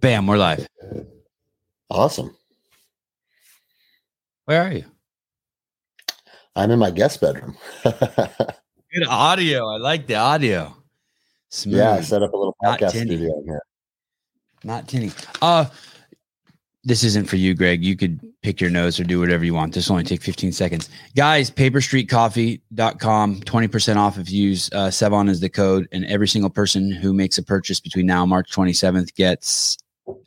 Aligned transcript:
Bam, 0.00 0.26
we're 0.28 0.36
live. 0.36 0.68
Awesome. 1.90 2.36
Where 4.44 4.62
are 4.62 4.72
you? 4.72 4.84
I'm 6.54 6.70
in 6.70 6.78
my 6.78 6.90
guest 6.90 7.20
bedroom. 7.20 7.56
Good 7.84 9.06
audio. 9.08 9.68
I 9.68 9.78
like 9.78 10.06
the 10.06 10.14
audio. 10.14 10.76
Smooth. 11.50 11.78
yeah, 11.78 11.92
I 11.92 12.00
set 12.02 12.22
up 12.22 12.32
a 12.32 12.36
little 12.36 12.56
podcast 12.62 12.90
studio 12.90 13.42
here. 13.44 13.62
Not 14.62 14.86
tinny. 14.86 15.10
Uh 15.42 15.66
this 16.84 17.02
isn't 17.04 17.28
for 17.28 17.36
you, 17.36 17.54
Greg. 17.54 17.84
You 17.84 17.96
could 17.96 18.20
pick 18.42 18.60
your 18.60 18.70
nose 18.70 18.98
or 18.98 19.04
do 19.04 19.20
whatever 19.20 19.44
you 19.44 19.52
want. 19.52 19.74
This 19.74 19.88
will 19.88 19.96
only 19.96 20.04
take 20.04 20.22
15 20.22 20.52
seconds. 20.52 20.88
Guys, 21.14 21.50
paperstreetcoffee.com, 21.50 23.40
20% 23.40 23.96
off 23.96 24.16
if 24.16 24.30
you 24.30 24.48
use 24.48 24.70
uh, 24.72 24.86
Sevan 24.86 25.28
as 25.28 25.40
the 25.40 25.50
code. 25.50 25.86
And 25.92 26.06
every 26.06 26.28
single 26.28 26.48
person 26.48 26.90
who 26.90 27.12
makes 27.12 27.36
a 27.36 27.42
purchase 27.42 27.78
between 27.78 28.06
now 28.06 28.22
and 28.22 28.30
March 28.30 28.50
27th 28.52 29.14
gets 29.14 29.76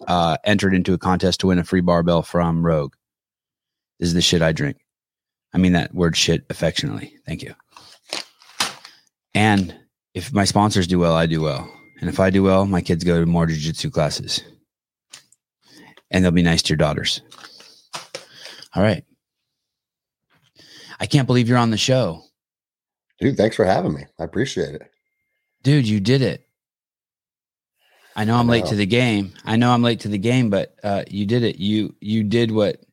uh, 0.08 0.38
entered 0.44 0.74
into 0.74 0.94
a 0.94 0.98
contest 0.98 1.40
to 1.42 1.48
win 1.48 1.60
a 1.60 1.64
free 1.64 1.82
barbell 1.82 2.22
from 2.22 2.66
Rogue. 2.66 2.94
This 4.00 4.08
is 4.08 4.14
the 4.14 4.22
shit 4.22 4.42
I 4.42 4.52
drink. 4.52 4.78
I 5.54 5.58
mean 5.58 5.74
that 5.74 5.94
word 5.94 6.16
shit 6.18 6.46
affectionately. 6.50 7.16
Thank 7.26 7.44
you. 7.44 7.54
And 9.34 9.76
if 10.14 10.34
my 10.34 10.46
sponsors 10.46 10.88
do 10.88 11.00
well, 11.00 11.14
I 11.14 11.26
do 11.26 11.42
well. 11.42 11.72
And 12.00 12.10
if 12.10 12.20
I 12.20 12.30
do 12.30 12.44
well, 12.44 12.66
my 12.66 12.82
kids 12.82 13.04
go 13.04 13.20
to 13.20 13.26
more 13.26 13.46
jiu-jitsu 13.46 13.92
classes. 13.92 14.42
And 16.10 16.24
they'll 16.24 16.32
be 16.32 16.42
nice 16.44 16.62
to 16.64 16.70
your 16.70 16.78
daughters. 16.78 17.22
All 18.76 18.84
right. 18.84 19.04
I 21.00 21.06
can't 21.06 21.28
believe 21.28 21.48
you're 21.48 21.58
on 21.58 21.72
the 21.72 21.78
show. 21.78 22.24
Dude, 23.20 23.38
thanks 23.38 23.56
for 23.56 23.66
having 23.66 23.94
me. 23.94 24.06
I 24.20 24.24
appreciate 24.24 24.76
it. 24.76 24.82
Dude, 25.64 25.88
you 25.88 26.00
did 26.00 26.22
it. 26.22 26.48
I 28.16 28.26
know 28.26 28.36
I 28.36 28.40
I'm 28.40 28.48
late 28.48 28.66
know. 28.66 28.72
to 28.72 28.76
the 28.76 28.86
game. 28.86 29.34
I 29.46 29.56
know 29.56 29.72
I'm 29.72 29.84
late 29.84 30.02
to 30.02 30.08
the 30.08 30.18
game, 30.18 30.50
but 30.50 30.76
uh, 30.84 31.04
you 31.10 31.26
did 31.26 31.44
it. 31.44 31.58
You 31.58 31.96
you 32.02 32.24
did 32.24 32.52
what 32.52 32.84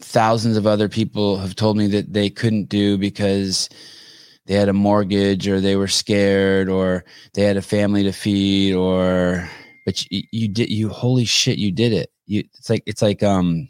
thousands 0.00 0.56
of 0.56 0.66
other 0.66 0.88
people 0.88 1.38
have 1.38 1.54
told 1.54 1.76
me 1.76 1.86
that 1.88 2.12
they 2.12 2.30
couldn't 2.30 2.68
do 2.68 2.98
because 2.98 3.68
they 4.46 4.54
had 4.54 4.68
a 4.68 4.72
mortgage 4.72 5.48
or 5.48 5.60
they 5.60 5.76
were 5.76 5.88
scared 5.88 6.68
or 6.68 7.04
they 7.34 7.42
had 7.42 7.56
a 7.56 7.62
family 7.62 8.02
to 8.02 8.12
feed 8.12 8.74
or 8.74 9.48
but 9.84 10.10
you, 10.10 10.22
you 10.32 10.48
did 10.48 10.70
you 10.70 10.88
holy 10.88 11.24
shit 11.24 11.58
you 11.58 11.72
did 11.72 11.92
it. 11.92 12.10
You 12.26 12.40
it's 12.54 12.70
like 12.70 12.82
it's 12.86 13.02
like 13.02 13.22
um 13.22 13.68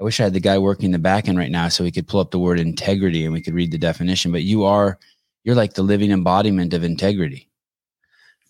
I 0.00 0.04
wish 0.04 0.20
I 0.20 0.24
had 0.24 0.34
the 0.34 0.40
guy 0.40 0.58
working 0.58 0.90
the 0.90 0.98
back 0.98 1.28
end 1.28 1.38
right 1.38 1.50
now 1.50 1.68
so 1.68 1.82
we 1.84 1.92
could 1.92 2.06
pull 2.06 2.20
up 2.20 2.30
the 2.30 2.38
word 2.38 2.60
integrity 2.60 3.24
and 3.24 3.32
we 3.32 3.40
could 3.40 3.54
read 3.54 3.70
the 3.70 3.78
definition, 3.78 4.32
but 4.32 4.42
you 4.42 4.64
are 4.64 4.98
you're 5.44 5.54
like 5.54 5.74
the 5.74 5.82
living 5.82 6.10
embodiment 6.10 6.74
of 6.74 6.84
integrity. 6.84 7.48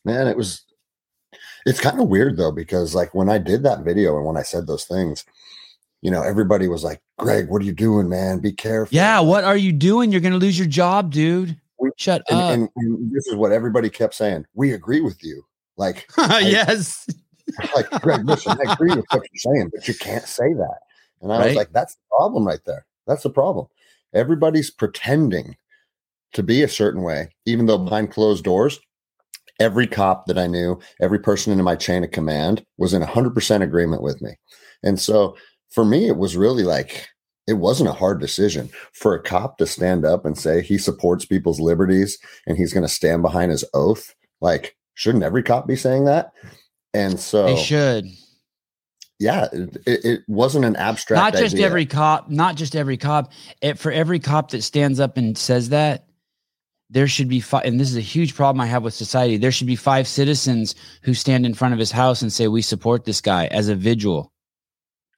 Man, 0.05 0.29
it 0.29 0.37
was 0.37 0.66
it's 1.67 1.81
kind 1.81 2.01
of 2.01 2.09
weird 2.09 2.37
though, 2.37 2.53
because 2.53 2.95
like 2.95 3.15
when 3.15 3.29
I 3.29 3.39
did 3.39 3.65
that 3.65 3.81
video 3.81 4.17
and 4.17 4.25
when 4.25 4.37
I 4.37 4.43
said 4.43 4.67
those 4.67 4.85
things, 4.85 5.25
you 6.01 6.11
know, 6.11 6.23
everybody 6.23 6.69
was 6.69 6.85
like, 6.85 7.03
Greg, 7.19 7.49
what 7.49 7.61
are 7.61 7.65
you 7.65 7.73
doing, 7.73 8.09
man? 8.09 8.39
Be 8.39 8.53
careful. 8.53 8.95
Yeah, 8.95 9.19
what 9.21 9.43
are 9.43 9.57
you 9.57 9.73
doing? 9.73 10.13
You're 10.13 10.21
going 10.21 10.33
to 10.33 10.39
lose 10.39 10.59
your 10.59 10.69
job, 10.69 11.13
dude. 11.13 11.61
We- 11.79 11.91
Shut 11.97 12.23
And, 12.31 12.39
up. 12.39 12.51
and, 12.53 12.69
and 12.77 13.11
this 13.11 13.27
is 13.27 13.35
what 13.35 13.53
everybody 13.53 13.91
kept 13.91 14.15
saying. 14.15 14.47
We 14.55 14.73
agree 14.73 15.01
with 15.01 15.23
you. 15.25 15.45
Like, 15.77 16.09
ah, 16.19 16.39
yes. 16.39 17.07
like 17.75 17.91
Greg, 18.03 18.25
listen, 18.25 18.57
I 18.65 18.73
agree 18.73 18.95
with 18.95 19.05
what 19.11 19.23
you're 19.33 19.55
saying, 19.55 19.71
but 19.75 19.89
you 19.89 19.95
can't 19.95 20.25
say 20.25 20.55
that. 20.55 20.79
And 21.21 21.33
I 21.33 21.47
was 21.47 21.57
like, 21.57 21.73
that's 21.73 21.95
the 21.95 22.03
problem 22.11 22.47
right 22.47 22.65
there. 22.65 22.87
That's 23.07 23.23
the 23.25 23.31
problem. 23.31 23.67
Everybody's 24.15 24.71
pretending 24.71 25.57
to 26.33 26.43
be 26.43 26.63
a 26.63 26.69
certain 26.69 27.03
way, 27.03 27.31
even 27.47 27.67
though 27.67 27.79
mm. 27.79 27.85
behind 27.85 28.13
closed 28.13 28.45
doors, 28.45 28.79
every 29.61 29.87
cop 29.87 30.27
that 30.27 30.39
I 30.39 30.47
knew, 30.47 30.79
every 31.01 31.19
person 31.19 31.53
in 31.53 31.65
my 31.65 31.77
chain 31.77 32.05
of 32.05 32.11
command 32.11 32.65
was 32.79 32.93
in 32.93 33.03
100% 33.03 33.63
agreement 33.63 34.03
with 34.03 34.21
me. 34.21 34.37
And 34.83 35.01
so 35.01 35.37
for 35.71 35.85
me, 35.85 36.09
it 36.09 36.17
was 36.17 36.37
really 36.37 36.63
like, 36.63 37.09
it 37.47 37.55
wasn't 37.55 37.89
a 37.89 37.95
hard 37.95 38.21
decision 38.21 38.71
for 38.93 39.15
a 39.15 39.23
cop 39.23 39.59
to 39.59 39.67
stand 39.67 40.05
up 40.05 40.25
and 40.25 40.37
say 40.37 40.63
he 40.63 40.79
supports 40.79 41.25
people's 41.25 41.61
liberties 41.61 42.19
and 42.47 42.57
he's 42.57 42.73
going 42.73 42.83
to 42.83 42.89
stand 42.89 43.23
behind 43.23 43.51
his 43.51 43.65
oath. 43.73 44.15
Like, 44.41 44.77
shouldn't 44.95 45.25
every 45.25 45.43
cop 45.43 45.67
be 45.67 45.77
saying 45.77 46.05
that? 46.05 46.33
And 46.93 47.21
so, 47.21 47.47
They 47.47 47.63
should. 47.63 48.07
yeah, 49.19 49.49
it, 49.53 50.05
it, 50.05 50.21
wasn't 50.29 50.65
an 50.65 50.77
abstract. 50.77 51.23
Not 51.23 51.41
just 51.41 51.55
idea. 51.55 51.67
every 51.67 51.87
cop, 51.87 52.31
not 52.31 52.57
just 52.57 52.75
every 52.75 52.97
cop. 52.97 53.33
It, 53.61 53.79
for 53.79 53.93
every 53.93 54.19
cop 54.19 54.51
that 54.51 54.63
stands 54.63 54.99
up 54.99 55.17
and 55.17 55.37
says 55.37 55.69
that, 55.69 56.06
there 56.91 57.09
should 57.09 57.29
be 57.29 57.41
five. 57.41 57.65
And 57.65 57.81
this 57.81 57.91
is 57.91 57.97
a 57.97 58.01
huge 58.01 58.35
problem 58.35 58.61
I 58.61 58.67
have 58.67 58.83
with 58.83 58.95
society. 58.95 59.37
There 59.37 59.51
should 59.53 59.67
be 59.67 59.77
five 59.77 60.07
citizens 60.07 60.75
who 61.03 61.15
stand 61.15 61.45
in 61.47 61.55
front 61.55 61.75
of 61.75 61.81
his 61.81 61.91
house 61.91 62.23
and 62.23 62.33
say, 62.33 62.49
We 62.49 62.63
support 62.63 63.05
this 63.05 63.21
guy 63.21 63.47
as 63.47 63.69
a 63.69 63.75
vigil. 63.75 64.33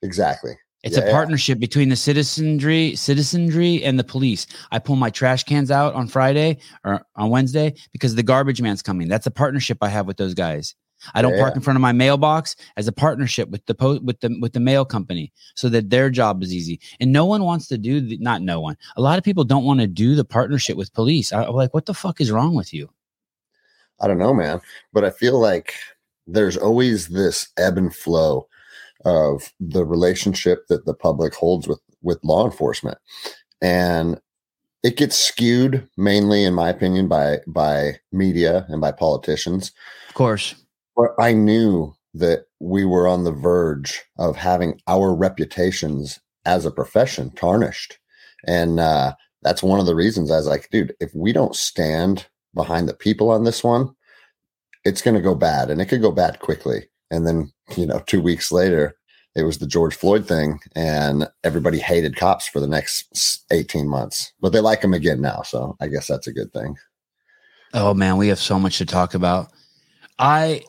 exactly. 0.01 0.57
It's 0.81 0.95
Yeah, 0.95 1.03
a 1.03 1.07
yeah. 1.07 1.11
partnership 1.11 1.59
between 1.59 1.89
the 1.89 1.97
citizenry, 1.97 2.95
citizenry, 2.95 3.83
and 3.83 3.99
the 3.99 4.03
police. 4.03 4.47
I 4.71 4.79
pull 4.79 4.95
my 4.95 5.09
trash 5.09 5.43
cans 5.43 5.71
out 5.71 5.93
on 5.93 6.07
Friday 6.07 6.59
or 6.85 7.01
on 7.17 7.29
Wednesday 7.29 7.73
because 7.91 8.15
the 8.15 8.23
garbage 8.23 8.61
man's 8.61 8.81
coming. 8.81 9.09
That's 9.09 9.27
a 9.27 9.31
partnership 9.31 9.79
I 9.81 9.89
have 9.89 10.07
with 10.07 10.15
those 10.15 10.33
guys. 10.33 10.75
I 11.13 11.21
don't 11.21 11.33
Yeah, 11.33 11.41
park 11.41 11.55
in 11.55 11.61
front 11.61 11.77
of 11.77 11.81
my 11.81 11.91
mailbox 11.91 12.55
as 12.77 12.87
a 12.87 12.91
partnership 12.91 13.49
with 13.49 13.65
the 13.65 13.75
po- 13.75 13.99
with 13.99 14.19
the 14.21 14.37
with 14.41 14.53
the 14.53 14.59
mail 14.59 14.85
company 14.85 15.31
so 15.55 15.69
that 15.69 15.89
their 15.89 16.09
job 16.09 16.43
is 16.43 16.53
easy. 16.53 16.79
And 16.99 17.11
no 17.11 17.25
one 17.25 17.43
wants 17.43 17.67
to 17.67 17.77
do 17.77 18.01
the, 18.01 18.17
not 18.17 18.41
no 18.41 18.59
one. 18.59 18.77
A 18.95 19.01
lot 19.01 19.17
of 19.17 19.23
people 19.23 19.43
don't 19.43 19.65
want 19.65 19.79
to 19.79 19.87
do 19.87 20.15
the 20.15 20.25
partnership 20.25 20.77
with 20.77 20.93
police. 20.93 21.31
I, 21.33 21.45
I'm 21.45 21.53
like, 21.53 21.73
what 21.73 21.85
the 21.85 21.93
fuck 21.93 22.21
is 22.21 22.31
wrong 22.31 22.55
with 22.55 22.73
you? 22.73 22.89
I 23.99 24.07
don't 24.07 24.17
know, 24.17 24.33
man, 24.33 24.61
but 24.93 25.03
I 25.03 25.09
feel 25.09 25.39
like 25.39 25.73
there's 26.27 26.57
always 26.57 27.09
this 27.09 27.49
ebb 27.57 27.77
and 27.77 27.93
flow 27.93 28.47
of 29.05 29.53
the 29.59 29.85
relationship 29.85 30.67
that 30.67 30.85
the 30.85 30.93
public 30.93 31.33
holds 31.33 31.67
with 31.67 31.79
with 32.01 32.23
law 32.23 32.45
enforcement, 32.45 32.97
and 33.61 34.19
it 34.83 34.95
gets 34.95 35.17
skewed 35.17 35.87
mainly, 35.97 36.43
in 36.43 36.53
my 36.53 36.69
opinion, 36.69 37.07
by 37.07 37.39
by 37.47 37.99
media 38.11 38.65
and 38.69 38.81
by 38.81 38.91
politicians. 38.91 39.71
Of 40.07 40.15
course, 40.15 40.55
I 41.19 41.33
knew 41.33 41.93
that 42.13 42.45
we 42.59 42.85
were 42.85 43.07
on 43.07 43.23
the 43.23 43.31
verge 43.31 44.03
of 44.17 44.35
having 44.35 44.81
our 44.87 45.13
reputations 45.13 46.19
as 46.45 46.65
a 46.65 46.71
profession 46.71 47.31
tarnished, 47.31 47.99
and 48.45 48.79
uh, 48.79 49.13
that's 49.41 49.63
one 49.63 49.79
of 49.79 49.85
the 49.85 49.95
reasons 49.95 50.31
I 50.31 50.37
was 50.37 50.47
like, 50.47 50.69
dude, 50.69 50.95
if 50.99 51.13
we 51.13 51.31
don't 51.31 51.55
stand 51.55 52.27
behind 52.53 52.89
the 52.89 52.93
people 52.93 53.29
on 53.29 53.43
this 53.43 53.63
one, 53.63 53.95
it's 54.85 55.01
going 55.01 55.15
to 55.15 55.21
go 55.21 55.35
bad 55.35 55.69
and 55.69 55.81
it 55.81 55.85
could 55.85 56.01
go 56.01 56.11
bad 56.11 56.39
quickly. 56.39 56.89
And 57.11 57.25
then, 57.25 57.51
you 57.75 57.85
know, 57.85 58.01
two 58.05 58.21
weeks 58.21 58.51
later, 58.51 58.95
it 59.35 59.43
was 59.43 59.59
the 59.59 59.67
George 59.67 59.95
Floyd 59.95 60.27
thing 60.27 60.59
and 60.75 61.27
everybody 61.43 61.79
hated 61.79 62.15
cops 62.15 62.47
for 62.47 62.59
the 62.59 62.67
next 62.67 63.45
18 63.51 63.87
months, 63.87 64.33
but 64.39 64.51
they 64.51 64.59
like 64.59 64.81
them 64.81 64.93
again 64.93 65.21
now. 65.21 65.41
So 65.43 65.75
I 65.79 65.87
guess 65.87 66.07
that's 66.07 66.27
a 66.27 66.33
good 66.33 66.51
thing. 66.51 66.75
Oh 67.73 67.93
man, 67.93 68.17
we 68.17 68.29
have 68.29 68.39
so 68.39 68.57
much 68.57 68.79
to 68.79 68.85
talk 68.85 69.13
about. 69.13 69.51
I 70.17 70.63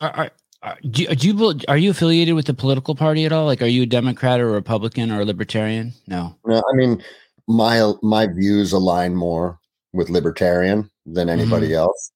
are, 0.00 0.30
are, 0.62 0.78
do, 0.90 1.02
you- 1.02 1.14
do 1.14 1.28
you 1.28 1.60
are 1.68 1.78
you 1.78 1.90
affiliated 1.90 2.34
with 2.34 2.46
the 2.46 2.54
political 2.54 2.94
party 2.94 3.24
at 3.24 3.32
all? 3.32 3.46
Like, 3.46 3.62
are 3.62 3.66
you 3.66 3.82
a 3.82 3.86
Democrat 3.86 4.40
or 4.40 4.48
a 4.48 4.52
Republican 4.52 5.10
or 5.10 5.20
a 5.20 5.24
Libertarian? 5.24 5.92
No. 6.06 6.36
No, 6.46 6.58
I 6.58 6.74
mean, 6.74 7.02
my, 7.48 7.92
my 8.02 8.26
views 8.26 8.72
align 8.72 9.14
more 9.14 9.58
with 9.92 10.10
libertarian 10.10 10.90
than 11.06 11.28
mm-hmm. 11.28 11.40
anybody 11.40 11.74
else. 11.74 12.12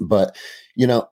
But, 0.00 0.36
you 0.74 0.86
know, 0.86 1.08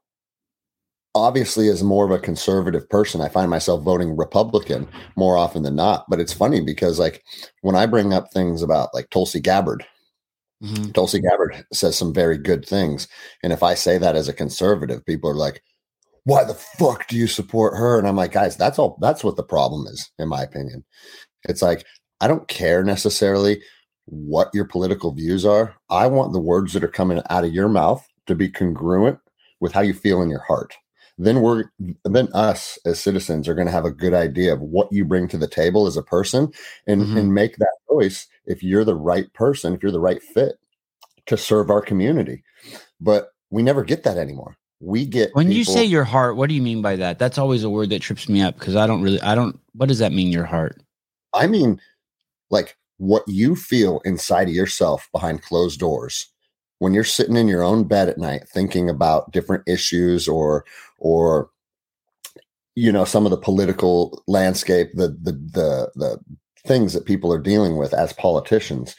obviously 1.14 1.68
as 1.68 1.82
more 1.82 2.04
of 2.04 2.10
a 2.10 2.18
conservative 2.18 2.88
person 2.88 3.20
i 3.20 3.28
find 3.28 3.50
myself 3.50 3.82
voting 3.82 4.16
republican 4.16 4.88
more 5.16 5.36
often 5.36 5.62
than 5.62 5.76
not 5.76 6.06
but 6.08 6.20
it's 6.20 6.32
funny 6.32 6.60
because 6.60 6.98
like 6.98 7.22
when 7.60 7.74
i 7.74 7.84
bring 7.84 8.12
up 8.12 8.32
things 8.32 8.62
about 8.62 8.88
like 8.94 9.10
tulsi 9.10 9.40
gabbard 9.40 9.84
Mhm. 10.62 10.94
tulsi 10.94 11.20
gabbard 11.20 11.64
says 11.72 11.96
some 11.96 12.14
very 12.14 12.38
good 12.38 12.64
things 12.66 13.08
and 13.42 13.52
if 13.52 13.62
i 13.62 13.74
say 13.74 13.98
that 13.98 14.14
as 14.16 14.28
a 14.28 14.32
conservative 14.32 15.04
people 15.04 15.28
are 15.30 15.34
like 15.34 15.62
why 16.24 16.44
the 16.44 16.54
fuck 16.54 17.08
do 17.08 17.16
you 17.16 17.26
support 17.28 17.76
her? 17.76 17.98
And 17.98 18.08
i'm 18.08 18.16
like 18.16 18.32
guys 18.32 18.56
that's 18.56 18.78
all 18.78 18.98
that's 19.00 19.24
what 19.24 19.36
the 19.36 19.42
problem 19.44 19.86
is 19.88 20.10
in 20.18 20.28
my 20.28 20.42
opinion. 20.42 20.84
It's 21.48 21.62
like 21.62 21.84
i 22.20 22.28
don't 22.28 22.48
care 22.48 22.84
necessarily 22.84 23.62
what 24.06 24.50
your 24.54 24.64
political 24.66 25.12
views 25.14 25.44
are. 25.46 25.74
I 25.90 26.06
want 26.08 26.32
the 26.32 26.40
words 26.40 26.72
that 26.74 26.84
are 26.84 26.88
coming 26.88 27.22
out 27.30 27.44
of 27.44 27.52
your 27.54 27.68
mouth 27.68 28.06
to 28.28 28.34
be 28.36 28.50
congruent 28.50 29.18
with 29.60 29.72
how 29.72 29.80
you 29.82 29.94
feel 29.94 30.22
in 30.22 30.30
your 30.30 30.42
heart 30.42 30.74
then 31.26 31.40
we're 31.40 31.64
then 32.04 32.28
us 32.34 32.78
as 32.84 32.98
citizens 33.00 33.48
are 33.48 33.54
going 33.54 33.66
to 33.66 33.72
have 33.72 33.84
a 33.84 33.90
good 33.90 34.14
idea 34.14 34.52
of 34.52 34.60
what 34.60 34.92
you 34.92 35.04
bring 35.04 35.28
to 35.28 35.38
the 35.38 35.48
table 35.48 35.86
as 35.86 35.96
a 35.96 36.02
person 36.02 36.52
and 36.86 37.02
Mhm. 37.02 37.18
and 37.18 37.34
make 37.34 37.56
that 37.56 37.76
choice 37.90 38.26
if 38.46 38.62
you're 38.62 38.84
the 38.84 38.94
right 38.94 39.32
person 39.32 39.74
if 39.74 39.82
you're 39.82 39.92
the 39.92 40.00
right 40.00 40.22
fit 40.22 40.56
to 41.26 41.36
serve 41.36 41.70
our 41.70 41.80
community 41.80 42.42
but 43.00 43.30
we 43.50 43.62
never 43.62 43.84
get 43.84 44.02
that 44.04 44.16
anymore 44.18 44.56
we 44.80 45.06
get 45.06 45.32
When 45.34 45.52
you 45.52 45.62
say 45.62 45.84
your 45.84 46.02
heart, 46.02 46.36
what 46.36 46.48
do 46.48 46.56
you 46.56 46.62
mean 46.62 46.82
by 46.82 46.96
that? 46.96 47.20
That's 47.20 47.38
always 47.38 47.62
a 47.62 47.70
word 47.70 47.90
that 47.90 48.02
trips 48.02 48.28
me 48.28 48.42
up 48.42 48.58
because 48.58 48.74
I 48.74 48.88
don't 48.88 49.00
really, 49.00 49.20
I 49.20 49.36
don't. 49.36 49.56
What 49.74 49.86
does 49.86 50.00
that 50.00 50.10
mean? 50.12 50.32
Your 50.32 50.44
heart? 50.44 50.82
i 51.34 51.46
mean 51.46 51.80
like 52.50 52.76
what 52.98 53.22
you 53.28 53.54
feel 53.56 54.00
inside 54.04 54.48
of 54.48 54.54
yourself 54.54 55.08
behind 55.12 55.40
closed 55.42 55.78
doors 55.78 56.31
when 56.82 56.94
you're 56.94 57.04
sitting 57.04 57.36
in 57.36 57.46
your 57.46 57.62
own 57.62 57.84
bed 57.84 58.08
at 58.08 58.18
night 58.18 58.48
thinking 58.48 58.90
about 58.90 59.30
different 59.30 59.62
issues 59.68 60.26
or 60.26 60.64
or 60.98 61.48
you 62.74 62.90
know 62.90 63.04
some 63.04 63.24
of 63.24 63.30
the 63.30 63.36
political 63.36 64.22
landscape 64.26 64.90
the 64.94 65.08
the 65.08 65.32
the 65.32 65.90
the 65.94 66.18
things 66.66 66.92
that 66.92 67.06
people 67.06 67.32
are 67.32 67.40
dealing 67.40 67.76
with 67.76 67.94
as 67.94 68.12
politicians 68.12 68.96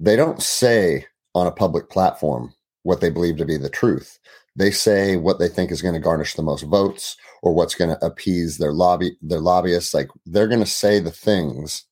they 0.00 0.16
don't 0.16 0.42
say 0.42 1.06
on 1.34 1.46
a 1.46 1.52
public 1.52 1.90
platform 1.90 2.52
what 2.82 3.00
they 3.00 3.10
believe 3.10 3.36
to 3.36 3.44
be 3.44 3.56
the 3.56 3.68
truth. 3.68 4.18
They 4.56 4.70
say 4.70 5.16
what 5.16 5.38
they 5.38 5.48
think 5.48 5.70
is 5.70 5.82
going 5.82 5.94
to 5.94 6.00
garnish 6.00 6.34
the 6.34 6.42
most 6.42 6.62
votes 6.62 7.16
or 7.42 7.54
what's 7.54 7.74
going 7.74 7.90
to 7.90 8.04
appease 8.04 8.58
their 8.58 8.72
lobby 8.72 9.16
their 9.22 9.40
lobbyists. 9.40 9.94
Like 9.94 10.08
they're 10.26 10.48
going 10.48 10.60
to 10.60 10.66
say 10.66 10.98
the 10.98 11.10
things 11.10 11.84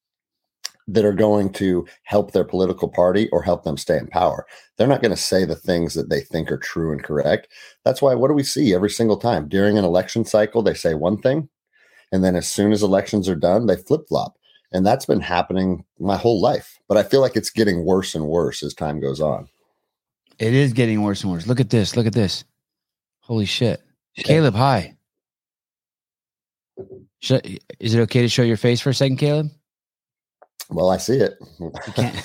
that 0.89 1.05
are 1.05 1.13
going 1.13 1.53
to 1.53 1.87
help 2.05 2.31
their 2.31 2.45
political 2.45 2.89
party 2.89 3.29
or 3.31 3.43
help 3.43 3.65
them 3.65 3.77
stay 3.77 3.99
in 3.99 4.07
power. 4.07 4.47
They're 4.77 4.87
not 4.87 5.03
going 5.03 5.15
to 5.15 5.21
say 5.21 5.45
the 5.45 5.57
things 5.57 5.95
that 5.95 6.11
they 6.11 6.21
think 6.21 6.51
are 6.51 6.59
true 6.59 6.93
and 6.93 7.03
correct. 7.03 7.49
That's 7.85 8.01
why 8.01 8.15
what 8.15 8.29
do 8.29 8.35
we 8.35 8.45
see 8.45 8.75
every 8.75 8.91
single 8.91 9.17
time 9.17 9.49
during 9.49 9.79
an 9.79 9.85
election 9.85 10.25
cycle 10.25 10.63
they 10.63 10.75
say 10.75 10.95
one 10.95 11.21
thing 11.21 11.49
and 12.13 12.23
then 12.23 12.37
as 12.37 12.49
soon 12.49 12.73
as 12.73 12.83
elections 12.83 13.29
are 13.29 13.37
done 13.37 13.67
they 13.67 13.77
flip-flop. 13.77 14.37
And 14.73 14.85
that's 14.85 15.07
been 15.07 15.21
happening 15.21 15.85
my 15.99 16.17
whole 16.17 16.41
life. 16.41 16.79
But 16.89 16.99
I 16.99 17.03
feel 17.03 17.21
like 17.21 17.37
it's 17.37 17.51
getting 17.51 17.85
worse 17.85 18.15
and 18.15 18.27
worse 18.27 18.63
as 18.63 18.75
time 18.75 19.01
goes 19.01 19.21
on. 19.21 19.49
It 20.39 20.55
is 20.55 20.73
getting 20.73 21.03
worse 21.03 21.23
and 21.23 21.33
worse. 21.33 21.47
Look 21.47 21.61
at 21.61 21.71
this. 21.71 21.97
Look 21.97 22.07
at 22.07 22.13
this. 22.13 22.45
Holy 23.21 23.47
shit. 23.47 23.81
Caleb, 24.17 24.55
hi. 24.55 24.97
Should, 27.21 27.61
is 27.81 27.95
it 27.95 28.01
okay 28.01 28.23
to 28.23 28.29
show 28.29 28.43
your 28.43 28.57
face 28.57 28.81
for 28.81 28.91
a 28.91 28.95
second, 28.95 29.17
Caleb? 29.17 29.51
Well, 30.69 30.91
I 30.91 30.97
see 30.97 31.19
it. 31.19 31.39
You 31.61 31.71
can't, 31.95 32.15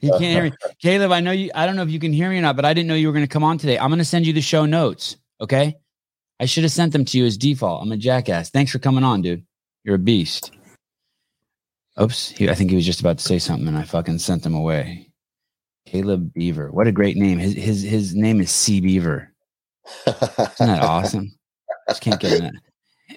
you 0.00 0.10
can't 0.10 0.22
hear 0.22 0.42
me. 0.42 0.52
Caleb, 0.80 1.12
I 1.12 1.20
know 1.20 1.30
you, 1.30 1.50
I 1.54 1.66
don't 1.66 1.76
know 1.76 1.82
if 1.82 1.90
you 1.90 2.00
can 2.00 2.12
hear 2.12 2.28
me 2.28 2.38
or 2.38 2.42
not, 2.42 2.56
but 2.56 2.64
I 2.64 2.74
didn't 2.74 2.88
know 2.88 2.96
you 2.96 3.06
were 3.06 3.12
going 3.12 3.24
to 3.24 3.32
come 3.32 3.44
on 3.44 3.58
today. 3.58 3.78
I'm 3.78 3.90
going 3.90 3.98
to 3.98 4.04
send 4.04 4.26
you 4.26 4.32
the 4.32 4.40
show 4.40 4.66
notes. 4.66 5.16
Okay. 5.40 5.76
I 6.40 6.46
should 6.46 6.64
have 6.64 6.72
sent 6.72 6.92
them 6.92 7.04
to 7.04 7.18
you 7.18 7.26
as 7.26 7.36
default. 7.36 7.82
I'm 7.82 7.92
a 7.92 7.96
jackass. 7.96 8.50
Thanks 8.50 8.72
for 8.72 8.80
coming 8.80 9.04
on, 9.04 9.22
dude. 9.22 9.44
You're 9.84 9.94
a 9.94 10.00
beast. 10.00 10.50
Oops. 12.00 12.30
He, 12.30 12.48
I 12.48 12.54
think 12.54 12.70
he 12.70 12.76
was 12.76 12.86
just 12.86 13.00
about 13.00 13.18
to 13.18 13.24
say 13.24 13.38
something 13.38 13.68
and 13.68 13.78
I 13.78 13.84
fucking 13.84 14.18
sent 14.18 14.44
him 14.44 14.54
away. 14.54 15.10
Caleb 15.86 16.32
Beaver. 16.32 16.72
What 16.72 16.88
a 16.88 16.92
great 16.92 17.16
name. 17.16 17.38
His, 17.38 17.54
his, 17.54 17.82
his 17.82 18.14
name 18.16 18.40
is 18.40 18.50
C 18.50 18.80
Beaver. 18.80 19.32
Isn't 20.06 20.56
that 20.58 20.82
awesome? 20.82 21.32
I 21.88 21.92
just 21.92 22.02
can't 22.02 22.20
get 22.20 22.32
in 22.32 22.60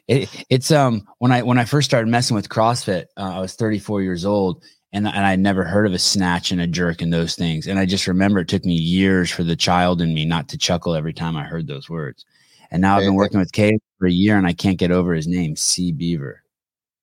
it. 0.07 0.24
It, 0.24 0.45
it's 0.50 0.71
um 0.71 1.07
when 1.19 1.31
I 1.31 1.44
when 1.44 1.57
I 1.57 1.65
first 1.65 1.89
started 1.89 2.09
messing 2.09 2.36
with 2.36 2.50
CrossFit, 2.50 3.06
uh, 3.18 3.36
I 3.36 3.39
was 3.39 3.56
34 3.56 4.01
years 4.01 4.25
old, 4.25 4.63
and 4.94 5.07
and 5.07 5.25
I 5.25 5.36
never 5.36 5.63
heard 5.63 5.86
of 5.86 5.94
a 5.94 6.00
snatch 6.00 6.51
and 6.51 6.62
a 6.62 6.68
jerk 6.68 7.01
and 7.01 7.13
those 7.13 7.36
things. 7.36 7.68
And 7.68 7.80
I 7.80 7.86
just 7.86 8.07
remember 8.07 8.39
it 8.39 8.47
took 8.47 8.65
me 8.65 8.75
years 8.75 9.31
for 9.31 9.44
the 9.44 9.56
child 9.56 10.01
in 10.01 10.13
me 10.13 10.25
not 10.25 10.50
to 10.50 10.57
chuckle 10.57 10.95
every 10.95 11.13
time 11.13 11.36
I 11.36 11.44
heard 11.44 11.68
those 11.68 11.89
words. 11.89 12.25
And 12.71 12.81
now 12.81 12.97
I've 12.97 13.03
been 13.03 13.15
working 13.15 13.39
with 13.39 13.51
Kate 13.51 13.81
for 14.00 14.07
a 14.07 14.12
year, 14.12 14.38
and 14.38 14.47
I 14.47 14.53
can't 14.53 14.80
get 14.80 14.92
over 14.92 15.13
his 15.13 15.27
name, 15.27 15.56
C 15.56 15.92
Beaver. 15.92 16.44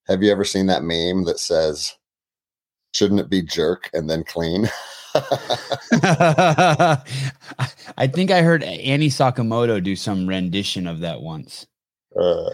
Have 0.09 0.23
you 0.23 0.33
ever 0.33 0.45
seen 0.45 0.67
that 0.67 0.83
meme 0.83 1.25
that 1.25 1.39
says, 1.39 1.97
"Shouldn't 2.93 3.21
it 3.21 3.31
be 3.31 3.43
jerk 3.43 3.89
and 3.93 4.11
then 4.11 4.25
clean"? 4.25 4.69
I 5.15 7.03
think 8.13 8.31
I 8.31 8.43
heard 8.43 8.63
Annie 8.63 9.11
Sakamoto 9.11 9.83
do 9.83 9.95
some 9.95 10.27
rendition 10.27 10.87
of 10.87 11.01
that 11.01 11.21
once. 11.21 11.67
Uh, 12.19 12.51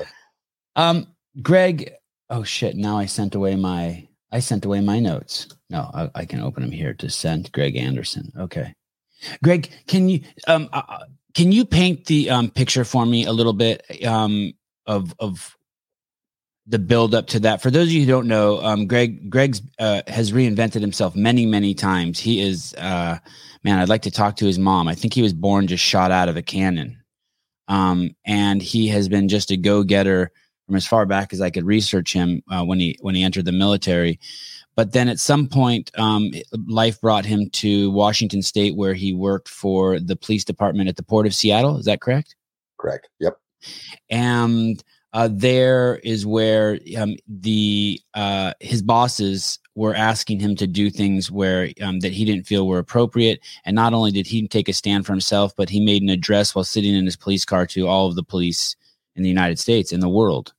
um, 0.76 1.06
Greg. 1.42 1.92
Oh 2.30 2.42
shit! 2.42 2.76
Now 2.76 2.98
I 2.98 3.06
sent 3.06 3.34
away 3.34 3.56
my 3.56 4.06
I 4.30 4.40
sent 4.40 4.64
away 4.64 4.80
my 4.80 4.98
notes. 4.98 5.48
No, 5.70 5.90
I, 5.94 6.10
I 6.14 6.24
can 6.24 6.40
open 6.40 6.62
them 6.62 6.72
here 6.72 6.94
to 6.94 7.10
send 7.10 7.50
Greg 7.52 7.76
Anderson. 7.76 8.32
Okay, 8.38 8.74
Greg, 9.42 9.70
can 9.86 10.08
you 10.08 10.20
um 10.46 10.68
uh, 10.72 10.82
uh, 10.88 11.04
can 11.34 11.52
you 11.52 11.64
paint 11.64 12.06
the 12.06 12.30
um 12.30 12.50
picture 12.50 12.84
for 12.84 13.06
me 13.06 13.24
a 13.24 13.32
little 13.32 13.52
bit 13.52 13.82
um 14.06 14.52
of 14.86 15.14
of 15.18 15.56
the 16.68 16.78
build 16.78 17.14
up 17.14 17.26
to 17.28 17.40
that. 17.40 17.62
For 17.62 17.70
those 17.70 17.86
of 17.86 17.92
you 17.92 18.00
who 18.00 18.06
don't 18.06 18.28
know, 18.28 18.62
um, 18.62 18.86
Greg 18.86 19.30
Greg's 19.30 19.62
uh, 19.78 20.02
has 20.06 20.32
reinvented 20.32 20.82
himself 20.82 21.16
many 21.16 21.46
many 21.46 21.74
times. 21.74 22.18
He 22.18 22.40
is 22.40 22.74
uh, 22.74 23.18
man. 23.64 23.78
I'd 23.78 23.88
like 23.88 24.02
to 24.02 24.10
talk 24.10 24.36
to 24.36 24.46
his 24.46 24.58
mom. 24.58 24.86
I 24.86 24.94
think 24.94 25.14
he 25.14 25.22
was 25.22 25.32
born 25.32 25.66
just 25.66 25.82
shot 25.82 26.10
out 26.10 26.28
of 26.28 26.36
a 26.36 26.42
cannon, 26.42 27.02
um, 27.68 28.14
and 28.26 28.60
he 28.62 28.88
has 28.88 29.08
been 29.08 29.28
just 29.28 29.50
a 29.50 29.56
go 29.56 29.82
getter 29.82 30.30
from 30.68 30.76
as 30.76 30.86
far 30.86 31.06
back 31.06 31.32
as 31.32 31.40
I 31.40 31.48
could 31.48 31.64
research 31.64 32.12
him 32.12 32.42
uh, 32.50 32.62
when 32.62 32.78
he 32.78 32.98
when 33.00 33.14
he 33.14 33.24
entered 33.24 33.46
the 33.46 33.52
military. 33.52 34.20
But 34.76 34.92
then 34.92 35.08
at 35.08 35.18
some 35.18 35.48
point, 35.48 35.90
um, 35.98 36.30
life 36.68 37.00
brought 37.00 37.24
him 37.24 37.48
to 37.50 37.90
Washington 37.90 38.42
State, 38.42 38.76
where 38.76 38.92
he 38.92 39.14
worked 39.14 39.48
for 39.48 39.98
the 39.98 40.14
police 40.14 40.44
department 40.44 40.90
at 40.90 40.96
the 40.96 41.02
Port 41.02 41.26
of 41.26 41.34
Seattle. 41.34 41.78
Is 41.78 41.86
that 41.86 42.02
correct? 42.02 42.36
Correct. 42.76 43.08
Yep. 43.18 43.38
And 44.10 44.84
uh, 45.14 45.30
there 45.32 46.00
is 46.04 46.26
where 46.26 46.78
um, 46.98 47.16
the 47.26 47.98
uh, 48.12 48.52
his 48.60 48.82
bosses 48.82 49.58
were 49.74 49.94
asking 49.94 50.38
him 50.38 50.54
to 50.56 50.66
do 50.66 50.90
things 50.90 51.30
where 51.30 51.70
um, 51.80 52.00
that 52.00 52.12
he 52.12 52.26
didn't 52.26 52.46
feel 52.46 52.68
were 52.68 52.78
appropriate. 52.78 53.40
And 53.64 53.74
not 53.74 53.94
only 53.94 54.10
did 54.10 54.26
he 54.26 54.46
take 54.46 54.68
a 54.68 54.74
stand 54.74 55.06
for 55.06 55.12
himself, 55.12 55.56
but 55.56 55.70
he 55.70 55.80
made 55.80 56.02
an 56.02 56.10
address 56.10 56.54
while 56.54 56.64
sitting 56.64 56.94
in 56.94 57.06
his 57.06 57.16
police 57.16 57.46
car 57.46 57.64
to 57.68 57.88
all 57.88 58.06
of 58.06 58.16
the 58.16 58.22
police 58.22 58.76
in 59.16 59.22
the 59.22 59.28
United 59.28 59.58
States 59.58 59.92
in 59.92 60.00
the 60.00 60.08
world. 60.08 60.52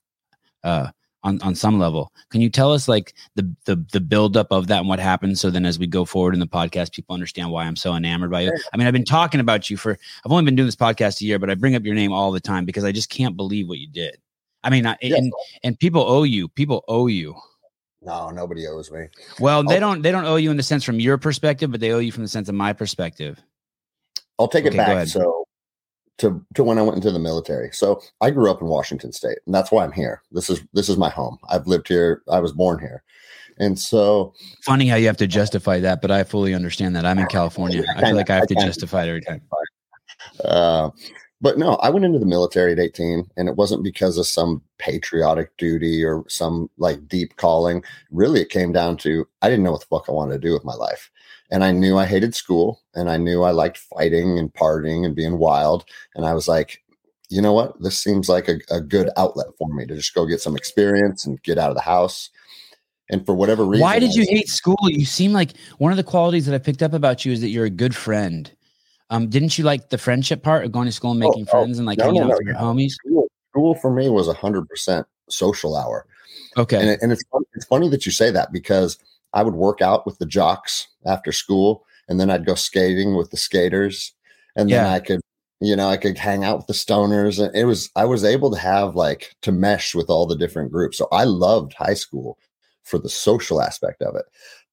Uh, 0.63 0.89
on, 1.23 1.41
on 1.41 1.53
some 1.53 1.79
level, 1.79 2.13
can 2.29 2.39
you 2.39 2.49
tell 2.49 2.71
us 2.71 2.87
like 2.87 3.13
the 3.35 3.53
the 3.65 3.75
the 3.91 3.99
buildup 3.99 4.47
of 4.51 4.67
that 4.67 4.79
and 4.79 4.87
what 4.87 4.99
happened? 4.99 5.37
So 5.37 5.49
then, 5.49 5.65
as 5.65 5.77
we 5.77 5.85
go 5.85 6.05
forward 6.05 6.33
in 6.33 6.39
the 6.39 6.47
podcast, 6.47 6.93
people 6.93 7.13
understand 7.13 7.51
why 7.51 7.65
I'm 7.65 7.75
so 7.75 7.93
enamored 7.93 8.31
by 8.31 8.41
you. 8.41 8.57
I 8.73 8.77
mean, 8.77 8.87
I've 8.87 8.93
been 8.93 9.03
talking 9.03 9.41
about 9.41 9.69
you 9.69 9.75
for 9.75 9.97
I've 10.25 10.31
only 10.31 10.45
been 10.45 10.55
doing 10.55 10.67
this 10.67 10.77
podcast 10.77 11.21
a 11.21 11.25
year, 11.25 11.37
but 11.37 11.49
I 11.49 11.55
bring 11.55 11.75
up 11.75 11.83
your 11.83 11.95
name 11.95 12.13
all 12.13 12.31
the 12.31 12.39
time 12.39 12.63
because 12.63 12.85
I 12.85 12.93
just 12.93 13.09
can't 13.09 13.35
believe 13.35 13.67
what 13.67 13.79
you 13.79 13.87
did. 13.87 14.17
I 14.63 14.69
mean, 14.69 14.85
yes. 15.01 15.19
and 15.19 15.33
and 15.63 15.79
people 15.79 16.03
owe 16.03 16.23
you. 16.23 16.47
People 16.47 16.85
owe 16.87 17.07
you. 17.07 17.35
No, 18.01 18.29
nobody 18.29 18.65
owes 18.65 18.91
me. 18.91 19.07
Well, 19.39 19.63
they 19.63 19.79
don't. 19.79 20.01
They 20.01 20.11
don't 20.11 20.25
owe 20.25 20.37
you 20.37 20.51
in 20.51 20.57
the 20.57 20.63
sense 20.63 20.83
from 20.83 20.99
your 20.99 21.17
perspective, 21.17 21.69
but 21.71 21.81
they 21.81 21.91
owe 21.91 21.99
you 21.99 22.11
from 22.11 22.23
the 22.23 22.29
sense 22.29 22.47
of 22.47 22.55
my 22.55 22.71
perspective. 22.71 23.39
I'll 24.37 24.47
take 24.47 24.65
okay, 24.65 24.75
it 24.75 24.77
back. 24.77 25.07
So, 25.07 25.45
to 26.19 26.43
to 26.53 26.63
when 26.63 26.77
I 26.77 26.81
went 26.81 26.95
into 26.95 27.11
the 27.11 27.19
military. 27.19 27.69
So 27.71 28.01
I 28.21 28.29
grew 28.29 28.49
up 28.51 28.61
in 28.61 28.67
Washington 28.67 29.11
State, 29.11 29.39
and 29.45 29.53
that's 29.53 29.71
why 29.71 29.83
I'm 29.83 29.91
here. 29.91 30.21
This 30.31 30.49
is 30.49 30.61
this 30.73 30.89
is 30.89 30.97
my 30.97 31.09
home. 31.09 31.37
I've 31.49 31.67
lived 31.67 31.87
here. 31.87 32.21
I 32.29 32.39
was 32.39 32.51
born 32.51 32.79
here, 32.79 33.03
and 33.57 33.77
so 33.77 34.33
funny 34.63 34.87
how 34.87 34.95
you 34.95 35.07
have 35.07 35.17
to 35.17 35.27
justify 35.27 35.79
that, 35.79 36.01
but 36.01 36.11
I 36.11 36.23
fully 36.23 36.53
understand 36.53 36.95
that. 36.95 37.05
I'm 37.05 37.19
in 37.19 37.27
California. 37.27 37.83
I 37.95 38.01
feel 38.01 38.15
like 38.15 38.29
I 38.29 38.35
have 38.35 38.47
to 38.47 38.55
justify 38.55 39.03
it 39.03 39.09
every 39.09 39.21
time. 39.21 39.41
Uh, 40.43 40.89
but 41.41 41.57
no, 41.57 41.75
I 41.75 41.89
went 41.89 42.05
into 42.05 42.19
the 42.19 42.25
military 42.25 42.73
at 42.73 42.79
18 42.79 43.29
and 43.37 43.47
it 43.47 43.55
wasn't 43.55 43.83
because 43.83 44.17
of 44.17 44.27
some 44.27 44.61
patriotic 44.77 45.55
duty 45.57 46.03
or 46.03 46.25
some 46.27 46.69
like 46.77 47.07
deep 47.07 47.37
calling. 47.37 47.83
Really, 48.11 48.41
it 48.41 48.49
came 48.49 48.73
down 48.73 48.97
to 48.97 49.25
I 49.41 49.49
didn't 49.49 49.63
know 49.63 49.71
what 49.71 49.81
the 49.81 49.87
fuck 49.87 50.09
I 50.09 50.11
wanted 50.11 50.33
to 50.33 50.47
do 50.47 50.53
with 50.53 50.65
my 50.65 50.75
life. 50.75 51.09
And 51.51 51.63
I 51.63 51.71
knew 51.71 51.97
I 51.97 52.05
hated 52.05 52.35
school 52.35 52.81
and 52.93 53.09
I 53.09 53.17
knew 53.17 53.43
I 53.43 53.51
liked 53.51 53.77
fighting 53.77 54.37
and 54.37 54.53
partying 54.53 55.05
and 55.05 55.15
being 55.15 55.39
wild. 55.39 55.85
And 56.15 56.25
I 56.25 56.33
was 56.33 56.47
like, 56.47 56.83
you 57.29 57.41
know 57.41 57.53
what? 57.53 57.81
This 57.81 57.99
seems 57.99 58.29
like 58.29 58.47
a, 58.47 58.59
a 58.69 58.81
good 58.81 59.09
outlet 59.17 59.47
for 59.57 59.67
me 59.69 59.85
to 59.85 59.95
just 59.95 60.13
go 60.13 60.25
get 60.25 60.41
some 60.41 60.55
experience 60.55 61.25
and 61.25 61.41
get 61.43 61.57
out 61.57 61.69
of 61.69 61.75
the 61.75 61.81
house. 61.81 62.29
And 63.11 63.25
for 63.25 63.33
whatever 63.33 63.65
reason, 63.65 63.83
why 63.83 63.97
did 63.97 64.13
you 64.13 64.25
hate 64.29 64.47
school? 64.47 64.77
You 64.83 65.05
seem 65.05 65.33
like 65.33 65.53
one 65.79 65.91
of 65.91 65.97
the 65.97 66.03
qualities 66.03 66.45
that 66.45 66.53
I 66.53 66.59
picked 66.59 66.83
up 66.83 66.93
about 66.93 67.25
you 67.25 67.31
is 67.31 67.41
that 67.41 67.49
you're 67.49 67.65
a 67.65 67.71
good 67.71 67.95
friend. 67.95 68.51
Um, 69.09 69.27
didn't 69.29 69.57
you 69.57 69.63
like 69.63 69.89
the 69.89 69.97
friendship 69.97 70.43
part 70.43 70.63
of 70.63 70.71
going 70.71 70.85
to 70.85 70.91
school 70.91 71.11
and 71.11 71.23
oh, 71.23 71.29
making 71.29 71.47
oh, 71.47 71.51
friends 71.51 71.79
and 71.79 71.87
like 71.87 71.97
no, 71.97 72.05
hanging 72.05 72.21
no, 72.21 72.27
out 72.27 72.29
no, 72.29 72.37
with 72.37 72.47
your 72.47 72.55
homies? 72.55 72.91
School, 72.91 73.27
school, 73.51 73.75
for 73.75 73.91
me 73.91 74.09
was 74.09 74.27
a 74.27 74.33
hundred 74.33 74.69
percent 74.69 75.07
social 75.29 75.75
hour. 75.75 76.05
Okay, 76.57 76.79
and, 76.79 76.89
it, 76.89 76.99
and 77.01 77.11
it's 77.11 77.23
it's 77.53 77.65
funny 77.65 77.89
that 77.89 78.05
you 78.05 78.11
say 78.11 78.29
that 78.29 78.51
because 78.51 78.99
I 79.33 79.43
would 79.43 79.55
work 79.55 79.81
out 79.81 80.05
with 80.05 80.17
the 80.17 80.25
jocks 80.25 80.87
after 81.05 81.31
school, 81.31 81.85
and 82.07 82.19
then 82.19 82.29
I'd 82.29 82.45
go 82.45 82.55
skating 82.55 83.15
with 83.15 83.31
the 83.31 83.37
skaters, 83.37 84.13
and 84.55 84.69
then 84.69 84.85
yeah. 84.85 84.91
I 84.93 84.99
could 84.99 85.21
you 85.61 85.75
know 85.75 85.89
i 85.89 85.97
could 85.97 86.17
hang 86.17 86.45
out 86.45 86.55
with 86.55 86.67
the 86.67 86.73
stoners 86.73 87.37
and 87.37 87.53
it 87.53 87.65
was 87.65 87.89
i 87.97 88.05
was 88.05 88.23
able 88.23 88.49
to 88.49 88.57
have 88.57 88.95
like 88.95 89.35
to 89.41 89.51
mesh 89.51 89.93
with 89.93 90.09
all 90.09 90.25
the 90.25 90.37
different 90.37 90.71
groups 90.71 90.97
so 90.97 91.05
i 91.11 91.25
loved 91.25 91.73
high 91.73 91.93
school 91.93 92.37
for 92.85 92.97
the 92.97 93.09
social 93.09 93.61
aspect 93.61 94.01
of 94.01 94.15
it 94.15 94.23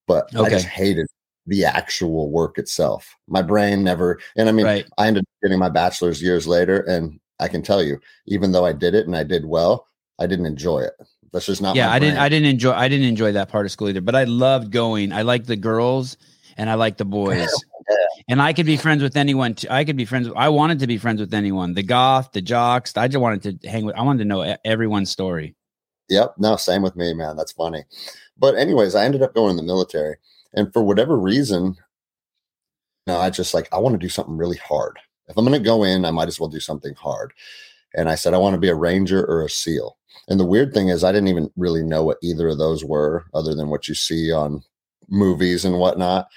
but 0.07 0.33
okay. 0.37 0.47
i 0.47 0.49
just 0.49 0.67
hated 0.67 1.09
the 1.47 1.65
actual 1.65 2.31
work 2.31 2.59
itself. 2.59 3.17
My 3.29 3.43
brain 3.43 3.85
never, 3.85 4.19
and 4.37 4.49
I 4.49 4.53
mean, 4.53 4.67
right. 4.67 4.87
I 4.99 5.07
ended 5.07 5.23
up 5.23 5.43
getting 5.43 5.59
my 5.59 5.69
bachelor's 5.69 6.23
years 6.23 6.47
later, 6.47 6.81
and 6.81 7.19
I 7.41 7.49
can 7.49 7.63
tell 7.63 7.83
you, 7.83 8.01
even 8.27 8.53
though 8.53 8.67
I 8.67 8.73
did 8.73 8.95
it 8.95 9.07
and 9.07 9.17
I 9.17 9.23
did 9.23 9.45
well, 9.47 9.87
I 10.19 10.27
didn't 10.27 10.47
enjoy 10.47 10.81
it. 10.81 10.95
That's 11.33 11.47
just 11.47 11.63
not. 11.63 11.77
Yeah, 11.77 11.91
I 11.91 11.99
didn't. 11.99 12.19
I 12.19 12.29
didn't 12.29 12.49
enjoy. 12.49 12.73
I 12.73 12.89
didn't 12.89 13.07
enjoy 13.07 13.33
that 13.33 13.49
part 13.49 13.67
of 13.67 13.73
school 13.73 13.89
either. 13.89 14.01
But 14.01 14.15
I 14.15 14.25
loved 14.25 14.71
going. 14.71 15.13
I 15.13 15.23
liked 15.23 15.47
the 15.47 15.57
girls, 15.57 16.17
and 16.57 16.71
I 16.71 16.75
liked 16.75 16.99
the 16.99 17.05
boys. 17.05 17.49
And 18.29 18.43
I 18.43 18.53
could 18.53 18.67
be 18.67 18.77
friends 18.77 19.03
with 19.03 19.17
anyone. 19.17 19.55
Too. 19.55 19.69
I 19.71 19.85
could 19.85 19.97
be 19.97 20.05
friends. 20.05 20.29
I 20.37 20.49
wanted 20.49 20.81
to 20.81 20.87
be 20.87 20.99
friends 20.99 21.21
with 21.21 21.33
anyone. 21.35 21.75
The 21.75 21.83
goth, 21.83 22.33
the 22.33 22.43
jocks. 22.43 22.97
I 22.97 23.09
just 23.09 23.21
wanted 23.21 23.61
to 23.61 23.69
hang 23.69 23.85
with. 23.85 23.97
I 23.97 24.03
wanted 24.03 24.21
to 24.21 24.25
know 24.25 24.57
everyone's 24.65 25.11
story. 25.11 25.55
Yep. 26.09 26.35
No, 26.39 26.57
same 26.57 26.83
with 26.83 26.97
me, 26.97 27.13
man. 27.15 27.37
That's 27.37 27.53
funny. 27.53 27.85
But 28.39 28.57
anyways, 28.57 28.95
I 28.95 29.05
ended 29.05 29.23
up 29.23 29.35
going 29.35 29.51
in 29.51 29.57
the 29.57 29.63
military 29.63 30.17
and 30.57 30.73
for 30.73 30.83
whatever 30.83 31.17
reason, 31.17 31.77
know, 33.07 33.19
I 33.19 33.31
just 33.31 33.55
like, 33.55 33.69
I 33.73 33.79
want 33.79 33.95
to 33.95 34.05
do 34.05 34.09
something 34.09 34.37
really 34.37 34.57
hard. 34.57 34.99
If 35.29 35.37
I'm 35.37 35.45
going 35.45 35.59
to 35.59 35.65
go 35.65 35.85
in, 35.85 36.05
I 36.05 36.11
might 36.11 36.29
as 36.29 36.41
well 36.41 36.49
do 36.49 36.61
something 36.61 36.95
hard. 36.95 37.33
And 37.95 38.09
I 38.09 38.15
said, 38.15 38.35
I 38.35 38.39
want 38.39 38.55
to 38.55 38.61
be 38.61 38.69
a 38.69 38.75
ranger 38.75 39.25
or 39.25 39.45
a 39.45 39.51
SEAL. 39.51 39.97
And 40.29 40.41
the 40.41 40.45
weird 40.47 40.75
thing 40.75 40.89
is, 40.89 41.05
I 41.05 41.13
didn't 41.13 41.29
even 41.29 41.51
really 41.57 41.83
know 41.83 42.05
what 42.05 42.19
either 42.23 42.49
of 42.49 42.59
those 42.59 42.85
were, 42.85 43.27
other 43.33 43.55
than 43.55 43.69
what 43.69 43.87
you 43.89 43.95
see 43.95 44.33
on 44.33 44.63
movies 45.09 45.65
and 45.65 45.79
whatnot. 45.79 46.29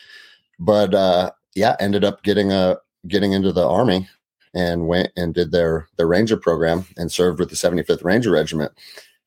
But 0.59 0.93
uh, 0.93 1.31
yeah, 1.55 1.75
ended 1.79 2.03
up 2.03 2.23
getting 2.23 2.51
a 2.51 2.77
getting 3.07 3.33
into 3.33 3.51
the 3.51 3.67
army 3.67 4.07
and 4.53 4.87
went 4.87 5.11
and 5.15 5.33
did 5.33 5.51
their 5.51 5.87
their 5.97 6.07
ranger 6.07 6.37
program 6.37 6.85
and 6.97 7.11
served 7.11 7.39
with 7.39 7.49
the 7.49 7.55
75th 7.55 8.03
Ranger 8.03 8.31
Regiment. 8.31 8.71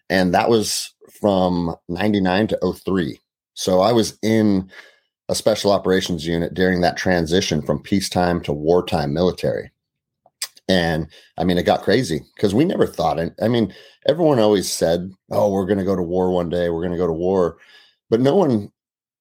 And 0.08 0.34
that 0.34 0.48
was 0.48 0.94
from 1.20 1.74
99 1.88 2.48
to 2.48 2.74
03. 2.74 3.18
So 3.54 3.80
I 3.80 3.92
was 3.92 4.18
in 4.22 4.70
a 5.28 5.34
special 5.34 5.72
operations 5.72 6.26
unit 6.26 6.54
during 6.54 6.80
that 6.82 6.96
transition 6.96 7.62
from 7.62 7.82
peacetime 7.82 8.42
to 8.42 8.52
wartime 8.52 9.14
military. 9.14 9.71
And 10.68 11.08
I 11.38 11.44
mean, 11.44 11.58
it 11.58 11.64
got 11.64 11.82
crazy 11.82 12.22
because 12.34 12.54
we 12.54 12.64
never 12.64 12.86
thought 12.86 13.18
it. 13.18 13.34
I 13.42 13.48
mean, 13.48 13.74
everyone 14.06 14.38
always 14.38 14.70
said, 14.70 15.10
oh, 15.30 15.50
we're 15.50 15.66
going 15.66 15.78
to 15.78 15.84
go 15.84 15.96
to 15.96 16.02
war 16.02 16.30
one 16.30 16.48
day, 16.48 16.70
we're 16.70 16.82
going 16.82 16.92
to 16.92 16.98
go 16.98 17.06
to 17.06 17.12
war. 17.12 17.58
But 18.10 18.20
no 18.20 18.36
one 18.36 18.70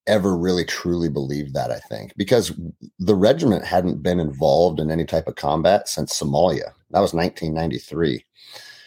ever 0.08 0.36
really 0.36 0.66
truly 0.66 1.10
believed 1.10 1.54
that, 1.54 1.72
I 1.72 1.80
think, 1.80 2.14
because 2.18 2.52
the 3.00 3.16
regiment 3.16 3.66
hadn't 3.66 4.04
been 4.04 4.20
involved 4.20 4.80
in 4.80 4.92
any 4.92 5.06
type 5.06 5.28
of 5.28 5.36
combat 5.36 5.88
since 5.88 6.20
Somalia. 6.20 6.74
That 6.92 7.00
was 7.00 7.14
1993. 7.14 8.26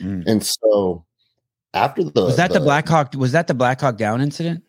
Mm. 0.00 0.26
And 0.26 0.44
so 0.44 1.04
after 1.72 2.04
the 2.04 2.24
Was 2.24 2.36
that 2.36 2.52
the, 2.52 2.58
the 2.58 2.64
Black 2.64 2.88
Hawk 2.88 3.14
was 3.14 3.32
that 3.32 3.46
the 3.46 3.54
Black 3.54 3.80
Hawk 3.80 3.96
Down 3.96 4.20
incident? 4.20 4.62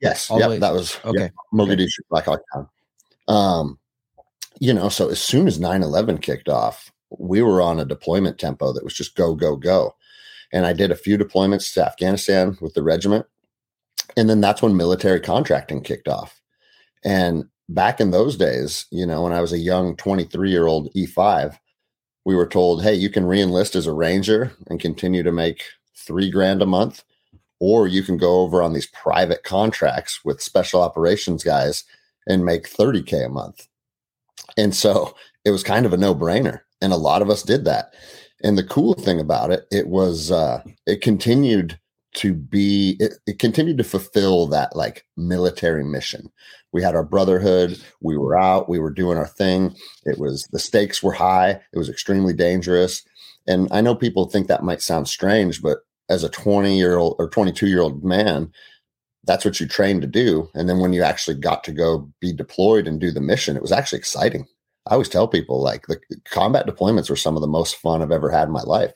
Yes. 0.00 0.30
Yeah, 0.34 0.48
that 0.48 0.72
was 0.72 0.98
okay. 1.04 1.22
Yep, 1.22 1.32
Mogadishu 1.54 1.80
okay. 1.80 2.06
Black 2.10 2.24
Hawk 2.24 2.40
Down. 2.54 2.68
Um, 3.28 3.78
you 4.60 4.74
know, 4.74 4.88
so 4.88 5.08
as 5.08 5.20
soon 5.20 5.46
as 5.46 5.58
9-11 5.58 6.20
kicked 6.20 6.48
off, 6.48 6.91
we 7.18 7.42
were 7.42 7.60
on 7.60 7.80
a 7.80 7.84
deployment 7.84 8.38
tempo 8.38 8.72
that 8.72 8.84
was 8.84 8.94
just 8.94 9.16
go, 9.16 9.34
go, 9.34 9.56
go. 9.56 9.94
And 10.52 10.66
I 10.66 10.72
did 10.72 10.90
a 10.90 10.96
few 10.96 11.16
deployments 11.16 11.72
to 11.74 11.86
Afghanistan 11.86 12.58
with 12.60 12.74
the 12.74 12.82
regiment 12.82 13.26
and 14.16 14.28
then 14.28 14.40
that's 14.40 14.62
when 14.62 14.76
military 14.76 15.20
contracting 15.20 15.82
kicked 15.82 16.08
off. 16.08 16.40
And 17.04 17.44
back 17.68 18.00
in 18.00 18.10
those 18.10 18.36
days, 18.36 18.86
you 18.90 19.06
know, 19.06 19.22
when 19.22 19.32
I 19.32 19.40
was 19.40 19.52
a 19.52 19.58
young 19.58 19.96
23 19.96 20.50
year 20.50 20.66
old 20.66 20.92
E5, 20.94 21.56
we 22.24 22.34
were 22.34 22.46
told, 22.46 22.82
hey, 22.82 22.94
you 22.94 23.10
can 23.10 23.24
reenlist 23.24 23.74
as 23.74 23.86
a 23.86 23.92
ranger 23.92 24.52
and 24.68 24.80
continue 24.80 25.22
to 25.22 25.32
make 25.32 25.64
three 25.96 26.30
grand 26.30 26.62
a 26.62 26.66
month, 26.66 27.02
or 27.58 27.88
you 27.88 28.02
can 28.02 28.16
go 28.16 28.40
over 28.40 28.62
on 28.62 28.72
these 28.72 28.86
private 28.88 29.42
contracts 29.42 30.20
with 30.24 30.42
special 30.42 30.82
operations 30.82 31.42
guys 31.42 31.84
and 32.26 32.44
make 32.44 32.68
30K 32.68 33.26
a 33.26 33.28
month. 33.28 33.66
And 34.56 34.74
so 34.74 35.16
it 35.44 35.50
was 35.50 35.64
kind 35.64 35.86
of 35.86 35.92
a 35.92 35.96
no 35.96 36.14
brainer. 36.14 36.60
And 36.82 36.92
a 36.92 36.96
lot 36.96 37.22
of 37.22 37.30
us 37.30 37.42
did 37.42 37.64
that. 37.64 37.94
And 38.44 38.58
the 38.58 38.64
cool 38.64 38.94
thing 38.94 39.20
about 39.20 39.50
it, 39.50 39.66
it 39.70 39.86
was, 39.86 40.30
uh, 40.30 40.62
it 40.84 41.00
continued 41.00 41.78
to 42.14 42.34
be 42.34 42.96
it, 43.00 43.14
it, 43.26 43.38
continued 43.38 43.78
to 43.78 43.84
fulfill 43.84 44.46
that 44.48 44.76
like 44.76 45.06
military 45.16 45.84
mission. 45.84 46.30
We 46.72 46.82
had 46.82 46.94
our 46.94 47.04
brotherhood 47.04 47.80
we 48.02 48.16
were 48.16 48.36
out 48.36 48.68
we 48.68 48.78
were 48.78 48.90
doing 48.90 49.18
our 49.18 49.26
thing. 49.26 49.74
It 50.04 50.18
was 50.18 50.46
the 50.52 50.58
stakes 50.58 51.02
were 51.02 51.12
high 51.12 51.50
it 51.50 51.78
was 51.78 51.88
extremely 51.88 52.34
dangerous. 52.34 53.02
And 53.46 53.68
i 53.72 53.80
know 53.80 53.94
people 53.94 54.26
think 54.26 54.46
that 54.48 54.62
might 54.62 54.82
sound 54.82 55.08
strange 55.08 55.62
but 55.62 55.78
as 56.08 56.22
a 56.22 56.28
20 56.28 56.76
year 56.76 56.96
old 56.98 57.16
or 57.18 57.28
22 57.30 57.66
year 57.66 57.80
old 57.80 58.04
man 58.04 58.50
that's 59.24 59.44
what 59.44 59.60
you 59.60 59.68
trained 59.68 60.02
to 60.02 60.08
do. 60.08 60.50
And 60.52 60.68
then 60.68 60.80
when 60.80 60.92
you 60.92 61.04
actually 61.04 61.36
got 61.36 61.62
to 61.64 61.72
go 61.72 62.10
be 62.20 62.32
deployed 62.32 62.88
and 62.88 63.00
do 63.00 63.10
the 63.10 63.20
mission 63.20 63.56
it 63.56 63.62
was 63.62 63.72
actually 63.72 63.98
exciting 63.98 64.46
i 64.86 64.92
always 64.92 65.08
tell 65.08 65.28
people 65.28 65.60
like 65.60 65.86
the 65.86 65.98
combat 66.24 66.66
deployments 66.66 67.10
were 67.10 67.16
some 67.16 67.36
of 67.36 67.40
the 67.40 67.48
most 67.48 67.76
fun 67.76 68.02
i've 68.02 68.12
ever 68.12 68.30
had 68.30 68.48
in 68.48 68.52
my 68.52 68.62
life 68.62 68.92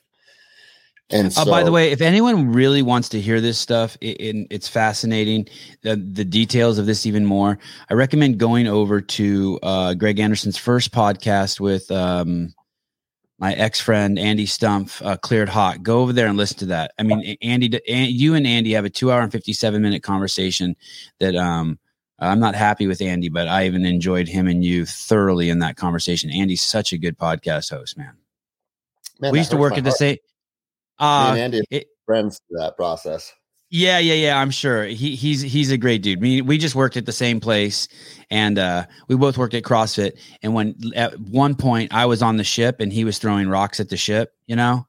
and 1.09 1.31
so, 1.31 1.43
uh, 1.43 1.45
by 1.45 1.63
the 1.63 1.71
way, 1.71 1.91
if 1.91 2.01
anyone 2.01 2.51
really 2.51 2.81
wants 2.81 3.07
to 3.09 3.21
hear 3.21 3.39
this 3.39 3.57
stuff, 3.57 3.97
it, 4.01 4.19
it, 4.19 4.47
it's 4.49 4.67
fascinating. 4.67 5.47
The, 5.81 5.95
the, 5.95 6.25
details 6.25 6.77
of 6.77 6.85
this 6.85 7.05
even 7.05 7.25
more. 7.25 7.57
I 7.89 7.93
recommend 7.93 8.39
going 8.39 8.67
over 8.67 8.99
to 8.99 9.59
uh, 9.63 9.93
Greg 9.93 10.19
Anderson's 10.19 10.57
first 10.57 10.91
podcast 10.91 11.61
with 11.61 11.89
um, 11.91 12.53
my 13.39 13.53
ex 13.53 13.79
friend 13.79 14.19
Andy 14.19 14.45
Stumpf, 14.45 15.05
uh, 15.05 15.15
Cleared 15.15 15.47
Hot. 15.47 15.81
Go 15.81 16.01
over 16.01 16.11
there 16.11 16.27
and 16.27 16.37
listen 16.37 16.57
to 16.59 16.65
that. 16.67 16.91
I 16.99 17.03
mean, 17.03 17.37
Andy, 17.41 17.79
you 17.87 18.33
and 18.35 18.45
Andy 18.45 18.73
have 18.73 18.85
a 18.85 18.89
two 18.89 19.09
hour 19.09 19.21
and 19.21 19.31
fifty 19.31 19.53
seven 19.53 19.81
minute 19.81 20.03
conversation 20.03 20.75
that 21.19 21.35
um, 21.35 21.79
I'm 22.19 22.39
not 22.39 22.55
happy 22.55 22.87
with 22.87 23.01
Andy, 23.01 23.29
but 23.29 23.47
I 23.47 23.65
even 23.65 23.85
enjoyed 23.85 24.27
him 24.27 24.47
and 24.47 24.63
you 24.63 24.85
thoroughly 24.85 25.49
in 25.49 25.59
that 25.59 25.75
conversation. 25.75 26.31
Andy's 26.31 26.63
such 26.63 26.91
a 26.91 26.97
good 26.97 27.17
podcast 27.17 27.69
host, 27.69 27.97
man. 27.97 28.13
man 29.19 29.31
we 29.31 29.37
used 29.37 29.51
to 29.51 29.57
work 29.57 29.77
at 29.77 29.83
the 29.83 29.91
same 29.91 30.17
uh, 30.99 31.29
and 31.31 31.39
Andy 31.39 31.61
it, 31.69 31.87
friends 32.05 32.41
through 32.47 32.59
that 32.59 32.75
process. 32.75 33.33
Yeah, 33.69 33.99
yeah, 33.99 34.13
yeah. 34.13 34.39
I'm 34.39 34.51
sure 34.51 34.85
he 34.85 35.15
he's 35.15 35.41
he's 35.41 35.71
a 35.71 35.77
great 35.77 36.01
dude. 36.01 36.21
We 36.21 36.41
we 36.41 36.57
just 36.57 36.73
worked 36.73 36.95
at 36.95 37.05
the 37.05 37.11
same 37.11 37.39
place, 37.39 37.87
and 38.31 38.57
uh, 38.57 38.85
we 39.09 39.15
both 39.17 39.37
worked 39.37 39.53
at 39.53 39.63
CrossFit. 39.63 40.17
And 40.41 40.53
when 40.53 40.75
at 40.95 41.19
one 41.19 41.53
point 41.53 41.93
I 41.93 42.05
was 42.05 42.21
on 42.21 42.37
the 42.37 42.45
ship 42.45 42.79
and 42.79 42.93
he 42.93 43.03
was 43.03 43.17
throwing 43.17 43.49
rocks 43.49 43.79
at 43.79 43.89
the 43.89 43.97
ship, 43.97 44.33
you 44.47 44.55
know, 44.55 44.87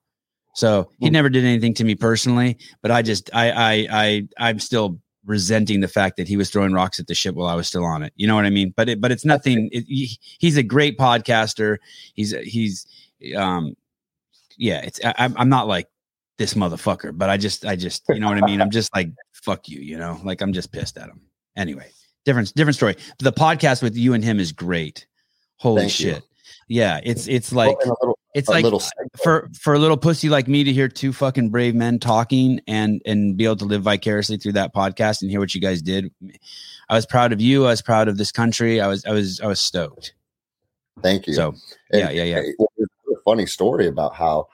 so 0.54 0.90
he 1.00 1.08
hmm. 1.08 1.12
never 1.12 1.28
did 1.28 1.44
anything 1.44 1.75
to 1.75 1.85
me 1.85 1.97
personally. 1.97 2.56
But 2.80 2.92
I 2.92 3.02
just 3.02 3.30
I 3.35 3.50
I 3.50 3.88
I 3.90 4.28
I'm 4.38 4.61
still 4.61 5.00
resenting 5.28 5.80
the 5.80 5.88
fact 5.88 6.16
that 6.16 6.26
he 6.26 6.37
was 6.37 6.50
throwing 6.50 6.73
rocks 6.73 6.99
at 6.99 7.06
the 7.06 7.14
ship 7.14 7.37
while 7.37 7.47
I 7.47 7.54
was 7.54 7.68
still 7.68 7.85
on 7.85 8.02
it. 8.02 8.12
You 8.16 8.26
know 8.26 8.35
what 8.35 8.47
I 8.47 8.50
mean? 8.50 8.75
But 8.76 8.88
it, 8.88 9.00
but 9.00 9.12
it's 9.12 9.25
nothing. 9.25 9.68
It, 9.70 9.85
he, 9.87 10.18
he's 10.38 10.56
a 10.56 10.62
great 10.64 10.99
podcaster. 10.99 11.76
He's 12.14 12.32
he's 12.32 12.87
um 13.37 13.76
yeah. 14.56 14.80
It's 14.80 14.99
I, 15.04 15.14
I'm 15.37 15.49
not 15.49 15.68
like 15.68 15.88
this 16.38 16.54
motherfucker. 16.54 17.16
But 17.16 17.28
I 17.28 17.37
just, 17.37 17.66
I 17.66 17.76
just, 17.76 18.04
you 18.08 18.20
know 18.20 18.28
what 18.28 18.42
I 18.42 18.47
mean? 18.47 18.62
I'm 18.62 18.70
just 18.70 18.94
like, 18.94 19.11
fuck 19.32 19.68
you, 19.68 19.80
you 19.80 19.99
know, 19.99 20.18
like 20.25 20.40
I'm 20.40 20.52
just 20.52 20.73
pissed 20.73 20.97
at 20.97 21.08
him. 21.08 21.20
Anyway, 21.56 21.90
different, 22.25 22.54
different 22.54 22.76
story. 22.76 22.97
The 23.18 23.32
podcast 23.32 23.82
with 23.82 23.97
you 23.97 24.14
and 24.14 24.25
him 24.25 24.40
is 24.40 24.52
great. 24.52 25.06
Holy 25.56 25.82
Thank 25.82 25.92
shit. 25.92 26.23
You. 26.68 26.78
Yeah. 26.80 27.00
It's, 27.02 27.26
it's 27.28 27.52
like, 27.52 27.76
well, 27.85 28.18
it's 28.38 28.49
like 28.49 28.64
uh, 28.64 28.78
for, 29.23 29.50
for 29.59 29.75
a 29.75 29.78
little 29.78 29.97
pussy 29.97 30.28
like 30.28 30.49
me 30.49 30.64
to 30.64 30.73
hear 30.73 30.88
two 30.88 31.12
fucking 31.12 31.50
brave 31.50 31.75
men 31.75 31.99
talking 31.99 32.61
and, 32.66 33.02
and 33.04 33.37
be 33.37 33.45
able 33.45 33.57
to 33.57 33.64
live 33.64 33.83
vicariously 33.83 34.37
through 34.37 34.52
that 34.52 34.75
podcast 34.75 35.23
and 35.23 35.30
hear 35.30 35.40
what 35.40 35.54
you 35.54 35.61
guys 35.61 35.83
did. 35.83 36.12
I 36.88 36.95
was 36.95 37.07
proud 37.07 37.33
of 37.33 37.40
you. 37.40 37.66
I 37.66 37.71
was 37.71 37.83
proud 37.83 38.09
of 38.09 38.16
this 38.16 38.33
country. 38.33 38.80
I 38.80 38.87
was, 38.87 39.04
I 39.04 39.11
was, 39.11 39.40
I 39.40 39.47
was 39.47 39.61
stoked. 39.61 40.14
Thank 41.02 41.26
you. 41.26 41.35
So 41.35 41.54
and, 41.90 42.00
yeah, 42.00 42.11
yeah, 42.11 42.40
yeah. 42.40 42.66
a 42.68 43.21
funny 43.25 43.47
story 43.47 43.87
about 43.87 44.14
how 44.14 44.49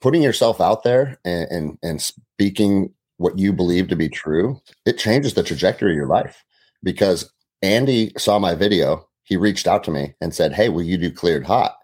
putting 0.00 0.22
yourself 0.22 0.60
out 0.60 0.82
there 0.84 1.18
and, 1.24 1.50
and, 1.50 1.78
and 1.82 2.02
speaking 2.02 2.92
what 3.16 3.38
you 3.38 3.52
believe 3.52 3.88
to 3.88 3.96
be 3.96 4.08
true, 4.08 4.60
it 4.86 4.98
changes 4.98 5.34
the 5.34 5.42
trajectory 5.42 5.92
of 5.92 5.96
your 5.96 6.06
life. 6.06 6.44
Because 6.82 7.32
Andy 7.62 8.12
saw 8.18 8.38
my 8.38 8.54
video, 8.54 9.08
he 9.22 9.36
reached 9.36 9.66
out 9.66 9.84
to 9.84 9.90
me 9.90 10.14
and 10.20 10.34
said, 10.34 10.52
"Hey, 10.52 10.68
will 10.68 10.82
you 10.82 10.98
do 10.98 11.10
Cleared 11.10 11.46
Hot?" 11.46 11.76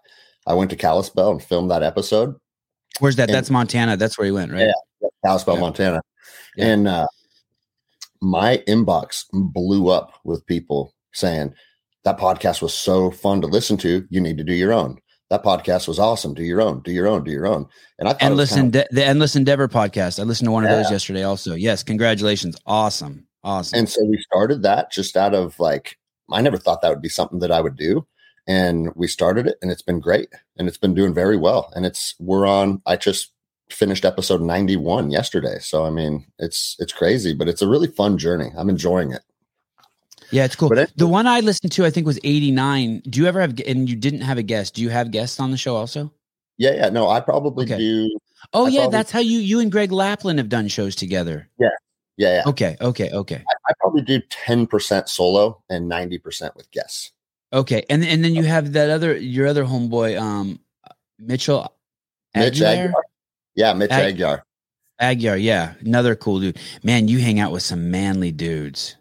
I 0.47 0.53
went 0.53 0.69
to 0.71 0.75
Kalispell 0.75 1.31
and 1.31 1.43
filmed 1.43 1.71
that 1.71 1.83
episode. 1.83 2.35
Where's 2.99 3.15
that? 3.15 3.29
And, 3.29 3.35
That's 3.35 3.49
Montana. 3.49 3.97
That's 3.97 4.17
where 4.17 4.25
he 4.25 4.31
went, 4.31 4.51
right? 4.51 4.67
Yeah, 5.01 5.09
Kalispell, 5.25 5.55
yeah. 5.55 5.61
Montana. 5.61 6.01
Yeah. 6.55 6.65
And 6.67 6.87
uh, 6.87 7.07
my 8.21 8.63
inbox 8.67 9.25
blew 9.31 9.89
up 9.89 10.13
with 10.23 10.45
people 10.45 10.93
saying 11.13 11.53
that 12.03 12.17
podcast 12.17 12.61
was 12.61 12.73
so 12.73 13.11
fun 13.11 13.41
to 13.41 13.47
listen 13.47 13.77
to. 13.77 14.05
You 14.09 14.21
need 14.21 14.37
to 14.37 14.43
do 14.43 14.53
your 14.53 14.73
own 14.73 14.99
that 15.31 15.43
podcast 15.43 15.87
was 15.87 15.97
awesome. 15.97 16.33
Do 16.33 16.43
your 16.43 16.61
own, 16.61 16.81
do 16.81 16.91
your 16.91 17.07
own, 17.07 17.23
do 17.23 17.31
your 17.31 17.47
own. 17.47 17.65
And 17.97 18.09
I 18.09 18.17
and 18.19 18.35
listen 18.35 18.63
kind 18.63 18.75
of, 18.75 18.87
the 18.91 19.05
Endless 19.05 19.37
Endeavor 19.37 19.69
podcast. 19.69 20.19
I 20.19 20.23
listened 20.23 20.47
to 20.47 20.51
one 20.51 20.65
yeah. 20.65 20.71
of 20.71 20.83
those 20.83 20.91
yesterday 20.91 21.23
also. 21.23 21.55
Yes, 21.55 21.83
congratulations. 21.83 22.57
Awesome. 22.65 23.25
Awesome. 23.41 23.79
And 23.79 23.89
so 23.89 24.03
we 24.03 24.17
started 24.17 24.61
that 24.63 24.91
just 24.91 25.15
out 25.15 25.33
of 25.33 25.57
like, 25.57 25.97
I 26.29 26.41
never 26.41 26.57
thought 26.57 26.81
that 26.81 26.89
would 26.89 27.01
be 27.01 27.07
something 27.07 27.39
that 27.39 27.51
I 27.51 27.61
would 27.61 27.77
do. 27.77 28.05
And 28.47 28.89
we 28.95 29.07
started 29.07 29.47
it 29.47 29.57
and 29.61 29.71
it's 29.71 29.81
been 29.81 29.99
great 29.99 30.29
and 30.57 30.67
it's 30.67 30.77
been 30.77 30.95
doing 30.95 31.13
very 31.13 31.37
well. 31.37 31.71
And 31.75 31.85
it's, 31.85 32.15
we're 32.19 32.47
on, 32.47 32.81
I 32.85 32.97
just 32.97 33.31
finished 33.69 34.03
episode 34.03 34.41
91 34.41 35.11
yesterday. 35.11 35.59
So, 35.59 35.85
I 35.85 35.89
mean, 35.89 36.25
it's, 36.39 36.75
it's 36.79 36.91
crazy, 36.91 37.33
but 37.33 37.47
it's 37.47 37.61
a 37.61 37.67
really 37.67 37.87
fun 37.87 38.17
journey. 38.17 38.51
I'm 38.57 38.69
enjoying 38.69 39.11
it. 39.11 39.21
Yeah, 40.31 40.45
it's 40.45 40.55
cool. 40.55 40.71
It, 40.77 40.91
the 40.95 41.07
one 41.07 41.27
I 41.27 41.41
listened 41.41 41.73
to, 41.73 41.85
I 41.85 41.89
think, 41.89 42.07
was 42.07 42.19
89. 42.23 43.03
Do 43.09 43.19
you 43.19 43.27
ever 43.27 43.41
have, 43.41 43.59
and 43.67 43.89
you 43.89 43.95
didn't 43.95 44.21
have 44.21 44.37
a 44.37 44.43
guest? 44.43 44.75
Do 44.75 44.81
you 44.81 44.89
have 44.89 45.11
guests 45.11 45.39
on 45.39 45.51
the 45.51 45.57
show 45.57 45.75
also? 45.75 46.11
Yeah, 46.57 46.73
yeah. 46.73 46.89
No, 46.89 47.09
I 47.09 47.19
probably 47.19 47.65
okay. 47.65 47.77
do. 47.77 48.17
Oh, 48.53 48.65
I 48.65 48.69
yeah. 48.69 48.79
Probably, 48.81 48.97
that's 48.97 49.11
how 49.11 49.19
you, 49.19 49.39
you 49.39 49.59
and 49.59 49.71
Greg 49.71 49.91
Lapland 49.91 50.39
have 50.39 50.49
done 50.49 50.67
shows 50.67 50.95
together. 50.95 51.49
Yeah. 51.59 51.69
Yeah. 52.17 52.35
yeah. 52.35 52.43
Okay. 52.49 52.77
Okay. 52.79 53.09
Okay. 53.11 53.43
I, 53.47 53.53
I 53.69 53.73
probably 53.79 54.03
do 54.03 54.21
10% 54.21 55.09
solo 55.09 55.61
and 55.69 55.91
90% 55.91 56.55
with 56.55 56.71
guests. 56.71 57.11
Okay. 57.53 57.85
And, 57.89 58.03
and 58.03 58.23
then 58.23 58.33
you 58.35 58.43
have 58.43 58.73
that 58.73 58.89
other, 58.89 59.17
your 59.17 59.47
other 59.47 59.65
homeboy, 59.65 60.19
um, 60.19 60.59
Mitchell. 61.19 61.73
Mitch 62.35 62.59
Aguiar? 62.59 62.93
Yeah. 63.55 63.73
Mitch 63.73 63.91
Ag- 63.91 64.17
Aguiar. 64.17 64.41
Aguiar. 65.01 65.41
Yeah. 65.41 65.73
Another 65.81 66.15
cool 66.15 66.39
dude. 66.39 66.59
Man, 66.83 67.07
you 67.07 67.19
hang 67.19 67.39
out 67.39 67.51
with 67.51 67.63
some 67.63 67.91
manly 67.91 68.31
dudes. 68.31 68.95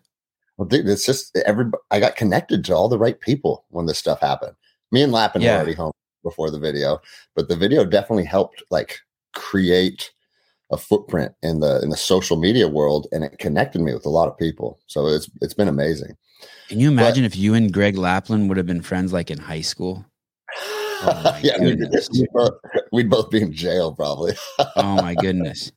Well, 0.57 0.69
dude, 0.69 0.89
it's 0.89 1.07
just 1.07 1.35
every. 1.47 1.67
I 1.91 2.01
got 2.01 2.17
connected 2.17 2.65
to 2.67 2.75
all 2.75 2.89
the 2.89 2.99
right 2.99 3.19
people 3.19 3.65
when 3.71 3.87
this 3.87 3.99
stuff 3.99 4.21
happened. 4.21 4.55
Me 4.93 5.03
and 5.03 5.13
Lappin 5.13 5.41
Yeah. 5.41 5.53
were 5.53 5.57
already 5.59 5.73
home 5.75 5.93
before 6.23 6.51
the 6.51 6.59
video, 6.59 6.99
but 7.35 7.49
the 7.49 7.57
video 7.57 7.85
definitely 7.85 8.27
helped 8.27 8.63
like 8.71 8.99
create 9.33 10.11
a 10.71 10.77
footprint 10.77 11.33
in 11.43 11.61
the 11.61 11.81
in 11.83 11.89
the 11.89 11.97
social 11.97 12.37
media 12.37 12.69
world, 12.69 13.07
and 13.13 13.25
it 13.25 13.39
connected 13.39 13.81
me 13.81 13.95
with 13.95 14.05
a 14.05 14.11
lot 14.11 14.29
of 14.29 14.37
people. 14.37 14.79
So 14.87 15.07
it's 15.07 15.31
it's 15.41 15.55
been 15.55 15.69
amazing. 15.69 16.15
Can 16.71 16.79
you 16.79 16.89
imagine 16.89 17.25
if 17.25 17.35
you 17.37 17.55
and 17.55 17.73
Greg 17.73 17.99
Lapland 17.99 18.49
would 18.49 18.57
have 18.57 18.67
been 18.67 18.81
friends 18.81 19.13
like 19.13 19.29
in 19.31 19.39
high 19.39 19.61
school? 19.61 20.07
Oh 21.03 21.39
yeah, 21.43 21.59
we'd, 21.59 21.79
we'd 22.13 22.29
both, 22.35 22.53
we'd 22.93 23.09
both 23.09 23.31
be 23.31 23.41
in 23.41 23.55
jail 23.55 23.95
probably. 23.95 24.35
Oh 24.77 24.97
my 24.97 25.15
goodness. 25.15 25.73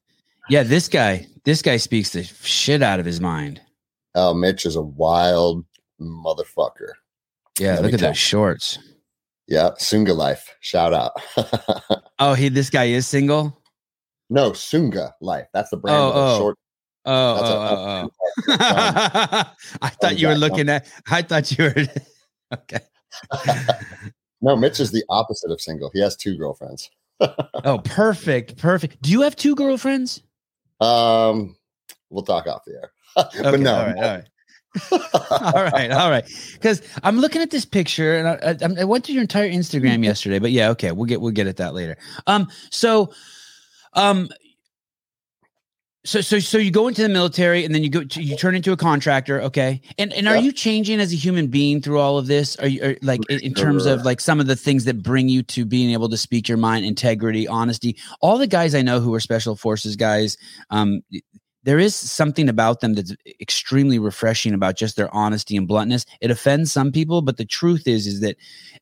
Yeah, 0.49 0.63
this 0.63 0.89
guy, 0.89 1.25
this 1.45 1.61
guy 1.61 1.77
speaks 1.77 2.09
the 2.09 2.23
shit 2.23 2.83
out 2.83 2.99
of 2.99 3.05
his 3.05 3.21
mind. 3.21 3.61
Oh, 4.15 4.33
Mitch 4.33 4.65
is 4.65 4.75
a 4.75 4.81
wild 4.81 5.63
motherfucker. 6.01 6.91
Yeah, 7.57 7.75
Let 7.75 7.83
look 7.83 7.93
at 7.93 7.99
those 8.01 8.17
shorts. 8.17 8.77
Yeah, 9.47 9.69
Sunga 9.79 10.13
Life. 10.13 10.53
Shout 10.59 10.93
out. 10.93 11.13
Oh, 12.19 12.33
he 12.33 12.49
this 12.49 12.69
guy 12.69 12.85
is 12.85 13.07
single? 13.07 13.57
no, 14.29 14.51
Sunga 14.51 15.13
Life. 15.21 15.47
That's 15.53 15.69
the 15.69 15.77
brand 15.77 15.97
Oh, 15.97 16.07
of 16.09 16.13
the 16.15 16.21
oh. 16.21 16.37
short. 16.37 16.57
Oh, 17.05 17.35
That's 17.35 17.49
oh, 17.49 18.09
oh, 18.49 19.43
oh. 19.43 19.53
I 19.81 19.89
thought 19.89 20.17
you 20.17 20.27
were 20.27 20.35
looking 20.35 20.69
at 20.69 20.87
I 21.09 21.21
thought 21.21 21.51
you 21.57 21.65
were 21.65 21.75
okay. 22.53 22.79
no, 24.41 24.55
Mitch 24.55 24.79
is 24.79 24.91
the 24.91 25.03
opposite 25.09 25.51
of 25.51 25.59
single. 25.59 25.89
He 25.93 25.99
has 25.99 26.15
two 26.15 26.37
girlfriends. 26.37 26.89
Oh, 27.65 27.77
perfect. 27.77 28.57
Perfect. 28.57 29.01
Do 29.01 29.09
you 29.09 29.21
have 29.21 29.37
two 29.37 29.55
girlfriends? 29.55 30.21
Um, 30.81 31.55
we'll 32.09 32.23
talk 32.23 32.47
off 32.47 32.63
the 32.65 32.73
air. 32.73 32.91
Okay, 33.15 33.41
but 33.41 33.59
no, 33.61 33.73
all 33.73 33.85
right, 33.85 33.95
all 33.95 34.01
right. 34.01 34.25
all 35.31 35.63
right, 35.63 35.91
all 35.91 36.09
right. 36.09 36.25
Because 36.53 36.81
I'm 37.03 37.19
looking 37.19 37.41
at 37.41 37.51
this 37.51 37.63
picture, 37.63 38.17
and 38.17 38.27
I, 38.27 38.67
I, 38.67 38.81
I 38.81 38.83
went 38.83 39.05
through 39.05 39.13
your 39.13 39.21
entire 39.21 39.49
Instagram 39.49 40.03
yesterday. 40.03 40.39
But 40.39 40.51
yeah, 40.51 40.71
okay, 40.71 40.91
we'll 40.91 41.05
get 41.05 41.21
we'll 41.21 41.31
get 41.31 41.47
at 41.47 41.57
that 41.57 41.73
later. 41.73 41.95
Um, 42.27 42.49
so, 42.71 43.13
um, 43.93 44.29
so 46.05 46.19
so 46.21 46.39
so 46.39 46.57
you 46.57 46.69
go 46.71 46.87
into 46.87 47.01
the 47.01 47.09
military, 47.09 47.63
and 47.63 47.73
then 47.73 47.83
you 47.83 47.89
go 47.89 48.03
to, 48.03 48.21
you 48.21 48.35
turn 48.35 48.55
into 48.55 48.71
a 48.73 48.77
contractor, 48.77 49.41
okay? 49.41 49.81
And 49.97 50.11
and 50.13 50.27
are 50.27 50.35
Yeah. 50.35 50.41
you 50.41 50.51
changing 50.51 50.99
as 50.99 51.13
a 51.13 51.15
human 51.15 51.47
being 51.47 51.81
through 51.81 51.99
all 51.99 52.17
of 52.17 52.27
this? 52.27 52.55
Are 52.57 52.67
you 52.67 52.83
are, 52.83 52.95
like 53.01 53.21
in, 53.29 53.39
in 53.39 53.53
terms 53.53 53.85
of 53.85 54.03
like 54.03 54.19
some 54.19 54.39
of 54.39 54.47
the 54.47 54.55
things 54.55 54.83
that 54.85 55.01
bring 55.01 55.29
you 55.29 55.43
to 55.43 55.65
being 55.65 55.91
able 55.91 56.09
to 56.09 56.17
speak 56.17 56.49
your 56.49 56.57
mind, 56.57 56.85
integrity, 56.85 57.47
honesty? 57.47 57.95
All 58.21 58.37
the 58.37 58.47
guys 58.47 58.75
I 58.75 58.81
know 58.81 58.99
who 58.99 59.13
are 59.13 59.19
special 59.21 59.55
forces 59.55 59.95
guys, 59.95 60.37
um, 60.71 61.01
there 61.63 61.79
is 61.79 61.95
something 61.95 62.49
about 62.49 62.81
them 62.81 62.93
that's 62.93 63.15
extremely 63.39 63.97
refreshing 63.99 64.53
about 64.53 64.75
just 64.75 64.95
their 64.95 65.13
honesty 65.15 65.55
and 65.55 65.67
bluntness. 65.67 66.05
It 66.21 66.29
offends 66.31 66.71
some 66.71 66.91
people, 66.91 67.21
but 67.21 67.37
the 67.37 67.45
truth 67.45 67.87
is 67.87 68.05
is 68.05 68.19
that 68.19 68.35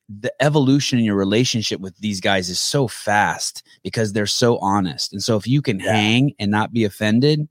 the 0.10 0.34
evolution 0.42 0.98
in 1.00 1.06
your 1.06 1.16
relationship 1.16 1.80
with 1.80 1.96
these 1.98 2.20
guys 2.20 2.50
is 2.50 2.60
so 2.60 2.88
fast 2.88 3.64
because 3.84 4.14
they're 4.14 4.26
so 4.26 4.58
honest. 4.60 5.14
And 5.14 5.22
so 5.24 5.38
if 5.38 5.48
you 5.48 5.62
can 5.62 5.80
Yeah. 5.80 5.92
hang 5.94 6.34
and 6.40 6.50
not 6.52 6.74
be 6.74 6.84
offended, 6.84 7.48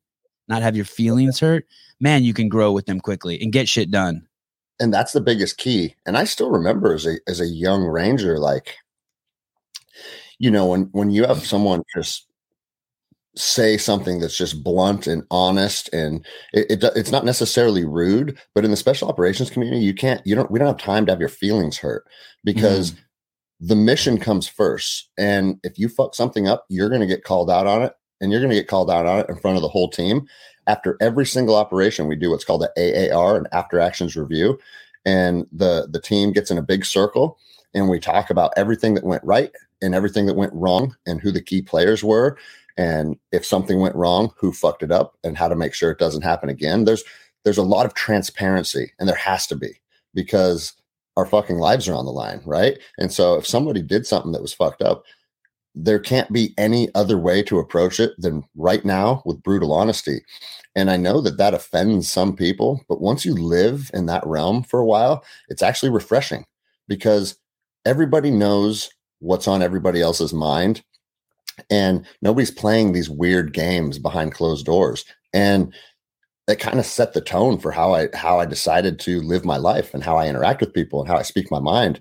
not 0.48 0.62
have 0.62 0.74
your 0.76 0.84
feelings 0.84 1.38
hurt, 1.38 1.64
man, 2.00 2.24
you 2.24 2.34
can 2.34 2.48
grow 2.48 2.72
with 2.72 2.86
them 2.86 3.00
quickly 3.00 3.40
and 3.40 3.52
get 3.52 3.68
shit 3.68 3.90
done. 3.90 4.26
and 4.80 4.94
that's 4.94 5.12
the 5.12 5.20
biggest 5.20 5.58
key. 5.58 5.94
And 6.06 6.16
I 6.16 6.24
still 6.24 6.50
remember 6.50 6.94
as 6.94 7.06
a 7.06 7.18
as 7.28 7.38
a 7.38 7.46
young 7.46 7.84
ranger, 7.84 8.38
like, 8.38 8.76
you 10.38 10.50
know, 10.50 10.66
when 10.66 10.84
when 10.92 11.10
you 11.10 11.24
have 11.26 11.44
someone 11.44 11.82
just 11.94 12.26
say 13.36 13.76
something 13.76 14.18
that's 14.18 14.36
just 14.36 14.64
blunt 14.64 15.06
and 15.06 15.22
honest 15.30 15.88
and 15.92 16.26
it, 16.52 16.82
it, 16.82 16.92
it's 16.96 17.12
not 17.12 17.24
necessarily 17.24 17.84
rude 17.84 18.36
but 18.54 18.64
in 18.64 18.72
the 18.72 18.76
special 18.76 19.08
operations 19.08 19.50
community 19.50 19.84
you 19.84 19.94
can't 19.94 20.20
you 20.26 20.34
don't 20.34 20.50
we 20.50 20.58
don't 20.58 20.66
have 20.66 20.76
time 20.76 21.06
to 21.06 21.12
have 21.12 21.20
your 21.20 21.28
feelings 21.28 21.78
hurt 21.78 22.04
because 22.42 22.90
mm-hmm. 22.90 23.66
the 23.68 23.76
mission 23.76 24.18
comes 24.18 24.48
first. 24.48 25.10
And 25.16 25.60
if 25.62 25.78
you 25.78 25.88
fuck 25.88 26.14
something 26.14 26.48
up 26.48 26.64
you're 26.68 26.88
going 26.88 27.02
to 27.02 27.06
get 27.06 27.24
called 27.24 27.50
out 27.50 27.68
on 27.68 27.82
it 27.82 27.94
and 28.20 28.32
you're 28.32 28.40
going 28.40 28.50
to 28.50 28.56
get 28.56 28.68
called 28.68 28.90
out 28.90 29.06
on 29.06 29.20
it 29.20 29.28
in 29.28 29.36
front 29.36 29.56
of 29.56 29.62
the 29.62 29.68
whole 29.68 29.90
team 29.90 30.26
after 30.66 30.96
every 31.00 31.24
single 31.24 31.56
operation. 31.56 32.08
We 32.08 32.16
do 32.16 32.30
what's 32.30 32.44
called 32.44 32.64
an 32.64 32.70
aar 32.76 33.36
an 33.36 33.46
after 33.52 33.80
actions 33.80 34.16
review. 34.16 34.58
And 35.04 35.46
the 35.52 35.88
the 35.90 36.00
team 36.00 36.32
gets 36.32 36.50
in 36.50 36.58
a 36.58 36.62
big 36.62 36.84
circle 36.84 37.38
and 37.74 37.88
we 37.88 38.00
talk 38.00 38.30
about 38.30 38.52
everything 38.56 38.94
that 38.94 39.04
went 39.04 39.24
right 39.24 39.52
and 39.80 39.94
everything 39.94 40.26
that 40.26 40.36
went 40.36 40.52
wrong 40.52 40.96
and 41.06 41.20
who 41.20 41.32
the 41.32 41.42
key 41.42 41.62
players 41.62 42.04
were 42.04 42.36
and 42.76 43.16
if 43.32 43.44
something 43.44 43.80
went 43.80 43.96
wrong 43.96 44.32
who 44.38 44.52
fucked 44.52 44.82
it 44.82 44.92
up 44.92 45.16
and 45.24 45.36
how 45.36 45.48
to 45.48 45.56
make 45.56 45.74
sure 45.74 45.90
it 45.90 45.98
doesn't 45.98 46.22
happen 46.22 46.48
again? 46.48 46.84
There's 46.84 47.04
there's 47.44 47.58
a 47.58 47.62
lot 47.62 47.86
of 47.86 47.94
transparency 47.94 48.92
and 48.98 49.08
there 49.08 49.16
has 49.16 49.46
to 49.48 49.56
be 49.56 49.80
because 50.14 50.74
our 51.16 51.26
fucking 51.26 51.58
lives 51.58 51.88
are 51.88 51.94
on 51.94 52.04
the 52.04 52.12
line 52.12 52.40
right? 52.44 52.78
And 52.98 53.12
so 53.12 53.36
if 53.36 53.46
somebody 53.46 53.82
did 53.82 54.06
something 54.06 54.32
that 54.32 54.42
was 54.42 54.52
fucked 54.52 54.82
up 54.82 55.04
there 55.74 55.98
can't 55.98 56.32
be 56.32 56.54
any 56.58 56.92
other 56.94 57.16
way 57.16 57.42
to 57.44 57.58
approach 57.58 58.00
it 58.00 58.12
than 58.18 58.44
right 58.56 58.84
now 58.84 59.22
with 59.24 59.42
brutal 59.42 59.72
honesty. 59.72 60.20
And 60.76 60.90
i 60.90 60.96
know 60.96 61.20
that 61.20 61.36
that 61.38 61.54
offends 61.54 62.10
some 62.10 62.36
people 62.36 62.84
but 62.88 63.00
once 63.00 63.24
you 63.24 63.34
live 63.34 63.90
in 63.92 64.06
that 64.06 64.26
realm 64.26 64.62
for 64.62 64.78
a 64.78 64.84
while 64.84 65.24
it's 65.48 65.62
actually 65.62 65.90
refreshing 65.90 66.44
because 66.86 67.36
everybody 67.84 68.30
knows 68.30 68.90
what's 69.18 69.48
on 69.48 69.62
everybody 69.62 70.00
else's 70.00 70.32
mind 70.32 70.82
and 71.70 72.04
nobody's 72.22 72.50
playing 72.50 72.92
these 72.92 73.10
weird 73.10 73.52
games 73.52 73.98
behind 73.98 74.32
closed 74.32 74.66
doors 74.66 75.04
and 75.32 75.74
that 76.46 76.58
kind 76.58 76.78
of 76.80 76.86
set 76.86 77.12
the 77.12 77.20
tone 77.20 77.58
for 77.58 77.70
how 77.70 77.94
i 77.94 78.08
how 78.14 78.40
i 78.40 78.46
decided 78.46 78.98
to 78.98 79.20
live 79.20 79.44
my 79.44 79.56
life 79.56 79.94
and 79.94 80.02
how 80.02 80.16
i 80.16 80.28
interact 80.28 80.60
with 80.60 80.74
people 80.74 81.00
and 81.00 81.08
how 81.08 81.16
i 81.16 81.22
speak 81.22 81.50
my 81.50 81.60
mind. 81.60 82.00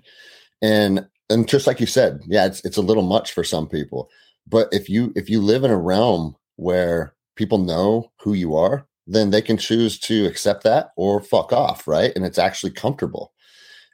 And 0.62 1.06
and 1.28 1.48
just 1.48 1.66
like 1.66 1.80
you 1.80 1.86
said 1.86 2.20
yeah 2.26 2.46
it's 2.46 2.64
it's 2.64 2.76
a 2.76 2.82
little 2.82 3.02
much 3.04 3.32
for 3.32 3.44
some 3.44 3.68
people 3.68 4.10
but 4.48 4.68
if 4.72 4.88
you 4.88 5.12
if 5.14 5.30
you 5.30 5.40
live 5.40 5.64
in 5.64 5.70
a 5.70 5.76
realm 5.78 6.36
where 6.56 7.14
people 7.36 7.58
know 7.58 8.10
who 8.20 8.34
you 8.34 8.56
are 8.56 8.86
then 9.06 9.30
they 9.30 9.42
can 9.42 9.56
choose 9.56 9.98
to 9.98 10.26
accept 10.26 10.62
that 10.64 10.90
or 10.96 11.20
fuck 11.20 11.52
off 11.52 11.86
right? 11.88 12.12
And 12.14 12.24
it's 12.24 12.38
actually 12.38 12.72
comfortable. 12.72 13.32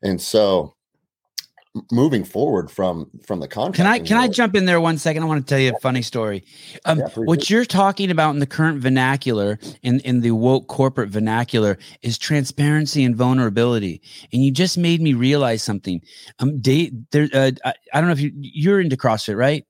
And 0.03 0.21
so 0.21 0.76
moving 1.91 2.25
forward 2.25 2.71
from 2.71 3.11
from 3.27 3.41
the 3.41 3.49
contract 3.49 3.77
Can 3.77 3.87
I 3.87 3.99
can 3.99 4.17
I 4.17 4.29
jump 4.29 4.55
in 4.55 4.65
there 4.65 4.81
one 4.81 4.99
second? 4.99 5.23
I 5.23 5.27
want 5.27 5.47
to 5.47 5.49
tell 5.49 5.59
you 5.59 5.73
a 5.75 5.81
funny 5.81 6.03
story. 6.03 6.45
Um, 6.85 6.99
Yeah, 6.99 7.09
what 7.17 7.51
you're 7.51 7.65
talking 7.65 8.11
about 8.11 8.31
in 8.31 8.39
the 8.39 8.47
current 8.47 8.81
vernacular, 8.81 9.59
in 9.83 10.01
in 10.01 10.21
the 10.21 10.33
woke 10.33 10.69
corporate 10.69 11.11
vernacular, 11.11 11.79
is 12.03 12.19
transparency 12.19 13.05
and 13.05 13.17
vulnerability. 13.17 14.01
And 14.33 14.45
you 14.45 14.51
just 14.51 14.79
made 14.79 15.01
me 15.01 15.15
realize 15.15 15.63
something. 15.63 16.01
Um, 16.39 16.61
Dave, 16.61 16.93
there, 17.11 17.29
uh, 17.33 17.53
I, 17.65 17.75
I 17.93 18.01
don't 18.01 18.09
know 18.09 18.15
if 18.15 18.21
you 18.21 18.33
you're 18.35 18.81
into 18.81 18.97
CrossFit, 18.97 19.37
right? 19.37 19.65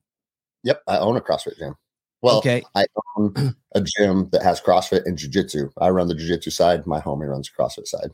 Yep, 0.65 0.83
I 0.87 0.99
own 0.99 1.17
a 1.17 1.21
CrossFit 1.21 1.59
gym. 1.59 1.75
Well, 2.23 2.39
okay, 2.39 2.63
I 2.75 2.87
own 3.17 3.55
a 3.75 3.81
gym 3.81 4.29
that 4.31 4.43
has 4.43 4.61
CrossFit 4.61 5.05
and 5.05 5.17
Jiu-Jitsu. 5.17 5.71
I 5.79 5.91
run 5.91 6.09
the 6.09 6.15
Jiu-Jitsu 6.15 6.51
side. 6.51 6.87
My 6.87 7.01
homie 7.01 7.29
runs 7.29 7.51
CrossFit 7.51 7.87
side. 7.87 8.11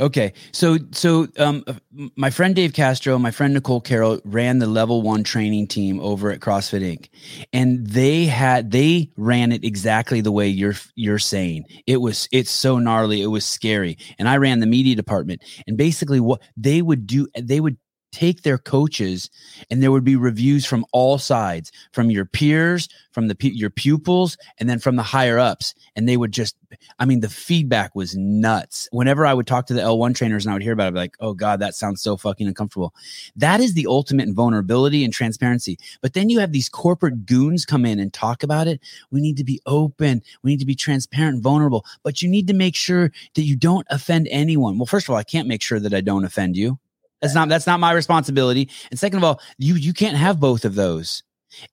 Okay, 0.00 0.32
so 0.52 0.78
so 0.92 1.28
um, 1.38 1.62
uh, 1.66 1.74
my 2.16 2.30
friend 2.30 2.56
Dave 2.56 2.72
Castro, 2.72 3.18
my 3.18 3.30
friend 3.30 3.52
Nicole 3.52 3.82
Carroll 3.82 4.18
ran 4.24 4.58
the 4.58 4.66
level 4.66 5.02
one 5.02 5.22
training 5.22 5.66
team 5.66 6.00
over 6.00 6.30
at 6.30 6.40
CrossFit 6.40 6.80
Inc. 6.80 7.10
And 7.52 7.86
they 7.86 8.24
had 8.24 8.70
they 8.70 9.10
ran 9.18 9.52
it 9.52 9.62
exactly 9.62 10.22
the 10.22 10.32
way 10.32 10.48
you're 10.48 10.76
you're 10.94 11.18
saying. 11.18 11.64
It 11.86 11.98
was 11.98 12.28
it's 12.32 12.50
so 12.50 12.78
gnarly, 12.78 13.20
it 13.20 13.26
was 13.26 13.44
scary. 13.44 13.98
And 14.18 14.26
I 14.26 14.38
ran 14.38 14.60
the 14.60 14.66
media 14.66 14.94
department. 14.96 15.42
And 15.66 15.76
basically, 15.76 16.18
what 16.18 16.40
they 16.56 16.80
would 16.80 17.06
do, 17.06 17.28
they 17.38 17.60
would 17.60 17.76
take 18.12 18.42
their 18.42 18.58
coaches 18.58 19.30
and 19.70 19.82
there 19.82 19.92
would 19.92 20.04
be 20.04 20.16
reviews 20.16 20.66
from 20.66 20.84
all 20.92 21.18
sides 21.18 21.70
from 21.92 22.10
your 22.10 22.24
peers 22.24 22.88
from 23.12 23.28
the 23.28 23.36
your 23.40 23.70
pupils 23.70 24.36
and 24.58 24.68
then 24.68 24.78
from 24.78 24.96
the 24.96 25.02
higher 25.02 25.38
ups 25.38 25.74
and 25.96 26.08
they 26.08 26.16
would 26.16 26.32
just 26.32 26.56
I 26.98 27.04
mean, 27.04 27.20
the 27.20 27.28
feedback 27.28 27.94
was 27.94 28.16
nuts. 28.16 28.88
Whenever 28.92 29.26
I 29.26 29.34
would 29.34 29.46
talk 29.46 29.66
to 29.66 29.74
the 29.74 29.80
L1 29.80 30.14
trainers 30.14 30.44
and 30.44 30.50
I 30.50 30.54
would 30.54 30.62
hear 30.62 30.72
about 30.72 30.84
it, 30.84 30.88
I'd 30.88 30.94
be 30.94 31.00
like, 31.00 31.16
oh 31.20 31.34
God, 31.34 31.60
that 31.60 31.74
sounds 31.74 32.02
so 32.02 32.16
fucking 32.16 32.46
uncomfortable. 32.46 32.94
That 33.36 33.60
is 33.60 33.74
the 33.74 33.86
ultimate 33.86 34.28
in 34.28 34.34
vulnerability 34.34 35.04
and 35.04 35.12
transparency. 35.12 35.78
But 36.00 36.14
then 36.14 36.28
you 36.28 36.38
have 36.38 36.52
these 36.52 36.68
corporate 36.68 37.26
goons 37.26 37.64
come 37.64 37.84
in 37.84 37.98
and 37.98 38.12
talk 38.12 38.42
about 38.42 38.68
it. 38.68 38.80
We 39.10 39.20
need 39.20 39.36
to 39.38 39.44
be 39.44 39.60
open. 39.66 40.22
We 40.42 40.52
need 40.52 40.60
to 40.60 40.66
be 40.66 40.74
transparent 40.74 41.34
and 41.34 41.42
vulnerable. 41.42 41.84
But 42.02 42.22
you 42.22 42.28
need 42.28 42.46
to 42.48 42.54
make 42.54 42.76
sure 42.76 43.10
that 43.34 43.42
you 43.42 43.56
don't 43.56 43.86
offend 43.90 44.28
anyone. 44.30 44.78
Well, 44.78 44.86
first 44.86 45.06
of 45.06 45.10
all, 45.10 45.16
I 45.16 45.24
can't 45.24 45.48
make 45.48 45.62
sure 45.62 45.80
that 45.80 45.94
I 45.94 46.00
don't 46.00 46.24
offend 46.24 46.56
you. 46.56 46.78
That's 47.20 47.34
not 47.34 47.48
that's 47.48 47.66
not 47.66 47.80
my 47.80 47.92
responsibility. 47.92 48.70
And 48.90 48.98
second 48.98 49.18
of 49.18 49.24
all, 49.24 49.40
you 49.58 49.74
you 49.74 49.92
can't 49.92 50.16
have 50.16 50.40
both 50.40 50.64
of 50.64 50.74
those. 50.74 51.22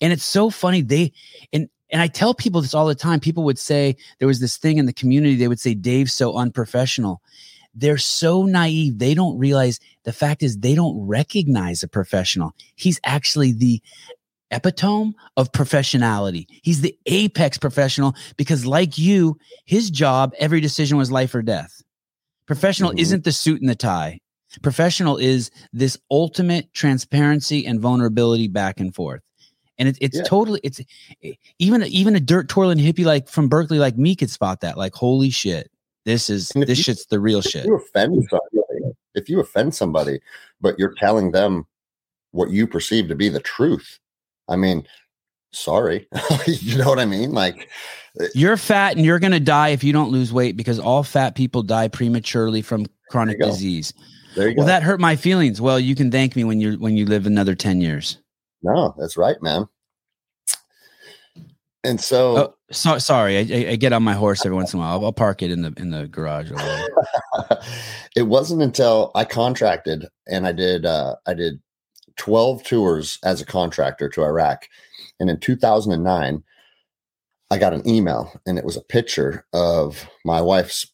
And 0.01 0.11
it's 0.11 0.25
so 0.25 0.49
funny. 0.49 0.81
They 0.81 1.13
and 1.53 1.69
and 1.89 2.01
I 2.01 2.07
tell 2.07 2.33
people 2.33 2.61
this 2.61 2.73
all 2.73 2.87
the 2.87 2.95
time. 2.95 3.19
People 3.19 3.43
would 3.45 3.59
say 3.59 3.95
there 4.19 4.27
was 4.27 4.39
this 4.39 4.57
thing 4.57 4.77
in 4.77 4.85
the 4.85 4.93
community. 4.93 5.35
They 5.35 5.47
would 5.47 5.59
say 5.59 5.73
Dave's 5.73 6.13
so 6.13 6.35
unprofessional. 6.35 7.21
They're 7.73 7.97
so 7.99 8.43
naive. 8.43 8.97
They 8.99 9.13
don't 9.13 9.37
realize 9.37 9.79
the 10.03 10.11
fact 10.11 10.41
is 10.43 10.57
they 10.57 10.75
don't 10.75 10.99
recognize 11.07 11.83
a 11.83 11.87
professional. 11.87 12.53
He's 12.75 12.99
actually 13.03 13.53
the 13.53 13.81
epitome 14.51 15.13
of 15.37 15.51
professionality. 15.51 16.47
He's 16.63 16.81
the 16.81 16.97
apex 17.05 17.57
professional 17.57 18.15
because, 18.35 18.65
like 18.65 18.97
you, 18.97 19.37
his 19.65 19.89
job, 19.91 20.33
every 20.39 20.59
decision 20.59 20.97
was 20.97 21.11
life 21.11 21.35
or 21.35 21.41
death. 21.41 21.81
Professional 22.47 22.91
Mhm. 22.91 22.99
isn't 22.99 23.23
the 23.25 23.31
suit 23.31 23.61
and 23.61 23.69
the 23.69 23.75
tie. 23.75 24.19
Professional 24.61 25.17
is 25.17 25.51
this 25.73 25.97
ultimate 26.11 26.73
transparency 26.73 27.65
and 27.65 27.79
vulnerability 27.79 28.47
back 28.47 28.79
and 28.79 28.93
forth. 28.93 29.21
And 29.79 29.89
it, 29.89 29.97
it's 30.01 30.17
Yeah. 30.17 30.23
totally 30.23 30.59
it's 30.63 30.81
even 31.59 31.83
even 31.83 32.15
a 32.15 32.19
dirt 32.19 32.49
twirling 32.49 32.77
hippie 32.79 33.05
like 33.05 33.29
from 33.29 33.47
Berkeley 33.47 33.77
like 33.79 33.97
me 33.97 34.15
could 34.15 34.29
spot 34.31 34.61
that. 34.61 34.77
Like, 34.77 34.93
holy 34.95 35.29
shit, 35.29 35.69
this 36.05 36.29
is 36.29 36.49
this 36.55 36.77
you- 36.79 36.83
shit's 36.83 37.05
the 37.05 37.19
real 37.19 37.39
if 37.39 37.45
shit. 37.45 37.65
you 37.65 37.75
offend 37.75 38.23
somebody, 38.29 38.95
if 39.13 39.29
you 39.29 39.39
offend 39.39 39.75
somebody, 39.75 40.19
but 40.61 40.77
you're 40.79 40.95
telling 40.97 41.31
them 41.31 41.65
what 42.31 42.49
you 42.49 42.65
perceive 42.67 43.07
to 43.09 43.15
be 43.15 43.29
the 43.29 43.39
truth, 43.39 43.99
I 44.49 44.55
mean, 44.55 44.87
sorry, 45.51 46.07
you 46.47 46.77
know 46.77 46.89
what 46.89 46.99
I 46.99 47.05
mean? 47.05 47.31
Like, 47.31 47.69
uh, 48.19 48.25
You're 48.33 48.57
fat 48.57 48.95
and 48.97 49.05
you're 49.05 49.19
gonna 49.19 49.39
die 49.39 49.69
if 49.69 49.83
you 49.83 49.93
don't 49.93 50.11
lose 50.11 50.33
weight 50.33 50.57
because 50.57 50.79
all 50.79 51.03
fat 51.03 51.35
people 51.35 51.61
die 51.61 51.87
prematurely 51.87 52.61
from 52.63 52.87
chronic 53.11 53.39
disease 53.39 53.91
go. 53.91 54.01
There 54.37 54.47
you 54.49 54.55
Well, 54.55 54.65
go. 54.65 54.71
that 54.71 54.83
hurt 54.83 54.99
my 55.01 55.15
feelings. 55.17 55.59
Well, 55.59 55.79
you 55.79 55.95
can 55.95 56.11
thank 56.11 56.35
me 56.35 56.43
when 56.45 56.61
you 56.61 56.73
when 56.79 56.95
you 56.95 57.05
live 57.05 57.25
another 57.25 57.55
ten 57.55 57.81
years. 57.81 58.17
no, 58.61 58.95
that's 58.97 59.17
right, 59.17 59.41
man. 59.41 59.67
And 61.83 62.01
so, 62.01 62.37
Oh, 62.37 62.53
so, 62.71 62.97
sorry, 62.97 63.37
I, 63.37 63.71
I, 63.71 63.75
get 63.77 63.93
on 63.93 64.03
my 64.03 64.13
horse 64.13 64.45
every 64.45 64.55
once 64.57 64.73
in 64.73 64.79
a 64.79 64.81
while. 64.81 64.91
I'll, 64.99 65.05
I'll 65.05 65.13
park 65.13 65.41
it 65.41 65.51
in 65.51 65.61
the 65.61 65.73
in 65.77 65.91
the 65.91 66.07
garage. 66.07 66.51
It 68.15 68.23
wasn't 68.23 68.63
until 68.63 69.11
I 69.13 69.25
contracted 69.25 70.07
and 70.27 70.47
I 70.47 70.51
did 70.51 70.85
uh, 70.85 71.15
I 71.27 71.33
did 71.35 71.61
12 72.17 72.63
tours 72.63 73.19
as 73.23 73.41
a 73.41 73.45
contractor 73.45 74.09
to 74.09 74.23
Iraq. 74.23 74.67
And 75.19 75.29
in 75.29 75.39
2009, 75.39 76.43
I 77.51 77.57
got 77.57 77.73
an 77.73 77.87
email 77.87 78.33
and 78.47 78.57
it 78.57 78.65
was 78.65 78.75
a 78.75 78.81
picture 78.81 79.45
of 79.53 80.09
my 80.25 80.41
wife's 80.41 80.91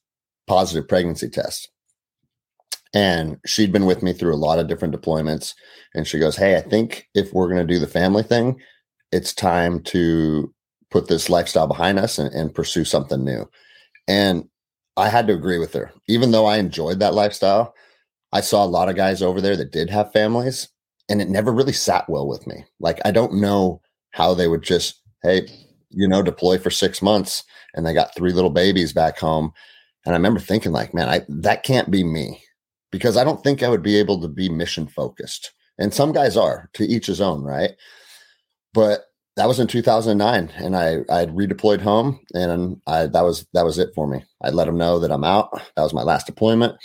positive 0.48 0.88
pregnancy 0.88 1.30
test. 1.30 1.70
And 2.94 3.38
she'd 3.46 3.72
been 3.72 3.86
with 3.86 4.04
me 4.04 4.14
through 4.14 4.36
a 4.36 4.38
lot 4.38 4.60
of 4.60 4.68
different 4.68 4.96
deployments. 4.96 5.54
And 5.96 6.08
she 6.08 6.20
goes, 6.20 6.36
Hey, 6.36 6.56
I 6.56 6.62
think 6.62 7.08
if 7.16 7.34
we're 7.34 7.48
going 7.48 7.66
to 7.66 7.74
do 7.74 7.80
the 7.80 7.88
family 7.88 8.24
thing, 8.24 8.60
it's 9.12 9.34
time 9.34 9.82
to 9.84 10.54
put 10.92 11.08
this 11.08 11.30
lifestyle 11.30 11.68
behind 11.68 12.00
us 12.00 12.20
and, 12.20 12.34
and 12.34 12.54
pursue 12.54 12.86
something 12.86 13.24
new. 13.24 13.50
And 14.08 14.48
I 14.96 15.10
had 15.10 15.28
to 15.28 15.34
agree 15.34 15.58
with 15.58 15.74
her. 15.74 15.92
Even 16.08 16.32
though 16.32 16.46
I 16.46 16.58
enjoyed 16.58 17.00
that 17.00 17.16
lifestyle, 17.16 17.74
I 18.32 18.42
saw 18.42 18.64
a 18.64 18.68
lot 18.68 18.90
of 18.90 18.96
guys 18.96 19.22
over 19.22 19.42
there 19.42 19.58
that 19.58 19.72
did 19.72 19.90
have 19.90 20.12
families, 20.12 20.70
and 21.10 21.22
it 21.22 21.30
never 21.30 21.52
really 21.52 21.74
sat 21.74 22.10
well 22.10 22.28
with 22.28 22.46
me. 22.48 22.66
Like, 22.80 23.00
I 23.06 23.12
don't 23.12 23.36
know 23.36 23.82
how 24.12 24.34
they 24.34 24.48
would 24.48 24.62
just, 24.64 25.02
hey, 25.24 25.48
you 25.90 26.08
know, 26.08 26.22
deploy 26.22 26.58
for 26.58 26.70
six 26.70 27.02
months 27.02 27.44
and 27.74 27.86
they 27.86 27.94
got 27.94 28.16
three 28.16 28.32
little 28.32 28.50
babies 28.50 28.94
back 28.94 29.20
home. 29.20 29.52
And 30.06 30.14
I 30.14 30.18
remember 30.18 30.40
thinking, 30.40 30.72
like, 30.72 30.94
man, 30.94 31.10
I 31.10 31.22
that 31.30 31.64
can't 31.64 31.90
be 31.90 32.04
me 32.04 32.44
because 32.94 33.18
I 33.18 33.24
don't 33.24 33.44
think 33.44 33.64
I 33.64 33.70
would 33.70 33.82
be 33.82 33.98
able 33.98 34.22
to 34.22 34.28
be 34.28 34.48
mission 34.50 34.86
focused. 34.88 35.52
And 35.80 35.92
some 35.92 36.12
guys 36.14 36.38
are 36.38 36.70
to 36.76 36.84
each 36.86 37.08
his 37.08 37.20
own, 37.20 37.42
right? 37.44 37.72
But 38.72 39.06
that 39.36 39.48
was 39.48 39.60
in 39.60 39.66
2009 39.66 40.52
and 40.64 40.76
I 40.78 41.00
I 41.10 41.18
had 41.22 41.36
redeployed 41.36 41.82
home 41.82 42.20
and 42.36 42.80
I 42.86 43.08
that 43.08 43.22
was 43.24 43.48
that 43.54 43.66
was 43.66 43.80
it 43.80 43.90
for 43.96 44.08
me. 44.08 44.24
I 44.44 44.52
let 44.52 44.66
them 44.66 44.78
know 44.78 45.00
that 45.00 45.12
I'm 45.12 45.24
out. 45.24 45.50
That 45.76 45.82
was 45.82 45.94
my 45.94 46.04
last 46.04 46.28
deployment. 46.28 46.76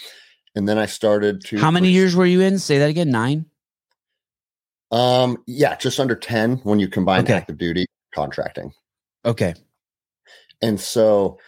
And 0.54 0.66
then 0.66 0.78
I 0.78 0.86
started 0.86 1.42
to 1.44 1.58
How 1.58 1.70
many 1.70 1.90
years 1.90 2.16
were 2.16 2.24
you 2.24 2.40
in? 2.40 2.58
Say 2.58 2.78
that 2.78 2.88
again. 2.88 3.10
Nine. 3.10 3.44
Um 4.90 5.44
yeah, 5.46 5.76
just 5.76 6.00
under 6.00 6.14
10 6.14 6.60
when 6.64 6.78
you 6.80 6.88
combine 6.88 7.24
Okay. 7.24 7.34
active 7.34 7.58
duty 7.58 7.84
contracting. 8.14 8.72
Okay. 9.26 9.52
And 10.62 10.80
so 10.80 11.38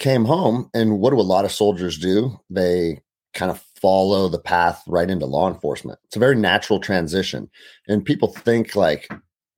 came 0.00 0.24
home 0.24 0.68
and 0.74 0.98
what 0.98 1.10
do 1.10 1.20
a 1.20 1.22
lot 1.22 1.44
of 1.44 1.52
soldiers 1.52 1.96
do? 1.96 2.40
They 2.50 3.02
kind 3.34 3.52
of 3.52 3.62
follow 3.80 4.28
the 4.28 4.38
path 4.38 4.82
right 4.86 5.10
into 5.10 5.26
law 5.26 5.48
enforcement. 5.48 5.98
It's 6.04 6.16
a 6.16 6.20
very 6.20 6.36
natural 6.36 6.80
transition. 6.80 7.50
And 7.88 8.04
people 8.04 8.28
think 8.28 8.76
like, 8.76 9.08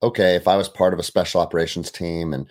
okay, 0.01 0.35
if 0.35 0.47
I 0.47 0.55
was 0.55 0.69
part 0.69 0.93
of 0.93 0.99
a 0.99 1.03
special 1.03 1.41
operations 1.41 1.91
team 1.91 2.33
and 2.33 2.47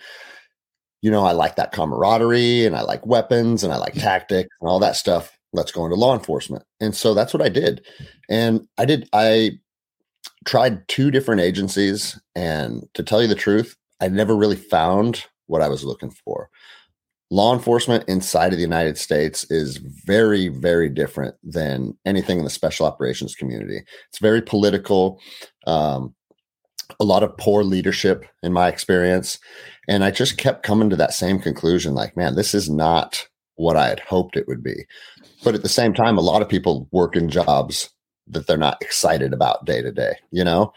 you 1.01 1.11
know, 1.11 1.25
I 1.25 1.33
like 1.33 1.57
that 1.57 1.73
camaraderie 1.73 2.65
and 2.65 2.77
I 2.77 2.81
like 2.81 3.05
weapons 3.05 3.61
and 3.61 3.73
I 3.73 3.77
like 3.77 3.91
mm-hmm. 3.91 4.03
tactics 4.03 4.49
and 4.61 4.69
all 4.69 4.79
that 4.79 4.95
stuff, 4.95 5.37
let's 5.51 5.71
go 5.71 5.83
into 5.83 5.97
law 5.97 6.13
enforcement. 6.13 6.63
And 6.79 6.95
so 6.95 7.13
that's 7.13 7.33
what 7.33 7.43
I 7.43 7.49
did. 7.49 7.85
And 8.29 8.65
I 8.77 8.85
did 8.85 9.09
I 9.11 9.59
tried 10.45 10.87
two 10.87 11.11
different 11.11 11.41
agencies 11.41 12.19
and 12.35 12.87
to 12.93 13.03
tell 13.03 13.21
you 13.21 13.27
the 13.27 13.35
truth, 13.35 13.75
I 13.99 14.07
never 14.07 14.35
really 14.35 14.55
found 14.55 15.25
what 15.47 15.61
I 15.61 15.67
was 15.67 15.83
looking 15.83 16.09
for. 16.09 16.49
Law 17.33 17.51
enforcement 17.51 18.03
inside 18.07 18.53
of 18.53 18.59
the 18.59 18.63
United 18.63 18.95
States 18.95 19.43
is 19.49 19.77
very, 19.77 20.49
very 20.49 20.87
different 20.87 21.33
than 21.41 21.97
anything 22.05 22.37
in 22.37 22.43
the 22.43 22.49
special 22.51 22.85
operations 22.85 23.33
community. 23.33 23.81
It's 24.09 24.19
very 24.19 24.39
political, 24.39 25.19
um, 25.65 26.13
a 26.99 27.03
lot 27.03 27.23
of 27.23 27.35
poor 27.37 27.63
leadership 27.63 28.23
in 28.43 28.53
my 28.53 28.67
experience. 28.67 29.39
And 29.87 30.03
I 30.03 30.11
just 30.11 30.37
kept 30.37 30.61
coming 30.61 30.91
to 30.91 30.95
that 30.97 31.15
same 31.15 31.39
conclusion 31.39 31.95
like, 31.95 32.15
man, 32.15 32.35
this 32.35 32.53
is 32.53 32.69
not 32.69 33.27
what 33.55 33.77
I 33.77 33.87
had 33.87 34.01
hoped 34.01 34.37
it 34.37 34.47
would 34.47 34.61
be. 34.61 34.85
But 35.43 35.55
at 35.55 35.63
the 35.63 35.69
same 35.69 35.95
time, 35.95 36.19
a 36.19 36.21
lot 36.21 36.43
of 36.43 36.49
people 36.49 36.87
work 36.91 37.15
in 37.15 37.29
jobs 37.29 37.89
that 38.27 38.45
they're 38.45 38.57
not 38.57 38.79
excited 38.79 39.33
about 39.33 39.65
day 39.65 39.81
to 39.81 39.91
day, 39.91 40.17
you 40.29 40.43
know? 40.43 40.71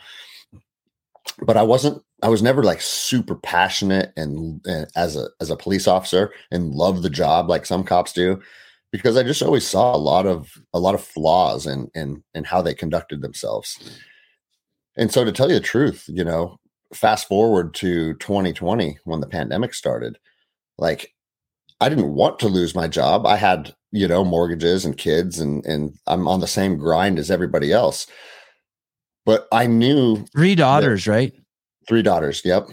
But 1.39 1.59
I 1.59 1.65
wasn't 1.65 2.03
I 2.23 2.29
was 2.29 2.43
never 2.43 2.63
like 2.63 2.81
super 2.81 3.35
passionate 3.35 4.13
and, 4.17 4.61
and 4.65 4.87
as 4.97 5.17
a 5.17 5.29
as 5.41 5.51
a 5.51 5.57
police 5.57 5.87
officer 5.87 6.33
and 6.51 6.75
love 6.75 7.03
the 7.03 7.11
job 7.11 7.49
like 7.49 7.67
some 7.67 7.85
cops 7.85 8.13
do 8.13 8.41
because 8.91 9.17
I 9.17 9.23
just 9.23 9.43
always 9.43 9.67
saw 9.67 9.95
a 9.95 9.99
lot 9.99 10.27
of 10.27 10.53
a 10.73 10.79
lot 10.79 10.95
of 10.95 11.03
flaws 11.03 11.67
in 11.67 11.89
in 11.95 12.23
in 12.35 12.45
how 12.45 12.63
they 12.63 12.75
conducted 12.75 13.21
themselves. 13.21 14.01
And 14.97 15.13
so 15.13 15.25
to 15.25 15.33
tell 15.33 15.49
you 15.49 15.55
the 15.55 15.61
truth, 15.61 16.05
you 16.09 16.25
know, 16.25 16.59
fast 16.95 17.29
forward 17.29 17.75
to 17.75 18.15
2020 18.15 18.99
when 19.05 19.21
the 19.21 19.27
pandemic 19.27 19.75
started, 19.75 20.19
like 20.79 21.13
I 21.81 21.91
didn't 21.91 22.15
want 22.15 22.39
to 22.39 22.49
lose 22.49 22.75
my 22.75 22.89
job. 22.89 23.27
I 23.27 23.37
had, 23.37 23.75
you 23.93 24.09
know, 24.09 24.25
mortgages 24.25 24.87
and 24.87 24.97
kids 24.97 25.39
and 25.39 25.65
and 25.67 25.95
I'm 26.07 26.27
on 26.27 26.41
the 26.41 26.47
same 26.47 26.79
grind 26.79 27.19
as 27.19 27.31
everybody 27.31 27.73
else. 27.73 28.07
But 29.27 29.49
I 29.53 29.67
knew 29.67 30.25
Three 30.33 30.55
daughters, 30.55 31.07
right? 31.07 31.35
Three 31.89 32.03
daughters. 32.03 32.43
Yep. 32.45 32.69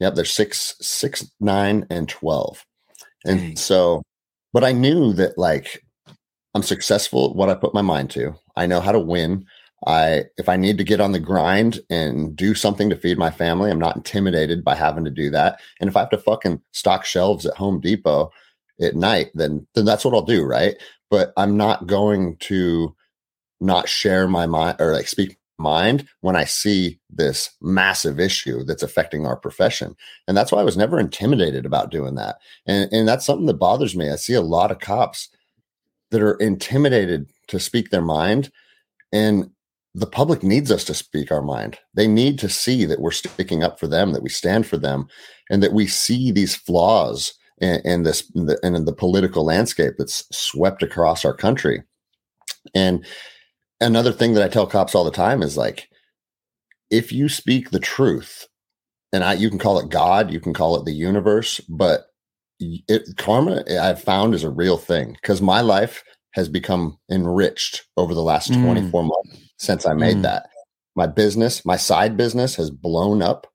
Yep. 0.00 0.14
They're 0.14 0.24
six, 0.24 0.74
six, 0.80 1.30
nine, 1.40 1.86
and 1.90 2.08
12. 2.08 2.64
And 3.26 3.40
Dang. 3.40 3.56
so, 3.56 4.02
but 4.52 4.64
I 4.64 4.72
knew 4.72 5.12
that 5.14 5.38
like 5.38 5.84
I'm 6.54 6.62
successful 6.62 7.30
at 7.30 7.36
what 7.36 7.48
I 7.48 7.54
put 7.54 7.74
my 7.74 7.82
mind 7.82 8.10
to. 8.10 8.34
I 8.56 8.66
know 8.66 8.80
how 8.80 8.92
to 8.92 9.00
win. 9.00 9.46
I, 9.86 10.24
if 10.38 10.48
I 10.48 10.56
need 10.56 10.78
to 10.78 10.84
get 10.84 11.00
on 11.00 11.12
the 11.12 11.20
grind 11.20 11.80
and 11.90 12.34
do 12.34 12.54
something 12.54 12.88
to 12.88 12.96
feed 12.96 13.18
my 13.18 13.30
family, 13.30 13.70
I'm 13.70 13.78
not 13.78 13.96
intimidated 13.96 14.64
by 14.64 14.74
having 14.76 15.04
to 15.04 15.10
do 15.10 15.30
that. 15.30 15.60
And 15.80 15.88
if 15.88 15.96
I 15.96 16.00
have 16.00 16.10
to 16.10 16.18
fucking 16.18 16.62
stock 16.72 17.04
shelves 17.04 17.44
at 17.44 17.56
Home 17.56 17.80
Depot 17.80 18.30
at 18.80 18.96
night, 18.96 19.30
then, 19.34 19.66
then 19.74 19.84
that's 19.84 20.04
what 20.04 20.14
I'll 20.14 20.22
do. 20.22 20.44
Right. 20.44 20.76
But 21.10 21.32
I'm 21.36 21.56
not 21.56 21.86
going 21.86 22.36
to 22.38 22.94
not 23.60 23.88
share 23.88 24.26
my 24.26 24.46
mind 24.46 24.76
or 24.80 24.92
like 24.92 25.08
speak 25.08 25.38
mind 25.58 26.08
when 26.20 26.36
I 26.36 26.44
see 26.44 26.98
this 27.10 27.50
massive 27.60 28.18
issue 28.18 28.64
that's 28.64 28.82
affecting 28.82 29.26
our 29.26 29.36
profession. 29.36 29.94
And 30.26 30.36
that's 30.36 30.50
why 30.50 30.60
I 30.60 30.64
was 30.64 30.76
never 30.76 30.98
intimidated 30.98 31.64
about 31.64 31.90
doing 31.90 32.14
that. 32.16 32.36
And 32.66 32.92
and 32.92 33.06
that's 33.06 33.26
something 33.26 33.46
that 33.46 33.54
bothers 33.54 33.96
me. 33.96 34.10
I 34.10 34.16
see 34.16 34.34
a 34.34 34.40
lot 34.40 34.70
of 34.70 34.80
cops 34.80 35.28
that 36.10 36.22
are 36.22 36.34
intimidated 36.34 37.30
to 37.48 37.60
speak 37.60 37.90
their 37.90 38.02
mind 38.02 38.50
and 39.12 39.50
the 39.94 40.06
public 40.06 40.42
needs 40.42 40.72
us 40.72 40.84
to 40.84 40.94
speak 40.94 41.30
our 41.30 41.42
mind. 41.42 41.78
They 41.94 42.08
need 42.08 42.38
to 42.40 42.48
see 42.48 42.84
that 42.84 43.00
we're 43.00 43.12
sticking 43.12 43.62
up 43.62 43.78
for 43.78 43.86
them, 43.86 44.12
that 44.12 44.24
we 44.24 44.28
stand 44.28 44.66
for 44.66 44.76
them, 44.76 45.06
and 45.48 45.62
that 45.62 45.72
we 45.72 45.86
see 45.86 46.32
these 46.32 46.56
flaws 46.56 47.32
in, 47.58 47.80
in 47.84 48.02
this 48.02 48.30
in 48.34 48.74
in 48.74 48.84
the 48.84 48.92
political 48.92 49.44
landscape 49.44 49.94
that's 49.96 50.26
swept 50.36 50.82
across 50.82 51.24
our 51.24 51.34
country. 51.34 51.82
And 52.74 53.04
another 53.80 54.12
thing 54.12 54.34
that 54.34 54.42
I 54.44 54.48
tell 54.48 54.66
cops 54.66 54.94
all 54.94 55.04
the 55.04 55.10
time 55.10 55.42
is 55.42 55.56
like, 55.56 55.88
if 56.90 57.12
you 57.12 57.28
speak 57.28 57.70
the 57.70 57.80
truth, 57.80 58.46
and 59.12 59.24
I, 59.24 59.34
you 59.34 59.48
can 59.48 59.58
call 59.58 59.78
it 59.78 59.88
God, 59.90 60.32
you 60.32 60.40
can 60.40 60.52
call 60.54 60.76
it 60.76 60.84
the 60.84 60.92
universe, 60.92 61.60
but 61.68 62.06
it, 62.60 63.16
karma 63.16 63.64
I've 63.80 64.02
found 64.02 64.34
is 64.34 64.44
a 64.44 64.50
real 64.50 64.76
thing 64.76 65.12
because 65.20 65.40
my 65.42 65.60
life 65.60 66.02
has 66.32 66.48
become 66.48 66.98
enriched 67.10 67.84
over 67.96 68.14
the 68.14 68.22
last 68.22 68.50
Mm. 68.52 68.62
24 68.62 69.02
months 69.04 69.38
since 69.58 69.86
I 69.86 69.94
made 69.94 70.18
Mm. 70.18 70.22
that. 70.22 70.48
My 70.96 71.06
business, 71.06 71.64
my 71.64 71.76
side 71.76 72.16
business 72.16 72.56
has 72.56 72.70
blown 72.70 73.22
up. 73.22 73.46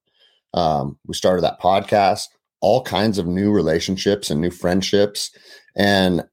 Um, 0.53 0.97
we 1.05 1.13
started 1.13 1.41
that 1.43 1.59
podcast, 1.61 2.25
all 2.61 2.81
kinds 2.83 3.17
of 3.17 3.27
new 3.27 3.51
relationships 3.51 4.29
and 4.29 4.41
new 4.41 4.51
friendships. 4.51 5.31
And 5.75 6.25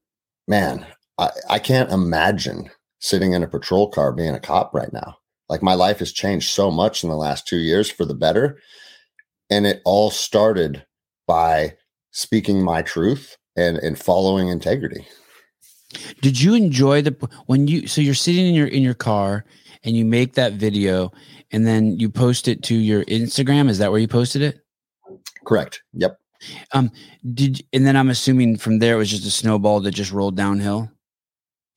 man, 0.47 0.85
I, 1.17 1.29
I 1.49 1.59
can't 1.59 1.91
imagine 1.91 2.69
sitting 2.99 3.33
in 3.33 3.43
a 3.43 3.47
patrol 3.47 3.89
car 3.89 4.11
being 4.11 4.33
a 4.33 4.39
cop 4.39 4.73
right 4.73 4.91
now. 4.91 5.17
Like 5.49 5.63
my 5.63 5.73
life 5.73 5.99
has 5.99 6.11
changed 6.11 6.49
so 6.49 6.71
much 6.71 7.03
in 7.03 7.09
the 7.09 7.15
last 7.15 7.47
two 7.47 7.57
years 7.57 7.89
for 7.89 8.05
the 8.05 8.13
better. 8.13 8.59
And 9.49 9.65
it 9.65 9.81
all 9.85 10.11
started 10.11 10.85
by 11.25 11.75
speaking 12.11 12.63
my 12.63 12.81
truth 12.81 13.37
and, 13.55 13.77
and 13.77 13.97
following 13.97 14.49
integrity. 14.49 15.07
Did 16.21 16.41
you 16.41 16.53
enjoy 16.53 17.01
the 17.01 17.15
when 17.45 17.67
you 17.67 17.87
so 17.87 18.01
you're 18.01 18.13
sitting 18.13 18.45
in 18.45 18.53
your 18.53 18.67
in 18.67 18.83
your 18.83 18.93
car 18.93 19.45
and 19.83 19.95
you 19.95 20.03
make 20.03 20.33
that 20.33 20.53
video 20.53 21.13
and 21.51 21.65
then 21.65 21.97
you 21.97 22.09
post 22.09 22.49
it 22.49 22.61
to 22.63 22.75
your 22.75 23.05
Instagram? 23.05 23.69
Is 23.69 23.77
that 23.77 23.91
where 23.91 23.99
you 23.99 24.07
posted 24.07 24.41
it? 24.41 24.59
Correct. 25.45 25.81
Yep. 25.93 26.19
Um, 26.73 26.91
did 27.33 27.65
and 27.71 27.85
then 27.85 27.95
I'm 27.95 28.09
assuming 28.09 28.57
from 28.57 28.79
there 28.79 28.95
it 28.95 28.97
was 28.97 29.09
just 29.09 29.25
a 29.25 29.31
snowball 29.31 29.79
that 29.81 29.91
just 29.91 30.11
rolled 30.11 30.35
downhill, 30.35 30.91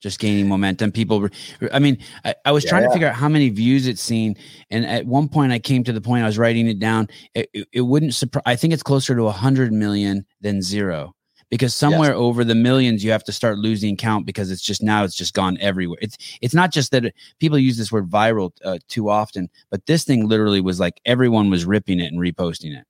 just 0.01 0.19
gaining 0.19 0.47
momentum. 0.47 0.91
People, 0.91 1.29
I 1.71 1.79
mean, 1.79 1.97
I, 2.25 2.35
I 2.45 2.51
was 2.51 2.65
trying 2.65 2.81
Yeah. 2.83 2.89
to 2.89 2.93
figure 2.93 3.07
out 3.07 3.15
how 3.15 3.29
many 3.29 3.49
views 3.49 3.87
it's 3.87 4.01
seen, 4.01 4.35
and 4.69 4.85
at 4.85 5.05
one 5.05 5.29
point 5.29 5.51
I 5.53 5.59
came 5.59 5.83
to 5.85 5.93
the 5.93 6.01
point 6.01 6.23
I 6.23 6.27
was 6.27 6.37
writing 6.37 6.67
it 6.67 6.79
down. 6.79 7.07
It, 7.33 7.49
it, 7.53 7.67
it 7.71 7.81
wouldn't 7.81 8.13
surprise. 8.13 8.43
I 8.45 8.55
think 8.55 8.73
it's 8.73 8.83
closer 8.83 9.15
to 9.15 9.27
a 9.27 9.31
hundred 9.31 9.71
million 9.71 10.25
than 10.41 10.61
zero. 10.61 11.13
Because 11.49 11.75
somewhere 11.75 12.13
over 12.13 12.45
the 12.45 12.55
millions, 12.55 13.03
you 13.03 13.11
have 13.11 13.25
to 13.25 13.33
start 13.33 13.57
losing 13.57 13.97
count 13.97 14.25
because 14.25 14.51
it's 14.51 14.61
just 14.61 14.81
now 14.81 15.03
it's 15.03 15.17
just 15.17 15.33
gone 15.33 15.57
everywhere. 15.59 15.97
It's 16.01 16.17
it's 16.41 16.53
not 16.53 16.71
just 16.71 16.91
that 16.91 17.03
it, 17.03 17.15
people 17.41 17.59
use 17.59 17.77
this 17.77 17.91
word 17.91 18.09
viral 18.09 18.51
uh, 18.63 18.79
too 18.87 19.09
often, 19.09 19.49
but 19.69 19.85
this 19.85 20.05
thing 20.05 20.29
literally 20.29 20.61
was 20.61 20.79
like 20.79 21.01
everyone 21.05 21.49
was 21.49 21.65
ripping 21.65 21.99
it 21.99 22.05
and 22.05 22.21
reposting 22.21 22.77
it. 22.77 22.85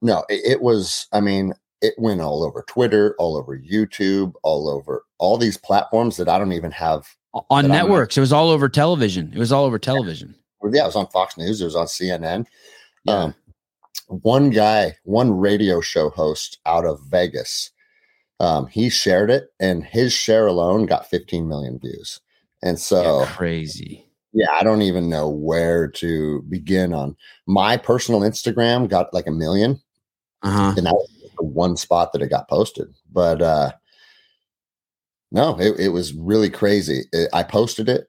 No, 0.00 0.24
it, 0.30 0.40
it 0.52 0.62
was, 0.62 1.08
I 1.12 1.20
mean, 1.20 1.52
it 1.82 1.92
went 1.98 2.22
all 2.22 2.42
over 2.42 2.64
Twitter, 2.66 3.14
all 3.18 3.36
over 3.36 3.58
YouTube, 3.58 4.32
all 4.42 4.70
over 4.70 5.04
all 5.20 5.36
these 5.38 5.56
platforms 5.56 6.16
that 6.16 6.28
I 6.28 6.38
don't 6.38 6.52
even 6.52 6.72
have. 6.72 7.06
on 7.32 7.44
But 7.48 7.54
I'm 7.56 7.68
not- 7.68 7.74
networks. 7.74 8.16
It 8.16 8.20
was 8.20 8.32
all 8.32 8.50
over 8.50 8.68
television. 8.68 9.30
It 9.32 9.38
was 9.38 9.52
all 9.52 9.64
over 9.64 9.78
television. 9.78 10.34
Yeah, 10.72 10.82
it 10.82 10.86
was 10.86 10.96
on 10.96 11.06
Fox 11.08 11.36
News, 11.38 11.60
it 11.60 11.64
was 11.64 11.76
on 11.76 11.86
CNN. 11.86 12.46
Yeah. 13.04 13.14
Um, 13.14 13.34
one 14.08 14.50
guy, 14.50 14.96
one 15.04 15.30
radio 15.38 15.80
show 15.80 16.10
host 16.10 16.58
out 16.66 16.84
of 16.84 17.00
Vegas, 17.08 17.70
um, 18.40 18.66
he 18.66 18.90
shared 18.90 19.30
it, 19.30 19.52
and 19.60 19.84
his 19.84 20.12
share 20.12 20.46
alone 20.48 20.86
got 20.86 21.06
15 21.08 21.46
million 21.48 21.78
views. 21.78 22.20
And 22.62 22.78
so, 22.78 23.20
Yeah, 23.20 23.26
crazy. 23.32 24.06
yeah, 24.32 24.48
I 24.52 24.62
don't 24.64 24.82
even 24.82 25.08
know 25.08 25.28
where 25.28 25.86
to 25.88 26.42
begin 26.48 26.92
on. 26.92 27.16
My 27.46 27.76
personal 27.76 28.20
Instagram 28.22 28.88
got 28.88 29.14
like 29.14 29.26
a 29.28 29.30
million, 29.32 29.80
Uh 30.42 30.50
huh. 30.50 30.74
and 30.76 30.86
that 30.86 30.94
was 30.94 31.08
the 31.38 31.44
one 31.44 31.76
spot 31.76 32.12
that 32.12 32.22
it 32.22 32.28
got 32.30 32.48
posted. 32.48 32.88
But 33.12 33.40
uh 33.40 33.72
no, 35.32 35.58
it, 35.60 35.78
it 35.78 35.88
was 35.90 36.12
really 36.14 36.50
crazy. 36.50 37.02
It- 37.12 37.28
I 37.32 37.42
posted 37.42 37.88
it, 37.88 38.06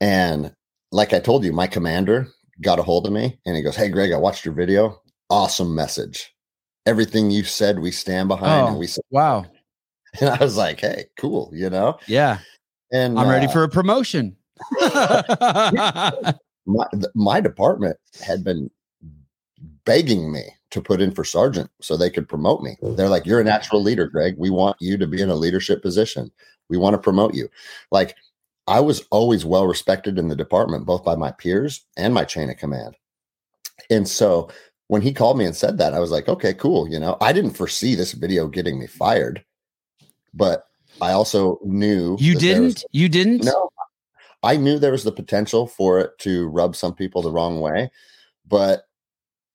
and 0.00 0.52
like 0.92 1.12
I 1.12 1.18
told 1.20 1.44
you, 1.44 1.52
my 1.52 1.66
commander 1.66 2.28
got 2.62 2.78
a 2.78 2.82
hold 2.82 3.06
of 3.06 3.12
me, 3.12 3.38
and 3.46 3.56
he 3.56 3.62
goes, 3.62 3.76
"Hey, 3.76 3.88
Greg, 3.88 4.12
I 4.12 4.16
watched 4.16 4.44
your 4.44 4.54
video. 4.54 5.00
Awesome 5.30 5.74
message. 5.74 6.32
Everything 6.86 7.30
you 7.30 7.42
said, 7.44 7.80
we 7.80 7.90
stand 7.90 8.28
behind, 8.28 8.68
and 8.68 8.76
Oh. 8.76 8.78
we." 8.78 8.86
s-" 8.86 8.98
Wow. 9.10 9.46
And 10.20 10.30
I 10.30 10.38
was 10.38 10.56
like, 10.56 10.80
"Hey, 10.80 11.06
cool," 11.18 11.50
you 11.52 11.68
know. 11.68 11.98
Yeah. 12.06 12.38
And 12.92 13.18
I'm 13.18 13.28
ready 13.28 13.46
uh, 13.46 13.50
for 13.50 13.64
a 13.64 13.68
promotion. 13.68 14.36
my 16.66 16.86
my 17.14 17.40
department 17.40 17.96
had 18.24 18.42
been 18.44 18.70
begging 19.86 20.30
me 20.30 20.42
to 20.70 20.82
put 20.82 21.00
in 21.00 21.12
for 21.12 21.24
sergeant 21.24 21.70
so 21.80 21.96
they 21.96 22.10
could 22.10 22.28
promote 22.28 22.60
me. 22.60 22.76
Mm. 22.82 22.96
They're 22.96 23.08
like, 23.08 23.24
"You're 23.24 23.40
a 23.40 23.44
natural 23.44 23.82
leader, 23.82 24.06
Greg. 24.06 24.34
We 24.36 24.50
want 24.50 24.76
you 24.80 24.98
to 24.98 25.06
be 25.06 25.22
in 25.22 25.30
a 25.30 25.34
leadership 25.34 25.80
position. 25.80 26.30
We 26.68 26.76
want 26.76 26.92
to 26.94 26.98
promote 26.98 27.34
you." 27.34 27.48
Like 27.90 28.14
I 28.66 28.80
was 28.80 29.04
always 29.10 29.46
well 29.46 29.66
respected 29.66 30.18
in 30.18 30.28
the 30.28 30.36
department, 30.36 30.84
both 30.84 31.04
by 31.04 31.14
my 31.14 31.30
peers 31.30 31.86
and 31.96 32.12
my 32.12 32.24
chain 32.24 32.50
of 32.50 32.58
command. 32.58 32.96
And 33.88 34.06
so 34.06 34.50
when 34.88 35.02
he 35.02 35.12
called 35.12 35.38
me 35.38 35.44
and 35.44 35.56
said 35.56 35.78
that, 35.78 35.94
I 35.94 36.00
was 36.00 36.10
like, 36.10 36.28
"Okay, 36.28 36.52
cool." 36.52 36.88
You 36.88 36.98
know, 36.98 37.16
I 37.20 37.32
didn't 37.32 37.52
foresee 37.52 37.94
this 37.94 38.12
video 38.12 38.48
getting 38.48 38.78
me 38.78 38.86
fired, 38.86 39.44
but 40.34 40.66
I 41.00 41.12
also 41.12 41.58
knew 41.64 42.16
you 42.18 42.36
there 42.36 42.60
was- 42.60 42.74
didn't? 42.74 42.84
You 42.92 43.08
didn't? 43.08 43.44
no, 43.44 43.70
I 44.42 44.56
knew 44.56 44.78
there 44.78 44.92
was 44.92 45.04
the 45.04 45.12
potential 45.12 45.66
for 45.66 46.00
it 46.00 46.18
to 46.20 46.48
rub 46.48 46.74
some 46.74 46.94
people 46.94 47.22
the 47.22 47.32
wrong 47.32 47.60
way, 47.60 47.90
but 48.46 48.85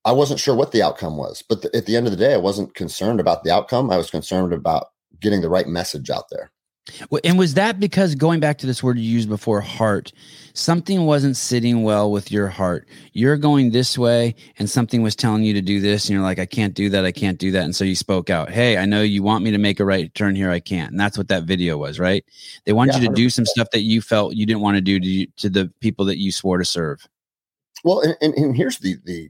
I 0.06 0.12
wasn't 0.12 0.40
sure 0.40 0.56
what 0.56 0.72
the 0.72 0.82
outcome 0.82 1.18
was. 1.18 1.44
But 1.48 1.62
th- 1.62 1.74
at 1.76 1.86
the 1.86 1.96
end 1.96 2.08
of 2.08 2.12
the 2.12 2.18
day, 2.18 2.34
I 2.34 2.38
wasn't 2.38 2.74
concerned 2.74 3.20
about 3.20 3.44
the 3.44 3.52
outcome. 3.52 3.92
I 3.92 3.98
was 3.98 4.10
concerned 4.10 4.54
about 4.54 4.88
getting 5.20 5.42
the 5.42 5.50
right 5.50 5.68
message 5.68 6.10
out 6.10 6.26
there. 6.32 6.52
And 7.24 7.38
was 7.38 7.54
that 7.54 7.80
because 7.80 8.16
going 8.16 8.40
back 8.40 8.58
to 8.58 8.68
this 8.68 8.82
word 8.82 8.98
you 8.98 9.10
used 9.10 9.30
before, 9.30 9.62
heart, 9.62 10.12
something 10.54 11.06
wasn't 11.06 11.38
sitting 11.38 11.84
well 11.84 12.12
with 12.12 12.32
your 12.32 12.48
heart? 12.48 12.88
You're 13.14 13.38
going 13.38 13.70
this 13.70 13.98
way, 13.98 14.36
and 14.58 14.68
something 14.68 15.04
was 15.04 15.16
telling 15.16 15.44
you 15.44 15.54
to 15.54 15.62
do 15.62 15.80
this, 15.80 16.06
and 16.06 16.16
you're 16.16 16.24
like, 16.24 16.40
I 16.40 16.48
can't 16.48 16.74
do 16.74 16.90
that. 16.90 17.06
I 17.06 17.12
can't 17.12 17.38
do 17.38 17.52
that. 17.52 17.64
And 17.64 17.76
so 17.76 17.86
you 17.86 17.96
spoke 17.96 18.32
out, 18.32 18.50
Hey, 18.50 18.78
I 18.78 18.86
know 18.86 19.04
you 19.04 19.22
want 19.22 19.44
me 19.44 19.52
to 19.52 19.60
make 19.60 19.80
a 19.80 19.86
right 19.86 20.14
turn 20.16 20.36
here. 20.36 20.50
I 20.50 20.60
can't. 20.60 20.92
And 20.92 21.00
that's 21.00 21.18
what 21.18 21.28
that 21.28 21.44
video 21.44 21.78
was, 21.78 22.00
right? 22.00 22.26
They 22.66 22.74
want 22.74 22.94
Yeah, 22.94 23.00
you 23.00 23.08
to 23.08 23.14
do 23.14 23.30
some 23.30 23.46
stuff 23.46 23.70
that 23.72 23.84
you 23.84 24.02
felt 24.02 24.36
you 24.36 24.46
didn't 24.48 24.62
want 24.62 24.76
to 24.76 24.82
do 24.82 25.00
to, 25.00 25.08
you, 25.08 25.28
to 25.38 25.50
the 25.50 25.72
people 25.82 26.06
that 26.06 26.18
you 26.18 26.32
swore 26.32 26.58
to 26.58 26.66
serve. 26.66 27.08
Well, 27.84 28.02
and, 28.02 28.18
and, 28.22 28.34
and 28.34 28.56
here's 28.58 28.80
the 28.80 28.98
the 29.06 29.30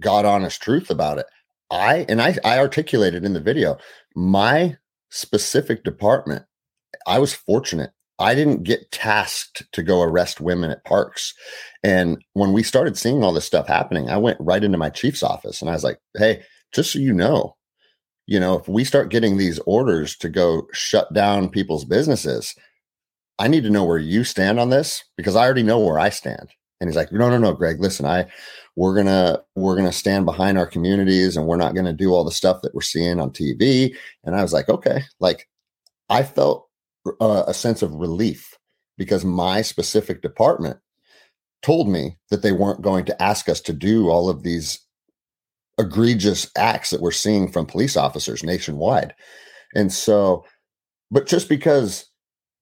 God 0.00 0.24
honest 0.24 0.62
truth 0.62 0.90
about 0.90 1.18
it. 1.18 1.26
I 1.70 2.06
and 2.08 2.20
I 2.20 2.36
I 2.44 2.58
articulated 2.58 3.24
in 3.24 3.32
the 3.32 3.40
video 3.40 3.78
my 4.14 4.76
specific 5.10 5.84
department. 5.84 6.44
I 7.06 7.18
was 7.18 7.34
fortunate. 7.34 7.90
I 8.18 8.34
didn't 8.34 8.62
get 8.62 8.92
tasked 8.92 9.64
to 9.72 9.82
go 9.82 10.02
arrest 10.02 10.40
women 10.40 10.70
at 10.70 10.84
parks. 10.84 11.34
And 11.82 12.22
when 12.34 12.52
we 12.52 12.62
started 12.62 12.96
seeing 12.96 13.24
all 13.24 13.32
this 13.32 13.44
stuff 13.44 13.66
happening, 13.66 14.08
I 14.08 14.18
went 14.18 14.38
right 14.40 14.62
into 14.62 14.78
my 14.78 14.90
chief's 14.90 15.22
office 15.22 15.60
and 15.60 15.68
I 15.70 15.74
was 15.74 15.84
like, 15.84 15.98
"Hey, 16.16 16.42
just 16.72 16.92
so 16.92 16.98
you 16.98 17.12
know, 17.12 17.56
you 18.26 18.38
know, 18.40 18.58
if 18.58 18.68
we 18.68 18.84
start 18.84 19.10
getting 19.10 19.36
these 19.36 19.58
orders 19.60 20.16
to 20.18 20.28
go 20.28 20.68
shut 20.72 21.12
down 21.12 21.48
people's 21.50 21.84
businesses, 21.84 22.54
I 23.38 23.48
need 23.48 23.64
to 23.64 23.70
know 23.70 23.84
where 23.84 23.98
you 23.98 24.24
stand 24.24 24.60
on 24.60 24.70
this 24.70 25.04
because 25.16 25.36
I 25.36 25.44
already 25.44 25.64
know 25.64 25.80
where 25.80 25.98
I 25.98 26.10
stand." 26.10 26.50
And 26.80 26.88
he's 26.88 26.96
like, 26.96 27.12
"No, 27.12 27.30
no, 27.30 27.38
no, 27.38 27.52
Greg, 27.52 27.80
listen, 27.80 28.06
I 28.06 28.26
we're 28.76 28.94
to 29.06 29.42
we're 29.54 29.76
to 29.86 29.92
stand 29.92 30.24
behind 30.26 30.58
our 30.58 30.66
communities 30.66 31.36
and 31.36 31.46
we're 31.46 31.56
not 31.56 31.74
to 31.86 31.92
do 31.92 32.12
all 32.12 32.24
the 32.24 32.30
stuff 32.30 32.62
that 32.62 32.74
we're 32.74 32.82
seeing 32.82 33.20
on 33.20 33.30
TV." 33.30 33.94
And 34.24 34.36
I 34.36 34.42
was 34.42 34.52
like, 34.52 34.68
"Okay." 34.68 35.02
Like 35.20 35.48
I 36.08 36.22
felt 36.22 36.68
uh, 37.20 37.44
a 37.46 37.54
sense 37.54 37.82
of 37.82 37.94
relief 37.94 38.58
because 38.96 39.24
my 39.24 39.62
specific 39.62 40.22
department 40.22 40.78
told 41.62 41.88
me 41.88 42.16
that 42.30 42.42
they 42.42 42.52
weren't 42.52 42.82
going 42.82 43.04
to 43.06 43.22
ask 43.22 43.48
us 43.48 43.60
to 43.62 43.72
do 43.72 44.08
all 44.10 44.28
of 44.28 44.42
these 44.42 44.80
egregious 45.78 46.50
acts 46.56 46.90
that 46.90 47.00
we're 47.00 47.10
seeing 47.10 47.50
from 47.50 47.66
police 47.66 47.96
officers 47.96 48.44
nationwide. 48.44 49.14
And 49.74 49.92
so, 49.92 50.44
but 51.10 51.26
just 51.26 51.48
because 51.48 52.06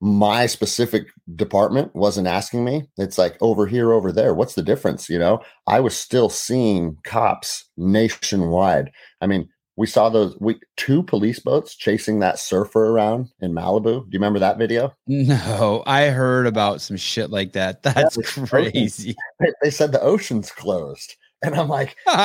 my 0.03 0.47
specific 0.47 1.07
department 1.37 1.95
wasn't 1.95 2.27
asking 2.27 2.65
me, 2.65 2.89
it's 2.99 3.19
like 3.19 3.37
over 3.41 3.69
here, 3.69 3.93
over 3.93 4.11
there. 4.11 4.35
What's 4.35 4.55
the 4.55 4.63
difference? 4.63 5.09
You 5.09 5.21
know, 5.21 5.41
I 5.69 5.79
was 5.79 5.97
still 5.97 6.29
seeing 6.29 6.97
cops 7.05 7.71
nationwide. 7.77 8.91
I 9.21 9.29
mean, 9.29 9.49
we 9.77 9.87
saw 9.87 10.09
those 10.09 10.37
we 10.41 10.59
two 10.77 11.05
police 11.05 11.39
boats 11.39 11.77
chasing 11.77 12.19
that 12.19 12.41
surfer 12.41 12.89
around 12.89 13.29
in 13.41 13.53
Malibu. 13.53 13.85
Do 13.85 14.09
you 14.11 14.19
remember 14.19 14.41
that 14.41 14.59
video? 14.59 14.93
No, 15.07 15.85
I 15.87 16.09
heard 16.09 16.49
about 16.49 16.81
some 16.81 16.97
shit 16.97 17.31
like 17.31 17.53
that. 17.53 17.85
That's 17.85 18.19
it's 18.19 18.33
crazy. 18.33 19.15
They, 19.39 19.53
they 19.63 19.71
said 19.71 19.93
the 19.93 20.03
ocean's 20.03 20.51
closed, 20.51 21.15
and 21.45 21.55
I'm 21.55 21.69
like, 21.69 21.97
what 22.05 22.19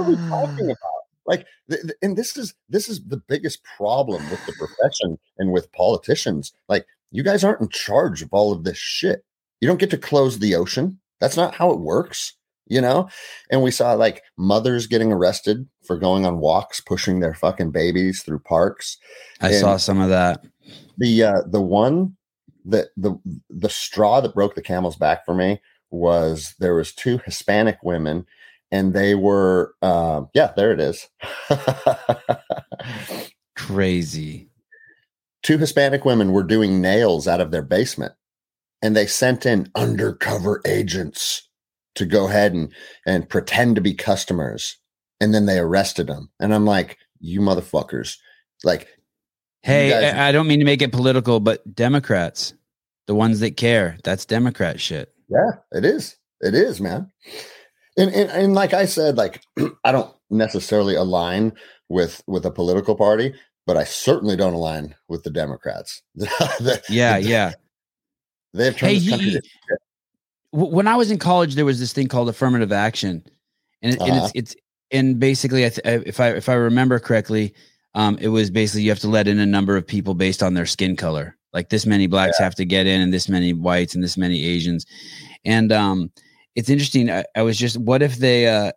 are 0.00 0.02
we 0.02 0.16
talking 0.16 0.70
about? 0.70 0.97
Like, 1.28 1.46
th- 1.70 1.82
th- 1.82 1.94
and 2.02 2.16
this 2.16 2.36
is 2.36 2.54
this 2.68 2.88
is 2.88 3.04
the 3.04 3.22
biggest 3.28 3.60
problem 3.76 4.28
with 4.30 4.44
the 4.46 4.52
profession 4.58 5.18
and 5.38 5.52
with 5.52 5.70
politicians. 5.72 6.52
Like, 6.68 6.86
you 7.12 7.22
guys 7.22 7.44
aren't 7.44 7.60
in 7.60 7.68
charge 7.68 8.22
of 8.22 8.30
all 8.32 8.50
of 8.52 8.64
this 8.64 8.78
shit. 8.78 9.24
You 9.60 9.68
don't 9.68 9.78
get 9.80 9.90
to 9.90 9.98
close 9.98 10.38
the 10.40 10.54
ocean. 10.56 10.98
That's 11.20 11.36
not 11.36 11.54
how 11.54 11.70
it 11.72 11.80
works, 11.80 12.34
you 12.66 12.80
know. 12.80 13.08
And 13.50 13.62
we 13.62 13.70
saw 13.70 13.92
like 13.92 14.22
mothers 14.36 14.86
getting 14.86 15.12
arrested 15.12 15.68
for 15.86 15.96
going 15.98 16.24
on 16.26 16.38
walks, 16.38 16.80
pushing 16.80 17.20
their 17.20 17.34
fucking 17.34 17.70
babies 17.72 18.22
through 18.22 18.40
parks. 18.40 18.96
I 19.40 19.48
And- 19.50 19.56
saw 19.60 19.76
some 19.76 20.00
of 20.00 20.08
that. 20.08 20.44
The 20.98 21.22
uh, 21.22 21.42
the 21.46 21.60
one 21.62 22.16
that 22.64 22.88
the 22.96 23.16
the 23.50 23.70
straw 23.70 24.20
that 24.20 24.34
broke 24.34 24.54
the 24.54 24.62
camel's 24.62 24.96
back 24.96 25.24
for 25.24 25.34
me 25.34 25.60
was 25.90 26.54
there 26.58 26.74
was 26.74 26.92
two 26.92 27.18
Hispanic 27.24 27.78
women, 27.82 28.26
and 28.70 28.92
they 28.94 29.14
were 29.14 29.74
uh, 29.82 30.22
yeah, 30.34 30.52
there 30.56 30.72
it 30.72 30.80
is. 30.80 31.08
Crazy. 33.56 34.48
two 35.42 35.58
Hispanic 35.58 36.04
women 36.04 36.32
were 36.32 36.42
doing 36.42 36.80
nails 36.80 37.28
out 37.28 37.40
of 37.40 37.50
their 37.50 37.62
basement, 37.62 38.12
and 38.82 38.96
they 38.96 39.06
sent 39.06 39.46
in 39.46 39.70
undercover 39.74 40.60
agents 40.66 41.48
to 41.96 42.06
go 42.06 42.28
ahead 42.28 42.52
and 42.52 42.72
and 43.06 43.28
pretend 43.28 43.76
to 43.76 43.82
be 43.82 43.94
customers, 43.94 44.76
and 45.20 45.34
then 45.34 45.46
they 45.46 45.58
arrested 45.58 46.06
them. 46.06 46.30
And 46.40 46.54
I'm 46.54 46.64
like, 46.64 46.98
you 47.20 47.40
motherfuckers, 47.40 48.16
like 48.64 48.88
Hey, 49.62 49.90
guys- 49.90 50.14
I 50.14 50.28
I 50.28 50.32
don't 50.32 50.46
mean 50.46 50.60
to 50.60 50.64
make 50.64 50.82
it 50.82 50.92
political, 50.92 51.40
but 51.40 51.74
Democrats, 51.74 52.54
the 53.06 53.14
ones 53.14 53.40
that 53.40 53.56
care, 53.56 53.98
that's 54.04 54.24
Democrat 54.24 54.80
shit. 54.80 55.12
Yeah, 55.28 55.50
it 55.72 55.84
is. 55.84 56.16
It 56.40 56.54
is, 56.54 56.80
man. 56.80 57.10
And, 57.98 58.14
and 58.14 58.30
and 58.30 58.54
like 58.54 58.72
I 58.72 58.86
said, 58.86 59.16
like 59.16 59.42
I 59.84 59.92
don't 59.92 60.14
necessarily 60.30 60.94
align 60.94 61.52
with 61.88 62.22
with 62.26 62.46
a 62.46 62.50
political 62.50 62.94
party, 62.94 63.34
but 63.66 63.76
I 63.76 63.84
certainly 63.84 64.36
don't 64.36 64.54
align 64.54 64.94
with 65.08 65.24
the 65.24 65.30
Democrats. 65.30 66.02
the, 66.14 66.82
yeah, 66.88 67.18
the, 67.18 67.26
yeah. 67.26 67.52
They 68.54 68.66
have 68.66 68.76
turned 68.76 68.92
hey, 68.92 68.98
this 68.98 69.10
country. 69.10 69.30
He, 69.30 69.40
when 70.52 70.86
I 70.86 70.96
was 70.96 71.10
in 71.10 71.18
college, 71.18 71.56
there 71.56 71.66
was 71.66 71.78
this 71.78 71.92
thing 71.92 72.08
called 72.08 72.28
affirmative 72.28 72.72
action, 72.72 73.22
and, 73.82 73.94
it, 73.94 74.00
uh-huh. 74.00 74.12
and 74.12 74.22
it's 74.22 74.32
it's 74.34 74.56
and 74.90 75.18
basically, 75.18 75.66
I 75.66 75.68
th- 75.68 76.02
if 76.06 76.20
I 76.20 76.30
if 76.30 76.48
I 76.48 76.54
remember 76.54 76.98
correctly, 76.98 77.54
um, 77.94 78.16
it 78.20 78.28
was 78.28 78.50
basically 78.50 78.82
you 78.82 78.90
have 78.90 79.00
to 79.00 79.08
let 79.08 79.28
in 79.28 79.38
a 79.38 79.46
number 79.46 79.76
of 79.76 79.86
people 79.86 80.14
based 80.14 80.42
on 80.42 80.54
their 80.54 80.66
skin 80.66 80.96
color. 80.96 81.36
Like 81.52 81.70
this 81.70 81.86
many 81.86 82.06
blacks 82.06 82.36
yeah. 82.38 82.44
have 82.44 82.54
to 82.56 82.64
get 82.64 82.86
in, 82.86 83.00
and 83.00 83.12
this 83.12 83.28
many 83.28 83.52
whites, 83.52 83.94
and 83.94 84.04
this 84.04 84.16
many 84.16 84.44
Asians, 84.44 84.86
and 85.44 85.72
um, 85.72 86.10
it's 86.54 86.70
interesting. 86.70 87.10
I, 87.10 87.24
I 87.36 87.42
was 87.42 87.58
just, 87.58 87.76
what 87.76 88.02
if 88.02 88.16
they, 88.16 88.46
uh, 88.46 88.72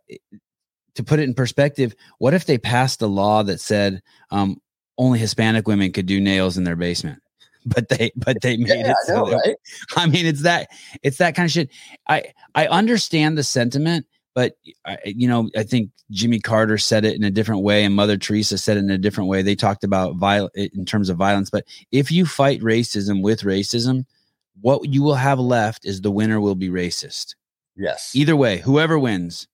to 0.95 1.03
put 1.03 1.19
it 1.19 1.23
in 1.23 1.33
perspective, 1.33 1.95
what 2.19 2.33
if 2.33 2.45
they 2.45 2.57
passed 2.57 3.01
a 3.01 3.07
law 3.07 3.43
that 3.43 3.59
said 3.59 4.01
um, 4.29 4.57
only 4.97 5.19
Hispanic 5.19 5.67
women 5.67 5.91
could 5.91 6.05
do 6.05 6.19
nails 6.19 6.57
in 6.57 6.63
their 6.63 6.75
basement? 6.75 7.19
But 7.63 7.89
they, 7.89 8.11
but 8.15 8.41
they 8.41 8.57
made 8.57 8.69
yeah, 8.69 8.89
it. 8.89 8.95
I, 9.07 9.13
know, 9.13 9.31
right? 9.33 9.55
I 9.95 10.07
mean, 10.07 10.25
it's 10.25 10.41
that, 10.41 10.69
it's 11.03 11.17
that 11.17 11.35
kind 11.35 11.45
of 11.45 11.51
shit. 11.51 11.69
I, 12.09 12.33
I 12.55 12.65
understand 12.65 13.37
the 13.37 13.43
sentiment, 13.43 14.07
but 14.33 14.53
I, 14.85 14.97
you 15.05 15.27
know, 15.27 15.47
I 15.55 15.61
think 15.61 15.91
Jimmy 16.09 16.39
Carter 16.39 16.77
said 16.77 17.05
it 17.05 17.15
in 17.15 17.23
a 17.23 17.31
different 17.31 17.61
way, 17.61 17.83
and 17.83 17.95
Mother 17.95 18.17
Teresa 18.17 18.57
said 18.57 18.77
it 18.77 18.83
in 18.83 18.89
a 18.89 18.97
different 18.97 19.29
way. 19.29 19.41
They 19.41 19.55
talked 19.55 19.83
about 19.83 20.15
violence 20.15 20.53
in 20.55 20.85
terms 20.85 21.09
of 21.09 21.17
violence, 21.17 21.49
but 21.49 21.65
if 21.91 22.11
you 22.11 22.25
fight 22.25 22.61
racism 22.61 23.21
with 23.21 23.41
racism, 23.41 24.05
what 24.61 24.87
you 24.89 25.03
will 25.03 25.15
have 25.15 25.39
left 25.39 25.85
is 25.85 26.01
the 26.01 26.11
winner 26.11 26.39
will 26.39 26.55
be 26.55 26.69
racist. 26.69 27.35
Yes. 27.75 28.11
Either 28.13 28.35
way, 28.35 28.57
whoever 28.57 28.99
wins. 28.99 29.47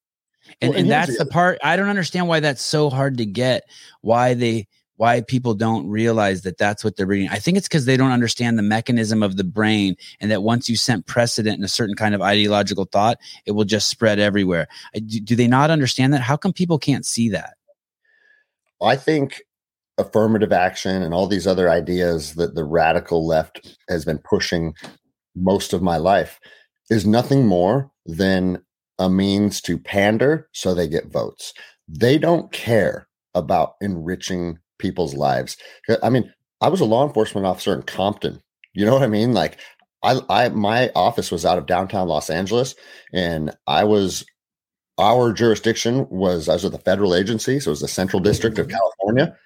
And, 0.62 0.70
well, 0.70 0.80
and, 0.80 0.86
and 0.86 0.92
that's 0.92 1.18
the, 1.18 1.26
part 1.26 1.60
I 1.64 1.76
don't 1.76 1.90
understand 1.90 2.28
why 2.28 2.40
that's 2.40 2.62
so 2.62 2.90
hard 2.90 3.18
to 3.18 3.26
get. 3.26 3.64
Why 4.02 4.34
they 4.34 4.68
why 4.98 5.22
people 5.22 5.54
don't 5.54 5.88
realize 5.88 6.42
that 6.42 6.58
that's 6.58 6.84
what 6.84 6.96
they're 6.96 7.06
reading. 7.06 7.30
I 7.30 7.38
think 7.38 7.58
it's 7.58 7.68
because 7.68 7.86
they 7.86 7.98
don't 7.98 8.12
understand 8.12 8.58
the 8.58 8.64
mechanism 8.64 9.22
of 9.22 9.38
the 9.38 9.44
brain 9.44 9.96
and 10.20 10.32
that 10.32 10.42
once 10.42 10.68
you 10.68 10.76
set 10.76 11.06
precedent 11.06 11.58
in 11.58 11.64
a 11.64 11.70
certain 11.70 11.96
kind 11.96 12.16
of 12.16 12.22
ideological 12.22 12.86
thought, 12.86 13.20
it 13.46 13.52
will 13.52 13.64
just 13.64 13.90
spread 13.90 14.18
everywhere. 14.18 14.68
Do, 14.96 15.20
do 15.20 15.36
they 15.36 15.48
not 15.48 15.70
understand 15.70 16.14
that? 16.14 16.22
How 16.22 16.36
come 16.36 16.52
people 16.52 16.80
can't 16.80 17.06
see 17.06 17.30
that? 17.30 17.58
I 18.82 18.96
think 18.96 19.44
affirmative 20.00 20.52
action 20.52 21.04
and 21.04 21.14
all 21.14 21.28
these 21.28 21.48
other 21.48 21.70
ideas 21.70 22.34
that 22.36 22.56
the 22.56 22.64
radical 22.64 23.26
left 23.26 23.78
has 23.90 24.04
been 24.04 24.20
pushing 24.20 24.74
most 25.36 25.74
of 25.74 25.82
my 25.84 25.98
life 25.98 26.40
is 26.90 27.06
nothing 27.06 27.46
more 27.46 27.92
than 28.08 28.62
a 29.00 29.10
means 29.10 29.62
to 29.62 29.78
pander 29.78 30.50
so 30.54 30.74
they 30.74 30.88
get 30.88 31.12
votes. 31.12 31.54
They 31.88 32.18
don't 32.18 32.52
care 32.52 33.08
about 33.36 33.76
enriching 33.82 34.58
people's 34.80 35.14
lives. 35.14 35.58
Uh, 35.88 35.98
I 36.02 36.10
mean, 36.10 36.34
I 36.62 36.70
was 36.70 36.82
a 36.82 36.86
law 36.86 37.06
enforcement 37.06 37.46
officer 37.46 37.74
in 37.74 37.84
Compton. 37.84 38.42
You 38.74 38.86
know 38.86 38.94
what 38.94 39.04
I 39.04 39.08
mean? 39.08 39.34
Like 39.34 39.60
I 40.04 40.20
I 40.30 40.50
my 40.50 40.90
office 40.96 41.32
was 41.32 41.46
out 41.46 41.58
of 41.58 41.66
downtown 41.66 42.08
Los 42.08 42.30
Angeles 42.30 42.76
and 43.14 43.56
I 43.68 43.84
was 43.84 44.26
our 44.98 45.32
jurisdiction 45.32 46.08
was 46.10 46.50
I 46.50 46.54
was 46.54 46.64
with 46.64 46.74
a 46.74 46.80
federal 46.80 47.14
agency, 47.14 47.60
so 47.60 47.70
it 47.70 47.74
was 47.74 47.82
the 47.82 47.88
Central 47.88 48.20
District 48.20 48.58
of 48.58 48.68
mm-hmm. 48.68 48.78
California. 48.78 49.38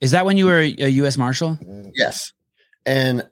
Is 0.00 0.10
that 0.10 0.26
when 0.26 0.36
you 0.36 0.46
were 0.46 0.58
a 0.58 0.88
U.S. 0.88 1.16
Marshal? 1.16 1.58
Yes, 1.94 2.32
and 2.84 3.26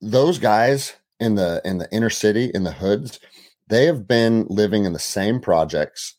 those 0.00 0.38
guys 0.38 0.94
in 1.20 1.36
the 1.36 1.62
in 1.64 1.78
the 1.78 1.90
inner 1.92 2.10
city 2.10 2.50
in 2.52 2.64
the 2.64 2.72
hoods, 2.72 3.20
they 3.68 3.86
have 3.86 4.08
been 4.08 4.46
living 4.48 4.84
in 4.84 4.92
the 4.92 4.98
same 4.98 5.40
projects. 5.40 6.16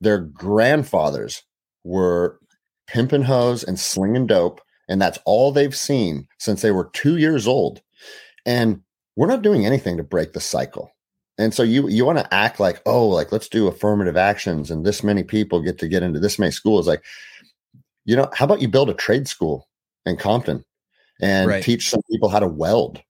Their 0.00 0.18
grandfathers 0.18 1.42
were 1.84 2.38
pimping 2.86 3.22
hoes 3.22 3.64
and 3.64 3.78
slinging 3.78 4.26
dope, 4.26 4.60
and 4.88 5.00
that's 5.00 5.18
all 5.24 5.52
they've 5.52 5.74
seen 5.74 6.28
since 6.38 6.62
they 6.62 6.70
were 6.70 6.90
two 6.92 7.16
years 7.16 7.46
old. 7.46 7.80
And 8.44 8.82
we're 9.16 9.28
not 9.28 9.42
doing 9.42 9.64
anything 9.64 9.96
to 9.96 10.02
break 10.02 10.32
the 10.32 10.40
cycle. 10.40 10.90
And 11.38 11.52
so 11.52 11.62
you 11.62 11.88
you 11.88 12.04
want 12.04 12.18
to 12.18 12.34
act 12.34 12.60
like, 12.60 12.80
oh, 12.86 13.08
like 13.08 13.32
let's 13.32 13.48
do 13.48 13.66
affirmative 13.66 14.16
actions, 14.16 14.70
and 14.70 14.84
this 14.84 15.02
many 15.02 15.22
people 15.22 15.60
get 15.62 15.78
to 15.78 15.88
get 15.88 16.02
into 16.02 16.20
this 16.20 16.38
many 16.38 16.52
schools. 16.52 16.86
Like, 16.86 17.02
you 18.04 18.14
know, 18.14 18.28
how 18.34 18.44
about 18.44 18.60
you 18.60 18.68
build 18.68 18.90
a 18.90 18.94
trade 18.94 19.26
school 19.26 19.68
in 20.06 20.16
Compton 20.16 20.64
and 21.20 21.48
right. 21.48 21.62
teach 21.62 21.90
some 21.90 22.02
people 22.10 22.28
how 22.28 22.38
to 22.38 22.46
weld 22.46 23.00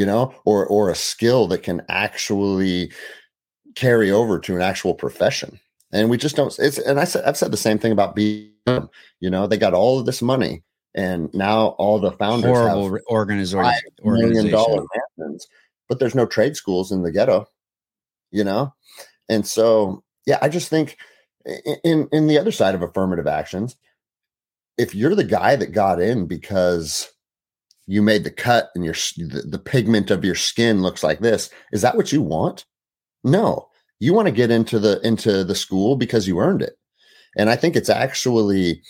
you 0.00 0.06
know, 0.06 0.34
or 0.46 0.66
or 0.66 0.88
a 0.88 0.94
skill 0.94 1.46
that 1.48 1.62
can 1.62 1.82
actually 1.90 2.90
carry 3.74 4.10
over 4.10 4.38
to 4.38 4.56
an 4.56 4.62
actual 4.62 4.94
profession. 4.94 5.60
And 5.92 6.08
we 6.08 6.16
just 6.16 6.36
don't. 6.36 6.58
It's 6.58 6.78
and 6.78 6.98
I 6.98 7.04
said 7.04 7.26
I've 7.26 7.36
said 7.36 7.50
the 7.50 7.58
same 7.58 7.78
thing 7.78 7.92
about 7.92 8.16
BLM. 8.16 8.88
You 9.20 9.28
know, 9.28 9.46
they 9.46 9.58
got 9.58 9.74
all 9.74 9.98
of 9.98 10.06
this 10.06 10.22
money, 10.22 10.62
and 10.94 11.28
now 11.34 11.74
all 11.76 11.98
the 11.98 12.12
founders 12.12 12.50
horrible 12.50 12.94
have 12.94 13.02
organization, 13.10 13.90
million 14.02 14.50
dollar 14.50 14.86
mansions, 15.18 15.46
but 15.86 15.98
there's 15.98 16.14
no 16.14 16.24
trade 16.24 16.56
schools 16.56 16.90
in 16.90 17.02
the 17.02 17.12
ghetto. 17.12 17.46
You 18.30 18.44
know, 18.44 18.72
and 19.28 19.46
so 19.46 20.02
yeah, 20.24 20.38
I 20.40 20.48
just 20.48 20.70
think 20.70 20.96
in 21.84 22.08
in 22.10 22.26
the 22.26 22.38
other 22.38 22.52
side 22.52 22.74
of 22.74 22.80
affirmative 22.80 23.26
actions, 23.26 23.76
if 24.78 24.94
you're 24.94 25.14
the 25.14 25.24
guy 25.24 25.56
that 25.56 25.72
got 25.72 26.00
in 26.00 26.24
because 26.24 27.12
you 27.90 28.02
made 28.02 28.22
the 28.22 28.30
cut 28.30 28.70
and 28.76 28.84
your 28.84 28.94
the, 29.16 29.42
the 29.48 29.58
pigment 29.58 30.12
of 30.12 30.24
your 30.24 30.36
skin 30.36 30.80
looks 30.80 31.02
like 31.02 31.18
this. 31.18 31.50
Is 31.72 31.82
that 31.82 31.96
what 31.96 32.12
you 32.12 32.22
want? 32.22 32.64
No. 33.24 33.66
You 33.98 34.14
want 34.14 34.26
to 34.26 34.32
get 34.32 34.52
into 34.52 34.78
the 34.78 35.04
into 35.04 35.42
the 35.42 35.56
school 35.56 35.96
because 35.96 36.28
you 36.28 36.38
earned 36.38 36.62
it. 36.62 36.76
And 37.36 37.50
i 37.50 37.56
think 37.56 37.74
it's 37.74 37.90
actually 37.90 38.80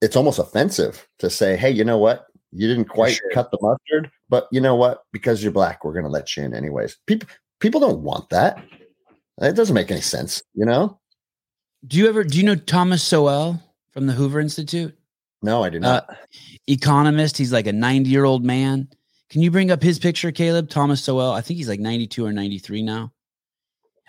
it's 0.00 0.16
almost 0.16 0.38
offensive 0.38 1.06
to 1.18 1.28
say 1.28 1.58
hey 1.58 1.70
you 1.70 1.84
know 1.84 1.98
what? 1.98 2.26
You 2.52 2.68
didn't 2.68 2.86
quite 2.86 3.16
sure. 3.16 3.30
cut 3.34 3.50
the 3.50 3.58
mustard 3.60 4.10
but 4.30 4.48
you 4.50 4.62
know 4.62 4.76
what? 4.76 5.04
Because 5.12 5.42
you're 5.42 5.52
black 5.52 5.84
we're 5.84 5.92
going 5.92 6.06
to 6.06 6.10
let 6.10 6.34
you 6.34 6.42
in 6.42 6.54
anyways. 6.54 6.96
People 7.06 7.28
people 7.60 7.80
don't 7.80 8.00
want 8.00 8.30
that. 8.30 8.64
It 9.42 9.56
doesn't 9.56 9.74
make 9.74 9.90
any 9.90 10.00
sense 10.00 10.42
you 10.54 10.64
know? 10.64 10.98
Do 11.86 11.98
you 11.98 12.08
ever 12.08 12.24
do 12.24 12.38
you 12.38 12.44
know 12.44 12.56
thomas 12.56 13.02
sowell 13.02 13.62
from 13.90 14.06
the 14.06 14.14
hoover 14.14 14.40
institute 14.40 14.96
no, 15.42 15.62
I 15.64 15.70
do 15.70 15.78
uh, 15.78 15.80
not. 15.80 16.10
Uh, 16.10 16.14
economist. 16.66 17.36
He's 17.36 17.52
like 17.52 17.66
a 17.66 17.72
90 17.72 18.08
year 18.08 18.24
old 18.24 18.44
man. 18.44 18.88
Can 19.30 19.42
you 19.42 19.50
bring 19.50 19.70
up 19.70 19.82
his 19.82 19.98
picture, 19.98 20.30
Caleb? 20.30 20.68
Thomas 20.68 21.02
Sowell. 21.02 21.32
I 21.32 21.40
think 21.40 21.56
he's 21.56 21.68
like 21.68 21.80
92 21.80 22.24
or 22.24 22.32
93 22.32 22.82
now. 22.82 23.12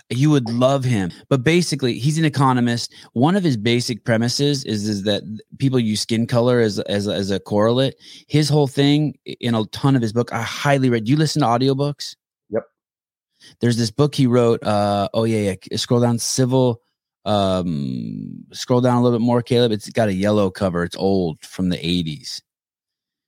You 0.10 0.30
would 0.32 0.50
love 0.50 0.84
him. 0.84 1.12
But 1.30 1.44
basically, 1.44 1.98
he's 1.98 2.18
an 2.18 2.26
economist. 2.26 2.94
One 3.14 3.36
of 3.36 3.44
his 3.44 3.56
basic 3.56 4.04
premises 4.04 4.66
is, 4.66 4.88
is 4.88 5.04
that 5.04 5.24
people 5.60 5.80
use 5.80 6.02
skin 6.02 6.28
color 6.28 6.60
as, 6.60 6.78
as, 6.80 7.08
as 7.08 7.32
a 7.32 7.40
correlate. 7.40 7.96
His 8.28 8.50
whole 8.50 8.68
thing 8.68 9.18
in 9.26 9.56
a 9.56 9.66
ton 9.68 9.96
of 9.96 10.02
his 10.02 10.12
book, 10.12 10.32
I 10.34 10.42
highly 10.42 10.90
read. 10.90 11.06
Do 11.06 11.12
you 11.12 11.18
listen 11.18 11.42
to 11.42 11.48
audiobooks? 11.48 12.16
Yep. 12.50 12.64
There's 13.62 13.78
this 13.78 13.92
book 13.92 14.14
he 14.14 14.28
wrote. 14.28 14.62
Uh, 14.62 15.08
oh, 15.14 15.24
yeah, 15.24 15.56
yeah. 15.72 15.78
Scroll 15.78 16.02
down 16.02 16.20
Civil 16.20 16.82
um, 17.26 18.46
scroll 18.52 18.82
down 18.82 18.98
a 18.98 19.02
little 19.02 19.18
bit 19.18 19.26
more, 19.26 19.42
Caleb. 19.42 19.72
It's 19.72 19.90
got 19.90 20.10
a 20.10 20.14
yellow 20.14 20.50
cover. 20.50 20.84
It's 20.84 20.96
old 20.96 21.42
from 21.42 21.70
the 21.70 21.78
80s. 21.78 22.42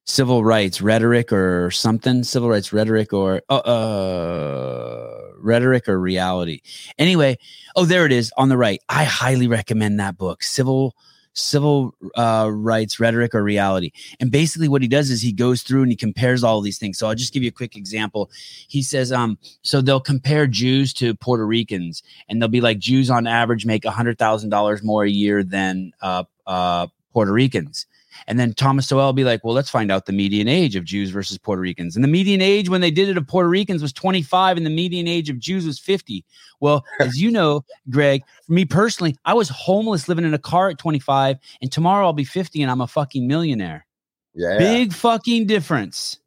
Civil 0.08 0.44
rights 0.44 0.82
rhetoric 0.82 1.32
or 1.32 1.72
something. 1.72 2.24
Civil 2.24 2.50
rights 2.50 2.72
rhetoric 2.72 3.12
or 3.12 3.42
uh, 3.50 3.56
uh, 3.56 5.22
rhetoric 5.40 5.90
or 5.90 6.00
reality. 6.00 6.62
Anyway, 7.00 7.38
oh, 7.76 7.86
there 7.86 8.06
it 8.06 8.12
is 8.12 8.32
on 8.38 8.50
the 8.50 8.58
right. 8.58 8.80
I 8.88 9.04
highly 9.04 9.48
recommend 9.48 10.00
that 10.00 10.18
book. 10.18 10.44
Civil 10.44 10.96
civil 11.36 11.94
uh, 12.16 12.50
rights 12.52 13.00
rhetoric 13.00 13.36
or 13.36 13.44
reality. 13.44 13.92
And 14.20 14.32
basically, 14.32 14.68
what 14.68 14.82
he 14.82 14.88
does 14.88 15.12
is 15.12 15.22
he 15.22 15.32
goes 15.32 15.62
through 15.62 15.84
and 15.84 15.92
he 15.92 15.96
compares 15.96 16.44
all 16.44 16.62
these 16.62 16.80
things. 16.80 16.98
So 16.98 17.08
I'll 17.08 17.16
just 17.16 17.34
give 17.34 17.44
you 17.44 17.50
a 17.50 17.52
quick 17.52 17.76
example. 17.76 18.32
He 18.68 18.82
says, 18.82 19.12
um, 19.12 19.38
so 19.62 19.82
they'll 19.82 20.00
compare 20.00 20.48
Jews 20.48 20.94
to 20.96 21.14
Puerto 21.16 21.46
Ricans, 21.46 22.02
and 22.28 22.42
they'll 22.42 22.50
be 22.50 22.62
like 22.62 22.80
Jews 22.80 23.10
on 23.10 23.28
average 23.28 23.66
make 23.66 23.86
hundred 23.86 24.18
thousand 24.18 24.50
dollars 24.50 24.84
more 24.84 25.04
a 25.04 25.10
year 25.10 25.44
than 25.44 25.92
uh, 26.02 26.24
uh, 26.48 26.88
Puerto 27.14 27.32
Ricans. 27.32 27.86
And 28.28 28.40
then 28.40 28.54
Thomas 28.54 28.88
Sowell 28.88 29.08
will 29.08 29.14
be 29.14 29.24
like, 29.24 29.44
well, 29.44 29.54
let's 29.54 29.70
find 29.70 29.92
out 29.92 30.06
the 30.06 30.14
median 30.14 30.48
age 30.48 30.76
of 30.76 30.84
Jews 30.84 31.10
versus 31.10 31.38
Puerto 31.38 31.62
Ricans. 31.62 31.96
And 31.96 32.04
the 32.04 32.10
median 32.10 32.42
age 32.42 32.70
when 32.70 32.82
they 32.82 32.92
did 32.92 33.10
it 33.10 33.18
of 33.18 33.28
Puerto 33.28 33.50
Ricans 33.50 33.82
was 33.82 33.94
25, 33.94 34.58
and 34.58 34.66
the 34.66 34.72
median 34.72 35.08
age 35.08 35.30
of 35.30 35.40
Jews 35.40 35.66
was 35.66 35.80
50. 35.80 36.24
Well, 36.60 36.84
as 37.00 37.22
you 37.22 37.32
know, 37.32 37.64
Greg, 37.90 38.24
for 38.46 38.54
me 38.54 38.66
personally, 38.66 39.16
I 39.26 39.34
was 39.34 39.50
homeless 39.50 40.08
living 40.08 40.26
in 40.26 40.34
a 40.34 40.40
car 40.40 40.70
at 40.70 40.78
25, 40.78 41.38
and 41.62 41.72
tomorrow 41.72 42.06
I'll 42.06 42.14
be 42.14 42.24
50 42.24 42.62
and 42.62 42.72
I'm 42.72 42.82
a 42.82 42.88
fucking 42.88 43.28
millionaire. 43.28 43.86
Yeah. 44.34 44.58
Big 44.58 44.94
fucking 44.94 45.48
difference. 45.48 46.20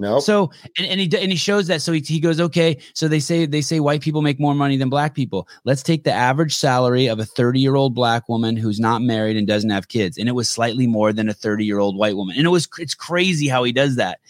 No. 0.00 0.20
So 0.20 0.52
and, 0.78 0.86
and 0.86 1.00
he 1.00 1.18
and 1.18 1.32
he 1.32 1.36
shows 1.36 1.66
that. 1.66 1.82
So 1.82 1.92
he, 1.92 2.00
he 2.00 2.20
goes, 2.20 2.40
okay. 2.40 2.78
So 2.94 3.08
they 3.08 3.18
say 3.18 3.46
they 3.46 3.60
say 3.60 3.80
white 3.80 4.00
people 4.00 4.22
make 4.22 4.38
more 4.38 4.54
money 4.54 4.76
than 4.76 4.88
black 4.88 5.12
people. 5.12 5.48
Let's 5.64 5.82
take 5.82 6.04
the 6.04 6.12
average 6.12 6.54
salary 6.54 7.08
of 7.08 7.18
a 7.18 7.24
30 7.24 7.58
year 7.58 7.74
old 7.74 7.96
black 7.96 8.28
woman 8.28 8.56
who's 8.56 8.78
not 8.78 9.02
married 9.02 9.36
and 9.36 9.46
doesn't 9.46 9.70
have 9.70 9.88
kids, 9.88 10.16
and 10.16 10.28
it 10.28 10.32
was 10.32 10.48
slightly 10.48 10.86
more 10.86 11.12
than 11.12 11.28
a 11.28 11.34
30 11.34 11.64
year 11.64 11.80
old 11.80 11.96
white 11.96 12.14
woman. 12.14 12.36
And 12.36 12.46
it 12.46 12.50
was 12.50 12.68
it's 12.78 12.94
crazy 12.94 13.48
how 13.48 13.64
he 13.64 13.72
does 13.72 13.96
that. 13.96 14.20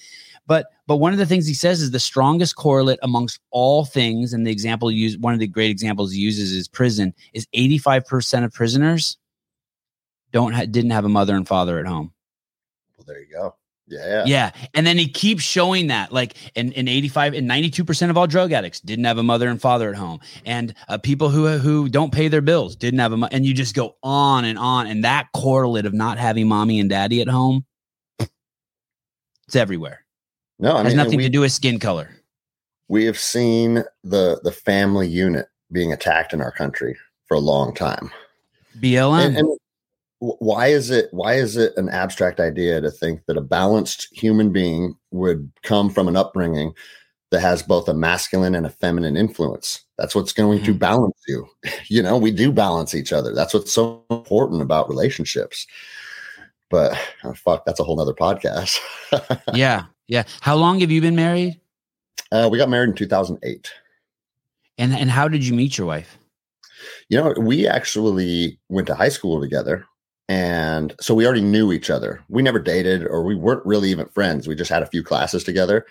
But 0.46 0.68
but 0.86 0.96
one 0.96 1.12
of 1.12 1.18
the 1.18 1.26
things 1.26 1.46
he 1.46 1.52
says 1.52 1.82
is 1.82 1.90
the 1.90 2.00
strongest 2.00 2.56
correlate 2.56 2.98
amongst 3.02 3.38
all 3.50 3.84
things, 3.84 4.32
and 4.32 4.46
the 4.46 4.50
example 4.50 4.90
used 4.90 5.22
one 5.22 5.34
of 5.34 5.38
the 5.38 5.46
great 5.46 5.70
examples 5.70 6.12
he 6.12 6.18
uses 6.18 6.52
is 6.52 6.66
prison 6.66 7.12
is 7.34 7.46
85% 7.54 8.44
of 8.44 8.54
prisoners 8.54 9.18
don't 10.32 10.54
ha- 10.54 10.64
didn't 10.64 10.92
have 10.92 11.04
a 11.04 11.10
mother 11.10 11.36
and 11.36 11.46
father 11.46 11.78
at 11.78 11.84
home. 11.86 12.14
Well, 12.96 13.04
there 13.06 13.20
you 13.20 13.26
go. 13.30 13.57
Yeah. 13.88 14.24
Yeah. 14.26 14.50
And 14.74 14.86
then 14.86 14.98
he 14.98 15.08
keeps 15.08 15.42
showing 15.42 15.86
that 15.86 16.12
like 16.12 16.34
in, 16.54 16.72
in 16.72 16.88
85 16.88 17.34
and 17.34 17.48
92% 17.48 18.10
of 18.10 18.18
all 18.18 18.26
drug 18.26 18.52
addicts 18.52 18.80
didn't 18.80 19.04
have 19.06 19.18
a 19.18 19.22
mother 19.22 19.48
and 19.48 19.60
father 19.60 19.88
at 19.88 19.96
home. 19.96 20.20
And 20.44 20.74
uh, 20.88 20.98
people 20.98 21.30
who, 21.30 21.46
who 21.58 21.88
don't 21.88 22.12
pay 22.12 22.28
their 22.28 22.42
bills 22.42 22.76
didn't 22.76 23.00
have 23.00 23.12
a, 23.12 23.16
mo- 23.16 23.28
and 23.32 23.46
you 23.46 23.54
just 23.54 23.74
go 23.74 23.96
on 24.02 24.44
and 24.44 24.58
on. 24.58 24.86
And 24.86 25.04
that 25.04 25.28
correlate 25.34 25.86
of 25.86 25.94
not 25.94 26.18
having 26.18 26.46
mommy 26.48 26.78
and 26.80 26.90
daddy 26.90 27.20
at 27.22 27.28
home, 27.28 27.64
it's 28.18 29.56
everywhere. 29.56 30.04
No, 30.58 30.76
I 30.76 30.80
It 30.80 30.84
has 30.84 30.94
nothing 30.94 31.16
we, 31.18 31.22
to 31.22 31.30
do 31.30 31.40
with 31.40 31.52
skin 31.52 31.78
color. 31.78 32.10
we 32.88 33.04
have 33.04 33.18
seen 33.18 33.84
the 34.04 34.40
the 34.42 34.52
family 34.52 35.08
unit 35.08 35.46
being 35.72 35.92
attacked 35.92 36.32
in 36.32 36.40
our 36.40 36.52
country 36.52 36.96
for 37.26 37.34
a 37.36 37.40
long 37.40 37.74
time. 37.74 38.10
BLM. 38.80 39.26
And, 39.26 39.36
and 39.38 39.58
why 40.20 40.66
is 40.68 40.90
it 40.90 41.08
why 41.12 41.34
is 41.34 41.56
it 41.56 41.72
an 41.76 41.88
abstract 41.88 42.40
idea 42.40 42.80
to 42.80 42.90
think 42.90 43.24
that 43.26 43.36
a 43.36 43.40
balanced 43.42 44.08
human 44.12 44.52
being 44.52 44.96
would 45.12 45.50
come 45.62 45.90
from 45.90 46.08
an 46.08 46.16
upbringing 46.16 46.72
that 47.30 47.40
has 47.40 47.62
both 47.62 47.88
a 47.88 47.94
masculine 47.94 48.54
and 48.54 48.66
a 48.66 48.70
feminine 48.70 49.16
influence? 49.16 49.84
That's 49.96 50.14
what's 50.14 50.32
going 50.32 50.62
to 50.64 50.74
Mhm. 50.74 50.78
balance 50.78 51.18
you. 51.28 51.46
You 51.88 52.02
know, 52.02 52.18
we 52.18 52.30
do 52.30 52.50
balance 52.52 52.94
each 52.94 53.12
other. 53.12 53.34
That's 53.34 53.54
what's 53.54 53.72
so 53.72 54.02
important 54.10 54.60
about 54.62 54.88
relationships. 54.88 55.66
But 56.70 56.98
oh, 57.24 57.32
fuck, 57.34 57.64
that's 57.64 57.80
a 57.80 57.84
whole 57.84 57.96
nother 57.96 58.12
podcast. 58.12 58.78
yeah. 59.54 59.84
Yeah. 60.08 60.24
How 60.40 60.54
long 60.56 60.80
have 60.80 60.90
you 60.90 61.00
been 61.00 61.16
married? 61.16 61.60
uh, 62.32 62.48
we 62.50 62.58
got 62.58 62.68
married 62.68 62.90
in 62.90 62.94
2008. 62.94 63.70
And, 64.76 64.92
and 64.94 65.10
how 65.10 65.28
did 65.28 65.44
you 65.46 65.54
meet 65.54 65.78
your 65.78 65.86
wife? 65.86 66.18
You 67.08 67.18
know, 67.18 67.34
we 67.38 67.66
actually 67.66 68.58
went 68.68 68.86
to 68.88 68.94
high 68.94 69.08
school 69.08 69.40
together. 69.40 69.84
And 70.28 70.94
so 71.00 71.14
we 71.14 71.24
already 71.24 71.40
knew 71.40 71.72
each 71.72 71.88
other. 71.88 72.22
We 72.28 72.42
never 72.42 72.58
dated 72.58 73.06
or 73.06 73.22
we 73.22 73.34
weren't 73.34 73.64
really 73.64 73.90
even 73.90 74.08
friends. 74.08 74.46
We 74.46 74.54
just 74.54 74.70
had 74.70 74.82
a 74.82 74.86
few 74.86 75.02
classes 75.02 75.42
together. 75.42 75.86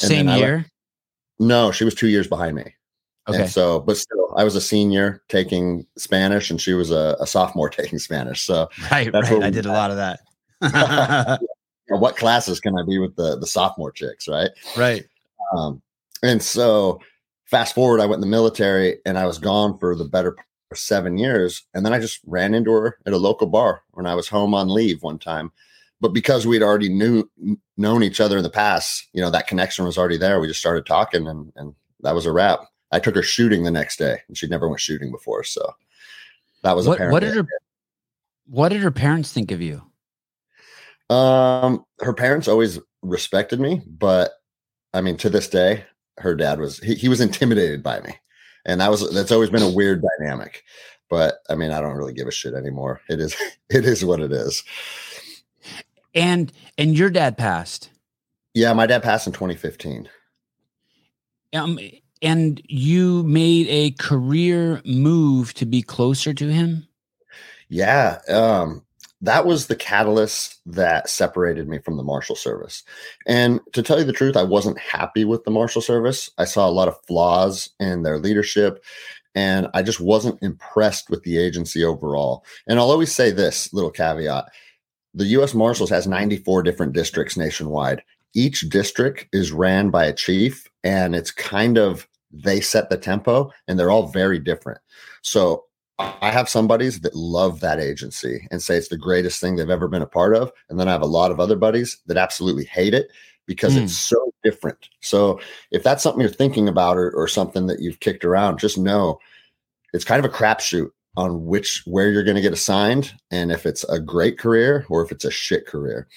And 0.00 0.08
Same 0.08 0.28
year? 0.28 0.66
No, 1.40 1.72
she 1.72 1.84
was 1.84 1.94
two 1.94 2.08
years 2.08 2.28
behind 2.28 2.56
me. 2.56 2.74
Okay. 3.28 3.42
And 3.42 3.50
so, 3.50 3.80
but 3.80 3.96
still, 3.96 4.32
I 4.36 4.44
was 4.44 4.54
a 4.54 4.60
senior 4.60 5.22
taking 5.28 5.86
Spanish 5.96 6.50
and 6.50 6.60
she 6.60 6.74
was 6.74 6.90
a, 6.90 7.16
a 7.18 7.26
sophomore 7.26 7.68
taking 7.70 7.98
Spanish. 7.98 8.42
So, 8.42 8.68
right. 8.90 9.10
that's 9.10 9.30
Right. 9.30 9.42
I 9.42 9.50
did 9.50 9.66
a 9.66 9.72
lot 9.72 9.90
of 9.90 9.96
that. 9.96 10.20
what 11.88 12.16
classes 12.16 12.60
can 12.60 12.78
I 12.78 12.84
be 12.86 12.98
with 12.98 13.16
the, 13.16 13.38
the 13.38 13.46
sophomore 13.46 13.90
chicks? 13.90 14.28
Right. 14.28 14.50
right. 14.76 15.04
Um, 15.56 15.82
and 16.22 16.42
so, 16.42 17.00
fast 17.46 17.74
forward, 17.74 18.00
I 18.00 18.06
went 18.06 18.16
in 18.16 18.20
the 18.20 18.26
military 18.26 18.98
and 19.04 19.18
I 19.18 19.26
was 19.26 19.38
gone 19.38 19.78
for 19.78 19.96
the 19.96 20.04
better 20.04 20.36
of 20.74 20.78
seven 20.78 21.16
years. 21.18 21.62
And 21.72 21.86
then 21.86 21.92
I 21.92 22.00
just 22.00 22.20
ran 22.26 22.54
into 22.54 22.72
her 22.72 22.98
at 23.06 23.12
a 23.12 23.18
local 23.18 23.46
bar 23.46 23.82
when 23.92 24.06
I 24.06 24.14
was 24.14 24.28
home 24.28 24.54
on 24.54 24.68
leave 24.68 25.02
one 25.02 25.18
time. 25.18 25.52
But 26.00 26.08
because 26.08 26.46
we'd 26.46 26.62
already 26.62 26.88
knew 26.88 27.30
known 27.76 28.02
each 28.02 28.20
other 28.20 28.36
in 28.36 28.42
the 28.42 28.50
past, 28.50 29.08
you 29.12 29.22
know, 29.22 29.30
that 29.30 29.46
connection 29.46 29.84
was 29.84 29.96
already 29.96 30.18
there. 30.18 30.40
We 30.40 30.48
just 30.48 30.60
started 30.60 30.84
talking 30.84 31.26
and, 31.26 31.52
and 31.56 31.74
that 32.00 32.14
was 32.14 32.26
a 32.26 32.32
wrap. 32.32 32.60
I 32.92 32.98
took 32.98 33.14
her 33.14 33.22
shooting 33.22 33.62
the 33.62 33.70
next 33.70 33.96
day 33.96 34.18
and 34.28 34.36
she'd 34.36 34.50
never 34.50 34.68
went 34.68 34.80
shooting 34.80 35.10
before. 35.10 35.44
So 35.44 35.74
that 36.62 36.76
was 36.76 36.86
What, 36.86 37.00
what 37.10 37.20
did 37.20 37.34
her, 37.34 37.46
what 38.46 38.68
did 38.70 38.82
her 38.82 38.90
parents 38.90 39.32
think 39.32 39.50
of 39.50 39.62
you? 39.62 39.82
Um, 41.10 41.84
her 42.00 42.12
parents 42.12 42.48
always 42.48 42.78
respected 43.02 43.60
me, 43.60 43.82
but 43.86 44.32
I 44.92 45.00
mean, 45.00 45.16
to 45.18 45.30
this 45.30 45.48
day, 45.48 45.84
her 46.18 46.34
dad 46.34 46.58
was 46.58 46.78
he, 46.78 46.94
he 46.94 47.08
was 47.08 47.20
intimidated 47.20 47.82
by 47.82 48.00
me, 48.00 48.16
and 48.64 48.80
that 48.80 48.90
was 48.90 49.12
that's 49.12 49.32
always 49.32 49.50
been 49.50 49.62
a 49.62 49.70
weird 49.70 50.02
dynamic. 50.18 50.64
But 51.10 51.38
I 51.48 51.54
mean, 51.54 51.70
I 51.70 51.80
don't 51.80 51.96
really 51.96 52.14
give 52.14 52.28
a 52.28 52.32
shit 52.32 52.54
anymore. 52.54 53.00
It 53.08 53.20
is 53.20 53.36
it 53.68 53.84
is 53.84 54.04
what 54.04 54.20
it 54.20 54.32
is. 54.32 54.64
And, 56.14 56.52
and 56.78 56.96
your 56.96 57.10
dad 57.10 57.36
passed. 57.36 57.90
Yeah, 58.54 58.72
my 58.72 58.86
dad 58.86 59.02
passed 59.02 59.26
in 59.26 59.32
2015. 59.32 60.08
Um, 61.54 61.78
and 62.22 62.62
you 62.66 63.24
made 63.24 63.66
a 63.68 63.90
career 63.92 64.80
move 64.84 65.54
to 65.54 65.66
be 65.66 65.82
closer 65.82 66.32
to 66.32 66.48
him. 66.52 66.86
Yeah, 67.68 68.20
um, 68.28 68.84
that 69.24 69.46
was 69.46 69.66
the 69.66 69.76
catalyst 69.76 70.60
that 70.66 71.08
separated 71.08 71.68
me 71.68 71.78
from 71.78 71.96
the 71.96 72.02
Marshal 72.02 72.36
Service. 72.36 72.82
And 73.26 73.60
to 73.72 73.82
tell 73.82 73.98
you 73.98 74.04
the 74.04 74.12
truth, 74.12 74.36
I 74.36 74.42
wasn't 74.42 74.78
happy 74.78 75.24
with 75.24 75.44
the 75.44 75.50
Marshal 75.50 75.80
Service. 75.80 76.30
I 76.36 76.44
saw 76.44 76.68
a 76.68 76.70
lot 76.70 76.88
of 76.88 77.00
flaws 77.06 77.70
in 77.80 78.02
their 78.02 78.18
leadership, 78.18 78.84
and 79.34 79.68
I 79.72 79.82
just 79.82 80.00
wasn't 80.00 80.42
impressed 80.42 81.08
with 81.08 81.22
the 81.22 81.38
agency 81.38 81.82
overall. 81.82 82.44
And 82.66 82.78
I'll 82.78 82.90
always 82.90 83.14
say 83.14 83.30
this 83.30 83.72
little 83.72 83.90
caveat 83.90 84.50
the 85.14 85.26
US 85.26 85.54
Marshals 85.54 85.90
has 85.90 86.06
94 86.06 86.64
different 86.64 86.92
districts 86.92 87.36
nationwide. 87.36 88.02
Each 88.34 88.68
district 88.68 89.28
is 89.32 89.52
ran 89.52 89.90
by 89.90 90.06
a 90.06 90.12
chief, 90.12 90.68
and 90.82 91.14
it's 91.14 91.30
kind 91.30 91.78
of 91.78 92.08
they 92.32 92.60
set 92.60 92.90
the 92.90 92.96
tempo, 92.96 93.52
and 93.68 93.78
they're 93.78 93.92
all 93.92 94.08
very 94.08 94.40
different. 94.40 94.80
So 95.22 95.64
I 95.98 96.30
have 96.30 96.48
some 96.48 96.66
buddies 96.66 97.00
that 97.00 97.14
love 97.14 97.60
that 97.60 97.78
agency 97.78 98.48
and 98.50 98.60
say 98.62 98.76
it's 98.76 98.88
the 98.88 98.96
greatest 98.96 99.40
thing 99.40 99.56
they've 99.56 99.70
ever 99.70 99.88
been 99.88 100.02
a 100.02 100.06
part 100.06 100.34
of. 100.34 100.52
And 100.68 100.78
then 100.80 100.88
I 100.88 100.92
have 100.92 101.02
a 101.02 101.06
lot 101.06 101.30
of 101.30 101.38
other 101.38 101.56
buddies 101.56 101.98
that 102.06 102.16
absolutely 102.16 102.64
hate 102.64 102.94
it 102.94 103.10
because 103.46 103.74
Mm. 103.76 103.84
it's 103.84 103.92
so 103.96 104.32
different. 104.42 104.88
So 105.00 105.38
if 105.70 105.82
that's 105.82 106.02
something 106.02 106.20
you're 106.20 106.30
thinking 106.30 106.68
about 106.68 106.96
or, 106.96 107.10
or 107.12 107.28
something 107.28 107.66
that 107.66 107.80
you've 107.80 108.00
kicked 108.00 108.24
around, 108.24 108.58
just 108.58 108.76
know 108.78 109.18
it's 109.92 110.04
kind 110.04 110.24
of 110.24 110.30
a 110.30 110.34
crapshoot 110.34 110.90
on 111.16 111.44
which 111.46 111.82
where 111.86 112.10
you're 112.10 112.24
going 112.24 112.34
to 112.34 112.42
get 112.42 112.52
assigned 112.52 113.12
and 113.30 113.52
if 113.52 113.64
it's 113.66 113.84
a 113.84 114.00
great 114.00 114.36
career 114.38 114.84
or 114.88 115.04
if 115.04 115.12
it's 115.12 115.24
a 115.24 115.30
shit 115.30 115.64
career. 115.66 116.08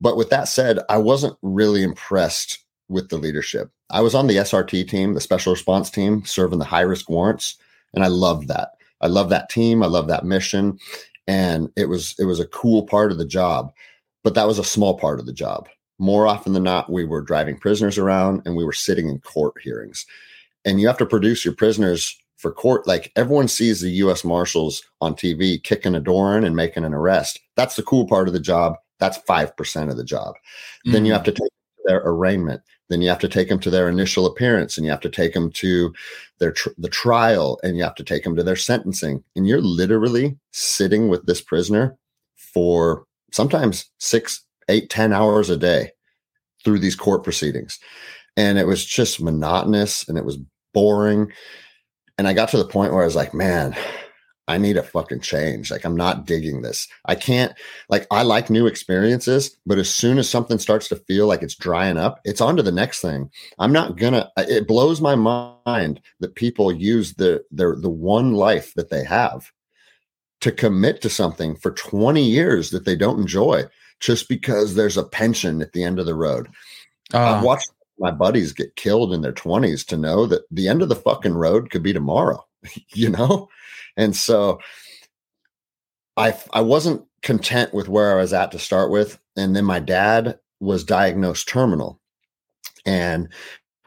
But 0.00 0.16
with 0.16 0.30
that 0.30 0.48
said, 0.48 0.80
I 0.88 0.98
wasn't 0.98 1.36
really 1.42 1.84
impressed 1.84 2.58
with 2.88 3.08
the 3.08 3.18
leadership. 3.18 3.70
I 3.90 4.00
was 4.00 4.16
on 4.16 4.26
the 4.26 4.38
SRT 4.38 4.88
team, 4.88 5.14
the 5.14 5.20
special 5.20 5.52
response 5.52 5.90
team, 5.90 6.24
serving 6.24 6.58
the 6.58 6.64
high 6.64 6.80
risk 6.80 7.08
warrants, 7.08 7.56
and 7.94 8.02
I 8.02 8.08
loved 8.08 8.48
that. 8.48 8.70
I 9.02 9.08
love 9.08 9.28
that 9.30 9.48
team. 9.50 9.82
I 9.82 9.86
love 9.86 10.08
that 10.08 10.24
mission, 10.24 10.78
and 11.26 11.68
it 11.76 11.88
was 11.88 12.14
it 12.18 12.24
was 12.24 12.40
a 12.40 12.46
cool 12.46 12.84
part 12.86 13.12
of 13.12 13.18
the 13.18 13.26
job. 13.26 13.72
But 14.24 14.34
that 14.34 14.46
was 14.46 14.58
a 14.58 14.64
small 14.64 14.98
part 14.98 15.18
of 15.20 15.26
the 15.26 15.32
job. 15.32 15.68
More 15.98 16.26
often 16.26 16.52
than 16.52 16.62
not, 16.62 16.90
we 16.90 17.04
were 17.04 17.22
driving 17.22 17.58
prisoners 17.58 17.98
around 17.98 18.42
and 18.44 18.56
we 18.56 18.64
were 18.64 18.72
sitting 18.72 19.08
in 19.08 19.18
court 19.20 19.54
hearings. 19.62 20.06
And 20.64 20.80
you 20.80 20.86
have 20.86 20.98
to 20.98 21.06
produce 21.06 21.44
your 21.44 21.54
prisoners 21.54 22.16
for 22.36 22.52
court. 22.52 22.86
Like 22.86 23.10
everyone 23.16 23.48
sees 23.48 23.80
the 23.80 23.90
U.S. 23.90 24.24
Marshals 24.24 24.82
on 25.00 25.14
TV 25.14 25.60
kicking 25.62 25.94
a 25.96 26.00
door 26.00 26.36
in 26.38 26.44
and 26.44 26.54
making 26.54 26.84
an 26.84 26.94
arrest. 26.94 27.40
That's 27.56 27.74
the 27.76 27.82
cool 27.82 28.06
part 28.06 28.28
of 28.28 28.34
the 28.34 28.40
job. 28.40 28.76
That's 29.00 29.18
five 29.18 29.56
percent 29.56 29.90
of 29.90 29.96
the 29.96 30.04
job. 30.04 30.34
Then 30.84 31.04
you 31.04 31.12
Mm. 31.12 31.16
have 31.16 31.24
to 31.24 31.32
take 31.32 31.50
their 31.84 32.02
arraignment. 32.04 32.62
Then 32.92 33.00
you 33.00 33.08
have 33.08 33.18
to 33.20 33.28
take 33.28 33.48
them 33.48 33.58
to 33.60 33.70
their 33.70 33.88
initial 33.88 34.26
appearance, 34.26 34.76
and 34.76 34.84
you 34.84 34.90
have 34.90 35.00
to 35.00 35.08
take 35.08 35.32
them 35.32 35.50
to 35.52 35.94
their 36.38 36.52
tr- 36.52 36.68
the 36.76 36.90
trial, 36.90 37.58
and 37.62 37.76
you 37.76 37.82
have 37.82 37.94
to 37.94 38.04
take 38.04 38.22
them 38.22 38.36
to 38.36 38.42
their 38.42 38.56
sentencing. 38.56 39.24
And 39.34 39.48
you're 39.48 39.62
literally 39.62 40.36
sitting 40.52 41.08
with 41.08 41.24
this 41.24 41.40
prisoner 41.40 41.96
for 42.36 43.06
sometimes 43.32 43.90
six, 43.98 44.44
eight, 44.68 44.90
ten 44.90 45.12
hours 45.12 45.48
a 45.48 45.56
day 45.56 45.92
through 46.64 46.80
these 46.80 46.94
court 46.94 47.24
proceedings, 47.24 47.78
and 48.36 48.58
it 48.58 48.66
was 48.66 48.84
just 48.84 49.22
monotonous 49.22 50.06
and 50.06 50.18
it 50.18 50.24
was 50.26 50.38
boring. 50.74 51.32
And 52.18 52.28
I 52.28 52.34
got 52.34 52.50
to 52.50 52.58
the 52.58 52.64
point 52.64 52.92
where 52.92 53.02
I 53.02 53.06
was 53.06 53.16
like, 53.16 53.32
man, 53.32 53.74
I 54.48 54.58
need 54.58 54.76
a 54.76 54.82
fucking 54.82 55.20
change. 55.20 55.70
Like, 55.70 55.84
I'm 55.84 55.96
not 55.96 56.26
digging 56.26 56.62
this. 56.62 56.88
I 57.06 57.14
can't, 57.14 57.52
like, 57.88 58.06
I 58.10 58.22
like 58.22 58.50
new 58.50 58.66
experiences, 58.66 59.56
but 59.64 59.78
as 59.78 59.92
soon 59.92 60.18
as 60.18 60.28
something 60.28 60.58
starts 60.58 60.88
to 60.88 60.96
feel 60.96 61.26
like 61.26 61.42
it's 61.42 61.54
drying 61.54 61.96
up, 61.96 62.20
it's 62.24 62.40
on 62.40 62.56
to 62.56 62.62
the 62.62 62.72
next 62.72 63.00
thing. 63.00 63.30
I'm 63.58 63.72
not 63.72 63.96
gonna, 63.96 64.30
it 64.36 64.66
blows 64.66 65.00
my 65.00 65.14
mind 65.14 66.00
that 66.20 66.34
people 66.34 66.72
use 66.72 67.14
the, 67.14 67.44
their, 67.50 67.76
the 67.76 67.90
one 67.90 68.32
life 68.32 68.74
that 68.74 68.90
they 68.90 69.04
have 69.04 69.50
to 70.40 70.50
commit 70.50 71.00
to 71.02 71.08
something 71.08 71.54
for 71.54 71.70
20 71.70 72.22
years 72.22 72.70
that 72.70 72.84
they 72.84 72.96
don't 72.96 73.20
enjoy 73.20 73.64
just 74.00 74.28
because 74.28 74.74
there's 74.74 74.96
a 74.96 75.04
pension 75.04 75.62
at 75.62 75.72
the 75.72 75.84
end 75.84 76.00
of 76.00 76.06
the 76.06 76.16
road. 76.16 76.48
Uh, 77.14 77.36
I've 77.36 77.44
watched 77.44 77.70
my 78.00 78.10
buddies 78.10 78.52
get 78.52 78.74
killed 78.74 79.12
in 79.12 79.20
their 79.20 79.32
20s 79.32 79.86
to 79.86 79.96
know 79.96 80.26
that 80.26 80.42
the 80.50 80.66
end 80.66 80.82
of 80.82 80.88
the 80.88 80.96
fucking 80.96 81.34
road 81.34 81.70
could 81.70 81.84
be 81.84 81.92
tomorrow, 81.92 82.44
you 82.92 83.08
know? 83.08 83.48
And 83.96 84.14
so 84.16 84.60
I 86.16 86.34
I 86.52 86.60
wasn't 86.60 87.04
content 87.22 87.72
with 87.72 87.88
where 87.88 88.12
I 88.12 88.20
was 88.20 88.32
at 88.32 88.52
to 88.52 88.58
start 88.58 88.90
with 88.90 89.18
and 89.36 89.54
then 89.54 89.64
my 89.64 89.78
dad 89.78 90.38
was 90.60 90.84
diagnosed 90.84 91.48
terminal. 91.48 92.00
And 92.84 93.28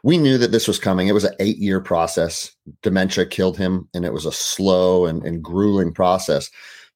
we 0.02 0.18
knew 0.18 0.38
that 0.38 0.52
this 0.52 0.68
was 0.68 0.78
coming. 0.78 1.08
It 1.08 1.12
was 1.14 1.24
an 1.24 1.34
8-year 1.40 1.80
process. 1.80 2.54
Dementia 2.82 3.26
killed 3.26 3.58
him 3.58 3.88
and 3.92 4.04
it 4.04 4.12
was 4.12 4.24
a 4.24 4.32
slow 4.32 5.06
and, 5.06 5.24
and 5.24 5.42
grueling 5.42 5.92
process. 5.92 6.50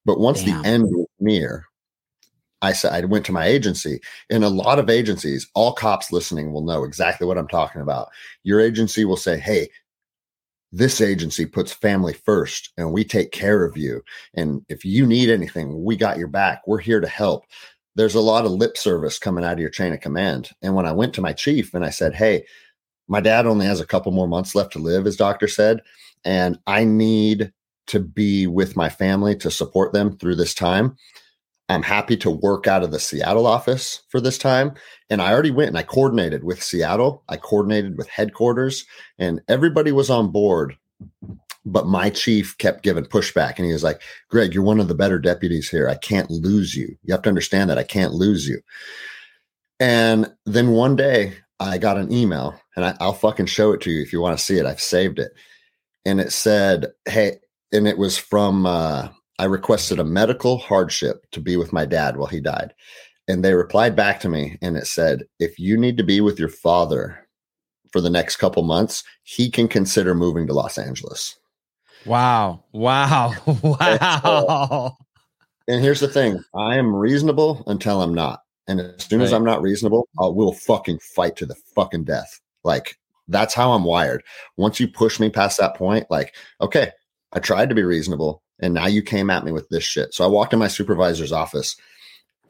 But 0.05 0.19
once 0.19 0.43
Damn. 0.43 0.61
the 0.61 0.67
end 0.67 0.83
was 0.85 1.07
near, 1.19 1.65
I 2.61 2.73
said 2.73 2.93
I 2.93 3.05
went 3.05 3.25
to 3.25 3.31
my 3.31 3.45
agency. 3.45 3.99
In 4.29 4.43
a 4.43 4.49
lot 4.49 4.79
of 4.79 4.89
agencies, 4.89 5.47
all 5.55 5.73
cops 5.73 6.11
listening 6.11 6.53
will 6.53 6.63
know 6.63 6.83
exactly 6.83 7.25
what 7.25 7.37
I'm 7.37 7.47
talking 7.47 7.81
about. 7.81 8.09
Your 8.43 8.59
agency 8.59 9.03
will 9.03 9.17
say, 9.17 9.39
"Hey, 9.39 9.69
this 10.71 11.01
agency 11.01 11.45
puts 11.45 11.73
family 11.73 12.13
first, 12.13 12.71
and 12.77 12.91
we 12.91 13.03
take 13.03 13.31
care 13.31 13.65
of 13.65 13.77
you. 13.77 14.01
And 14.33 14.65
if 14.69 14.85
you 14.85 15.05
need 15.05 15.29
anything, 15.29 15.83
we 15.83 15.95
got 15.95 16.17
your 16.17 16.27
back. 16.27 16.61
We're 16.65 16.79
here 16.79 16.99
to 16.99 17.07
help." 17.07 17.45
there's 17.95 18.15
a 18.15 18.21
lot 18.21 18.45
of 18.45 18.51
lip 18.51 18.77
service 18.77 19.19
coming 19.19 19.43
out 19.43 19.53
of 19.53 19.59
your 19.59 19.69
chain 19.69 19.93
of 19.93 19.99
command. 19.99 20.51
And 20.61 20.75
when 20.75 20.85
I 20.85 20.91
went 20.91 21.13
to 21.15 21.21
my 21.21 21.33
chief 21.33 21.73
and 21.73 21.83
I 21.83 21.89
said, 21.89 22.15
Hey, 22.15 22.45
my 23.07 23.19
dad 23.19 23.45
only 23.45 23.65
has 23.65 23.79
a 23.79 23.85
couple 23.85 24.11
more 24.11 24.27
months 24.27 24.55
left 24.55 24.73
to 24.73 24.79
live, 24.79 25.05
as 25.05 25.17
doctor 25.17 25.47
said, 25.47 25.81
and 26.23 26.57
I 26.67 26.85
need 26.85 27.51
to 27.87 27.99
be 27.99 28.47
with 28.47 28.77
my 28.77 28.87
family 28.87 29.35
to 29.37 29.51
support 29.51 29.91
them 29.91 30.17
through 30.17 30.35
this 30.35 30.53
time. 30.53 30.95
I'm 31.71 31.83
happy 31.83 32.17
to 32.17 32.29
work 32.29 32.67
out 32.67 32.83
of 32.83 32.91
the 32.91 32.99
Seattle 32.99 33.47
office 33.47 34.01
for 34.09 34.19
this 34.19 34.37
time. 34.37 34.73
And 35.09 35.21
I 35.21 35.31
already 35.31 35.51
went 35.51 35.69
and 35.69 35.77
I 35.77 35.83
coordinated 35.83 36.43
with 36.43 36.61
Seattle. 36.61 37.23
I 37.29 37.37
coordinated 37.37 37.97
with 37.97 38.09
headquarters, 38.09 38.85
and 39.17 39.41
everybody 39.47 39.91
was 39.91 40.09
on 40.09 40.31
board. 40.31 40.77
But 41.63 41.87
my 41.87 42.09
chief 42.09 42.57
kept 42.57 42.83
giving 42.83 43.05
pushback. 43.05 43.57
And 43.57 43.65
he 43.65 43.73
was 43.73 43.83
like, 43.83 44.01
Greg, 44.29 44.53
you're 44.53 44.63
one 44.63 44.79
of 44.79 44.87
the 44.87 44.95
better 44.95 45.19
deputies 45.19 45.69
here. 45.69 45.87
I 45.87 45.95
can't 45.95 46.29
lose 46.31 46.75
you. 46.75 46.95
You 47.03 47.13
have 47.13 47.21
to 47.23 47.29
understand 47.29 47.69
that 47.69 47.77
I 47.77 47.83
can't 47.83 48.13
lose 48.13 48.47
you. 48.47 48.59
And 49.79 50.31
then 50.45 50.71
one 50.71 50.95
day 50.95 51.33
I 51.59 51.77
got 51.77 51.97
an 51.97 52.11
email, 52.11 52.59
and 52.75 52.85
I, 52.85 52.95
will 52.99 53.13
fucking 53.13 53.45
show 53.45 53.71
it 53.71 53.81
to 53.81 53.91
you 53.91 54.01
if 54.01 54.11
you 54.11 54.19
want 54.19 54.37
to 54.37 54.43
see 54.43 54.57
it. 54.57 54.65
I've 54.65 54.81
saved 54.81 55.19
it. 55.19 55.31
And 56.05 56.19
it 56.19 56.31
said, 56.31 56.87
Hey, 57.05 57.37
and 57.71 57.87
it 57.87 57.97
was 57.97 58.17
from, 58.17 58.65
uh, 58.65 59.09
I 59.41 59.45
requested 59.45 59.97
a 59.97 60.03
medical 60.03 60.59
hardship 60.59 61.25
to 61.31 61.39
be 61.39 61.57
with 61.57 61.73
my 61.73 61.83
dad 61.83 62.15
while 62.15 62.27
he 62.27 62.39
died. 62.39 62.75
And 63.27 63.43
they 63.43 63.55
replied 63.55 63.95
back 63.95 64.19
to 64.19 64.29
me 64.29 64.59
and 64.61 64.77
it 64.77 64.85
said, 64.85 65.23
if 65.39 65.57
you 65.57 65.77
need 65.77 65.97
to 65.97 66.03
be 66.03 66.21
with 66.21 66.37
your 66.37 66.47
father 66.47 67.27
for 67.91 68.01
the 68.01 68.09
next 68.11 68.35
couple 68.35 68.61
months, 68.61 69.03
he 69.23 69.49
can 69.49 69.67
consider 69.67 70.13
moving 70.13 70.45
to 70.45 70.53
Los 70.53 70.77
Angeles. 70.77 71.39
Wow. 72.05 72.63
Wow. 72.71 73.33
Wow. 73.63 74.95
And 75.67 75.81
here's 75.81 76.01
the 76.01 76.07
thing 76.07 76.43
I 76.53 76.77
am 76.77 76.95
reasonable 76.95 77.63
until 77.65 78.03
I'm 78.03 78.13
not. 78.13 78.43
And 78.67 78.79
as 78.79 79.03
soon 79.05 79.21
right. 79.21 79.25
as 79.25 79.33
I'm 79.33 79.43
not 79.43 79.63
reasonable, 79.63 80.07
I 80.19 80.27
will 80.27 80.53
fucking 80.53 80.99
fight 80.99 81.35
to 81.37 81.47
the 81.47 81.55
fucking 81.73 82.03
death. 82.03 82.39
Like, 82.63 82.95
that's 83.27 83.55
how 83.55 83.71
I'm 83.71 83.85
wired. 83.85 84.21
Once 84.57 84.79
you 84.79 84.87
push 84.87 85.19
me 85.19 85.31
past 85.31 85.57
that 85.57 85.75
point, 85.75 86.05
like, 86.11 86.35
okay, 86.61 86.91
I 87.33 87.39
tried 87.39 87.69
to 87.69 87.75
be 87.75 87.83
reasonable 87.83 88.43
and 88.61 88.73
now 88.73 88.87
you 88.87 89.01
came 89.01 89.29
at 89.29 89.43
me 89.43 89.51
with 89.51 89.67
this 89.69 89.83
shit. 89.83 90.13
So 90.13 90.23
I 90.23 90.27
walked 90.27 90.53
in 90.53 90.59
my 90.59 90.67
supervisor's 90.67 91.31
office. 91.31 91.75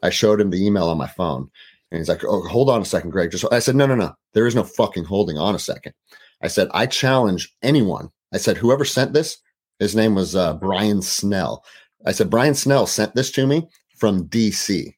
I 0.03 0.09
showed 0.09 0.41
him 0.41 0.49
the 0.49 0.66
email 0.66 0.89
on 0.89 0.97
my 0.97 1.07
phone. 1.07 1.49
And 1.91 1.99
he's 1.99 2.09
like, 2.09 2.24
Oh, 2.24 2.41
hold 2.47 2.70
on 2.70 2.82
a 2.82 2.86
second, 2.86 3.12
Greg. 3.12 3.32
Just 3.32 3.45
I 3.51 3.59
said, 3.59 3.76
No, 3.76 3.86
no, 3.86 3.95
no. 3.95 4.14
There 4.34 4.47
is 4.47 4.55
no 4.55 4.64
fucking 4.64 5.05
holding 5.05 5.38
on 5.38 5.55
a 5.55 5.59
second. 5.59 5.93
I 6.41 6.47
said, 6.47 6.70
I 6.72 6.86
challenge 6.86 7.53
anyone. 7.62 8.09
I 8.34 8.38
said, 8.38 8.57
whoever 8.57 8.86
sent 8.86 9.14
this, 9.14 9.38
his 9.80 9.95
name 9.95 10.16
was 10.16 10.36
uh, 10.36 10.55
Brian 10.55 11.01
Snell. 11.01 11.64
I 12.05 12.14
said, 12.14 12.30
Brian 12.30 12.55
Snell 12.55 12.88
sent 12.88 13.16
this 13.16 13.32
to 13.32 13.45
me 13.45 13.68
from 13.97 14.28
DC. 14.28 14.93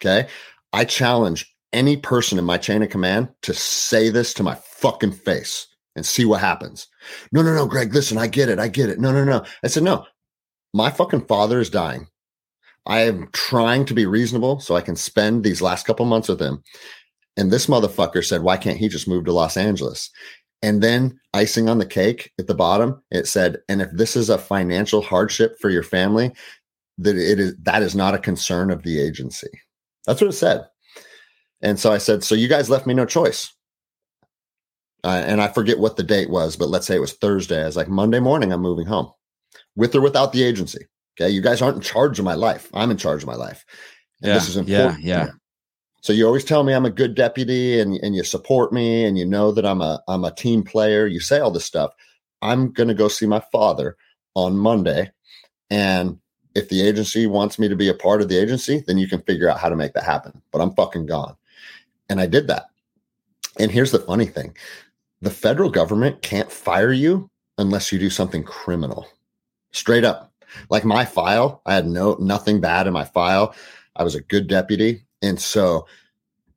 Okay. 0.00 0.28
I 0.72 0.84
challenge 0.84 1.52
any 1.72 1.96
person 1.96 2.38
in 2.38 2.44
my 2.44 2.58
chain 2.58 2.82
of 2.82 2.90
command 2.90 3.28
to 3.42 3.54
say 3.54 4.10
this 4.10 4.34
to 4.34 4.42
my 4.42 4.54
fucking 4.54 5.12
face 5.12 5.66
and 5.94 6.04
see 6.04 6.24
what 6.24 6.40
happens. 6.40 6.88
No, 7.32 7.42
no, 7.42 7.54
no, 7.54 7.66
Greg, 7.66 7.94
listen, 7.94 8.18
I 8.18 8.26
get 8.26 8.48
it. 8.48 8.58
I 8.58 8.68
get 8.68 8.88
it. 8.88 8.98
No, 8.98 9.12
no, 9.12 9.24
no. 9.24 9.44
I 9.62 9.68
said, 9.68 9.82
no, 9.82 10.06
my 10.76 10.90
fucking 10.90 11.24
father 11.24 11.58
is 11.58 11.70
dying. 11.70 12.06
I 12.84 13.00
am 13.00 13.30
trying 13.32 13.86
to 13.86 13.94
be 13.94 14.04
reasonable 14.04 14.60
so 14.60 14.76
I 14.76 14.82
can 14.82 14.94
spend 14.94 15.42
these 15.42 15.62
last 15.62 15.86
couple 15.86 16.04
months 16.04 16.28
with 16.28 16.40
him. 16.40 16.62
And 17.38 17.50
this 17.50 17.66
motherfucker 17.66 18.22
said, 18.22 18.42
why 18.42 18.58
can't 18.58 18.76
he 18.76 18.88
just 18.88 19.08
move 19.08 19.24
to 19.24 19.32
Los 19.32 19.56
Angeles? 19.56 20.10
And 20.62 20.82
then 20.82 21.18
icing 21.32 21.70
on 21.70 21.78
the 21.78 21.86
cake 21.86 22.30
at 22.38 22.46
the 22.46 22.54
bottom, 22.54 23.02
it 23.10 23.26
said, 23.26 23.56
and 23.70 23.80
if 23.80 23.88
this 23.92 24.16
is 24.16 24.28
a 24.28 24.36
financial 24.36 25.00
hardship 25.00 25.56
for 25.60 25.70
your 25.70 25.82
family, 25.82 26.30
that 26.98 27.16
it 27.16 27.40
is 27.40 27.54
that 27.62 27.82
is 27.82 27.94
not 27.94 28.14
a 28.14 28.18
concern 28.18 28.70
of 28.70 28.82
the 28.82 29.00
agency. 29.00 29.50
That's 30.06 30.20
what 30.20 30.30
it 30.30 30.34
said. 30.34 30.66
And 31.62 31.78
so 31.78 31.90
I 31.90 31.98
said, 31.98 32.22
so 32.22 32.34
you 32.34 32.48
guys 32.48 32.70
left 32.70 32.86
me 32.86 32.94
no 32.94 33.06
choice. 33.06 33.52
Uh, 35.04 35.22
and 35.26 35.40
I 35.40 35.48
forget 35.48 35.78
what 35.78 35.96
the 35.96 36.02
date 36.02 36.30
was, 36.30 36.56
but 36.56 36.68
let's 36.68 36.86
say 36.86 36.96
it 36.96 37.00
was 37.00 37.14
Thursday. 37.14 37.62
I 37.62 37.66
was 37.66 37.76
like, 37.76 37.88
Monday 37.88 38.20
morning, 38.20 38.52
I'm 38.52 38.60
moving 38.60 38.86
home 38.86 39.10
with 39.76 39.94
or 39.94 40.00
without 40.00 40.32
the 40.32 40.42
agency. 40.42 40.86
Okay. 41.18 41.30
You 41.30 41.40
guys 41.40 41.62
aren't 41.62 41.76
in 41.76 41.82
charge 41.82 42.18
of 42.18 42.24
my 42.24 42.34
life. 42.34 42.68
I'm 42.74 42.90
in 42.90 42.96
charge 42.96 43.22
of 43.22 43.26
my 43.26 43.36
life. 43.36 43.64
And 44.22 44.28
yeah, 44.28 44.34
this 44.34 44.48
is 44.48 44.56
important. 44.56 45.00
Yeah. 45.00 45.26
Yeah. 45.26 45.30
So 46.00 46.12
you 46.12 46.26
always 46.26 46.44
tell 46.44 46.62
me 46.62 46.72
I'm 46.72 46.86
a 46.86 46.90
good 46.90 47.14
deputy 47.14 47.80
and, 47.80 47.94
and 47.96 48.14
you 48.14 48.22
support 48.22 48.72
me 48.72 49.04
and 49.04 49.18
you 49.18 49.24
know 49.24 49.50
that 49.52 49.66
I'm 49.66 49.80
a 49.80 50.02
I'm 50.08 50.24
a 50.24 50.34
team 50.34 50.62
player. 50.62 51.06
You 51.06 51.20
say 51.20 51.40
all 51.40 51.50
this 51.50 51.64
stuff. 51.64 51.92
I'm 52.42 52.72
gonna 52.72 52.94
go 52.94 53.08
see 53.08 53.26
my 53.26 53.42
father 53.52 53.96
on 54.34 54.56
Monday. 54.56 55.10
And 55.70 56.18
if 56.54 56.68
the 56.68 56.86
agency 56.86 57.26
wants 57.26 57.58
me 57.58 57.68
to 57.68 57.76
be 57.76 57.88
a 57.88 57.94
part 57.94 58.22
of 58.22 58.28
the 58.28 58.38
agency, 58.38 58.84
then 58.86 58.98
you 58.98 59.08
can 59.08 59.20
figure 59.22 59.48
out 59.48 59.58
how 59.58 59.68
to 59.68 59.76
make 59.76 59.94
that 59.94 60.04
happen. 60.04 60.40
But 60.52 60.60
I'm 60.60 60.74
fucking 60.74 61.06
gone. 61.06 61.36
And 62.08 62.20
I 62.20 62.26
did 62.26 62.46
that. 62.46 62.66
And 63.58 63.70
here's 63.70 63.90
the 63.90 63.98
funny 63.98 64.26
thing 64.26 64.54
the 65.22 65.30
federal 65.30 65.70
government 65.70 66.22
can't 66.22 66.52
fire 66.52 66.92
you 66.92 67.30
unless 67.58 67.90
you 67.90 67.98
do 67.98 68.10
something 68.10 68.44
criminal 68.44 69.08
straight 69.72 70.04
up. 70.04 70.32
Like 70.70 70.84
my 70.84 71.04
file, 71.04 71.60
I 71.66 71.74
had 71.74 71.86
no 71.86 72.16
nothing 72.20 72.60
bad 72.60 72.86
in 72.86 72.92
my 72.92 73.04
file. 73.04 73.54
I 73.96 74.04
was 74.04 74.14
a 74.14 74.20
good 74.20 74.46
deputy. 74.46 75.04
And 75.22 75.40
so 75.40 75.86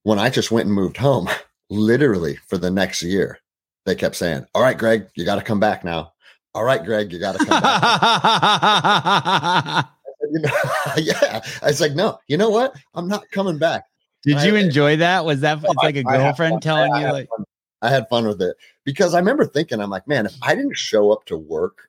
when 0.03 0.19
I 0.19 0.29
just 0.29 0.51
went 0.51 0.67
and 0.67 0.75
moved 0.75 0.97
home, 0.97 1.29
literally 1.69 2.37
for 2.47 2.57
the 2.57 2.71
next 2.71 3.01
year, 3.01 3.39
they 3.85 3.95
kept 3.95 4.15
saying, 4.15 4.45
All 4.53 4.61
right, 4.61 4.77
Greg, 4.77 5.07
you 5.15 5.25
got 5.25 5.35
to 5.35 5.41
come 5.41 5.59
back 5.59 5.83
now. 5.83 6.13
All 6.53 6.63
right, 6.63 6.83
Greg, 6.83 7.11
you 7.11 7.19
got 7.19 7.37
to 7.37 7.45
come 7.45 7.61
back. 7.61 9.87
you 10.31 10.39
know, 10.39 10.51
yeah. 10.97 11.41
I 11.61 11.67
was 11.67 11.81
like, 11.81 11.93
no, 11.93 12.19
you 12.27 12.37
know 12.37 12.49
what? 12.49 12.75
I'm 12.93 13.07
not 13.07 13.29
coming 13.31 13.57
back. 13.57 13.85
Did 14.23 14.37
I, 14.37 14.45
you 14.45 14.55
enjoy 14.55 14.97
that? 14.97 15.25
Was 15.25 15.41
that 15.41 15.63
oh, 15.65 15.73
like 15.81 15.95
a 15.95 16.03
girlfriend 16.03 16.61
telling 16.61 16.93
I, 16.93 17.01
you 17.01 17.11
like 17.11 17.29
fun. 17.29 17.45
I 17.81 17.89
had 17.89 18.09
fun 18.09 18.27
with 18.27 18.41
it 18.41 18.57
because 18.83 19.13
I 19.13 19.19
remember 19.19 19.45
thinking, 19.45 19.79
I'm 19.79 19.89
like, 19.89 20.07
man, 20.07 20.25
if 20.25 20.35
I 20.41 20.55
didn't 20.55 20.77
show 20.77 21.11
up 21.11 21.25
to 21.25 21.37
work 21.37 21.88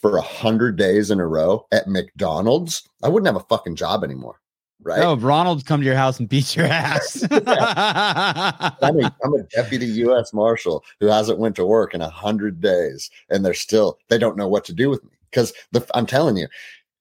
for 0.00 0.16
a 0.16 0.22
hundred 0.22 0.76
days 0.76 1.10
in 1.10 1.20
a 1.20 1.26
row 1.26 1.66
at 1.72 1.88
McDonald's, 1.88 2.88
I 3.02 3.08
wouldn't 3.08 3.26
have 3.26 3.42
a 3.42 3.46
fucking 3.46 3.76
job 3.76 4.04
anymore. 4.04 4.40
Right. 4.80 5.00
Oh, 5.00 5.16
Ronald 5.16 5.66
come 5.66 5.80
to 5.80 5.86
your 5.86 5.96
house 5.96 6.20
and 6.20 6.28
beat 6.28 6.54
your 6.54 6.66
ass. 6.66 7.24
I'm, 7.30 9.00
a, 9.00 9.16
I'm 9.24 9.34
a 9.34 9.42
deputy 9.54 9.86
U.S. 9.86 10.32
Marshal 10.32 10.84
who 11.00 11.06
hasn't 11.06 11.40
went 11.40 11.56
to 11.56 11.66
work 11.66 11.94
in 11.94 12.00
a 12.00 12.08
hundred 12.08 12.60
days, 12.60 13.10
and 13.28 13.44
they're 13.44 13.54
still 13.54 13.98
they 14.08 14.18
don't 14.18 14.36
know 14.36 14.46
what 14.46 14.64
to 14.66 14.72
do 14.72 14.88
with 14.88 15.02
me 15.02 15.10
because 15.30 15.52
I'm 15.94 16.06
telling 16.06 16.36
you, 16.36 16.46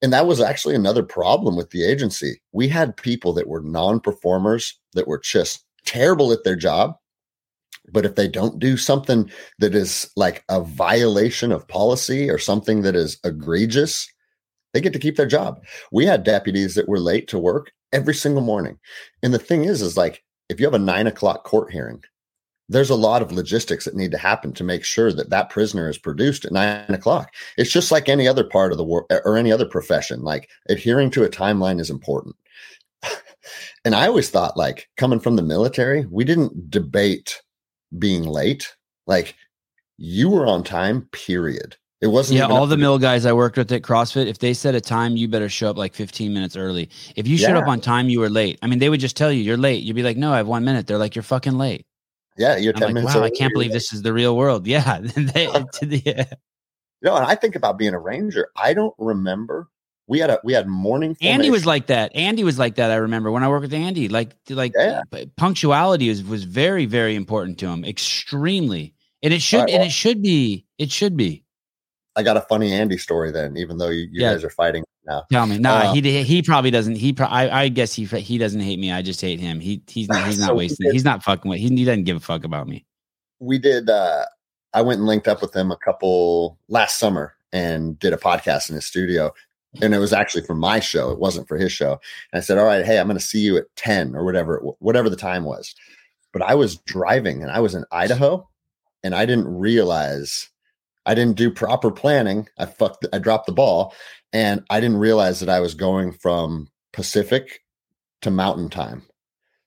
and 0.01 0.11
that 0.11 0.25
was 0.25 0.41
actually 0.41 0.73
another 0.73 1.03
problem 1.03 1.55
with 1.55 1.69
the 1.69 1.85
agency. 1.85 2.41
We 2.51 2.67
had 2.67 2.97
people 2.97 3.31
that 3.33 3.47
were 3.47 3.61
non-performers 3.61 4.73
that 4.93 5.07
were 5.07 5.19
just 5.19 5.63
terrible 5.85 6.31
at 6.31 6.43
their 6.43 6.55
job, 6.55 6.97
but 7.91 8.05
if 8.05 8.15
they 8.15 8.27
don't 8.27 8.59
do 8.59 8.77
something 8.77 9.29
that 9.59 9.75
is 9.75 10.09
like 10.15 10.43
a 10.49 10.61
violation 10.61 11.51
of 11.51 11.67
policy 11.67 12.29
or 12.29 12.37
something 12.37 12.81
that 12.81 12.95
is 12.95 13.17
egregious, 13.23 14.07
they 14.73 14.81
get 14.81 14.93
to 14.93 14.99
keep 14.99 15.15
their 15.15 15.25
job. 15.25 15.63
We 15.91 16.05
had 16.05 16.23
deputies 16.23 16.75
that 16.75 16.89
were 16.89 16.99
late 16.99 17.27
to 17.29 17.39
work 17.39 17.71
every 17.93 18.13
single 18.13 18.43
morning. 18.43 18.77
And 19.23 19.33
the 19.33 19.39
thing 19.39 19.63
is, 19.63 19.81
is 19.81 19.97
like 19.97 20.23
if 20.49 20.59
you 20.59 20.65
have 20.65 20.73
a 20.73 20.79
nine 20.79 21.07
o'clock 21.07 21.43
court 21.43 21.71
hearing, 21.71 22.03
there's 22.69 22.89
a 22.89 22.95
lot 22.95 23.21
of 23.21 23.31
logistics 23.31 23.85
that 23.85 23.95
need 23.95 24.11
to 24.11 24.17
happen 24.17 24.51
to 24.53 24.63
make 24.63 24.83
sure 24.83 25.13
that 25.13 25.29
that 25.29 25.49
prisoner 25.49 25.89
is 25.89 25.97
produced 25.97 26.43
at 26.43 26.51
nine 26.51 26.89
o'clock. 26.89 27.33
It's 27.57 27.71
just 27.71 27.91
like 27.91 28.09
any 28.09 28.27
other 28.27 28.43
part 28.43 28.71
of 28.71 28.77
the 28.77 28.83
work 28.83 29.05
or 29.09 29.37
any 29.37 29.51
other 29.51 29.65
profession. 29.65 30.21
Like 30.23 30.49
adhering 30.67 31.09
to 31.11 31.23
a 31.23 31.29
timeline 31.29 31.79
is 31.79 31.89
important. 31.89 32.35
and 33.85 33.95
I 33.95 34.07
always 34.07 34.29
thought, 34.29 34.57
like 34.57 34.89
coming 34.97 35.21
from 35.21 35.37
the 35.37 35.41
military, 35.41 36.05
we 36.07 36.25
didn't 36.25 36.69
debate 36.69 37.41
being 37.97 38.23
late. 38.23 38.75
Like 39.05 39.35
you 39.97 40.29
were 40.29 40.45
on 40.45 40.63
time, 40.63 41.07
period. 41.11 41.75
It 41.99 42.07
wasn't. 42.07 42.37
Yeah, 42.37 42.45
all 42.45 42.67
the 42.67 42.77
mill 42.77 42.99
guys 42.99 43.25
I 43.25 43.33
worked 43.33 43.57
with 43.57 43.71
at 43.71 43.81
CrossFit, 43.81 44.27
if 44.27 44.37
they 44.37 44.53
set 44.53 44.75
a 44.75 44.81
time, 44.81 45.17
you 45.17 45.27
better 45.27 45.49
show 45.49 45.71
up 45.71 45.77
like 45.77 45.95
15 45.95 46.31
minutes 46.31 46.55
early. 46.55 46.89
If 47.15 47.27
you 47.27 47.37
yeah. 47.37 47.47
showed 47.47 47.57
up 47.57 47.67
on 47.67 47.81
time, 47.81 48.07
you 48.09 48.19
were 48.19 48.29
late. 48.29 48.59
I 48.61 48.67
mean, 48.67 48.77
they 48.77 48.89
would 48.89 48.99
just 48.99 49.17
tell 49.17 49.31
you 49.31 49.41
you're 49.41 49.57
late. 49.57 49.81
You'd 49.83 49.95
be 49.95 50.03
like, 50.03 50.17
no, 50.17 50.31
I 50.31 50.37
have 50.37 50.47
one 50.47 50.63
minute. 50.63 50.85
They're 50.85 50.99
like, 50.99 51.15
you're 51.15 51.23
fucking 51.23 51.57
late. 51.57 51.87
Yeah, 52.37 52.55
you're 52.57 52.73
10 52.73 52.83
like, 52.83 52.93
minutes. 52.93 53.15
Wow, 53.15 53.23
I 53.23 53.31
can't 53.31 53.51
believe 53.51 53.71
late. 53.71 53.73
this 53.73 53.93
is 53.93 54.03
the 54.03 54.13
real 54.13 54.37
world. 54.37 54.67
Yeah. 54.67 54.99
they, 55.01 55.45
yeah. 56.05 56.25
You 57.01 57.09
know, 57.09 57.15
and 57.15 57.25
I 57.25 57.33
think 57.33 57.55
about 57.55 57.79
being 57.79 57.95
a 57.95 57.99
ranger. 57.99 58.49
I 58.55 58.73
don't 58.73 58.93
remember. 58.99 59.67
We 60.07 60.19
had 60.19 60.29
a 60.29 60.39
we 60.43 60.53
had 60.53 60.67
morning. 60.67 61.15
Formation. 61.15 61.33
Andy 61.33 61.49
was 61.51 61.65
like 61.65 61.87
that. 61.87 62.15
Andy 62.15 62.43
was 62.43 62.57
like 62.57 62.75
that. 62.75 62.91
I 62.91 62.95
remember 62.95 63.29
when 63.31 63.43
I 63.43 63.49
worked 63.49 63.63
with 63.63 63.73
Andy. 63.73 64.07
Like 64.07 64.35
like 64.49 64.73
yeah. 64.75 65.01
punctuality 65.35 66.09
was 66.09 66.23
was 66.23 66.45
very 66.45 66.85
very 66.85 67.15
important 67.15 67.57
to 67.59 67.67
him. 67.67 67.83
Extremely, 67.83 68.93
and 69.21 69.33
it 69.33 69.41
should 69.41 69.59
right, 69.59 69.67
well, 69.67 69.75
and 69.75 69.83
it 69.85 69.91
should 69.91 70.21
be. 70.21 70.65
It 70.77 70.91
should 70.91 71.17
be. 71.17 71.43
I 72.15 72.23
got 72.23 72.37
a 72.37 72.41
funny 72.41 72.71
Andy 72.71 72.97
story 72.97 73.31
then, 73.31 73.57
even 73.57 73.77
though 73.77 73.89
you, 73.89 74.03
you 74.11 74.21
yeah. 74.23 74.33
guys 74.33 74.43
are 74.43 74.49
fighting 74.49 74.83
now. 75.05 75.23
Tell 75.31 75.45
me, 75.45 75.57
nah, 75.59 75.75
uh, 75.75 75.93
he 75.93 76.23
he 76.23 76.41
probably 76.41 76.71
doesn't. 76.71 76.95
He 76.95 77.13
pro- 77.13 77.27
I, 77.27 77.63
I 77.63 77.69
guess 77.69 77.93
he 77.93 78.05
he 78.05 78.37
doesn't 78.37 78.61
hate 78.61 78.79
me. 78.79 78.91
I 78.91 79.01
just 79.01 79.19
hate 79.19 79.39
him. 79.39 79.59
He 79.59 79.83
he's 79.87 80.07
not, 80.07 80.25
he's 80.25 80.39
not 80.39 80.47
so 80.47 80.55
wasting. 80.55 80.91
He's 80.91 81.05
not 81.05 81.23
fucking 81.23 81.49
with. 81.49 81.59
He, 81.59 81.67
he 81.67 81.85
doesn't 81.85 82.05
give 82.05 82.17
a 82.17 82.21
fuck 82.21 82.43
about 82.43 82.67
me. 82.67 82.85
We 83.39 83.59
did. 83.59 83.89
uh 83.89 84.25
I 84.73 84.81
went 84.81 84.99
and 84.99 85.07
linked 85.07 85.27
up 85.27 85.41
with 85.41 85.55
him 85.55 85.71
a 85.71 85.77
couple 85.77 86.59
last 86.69 86.99
summer 86.99 87.33
and 87.51 87.97
did 87.97 88.13
a 88.13 88.17
podcast 88.17 88.69
in 88.69 88.75
his 88.75 88.85
studio. 88.85 89.33
And 89.81 89.93
it 89.93 89.99
was 89.99 90.13
actually 90.13 90.43
for 90.43 90.55
my 90.55 90.79
show. 90.79 91.11
It 91.11 91.19
wasn't 91.19 91.47
for 91.47 91.57
his 91.57 91.71
show. 91.71 91.99
And 92.31 92.39
I 92.39 92.41
said, 92.41 92.57
"All 92.57 92.65
right, 92.65 92.85
hey, 92.85 92.99
I'm 92.99 93.07
going 93.07 93.17
to 93.17 93.23
see 93.23 93.39
you 93.39 93.57
at 93.57 93.75
10 93.75 94.15
or 94.15 94.23
whatever 94.23 94.61
whatever 94.79 95.09
the 95.09 95.15
time 95.15 95.43
was." 95.43 95.75
But 96.33 96.41
I 96.41 96.55
was 96.55 96.77
driving 96.77 97.41
and 97.41 97.51
I 97.51 97.59
was 97.59 97.75
in 97.75 97.85
Idaho 97.91 98.47
and 99.03 99.15
I 99.15 99.25
didn't 99.25 99.47
realize 99.47 100.49
I 101.05 101.15
didn't 101.15 101.37
do 101.37 101.49
proper 101.49 101.91
planning. 101.91 102.47
I 102.57 102.65
fucked 102.65 103.07
I 103.13 103.19
dropped 103.19 103.47
the 103.47 103.53
ball 103.53 103.93
and 104.33 104.63
I 104.69 104.79
didn't 104.79 104.97
realize 104.97 105.39
that 105.39 105.49
I 105.49 105.59
was 105.59 105.73
going 105.73 106.11
from 106.11 106.69
Pacific 106.93 107.61
to 108.21 108.31
mountain 108.31 108.69
time. 108.69 109.03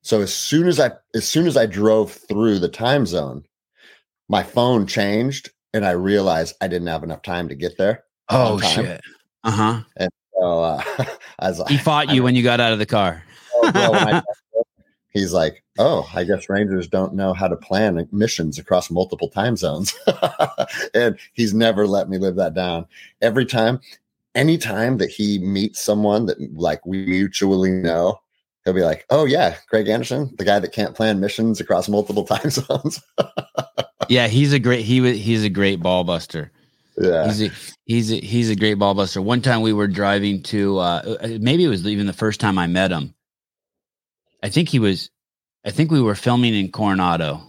So 0.02 0.20
as 0.20 0.34
soon 0.34 0.68
as 0.68 0.80
I 0.80 0.92
as 1.14 1.26
soon 1.26 1.46
as 1.46 1.56
I 1.56 1.66
drove 1.66 2.12
through 2.12 2.58
the 2.58 2.68
time 2.68 3.06
zone, 3.06 3.44
my 4.28 4.42
phone 4.42 4.86
changed 4.86 5.50
and 5.72 5.84
I 5.84 5.92
realized 5.92 6.56
I 6.60 6.68
didn't 6.68 6.88
have 6.88 7.04
enough 7.04 7.22
time 7.22 7.48
to 7.48 7.54
get 7.54 7.78
there. 7.78 8.04
Oh 8.28 8.60
shit. 8.60 9.00
Uh-huh. 9.44 9.80
And 9.96 10.10
so 10.38 10.62
uh, 10.62 10.82
I 11.38 11.48
was 11.48 11.58
like, 11.58 11.68
He 11.68 11.78
fought 11.78 12.10
you 12.10 12.22
when 12.22 12.34
you 12.34 12.42
got 12.42 12.60
out 12.60 12.72
of 12.72 12.78
the 12.78 12.86
car. 12.86 13.22
oh, 13.62 14.22
he's 15.10 15.32
like, 15.32 15.62
"Oh, 15.78 16.08
I 16.14 16.24
guess 16.24 16.48
Rangers 16.48 16.88
don't 16.88 17.14
know 17.14 17.32
how 17.32 17.48
to 17.48 17.56
plan 17.56 18.08
missions 18.12 18.58
across 18.58 18.90
multiple 18.90 19.28
time 19.28 19.56
zones," 19.56 19.94
and 20.94 21.18
he's 21.32 21.52
never 21.54 21.86
let 21.86 22.08
me 22.08 22.18
live 22.18 22.36
that 22.36 22.54
down. 22.54 22.86
Every 23.20 23.44
time, 23.44 23.80
anytime 24.34 24.98
that 24.98 25.10
he 25.10 25.38
meets 25.38 25.80
someone 25.80 26.26
that 26.26 26.38
like 26.54 26.84
we 26.86 27.04
mutually 27.06 27.70
know, 27.70 28.20
he'll 28.64 28.74
be 28.74 28.82
like, 28.82 29.04
"Oh 29.10 29.24
yeah, 29.24 29.56
Greg 29.68 29.88
Anderson, 29.88 30.34
the 30.38 30.44
guy 30.44 30.58
that 30.58 30.72
can't 30.72 30.94
plan 30.94 31.20
missions 31.20 31.60
across 31.60 31.88
multiple 31.88 32.24
time 32.24 32.50
zones." 32.50 33.02
yeah, 34.08 34.28
he's 34.28 34.52
a 34.52 34.58
great 34.58 34.84
he 34.84 35.00
was 35.00 35.16
he's 35.18 35.44
a 35.44 35.50
great 35.50 35.80
ball 35.80 36.04
buster. 36.04 36.52
Yeah, 37.00 37.26
He's 37.26 37.42
a, 37.42 37.50
he's 37.86 38.12
a, 38.12 38.16
he's 38.16 38.50
a 38.50 38.56
great 38.56 38.74
ball 38.74 38.94
buster. 38.94 39.22
One 39.22 39.40
time 39.40 39.62
we 39.62 39.72
were 39.72 39.88
driving 39.88 40.42
to 40.44 40.78
uh 40.78 41.16
maybe 41.40 41.64
it 41.64 41.68
was 41.68 41.86
even 41.86 42.06
the 42.06 42.12
first 42.12 42.40
time 42.40 42.58
I 42.58 42.66
met 42.66 42.90
him. 42.90 43.14
I 44.42 44.50
think 44.50 44.68
he 44.68 44.78
was 44.78 45.10
I 45.64 45.70
think 45.70 45.90
we 45.90 46.02
were 46.02 46.14
filming 46.14 46.54
in 46.54 46.70
Coronado. 46.70 47.42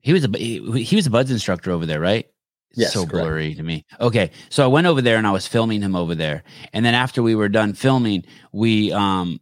He 0.00 0.12
was 0.12 0.24
a 0.24 0.30
he, 0.38 0.84
he 0.84 0.94
was 0.94 1.06
a 1.06 1.10
BUD/S 1.10 1.32
instructor 1.32 1.72
over 1.72 1.86
there, 1.86 2.00
right? 2.00 2.26
Yes, 2.74 2.92
so 2.92 3.00
correct. 3.00 3.12
blurry 3.12 3.54
to 3.54 3.62
me. 3.64 3.84
Okay, 4.00 4.30
so 4.48 4.62
I 4.62 4.68
went 4.68 4.86
over 4.86 5.02
there 5.02 5.16
and 5.16 5.26
I 5.26 5.32
was 5.32 5.46
filming 5.46 5.82
him 5.82 5.96
over 5.96 6.14
there, 6.14 6.44
and 6.72 6.84
then 6.84 6.94
after 6.94 7.20
we 7.20 7.34
were 7.34 7.48
done 7.48 7.72
filming, 7.72 8.24
we 8.52 8.92
um, 8.92 9.40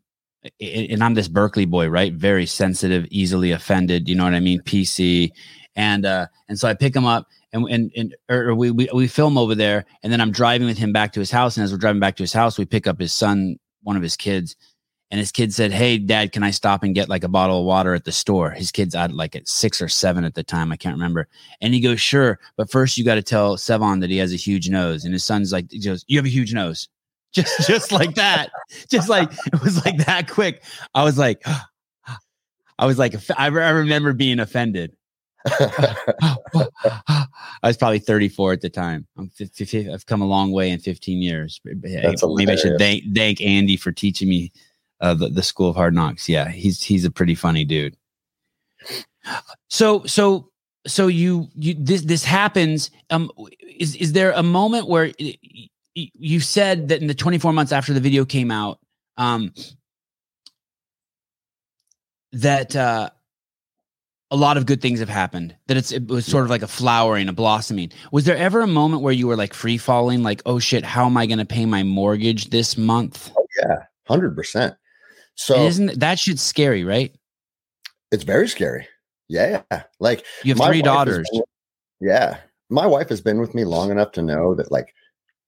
and 0.60 1.04
I'm 1.04 1.12
this 1.12 1.28
Berkeley 1.28 1.66
boy, 1.66 1.88
right? 1.88 2.14
Very 2.14 2.46
sensitive, 2.46 3.06
easily 3.10 3.52
offended. 3.52 4.08
You 4.08 4.14
know 4.14 4.24
what 4.24 4.34
I 4.34 4.40
mean? 4.40 4.60
PC, 4.62 5.30
and 5.74 6.06
uh, 6.06 6.28
and 6.48 6.58
so 6.58 6.68
I 6.68 6.74
pick 6.74 6.96
him 6.96 7.04
up 7.04 7.26
and 7.52 7.66
and 7.68 7.92
and 7.96 8.16
or 8.28 8.54
we, 8.54 8.70
we 8.70 8.88
we 8.92 9.08
film 9.08 9.38
over 9.38 9.54
there, 9.54 9.84
and 10.02 10.12
then 10.12 10.20
I'm 10.20 10.32
driving 10.32 10.66
with 10.66 10.78
him 10.78 10.92
back 10.92 11.12
to 11.12 11.20
his 11.20 11.30
house, 11.30 11.56
and 11.56 11.64
as 11.64 11.72
we're 11.72 11.78
driving 11.78 12.00
back 12.00 12.16
to 12.16 12.22
his 12.22 12.32
house, 12.32 12.58
we 12.58 12.64
pick 12.64 12.86
up 12.86 13.00
his 13.00 13.12
son, 13.12 13.56
one 13.82 13.96
of 13.96 14.02
his 14.02 14.16
kids, 14.16 14.56
and 15.10 15.18
his 15.20 15.30
kid 15.30 15.54
said, 15.54 15.72
"Hey, 15.72 15.98
Dad, 15.98 16.32
can 16.32 16.42
I 16.42 16.50
stop 16.50 16.82
and 16.82 16.94
get 16.94 17.08
like 17.08 17.24
a 17.24 17.28
bottle 17.28 17.60
of 17.60 17.64
water 17.64 17.94
at 17.94 18.04
the 18.04 18.12
store?" 18.12 18.50
His 18.50 18.72
kid's 18.72 18.94
at 18.94 19.12
like 19.12 19.36
at 19.36 19.48
six 19.48 19.80
or 19.80 19.88
seven 19.88 20.24
at 20.24 20.34
the 20.34 20.42
time, 20.42 20.72
I 20.72 20.76
can't 20.76 20.96
remember. 20.96 21.28
And 21.60 21.72
he 21.72 21.80
goes, 21.80 22.00
"Sure, 22.00 22.38
but 22.56 22.70
first 22.70 22.98
you 22.98 23.04
got 23.04 23.14
to 23.14 23.22
tell 23.22 23.56
Sevan 23.56 24.00
that 24.00 24.10
he 24.10 24.16
has 24.18 24.32
a 24.32 24.36
huge 24.36 24.68
nose." 24.68 25.04
And 25.04 25.12
his 25.12 25.24
son's 25.24 25.52
like, 25.52 25.70
"He 25.70 25.80
goes, 25.80 26.04
you 26.08 26.18
have 26.18 26.26
a 26.26 26.30
huge 26.30 26.52
nose." 26.52 26.88
Just, 27.36 27.66
just 27.66 27.92
like 27.92 28.14
that, 28.14 28.48
just 28.90 29.10
like 29.10 29.30
it 29.52 29.60
was 29.60 29.84
like 29.84 29.98
that 30.06 30.26
quick. 30.30 30.62
I 30.94 31.04
was 31.04 31.18
like, 31.18 31.42
I 32.78 32.86
was 32.86 32.98
like, 32.98 33.14
I 33.36 33.48
remember 33.48 34.14
being 34.14 34.38
offended. 34.38 34.96
I 37.06 37.26
was 37.62 37.76
probably 37.76 37.98
34 37.98 38.54
at 38.54 38.60
the 38.60 38.70
time. 38.70 39.06
I'm 39.16 39.28
50, 39.28 39.90
I've 39.90 40.06
come 40.06 40.22
a 40.22 40.26
long 40.26 40.52
way 40.52 40.70
in 40.70 40.80
15 40.80 41.22
years. 41.22 41.60
Maybe 41.64 41.94
That's 41.94 42.22
I 42.22 42.56
should 42.56 42.78
thank 42.78 43.04
thank 43.14 43.40
Andy 43.40 43.76
for 43.76 43.92
teaching 43.92 44.28
me 44.28 44.52
uh, 45.00 45.14
the 45.14 45.28
the 45.28 45.42
School 45.42 45.70
of 45.70 45.76
Hard 45.76 45.94
Knocks. 45.94 46.28
Yeah, 46.28 46.48
he's 46.48 46.82
he's 46.82 47.04
a 47.04 47.10
pretty 47.10 47.34
funny 47.34 47.64
dude. 47.64 47.96
So 49.68 50.04
so 50.04 50.50
so 50.86 51.06
you 51.06 51.48
you 51.54 51.74
this 51.78 52.02
this 52.02 52.24
happens. 52.24 52.90
Um, 53.10 53.30
is 53.78 53.94
is 53.96 54.12
there 54.12 54.32
a 54.32 54.42
moment 54.42 54.88
where 54.88 55.12
you 55.94 56.40
said 56.40 56.88
that 56.88 57.00
in 57.00 57.06
the 57.06 57.14
24 57.14 57.52
months 57.52 57.72
after 57.72 57.92
the 57.92 58.00
video 58.00 58.24
came 58.24 58.50
out, 58.50 58.78
um, 59.16 59.52
that 62.32 62.76
uh 62.76 63.10
a 64.36 64.38
lot 64.38 64.56
of 64.56 64.66
good 64.66 64.82
things 64.82 65.00
have 65.00 65.08
happened 65.08 65.56
that 65.66 65.76
it's 65.76 65.92
it 65.92 66.06
was 66.08 66.26
sort 66.26 66.44
of 66.44 66.50
like 66.50 66.62
a 66.62 66.66
flowering 66.68 67.28
a 67.28 67.32
blossoming 67.32 67.90
was 68.12 68.24
there 68.24 68.36
ever 68.36 68.60
a 68.60 68.66
moment 68.66 69.02
where 69.02 69.12
you 69.12 69.26
were 69.26 69.36
like 69.36 69.54
free 69.54 69.78
falling 69.78 70.22
like 70.22 70.42
oh 70.44 70.58
shit 70.58 70.84
how 70.84 71.06
am 71.06 71.16
i 71.16 71.24
going 71.26 71.38
to 71.38 71.44
pay 71.46 71.64
my 71.64 71.82
mortgage 71.82 72.50
this 72.50 72.76
month 72.76 73.32
oh, 73.36 73.46
yeah, 73.62 73.78
hundred 74.06 74.36
percent. 74.36 74.74
So 75.36 75.54
And 75.54 75.64
isn't 75.64 76.00
that 76.00 76.18
shit 76.18 76.38
scary 76.38 76.84
right 76.84 77.14
it's 78.12 78.24
very 78.24 78.48
scary. 78.48 78.86
Yeah, 79.28 79.62
like 79.98 80.24
you 80.44 80.54
have 80.54 80.66
three 80.66 80.82
daughters 80.82 81.28
been- 81.32 81.42
yeah. 82.00 82.38
My 82.68 82.86
wife 82.86 83.08
has 83.08 83.20
been 83.20 83.40
with 83.40 83.54
me 83.54 83.64
long 83.64 83.90
enough 83.90 84.12
to 84.12 84.22
know 84.22 84.54
that 84.54 84.70
like 84.70 84.94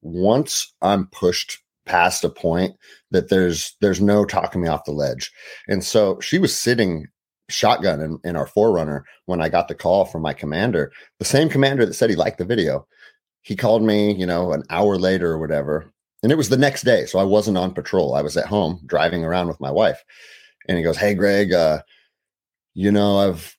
once 0.02 0.72
I'm 0.82 1.06
pushed 1.08 1.58
past 1.86 2.24
a 2.24 2.28
point 2.28 2.76
that 3.10 3.28
there's 3.28 3.76
there's 3.80 4.00
no 4.00 4.24
talking 4.24 4.60
me 4.60 4.68
off 4.68 4.84
the 4.84 4.92
ledge. 4.92 5.32
And 5.68 5.84
so 5.84 6.18
she 6.20 6.38
was 6.38 6.56
sitting 6.56 7.06
shotgun 7.48 8.00
in, 8.00 8.18
in 8.24 8.36
our 8.36 8.46
4Runner 8.46 9.02
when 9.26 9.40
I 9.40 9.48
got 9.48 9.68
the 9.68 9.74
call 9.74 10.04
from 10.04 10.22
my 10.22 10.32
commander, 10.32 10.92
the 11.18 11.24
same 11.24 11.48
commander 11.48 11.86
that 11.86 11.94
said 11.94 12.10
he 12.10 12.16
liked 12.16 12.38
the 12.38 12.44
video. 12.44 12.86
He 13.42 13.56
called 13.56 13.82
me, 13.82 14.14
you 14.14 14.26
know, 14.26 14.52
an 14.52 14.62
hour 14.70 14.96
later 14.96 15.32
or 15.32 15.38
whatever. 15.38 15.90
And 16.22 16.32
it 16.32 16.36
was 16.36 16.48
the 16.48 16.56
next 16.56 16.82
day. 16.82 17.06
So 17.06 17.18
I 17.18 17.24
wasn't 17.24 17.58
on 17.58 17.72
patrol. 17.72 18.14
I 18.14 18.22
was 18.22 18.36
at 18.36 18.46
home 18.46 18.80
driving 18.86 19.24
around 19.24 19.48
with 19.48 19.60
my 19.60 19.70
wife. 19.70 20.04
And 20.68 20.76
he 20.76 20.84
goes, 20.84 20.96
Hey 20.96 21.14
Greg, 21.14 21.52
uh, 21.52 21.82
you 22.74 22.92
know, 22.92 23.18
I've 23.18 23.56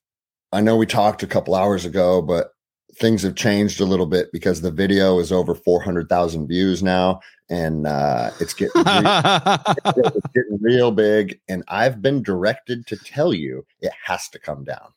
I 0.52 0.62
know 0.62 0.76
we 0.76 0.86
talked 0.86 1.24
a 1.24 1.28
couple 1.28 1.56
hours 1.56 1.86
ago, 1.86 2.22
but 2.22 2.52
things 3.00 3.24
have 3.24 3.36
changed 3.36 3.80
a 3.80 3.86
little 3.86 4.06
bit 4.06 4.32
because 4.32 4.62
the 4.62 4.72
video 4.72 5.20
is 5.20 5.32
over 5.32 5.56
400,000 5.56 6.48
views 6.48 6.84
now 6.84 7.20
and 7.50 7.88
uh, 7.88 8.32
it's 8.40 8.54
getting 8.54 8.82
re- 8.86 8.86
it's 8.96 10.28
getting 10.34 10.58
real 10.62 10.92
big 10.92 11.40
and 11.48 11.64
I've 11.68 12.02
been 12.02 12.22
directed 12.22 12.86
to 12.88 12.98
tell 12.98 13.34
you 13.34 13.66
it 13.82 13.92
has 14.04 14.28
to 14.30 14.40
come 14.40 14.64
down. 14.64 14.94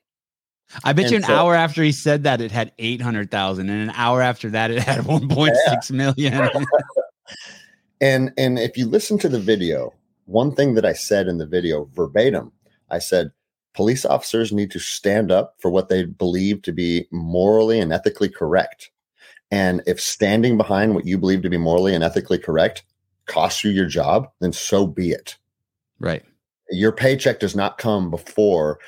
i 0.84 0.92
bet 0.92 1.10
you 1.10 1.16
an 1.16 1.22
so- 1.22 1.34
hour 1.34 1.54
after 1.54 1.82
he 1.82 1.92
said 1.92 2.24
that 2.24 2.40
it 2.40 2.50
had 2.50 2.72
800000 2.78 3.68
and 3.70 3.90
an 3.90 3.94
hour 3.96 4.20
after 4.20 4.50
that 4.50 4.70
it 4.70 4.82
had 4.82 5.00
1.6 5.00 5.90
million 5.90 6.50
And 8.02 8.32
and 8.36 8.58
if 8.58 8.76
you 8.76 8.86
listen 8.86 9.16
to 9.18 9.28
the 9.28 9.38
video, 9.38 9.94
one 10.26 10.52
thing 10.54 10.74
that 10.74 10.84
I 10.84 10.92
said 10.92 11.28
in 11.28 11.38
the 11.38 11.46
video 11.46 11.84
verbatim, 11.92 12.50
I 12.90 12.98
said 12.98 13.30
police 13.74 14.04
officers 14.04 14.52
need 14.52 14.70
to 14.70 14.78
stand 14.78 15.32
up 15.32 15.54
for 15.58 15.70
what 15.70 15.88
they 15.88 16.04
believe 16.04 16.62
to 16.62 16.72
be 16.72 17.06
morally 17.10 17.80
and 17.80 17.92
ethically 17.92 18.28
correct. 18.28 18.90
And 19.50 19.82
if 19.86 20.00
standing 20.00 20.56
behind 20.56 20.94
what 20.94 21.06
you 21.06 21.18
believe 21.18 21.42
to 21.42 21.50
be 21.50 21.58
morally 21.58 21.94
and 21.94 22.02
ethically 22.02 22.38
correct 22.38 22.84
costs 23.26 23.62
you 23.64 23.70
your 23.70 23.86
job, 23.86 24.28
then 24.40 24.52
so 24.52 24.86
be 24.86 25.10
it. 25.10 25.36
right 26.00 26.24
Your 26.70 26.92
paycheck 26.92 27.40
does 27.40 27.54
not 27.54 27.78
come 27.78 28.10
before 28.10 28.78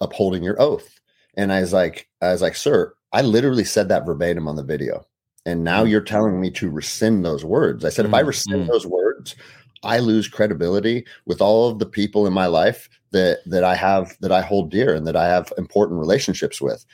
upholding 0.00 0.42
your 0.42 0.60
oath. 0.60 1.00
And 1.36 1.52
I 1.52 1.60
was 1.60 1.72
like, 1.72 2.08
I 2.20 2.32
was 2.32 2.42
like, 2.42 2.56
sir, 2.56 2.94
I 3.12 3.22
literally 3.22 3.64
said 3.64 3.88
that 3.88 4.06
verbatim 4.06 4.48
on 4.48 4.56
the 4.56 4.62
video. 4.62 5.06
And 5.46 5.64
now 5.64 5.84
you're 5.84 6.02
telling 6.02 6.40
me 6.40 6.50
to 6.52 6.70
rescind 6.70 7.24
those 7.24 7.44
words. 7.44 7.84
I 7.84 7.88
said, 7.88 8.04
if 8.04 8.12
I 8.12 8.22
Mm, 8.22 8.26
rescind 8.26 8.64
mm. 8.64 8.66
those 8.68 8.86
words, 8.86 9.34
I 9.82 9.98
lose 9.98 10.28
credibility 10.28 11.06
with 11.26 11.40
all 11.40 11.68
of 11.68 11.78
the 11.78 11.86
people 11.86 12.26
in 12.26 12.32
my 12.32 12.46
life 12.46 12.88
that 13.12 13.38
that 13.46 13.64
I 13.64 13.74
have 13.74 14.16
that 14.20 14.32
I 14.32 14.42
hold 14.42 14.70
dear 14.70 14.94
and 14.94 15.06
that 15.06 15.16
I 15.16 15.26
have 15.28 15.52
important 15.58 15.98
relationships 16.00 16.60
with. 16.60 16.84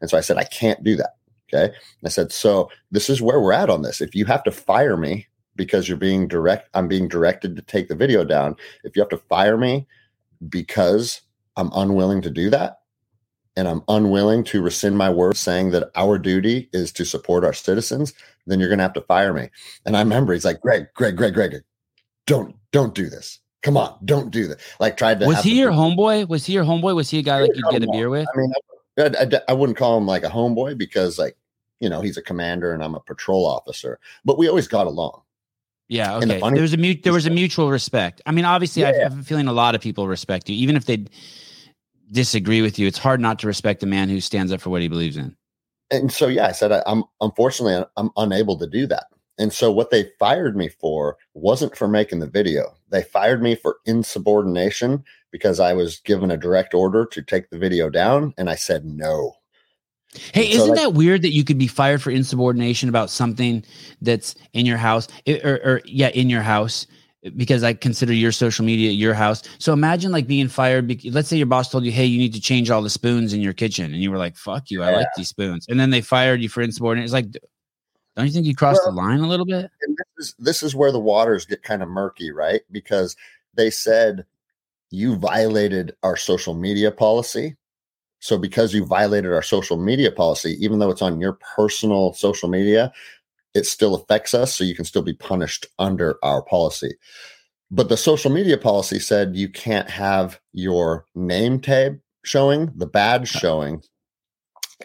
And 0.00 0.08
so 0.08 0.16
I 0.16 0.20
said, 0.20 0.36
I 0.36 0.44
can't 0.44 0.82
do 0.82 0.96
that. 0.96 1.16
Okay. 1.52 1.64
And 1.64 2.06
I 2.06 2.08
said, 2.08 2.32
so 2.32 2.70
this 2.90 3.10
is 3.10 3.20
where 3.20 3.40
we're 3.40 3.52
at 3.52 3.70
on 3.70 3.82
this. 3.82 4.00
If 4.00 4.14
you 4.14 4.24
have 4.26 4.44
to 4.44 4.52
fire 4.52 4.96
me 4.96 5.26
because 5.56 5.88
you're 5.88 5.98
being 5.98 6.28
direct, 6.28 6.68
I'm 6.74 6.88
being 6.88 7.08
directed 7.08 7.56
to 7.56 7.62
take 7.62 7.88
the 7.88 7.96
video 7.96 8.24
down. 8.24 8.56
If 8.84 8.94
you 8.94 9.02
have 9.02 9.10
to 9.10 9.18
fire 9.28 9.56
me 9.56 9.86
because 10.48 11.20
I'm 11.56 11.70
unwilling 11.74 12.22
to 12.22 12.30
do 12.30 12.50
that, 12.50 12.80
and 13.56 13.68
I'm 13.68 13.82
unwilling 13.88 14.44
to 14.44 14.62
rescind 14.62 14.96
my 14.96 15.10
word 15.10 15.36
saying 15.36 15.70
that 15.72 15.90
our 15.96 16.18
duty 16.18 16.70
is 16.72 16.92
to 16.92 17.04
support 17.04 17.44
our 17.44 17.52
citizens, 17.52 18.14
then 18.46 18.60
you're 18.60 18.68
going 18.68 18.78
to 18.78 18.84
have 18.84 18.92
to 18.94 19.02
fire 19.02 19.34
me. 19.34 19.50
And 19.84 19.96
I 19.96 20.00
remember 20.00 20.32
he's 20.32 20.44
like, 20.44 20.60
Greg, 20.60 20.86
Greg, 20.94 21.16
Greg, 21.16 21.34
Greg, 21.34 21.56
don't, 22.26 22.54
don't 22.72 22.94
do 22.94 23.08
this. 23.08 23.38
Come 23.62 23.76
on, 23.76 23.98
don't 24.04 24.30
do 24.30 24.48
that. 24.48 24.60
Like 24.78 24.96
tried 24.96 25.20
to. 25.20 25.26
was 25.26 25.42
he 25.42 25.58
your 25.58 25.70
homeboy 25.70 26.28
was 26.28 26.46
he 26.46 26.54
your 26.54 26.64
homeboy 26.64 26.94
was 26.94 27.10
he 27.10 27.18
a 27.18 27.22
guy 27.22 27.40
like 27.42 27.54
you'd 27.54 27.70
get 27.70 27.82
a 27.82 27.88
beer 27.88 28.08
with 28.08 28.26
I 28.34 28.38
mean, 28.38 28.52
I, 28.98 29.02
I, 29.20 29.40
I 29.48 29.52
wouldn't 29.52 29.76
call 29.76 29.98
him 29.98 30.06
like 30.06 30.24
a 30.24 30.28
homeboy 30.30 30.78
because 30.78 31.18
like, 31.18 31.36
you 31.78 31.90
know, 31.90 32.00
he's 32.00 32.16
a 32.16 32.22
commander 32.22 32.72
and 32.72 32.82
I'm 32.82 32.94
a 32.94 33.00
patrol 33.00 33.46
officer, 33.46 33.98
but 34.24 34.38
we 34.38 34.48
always 34.48 34.66
got 34.66 34.86
along. 34.86 35.22
Yeah, 35.88 36.20
And 36.20 36.30
the 36.30 36.34
okay. 36.34 36.40
funny 36.40 36.54
There 36.54 36.62
was 36.62 36.72
a 36.72 36.76
mute. 36.76 37.02
There 37.02 37.12
was 37.12 37.26
a 37.26 37.30
mutual 37.30 37.68
respect. 37.68 38.22
I 38.24 38.30
mean, 38.30 38.44
obviously, 38.44 38.84
I 38.84 38.92
Yeah. 38.92 39.02
have 39.02 39.18
a 39.18 39.22
feeling 39.24 39.48
a 39.48 39.52
lot 39.52 39.74
of 39.74 39.80
people 39.80 40.06
respect 40.06 40.48
you, 40.48 40.54
even 40.54 40.76
if 40.76 40.86
they 40.86 41.04
disagree 42.12 42.62
with 42.62 42.78
you. 42.78 42.86
It's 42.86 42.98
hard 42.98 43.20
not 43.20 43.40
to 43.40 43.48
respect 43.48 43.82
a 43.82 43.86
man 43.86 44.08
who 44.08 44.20
stands 44.20 44.52
up 44.52 44.60
for 44.60 44.70
what 44.70 44.82
he 44.82 44.88
believes 44.88 45.16
in. 45.16 45.36
And 45.90 46.12
so, 46.12 46.28
yeah, 46.28 46.46
I 46.46 46.52
said, 46.52 46.70
I, 46.70 46.82
I'm 46.86 47.02
unfortunately, 47.20 47.84
I'm 47.96 48.10
unable 48.16 48.56
to 48.58 48.68
do 48.68 48.86
that. 48.86 49.06
And 49.40 49.54
so 49.54 49.72
what 49.72 49.90
they 49.90 50.10
fired 50.18 50.54
me 50.54 50.68
for 50.68 51.16
wasn't 51.32 51.74
for 51.74 51.88
making 51.88 52.20
the 52.20 52.28
video. 52.28 52.74
They 52.90 53.02
fired 53.02 53.42
me 53.42 53.54
for 53.54 53.78
insubordination 53.86 55.02
because 55.32 55.58
I 55.58 55.72
was 55.72 55.98
given 56.00 56.30
a 56.30 56.36
direct 56.36 56.74
order 56.74 57.06
to 57.06 57.22
take 57.22 57.48
the 57.48 57.58
video 57.58 57.88
down 57.88 58.34
and 58.36 58.50
I 58.50 58.54
said 58.54 58.84
no. 58.84 59.32
Hey, 60.34 60.44
and 60.44 60.54
isn't 60.54 60.66
so 60.66 60.72
like, 60.72 60.80
that 60.80 60.92
weird 60.92 61.22
that 61.22 61.32
you 61.32 61.42
could 61.42 61.56
be 61.56 61.68
fired 61.68 62.02
for 62.02 62.10
insubordination 62.10 62.90
about 62.90 63.08
something 63.08 63.64
that's 64.02 64.34
in 64.52 64.66
your 64.66 64.76
house 64.76 65.08
or, 65.26 65.60
or 65.64 65.80
yeah, 65.86 66.08
in 66.08 66.28
your 66.28 66.42
house 66.42 66.86
because 67.36 67.62
I 67.62 67.74
consider 67.74 68.12
your 68.12 68.32
social 68.32 68.64
media 68.64 68.90
your 68.90 69.14
house. 69.14 69.42
So 69.58 69.72
imagine 69.72 70.12
like 70.12 70.26
being 70.26 70.48
fired. 70.48 70.92
Let's 71.06 71.28
say 71.28 71.36
your 71.36 71.46
boss 71.46 71.70
told 71.70 71.84
you, 71.84 71.92
"Hey, 71.92 72.06
you 72.06 72.18
need 72.18 72.34
to 72.34 72.40
change 72.40 72.70
all 72.70 72.82
the 72.82 72.90
spoons 72.90 73.32
in 73.32 73.40
your 73.40 73.52
kitchen," 73.52 73.92
and 73.92 74.02
you 74.02 74.10
were 74.10 74.18
like, 74.18 74.36
"Fuck 74.36 74.70
you, 74.70 74.82
I 74.82 74.90
yeah. 74.90 74.96
like 74.98 75.08
these 75.16 75.28
spoons," 75.28 75.66
and 75.68 75.78
then 75.78 75.90
they 75.90 76.00
fired 76.00 76.42
you 76.42 76.48
for 76.48 76.60
insubordination. 76.60 77.04
It's 77.04 77.12
like, 77.12 77.40
don't 78.20 78.26
you 78.26 78.32
think 78.32 78.46
you 78.46 78.54
crossed 78.54 78.80
well, 78.84 78.92
the 78.92 79.00
line 79.00 79.20
a 79.20 79.26
little 79.26 79.46
bit? 79.46 79.70
This 79.80 80.28
is, 80.28 80.34
this 80.38 80.62
is 80.62 80.74
where 80.74 80.92
the 80.92 81.00
waters 81.00 81.46
get 81.46 81.62
kind 81.62 81.82
of 81.82 81.88
murky, 81.88 82.30
right? 82.30 82.62
Because 82.70 83.16
they 83.54 83.70
said 83.70 84.24
you 84.90 85.16
violated 85.16 85.96
our 86.02 86.16
social 86.16 86.54
media 86.54 86.90
policy. 86.90 87.56
So 88.18 88.36
because 88.36 88.74
you 88.74 88.84
violated 88.84 89.32
our 89.32 89.42
social 89.42 89.78
media 89.78 90.12
policy, 90.12 90.56
even 90.62 90.78
though 90.78 90.90
it's 90.90 91.02
on 91.02 91.20
your 91.20 91.38
personal 91.56 92.12
social 92.12 92.48
media, 92.48 92.92
it 93.54 93.64
still 93.64 93.94
affects 93.94 94.34
us. 94.34 94.54
So 94.54 94.64
you 94.64 94.74
can 94.74 94.84
still 94.84 95.02
be 95.02 95.14
punished 95.14 95.66
under 95.78 96.18
our 96.22 96.42
policy. 96.42 96.94
But 97.70 97.88
the 97.88 97.96
social 97.96 98.30
media 98.30 98.58
policy 98.58 98.98
said 98.98 99.36
you 99.36 99.48
can't 99.48 99.88
have 99.88 100.38
your 100.52 101.06
name 101.14 101.60
tag 101.60 102.00
showing, 102.24 102.70
the 102.76 102.86
badge 102.86 103.28
showing, 103.28 103.82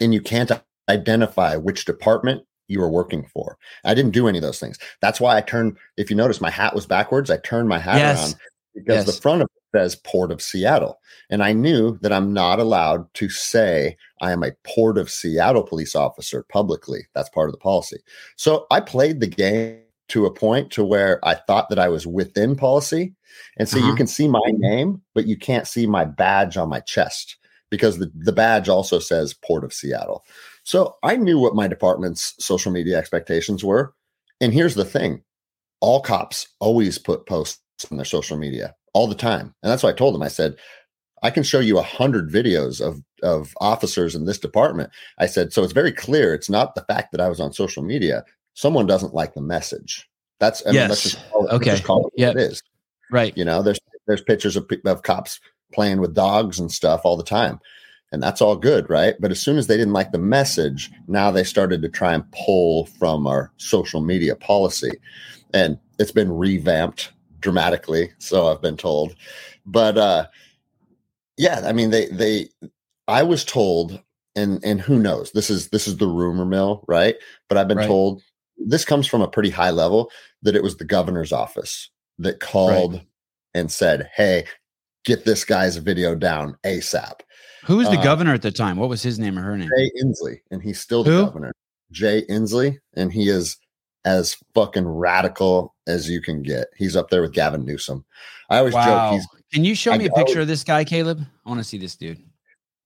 and 0.00 0.14
you 0.14 0.20
can't 0.20 0.50
identify 0.88 1.56
which 1.56 1.84
department 1.84 2.44
you 2.68 2.80
were 2.80 2.90
working 2.90 3.26
for. 3.32 3.58
I 3.84 3.94
didn't 3.94 4.12
do 4.12 4.28
any 4.28 4.38
of 4.38 4.42
those 4.42 4.60
things. 4.60 4.78
That's 5.00 5.20
why 5.20 5.36
I 5.36 5.40
turned, 5.40 5.76
if 5.96 6.10
you 6.10 6.16
notice, 6.16 6.40
my 6.40 6.50
hat 6.50 6.74
was 6.74 6.86
backwards. 6.86 7.30
I 7.30 7.38
turned 7.38 7.68
my 7.68 7.78
hat 7.78 7.96
yes. 7.96 8.18
around 8.18 8.40
because 8.74 9.06
yes. 9.06 9.06
the 9.06 9.20
front 9.20 9.42
of 9.42 9.48
it 9.54 9.78
says 9.78 9.96
Port 9.96 10.30
of 10.30 10.42
Seattle. 10.42 10.98
And 11.30 11.42
I 11.42 11.52
knew 11.52 11.98
that 12.02 12.12
I'm 12.12 12.32
not 12.32 12.60
allowed 12.60 13.12
to 13.14 13.28
say 13.28 13.96
I 14.20 14.32
am 14.32 14.42
a 14.42 14.52
Port 14.64 14.98
of 14.98 15.10
Seattle 15.10 15.62
police 15.62 15.94
officer 15.94 16.44
publicly. 16.48 17.06
That's 17.14 17.30
part 17.30 17.48
of 17.48 17.52
the 17.52 17.58
policy. 17.58 17.98
So 18.36 18.66
I 18.70 18.80
played 18.80 19.20
the 19.20 19.26
game 19.26 19.80
to 20.08 20.26
a 20.26 20.32
point 20.32 20.70
to 20.72 20.84
where 20.84 21.24
I 21.24 21.34
thought 21.34 21.68
that 21.68 21.78
I 21.78 21.88
was 21.88 22.06
within 22.06 22.54
policy. 22.54 23.14
And 23.58 23.68
so 23.68 23.78
uh-huh. 23.78 23.88
you 23.88 23.94
can 23.96 24.06
see 24.06 24.28
my 24.28 24.40
name, 24.46 25.02
but 25.14 25.26
you 25.26 25.36
can't 25.36 25.66
see 25.66 25.86
my 25.86 26.04
badge 26.04 26.56
on 26.56 26.68
my 26.68 26.80
chest 26.80 27.36
because 27.70 27.98
the, 27.98 28.10
the 28.14 28.32
badge 28.32 28.68
also 28.68 28.98
says 28.98 29.34
Port 29.34 29.64
of 29.64 29.72
Seattle. 29.72 30.24
So 30.66 30.96
I 31.04 31.14
knew 31.14 31.38
what 31.38 31.54
my 31.54 31.68
department's 31.68 32.34
social 32.44 32.72
media 32.72 32.98
expectations 32.98 33.62
were. 33.62 33.94
And 34.40 34.52
here's 34.52 34.74
the 34.74 34.84
thing 34.84 35.22
all 35.80 36.00
cops 36.00 36.48
always 36.58 36.98
put 36.98 37.26
posts 37.26 37.60
on 37.88 37.96
their 37.96 38.04
social 38.04 38.36
media 38.36 38.74
all 38.92 39.06
the 39.06 39.14
time. 39.14 39.54
And 39.62 39.70
that's 39.70 39.84
why 39.84 39.90
I 39.90 39.94
told 39.94 40.12
them, 40.12 40.22
I 40.22 40.28
said, 40.28 40.56
I 41.22 41.30
can 41.30 41.44
show 41.44 41.60
you 41.60 41.78
a 41.78 41.82
hundred 41.82 42.32
videos 42.32 42.80
of, 42.80 43.00
of 43.22 43.54
officers 43.60 44.16
in 44.16 44.24
this 44.24 44.38
department. 44.38 44.90
I 45.18 45.26
said, 45.26 45.52
so 45.52 45.62
it's 45.62 45.72
very 45.72 45.92
clear. 45.92 46.34
It's 46.34 46.50
not 46.50 46.74
the 46.74 46.84
fact 46.88 47.12
that 47.12 47.20
I 47.20 47.28
was 47.28 47.38
on 47.38 47.52
social 47.52 47.84
media. 47.84 48.24
Someone 48.54 48.88
doesn't 48.88 49.14
like 49.14 49.34
the 49.34 49.42
message. 49.42 50.08
That's, 50.40 50.66
I 50.66 50.70
yes. 50.70 50.82
mean, 50.82 50.88
let's 50.88 51.02
just 51.04 51.30
call 51.30 51.46
it, 51.46 51.52
okay. 51.52 51.70
Just 51.70 51.84
call 51.84 52.08
it 52.08 52.12
yep. 52.16 52.34
what 52.34 52.42
it 52.42 52.50
is. 52.50 52.62
Right. 53.12 53.36
You 53.36 53.44
know, 53.44 53.62
there's, 53.62 53.78
there's 54.08 54.22
pictures 54.22 54.56
of, 54.56 54.68
of 54.84 55.02
cops 55.02 55.38
playing 55.72 56.00
with 56.00 56.12
dogs 56.12 56.58
and 56.58 56.72
stuff 56.72 57.02
all 57.04 57.16
the 57.16 57.22
time 57.22 57.60
and 58.12 58.22
that's 58.22 58.40
all 58.40 58.56
good, 58.56 58.88
right? 58.88 59.14
But 59.20 59.30
as 59.30 59.40
soon 59.40 59.58
as 59.58 59.66
they 59.66 59.76
didn't 59.76 59.92
like 59.92 60.12
the 60.12 60.18
message, 60.18 60.90
now 61.08 61.30
they 61.30 61.44
started 61.44 61.82
to 61.82 61.88
try 61.88 62.14
and 62.14 62.30
pull 62.32 62.86
from 62.86 63.26
our 63.26 63.52
social 63.56 64.00
media 64.00 64.36
policy. 64.36 64.92
And 65.52 65.78
it's 65.98 66.12
been 66.12 66.32
revamped 66.32 67.12
dramatically, 67.40 68.12
so 68.18 68.48
I've 68.48 68.62
been 68.62 68.76
told. 68.76 69.14
But 69.64 69.98
uh 69.98 70.26
yeah, 71.36 71.62
I 71.64 71.72
mean 71.72 71.90
they 71.90 72.06
they 72.06 72.48
I 73.08 73.22
was 73.22 73.44
told 73.44 74.02
and 74.34 74.62
and 74.64 74.80
who 74.80 74.98
knows, 74.98 75.32
this 75.32 75.50
is 75.50 75.70
this 75.70 75.88
is 75.88 75.96
the 75.96 76.06
rumor 76.06 76.44
mill, 76.44 76.84
right? 76.86 77.16
But 77.48 77.58
I've 77.58 77.68
been 77.68 77.78
right. 77.78 77.86
told 77.86 78.22
this 78.58 78.84
comes 78.84 79.06
from 79.06 79.22
a 79.22 79.28
pretty 79.28 79.50
high 79.50 79.70
level 79.70 80.10
that 80.42 80.56
it 80.56 80.62
was 80.62 80.76
the 80.76 80.84
governor's 80.84 81.32
office 81.32 81.90
that 82.18 82.40
called 82.40 82.94
right. 82.94 83.06
and 83.54 83.70
said, 83.70 84.10
"Hey, 84.14 84.44
get 85.04 85.24
this 85.24 85.44
guy's 85.44 85.76
video 85.76 86.14
down 86.14 86.56
ASAP." 86.64 87.20
Who 87.66 87.78
was 87.78 87.88
the 87.90 87.98
uh, 87.98 88.04
governor 88.04 88.32
at 88.32 88.42
the 88.42 88.52
time? 88.52 88.76
What 88.76 88.88
was 88.88 89.02
his 89.02 89.18
name 89.18 89.38
or 89.38 89.42
her 89.42 89.56
name? 89.56 89.70
Jay 89.76 89.90
Inslee, 90.02 90.40
and 90.50 90.62
he's 90.62 90.80
still 90.80 91.02
the 91.02 91.10
Who? 91.10 91.24
governor. 91.24 91.52
Jay 91.90 92.22
Inslee, 92.28 92.78
and 92.94 93.12
he 93.12 93.28
is 93.28 93.56
as 94.04 94.36
fucking 94.54 94.86
radical 94.86 95.74
as 95.86 96.08
you 96.08 96.22
can 96.22 96.42
get. 96.42 96.68
He's 96.76 96.94
up 96.96 97.10
there 97.10 97.22
with 97.22 97.32
Gavin 97.32 97.64
Newsom. 97.64 98.04
I 98.50 98.58
always 98.58 98.74
wow. 98.74 99.10
joke 99.10 99.14
he's. 99.14 99.42
Can 99.52 99.64
you 99.64 99.74
show 99.74 99.96
me 99.96 100.06
a 100.06 100.10
picture 100.10 100.34
always, 100.34 100.36
of 100.36 100.48
this 100.48 100.64
guy, 100.64 100.84
Caleb? 100.84 101.20
I 101.44 101.48
want 101.48 101.60
to 101.60 101.64
see 101.64 101.78
this 101.78 101.96
dude. 101.96 102.22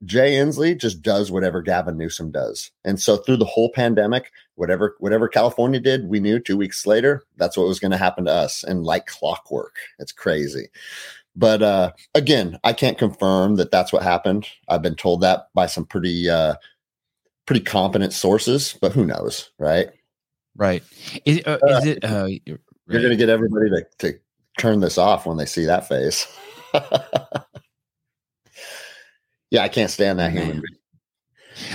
Jay 0.04 0.32
Inslee 0.32 0.78
just 0.80 1.02
does 1.02 1.30
whatever 1.30 1.60
Gavin 1.60 1.98
Newsom 1.98 2.30
does. 2.30 2.70
And 2.86 2.98
so 2.98 3.18
through 3.18 3.36
the 3.36 3.44
whole 3.44 3.70
pandemic, 3.72 4.32
whatever 4.54 4.96
whatever 4.98 5.28
California 5.28 5.78
did, 5.78 6.08
we 6.08 6.20
knew 6.20 6.38
2 6.38 6.56
weeks 6.56 6.86
later 6.86 7.24
that's 7.36 7.56
what 7.56 7.68
was 7.68 7.80
going 7.80 7.90
to 7.90 7.98
happen 7.98 8.24
to 8.24 8.32
us 8.32 8.64
and 8.64 8.84
like 8.84 9.06
clockwork. 9.06 9.76
It's 9.98 10.12
crazy. 10.12 10.68
But 11.36 11.62
uh, 11.62 11.92
again, 12.14 12.58
I 12.64 12.72
can't 12.72 12.98
confirm 12.98 13.56
that 13.56 13.70
that's 13.70 13.92
what 13.92 14.02
happened. 14.02 14.46
I've 14.68 14.82
been 14.82 14.96
told 14.96 15.20
that 15.20 15.48
by 15.54 15.66
some 15.66 15.86
pretty 15.86 16.28
uh, 16.28 16.54
pretty 17.46 17.62
competent 17.64 18.12
sources, 18.12 18.76
but 18.80 18.92
who 18.92 19.06
knows, 19.06 19.50
right? 19.58 19.88
Right. 20.56 20.82
Is, 21.24 21.40
uh, 21.46 21.58
is 21.62 21.86
it? 21.86 22.04
Uh, 22.04 22.24
right. 22.24 22.42
You're 22.46 23.02
going 23.02 23.10
to 23.10 23.16
get 23.16 23.28
everybody 23.28 23.70
to, 23.70 23.86
to 23.98 24.18
turn 24.58 24.80
this 24.80 24.98
off 24.98 25.24
when 25.24 25.36
they 25.36 25.46
see 25.46 25.64
that 25.64 25.86
face. 25.86 26.26
yeah, 29.50 29.62
I 29.62 29.68
can't 29.68 29.90
stand 29.90 30.18
that 30.18 30.32
human 30.32 30.60
being. 30.60 30.80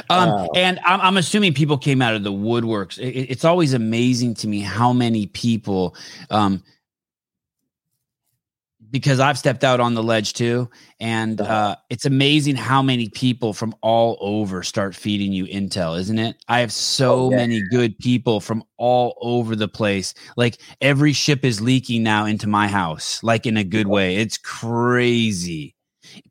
Um, 0.10 0.30
uh, 0.30 0.48
and 0.56 0.80
I'm, 0.84 1.00
I'm, 1.00 1.18
assuming 1.18 1.54
people 1.54 1.78
came 1.78 2.02
out 2.02 2.16
of 2.16 2.24
the 2.24 2.32
woodworks. 2.32 2.98
It, 2.98 3.12
it's 3.30 3.46
always 3.46 3.74
amazing 3.74 4.34
to 4.36 4.48
me 4.48 4.60
how 4.60 4.92
many 4.92 5.28
people 5.28 5.96
um, 6.30 6.64
because 8.96 9.20
I've 9.20 9.38
stepped 9.38 9.66
out 9.66 9.82
on 9.82 9.94
the 9.94 10.02
ledge 10.02 10.32
too. 10.32 10.70
And 11.02 11.42
uh-huh. 11.42 11.54
uh, 11.54 11.76
it's 11.90 12.06
amazing 12.06 12.56
how 12.56 12.82
many 12.82 13.10
people 13.10 13.52
from 13.52 13.76
all 13.82 14.18
over 14.22 14.64
start 14.64 14.96
feeding 14.96 15.34
you 15.34 15.44
intel, 15.48 16.00
isn't 16.00 16.18
it? 16.18 16.38
I 16.48 16.62
have 16.62 16.72
so 16.72 17.26
oh, 17.26 17.30
yeah. 17.30 17.36
many 17.36 17.62
good 17.72 17.98
people 17.98 18.40
from 18.40 18.64
all 18.78 19.18
over 19.20 19.54
the 19.54 19.68
place. 19.68 20.14
Like 20.38 20.60
every 20.80 21.12
ship 21.12 21.44
is 21.44 21.60
leaking 21.60 22.04
now 22.04 22.24
into 22.24 22.48
my 22.48 22.70
house, 22.70 23.22
like 23.22 23.46
in 23.46 23.58
a 23.58 23.66
good 23.66 23.88
way. 23.88 24.16
It's 24.16 24.38
crazy 24.38 25.75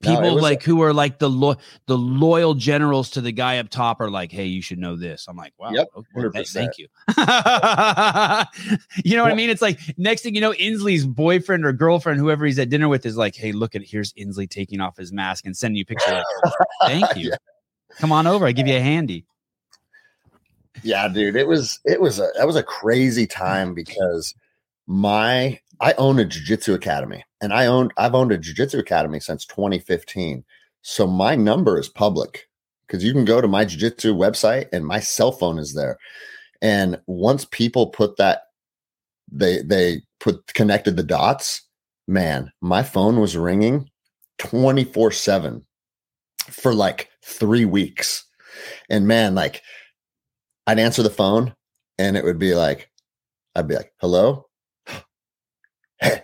people 0.00 0.22
no, 0.22 0.34
like 0.34 0.62
who 0.62 0.82
are 0.82 0.92
like 0.92 1.18
the 1.18 1.28
lo- 1.30 1.56
the 1.86 1.96
loyal 1.96 2.54
generals 2.54 3.10
to 3.10 3.20
the 3.20 3.32
guy 3.32 3.58
up 3.58 3.68
top 3.68 4.00
are 4.00 4.10
like, 4.10 4.32
hey, 4.32 4.46
you 4.46 4.62
should 4.62 4.78
know 4.78 4.96
this. 4.96 5.26
I'm 5.28 5.36
like, 5.36 5.52
wow, 5.58 5.70
yep, 5.72 5.88
okay, 6.16 6.44
thank 6.44 6.78
you. 6.78 6.88
you 9.04 9.16
know 9.16 9.22
what 9.22 9.32
I 9.32 9.34
mean? 9.34 9.50
It's 9.50 9.62
like 9.62 9.78
next 9.96 10.22
thing 10.22 10.34
you 10.34 10.40
know, 10.40 10.52
Inslee's 10.52 11.06
boyfriend 11.06 11.64
or 11.64 11.72
girlfriend, 11.72 12.18
whoever 12.20 12.46
he's 12.46 12.58
at 12.58 12.68
dinner 12.68 12.88
with, 12.88 13.06
is 13.06 13.16
like, 13.16 13.36
hey, 13.36 13.52
look 13.52 13.74
at 13.74 13.82
here's 13.82 14.12
Inslee 14.14 14.48
taking 14.48 14.80
off 14.80 14.96
his 14.96 15.12
mask 15.12 15.46
and 15.46 15.56
sending 15.56 15.76
you 15.76 15.82
a 15.82 15.86
picture. 15.86 16.12
Like, 16.12 16.54
thank 16.86 17.16
you. 17.16 17.30
yeah. 17.30 17.36
Come 17.98 18.12
on 18.12 18.26
over. 18.26 18.46
I 18.46 18.52
give 18.52 18.66
you 18.66 18.76
a 18.76 18.80
handy. 18.80 19.24
Yeah, 20.82 21.08
dude, 21.08 21.36
it 21.36 21.46
was 21.46 21.80
it 21.84 22.00
was 22.00 22.18
a 22.18 22.28
that 22.36 22.46
was 22.46 22.56
a 22.56 22.62
crazy 22.62 23.26
time 23.28 23.74
because 23.74 24.34
my 24.86 25.60
I 25.80 25.92
own 25.94 26.18
a 26.18 26.24
jiu-jitsu 26.24 26.74
academy 26.74 27.24
and 27.40 27.52
I 27.52 27.66
own 27.66 27.90
I've 27.96 28.14
owned 28.14 28.32
a 28.32 28.38
jiu-jitsu 28.38 28.78
academy 28.78 29.20
since 29.20 29.44
2015. 29.46 30.44
So 30.82 31.06
my 31.06 31.34
number 31.34 31.78
is 31.78 31.88
public 31.88 32.48
because 32.86 33.02
you 33.02 33.12
can 33.12 33.24
go 33.24 33.40
to 33.40 33.48
my 33.48 33.64
jiu-jitsu 33.64 34.14
website 34.14 34.68
and 34.72 34.86
my 34.86 35.00
cell 35.00 35.32
phone 35.32 35.58
is 35.58 35.74
there. 35.74 35.98
And 36.62 37.00
once 37.06 37.44
people 37.44 37.88
put 37.88 38.16
that 38.16 38.42
they 39.30 39.62
they 39.62 40.02
put 40.20 40.46
connected 40.54 40.96
the 40.96 41.02
dots, 41.02 41.62
man, 42.06 42.52
my 42.60 42.82
phone 42.82 43.20
was 43.20 43.36
ringing 43.36 43.90
24/7 44.38 45.64
for 46.50 46.74
like 46.74 47.10
3 47.24 47.64
weeks. 47.64 48.24
And 48.88 49.06
man, 49.06 49.34
like 49.34 49.62
I'd 50.66 50.78
answer 50.78 51.02
the 51.02 51.10
phone 51.10 51.54
and 51.98 52.16
it 52.16 52.24
would 52.24 52.38
be 52.38 52.54
like 52.54 52.90
I'd 53.56 53.68
be 53.68 53.76
like, 53.76 53.92
"Hello? 54.00 54.46
Hey, 56.00 56.22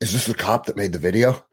is 0.00 0.12
this 0.12 0.26
the 0.26 0.34
cop 0.34 0.66
that 0.66 0.76
made 0.76 0.92
the 0.92 0.98
video? 0.98 1.32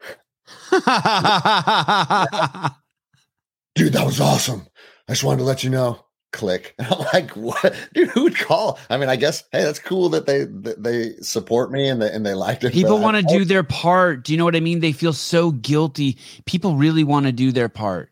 Dude, 3.74 3.92
that 3.92 4.06
was 4.06 4.20
awesome. 4.20 4.66
I 5.08 5.12
just 5.12 5.24
wanted 5.24 5.38
to 5.38 5.44
let 5.44 5.64
you 5.64 5.70
know. 5.70 6.02
Click. 6.32 6.74
And 6.78 6.86
I'm 6.90 6.98
like, 7.12 7.30
what? 7.32 7.74
Dude, 7.94 8.08
who 8.08 8.24
would 8.24 8.36
call? 8.36 8.78
I 8.90 8.96
mean, 8.96 9.08
I 9.08 9.16
guess, 9.16 9.44
hey, 9.52 9.62
that's 9.62 9.78
cool 9.78 10.08
that 10.10 10.26
they 10.26 10.44
that 10.44 10.82
they 10.82 11.12
support 11.22 11.70
me 11.70 11.88
and 11.88 12.02
they 12.02 12.10
and 12.10 12.26
they 12.26 12.34
liked 12.34 12.64
it. 12.64 12.72
People 12.72 12.98
want 12.98 13.16
to 13.16 13.22
do 13.22 13.44
their 13.44 13.62
part. 13.62 14.24
Do 14.24 14.32
you 14.32 14.38
know 14.38 14.44
what 14.44 14.56
I 14.56 14.60
mean? 14.60 14.80
They 14.80 14.92
feel 14.92 15.12
so 15.12 15.52
guilty. 15.52 16.18
People 16.44 16.76
really 16.76 17.04
want 17.04 17.26
to 17.26 17.32
do 17.32 17.52
their 17.52 17.68
part. 17.68 18.10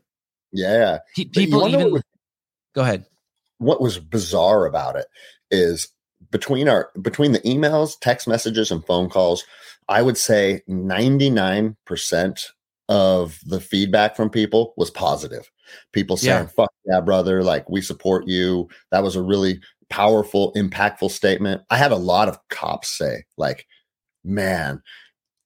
Yeah. 0.53 0.99
P- 1.17 1.27
people 1.27 1.69
even 1.69 1.93
was, 1.93 2.03
go 2.75 2.83
ahead. 2.83 3.05
What 3.59 3.81
was 3.81 3.99
bizarre 3.99 4.67
about 4.67 4.97
it 4.97 5.07
is 5.51 5.89
between 6.35 6.69
our 6.69 6.91
between 7.01 7.31
the 7.31 7.39
emails, 7.43 7.95
text 8.01 8.27
messages, 8.27 8.73
and 8.73 8.85
phone 8.85 9.09
calls, 9.09 9.45
I 9.89 10.03
would 10.03 10.19
say 10.19 10.63
99% 10.69 12.45
of 12.89 13.39
the 13.47 13.61
feedback 13.61 14.17
from 14.17 14.31
people 14.31 14.75
was 14.77 14.91
positive. 14.91 15.49
People 15.93 16.17
saying, 16.17 16.47
yeah. 16.47 16.51
fuck 16.51 16.73
yeah, 16.87 17.01
brother, 17.01 17.45
like 17.45 17.71
we 17.71 17.81
support 17.81 18.27
you. 18.27 18.69
That 18.91 19.05
was 19.05 19.15
a 19.15 19.23
really 19.23 19.61
powerful, 19.91 20.53
impactful 20.55 21.13
statement. 21.13 21.63
I 21.71 21.77
had 21.77 21.93
a 21.93 21.97
lot 21.97 22.29
of 22.29 22.41
cops 22.51 22.89
say, 22.89 23.23
like, 23.37 23.65
man, 24.25 24.83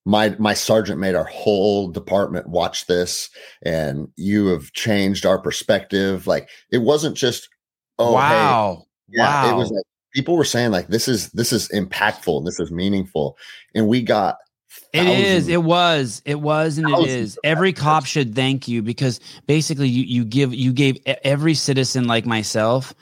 my 0.07 0.34
my 0.39 0.55
sergeant 0.55 0.99
made 0.99 1.14
our 1.14 1.24
whole 1.24 1.89
department 1.91 2.49
watch 2.49 2.86
this 2.86 3.28
and 3.61 4.09
you 4.16 4.47
have 4.47 4.72
changed 4.72 5.26
our 5.26 5.39
perspective. 5.39 6.26
Like 6.26 6.49
it 6.72 6.78
wasn't 6.78 7.14
just 7.14 7.51
oh 7.99 8.14
wow. 8.14 8.78
Hey. 8.78 8.84
Yeah, 9.11 9.45
wow. 9.45 9.55
it 9.55 9.59
was 9.59 9.70
like 9.70 9.84
people 10.12 10.36
were 10.36 10.44
saying 10.44 10.70
like 10.70 10.88
this 10.88 11.09
is 11.09 11.30
this 11.30 11.52
is 11.52 11.68
impactful, 11.68 12.44
this 12.44 12.61
is 12.61 12.70
meaningful. 12.70 13.36
And 13.74 13.88
we 13.88 14.02
got 14.02 14.36
it 14.92 15.06
is. 15.06 15.48
It 15.48 15.62
was. 15.62 16.22
It 16.24 16.40
was, 16.40 16.78
and 16.78 16.88
it 16.88 17.09
is. 17.09 17.38
Every 17.44 17.72
cop 17.72 18.06
should 18.06 18.34
thank 18.34 18.68
you 18.68 18.82
because 18.82 19.20
basically, 19.46 19.88
you 19.88 20.02
you 20.04 20.24
give 20.24 20.54
you 20.54 20.72
gave 20.72 20.98
every 21.06 21.54
citizen 21.54 22.06
like 22.06 22.26
myself, 22.26 22.94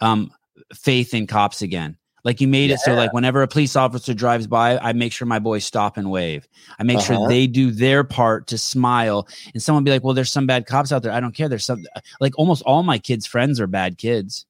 um, 0.00 0.30
faith 0.74 1.14
in 1.14 1.26
cops 1.26 1.62
again. 1.62 1.96
Like 2.24 2.40
you 2.40 2.46
made 2.46 2.70
yeah. 2.70 2.74
it 2.74 2.80
so 2.80 2.94
like 2.94 3.12
whenever 3.12 3.42
a 3.42 3.48
police 3.48 3.74
officer 3.74 4.14
drives 4.14 4.46
by, 4.46 4.78
I 4.78 4.92
make 4.92 5.12
sure 5.12 5.26
my 5.26 5.40
boys 5.40 5.64
stop 5.64 5.96
and 5.96 6.10
wave. 6.10 6.46
I 6.78 6.84
make 6.84 6.98
uh-huh. 6.98 7.18
sure 7.18 7.28
they 7.28 7.46
do 7.46 7.72
their 7.72 8.04
part 8.04 8.46
to 8.48 8.58
smile. 8.58 9.26
And 9.54 9.62
someone 9.62 9.84
be 9.84 9.90
like, 9.90 10.04
"Well, 10.04 10.14
there's 10.14 10.30
some 10.30 10.46
bad 10.46 10.66
cops 10.66 10.92
out 10.92 11.02
there." 11.02 11.12
I 11.12 11.20
don't 11.20 11.34
care. 11.34 11.48
There's 11.48 11.64
some 11.64 11.84
like 12.20 12.38
almost 12.38 12.62
all 12.62 12.82
my 12.82 12.98
kids' 12.98 13.26
friends 13.26 13.58
are 13.58 13.66
bad 13.66 13.98
kids. 13.98 14.46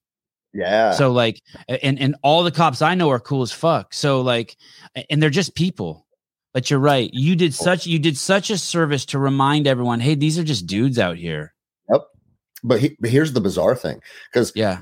Yeah. 0.55 0.93
So 0.93 1.13
like, 1.13 1.43
and 1.69 1.99
and 1.99 2.15
all 2.23 2.43
the 2.43 2.51
cops 2.51 2.83
I 2.83 2.95
know 2.95 3.11
are 3.11 3.21
cool 3.21 3.43
as 3.43 3.53
fuck. 3.53 3.95
So 3.95 4.21
like, 4.21 4.57
and 5.09 5.23
they're 5.23 5.31
just 5.31 5.55
people. 5.55 6.07
But 6.53 6.71
you're 6.71 6.81
right. 6.81 7.09
You 7.15 7.35
did 7.35 7.55
such 7.55 7.87
you 7.87 7.99
did 7.99 8.19
such 8.19 8.51
a 8.51 8.59
service 8.59 9.07
to 9.07 9.19
remind 9.19 9.67
everyone, 9.67 10.01
hey, 10.01 10.15
these 10.15 10.39
are 10.39 10.45
just 10.45 10.67
dudes 10.67 10.99
out 10.99 11.17
here. 11.17 11.55
Yep. 11.91 12.03
But, 12.63 12.81
he, 12.81 12.97
but 13.01 13.11
here's 13.11 13.33
the 13.33 13.41
bizarre 13.41 13.75
thing, 13.75 14.01
because 14.31 14.53
yeah, 14.55 14.81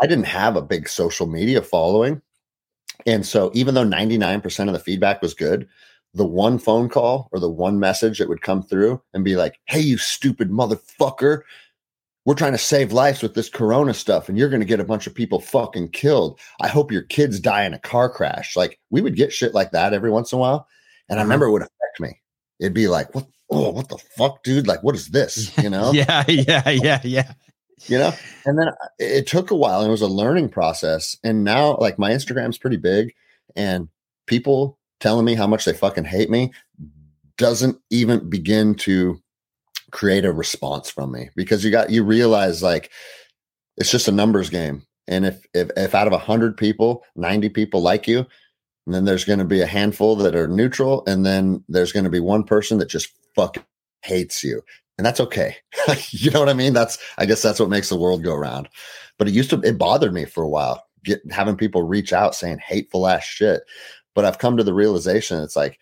I 0.00 0.06
didn't 0.06 0.26
have 0.26 0.56
a 0.56 0.62
big 0.62 0.88
social 0.88 1.28
media 1.28 1.62
following, 1.62 2.20
and 3.06 3.24
so 3.24 3.52
even 3.54 3.74
though 3.74 3.84
99% 3.84 4.66
of 4.66 4.72
the 4.72 4.80
feedback 4.80 5.22
was 5.22 5.32
good, 5.32 5.68
the 6.12 6.26
one 6.26 6.58
phone 6.58 6.88
call 6.88 7.28
or 7.32 7.38
the 7.38 7.48
one 7.48 7.78
message 7.78 8.18
that 8.18 8.28
would 8.28 8.42
come 8.42 8.62
through 8.62 9.00
and 9.14 9.24
be 9.24 9.36
like, 9.36 9.60
"Hey, 9.66 9.80
you 9.80 9.96
stupid 9.96 10.50
motherfucker." 10.50 11.42
We're 12.24 12.34
trying 12.34 12.52
to 12.52 12.58
save 12.58 12.92
lives 12.92 13.20
with 13.20 13.34
this 13.34 13.48
corona 13.48 13.94
stuff, 13.94 14.28
and 14.28 14.38
you're 14.38 14.48
going 14.48 14.60
to 14.60 14.66
get 14.66 14.78
a 14.78 14.84
bunch 14.84 15.06
of 15.06 15.14
people 15.14 15.40
fucking 15.40 15.88
killed. 15.88 16.38
I 16.60 16.68
hope 16.68 16.92
your 16.92 17.02
kids 17.02 17.40
die 17.40 17.64
in 17.64 17.74
a 17.74 17.80
car 17.80 18.08
crash. 18.08 18.56
Like, 18.56 18.78
we 18.90 19.00
would 19.00 19.16
get 19.16 19.32
shit 19.32 19.54
like 19.54 19.72
that 19.72 19.92
every 19.92 20.10
once 20.10 20.32
in 20.32 20.36
a 20.36 20.40
while 20.40 20.68
and 21.12 21.18
I 21.18 21.22
uh-huh. 21.22 21.26
remember 21.26 21.46
it 21.46 21.52
would 21.52 21.62
affect 21.62 22.00
me. 22.00 22.20
It'd 22.58 22.74
be 22.74 22.88
like, 22.88 23.14
what? 23.14 23.26
Oh, 23.50 23.68
what 23.68 23.90
the 23.90 23.98
fuck, 24.16 24.42
dude? 24.42 24.66
Like, 24.66 24.82
what 24.82 24.94
is 24.94 25.08
this? 25.08 25.52
You 25.62 25.68
know? 25.68 25.92
yeah, 25.92 26.24
yeah, 26.26 26.68
yeah, 26.70 27.00
yeah. 27.04 27.32
You 27.86 27.98
know? 27.98 28.12
And 28.46 28.58
then 28.58 28.68
uh, 28.68 28.88
it 28.98 29.26
took 29.26 29.50
a 29.50 29.56
while 29.56 29.80
and 29.80 29.88
it 29.88 29.90
was 29.90 30.00
a 30.00 30.06
learning 30.06 30.48
process. 30.48 31.18
And 31.22 31.44
now, 31.44 31.76
like, 31.76 31.98
my 31.98 32.10
Instagram's 32.10 32.56
pretty 32.56 32.78
big 32.78 33.12
and 33.54 33.88
people 34.26 34.78
telling 35.00 35.26
me 35.26 35.34
how 35.34 35.46
much 35.46 35.66
they 35.66 35.74
fucking 35.74 36.04
hate 36.04 36.30
me 36.30 36.52
doesn't 37.36 37.78
even 37.90 38.30
begin 38.30 38.74
to 38.76 39.20
create 39.92 40.24
a 40.24 40.32
response 40.32 40.90
from 40.90 41.12
me 41.12 41.30
because 41.36 41.64
you 41.64 41.70
got, 41.70 41.90
you 41.90 42.02
realize 42.02 42.62
like 42.62 42.90
it's 43.76 43.90
just 43.90 44.08
a 44.08 44.12
numbers 44.12 44.50
game. 44.50 44.82
And 45.08 45.24
if, 45.24 45.44
if, 45.54 45.70
if 45.76 45.94
out 45.94 46.06
of 46.06 46.12
a 46.12 46.18
hundred 46.18 46.56
people, 46.56 47.04
90 47.16 47.48
people 47.50 47.82
like 47.82 48.06
you, 48.08 48.26
and 48.86 48.94
then 48.94 49.04
there's 49.04 49.24
going 49.24 49.38
to 49.38 49.44
be 49.44 49.60
a 49.60 49.66
handful 49.66 50.16
that 50.16 50.34
are 50.34 50.48
neutral, 50.48 51.04
and 51.06 51.24
then 51.24 51.62
there's 51.68 51.92
going 51.92 52.04
to 52.04 52.10
be 52.10 52.20
one 52.20 52.44
person 52.44 52.78
that 52.78 52.88
just 52.88 53.12
fucking 53.34 53.64
hates 54.02 54.42
you, 54.42 54.62
and 54.98 55.06
that's 55.06 55.20
okay. 55.20 55.56
you 56.10 56.30
know 56.30 56.40
what 56.40 56.48
I 56.48 56.54
mean? 56.54 56.72
That's 56.72 56.98
I 57.18 57.26
guess 57.26 57.42
that's 57.42 57.60
what 57.60 57.68
makes 57.68 57.88
the 57.88 57.96
world 57.96 58.24
go 58.24 58.34
round. 58.34 58.68
But 59.18 59.28
it 59.28 59.34
used 59.34 59.50
to 59.50 59.60
it 59.60 59.78
bothered 59.78 60.12
me 60.12 60.24
for 60.24 60.42
a 60.42 60.48
while, 60.48 60.84
get 61.04 61.20
having 61.30 61.56
people 61.56 61.82
reach 61.82 62.12
out 62.12 62.34
saying 62.34 62.58
hateful 62.58 63.06
ass 63.06 63.24
shit. 63.24 63.62
But 64.14 64.24
I've 64.24 64.38
come 64.38 64.56
to 64.56 64.64
the 64.64 64.74
realization 64.74 65.42
it's 65.42 65.56
like 65.56 65.78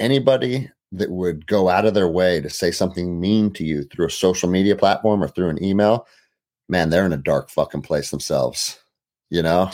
anybody 0.00 0.70
that 0.96 1.10
would 1.10 1.46
go 1.46 1.68
out 1.68 1.84
of 1.84 1.94
their 1.94 2.08
way 2.08 2.40
to 2.40 2.48
say 2.48 2.70
something 2.70 3.20
mean 3.20 3.52
to 3.52 3.64
you 3.64 3.84
through 3.84 4.06
a 4.06 4.10
social 4.10 4.48
media 4.48 4.76
platform 4.76 5.22
or 5.22 5.28
through 5.28 5.48
an 5.48 5.62
email, 5.62 6.06
man, 6.68 6.90
they're 6.90 7.06
in 7.06 7.12
a 7.12 7.18
dark 7.18 7.50
fucking 7.50 7.82
place 7.82 8.10
themselves. 8.10 8.78
You 9.30 9.42
know? 9.42 9.70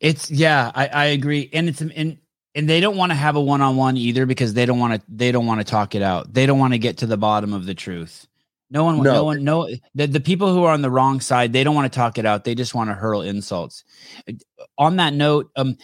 It's 0.00 0.30
yeah, 0.30 0.70
I, 0.74 0.86
I 0.86 1.04
agree, 1.06 1.48
and 1.52 1.68
it's 1.68 1.80
and 1.80 2.18
and 2.54 2.68
they 2.68 2.80
don't 2.80 2.96
want 2.96 3.10
to 3.10 3.16
have 3.16 3.36
a 3.36 3.40
one 3.40 3.60
on 3.60 3.76
one 3.76 3.96
either 3.96 4.26
because 4.26 4.54
they 4.54 4.66
don't 4.66 4.78
want 4.78 4.94
to 4.94 5.02
they 5.08 5.32
don't 5.32 5.46
want 5.46 5.60
to 5.60 5.64
talk 5.64 5.94
it 5.94 6.02
out. 6.02 6.32
They 6.32 6.46
don't 6.46 6.58
want 6.58 6.74
to 6.74 6.78
get 6.78 6.98
to 6.98 7.06
the 7.06 7.16
bottom 7.16 7.52
of 7.52 7.66
the 7.66 7.74
truth. 7.74 8.26
No 8.70 8.84
one, 8.84 9.02
no, 9.02 9.12
no 9.12 9.24
one, 9.24 9.44
no. 9.44 9.68
The, 9.94 10.06
the 10.06 10.20
people 10.20 10.52
who 10.52 10.64
are 10.64 10.72
on 10.72 10.82
the 10.82 10.90
wrong 10.90 11.20
side, 11.20 11.52
they 11.52 11.62
don't 11.62 11.74
want 11.74 11.92
to 11.92 11.96
talk 11.96 12.18
it 12.18 12.26
out. 12.26 12.44
They 12.44 12.54
just 12.54 12.74
want 12.74 12.90
to 12.90 12.94
hurl 12.94 13.22
insults. 13.22 13.84
On 14.78 14.96
that 14.96 15.14
note, 15.14 15.50
um, 15.54 15.76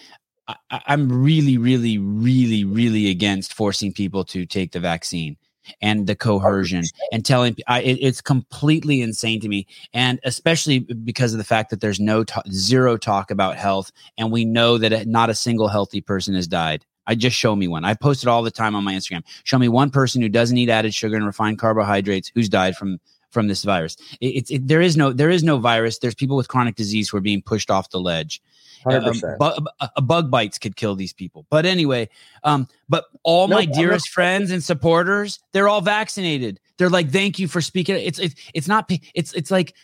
I, 0.70 0.80
I'm 0.86 1.22
really, 1.22 1.59
really, 1.59 1.98
really, 1.98 2.64
really 2.64 3.11
against 3.11 3.55
forcing 3.55 3.92
people 3.92 4.24
to 4.26 4.46
take 4.46 4.72
the 4.72 4.80
vaccine 4.80 5.36
and 5.82 6.07
the 6.07 6.16
coercion 6.16 6.84
and 7.12 7.24
telling 7.24 7.57
I, 7.68 7.82
it, 7.82 7.98
it's 8.01 8.20
completely 8.20 9.03
insane 9.03 9.40
to 9.40 9.48
me 9.48 9.66
and 9.92 10.18
especially 10.24 10.80
because 10.80 11.32
of 11.32 11.38
the 11.38 11.44
fact 11.44 11.70
that 11.70 11.80
there's 11.80 12.01
no 12.01 12.24
ta- 12.24 12.42
zero 12.51 12.96
talk 12.96 13.30
about 13.30 13.57
health 13.57 13.92
and 14.18 14.32
we 14.32 14.44
know 14.44 14.78
that 14.78 15.07
not 15.07 15.30
a 15.30 15.34
single 15.34 15.68
healthy 15.68 16.01
person 16.01 16.34
has 16.34 16.48
died 16.48 16.84
I 17.07 17.16
just 17.16 17.36
show 17.36 17.57
me 17.57 17.66
one. 17.66 17.84
I 17.84 17.94
post 17.94 18.22
it 18.22 18.28
all 18.28 18.44
the 18.44 18.53
time 18.53 18.76
on 18.76 18.84
my 18.84 18.94
Instagram. 18.94 19.24
Show 19.42 19.59
me 19.59 19.68
one 19.68 19.90
person 19.90 20.22
who 20.22 20.28
doesn't 20.28 20.57
eat 20.57 20.68
added 20.68 20.94
sugar 20.94 21.16
and 21.16 21.26
refined 21.26 21.59
carbohydrates 21.59 22.30
who's 22.34 22.48
died 22.48 22.76
from 22.76 23.01
from 23.30 23.48
this 23.48 23.64
virus. 23.64 23.96
It's 24.20 24.51
it, 24.51 24.55
it, 24.55 24.68
there 24.68 24.80
is 24.80 24.96
no 24.96 25.12
there 25.12 25.30
is 25.30 25.42
no 25.42 25.59
virus. 25.59 25.98
There's 25.98 26.14
people 26.14 26.36
with 26.36 26.46
chronic 26.46 26.76
disease 26.76 27.09
who 27.09 27.16
are 27.16 27.22
being 27.22 27.42
pushed 27.42 27.68
off 27.68 27.90
the 27.90 28.01
ledge. 28.01 28.40
Um, 28.87 29.39
bu- 29.39 29.89
a 29.97 30.03
bug 30.03 30.31
bites 30.31 30.59
could 30.59 30.76
kill 30.76 30.95
these 30.95 31.12
people. 31.12 31.47
But 31.51 31.66
anyway, 31.66 32.09
um, 32.45 32.68
but 32.89 33.07
all 33.22 33.49
my 33.49 33.64
dearest 33.64 34.09
friends 34.09 34.51
and 34.51 34.62
supporters, 34.62 35.41
they're 35.53 35.68
all 35.68 35.81
vaccinated. 35.81 36.61
They're 36.78 36.91
like, 36.91 37.11
thank 37.11 37.39
you 37.39 37.49
for 37.49 37.61
speaking. 37.61 37.97
It's 37.97 38.18
it's 38.18 38.35
it's 38.55 38.68
not 38.68 38.91
it's 39.14 39.33
it's 39.35 39.51
like 39.51 39.74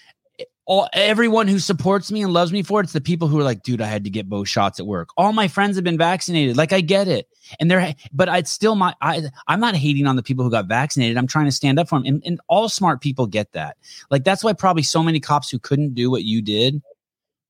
all 0.66 0.88
everyone 0.92 1.46
who 1.46 1.60
supports 1.60 2.10
me 2.10 2.22
and 2.22 2.32
loves 2.32 2.52
me 2.52 2.62
for 2.62 2.80
it, 2.80 2.84
it's 2.84 2.92
the 2.92 3.00
people 3.00 3.28
who 3.28 3.38
are 3.38 3.44
like, 3.44 3.62
dude, 3.62 3.80
I 3.80 3.86
had 3.86 4.02
to 4.04 4.10
get 4.10 4.28
both 4.28 4.48
shots 4.48 4.80
at 4.80 4.86
work. 4.86 5.10
All 5.16 5.32
my 5.32 5.46
friends 5.46 5.76
have 5.76 5.84
been 5.84 5.96
vaccinated. 5.96 6.56
Like 6.56 6.72
I 6.72 6.80
get 6.80 7.06
it. 7.06 7.28
And 7.60 7.70
they're 7.70 7.94
but 8.12 8.28
I'd 8.28 8.48
still 8.48 8.74
my 8.74 8.94
I 9.00 9.22
I'm 9.46 9.60
not 9.60 9.76
hating 9.76 10.06
on 10.06 10.16
the 10.16 10.22
people 10.24 10.44
who 10.44 10.50
got 10.50 10.66
vaccinated. 10.66 11.16
I'm 11.16 11.28
trying 11.28 11.46
to 11.46 11.52
stand 11.52 11.78
up 11.78 11.88
for 11.88 11.98
them. 11.98 12.06
And, 12.06 12.22
and 12.26 12.40
all 12.48 12.68
smart 12.68 13.00
people 13.00 13.26
get 13.26 13.52
that. 13.52 13.76
Like 14.10 14.24
that's 14.24 14.42
why 14.42 14.52
probably 14.52 14.82
so 14.82 15.02
many 15.02 15.20
cops 15.20 15.50
who 15.50 15.60
couldn't 15.60 15.94
do 15.94 16.10
what 16.10 16.24
you 16.24 16.42
did 16.42 16.82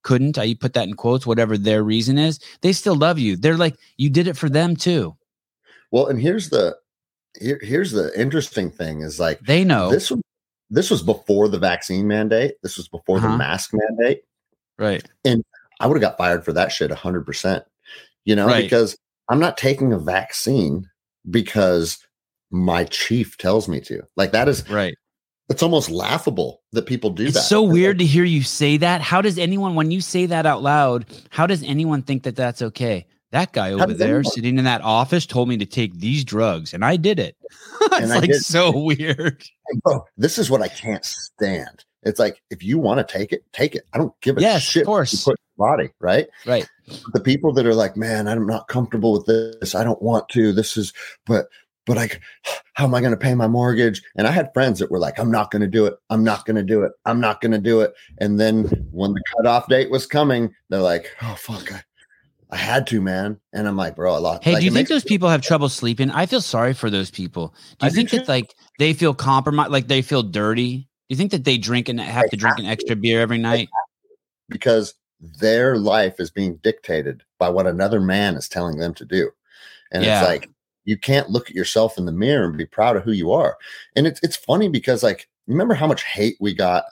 couldn't, 0.07 0.39
I 0.39 0.55
put 0.55 0.75
that 0.75 0.87
in 0.87 0.95
quotes, 0.95 1.27
whatever 1.27 1.59
their 1.59 1.83
reason 1.83 2.17
is, 2.17 2.39
they 2.61 2.73
still 2.73 2.95
love 2.95 3.19
you. 3.19 3.37
They're 3.37 3.57
like, 3.57 3.77
you 3.97 4.09
did 4.09 4.29
it 4.29 4.37
for 4.37 4.49
them 4.49 4.77
too. 4.77 5.17
Well, 5.91 6.07
and 6.07 6.21
here's 6.21 6.49
the 6.49 6.77
here, 7.41 7.59
here's 7.61 7.91
the 7.91 8.19
interesting 8.19 8.71
thing 8.71 9.01
is 9.03 9.19
like 9.19 9.41
they 9.41 9.65
know 9.65 9.91
this 9.91 10.11
was 10.11 10.23
this 10.71 10.91
was 10.91 11.03
before 11.03 11.49
the 11.49 11.59
vaccine 11.59 12.07
mandate. 12.07 12.55
This 12.63 12.77
was 12.77 12.87
before 12.87 13.19
uh-huh. 13.19 13.33
the 13.33 13.37
mask 13.37 13.73
mandate. 13.73 14.23
Right. 14.79 15.05
And 15.25 15.45
I 15.81 15.87
would 15.89 15.97
have 15.97 16.09
got 16.09 16.19
fired 16.19 16.45
for 16.45 16.53
that 16.53 16.71
shit 16.71 16.91
hundred 16.93 17.27
percent. 17.27 17.65
You 18.25 18.37
know, 18.37 18.47
right. 18.47 18.63
because 18.63 18.97
I'm 19.29 19.41
not 19.41 19.59
taking 19.59 19.93
a 19.93 19.99
vaccine 19.99 20.89
because 21.29 21.99
my 22.51 22.85
chief 22.85 23.37
tells 23.39 23.69
me 23.69 23.81
to. 23.81 24.03
Like 24.17 24.31
that 24.33 24.49
is 24.49 24.69
right 24.71 24.95
it's 25.49 25.63
almost 25.63 25.91
laughable 25.91 26.63
that 26.73 26.87
people 26.87 27.11
do 27.11 27.25
it's 27.25 27.35
that. 27.35 27.41
so 27.41 27.63
weird 27.63 27.99
to 28.01 28.05
hear 28.05 28.25
you 28.25 28.43
say 28.43 28.77
that. 28.79 29.01
How 29.01 29.23
does 29.23 29.39
anyone, 29.39 29.75
when 29.75 29.91
you 29.91 30.01
say 30.01 30.27
that 30.27 30.45
out 30.47 30.63
loud, 30.63 31.07
how 31.31 31.47
does 31.47 31.63
anyone 31.63 32.03
think 32.03 32.25
that 32.25 32.37
that's 32.37 32.63
okay? 32.63 33.07
That 33.33 33.53
guy 33.53 33.73
over 33.73 33.93
there 33.93 34.19
anyone? 34.19 34.25
sitting 34.25 34.59
in 34.59 34.65
that 34.65 34.83
office 34.83 35.27
told 35.27 35.49
me 35.49 35.57
to 35.59 35.67
take 35.67 35.99
these 35.99 36.25
drugs, 36.25 36.73
and 36.73 36.85
I 36.85 36.97
did 36.97 37.19
it. 37.19 37.37
it's 37.81 38.11
like 38.11 38.31
did. 38.31 38.43
so 38.43 38.77
weird. 38.77 39.43
Bro, 39.85 40.05
this 40.17 40.39
is 40.39 40.51
what 40.51 40.63
I 40.63 40.69
can't 40.69 41.05
stand. 41.05 41.85
It's 42.03 42.21
like 42.21 42.41
if 42.51 42.63
you 42.63 42.79
want 42.79 43.07
to 43.07 43.13
take 43.13 43.33
it, 43.33 43.45
take 43.53 43.75
it. 43.75 43.83
I 43.93 43.99
don't 43.99 44.15
give 44.21 44.39
a 44.39 44.41
yes, 44.41 44.63
shit. 44.63 44.83
Of 44.83 44.87
course, 44.87 45.13
you 45.13 45.33
put 45.33 45.41
body 45.59 45.91
right, 46.01 46.29
right. 46.47 46.69
The 47.13 47.21
people 47.21 47.53
that 47.55 47.67
are 47.67 47.75
like, 47.75 47.97
man, 47.97 48.29
I'm 48.29 48.47
not 48.47 48.69
comfortable 48.69 49.13
with 49.13 49.27
this. 49.27 49.75
I 49.75 49.83
don't 49.83 50.01
want 50.01 50.29
to. 50.31 50.53
This 50.53 50.77
is, 50.77 50.93
but 51.27 51.49
but 51.87 51.97
like, 51.97 52.21
how 52.75 52.85
am 52.85 52.95
I 52.95 53.01
going 53.01 53.13
to 53.13 53.17
pay 53.17 53.35
my 53.35 53.47
mortgage? 53.47 54.03
And 54.17 54.27
I 54.27 54.33
had 54.33 54.53
friends 54.53 54.81
that 54.81 54.91
were 54.91 54.99
like, 54.99 55.19
I'm 55.19 55.31
not 55.31 55.51
going 55.51 55.63
to 55.63 55.69
do 55.69 55.87
it. 55.87 55.95
I'm 56.11 56.25
not 56.25 56.45
going 56.45 56.57
to 56.57 56.63
do 56.63 56.83
it. 56.83 56.93
I'm 57.05 57.21
not 57.21 57.41
going 57.41 57.53
to 57.53 57.59
do 57.59 57.81
it. 57.81 57.95
And 58.19 58.39
then 58.39 58.65
when 58.91 59.15
the 59.15 59.23
cutoff 59.35 59.69
date 59.69 59.91
was 59.91 60.05
coming, 60.05 60.53
they're 60.69 60.81
like, 60.81 61.11
oh, 61.23 61.37
fuck. 61.39 61.73
I, 61.73 61.83
I 62.51 62.57
had 62.57 62.87
to, 62.89 63.01
man. 63.01 63.41
And 63.53 63.67
I'm 63.67 63.77
like, 63.77 63.97
bro, 63.97 64.17
a 64.17 64.19
lot. 64.19 64.45
Hey, 64.45 64.53
like, 64.53 64.61
do 64.61 64.67
you 64.67 64.73
think 64.73 64.89
those 64.89 65.05
people 65.05 65.29
have 65.29 65.43
trouble 65.43 65.69
sleeping? 65.69 66.11
I 66.11 66.27
feel 66.27 66.41
sorry 66.41 66.75
for 66.75 66.91
those 66.91 67.11
people. 67.11 67.55
Do 67.79 67.87
you 67.87 67.91
I 67.91 67.95
think 67.95 68.11
do 68.11 68.19
that 68.19 68.29
like 68.29 68.55
they 68.79 68.93
feel 68.93 69.15
compromised, 69.15 69.71
like 69.71 69.89
they 69.89 70.03
feel 70.03 70.23
dirty? 70.23 70.79
Do 70.79 70.87
you 71.09 71.17
think 71.17 71.31
that 71.31 71.45
they 71.45 71.57
drink 71.57 71.89
and 71.89 72.01
have 72.01 72.31
to 72.31 72.37
drink 72.37 72.59
an 72.59 72.67
extra 72.67 72.97
beer 72.97 73.21
every 73.21 73.39
night? 73.39 73.69
Because 74.49 74.95
their 75.21 75.77
life 75.77 76.19
is 76.19 76.31
being 76.31 76.57
dictated 76.57 77.23
by 77.39 77.49
what 77.49 77.67
another 77.67 78.01
man 78.01 78.35
is 78.35 78.49
telling 78.49 78.79
them 78.79 78.93
to 78.95 79.05
do. 79.05 79.31
And 79.93 80.05
yeah. 80.05 80.21
it's 80.21 80.29
like 80.29 80.51
you 80.87 80.97
can't 80.97 81.29
look 81.29 81.51
at 81.51 81.57
yourself 81.57 81.99
in 81.99 82.07
the 82.07 82.13
mirror 82.13 82.47
and 82.47 82.57
be 82.57 82.65
proud 82.65 82.97
of 82.97 83.03
who 83.03 83.13
you 83.13 83.33
are. 83.33 83.59
And 83.95 84.07
it's 84.07 84.21
it's 84.23 84.37
funny 84.37 84.69
because 84.69 85.03
like 85.03 85.29
remember 85.47 85.75
how 85.75 85.87
much 85.87 86.05
hate 86.05 86.37
we 86.41 86.55
got 86.55 86.85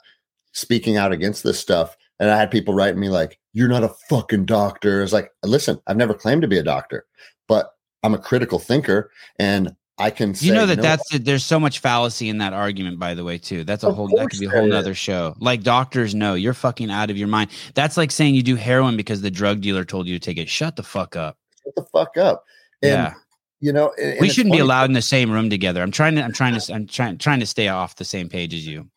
speaking 0.51 0.97
out 0.97 1.11
against 1.11 1.43
this 1.43 1.59
stuff. 1.59 1.97
And 2.19 2.29
I 2.29 2.37
had 2.37 2.51
people 2.51 2.73
write 2.73 2.95
me 2.95 3.09
like, 3.09 3.39
"You're 3.53 3.67
not 3.67 3.83
a 3.83 3.93
fucking 4.09 4.45
doctor." 4.45 5.01
It's 5.01 5.11
like, 5.11 5.31
listen, 5.43 5.81
I've 5.87 5.97
never 5.97 6.13
claimed 6.13 6.43
to 6.43 6.47
be 6.47 6.57
a 6.57 6.63
doctor, 6.63 7.05
but 7.47 7.71
I'm 8.03 8.13
a 8.13 8.19
critical 8.19 8.59
thinker, 8.59 9.11
and 9.37 9.75
I 9.97 10.11
can. 10.11 10.33
you 10.37 10.53
know 10.53 10.65
that 10.65 10.81
that's 10.81 11.03
there's 11.19 11.43
so 11.43 11.59
much 11.59 11.79
fallacy 11.79 12.29
in 12.29 12.37
that 12.37 12.53
argument. 12.53 12.99
By 12.99 13.15
the 13.15 13.25
way, 13.25 13.37
too, 13.37 13.65
that's 13.65 13.83
a 13.83 13.91
whole 13.91 14.07
that 14.15 14.29
could 14.29 14.39
be 14.39 14.45
a 14.45 14.49
whole 14.49 14.73
other 14.73 14.93
show. 14.93 15.35
Like 15.39 15.63
doctors 15.63 16.15
know 16.15 16.35
you're 16.35 16.53
fucking 16.53 16.89
out 16.89 17.09
of 17.09 17.17
your 17.17 17.27
mind. 17.27 17.51
That's 17.73 17.97
like 17.97 18.11
saying 18.11 18.35
you 18.35 18.43
do 18.43 18.55
heroin 18.55 18.95
because 18.95 19.21
the 19.21 19.31
drug 19.31 19.59
dealer 19.59 19.83
told 19.83 20.07
you 20.07 20.17
to 20.17 20.23
take 20.23 20.37
it. 20.37 20.47
Shut 20.47 20.77
the 20.77 20.83
fuck 20.83 21.17
up. 21.17 21.37
Shut 21.63 21.75
the 21.75 21.83
fuck 21.91 22.15
up. 22.15 22.45
And, 22.81 22.91
yeah. 22.91 23.13
You 23.61 23.71
know, 23.71 23.93
and, 24.01 24.19
we 24.19 24.29
shouldn't 24.29 24.53
be 24.53 24.59
allowed 24.59 24.85
in 24.85 24.93
the 24.93 25.01
same 25.01 25.31
room 25.31 25.49
together. 25.49 25.81
I'm 25.81 25.91
trying 25.91 26.15
to. 26.15 26.23
I'm 26.23 26.33
trying 26.33 26.59
to. 26.59 26.73
I'm 26.73 26.87
trying 26.87 27.17
trying 27.17 27.39
to 27.39 27.45
stay 27.45 27.67
off 27.69 27.95
the 27.95 28.05
same 28.05 28.29
page 28.29 28.53
as 28.53 28.67
you. 28.67 28.89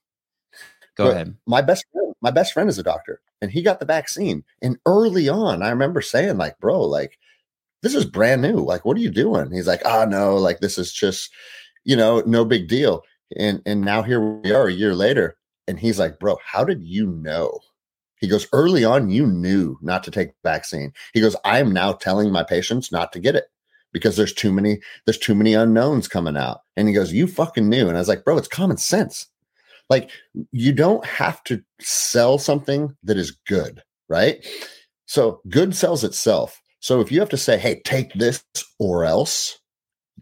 Go 0.97 1.05
but 1.05 1.11
ahead. 1.13 1.37
My 1.47 1.63
best 1.63 1.87
friend, 1.93 2.15
my 2.21 2.33
best 2.33 2.53
friend 2.53 2.69
is 2.69 2.79
a 2.79 2.83
doctor, 2.83 3.21
and 3.41 3.51
he 3.51 3.63
got 3.63 3.79
the 3.79 3.87
vaccine. 3.87 4.45
And 4.61 4.77
early 4.85 5.29
on, 5.29 5.63
I 5.63 5.71
remember 5.71 6.03
saying, 6.03 6.39
like, 6.39 6.59
bro, 6.59 6.81
like, 6.83 7.19
this 7.83 7.95
is 7.95 8.05
brand 8.05 8.43
new. 8.43 8.57
Like, 8.57 8.85
what 8.85 8.97
are 8.97 9.01
you 9.01 9.11
doing? 9.11 9.53
He's 9.53 9.69
like, 9.69 9.83
oh 9.85 10.05
no, 10.05 10.37
like 10.37 10.59
this 10.59 10.77
is 10.77 10.93
just, 10.93 11.31
you 11.85 11.97
know, 11.97 12.23
no 12.27 12.45
big 12.45 12.69
deal. 12.69 13.03
And 13.39 13.63
and 13.65 13.83
now 13.83 14.03
here 14.03 14.21
we 14.21 14.53
are 14.53 14.67
a 14.67 14.73
year 14.73 14.95
later, 14.95 15.37
and 15.69 15.79
he's 15.79 16.01
like, 16.01 16.19
bro, 16.19 16.37
how 16.45 16.65
did 16.65 16.83
you 16.83 17.07
know? 17.07 17.61
He 18.21 18.27
goes, 18.27 18.49
early 18.53 18.85
on, 18.85 19.11
you 19.11 19.25
knew 19.29 19.79
not 19.81 20.03
to 20.03 20.11
take 20.11 20.31
the 20.31 20.51
vaccine. 20.51 20.93
He 21.15 21.21
goes, 21.21 21.37
I 21.45 21.61
am 21.61 21.73
now 21.73 21.93
telling 21.93 22.33
my 22.33 22.43
patients 22.43 22.91
not 22.91 23.13
to 23.13 23.21
get 23.21 23.37
it 23.37 23.45
because 23.93 24.17
there's 24.17 24.33
too 24.33 24.53
many, 24.53 24.81
there's 25.07 25.19
too 25.19 25.35
many 25.35 25.55
unknowns 25.55 26.09
coming 26.09 26.37
out. 26.37 26.61
And 26.77 26.89
he 26.89 26.95
goes, 26.95 27.13
You 27.13 27.27
fucking 27.27 27.69
knew. 27.69 27.89
And 27.89 27.97
I 27.97 28.01
was 28.01 28.09
like, 28.09 28.25
bro, 28.25 28.37
it's 28.39 28.49
common 28.49 28.77
sense. 28.77 29.27
Like 29.91 30.11
you 30.53 30.73
don't 30.73 31.05
have 31.05 31.43
to 31.45 31.63
sell 31.81 32.39
something 32.39 32.95
that 33.05 33.17
is 33.17 33.31
good, 33.47 33.83
right? 34.09 34.47
So 35.07 35.41
good 35.49 35.75
sells 35.75 36.05
itself. 36.05 36.61
So 36.81 37.01
if 37.01 37.11
you 37.11 37.21
have 37.21 37.31
to 37.31 37.37
say, 37.37 37.59
hey, 37.59 37.81
take 37.85 38.13
this 38.13 38.45
or 38.79 39.05
else, 39.05 39.59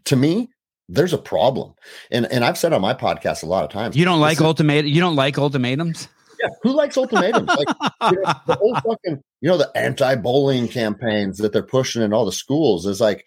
to 0.05 0.15
me, 0.15 0.49
there's 0.89 1.13
a 1.13 1.17
problem. 1.17 1.73
And 2.11 2.31
and 2.31 2.45
I've 2.45 2.57
said 2.57 2.73
on 2.73 2.81
my 2.81 2.93
podcast 2.93 3.43
a 3.43 3.47
lot 3.47 3.65
of 3.65 3.69
times. 3.69 3.97
You 3.97 4.05
don't 4.05 4.21
like 4.21 4.39
ultimatum. 4.39 4.89
You 4.89 5.01
don't 5.01 5.17
like 5.17 5.37
ultimatums. 5.37 6.07
Yeah, 6.39 6.49
who 6.61 6.71
likes 6.71 6.97
ultimatums? 6.97 7.49
Like 7.49 7.67
you 8.11 8.21
know, 8.21 8.33
the 8.45 8.55
whole 8.55 8.75
fucking, 8.75 9.21
you 9.41 9.49
know, 9.49 9.57
the 9.57 9.71
anti-bullying 9.75 10.69
campaigns 10.69 11.39
that 11.39 11.51
they're 11.51 11.63
pushing 11.63 12.03
in 12.03 12.13
all 12.13 12.25
the 12.25 12.31
schools 12.31 12.85
is 12.85 13.01
like 13.01 13.25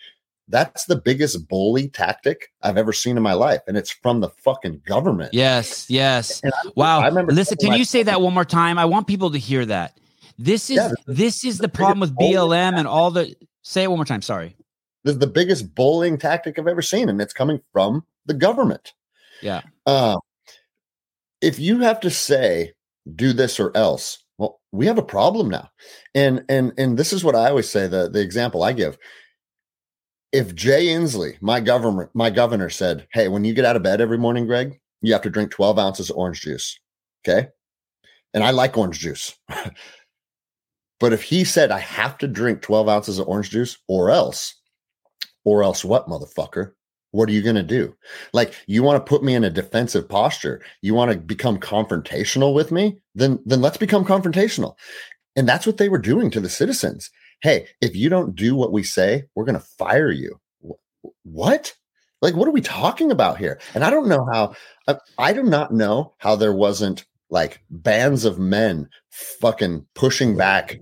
that's 0.51 0.85
the 0.85 0.97
biggest 0.97 1.49
bully 1.49 1.89
tactic 1.89 2.53
I've 2.63 2.77
ever 2.77 2.93
seen 2.93 3.17
in 3.17 3.23
my 3.23 3.33
life, 3.33 3.61
and 3.67 3.77
it's 3.77 3.91
from 3.91 4.21
the 4.21 4.29
fucking 4.29 4.83
government. 4.85 5.33
Yes, 5.33 5.89
yes. 5.89 6.41
I, 6.45 6.51
wow. 6.75 7.01
I 7.01 7.07
remember. 7.07 7.33
Listen, 7.33 7.57
can 7.59 7.75
you 7.75 7.85
say 7.85 8.03
that 8.03 8.21
one 8.21 8.35
more 8.35 8.45
time? 8.45 8.79
I 8.79 8.85
want 8.85 9.07
people 9.07 9.31
to 9.31 9.39
hear 9.39 9.65
that. 9.67 9.99
This 10.39 10.71
is 10.71 10.77
yeah, 10.77 10.93
this 11.07 11.45
is 11.45 11.59
the, 11.59 11.63
the 11.63 11.69
problem 11.69 12.01
with 12.01 12.17
BLM 12.17 12.79
and 12.79 12.87
all 12.87 13.11
the. 13.11 13.35
Say 13.63 13.85
it 13.85 13.89
one 13.89 13.99
more 13.99 14.05
time. 14.05 14.23
Sorry. 14.23 14.57
This 15.05 15.15
is 15.15 15.19
the 15.19 15.27
biggest 15.27 15.75
bullying 15.75 16.19
tactic 16.19 16.59
I've 16.59 16.67
ever 16.67 16.83
seen, 16.83 17.09
and 17.09 17.21
it's 17.21 17.33
coming 17.33 17.61
from 17.73 18.05
the 18.27 18.35
government. 18.35 18.93
Yeah. 19.43 19.63
Uh, 19.87 20.17
if 21.41 21.59
you 21.59 21.81
have 21.81 22.01
to 22.01 22.11
say 22.11 22.73
do 23.15 23.33
this 23.33 23.59
or 23.59 23.75
else, 23.77 24.25
well, 24.39 24.61
we 24.73 24.87
have 24.87 24.99
a 24.99 25.03
problem 25.03 25.49
now, 25.49 25.71
and 26.15 26.45
and 26.49 26.73
and 26.79 26.99
this 26.99 27.13
is 27.13 27.23
what 27.23 27.35
I 27.35 27.49
always 27.49 27.69
say. 27.69 27.87
The 27.87 28.09
the 28.09 28.21
example 28.21 28.63
I 28.63 28.73
give 28.73 28.99
if 30.33 30.55
Jay 30.55 30.87
Inslee, 30.87 31.41
my 31.41 31.61
government, 31.61 32.11
my 32.15 32.31
governor 32.31 32.71
said, 32.71 33.07
Hey, 33.13 33.29
when 33.29 33.45
you 33.45 33.55
get 33.55 33.65
out 33.65 33.77
of 33.77 33.83
bed 33.83 34.01
every 34.01 34.19
morning, 34.19 34.47
Greg, 34.47 34.81
you 35.03 35.13
have 35.13 35.23
to 35.23 35.31
drink 35.31 35.51
12 35.51 35.79
ounces 35.79 36.11
of 36.11 36.17
orange 36.17 36.41
juice. 36.41 36.79
Okay. 37.25 37.49
And 38.33 38.45
I 38.45 38.51
like 38.51 38.77
orange 38.77 38.99
juice. 38.99 39.37
but 41.01 41.13
if 41.13 41.23
he 41.23 41.45
said, 41.45 41.71
I 41.71 41.81
have 41.81 42.17
to 42.19 42.29
drink 42.29 42.63
12 42.63 42.89
ounces 42.89 43.19
of 43.19 43.29
orange 43.29 43.51
juice 43.51 43.77
or 43.89 44.11
else, 44.11 44.55
or 45.45 45.63
else 45.63 45.85
what, 45.85 46.07
motherfucker? 46.07 46.73
What 47.13 47.29
are 47.29 47.33
you 47.33 47.43
going 47.43 47.57
to 47.57 47.63
do? 47.65 47.97
Like, 48.33 48.55
you 48.69 48.85
want 48.85 49.05
to 49.05 49.09
put 49.09 49.25
me 49.25 49.35
in 49.35 49.43
a 49.43 49.51
defensive 49.51 50.09
posture? 50.09 50.63
You 50.81 50.95
want 50.95 51.11
to 51.11 51.19
become 51.19 51.59
confrontational 51.59 52.55
with 52.55 52.71
me? 52.71 52.99
Then, 53.17 53.41
then 53.45 53.61
let's 53.61 53.79
become 53.79 54.05
confrontational. 54.05 54.77
And 55.35 55.49
that's 55.49 55.67
what 55.67 55.79
they 55.79 55.89
were 55.89 55.99
doing 55.99 56.31
to 56.31 56.41
the 56.41 56.49
citizens 56.49 57.11
hey, 57.41 57.69
if 57.81 57.97
you 57.97 58.09
don't 58.09 58.35
do 58.35 58.55
what 58.55 58.73
we 58.73 58.83
say, 58.83 59.25
we're 59.35 59.45
going 59.45 59.59
to 59.59 59.67
fire 59.79 60.11
you. 60.11 60.41
What? 61.23 61.75
Like, 62.23 62.35
what 62.35 62.49
are 62.49 62.53
we 62.53 62.61
talking 62.61 63.11
about 63.11 63.39
here? 63.39 63.61
And 63.75 63.83
I 63.85 63.91
don't 63.91 64.09
know 64.09 64.27
how, 64.33 64.55
I, 64.87 64.97
I 65.19 65.33
do 65.33 65.43
not 65.43 65.73
know 65.73 66.15
how 66.19 66.37
there 66.37 66.53
wasn't 66.53 67.05
like 67.31 67.63
bands 67.71 68.25
of 68.25 68.39
men 68.39 68.89
fucking 69.11 69.87
pushing 69.95 70.37
back 70.37 70.81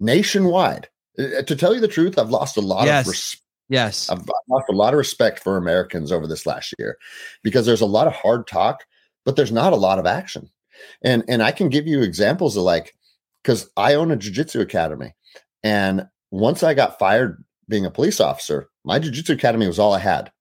nationwide. 0.00 0.88
Uh, 1.18 1.42
to 1.42 1.56
tell 1.56 1.74
you 1.74 1.80
the 1.80 1.88
truth, 1.88 2.18
I've 2.18 2.30
lost 2.30 2.56
a 2.56 2.62
lot 2.62 2.86
yes. 2.86 3.04
of 3.04 3.10
respect. 3.10 3.42
Yes. 3.68 4.10
I've 4.10 4.28
lost 4.48 4.66
a 4.70 4.74
lot 4.74 4.92
of 4.92 4.98
respect 4.98 5.38
for 5.38 5.56
Americans 5.56 6.12
over 6.12 6.26
this 6.26 6.46
last 6.46 6.74
year 6.78 6.98
because 7.42 7.64
there's 7.64 7.80
a 7.80 7.86
lot 7.86 8.06
of 8.06 8.12
hard 8.12 8.46
talk, 8.46 8.84
but 9.24 9.36
there's 9.36 9.52
not 9.52 9.72
a 9.72 9.76
lot 9.76 9.98
of 9.98 10.06
action. 10.06 10.50
And 11.02 11.22
and 11.28 11.42
I 11.42 11.52
can 11.52 11.68
give 11.68 11.86
you 11.86 12.02
examples 12.02 12.56
of 12.56 12.64
like 12.64 12.94
because 13.42 13.70
I 13.76 13.94
own 13.94 14.10
a 14.10 14.16
jiu-jitsu 14.16 14.60
academy 14.60 15.14
and 15.62 16.08
once 16.30 16.62
I 16.62 16.74
got 16.74 16.98
fired 16.98 17.44
being 17.68 17.86
a 17.86 17.90
police 17.90 18.20
officer, 18.20 18.68
my 18.84 18.98
jiu-jitsu 18.98 19.34
academy 19.34 19.66
was 19.66 19.78
all 19.78 19.94
I 19.94 19.98
had. 19.98 20.32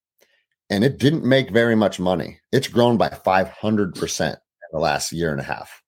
And 0.69 0.83
it 0.85 0.97
didn't 0.97 1.25
make 1.25 1.51
very 1.51 1.75
much 1.75 1.99
money. 1.99 2.39
It's 2.51 2.69
grown 2.69 2.97
by 2.97 3.09
500% 3.09 4.31
in 4.31 4.37
the 4.71 4.79
last 4.79 5.11
year 5.11 5.31
and 5.31 5.41
a 5.41 5.43
half. 5.43 5.81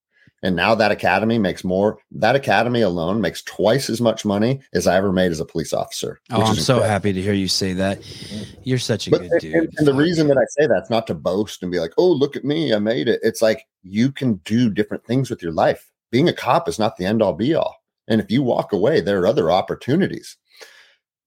And 0.44 0.58
now 0.58 0.76
that 0.76 0.92
academy 0.92 1.40
makes 1.40 1.64
more, 1.64 2.00
that 2.12 2.36
academy 2.36 2.82
alone 2.82 3.22
makes 3.22 3.42
twice 3.44 3.90
as 3.90 4.02
much 4.02 4.26
money 4.26 4.60
as 4.74 4.86
I 4.86 4.98
ever 4.98 5.14
made 5.14 5.32
as 5.32 5.40
a 5.40 5.46
police 5.46 5.72
officer. 5.72 6.20
Oh, 6.32 6.42
I'm 6.42 6.56
so 6.56 6.82
happy 6.82 7.14
to 7.14 7.22
hear 7.22 7.32
you 7.32 7.48
say 7.48 7.72
that. 7.72 8.02
Mm-hmm. 8.02 8.62
You're 8.64 8.78
such 8.78 9.08
a 9.08 9.12
but, 9.12 9.22
good 9.22 9.40
dude. 9.40 9.56
And, 9.56 9.70
and 9.78 9.88
the 9.88 9.94
reason 9.94 10.28
that 10.28 10.38
I 10.38 10.44
say 10.50 10.68
that's 10.68 10.90
not 10.90 11.08
to 11.08 11.14
boast 11.14 11.64
and 11.64 11.72
be 11.72 11.80
like, 11.80 11.94
oh, 11.98 12.12
look 12.12 12.36
at 12.36 12.44
me, 12.44 12.74
I 12.74 12.80
made 12.80 13.08
it. 13.08 13.22
It's 13.24 13.42
like 13.42 13.66
you 13.84 14.12
can 14.12 14.36
do 14.44 14.70
different 14.70 15.06
things 15.06 15.30
with 15.30 15.42
your 15.42 15.54
life. 15.54 15.90
Being 16.12 16.28
a 16.28 16.34
cop 16.34 16.68
is 16.68 16.78
not 16.78 16.98
the 16.98 17.06
end 17.06 17.22
all 17.22 17.34
be 17.34 17.56
all. 17.56 17.78
And 18.08 18.20
if 18.22 18.32
you 18.32 18.44
walk 18.44 18.74
away, 18.74 19.02
there 19.02 19.22
are 19.22 19.28
other 19.28 19.52
opportunities. 19.52 20.38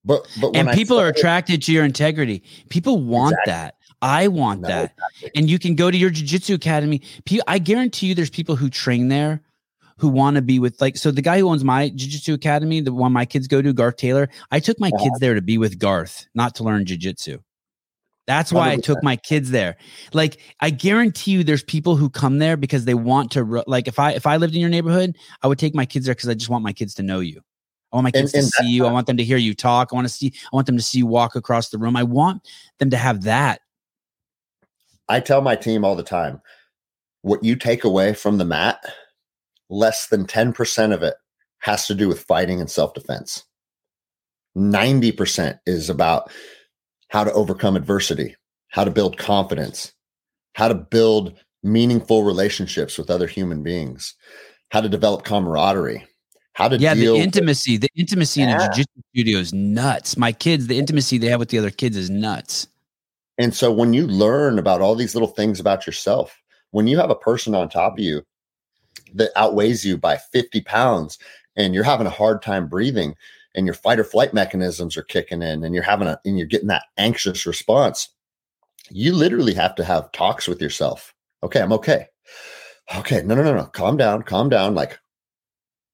But 0.05 0.27
but 0.39 0.55
and 0.55 0.69
people 0.71 0.99
are 0.99 1.07
attracted 1.07 1.61
to 1.63 1.73
your 1.73 1.83
integrity. 1.83 2.43
People 2.69 3.01
want 3.01 3.33
exactly. 3.33 3.51
that. 3.51 3.75
I 4.01 4.27
want 4.27 4.61
no, 4.61 4.67
that. 4.69 4.93
Exactly. 4.95 5.31
And 5.35 5.49
you 5.49 5.59
can 5.59 5.75
go 5.75 5.89
to 5.91 5.97
your 5.97 6.11
jiu-jitsu 6.11 6.53
academy. 6.53 7.01
I 7.47 7.59
guarantee 7.59 8.07
you 8.07 8.15
there's 8.15 8.29
people 8.29 8.55
who 8.55 8.69
train 8.69 9.07
there 9.07 9.41
who 9.97 10.07
want 10.07 10.35
to 10.35 10.41
be 10.41 10.59
with 10.59 10.79
like 10.79 10.95
so 10.95 11.11
the 11.11 11.21
guy 11.21 11.39
who 11.39 11.49
owns 11.49 11.63
my 11.63 11.89
jiu-jitsu 11.89 12.33
academy, 12.33 12.81
the 12.81 12.93
one 12.93 13.11
my 13.11 13.25
kids 13.25 13.47
go 13.47 13.61
to, 13.61 13.73
Garth 13.73 13.97
Taylor, 13.97 14.29
I 14.51 14.59
took 14.59 14.79
my 14.79 14.89
uh-huh. 14.89 15.03
kids 15.03 15.19
there 15.19 15.33
to 15.33 15.41
be 15.41 15.57
with 15.57 15.79
Garth, 15.79 16.27
not 16.35 16.55
to 16.55 16.63
learn 16.63 16.85
jiu-jitsu. 16.85 17.39
That's 18.27 18.51
why 18.51 18.69
100%. 18.69 18.73
I 18.73 18.77
took 18.77 19.03
my 19.03 19.15
kids 19.15 19.51
there. 19.51 19.77
Like 20.13 20.37
I 20.59 20.69
guarantee 20.69 21.31
you, 21.31 21.43
there's 21.45 21.63
people 21.63 21.95
who 21.95 22.09
come 22.09 22.39
there 22.39 22.57
because 22.57 22.83
they 22.83 22.93
want 22.93 23.31
to. 23.31 23.63
Like 23.65 23.87
if 23.87 23.99
I 23.99 24.11
if 24.11 24.27
I 24.27 24.35
lived 24.35 24.53
in 24.53 24.59
your 24.59 24.69
neighborhood, 24.69 25.15
I 25.41 25.47
would 25.47 25.57
take 25.57 25.73
my 25.73 25.85
kids 25.85 26.05
there 26.05 26.13
because 26.13 26.27
I 26.27 26.33
just 26.33 26.49
want 26.49 26.63
my 26.63 26.73
kids 26.73 26.93
to 26.95 27.03
know 27.03 27.21
you. 27.21 27.41
I 27.91 27.95
want 27.95 28.03
my 28.03 28.11
kids 28.11 28.33
and, 28.33 28.43
to 28.43 28.45
and 28.45 28.47
see 28.47 28.69
you. 28.75 28.85
I 28.85 28.91
want 28.91 29.07
them 29.07 29.15
to 29.15 29.23
hear 29.23 29.37
you 29.37 29.53
talk. 29.53 29.89
I 29.93 29.95
want 29.95 30.07
to 30.07 30.13
see. 30.13 30.33
I 30.35 30.55
want 30.55 30.67
them 30.67 30.75
to 30.75 30.83
see 30.83 30.99
you 30.99 31.07
walk 31.07 31.35
across 31.35 31.69
the 31.69 31.77
room. 31.77 31.95
I 31.95 32.03
want 32.03 32.45
them 32.79 32.89
to 32.89 32.97
have 32.97 33.23
that. 33.23 33.61
I 35.07 35.21
tell 35.21 35.41
my 35.41 35.55
team 35.55 35.85
all 35.85 35.95
the 35.95 36.03
time, 36.03 36.41
what 37.21 37.45
you 37.45 37.55
take 37.55 37.85
away 37.85 38.13
from 38.13 38.37
the 38.37 38.45
mat, 38.45 38.83
less 39.69 40.07
than 40.07 40.27
ten 40.27 40.51
percent 40.51 40.91
of 40.91 41.01
it 41.01 41.15
has 41.59 41.87
to 41.87 41.95
do 41.95 42.09
with 42.09 42.25
fighting 42.25 42.59
and 42.59 42.69
self 42.69 42.93
defense. 42.93 43.45
Ninety 44.53 45.13
percent 45.13 45.59
is 45.65 45.89
about 45.89 46.29
how 47.09 47.23
to 47.23 47.31
overcome 47.33 47.75
adversity, 47.75 48.35
how 48.69 48.83
to 48.83 48.91
build 48.91 49.17
confidence, 49.17 49.93
how 50.53 50.67
to 50.67 50.75
build 50.75 51.33
meaningful 51.63 52.23
relationships 52.23 52.97
with 52.97 53.09
other 53.09 53.27
human 53.27 53.63
beings, 53.63 54.15
how 54.71 54.81
to 54.81 54.89
develop 54.89 55.23
camaraderie, 55.23 56.05
how 56.53 56.67
to 56.67 56.77
yeah, 56.77 56.93
the 56.93 57.15
intimacy, 57.15 57.73
with, 57.73 57.81
the 57.81 57.89
intimacy 57.95 58.41
yeah. 58.41 58.55
in 58.55 58.61
a 58.61 58.73
jiu-jitsu 58.73 59.01
studio 59.13 59.39
is 59.39 59.53
nuts. 59.53 60.17
My 60.17 60.31
kids, 60.31 60.67
the 60.67 60.77
intimacy 60.77 61.17
they 61.17 61.27
have 61.27 61.39
with 61.39 61.49
the 61.49 61.59
other 61.59 61.71
kids 61.71 61.95
is 61.95 62.09
nuts. 62.09 62.67
And 63.37 63.53
so 63.53 63.71
when 63.71 63.93
you 63.93 64.07
learn 64.07 64.57
about 64.57 64.81
all 64.81 64.95
these 64.95 65.13
little 65.13 65.27
things 65.27 65.59
about 65.59 65.85
yourself, 65.85 66.41
when 66.71 66.87
you 66.87 66.97
have 66.97 67.11
a 67.11 67.15
person 67.15 67.53
on 67.53 67.69
top 67.69 67.93
of 67.93 67.99
you 67.99 68.23
that 69.13 69.31
outweighs 69.35 69.85
you 69.85 69.97
by 69.97 70.17
50 70.17 70.61
pounds 70.61 71.17
and 71.55 71.73
you're 71.73 71.83
having 71.83 72.07
a 72.07 72.11
hard 72.11 72.41
time 72.41 72.67
breathing, 72.67 73.15
and 73.57 73.67
your 73.67 73.73
fight 73.73 73.99
or 73.99 74.05
flight 74.05 74.33
mechanisms 74.33 74.95
are 74.95 75.03
kicking 75.03 75.41
in 75.41 75.63
and 75.65 75.75
you're 75.75 75.83
having 75.83 76.07
a 76.07 76.17
and 76.23 76.37
you're 76.37 76.47
getting 76.47 76.67
that 76.67 76.85
anxious 76.97 77.45
response 77.45 78.09
you 78.89 79.13
literally 79.13 79.53
have 79.53 79.75
to 79.75 79.83
have 79.83 80.11
talks 80.13 80.47
with 80.47 80.61
yourself 80.61 81.13
okay 81.43 81.59
i'm 81.59 81.73
okay 81.73 82.05
okay 82.95 83.21
no 83.23 83.35
no 83.35 83.43
no 83.43 83.53
no 83.53 83.65
calm 83.65 83.97
down 83.97 84.21
calm 84.23 84.47
down 84.47 84.73
like 84.73 84.97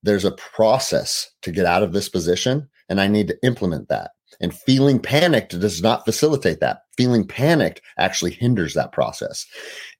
there's 0.03 0.25
a 0.25 0.31
process 0.31 1.31
to 1.41 1.51
get 1.51 1.65
out 1.65 1.81
of 1.81 1.93
this 1.93 2.09
position 2.09 2.69
and 2.89 3.01
I 3.01 3.07
need 3.07 3.27
to 3.29 3.37
implement 3.43 3.89
that. 3.89 4.11
And 4.41 4.53
feeling 4.53 4.99
panicked 4.99 5.57
does 5.59 5.81
not 5.81 6.05
facilitate 6.05 6.59
that. 6.59 6.81
Feeling 6.97 7.25
panicked 7.25 7.81
actually 7.97 8.31
hinders 8.31 8.73
that 8.73 8.91
process. 8.91 9.45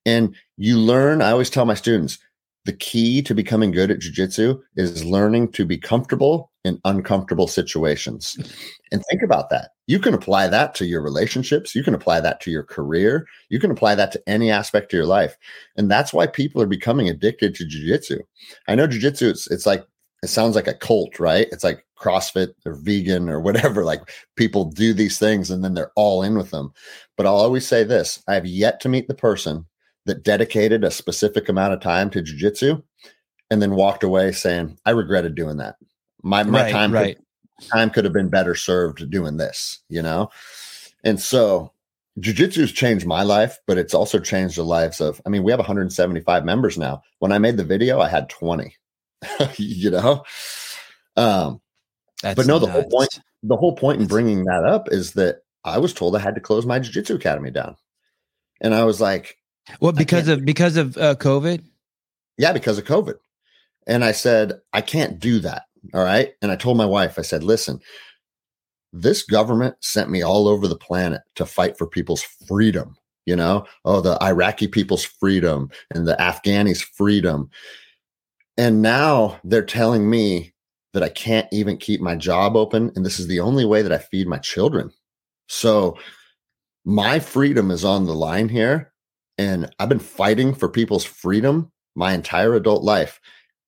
And 0.06 0.36
you 0.58 0.78
learn, 0.78 1.22
I 1.22 1.32
always 1.32 1.50
tell 1.50 1.66
my 1.66 1.76
students, 1.76 2.20
the 2.66 2.74
key 2.74 3.22
to 3.22 3.36
becoming 3.36 3.72
good 3.72 3.92
at 3.92 4.00
jujitsu 4.00 4.60
is 4.76 5.04
learning 5.04 5.52
to 5.52 5.66
be 5.66 5.78
comfortable 5.78 6.52
in 6.64 6.80
uncomfortable 6.86 7.48
situations. 7.48 8.38
And 8.92 9.04
think 9.10 9.22
about 9.22 9.50
that. 9.50 9.72
You 9.88 10.00
can 10.00 10.14
apply 10.14 10.48
that 10.48 10.74
to 10.76 10.86
your 10.86 11.02
relationships. 11.02 11.76
You 11.76 11.84
can 11.84 11.94
apply 11.94 12.22
that 12.22 12.40
to 12.42 12.52
your 12.52 12.64
career. 12.64 13.26
You 13.50 13.60
can 13.60 13.70
apply 13.70 13.96
that 13.96 14.14
to 14.14 14.24
any 14.28 14.50
aspect 14.50 14.94
of 14.94 14.98
your 14.98 15.06
life. 15.06 15.38
And 15.76 15.92
that's 15.92 16.14
why 16.14 16.26
people 16.26 16.62
are 16.62 16.68
becoming 16.68 17.10
addicted 17.10 17.54
to 17.56 17.66
jujitsu. 17.66 18.22
I 18.70 18.76
know 18.76 18.88
jujitsu, 18.88 19.30
it's, 19.30 19.52
it's 19.52 19.66
like, 19.66 19.86
it 20.22 20.28
sounds 20.28 20.56
like 20.56 20.68
a 20.68 20.74
cult, 20.74 21.20
right? 21.20 21.50
It's 21.52 21.66
like 21.66 21.86
CrossFit 22.00 22.54
or 22.66 22.76
vegan 22.76 23.28
or 23.28 23.42
whatever. 23.42 23.84
Like 23.94 24.10
people 24.38 24.66
do 24.66 24.94
these 24.94 25.20
things 25.20 25.52
and 25.52 25.64
then 25.64 25.74
they're 25.74 25.92
all 25.98 26.24
in 26.24 26.38
with 26.38 26.52
them. 26.52 26.72
But 27.18 27.26
I'll 27.26 27.36
always 27.36 27.68
say 27.68 27.84
this 27.84 28.24
I 28.30 28.36
have 28.36 28.46
yet 28.46 28.80
to 28.82 28.90
meet 28.90 29.10
the 29.10 29.14
person 29.14 29.66
that 30.06 30.24
dedicated 30.24 30.84
a 30.84 30.92
specific 30.92 31.50
amount 31.50 31.74
of 31.74 31.80
time 31.82 32.10
to 32.12 32.22
jujitsu 32.22 32.82
and 33.50 33.62
then 33.62 33.76
walked 33.76 34.04
away 34.04 34.32
saying, 34.32 34.78
I 34.86 34.92
regretted 34.92 35.36
doing 35.36 35.58
that. 35.58 35.76
My 36.24 36.44
my 36.44 36.64
Right, 36.64 36.72
time 36.72 36.92
right. 36.92 37.18
could, 37.18 37.68
time 37.70 37.90
could 37.90 38.04
have 38.06 38.14
been 38.14 38.30
better 38.30 38.56
served 38.56 39.10
doing 39.10 39.38
this, 39.38 39.80
you 39.90 40.02
know? 40.02 40.30
And 41.04 41.20
so 41.20 41.72
jujitsu's 42.20 42.72
changed 42.72 43.06
my 43.06 43.24
life, 43.24 43.60
but 43.68 43.78
it's 43.78 43.94
also 43.94 44.20
changed 44.20 44.58
the 44.58 44.64
lives 44.64 45.02
of 45.02 45.22
I 45.26 45.30
mean, 45.30 45.44
we 45.44 45.52
have 45.52 45.60
175 45.60 46.46
members 46.46 46.78
now. 46.78 47.02
When 47.20 47.32
I 47.32 47.38
made 47.40 47.58
the 47.58 47.64
video, 47.64 48.00
I 48.00 48.10
had 48.10 48.30
20. 48.30 48.76
you 49.58 49.90
know? 49.92 50.24
Um 51.16 51.62
That's 52.22 52.36
But 52.36 52.48
no, 52.48 52.60
the 52.60 52.68
whole 52.68 52.90
point- 52.90 53.20
the 53.44 53.58
whole 53.58 53.76
point 53.76 54.00
in 54.00 54.08
bringing 54.08 54.46
that 54.46 54.64
up 54.66 54.90
is 54.92 55.14
that 55.14 55.44
I 55.66 55.78
was 55.78 55.94
told 55.94 56.16
I 56.16 56.20
had 56.20 56.36
to 56.36 56.42
close 56.42 56.66
my 56.66 56.80
jiu-jitsu 56.80 57.16
academy 57.16 57.52
down. 57.52 57.76
And 58.62 58.74
I 58.74 58.86
was 58.86 59.02
like, 59.02 59.38
I 59.70 59.92
because 59.92 60.28
of 60.28 60.46
because 60.46 60.78
of 60.78 60.98
uh, 60.98 61.16
COVID? 61.16 61.64
yeah, 62.38 62.54
because 62.54 62.78
of 62.78 62.86
COVID. 62.86 63.16
And 63.88 64.04
I 64.04 64.12
said, 64.12 64.60
I 64.72 64.82
can't 64.82 65.20
do 65.20 65.40
that. 65.40 65.64
All 65.94 66.04
right. 66.04 66.34
And 66.42 66.52
I 66.52 66.56
told 66.56 66.78
my 66.78 66.86
wife, 66.86 67.20
I 67.20 67.22
said, 67.22 67.44
listen, 67.44 67.80
this 68.94 69.24
government 69.24 69.76
sent 69.82 70.10
me 70.10 70.22
all 70.22 70.48
over 70.48 70.68
the 70.68 70.78
planet 70.78 71.22
to 71.36 71.46
fight 71.46 71.78
for 71.78 71.88
people's 71.88 72.24
freedom. 72.48 72.96
You 73.26 73.38
know, 73.38 73.66
oh, 73.86 74.02
the 74.02 74.22
Iraqi 74.22 74.68
people's 74.68 75.06
freedom 75.06 75.70
and 75.92 76.08
the 76.08 76.16
Afghanis' 76.20 76.84
freedom. 76.84 77.50
And 78.58 78.82
now 78.82 79.40
they're 79.46 79.66
telling 79.66 80.10
me 80.10 80.54
that 80.94 81.04
I 81.04 81.10
can't 81.10 81.48
even 81.52 81.78
keep 81.78 82.02
my 82.02 82.16
job 82.16 82.56
open. 82.56 82.92
And 82.96 83.06
this 83.06 83.20
is 83.20 83.28
the 83.28 83.40
only 83.40 83.66
way 83.66 83.82
that 83.82 83.94
I 83.94 83.98
feed 83.98 84.28
my 84.28 84.40
children. 84.40 84.92
So 85.48 85.98
my 86.86 87.20
freedom 87.20 87.72
is 87.72 87.86
on 87.86 88.06
the 88.06 88.14
line 88.14 88.50
here. 88.50 88.93
And 89.38 89.74
I've 89.80 89.90
been 89.90 90.00
fighting 90.00 90.54
for 90.54 90.70
people's 90.70 91.06
freedom 91.06 91.72
my 91.96 92.14
entire 92.14 92.54
adult 92.56 92.84
life. 92.84 93.20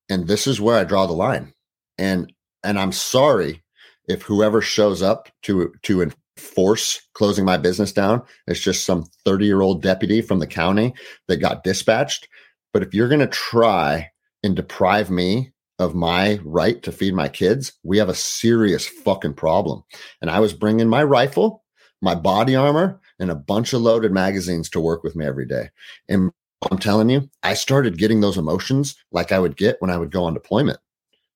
And 0.09 0.27
this 0.27 0.47
is 0.47 0.61
where 0.61 0.77
I 0.77 0.83
draw 0.83 1.05
the 1.05 1.13
line. 1.13 1.53
And 1.97 2.31
and 2.63 2.79
I'm 2.79 2.91
sorry 2.91 3.63
if 4.07 4.23
whoever 4.23 4.61
shows 4.61 5.01
up 5.01 5.29
to 5.43 5.73
to 5.83 6.01
enforce 6.01 7.01
closing 7.13 7.45
my 7.45 7.57
business 7.57 7.91
down 7.91 8.21
is 8.47 8.59
just 8.59 8.85
some 8.85 9.05
30 9.25 9.45
year 9.45 9.61
old 9.61 9.81
deputy 9.81 10.21
from 10.21 10.39
the 10.39 10.47
county 10.47 10.93
that 11.27 11.37
got 11.37 11.63
dispatched. 11.63 12.27
But 12.73 12.83
if 12.83 12.93
you're 12.93 13.09
to 13.09 13.27
try 13.27 14.11
and 14.43 14.55
deprive 14.55 15.09
me 15.09 15.53
of 15.79 15.95
my 15.95 16.39
right 16.43 16.81
to 16.83 16.91
feed 16.91 17.13
my 17.13 17.27
kids, 17.27 17.73
we 17.83 17.97
have 17.97 18.09
a 18.09 18.13
serious 18.13 18.87
fucking 18.87 19.33
problem. 19.33 19.83
And 20.21 20.29
I 20.29 20.39
was 20.39 20.53
bringing 20.53 20.87
my 20.87 21.03
rifle, 21.03 21.63
my 22.01 22.15
body 22.15 22.55
armor, 22.55 22.99
and 23.19 23.31
a 23.31 23.35
bunch 23.35 23.73
of 23.73 23.81
loaded 23.81 24.11
magazines 24.11 24.69
to 24.71 24.79
work 24.79 25.03
with 25.03 25.15
me 25.15 25.25
every 25.25 25.45
day. 25.45 25.69
And 26.09 26.31
I'm 26.69 26.77
telling 26.77 27.09
you, 27.09 27.29
I 27.43 27.53
started 27.53 27.97
getting 27.97 28.21
those 28.21 28.37
emotions 28.37 28.95
like 29.11 29.31
I 29.31 29.39
would 29.39 29.55
get 29.57 29.81
when 29.81 29.91
I 29.91 29.97
would 29.97 30.11
go 30.11 30.23
on 30.23 30.33
deployment 30.33 30.79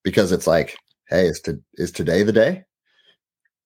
because 0.04 0.32
it's 0.32 0.48
like, 0.48 0.78
hey, 1.08 1.26
is, 1.28 1.40
to, 1.42 1.62
is 1.76 1.92
today 1.92 2.24
the 2.24 2.32
day? 2.32 2.66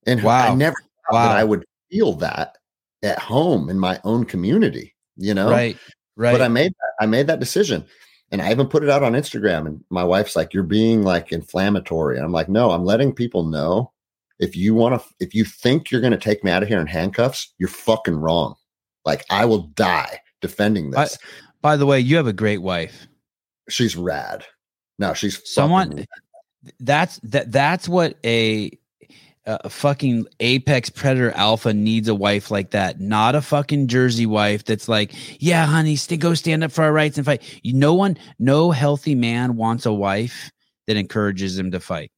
And 0.06 0.22
I 0.28 0.54
never 0.56 0.76
thought 0.76 1.14
Wow. 1.14 1.28
that 1.28 1.38
I 1.38 1.44
would 1.44 1.66
feel 1.92 2.14
that 2.14 2.58
at 3.04 3.20
home 3.20 3.70
in 3.70 3.80
my 3.80 4.00
own 4.04 4.26
community, 4.26 4.96
you 5.18 5.34
know? 5.34 5.50
Right. 5.50 5.78
Right. 6.16 6.32
But 6.32 6.42
I 6.42 6.48
made 6.48 6.72
that, 6.72 7.04
I 7.04 7.06
made 7.06 7.28
that 7.28 7.40
decision. 7.40 7.86
And 8.32 8.42
I 8.42 8.52
even 8.52 8.68
put 8.68 8.84
it 8.84 8.90
out 8.90 9.04
on 9.04 9.14
Instagram. 9.14 9.68
And 9.68 9.84
my 9.90 10.04
wife's 10.04 10.36
like, 10.36 10.54
You're 10.54 10.64
being 10.64 11.04
like 11.04 11.32
inflammatory. 11.32 12.18
And 12.18 12.26
I'm 12.26 12.32
like, 12.32 12.50
No, 12.50 12.72
I'm 12.72 12.84
letting 12.84 13.14
people 13.14 13.44
know 13.44 13.93
if 14.44 14.56
you 14.56 14.76
want 14.76 15.00
to, 15.02 15.08
if 15.20 15.34
you 15.34 15.46
think 15.46 15.90
you're 15.90 16.02
going 16.02 16.12
to 16.12 16.18
take 16.20 16.44
me 16.44 16.52
out 16.52 16.62
of 16.64 16.70
here 16.70 16.80
in 16.82 16.88
handcuffs, 16.88 17.54
you're 17.60 17.70
fucking 17.70 18.16
wrong. 18.16 18.56
Like, 19.06 19.26
I 19.30 19.46
will 19.46 19.64
die 19.76 20.20
defending 20.42 20.96
I- 20.96 21.04
this. 21.06 21.18
By 21.62 21.78
the 21.78 21.86
way, 21.86 22.00
you 22.00 22.18
have 22.18 22.28
a 22.28 22.34
great 22.34 22.62
wife. 22.62 23.08
she's 23.70 23.96
rad. 23.96 24.46
No, 25.00 25.14
she's 25.14 25.42
Someone 25.50 25.96
rad. 25.96 26.08
that's 26.80 27.20
that 27.24 27.52
that's 27.52 27.88
what 27.88 28.18
a 28.26 28.78
a 29.46 29.70
fucking 29.70 30.26
apex 30.40 30.90
predator 30.90 31.32
alpha 31.32 31.74
needs 31.74 32.08
a 32.08 32.16
wife 32.16 32.50
like 32.52 32.72
that 32.72 33.02
not 33.02 33.36
a 33.36 33.42
fucking 33.42 33.88
jersey 33.88 34.26
wife 34.26 34.64
that's 34.64 34.88
like 34.88 35.12
yeah 35.42 35.66
honey 35.66 35.98
stay, 35.98 36.16
go 36.16 36.34
stand 36.34 36.64
up 36.64 36.72
for 36.72 36.86
our 36.86 36.94
rights 36.94 37.18
and 37.18 37.26
fight 37.26 37.42
you, 37.62 37.74
no 37.74 37.94
one 37.94 38.16
no 38.40 38.72
healthy 38.72 39.16
man 39.16 39.58
wants 39.58 39.86
a 39.86 39.92
wife 39.92 40.50
that 40.88 40.96
encourages 40.96 41.58
him 41.60 41.72
to 41.72 41.82
fight 41.82 42.10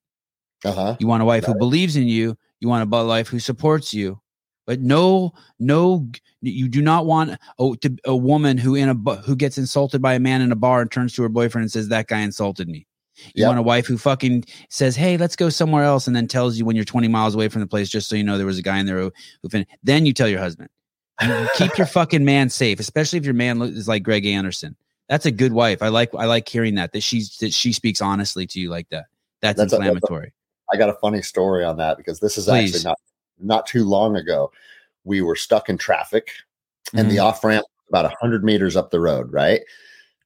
Uh-huh. 0.63 0.95
you 0.99 1.07
want 1.07 1.21
a 1.21 1.25
wife 1.25 1.45
who 1.45 1.55
believes 1.55 1.95
in 1.95 2.07
you 2.07 2.37
you 2.59 2.67
want 2.67 2.81
a 2.81 3.05
wife 3.05 3.27
who 3.27 3.39
supports 3.39 3.93
you 3.93 4.19
but 4.65 4.79
no 4.79 5.33
no 5.59 6.07
you 6.41 6.67
do 6.67 6.81
not 6.81 7.05
want 7.05 7.37
a, 7.59 7.75
to, 7.81 7.95
a 8.05 8.15
woman 8.15 8.57
who 8.57 8.73
in 8.75 8.89
a 8.89 9.15
who 9.17 9.35
gets 9.35 9.57
insulted 9.57 10.01
by 10.01 10.13
a 10.13 10.19
man 10.19 10.41
in 10.41 10.51
a 10.51 10.55
bar 10.55 10.81
and 10.81 10.91
turns 10.91 11.13
to 11.13 11.21
her 11.21 11.29
boyfriend 11.29 11.63
and 11.63 11.71
says 11.71 11.89
that 11.89 12.07
guy 12.07 12.19
insulted 12.19 12.67
me 12.67 12.87
you 13.33 13.41
Yep. 13.43 13.47
want 13.47 13.59
a 13.59 13.63
wife 13.63 13.87
who 13.87 13.97
fucking 13.97 14.43
says, 14.69 14.95
"Hey, 14.95 15.17
let's 15.17 15.35
go 15.35 15.49
somewhere 15.49 15.83
else," 15.83 16.07
and 16.07 16.15
then 16.15 16.27
tells 16.27 16.57
you 16.57 16.65
when 16.65 16.75
you're 16.75 16.85
20 16.85 17.07
miles 17.07 17.33
away 17.33 17.47
from 17.47 17.61
the 17.61 17.67
place, 17.67 17.89
just 17.89 18.09
so 18.09 18.15
you 18.15 18.23
know 18.23 18.37
there 18.37 18.45
was 18.45 18.57
a 18.59 18.61
guy 18.61 18.77
in 18.77 18.85
there 18.85 18.99
who, 18.99 19.11
who 19.41 19.49
fin- 19.49 19.65
Then 19.83 20.05
you 20.05 20.13
tell 20.13 20.27
your 20.27 20.39
husband. 20.39 20.69
Keep 21.55 21.77
your 21.77 21.87
fucking 21.99 22.25
man 22.25 22.49
safe, 22.49 22.79
especially 22.79 23.17
if 23.17 23.25
your 23.25 23.33
man 23.33 23.61
is 23.61 23.87
like 23.87 24.03
Greg 24.03 24.25
Anderson. 24.25 24.75
That's 25.07 25.25
a 25.25 25.31
good 25.31 25.53
wife. 25.53 25.81
I 25.81 25.87
like 25.89 26.13
I 26.13 26.25
like 26.25 26.49
hearing 26.49 26.75
that 26.75 26.91
that 26.93 27.03
she's 27.03 27.37
that 27.37 27.53
she 27.53 27.71
speaks 27.71 28.01
honestly 28.01 28.45
to 28.47 28.59
you 28.59 28.69
like 28.69 28.89
that. 28.89 29.05
That's, 29.41 29.57
That's 29.57 29.71
inflammatory. 29.73 30.33
I 30.71 30.77
got 30.77 30.89
a 30.89 30.93
funny 31.01 31.21
story 31.21 31.63
on 31.63 31.77
that 31.77 31.97
because 31.97 32.19
this 32.19 32.37
is 32.37 32.45
Please. 32.45 32.73
actually 32.75 32.83
not 32.89 32.97
not 33.39 33.65
too 33.67 33.83
long 33.83 34.15
ago. 34.15 34.51
We 35.03 35.21
were 35.21 35.35
stuck 35.35 35.69
in 35.69 35.77
traffic 35.77 36.29
and 36.93 37.09
the 37.11 37.17
Mhm. 37.17 37.23
off 37.23 37.43
ramp 37.43 37.65
about 37.89 38.05
100 38.05 38.43
meters 38.43 38.75
up 38.75 38.89
the 38.91 38.99
road, 38.99 39.31
right? 39.31 39.61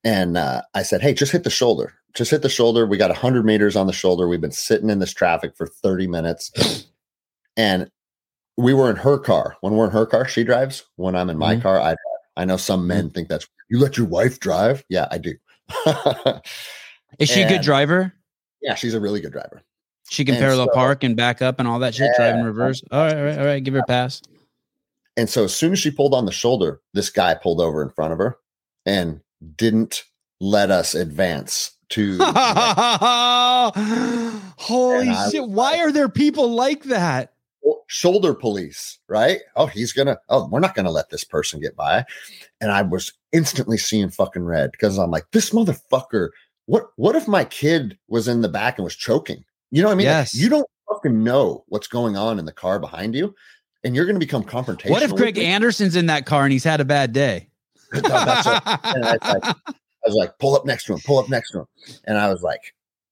And 0.03 0.37
uh, 0.37 0.61
I 0.73 0.83
said, 0.83 1.01
Hey, 1.01 1.13
just 1.13 1.31
hit 1.31 1.43
the 1.43 1.49
shoulder. 1.49 1.93
Just 2.13 2.31
hit 2.31 2.41
the 2.41 2.49
shoulder. 2.49 2.85
We 2.85 2.97
got 2.97 3.09
100 3.09 3.45
meters 3.45 3.75
on 3.75 3.87
the 3.87 3.93
shoulder. 3.93 4.27
We've 4.27 4.39
been 4.39 4.51
sitting 4.51 4.89
in 4.89 4.99
this 4.99 5.13
traffic 5.13 5.55
for 5.57 5.67
30 5.67 6.07
minutes. 6.07 6.51
And 7.57 7.91
we 8.55 8.73
were 8.73 8.89
in 8.89 8.95
her 8.95 9.17
car. 9.17 9.57
When 9.59 9.73
we're 9.73 9.85
in 9.85 9.91
her 9.91 10.05
car, 10.05 10.25
she 10.25 10.45
drives. 10.45 10.85
When 10.95 11.13
I'm 11.15 11.29
in 11.29 11.37
my 11.37 11.55
Mhm. 11.57 11.61
car, 11.61 11.77
I 11.79 11.87
drive. 11.89 11.97
I 12.37 12.45
know 12.45 12.55
some 12.55 12.87
men 12.87 13.09
think 13.09 13.27
that's 13.27 13.47
you 13.69 13.79
let 13.79 13.97
your 13.97 14.07
wife 14.07 14.39
drive. 14.39 14.85
Yeah, 14.87 15.07
I 15.11 15.17
do. 15.17 15.33
Is 17.19 17.29
she 17.29 17.41
a 17.41 17.49
good 17.49 17.61
driver? 17.61 18.13
yeah, 18.61 18.75
she's 18.75 18.93
a 18.93 18.99
really 19.01 19.19
good 19.19 19.33
driver. 19.33 19.61
She 20.09 20.25
can 20.25 20.35
and 20.35 20.41
parallel 20.41 20.67
so- 20.67 20.73
park 20.73 21.03
and 21.03 21.15
back 21.15 21.41
up 21.41 21.59
and 21.59 21.67
all 21.67 21.79
that 21.79 21.95
shit, 21.95 22.11
drive 22.15 22.35
in 22.35 22.43
reverse. 22.43 22.81
All 22.91 23.03
right, 23.03 23.15
all 23.15 23.23
right, 23.23 23.39
all 23.39 23.45
right. 23.45 23.63
Give 23.63 23.73
her 23.73 23.81
a 23.81 23.85
pass. 23.85 24.21
And 25.17 25.29
so 25.29 25.43
as 25.43 25.53
soon 25.53 25.73
as 25.73 25.79
she 25.79 25.91
pulled 25.91 26.13
on 26.13 26.25
the 26.25 26.31
shoulder, 26.31 26.81
this 26.93 27.09
guy 27.09 27.33
pulled 27.35 27.59
over 27.59 27.81
in 27.83 27.89
front 27.89 28.13
of 28.13 28.19
her 28.19 28.37
and 28.85 29.21
didn't 29.55 30.03
let 30.39 30.71
us 30.71 30.95
advance 30.95 31.71
to 31.89 32.17
Holy 34.57 35.09
I 35.09 35.29
shit! 35.31 35.47
Why 35.47 35.79
are 35.79 35.91
there 35.91 36.09
people 36.09 36.51
like 36.51 36.83
that? 36.83 37.33
shoulder 37.89 38.35
police, 38.35 38.99
right? 39.07 39.39
Oh, 39.55 39.65
he's 39.65 39.93
gonna, 39.93 40.19
oh, 40.29 40.47
we're 40.47 40.59
not 40.59 40.75
gonna 40.75 40.91
let 40.91 41.09
this 41.09 41.23
person 41.23 41.59
get 41.59 41.75
by. 41.75 42.05
And 42.61 42.71
I 42.71 42.83
was 42.83 43.13
instantly 43.31 43.77
seeing 43.77 44.09
fucking 44.09 44.45
red 44.45 44.71
because 44.71 44.97
I'm 44.97 45.11
like, 45.11 45.25
this 45.31 45.49
motherfucker, 45.49 46.29
what 46.67 46.89
what 46.95 47.15
if 47.15 47.27
my 47.27 47.43
kid 47.43 47.97
was 48.07 48.27
in 48.27 48.41
the 48.41 48.49
back 48.49 48.77
and 48.77 48.85
was 48.85 48.95
choking? 48.95 49.43
You 49.71 49.81
know 49.81 49.87
what 49.89 49.93
I 49.93 49.97
mean? 49.97 50.07
Like, 50.07 50.13
Yes. 50.13 50.35
you 50.35 50.49
don't 50.49 50.67
fucking 50.91 51.23
know 51.23 51.63
what's 51.67 51.87
going 51.87 52.17
on 52.17 52.39
in 52.39 52.45
the 52.45 52.51
car 52.51 52.79
behind 52.79 53.15
you, 53.15 53.35
and 53.83 53.95
you're 53.95 54.05
gonna 54.05 54.19
become 54.19 54.43
confrontational. 54.43 54.89
What 54.91 55.03
if 55.03 55.15
Greg? 55.15 55.37
Anderson's 55.37 55.95
in 55.95 56.07
that 56.07 56.25
car 56.25 56.43
and 56.43 56.51
he's 56.51 56.63
had 56.63 56.81
a 56.81 56.85
bad 56.85 57.13
day? 57.13 57.49
No, 57.93 58.01
that's 58.01 58.45
what- 58.45 58.63
and 58.95 59.05
I, 59.05 59.11
was 59.13 59.19
like, 59.33 59.43
I 59.67 60.07
was 60.07 60.15
like, 60.15 60.37
pull 60.39 60.55
up 60.55 60.65
next 60.65 60.85
to 60.85 60.93
him, 60.93 60.99
pull 61.05 61.17
up 61.19 61.27
next 61.29 61.51
to 61.51 61.59
him. 61.59 61.65
And 62.05 62.17
I 62.17 62.29
was 62.29 62.41
like, 62.41 62.61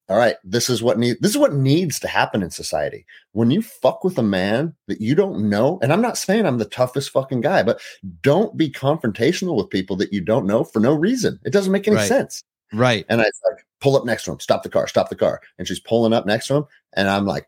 all 0.10 0.18
right, 0.18 0.36
this 0.44 0.70
is 0.70 0.82
what 0.82 0.98
need 0.98 1.18
this 1.20 1.32
is 1.32 1.38
what 1.38 1.54
needs 1.54 2.00
to 2.00 2.08
happen 2.08 2.42
in 2.42 2.50
society. 2.50 3.06
When 3.34 3.52
you 3.52 3.62
fuck 3.62 4.04
with 4.06 4.18
a 4.18 4.24
man 4.24 4.74
that 4.88 5.02
you 5.02 5.16
don't 5.16 5.50
know, 5.50 5.80
and 5.82 5.92
I'm 5.92 6.02
not 6.02 6.18
saying 6.18 6.46
I'm 6.46 6.60
the 6.60 6.66
toughest 6.66 7.10
fucking 7.10 7.42
guy, 7.42 7.62
but 7.64 7.82
don't 8.22 8.56
be 8.56 8.70
confrontational 8.70 9.58
with 9.58 9.70
people 9.70 9.96
that 9.98 10.14
you 10.14 10.22
don't 10.22 10.46
know 10.48 10.64
for 10.64 10.80
no 10.80 10.94
reason. 10.94 11.40
It 11.44 11.52
doesn't 11.52 11.72
make 11.74 11.88
any 11.88 11.98
Right. 11.98 12.08
sense. 12.08 12.42
Right. 12.72 13.06
And 13.10 13.20
I 13.20 13.26
was 13.26 13.42
like 13.52 13.66
pull 13.82 13.96
up 13.96 14.06
next 14.06 14.24
to 14.26 14.32
him, 14.32 14.40
stop 14.40 14.64
the 14.64 14.70
car, 14.70 14.88
stop 14.88 15.10
the 15.10 15.16
car. 15.16 15.42
And 15.58 15.68
she's 15.68 15.80
pulling 15.80 16.14
up 16.14 16.26
next 16.26 16.48
to 16.48 16.56
him. 16.56 16.66
And 16.94 17.10
I'm 17.10 17.26
like 17.26 17.48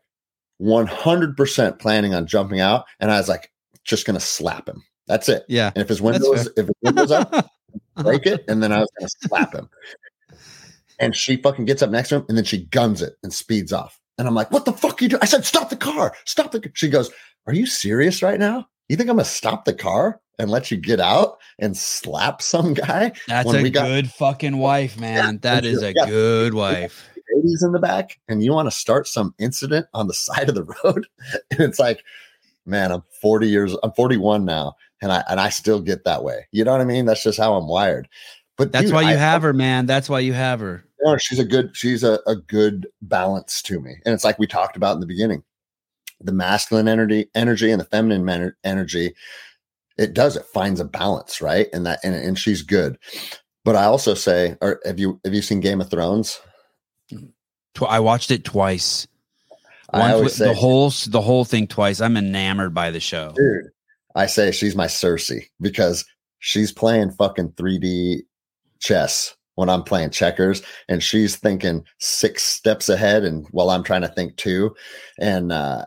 100% 0.60 1.78
planning 1.78 2.14
on 2.14 2.26
jumping 2.26 2.60
out. 2.60 2.84
And 3.00 3.10
I 3.10 3.18
was 3.18 3.28
like, 3.28 3.50
just 3.84 4.06
going 4.06 4.18
to 4.18 4.24
slap 4.24 4.68
him. 4.68 4.82
That's 5.06 5.28
it. 5.28 5.44
Yeah. 5.48 5.72
And 5.74 5.82
if 5.82 5.88
his 5.88 6.00
window 6.00 6.32
is, 6.32 6.48
if 6.56 6.66
his 6.66 6.76
window's 6.82 7.10
up, 7.10 7.50
break 7.96 8.26
it. 8.26 8.44
And 8.48 8.62
then 8.62 8.72
I 8.72 8.80
was 8.80 8.90
going 8.98 9.08
to 9.08 9.28
slap 9.28 9.54
him. 9.54 9.68
And 10.98 11.16
she 11.16 11.36
fucking 11.36 11.64
gets 11.64 11.82
up 11.82 11.90
next 11.90 12.10
to 12.10 12.16
him 12.16 12.26
and 12.28 12.36
then 12.36 12.44
she 12.44 12.64
guns 12.66 13.00
it 13.02 13.14
and 13.22 13.32
speeds 13.32 13.72
off. 13.72 13.98
And 14.18 14.28
I'm 14.28 14.34
like, 14.34 14.50
what 14.50 14.66
the 14.66 14.72
fuck 14.72 15.00
are 15.00 15.04
you 15.04 15.08
doing? 15.08 15.22
I 15.22 15.26
said, 15.26 15.46
stop 15.46 15.70
the 15.70 15.76
car. 15.76 16.14
Stop 16.26 16.52
the 16.52 16.60
car. 16.60 16.72
She 16.74 16.90
goes, 16.90 17.10
are 17.46 17.54
you 17.54 17.66
serious 17.66 18.22
right 18.22 18.38
now? 18.38 18.66
You 18.88 18.96
think 18.96 19.08
I'm 19.08 19.16
going 19.16 19.24
to 19.24 19.30
stop 19.30 19.64
the 19.64 19.72
car 19.72 20.20
and 20.40 20.50
let 20.50 20.70
you 20.70 20.76
get 20.76 21.00
out 21.00 21.38
and 21.58 21.76
slap 21.76 22.42
some 22.42 22.74
guy? 22.74 23.12
That's 23.28 23.52
a 23.52 23.70
got- 23.70 23.86
good 23.86 24.10
fucking 24.10 24.56
wife, 24.58 24.98
man. 24.98 25.38
That 25.38 25.64
is 25.64 25.82
a 25.82 25.92
good 25.92 26.54
wife. 26.54 27.06
Ladies 27.32 27.62
in 27.62 27.70
the 27.70 27.78
back, 27.78 28.18
and 28.26 28.42
you 28.42 28.52
want 28.52 28.66
to 28.66 28.76
start 28.76 29.06
some 29.06 29.34
incident 29.38 29.86
on 29.94 30.08
the 30.08 30.14
side 30.26 30.48
of 30.48 30.54
the 30.54 30.64
road. 30.84 31.06
And 31.52 31.60
it's 31.60 31.78
like, 31.78 32.02
man, 32.66 32.90
I'm 32.90 33.02
40 33.20 33.48
years, 33.48 33.76
I'm 33.82 33.92
41 33.92 34.44
now, 34.44 34.74
and 35.00 35.12
I 35.12 35.22
and 35.28 35.38
I 35.38 35.50
still 35.50 35.80
get 35.80 36.04
that 36.04 36.24
way. 36.24 36.48
You 36.50 36.64
know 36.64 36.72
what 36.72 36.80
I 36.80 36.84
mean? 36.84 37.04
That's 37.04 37.22
just 37.22 37.38
how 37.38 37.54
I'm 37.54 37.68
wired. 37.68 38.08
But 38.56 38.72
that's 38.72 38.86
dude, 38.86 38.94
why 38.94 39.02
you 39.02 39.08
I, 39.08 39.12
have 39.14 39.42
her, 39.42 39.52
man. 39.52 39.86
That's 39.86 40.08
why 40.10 40.20
you 40.20 40.32
have 40.32 40.60
her. 40.60 40.84
You 40.98 41.06
know, 41.06 41.16
she's 41.18 41.38
a 41.38 41.44
good, 41.44 41.74
she's 41.74 42.02
a, 42.02 42.18
a 42.26 42.36
good 42.36 42.86
balance 43.00 43.62
to 43.62 43.80
me. 43.80 43.94
And 44.04 44.12
it's 44.12 44.24
like 44.24 44.38
we 44.38 44.46
talked 44.46 44.76
about 44.76 44.94
in 44.94 45.00
the 45.00 45.06
beginning. 45.06 45.44
The 46.20 46.32
masculine 46.32 46.86
energy, 46.86 47.30
energy 47.34 47.70
and 47.70 47.80
the 47.80 47.86
feminine 47.86 48.24
man- 48.24 48.54
energy, 48.62 49.14
it 50.00 50.14
does, 50.14 50.34
it 50.34 50.46
finds 50.46 50.80
a 50.80 50.84
balance, 50.84 51.42
right? 51.42 51.68
And 51.72 51.84
that 51.86 52.00
and, 52.02 52.14
and 52.14 52.38
she's 52.38 52.62
good. 52.62 52.98
But 53.64 53.76
I 53.76 53.84
also 53.84 54.14
say, 54.14 54.56
or 54.62 54.80
have 54.84 54.98
you 54.98 55.20
have 55.24 55.34
you 55.34 55.42
seen 55.42 55.60
Game 55.60 55.80
of 55.80 55.90
Thrones? 55.90 56.40
I 57.86 58.00
watched 58.00 58.30
it 58.30 58.44
twice. 58.44 59.06
Once 59.92 60.34
say, 60.34 60.46
the 60.46 60.54
whole 60.54 60.90
the 61.08 61.20
whole 61.20 61.44
thing 61.44 61.66
twice. 61.66 62.00
I'm 62.00 62.16
enamored 62.16 62.72
by 62.72 62.90
the 62.90 63.00
show. 63.00 63.32
Dude, 63.36 63.70
I 64.14 64.26
say 64.26 64.50
she's 64.52 64.74
my 64.74 64.86
Cersei 64.86 65.44
because 65.60 66.04
she's 66.38 66.72
playing 66.72 67.10
fucking 67.12 67.50
3D 67.52 68.22
chess 68.78 69.36
when 69.56 69.68
I'm 69.68 69.82
playing 69.82 70.10
checkers, 70.10 70.62
and 70.88 71.02
she's 71.02 71.36
thinking 71.36 71.84
six 71.98 72.42
steps 72.42 72.88
ahead, 72.88 73.24
and 73.24 73.46
while 73.50 73.68
I'm 73.68 73.82
trying 73.82 74.02
to 74.02 74.08
think 74.08 74.36
two, 74.36 74.74
and 75.18 75.52
uh, 75.52 75.84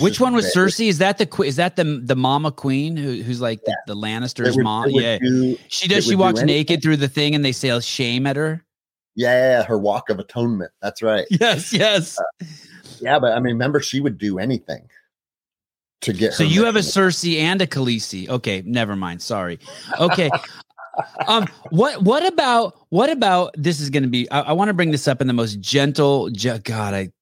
which 0.00 0.18
one 0.20 0.34
was 0.34 0.52
Cersei? 0.54 0.88
Is 0.88 0.98
that 0.98 1.18
the 1.18 1.42
is 1.42 1.56
that 1.56 1.76
the 1.76 1.84
the 1.84 2.16
mama 2.16 2.50
queen 2.50 2.96
who, 2.96 3.22
who's 3.22 3.40
like 3.40 3.62
the, 3.64 3.70
yeah. 3.70 3.76
the 3.86 3.94
Lannisters' 3.94 4.56
would, 4.56 4.64
mom? 4.64 4.90
Yeah, 4.90 5.18
do, 5.18 5.56
she 5.68 5.86
does. 5.86 6.04
She 6.06 6.16
walks 6.16 6.42
naked 6.42 6.82
through 6.82 6.96
the 6.96 7.08
thing, 7.08 7.34
and 7.34 7.44
they 7.44 7.52
say 7.52 7.78
shame 7.80 8.26
at 8.26 8.36
her. 8.36 8.64
Yeah, 9.14 9.62
her 9.62 9.78
walk 9.78 10.10
of 10.10 10.18
atonement. 10.18 10.72
That's 10.82 11.02
right. 11.02 11.26
Yes, 11.40 11.72
yes. 11.72 12.18
Uh, 12.18 12.46
yeah, 13.00 13.18
but 13.18 13.32
I 13.32 13.36
mean, 13.36 13.54
remember, 13.54 13.80
she 13.80 14.00
would 14.00 14.18
do 14.18 14.38
anything 14.38 14.88
to 16.02 16.12
get. 16.12 16.34
So 16.34 16.42
you 16.42 16.64
have 16.64 16.76
a 16.76 16.80
Cersei 16.80 17.38
and 17.38 17.62
a 17.62 17.66
Khaleesi. 17.66 18.28
Okay, 18.28 18.62
never 18.66 18.96
mind. 18.96 19.22
Sorry. 19.22 19.58
Okay. 20.00 20.30
um 21.28 21.46
what 21.70 22.02
what 22.02 22.26
about 22.26 22.76
what 22.88 23.08
about 23.08 23.54
this 23.56 23.78
is 23.78 23.88
going 23.88 24.02
to 24.02 24.08
be 24.08 24.28
i, 24.32 24.40
I 24.40 24.52
want 24.52 24.66
to 24.66 24.74
bring 24.74 24.90
this 24.90 25.06
up 25.06 25.20
in 25.20 25.28
the 25.28 25.32
most 25.32 25.60
gentle 25.60 26.28
god 26.64 26.92
i 26.92 27.12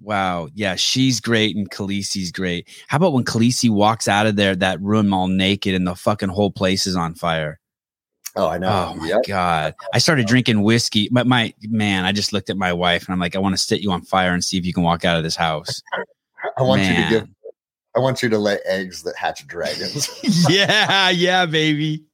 wow 0.00 0.48
yeah 0.54 0.74
she's 0.74 1.20
great 1.20 1.56
and 1.56 1.70
Khaleesi's 1.70 2.32
great 2.32 2.68
how 2.88 2.96
about 2.96 3.12
when 3.12 3.24
Khaleesi 3.24 3.70
walks 3.70 4.08
out 4.08 4.26
of 4.26 4.36
there 4.36 4.56
that 4.56 4.80
room 4.80 5.14
all 5.14 5.28
naked 5.28 5.74
and 5.74 5.86
the 5.86 5.94
fucking 5.94 6.28
whole 6.28 6.50
place 6.50 6.86
is 6.86 6.96
on 6.96 7.14
fire 7.14 7.58
Oh, 8.36 8.48
I 8.48 8.58
know. 8.58 8.90
Oh 8.90 8.94
my 8.96 9.06
yep. 9.06 9.20
god! 9.26 9.74
I 9.94 9.98
started 9.98 10.26
drinking 10.26 10.62
whiskey. 10.62 11.08
But 11.10 11.26
my 11.26 11.54
man, 11.62 12.04
I 12.04 12.12
just 12.12 12.32
looked 12.32 12.50
at 12.50 12.56
my 12.56 12.72
wife 12.72 13.04
and 13.04 13.12
I'm 13.12 13.20
like, 13.20 13.36
I 13.36 13.38
want 13.38 13.54
to 13.54 13.62
set 13.62 13.80
you 13.80 13.92
on 13.92 14.02
fire 14.02 14.32
and 14.32 14.44
see 14.44 14.58
if 14.58 14.66
you 14.66 14.72
can 14.72 14.82
walk 14.82 15.04
out 15.04 15.16
of 15.16 15.22
this 15.22 15.36
house. 15.36 15.80
I 16.58 16.62
want 16.62 16.82
man. 16.82 17.12
you 17.12 17.18
to 17.20 17.24
give. 17.26 17.34
I 17.96 18.00
want 18.00 18.22
you 18.22 18.28
to 18.28 18.38
lay 18.38 18.58
eggs 18.64 19.04
that 19.04 19.16
hatch 19.16 19.46
dragons. 19.46 20.10
yeah, 20.48 21.10
yeah, 21.10 21.46
baby. 21.46 22.04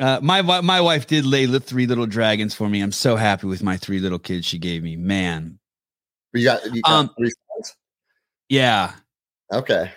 Uh, 0.00 0.20
my 0.22 0.40
my 0.42 0.80
wife 0.80 1.08
did 1.08 1.26
lay 1.26 1.46
three 1.46 1.86
little 1.86 2.06
dragons 2.06 2.54
for 2.54 2.68
me. 2.68 2.80
I'm 2.80 2.92
so 2.92 3.16
happy 3.16 3.48
with 3.48 3.64
my 3.64 3.76
three 3.76 3.98
little 3.98 4.20
kids 4.20 4.46
she 4.46 4.58
gave 4.58 4.84
me. 4.84 4.94
Man, 4.94 5.58
you 6.32 6.44
got, 6.44 6.64
you 6.74 6.82
got 6.82 6.92
um, 6.92 7.10
three 7.18 7.30
sons. 7.30 7.76
Yeah. 8.48 8.92
Okay. 9.52 9.90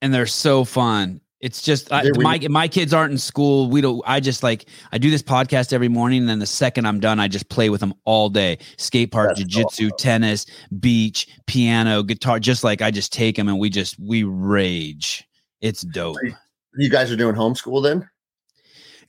And 0.00 0.12
they're 0.12 0.26
so 0.26 0.64
fun. 0.64 1.20
It's 1.42 1.60
just 1.60 1.92
I, 1.92 2.04
my 2.14 2.38
my 2.48 2.68
kids 2.68 2.94
aren't 2.94 3.10
in 3.10 3.18
school. 3.18 3.68
We 3.68 3.80
don't. 3.80 4.00
I 4.06 4.20
just 4.20 4.44
like 4.44 4.66
I 4.92 4.98
do 4.98 5.10
this 5.10 5.24
podcast 5.24 5.72
every 5.72 5.88
morning, 5.88 6.20
and 6.20 6.28
then 6.28 6.38
the 6.38 6.46
second 6.46 6.86
I'm 6.86 7.00
done, 7.00 7.18
I 7.18 7.26
just 7.26 7.48
play 7.48 7.68
with 7.68 7.80
them 7.80 7.94
all 8.04 8.28
day. 8.28 8.58
Skate 8.76 9.10
park, 9.10 9.36
jujitsu, 9.36 9.86
awesome. 9.86 9.90
tennis, 9.98 10.46
beach, 10.78 11.26
piano, 11.48 12.04
guitar. 12.04 12.38
Just 12.38 12.62
like 12.62 12.80
I 12.80 12.92
just 12.92 13.12
take 13.12 13.34
them 13.34 13.48
and 13.48 13.58
we 13.58 13.70
just 13.70 13.98
we 13.98 14.22
rage. 14.22 15.24
It's 15.60 15.82
dope. 15.82 16.16
You 16.76 16.88
guys 16.88 17.10
are 17.10 17.16
doing 17.16 17.34
homeschool 17.34 17.82
then? 17.82 18.08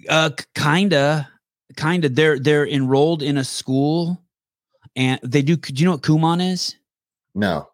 Uh, 0.09 0.31
kinda, 0.55 1.29
kinda. 1.77 2.09
They're 2.09 2.39
they're 2.39 2.67
enrolled 2.67 3.21
in 3.21 3.37
a 3.37 3.43
school, 3.43 4.22
and 4.95 5.19
they 5.23 5.41
do. 5.41 5.55
Do 5.55 5.73
you 5.73 5.85
know 5.85 5.93
what 5.93 6.01
Kumon 6.01 6.51
is? 6.51 6.75
No. 7.35 7.69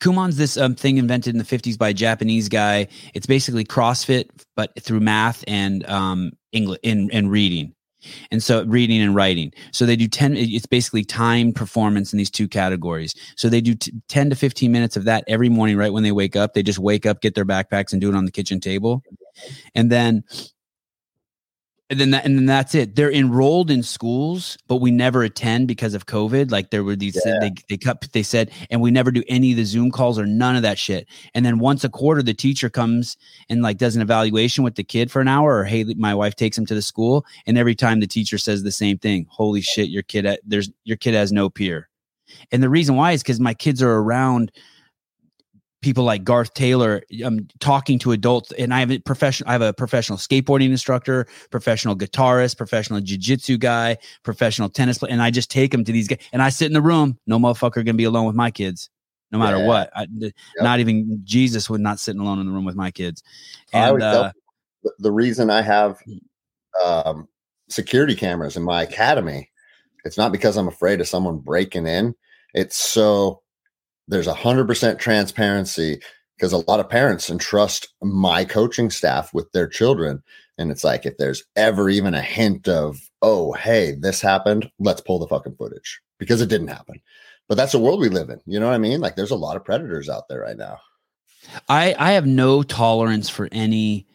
Kumon's 0.00 0.36
this 0.36 0.56
um, 0.56 0.74
thing 0.74 0.98
invented 0.98 1.34
in 1.34 1.38
the 1.38 1.44
50s 1.44 1.78
by 1.78 1.90
a 1.90 1.94
Japanese 1.94 2.48
guy. 2.48 2.88
It's 3.14 3.26
basically 3.26 3.64
CrossFit, 3.64 4.28
but 4.56 4.72
through 4.82 5.00
math 5.00 5.44
and 5.46 5.86
um, 5.88 6.32
English 6.52 6.80
and, 6.84 7.10
and 7.12 7.30
reading. 7.30 7.74
And 8.30 8.42
so 8.42 8.64
reading 8.64 9.02
and 9.02 9.14
writing. 9.14 9.52
So 9.72 9.84
they 9.84 9.96
do 9.96 10.08
10, 10.08 10.34
it's 10.36 10.66
basically 10.66 11.04
time 11.04 11.52
performance 11.52 12.12
in 12.12 12.16
these 12.16 12.30
two 12.30 12.48
categories. 12.48 13.14
So 13.36 13.48
they 13.48 13.60
do 13.60 13.74
t- 13.74 13.92
10 14.08 14.30
to 14.30 14.36
15 14.36 14.72
minutes 14.72 14.96
of 14.96 15.04
that 15.04 15.24
every 15.26 15.50
morning, 15.50 15.76
right 15.76 15.92
when 15.92 16.02
they 16.02 16.12
wake 16.12 16.34
up. 16.34 16.54
They 16.54 16.62
just 16.62 16.78
wake 16.78 17.04
up, 17.04 17.20
get 17.20 17.34
their 17.34 17.44
backpacks 17.44 17.92
and 17.92 18.00
do 18.00 18.08
it 18.08 18.14
on 18.14 18.24
the 18.24 18.30
kitchen 18.30 18.58
table. 18.58 19.02
And 19.74 19.92
then 19.92 20.24
and 21.90 21.98
then 21.98 22.10
that, 22.12 22.24
and 22.24 22.38
then 22.38 22.46
that's 22.46 22.74
it. 22.76 22.94
They're 22.94 23.12
enrolled 23.12 23.68
in 23.68 23.82
schools, 23.82 24.56
but 24.68 24.76
we 24.76 24.92
never 24.92 25.24
attend 25.24 25.66
because 25.66 25.92
of 25.92 26.06
COVID. 26.06 26.52
Like 26.52 26.70
there 26.70 26.84
were 26.84 26.94
these, 26.94 27.20
yeah. 27.26 27.38
they 27.40 27.52
they 27.68 27.76
cut, 27.76 28.06
they 28.12 28.22
said, 28.22 28.52
and 28.70 28.80
we 28.80 28.92
never 28.92 29.10
do 29.10 29.24
any 29.28 29.50
of 29.50 29.56
the 29.56 29.64
Zoom 29.64 29.90
calls 29.90 30.16
or 30.16 30.24
none 30.24 30.54
of 30.54 30.62
that 30.62 30.78
shit. 30.78 31.08
And 31.34 31.44
then 31.44 31.58
once 31.58 31.82
a 31.82 31.88
quarter, 31.88 32.22
the 32.22 32.32
teacher 32.32 32.70
comes 32.70 33.16
and 33.48 33.60
like 33.60 33.76
does 33.76 33.96
an 33.96 34.02
evaluation 34.02 34.62
with 34.62 34.76
the 34.76 34.84
kid 34.84 35.10
for 35.10 35.20
an 35.20 35.26
hour, 35.26 35.58
or 35.58 35.64
hey, 35.64 35.82
my 35.96 36.14
wife 36.14 36.36
takes 36.36 36.56
him 36.56 36.64
to 36.66 36.74
the 36.74 36.82
school, 36.82 37.26
and 37.44 37.58
every 37.58 37.74
time 37.74 37.98
the 37.98 38.06
teacher 38.06 38.38
says 38.38 38.62
the 38.62 38.70
same 38.70 38.96
thing: 38.96 39.26
"Holy 39.28 39.60
shit, 39.60 39.88
your 39.88 40.04
kid, 40.04 40.26
uh, 40.26 40.36
there's 40.46 40.70
your 40.84 40.96
kid 40.96 41.14
has 41.14 41.32
no 41.32 41.50
peer." 41.50 41.88
And 42.52 42.62
the 42.62 42.70
reason 42.70 42.94
why 42.94 43.12
is 43.12 43.22
because 43.24 43.40
my 43.40 43.54
kids 43.54 43.82
are 43.82 43.96
around 43.96 44.52
people 45.82 46.04
like 46.04 46.24
Garth 46.24 46.54
Taylor 46.54 47.02
um, 47.24 47.48
talking 47.58 47.98
to 48.00 48.12
adults 48.12 48.52
and 48.52 48.74
I 48.74 48.80
have 48.80 48.90
a 48.90 48.98
professional 48.98 49.48
I 49.48 49.52
have 49.52 49.62
a 49.62 49.72
professional 49.72 50.18
skateboarding 50.18 50.70
instructor, 50.70 51.26
professional 51.50 51.96
guitarist, 51.96 52.56
professional 52.56 53.00
jiu-jitsu 53.00 53.58
guy, 53.58 53.96
professional 54.22 54.68
tennis 54.68 54.98
player 54.98 55.12
and 55.12 55.22
I 55.22 55.30
just 55.30 55.50
take 55.50 55.72
them 55.72 55.84
to 55.84 55.92
these 55.92 56.08
guys 56.08 56.18
and 56.32 56.42
I 56.42 56.50
sit 56.50 56.66
in 56.66 56.72
the 56.72 56.82
room, 56.82 57.18
no 57.26 57.38
motherfucker 57.38 57.76
going 57.76 57.86
to 57.86 57.92
be 57.94 58.04
alone 58.04 58.26
with 58.26 58.36
my 58.36 58.50
kids 58.50 58.90
no 59.30 59.38
matter 59.38 59.58
yeah. 59.58 59.66
what. 59.66 59.90
I, 59.94 60.06
yep. 60.10 60.32
Not 60.60 60.80
even 60.80 61.20
Jesus 61.24 61.70
would 61.70 61.80
not 61.80 62.00
sitting 62.00 62.20
alone 62.20 62.40
in 62.40 62.46
the 62.46 62.52
room 62.52 62.64
with 62.64 62.76
my 62.76 62.90
kids. 62.90 63.22
And 63.72 64.02
uh, 64.02 64.32
the 64.98 65.12
reason 65.12 65.50
I 65.50 65.62
have 65.62 65.98
um, 66.84 67.28
security 67.68 68.14
cameras 68.14 68.56
in 68.56 68.62
my 68.62 68.82
academy, 68.82 69.50
it's 70.04 70.18
not 70.18 70.32
because 70.32 70.56
I'm 70.56 70.68
afraid 70.68 71.00
of 71.00 71.08
someone 71.08 71.38
breaking 71.38 71.86
in. 71.86 72.14
It's 72.54 72.76
so 72.76 73.42
there's 74.10 74.26
a 74.26 74.34
hundred 74.34 74.66
percent 74.66 74.98
transparency 74.98 76.00
because 76.36 76.52
a 76.52 76.58
lot 76.70 76.80
of 76.80 76.88
parents 76.88 77.30
entrust 77.30 77.88
my 78.02 78.44
coaching 78.44 78.90
staff 78.90 79.32
with 79.34 79.50
their 79.52 79.68
children. 79.68 80.22
And 80.58 80.70
it's 80.70 80.84
like, 80.84 81.06
if 81.06 81.16
there's 81.16 81.44
ever 81.56 81.88
even 81.88 82.14
a 82.14 82.22
hint 82.22 82.68
of, 82.68 82.98
oh, 83.22 83.52
hey, 83.52 83.94
this 83.98 84.20
happened, 84.20 84.70
let's 84.78 85.00
pull 85.00 85.18
the 85.18 85.28
fucking 85.28 85.56
footage 85.56 86.00
because 86.18 86.40
it 86.40 86.48
didn't 86.48 86.68
happen. 86.68 87.00
But 87.48 87.56
that's 87.56 87.72
the 87.72 87.78
world 87.78 88.00
we 88.00 88.08
live 88.08 88.30
in. 88.30 88.40
You 88.46 88.60
know 88.60 88.66
what 88.66 88.74
I 88.74 88.78
mean? 88.78 89.00
Like 89.00 89.16
there's 89.16 89.30
a 89.30 89.36
lot 89.36 89.56
of 89.56 89.64
predators 89.64 90.08
out 90.08 90.28
there 90.28 90.40
right 90.40 90.56
now. 90.56 90.78
I 91.68 91.94
I 91.98 92.12
have 92.12 92.26
no 92.26 92.62
tolerance 92.62 93.28
for 93.28 93.48
any 93.50 94.06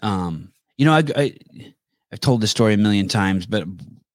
um 0.00 0.52
you 0.76 0.84
know 0.84 0.92
I, 0.92 1.04
I 1.16 1.38
I've 2.12 2.20
told 2.20 2.40
this 2.40 2.50
story 2.50 2.74
a 2.74 2.78
million 2.78 3.08
times, 3.08 3.46
but 3.46 3.64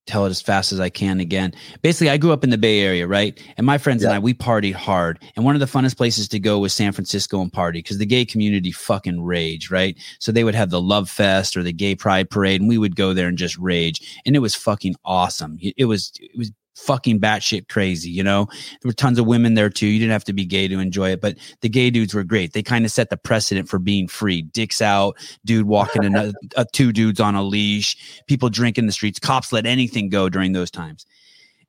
tell 0.06 0.26
it 0.26 0.30
as 0.30 0.40
fast 0.40 0.72
as 0.72 0.80
I 0.80 0.90
can 0.90 1.20
again. 1.20 1.52
Basically, 1.82 2.10
I 2.10 2.16
grew 2.16 2.32
up 2.32 2.44
in 2.44 2.50
the 2.50 2.58
Bay 2.58 2.80
Area, 2.80 3.06
right? 3.06 3.40
And 3.56 3.66
my 3.66 3.78
friends 3.78 4.02
yeah. 4.02 4.08
and 4.08 4.16
I, 4.16 4.18
we 4.18 4.34
partied 4.34 4.74
hard. 4.74 5.18
And 5.36 5.44
one 5.44 5.56
of 5.56 5.60
the 5.60 5.66
funnest 5.66 5.96
places 5.96 6.28
to 6.28 6.38
go 6.38 6.58
was 6.58 6.72
San 6.72 6.92
Francisco 6.92 7.40
and 7.40 7.52
party 7.52 7.78
because 7.78 7.98
the 7.98 8.06
gay 8.06 8.24
community 8.24 8.70
fucking 8.70 9.22
rage, 9.22 9.70
right? 9.70 9.96
So 10.18 10.32
they 10.32 10.44
would 10.44 10.54
have 10.54 10.70
the 10.70 10.80
Love 10.80 11.08
Fest 11.08 11.56
or 11.56 11.62
the 11.62 11.72
Gay 11.72 11.94
Pride 11.94 12.30
Parade, 12.30 12.60
and 12.60 12.68
we 12.68 12.78
would 12.78 12.96
go 12.96 13.14
there 13.14 13.28
and 13.28 13.38
just 13.38 13.56
rage. 13.58 14.20
And 14.26 14.36
it 14.36 14.40
was 14.40 14.54
fucking 14.54 14.96
awesome. 15.04 15.58
It 15.60 15.86
was, 15.86 16.12
it 16.20 16.36
was 16.36 16.52
fucking 16.74 17.20
batshit 17.20 17.68
crazy. 17.68 18.10
You 18.10 18.22
know, 18.22 18.46
there 18.82 18.88
were 18.88 18.92
tons 18.92 19.18
of 19.18 19.26
women 19.26 19.54
there 19.54 19.70
too. 19.70 19.86
You 19.86 19.98
didn't 19.98 20.12
have 20.12 20.24
to 20.24 20.32
be 20.32 20.44
gay 20.44 20.68
to 20.68 20.78
enjoy 20.78 21.10
it, 21.10 21.20
but 21.20 21.36
the 21.60 21.68
gay 21.68 21.90
dudes 21.90 22.14
were 22.14 22.24
great. 22.24 22.52
They 22.52 22.62
kind 22.62 22.84
of 22.84 22.90
set 22.90 23.10
the 23.10 23.16
precedent 23.16 23.68
for 23.68 23.78
being 23.78 24.08
free. 24.08 24.42
Dicks 24.42 24.82
out, 24.82 25.16
dude 25.44 25.66
walking, 25.66 26.04
another, 26.04 26.32
uh, 26.56 26.64
two 26.72 26.92
dudes 26.92 27.20
on 27.20 27.34
a 27.34 27.42
leash, 27.42 28.22
people 28.26 28.48
drinking 28.48 28.86
the 28.86 28.92
streets. 28.92 29.18
Cops 29.18 29.52
let 29.52 29.66
anything 29.66 30.08
go 30.08 30.28
during 30.28 30.52
those 30.52 30.70
times, 30.70 31.06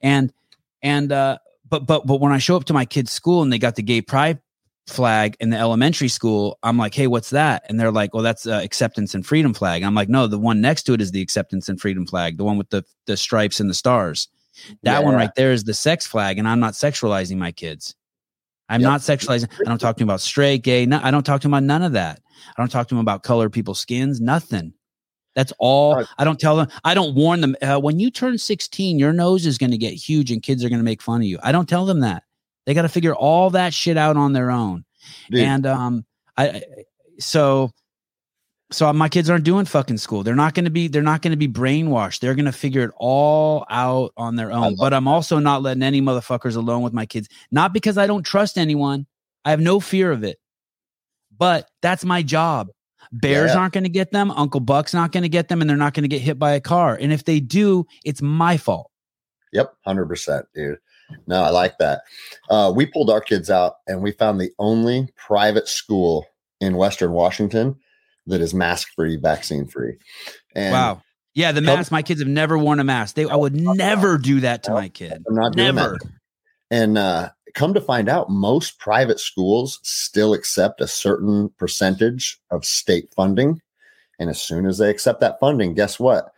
and 0.02 0.34
and 0.82 1.12
uh, 1.12 1.38
but 1.70 1.86
but 1.86 2.06
but 2.06 2.20
when 2.20 2.32
I 2.32 2.38
show 2.38 2.56
up 2.56 2.66
to 2.66 2.74
my 2.74 2.86
kid's 2.86 3.12
school 3.12 3.42
and 3.42 3.52
they 3.52 3.60
got 3.60 3.76
the 3.76 3.84
gay 3.84 4.02
pride 4.02 4.40
flag 4.88 5.36
in 5.40 5.50
the 5.50 5.58
elementary 5.58 6.08
school, 6.08 6.60
I'm 6.62 6.78
like, 6.78 6.94
hey, 6.94 7.08
what's 7.08 7.32
that? 7.32 7.64
And 7.68 7.80
they're 7.80 7.92
like, 7.92 8.14
well, 8.14 8.22
that's 8.22 8.46
uh, 8.46 8.62
acceptance 8.64 9.16
and 9.16 9.26
freedom 9.26 9.54
flag. 9.54 9.82
I'm 9.82 9.96
like, 9.96 10.10
no, 10.10 10.28
the 10.28 10.38
one 10.38 10.62
next 10.62 10.84
to 10.84 10.94
it 10.94 11.02
is 11.02 11.12
the 11.12 11.22
acceptance 11.22 11.68
and 11.70 11.82
freedom 11.82 12.06
flag, 12.06 12.38
the 12.38 12.44
one 12.44 12.58
with 12.58 12.70
the 12.70 12.84
the 13.06 13.18
stripes 13.18 13.60
and 13.60 13.70
the 13.70 13.74
stars. 13.74 14.28
That 14.84 15.00
yeah. 15.00 15.00
one 15.00 15.16
right 15.16 15.34
there 15.36 15.52
is 15.52 15.64
the 15.64 15.74
sex 15.74 16.06
flag, 16.06 16.38
and 16.40 16.48
I'm 16.48 16.60
not 16.60 16.74
sexualizing 16.74 17.38
my 17.38 17.52
kids. 17.52 17.96
I'm 18.70 18.82
yep. 18.82 18.90
not 18.90 19.02
sexualizing. 19.02 19.50
I 19.60 19.70
don't 19.70 19.78
talk 19.78 19.96
to 19.98 20.00
them 20.00 20.10
about 20.10 20.22
straight, 20.22 20.64
gay. 20.64 20.86
No, 20.86 21.00
I 21.04 21.12
don't 21.12 21.24
talk 21.24 21.42
to 21.42 21.48
them 21.48 21.54
about 21.54 21.64
none 21.64 21.84
of 21.84 21.92
that. 21.94 22.22
I 22.58 22.62
don't 22.62 22.72
talk 22.72 22.88
to 22.88 22.96
them 22.96 23.02
about 23.02 23.24
color 23.24 23.50
people's 23.50 23.80
skins. 23.80 24.20
Nothing. 24.20 24.74
That's 25.36 25.54
all. 25.60 26.04
I 26.18 26.24
don't 26.24 26.40
tell 26.40 26.56
them. 26.56 26.68
I 26.84 26.94
don't 26.94 27.14
warn 27.14 27.42
them. 27.42 27.56
Uh, 27.62 27.80
when 27.80 28.00
you 28.00 28.10
turn 28.10 28.38
16, 28.38 28.98
your 28.98 29.14
nose 29.14 29.46
is 29.46 29.58
going 29.58 29.72
to 29.72 29.78
get 29.78 29.94
huge 29.94 30.32
and 30.32 30.42
kids 30.42 30.64
are 30.64 30.70
going 30.70 30.80
to 30.80 30.86
make 30.86 31.02
fun 31.02 31.22
of 31.22 31.28
you. 31.28 31.38
I 31.44 31.52
don't 31.52 31.68
tell 31.68 31.86
them 31.86 32.00
that. 32.00 32.24
They 32.66 32.74
got 32.74 32.84
to 32.84 32.90
figure 32.90 33.14
all 33.14 33.50
that 33.52 33.74
shit 33.74 33.98
out 33.98 34.18
on 34.18 34.34
their 34.34 34.50
own. 34.50 34.86
Dude. 35.30 35.42
And 35.42 35.66
um, 35.66 36.06
I 36.38 36.64
so 37.20 37.72
so 38.72 38.92
my 38.94 39.10
kids 39.10 39.30
aren't 39.30 39.46
doing 39.46 39.66
fucking 39.66 39.98
school. 39.98 40.24
They're 40.24 40.36
not 40.36 40.56
going 40.56 40.66
to 40.66 40.72
be. 40.72 40.88
They're 40.88 41.04
not 41.04 41.22
going 41.22 41.32
to 41.32 41.38
be 41.38 41.48
brainwashed. 41.48 42.20
They're 42.20 42.34
going 42.34 42.46
to 42.46 42.52
figure 42.52 42.84
it 42.84 42.92
all 42.98 43.66
out 43.70 44.12
on 44.18 44.36
their 44.36 44.52
own. 44.52 44.76
But 44.76 44.94
I'm 44.94 45.08
also 45.08 45.38
not 45.38 45.62
letting 45.62 45.84
any 45.84 46.02
motherfuckers 46.02 46.56
alone 46.56 46.82
with 46.82 46.94
my 46.94 47.06
kids. 47.06 47.30
Not 47.52 47.74
because 47.74 47.98
I 47.98 48.08
don't 48.08 48.24
trust 48.24 48.58
anyone. 48.58 49.06
I 49.44 49.52
have 49.52 49.60
no 49.60 49.80
fear 49.80 50.12
of 50.12 50.24
it. 50.24 50.40
But 51.38 51.70
that's 51.82 52.04
my 52.04 52.24
job. 52.24 52.70
Bears 53.12 53.52
yeah. 53.52 53.60
aren't 53.60 53.74
going 53.74 53.84
to 53.84 53.90
get 53.90 54.12
them. 54.12 54.32
Uncle 54.32 54.60
Buck's 54.60 54.94
not 54.94 55.12
going 55.12 55.24
to 55.24 55.30
get 55.30 55.48
them, 55.48 55.62
and 55.62 55.70
they're 55.70 55.78
not 55.78 55.94
going 55.94 56.04
to 56.04 56.10
get 56.10 56.22
hit 56.22 56.40
by 56.40 56.54
a 56.54 56.62
car. 56.62 56.98
And 57.00 57.14
if 57.14 57.26
they 57.26 57.40
do, 57.40 57.86
it's 58.04 58.22
my 58.22 58.58
fault. 58.58 58.90
Yep, 59.54 59.76
hundred 59.86 60.08
percent, 60.08 60.48
dude. 60.56 60.80
No, 61.28 61.44
I 61.44 61.50
like 61.50 61.78
that. 61.78 62.02
Uh, 62.50 62.74
we 62.76 62.88
pulled 62.88 63.12
our 63.12 63.22
kids 63.22 63.52
out, 63.52 63.76
and 63.88 64.02
we 64.02 64.12
found 64.12 64.42
the 64.42 64.52
only 64.58 65.08
private 65.16 65.68
school 65.68 66.26
in 66.60 66.78
Western 66.78 67.12
Washington 67.12 67.76
that 68.28 68.42
is 68.42 68.54
mask 68.54 68.90
free, 68.96 69.18
vaccine 69.18 69.68
free. 69.68 69.98
And 70.56 70.74
wow. 70.74 71.02
Yeah, 71.34 71.52
the 71.52 71.62
mask. 71.62 71.92
My 71.92 72.02
kids 72.02 72.22
have 72.22 72.30
never 72.30 72.58
worn 72.58 72.80
a 72.80 72.86
mask. 72.86 73.16
They, 73.16 73.26
I 73.26 73.36
would 73.36 73.56
never 73.56 74.18
do 74.18 74.40
that 74.40 74.64
to 74.64 74.72
my 74.72 74.88
kid. 74.88 75.22
I'm 75.28 75.36
not 75.36 75.54
doing 75.54 75.76
never. 75.76 76.00
And 76.72 76.98
uh, 76.98 77.30
come 77.56 77.74
to 77.74 77.82
find 77.82 78.08
out, 78.08 78.30
most 78.30 78.80
private 78.80 79.20
schools 79.20 79.80
still 79.84 80.34
accept 80.34 80.80
a 80.80 80.88
certain 80.88 81.50
percentage 81.58 82.40
of 82.52 82.64
state 82.64 83.14
funding. 83.14 83.62
And 84.18 84.30
as 84.30 84.42
soon 84.42 84.66
as 84.66 84.78
they 84.78 84.90
accept 84.90 85.20
that 85.20 85.40
funding, 85.42 85.74
guess 85.74 86.00
what? 86.00 86.32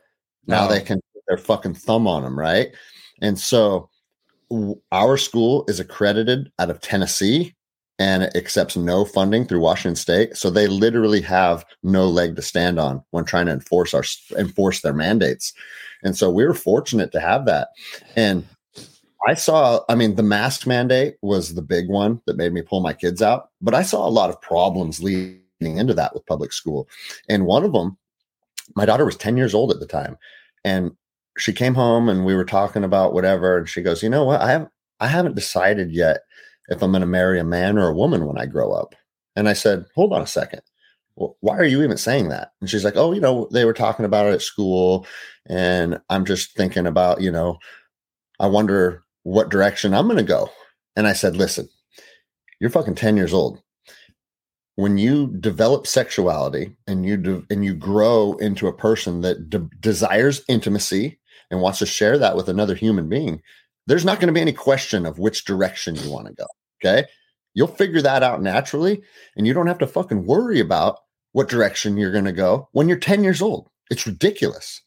Now 0.47 0.68
no. 0.68 0.73
they 0.73 0.81
can 0.81 0.99
put 1.14 1.23
their 1.27 1.38
fucking 1.38 1.76
thumb 1.76 2.07
on 2.07 2.23
them, 2.23 2.38
right? 2.38 2.69
And 3.22 3.38
so 3.38 3.89
our 4.91 5.18
school 5.18 5.65
is 5.68 5.80
accredited 5.80 6.51
out 6.57 6.72
of 6.72 6.81
Tennessee 6.81 7.53
and 7.99 8.24
accepts 8.36 8.78
no 8.78 9.06
funding 9.06 9.45
through 9.45 9.60
Washington 9.60 9.95
State. 9.95 10.38
So 10.38 10.49
they 10.49 10.68
literally 10.68 11.22
have 11.22 11.65
no 11.84 12.07
leg 12.07 12.36
to 12.36 12.41
stand 12.41 12.80
on 12.80 13.03
when 13.11 13.26
trying 13.26 13.48
to 13.48 13.52
enforce 13.53 13.94
our 13.94 14.03
enforce 14.38 14.82
their 14.82 14.94
mandates. 14.94 15.53
And 16.03 16.15
so 16.15 16.30
we 16.30 16.45
were 16.45 16.53
fortunate 16.53 17.11
to 17.14 17.19
have 17.19 17.45
that. 17.45 17.69
And 18.15 18.45
I 19.28 19.34
saw, 19.34 19.82
I 19.90 19.95
mean, 19.95 20.15
the 20.15 20.24
mask 20.24 20.68
mandate 20.68 21.15
was 21.22 21.56
the 21.56 21.61
big 21.61 21.90
one 21.90 22.22
that 22.28 22.38
made 22.38 22.53
me 22.53 22.61
pull 22.61 22.82
my 22.82 22.94
kids 22.94 23.22
out, 23.22 23.49
but 23.61 23.74
I 23.74 23.82
saw 23.82 24.07
a 24.07 24.10
lot 24.10 24.30
of 24.30 24.40
problems 24.41 25.02
leading 25.02 25.41
into 25.60 25.95
that 25.95 26.14
with 26.14 26.26
public 26.28 26.53
school. 26.53 26.88
And 27.28 27.45
one 27.45 27.64
of 27.64 27.74
them, 27.74 27.98
my 28.76 28.86
daughter 28.86 29.06
was 29.06 29.18
10 29.18 29.36
years 29.36 29.56
old 29.56 29.72
at 29.72 29.80
the 29.80 29.88
time. 29.88 30.18
And 30.64 30.91
she 31.38 31.52
came 31.52 31.74
home 31.74 32.10
and 32.10 32.26
we 32.26 32.36
were 32.36 32.45
talking 32.45 32.84
about 32.84 33.14
whatever. 33.14 33.57
And 33.57 33.68
she 33.68 33.82
goes, 33.82 34.03
you 34.03 34.10
know 34.10 34.24
what? 34.24 34.41
I 34.41 34.52
have 34.52 34.69
I 34.99 35.07
haven't 35.07 35.36
decided 35.36 35.91
yet 35.91 36.22
if 36.68 36.81
I'm 36.81 36.91
going 36.91 37.02
to 37.02 37.07
marry 37.07 37.39
a 37.39 37.44
man 37.44 37.77
or 37.77 37.88
a 37.88 37.95
woman 37.95 38.26
when 38.26 38.38
I 38.38 38.45
grow 38.45 38.72
up. 38.73 38.95
And 39.35 39.48
I 39.48 39.53
said, 39.53 39.85
hold 39.95 40.14
on 40.14 40.22
a 40.22 40.27
second. 40.27 40.61
Why 41.15 41.57
are 41.57 41.65
you 41.65 41.84
even 41.84 41.98
saying 41.98 42.30
that? 42.30 42.52
And 42.61 42.69
she's 42.69 42.84
like, 42.84 42.95
oh, 42.95 43.11
you 43.11 43.22
know, 43.22 43.48
they 43.52 43.65
were 43.65 43.73
talking 43.73 44.06
about 44.06 44.27
it 44.27 44.34
at 44.34 44.41
school. 44.41 45.07
And 45.48 45.99
I'm 46.10 46.26
just 46.26 46.56
thinking 46.56 46.85
about, 46.85 47.22
you 47.22 47.31
know, 47.31 47.57
I 48.39 48.48
wonder 48.48 49.03
what 49.23 49.49
direction 49.49 49.94
I'm 49.94 50.06
going 50.06 50.18
to 50.18 50.23
go. 50.23 50.49
And 50.95 51.07
I 51.07 51.14
said, 51.14 51.35
listen, 51.35 51.69
you're 52.60 52.69
fucking 52.69 52.95
10 52.95 53.18
years 53.18 53.34
old. 53.34 53.61
When 54.76 54.98
you 54.98 55.27
develop 55.39 55.88
sexuality 55.88 56.76
and 56.85 57.03
you 57.03 57.18
de- 57.18 57.44
and 57.49 57.65
you 57.65 57.73
grow 57.73 58.34
into 58.34 58.68
a 58.68 58.73
person 58.73 59.22
that 59.22 59.49
de- 59.49 59.69
desires 59.80 60.44
intimacy 60.48 61.19
and 61.49 61.61
wants 61.61 61.80
to 61.80 61.88
share 61.88 62.18
that 62.19 62.35
with 62.35 62.48
another 62.48 62.76
human 62.76 63.10
being, 63.10 63.41
there's 63.88 64.06
not 64.06 64.19
going 64.19 64.27
to 64.27 64.34
be 64.34 64.41
any 64.41 64.53
question 64.53 65.06
of 65.06 65.18
which 65.18 65.45
direction 65.45 65.95
you 65.95 66.11
want 66.11 66.27
to 66.27 66.34
go. 66.34 66.45
Okay. 66.83 67.05
You'll 67.53 67.67
figure 67.67 68.01
that 68.01 68.23
out 68.23 68.41
naturally. 68.41 69.01
And 69.35 69.47
you 69.47 69.53
don't 69.53 69.67
have 69.67 69.79
to 69.79 69.87
fucking 69.87 70.25
worry 70.25 70.59
about 70.59 70.99
what 71.31 71.49
direction 71.49 71.97
you're 71.97 72.11
going 72.11 72.25
to 72.25 72.31
go 72.31 72.69
when 72.71 72.87
you're 72.87 72.97
10 72.97 73.23
years 73.23 73.41
old. 73.41 73.69
It's 73.89 74.05
ridiculous. 74.05 74.81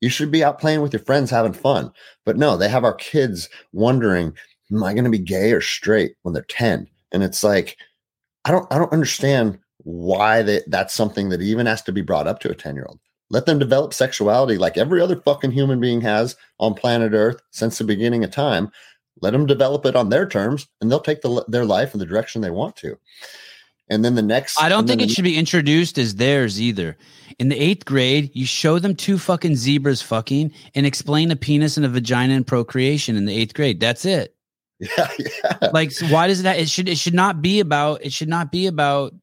You 0.00 0.10
should 0.10 0.30
be 0.30 0.44
out 0.44 0.60
playing 0.60 0.82
with 0.82 0.92
your 0.92 1.02
friends, 1.02 1.30
having 1.30 1.52
fun. 1.52 1.90
But 2.24 2.36
no, 2.36 2.56
they 2.56 2.68
have 2.68 2.84
our 2.84 2.94
kids 2.94 3.48
wondering, 3.72 4.34
am 4.70 4.84
I 4.84 4.92
going 4.92 5.04
to 5.04 5.10
be 5.10 5.18
gay 5.18 5.52
or 5.52 5.60
straight 5.60 6.14
when 6.22 6.34
they're 6.34 6.44
10? 6.44 6.86
And 7.12 7.22
it's 7.22 7.42
like, 7.42 7.78
I 8.44 8.50
don't, 8.50 8.70
I 8.72 8.78
don't 8.78 8.92
understand 8.92 9.58
why 9.78 10.42
they, 10.42 10.62
that's 10.66 10.94
something 10.94 11.30
that 11.30 11.42
even 11.42 11.66
has 11.66 11.82
to 11.82 11.92
be 11.92 12.02
brought 12.02 12.26
up 12.26 12.40
to 12.40 12.50
a 12.50 12.54
10 12.54 12.74
year 12.74 12.86
old. 12.88 13.00
Let 13.30 13.46
them 13.46 13.58
develop 13.58 13.94
sexuality 13.94 14.58
like 14.58 14.76
every 14.76 15.00
other 15.00 15.16
fucking 15.16 15.52
human 15.52 15.80
being 15.80 16.00
has 16.02 16.36
on 16.60 16.74
planet 16.74 17.12
Earth 17.14 17.40
since 17.50 17.78
the 17.78 17.84
beginning 17.84 18.22
of 18.22 18.30
time. 18.30 18.70
Let 19.20 19.32
them 19.32 19.46
develop 19.46 19.86
it 19.86 19.96
on 19.96 20.08
their 20.08 20.26
terms, 20.26 20.66
and 20.80 20.90
they'll 20.90 21.00
take 21.00 21.22
the, 21.22 21.44
their 21.48 21.64
life 21.64 21.94
in 21.94 22.00
the 22.00 22.06
direction 22.06 22.40
they 22.40 22.50
want 22.50 22.76
to. 22.76 22.98
And 23.88 24.04
then 24.04 24.14
the 24.14 24.22
next, 24.22 24.60
I 24.60 24.68
don't 24.68 24.86
think 24.86 25.02
it 25.02 25.10
should 25.10 25.24
be 25.24 25.36
introduced 25.36 25.98
as 25.98 26.16
theirs 26.16 26.60
either. 26.60 26.96
In 27.38 27.48
the 27.48 27.60
eighth 27.60 27.84
grade, 27.84 28.30
you 28.32 28.46
show 28.46 28.78
them 28.78 28.94
two 28.94 29.18
fucking 29.18 29.56
zebras 29.56 30.00
fucking 30.00 30.52
and 30.74 30.86
explain 30.86 31.30
a 31.30 31.36
penis 31.36 31.76
and 31.76 31.84
a 31.84 31.88
vagina 31.88 32.34
and 32.34 32.46
procreation 32.46 33.16
in 33.16 33.26
the 33.26 33.36
eighth 33.36 33.54
grade. 33.54 33.80
That's 33.80 34.04
it. 34.04 34.34
Yeah, 34.80 35.08
yeah. 35.18 35.70
Like, 35.72 35.92
so 35.92 36.06
why 36.08 36.26
does 36.26 36.42
that? 36.42 36.58
It 36.58 36.68
should 36.68 36.88
it 36.88 36.98
should 36.98 37.14
not 37.14 37.40
be 37.40 37.60
about. 37.60 38.04
It 38.04 38.12
should 38.12 38.28
not 38.28 38.50
be 38.50 38.66
about. 38.66 39.14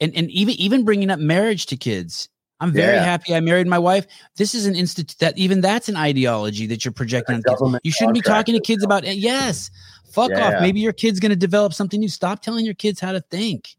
And 0.00 0.16
and 0.16 0.30
even 0.30 0.54
even 0.54 0.84
bringing 0.84 1.10
up 1.10 1.20
marriage 1.20 1.66
to 1.66 1.76
kids. 1.76 2.30
I'm 2.60 2.72
very 2.72 2.94
yeah. 2.94 3.04
happy 3.04 3.34
I 3.34 3.40
married 3.40 3.66
my 3.66 3.78
wife. 3.78 4.06
This 4.36 4.54
is 4.54 4.66
an 4.66 4.74
institute 4.74 5.18
that 5.18 5.36
even 5.36 5.60
that's 5.60 5.88
an 5.88 5.96
ideology 5.96 6.66
that 6.66 6.84
you're 6.84 6.92
projecting 6.92 7.36
on 7.36 7.42
kids. 7.42 7.80
You 7.82 7.90
shouldn't 7.90 8.14
be 8.14 8.20
talking 8.20 8.54
to 8.54 8.60
kids 8.60 8.84
about 8.84 9.04
it. 9.04 9.16
Yes. 9.16 9.70
Fuck 10.12 10.30
yeah. 10.30 10.54
off. 10.54 10.62
Maybe 10.62 10.80
your 10.80 10.92
kid's 10.92 11.18
going 11.18 11.30
to 11.30 11.36
develop 11.36 11.74
something 11.74 11.98
new. 11.98 12.08
Stop 12.08 12.40
telling 12.40 12.64
your 12.64 12.74
kids 12.74 13.00
how 13.00 13.12
to 13.12 13.20
think. 13.20 13.70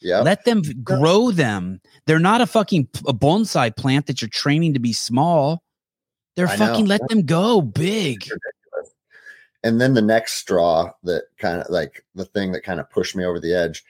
Yeah. 0.00 0.20
Let 0.20 0.44
them 0.44 0.62
grow 0.82 1.30
them. 1.30 1.80
They're 2.06 2.18
not 2.18 2.40
a 2.40 2.46
fucking 2.46 2.88
a 3.06 3.12
bonsai 3.12 3.76
plant 3.76 4.06
that 4.06 4.22
you're 4.22 4.28
training 4.28 4.74
to 4.74 4.80
be 4.80 4.92
small. 4.92 5.62
They're 6.36 6.48
I 6.48 6.56
fucking 6.56 6.84
know. 6.84 6.88
let 6.88 7.08
them 7.08 7.22
go 7.22 7.60
big. 7.60 8.26
And 9.62 9.80
then 9.80 9.94
the 9.94 10.02
next 10.02 10.34
straw 10.34 10.90
that 11.04 11.24
kind 11.38 11.60
of 11.60 11.68
like 11.70 12.04
the 12.14 12.24
thing 12.24 12.52
that 12.52 12.62
kind 12.62 12.78
of 12.80 12.90
pushed 12.90 13.16
me 13.16 13.24
over 13.24 13.40
the 13.40 13.54
edge 13.54 13.84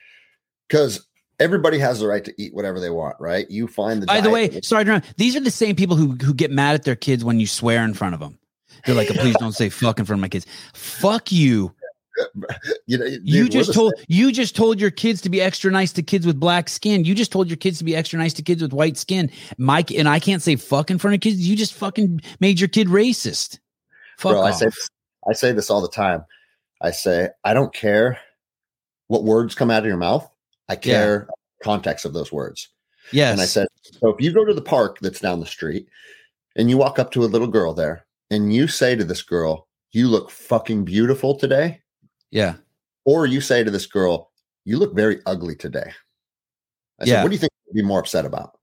because 0.67 1.06
everybody 1.39 1.79
has 1.79 1.99
the 1.99 2.07
right 2.07 2.23
to 2.23 2.33
eat 2.41 2.53
whatever 2.53 2.79
they 2.79 2.89
want, 2.89 3.15
right? 3.19 3.49
You 3.49 3.67
find 3.67 4.01
the. 4.01 4.05
By 4.05 4.21
the 4.21 4.29
way, 4.29 4.61
sorry, 4.61 5.01
these 5.17 5.35
are 5.35 5.39
the 5.39 5.51
same 5.51 5.75
people 5.75 5.95
who 5.95 6.11
who 6.23 6.33
get 6.33 6.51
mad 6.51 6.75
at 6.75 6.83
their 6.83 6.95
kids 6.95 7.23
when 7.23 7.39
you 7.39 7.47
swear 7.47 7.83
in 7.83 7.93
front 7.93 8.13
of 8.13 8.19
them. 8.19 8.37
They're 8.85 8.95
like, 8.95 9.07
"Please 9.09 9.35
don't 9.37 9.53
say 9.53 9.69
fuck 9.69 9.99
in 9.99 10.05
front 10.05 10.19
of 10.19 10.21
my 10.21 10.29
kids." 10.29 10.45
Fuck 10.73 11.31
you. 11.31 11.73
you, 12.87 12.97
know, 12.97 13.05
dude, 13.05 13.29
you 13.29 13.47
just 13.47 13.73
told 13.73 13.93
same. 13.95 14.05
you 14.07 14.31
just 14.31 14.55
told 14.55 14.79
your 14.79 14.89
kids 14.89 15.21
to 15.21 15.29
be 15.29 15.39
extra 15.39 15.71
nice 15.71 15.93
to 15.93 16.01
kids 16.01 16.25
with 16.25 16.39
black 16.39 16.67
skin. 16.67 17.05
You 17.05 17.13
just 17.13 17.31
told 17.31 17.47
your 17.47 17.57
kids 17.57 17.77
to 17.77 17.83
be 17.83 17.95
extra 17.95 18.17
nice 18.17 18.33
to 18.33 18.41
kids 18.41 18.61
with 18.61 18.73
white 18.73 18.97
skin. 18.97 19.29
Mike 19.57 19.91
and 19.91 20.09
I 20.09 20.19
can't 20.19 20.41
say 20.41 20.55
fuck 20.55 20.89
in 20.89 20.97
front 20.97 21.13
of 21.13 21.21
kids. 21.21 21.47
You 21.47 21.55
just 21.55 21.73
fucking 21.73 22.21
made 22.39 22.59
your 22.59 22.69
kid 22.69 22.87
racist. 22.87 23.59
Fuck 24.17 24.31
Bro, 24.31 24.41
off. 24.41 24.47
I 24.47 24.51
say 24.51 24.67
I 25.29 25.33
say 25.33 25.51
this 25.51 25.69
all 25.69 25.81
the 25.81 25.89
time. 25.89 26.25
I 26.81 26.91
say 26.91 27.29
I 27.43 27.53
don't 27.53 27.73
care 27.73 28.19
what 29.07 29.23
words 29.23 29.53
come 29.53 29.69
out 29.69 29.83
of 29.83 29.85
your 29.85 29.97
mouth. 29.97 30.27
I 30.69 30.75
care 30.75 31.27
yeah. 31.27 31.33
context 31.63 32.05
of 32.05 32.13
those 32.13 32.31
words. 32.31 32.69
Yes. 33.11 33.31
And 33.31 33.41
I 33.41 33.45
said, 33.45 33.67
so 33.83 34.09
if 34.09 34.19
you 34.19 34.33
go 34.33 34.43
to 34.45 34.53
the 34.53 34.61
park 34.61 34.99
that's 34.99 35.19
down 35.19 35.39
the 35.39 35.45
street 35.45 35.87
and 36.55 36.69
you 36.69 36.77
walk 36.77 36.99
up 36.99 37.11
to 37.11 37.23
a 37.23 37.25
little 37.25 37.47
girl 37.47 37.73
there 37.73 38.05
and 38.29 38.53
you 38.53 38.67
say 38.67 38.95
to 38.95 39.05
this 39.05 39.21
girl, 39.21 39.67
you 39.91 40.07
look 40.07 40.29
fucking 40.29 40.83
beautiful 40.83 41.35
today. 41.35 41.81
Yeah. 42.31 42.55
Or 43.05 43.25
you 43.25 43.39
say 43.39 43.63
to 43.63 43.71
this 43.71 43.85
girl, 43.85 44.31
you 44.65 44.77
look 44.77 44.93
very 44.93 45.19
ugly 45.25 45.55
today. 45.55 45.93
I 46.99 47.05
yeah. 47.05 47.13
said, 47.15 47.23
what 47.23 47.29
do 47.29 47.35
you 47.35 47.39
think 47.39 47.53
you'd 47.67 47.81
be 47.81 47.87
more 47.87 48.01
upset 48.01 48.25
about? 48.25 48.57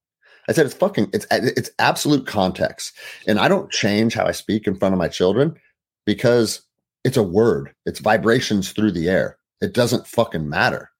I 0.47 0.53
said, 0.53 0.67
it's 0.67 0.75
fucking, 0.75 1.09
it's, 1.15 1.27
it's 1.31 1.71
absolute 1.79 2.27
context. 2.27 2.93
And 3.27 3.39
I 3.39 3.49
don't 3.49 3.73
change 3.73 4.13
how 4.13 4.27
I 4.27 4.33
speak 4.33 4.67
in 4.67 4.77
front 4.77 4.93
of 4.93 4.99
my 4.99 5.09
children 5.09 5.55
because 6.05 6.61
it's 7.05 7.17
a 7.17 7.23
word. 7.23 7.75
It's 7.87 8.01
vibrations 8.01 8.73
through 8.73 8.93
the 8.93 9.09
air. 9.09 9.39
It 9.63 9.73
doesn't 9.73 10.07
fucking 10.07 10.47
matter. 10.47 10.91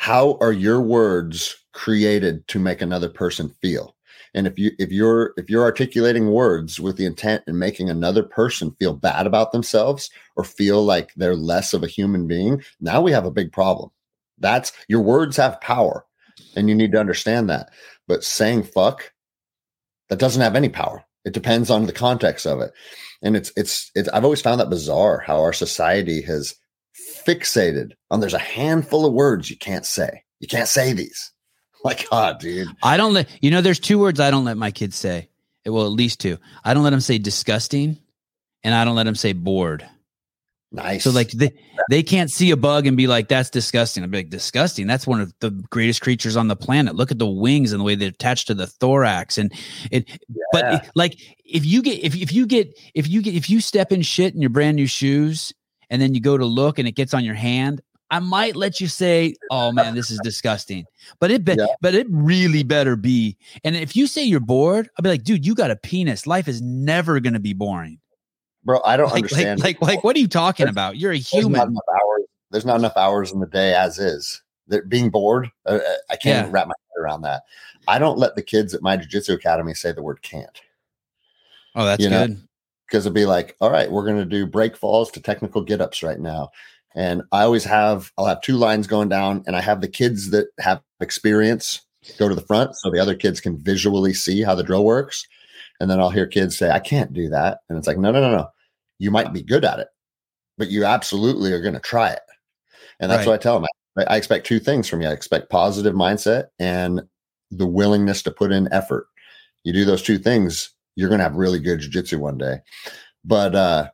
How 0.00 0.38
are 0.40 0.50
your 0.50 0.80
words 0.80 1.54
created 1.74 2.48
to 2.48 2.58
make 2.58 2.80
another 2.80 3.10
person 3.10 3.50
feel? 3.60 3.94
And 4.32 4.46
if 4.46 4.58
you 4.58 4.70
if 4.78 4.90
you're 4.90 5.34
if 5.36 5.50
you're 5.50 5.62
articulating 5.62 6.30
words 6.30 6.80
with 6.80 6.96
the 6.96 7.04
intent 7.04 7.42
and 7.46 7.58
making 7.58 7.90
another 7.90 8.22
person 8.22 8.74
feel 8.78 8.94
bad 8.94 9.26
about 9.26 9.52
themselves 9.52 10.08
or 10.36 10.44
feel 10.44 10.82
like 10.82 11.12
they're 11.16 11.36
less 11.36 11.74
of 11.74 11.82
a 11.82 11.86
human 11.86 12.26
being, 12.26 12.62
now 12.80 13.02
we 13.02 13.12
have 13.12 13.26
a 13.26 13.30
big 13.30 13.52
problem. 13.52 13.90
That's 14.38 14.72
your 14.88 15.02
words 15.02 15.36
have 15.36 15.60
power 15.60 16.06
and 16.56 16.70
you 16.70 16.74
need 16.74 16.92
to 16.92 17.00
understand 17.00 17.50
that. 17.50 17.68
But 18.08 18.24
saying 18.24 18.62
fuck 18.62 19.12
that 20.08 20.18
doesn't 20.18 20.40
have 20.40 20.56
any 20.56 20.70
power. 20.70 21.04
It 21.26 21.34
depends 21.34 21.68
on 21.68 21.84
the 21.84 21.92
context 21.92 22.46
of 22.46 22.62
it. 22.62 22.72
And 23.20 23.36
it's 23.36 23.52
it's 23.54 23.90
it's 23.94 24.08
I've 24.08 24.24
always 24.24 24.40
found 24.40 24.62
that 24.62 24.70
bizarre 24.70 25.18
how 25.18 25.42
our 25.42 25.52
society 25.52 26.22
has 26.22 26.54
fixated 27.26 27.92
on 28.10 28.20
there's 28.20 28.34
a 28.34 28.38
handful 28.38 29.06
of 29.06 29.12
words 29.12 29.50
you 29.50 29.56
can't 29.56 29.86
say. 29.86 30.22
You 30.40 30.48
can't 30.48 30.68
say 30.68 30.92
these. 30.92 31.32
My 31.84 31.96
God, 32.10 32.40
dude. 32.40 32.68
I 32.82 32.96
don't 32.96 33.14
let 33.14 33.28
you 33.40 33.50
know. 33.50 33.60
There's 33.60 33.80
two 33.80 33.98
words 33.98 34.20
I 34.20 34.30
don't 34.30 34.44
let 34.44 34.58
my 34.58 34.70
kids 34.70 34.96
say. 34.96 35.30
Well, 35.64 35.86
at 35.86 35.92
least 35.92 36.20
two. 36.20 36.36
I 36.62 36.74
don't 36.74 36.82
let 36.82 36.90
them 36.90 37.00
say 37.00 37.16
disgusting, 37.16 37.98
and 38.62 38.74
I 38.74 38.84
don't 38.84 38.96
let 38.96 39.04
them 39.04 39.14
say 39.14 39.32
bored. 39.32 39.88
Nice. 40.72 41.02
So 41.02 41.10
like 41.10 41.30
they 41.32 41.52
they 41.90 42.02
can't 42.02 42.30
see 42.30 42.52
a 42.52 42.56
bug 42.56 42.86
and 42.86 42.96
be 42.96 43.08
like 43.08 43.28
that's 43.28 43.50
disgusting. 43.50 44.04
I'm 44.04 44.10
like 44.12 44.30
disgusting. 44.30 44.86
That's 44.86 45.06
one 45.06 45.20
of 45.20 45.32
the 45.40 45.50
greatest 45.70 46.00
creatures 46.00 46.36
on 46.36 46.46
the 46.46 46.54
planet. 46.54 46.94
Look 46.94 47.10
at 47.10 47.18
the 47.18 47.26
wings 47.26 47.72
and 47.72 47.80
the 47.80 47.84
way 47.84 47.96
they're 47.96 48.10
attached 48.10 48.46
to 48.48 48.54
the 48.54 48.68
thorax 48.68 49.36
and 49.36 49.52
it. 49.90 50.08
Yeah. 50.08 50.44
But 50.52 50.74
it, 50.74 50.90
like 50.94 51.16
if 51.44 51.64
you 51.64 51.82
get 51.82 52.04
if 52.04 52.14
if 52.14 52.32
you 52.32 52.46
get 52.46 52.78
if 52.94 53.08
you 53.08 53.20
get 53.20 53.34
if 53.34 53.50
you 53.50 53.60
step 53.60 53.90
in 53.90 54.02
shit 54.02 54.34
in 54.34 54.40
your 54.40 54.50
brand 54.50 54.76
new 54.76 54.86
shoes 54.86 55.52
and 55.90 56.00
then 56.00 56.14
you 56.14 56.20
go 56.20 56.38
to 56.38 56.46
look 56.46 56.78
and 56.78 56.88
it 56.88 56.92
gets 56.92 57.12
on 57.12 57.24
your 57.24 57.34
hand, 57.34 57.82
I 58.10 58.18
might 58.18 58.56
let 58.56 58.80
you 58.80 58.88
say, 58.88 59.34
"Oh 59.50 59.70
man, 59.70 59.94
this 59.94 60.10
is 60.10 60.18
disgusting," 60.24 60.84
but 61.20 61.30
it 61.30 61.44
be- 61.44 61.56
yeah. 61.58 61.66
but 61.80 61.94
it 61.94 62.06
really 62.10 62.62
better 62.62 62.96
be. 62.96 63.36
And 63.62 63.76
if 63.76 63.94
you 63.94 64.06
say 64.06 64.24
you're 64.24 64.40
bored, 64.40 64.88
I'll 64.98 65.02
be 65.02 65.10
like, 65.10 65.22
"Dude, 65.22 65.46
you 65.46 65.54
got 65.54 65.70
a 65.70 65.76
penis. 65.76 66.26
Life 66.26 66.48
is 66.48 66.60
never 66.62 67.20
going 67.20 67.34
to 67.34 67.40
be 67.40 67.52
boring." 67.52 68.00
bro. 68.64 68.80
I 68.84 68.96
don't 68.96 69.06
like, 69.06 69.24
understand. 69.24 69.60
Like, 69.60 69.80
like, 69.80 69.96
like, 69.96 70.04
what 70.04 70.16
are 70.16 70.18
you 70.18 70.28
talking 70.28 70.66
there's, 70.66 70.74
about? 70.74 70.96
You're 70.96 71.12
a 71.12 71.18
human. 71.18 71.52
There's 71.52 71.70
not, 71.70 71.84
hours, 71.92 72.22
there's 72.50 72.66
not 72.66 72.78
enough 72.78 72.96
hours 72.96 73.32
in 73.32 73.40
the 73.40 73.46
day 73.46 73.74
as 73.74 73.98
is. 73.98 74.42
They're 74.66 74.84
being 74.84 75.10
bored, 75.10 75.50
uh, 75.66 75.78
uh 75.84 75.94
I 76.10 76.16
can't 76.16 76.46
yeah. 76.46 76.52
wrap 76.52 76.68
my 76.68 76.74
head 76.78 77.02
around 77.02 77.22
that. 77.22 77.42
I 77.88 77.98
don't 77.98 78.18
let 78.18 78.36
the 78.36 78.42
kids 78.42 78.72
at 78.72 78.82
my 78.82 78.96
jiu-jitsu 78.96 79.32
academy 79.32 79.74
say 79.74 79.90
the 79.90 80.02
word 80.02 80.22
can't. 80.22 80.60
Oh, 81.74 81.84
that's 81.84 82.02
you 82.02 82.08
good. 82.08 82.40
Because 82.90 83.06
it'd 83.06 83.14
be 83.14 83.26
like, 83.26 83.56
all 83.60 83.70
right, 83.70 83.90
we're 83.90 84.04
going 84.04 84.18
to 84.18 84.24
do 84.24 84.46
break 84.46 84.76
falls 84.76 85.12
to 85.12 85.20
technical 85.20 85.62
get 85.62 85.80
ups 85.80 86.02
right 86.02 86.18
now. 86.18 86.50
And 86.96 87.22
I 87.30 87.42
always 87.42 87.62
have, 87.62 88.10
I'll 88.18 88.26
have 88.26 88.40
two 88.40 88.56
lines 88.56 88.88
going 88.88 89.08
down, 89.08 89.44
and 89.46 89.54
I 89.54 89.60
have 89.60 89.80
the 89.80 89.86
kids 89.86 90.30
that 90.30 90.48
have 90.58 90.82
experience 91.00 91.82
go 92.18 92.28
to 92.28 92.34
the 92.34 92.40
front 92.40 92.74
so 92.74 92.90
the 92.90 92.98
other 92.98 93.14
kids 93.14 93.40
can 93.40 93.58
visually 93.58 94.12
see 94.12 94.42
how 94.42 94.56
the 94.56 94.64
drill 94.64 94.84
works. 94.84 95.24
And 95.78 95.88
then 95.88 96.00
I'll 96.00 96.10
hear 96.10 96.26
kids 96.26 96.58
say, 96.58 96.70
I 96.70 96.80
can't 96.80 97.12
do 97.12 97.28
that. 97.28 97.60
And 97.68 97.78
it's 97.78 97.86
like, 97.86 97.98
no, 97.98 98.10
no, 98.10 98.20
no, 98.20 98.36
no. 98.36 98.48
You 98.98 99.10
might 99.10 99.32
be 99.32 99.42
good 99.42 99.64
at 99.64 99.78
it, 99.78 99.88
but 100.58 100.68
you 100.68 100.84
absolutely 100.84 101.52
are 101.52 101.62
going 101.62 101.74
to 101.74 101.80
try 101.80 102.10
it. 102.10 102.22
And 102.98 103.10
that's 103.10 103.20
right. 103.20 103.28
what 103.28 103.40
I 103.40 103.42
tell 103.42 103.60
them. 103.60 103.68
I, 103.98 104.14
I 104.14 104.16
expect 104.16 104.46
two 104.46 104.58
things 104.58 104.88
from 104.88 105.00
you. 105.00 105.08
I 105.08 105.12
expect 105.12 105.48
positive 105.48 105.94
mindset 105.94 106.48
and 106.58 107.02
the 107.50 107.66
willingness 107.66 108.22
to 108.24 108.30
put 108.30 108.52
in 108.52 108.72
effort. 108.72 109.06
You 109.62 109.72
do 109.72 109.84
those 109.84 110.02
two 110.02 110.18
things, 110.18 110.74
you're 111.00 111.08
going 111.08 111.18
to 111.18 111.24
have 111.24 111.34
really 111.34 111.58
good 111.58 111.80
jiu-jitsu 111.80 112.18
one 112.18 112.38
day. 112.38 112.58
But 113.24 113.54
uh 113.54 113.90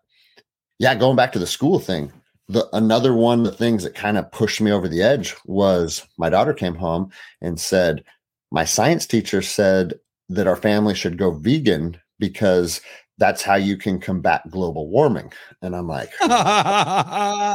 yeah, 0.79 0.95
going 0.95 1.17
back 1.17 1.33
to 1.33 1.39
the 1.39 1.47
school 1.47 1.79
thing, 1.79 2.13
the 2.49 2.69
another 2.75 3.15
one 3.15 3.41
of 3.41 3.47
the 3.47 3.53
things 3.53 3.83
that 3.83 3.95
kind 3.95 4.19
of 4.19 4.31
pushed 4.31 4.61
me 4.61 4.71
over 4.71 4.89
the 4.89 5.03
edge 5.03 5.35
was 5.47 6.07
my 6.19 6.29
daughter 6.29 6.53
came 6.53 6.75
home 6.75 7.11
and 7.41 7.59
said, 7.59 8.05
My 8.51 8.65
science 8.65 9.07
teacher 9.07 9.43
said 9.43 9.95
that 10.29 10.47
our 10.47 10.57
family 10.57 10.95
should 10.95 11.19
go 11.19 11.31
vegan 11.31 11.99
because 12.19 12.81
that's 13.19 13.43
how 13.43 13.55
you 13.55 13.77
can 13.77 13.99
combat 13.99 14.43
global 14.51 14.89
warming. 14.89 15.33
And 15.63 15.75
I'm 15.75 15.89
like, 15.89 16.13
and 16.21 16.31
I 16.31 17.55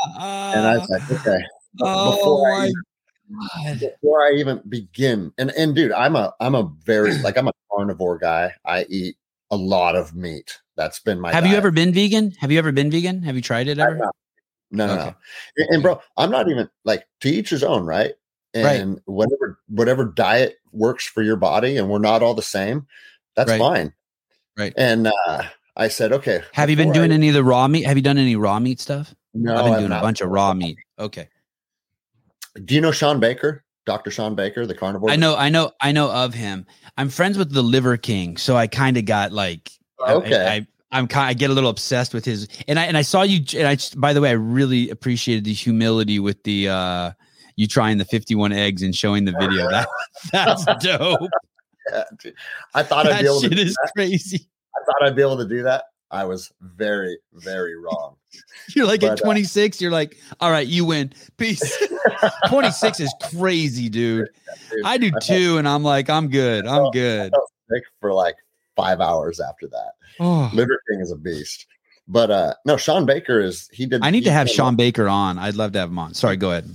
was 0.77 0.89
like, 0.89 1.11
okay. 1.11 1.43
Oh 1.79 2.11
before, 2.17 2.53
I 2.53 2.65
even, 2.65 3.79
before 3.79 4.21
I 4.27 4.31
even 4.33 4.61
begin, 4.67 5.31
and 5.37 5.51
and 5.51 5.73
dude, 5.73 5.93
I'm 5.93 6.17
a 6.17 6.33
I'm 6.41 6.53
a 6.53 6.69
very 6.83 7.17
like 7.19 7.37
I'm 7.37 7.47
a 7.47 7.53
carnivore 7.71 8.17
guy. 8.17 8.53
I 8.65 8.85
eat 8.89 9.15
a 9.51 9.55
lot 9.55 9.95
of 9.95 10.15
meat. 10.15 10.59
That's 10.75 10.99
been 10.99 11.19
my. 11.19 11.31
Have 11.31 11.43
diet. 11.43 11.51
you 11.51 11.57
ever 11.57 11.71
been 11.71 11.93
vegan? 11.93 12.31
Have 12.39 12.51
you 12.51 12.57
ever 12.57 12.71
been 12.71 12.89
vegan? 12.89 13.21
Have 13.23 13.35
you 13.35 13.41
tried 13.41 13.67
it 13.67 13.77
ever? 13.77 13.97
No, 14.71 14.87
no, 14.87 14.93
okay. 14.93 15.05
no. 15.05 15.15
And, 15.57 15.69
and, 15.69 15.83
bro, 15.83 16.01
I'm 16.17 16.31
not 16.31 16.49
even 16.49 16.69
like 16.85 17.05
to 17.19 17.29
each 17.29 17.49
his 17.49 17.63
own, 17.63 17.85
right? 17.85 18.13
and 18.53 18.93
right. 18.93 19.01
whatever 19.05 19.59
whatever 19.67 20.05
diet 20.05 20.57
works 20.71 21.05
for 21.07 21.21
your 21.21 21.35
body 21.35 21.77
and 21.77 21.89
we're 21.89 21.99
not 21.99 22.21
all 22.21 22.33
the 22.33 22.41
same 22.41 22.85
that's 23.35 23.49
right. 23.49 23.59
fine 23.59 23.93
right 24.57 24.73
and 24.77 25.07
uh 25.07 25.43
i 25.77 25.87
said 25.87 26.11
okay 26.11 26.41
have 26.53 26.69
you 26.69 26.75
been 26.75 26.91
doing 26.91 27.11
I, 27.11 27.15
any 27.15 27.29
of 27.29 27.33
the 27.33 27.43
raw 27.43 27.67
meat 27.67 27.85
have 27.85 27.97
you 27.97 28.03
done 28.03 28.17
any 28.17 28.35
raw 28.35 28.59
meat 28.59 28.79
stuff 28.79 29.13
no 29.33 29.55
i've 29.55 29.65
been 29.65 29.79
doing 29.79 29.91
a 29.91 30.01
bunch 30.01 30.21
of 30.21 30.29
raw 30.29 30.53
meat 30.53 30.77
okay 30.99 31.29
do 32.65 32.75
you 32.75 32.81
know 32.81 32.91
Shawn 32.91 33.19
baker 33.19 33.63
dr 33.91 34.11
Shawn 34.11 34.35
baker 34.35 34.65
the 34.65 34.75
carnivore 34.75 35.09
i 35.09 35.15
know 35.15 35.35
i 35.35 35.49
know 35.49 35.71
i 35.81 35.91
know 35.91 36.09
of 36.11 36.33
him 36.33 36.65
i'm 36.97 37.09
friends 37.09 37.37
with 37.37 37.51
the 37.51 37.61
liver 37.61 37.97
king 37.97 38.37
so 38.37 38.55
i 38.55 38.67
kind 38.67 38.97
of 38.97 39.05
got 39.05 39.31
like 39.31 39.71
okay 40.07 40.47
I, 40.47 40.55
I, 40.55 40.67
I'm 40.93 41.07
kind. 41.07 41.29
I 41.29 41.33
get 41.33 41.49
a 41.49 41.53
little 41.53 41.69
obsessed 41.69 42.13
with 42.13 42.25
his, 42.25 42.49
and 42.67 42.77
I 42.77 42.83
and 42.83 42.97
I 42.97 43.01
saw 43.01 43.21
you. 43.21 43.45
And 43.57 43.65
I, 43.65 43.77
by 43.95 44.11
the 44.11 44.19
way, 44.19 44.29
I 44.29 44.33
really 44.33 44.89
appreciated 44.89 45.45
the 45.45 45.53
humility 45.53 46.19
with 46.19 46.43
the 46.43 46.67
uh 46.67 47.11
you 47.55 47.67
trying 47.67 47.97
the 47.97 48.05
51 48.05 48.51
eggs 48.51 48.81
and 48.81 48.95
showing 48.95 49.25
the 49.25 49.33
video. 49.39 49.69
That 49.69 49.87
that's 50.31 50.65
dope. 50.83 51.29
Yeah, 51.91 52.03
I 52.75 52.83
thought 52.83 53.07
I'd 53.07 53.21
be 53.21 53.25
able 53.25 53.41
shit 53.41 53.51
to. 53.53 53.61
is 53.61 53.73
that. 53.73 53.91
crazy. 53.95 54.47
I 54.75 54.85
thought 54.85 55.07
I'd 55.07 55.15
be 55.15 55.21
able 55.21 55.37
to 55.37 55.47
do 55.47 55.63
that. 55.63 55.85
I 56.11 56.25
was 56.25 56.51
very, 56.61 57.17
very 57.33 57.75
wrong. 57.75 58.17
You're 58.75 58.85
like 58.85 59.01
but, 59.01 59.11
at 59.13 59.23
26, 59.23 59.77
uh, 59.77 59.79
you're 59.81 59.91
like, 59.91 60.17
all 60.39 60.51
right, 60.51 60.67
you 60.67 60.85
win. 60.85 61.11
Peace. 61.37 61.77
26 62.47 62.99
is 63.01 63.13
crazy, 63.31 63.89
dude. 63.89 64.29
dude 64.71 64.85
I 64.85 64.97
do 64.97 65.11
too, 65.21 65.57
and 65.57 65.67
I'm 65.67 65.83
like, 65.83 66.09
I'm 66.09 66.29
good. 66.29 66.65
I'm 66.65 66.83
felt, 66.83 66.93
good. 66.93 67.33
sick 67.69 67.83
for 67.99 68.13
like 68.13 68.35
five 68.75 69.01
hours 69.01 69.41
after 69.41 69.67
that. 69.67 69.93
Oh. 70.19 70.49
Liver 70.53 70.79
King 70.89 71.01
is 71.01 71.11
a 71.11 71.17
beast. 71.17 71.65
But 72.07 72.31
uh 72.31 72.53
no, 72.65 72.77
Shawn 72.77 73.05
Baker 73.05 73.39
is 73.39 73.69
he 73.73 73.85
did. 73.85 74.03
I 74.03 74.09
need 74.09 74.23
to 74.23 74.31
have 74.31 74.49
Shawn 74.49 74.75
Baker 74.75 75.09
on. 75.09 75.37
I'd 75.37 75.55
love 75.55 75.73
to 75.73 75.79
have 75.79 75.89
him 75.89 75.99
on. 75.99 76.13
Sorry, 76.13 76.37
go 76.37 76.51
ahead 76.51 76.69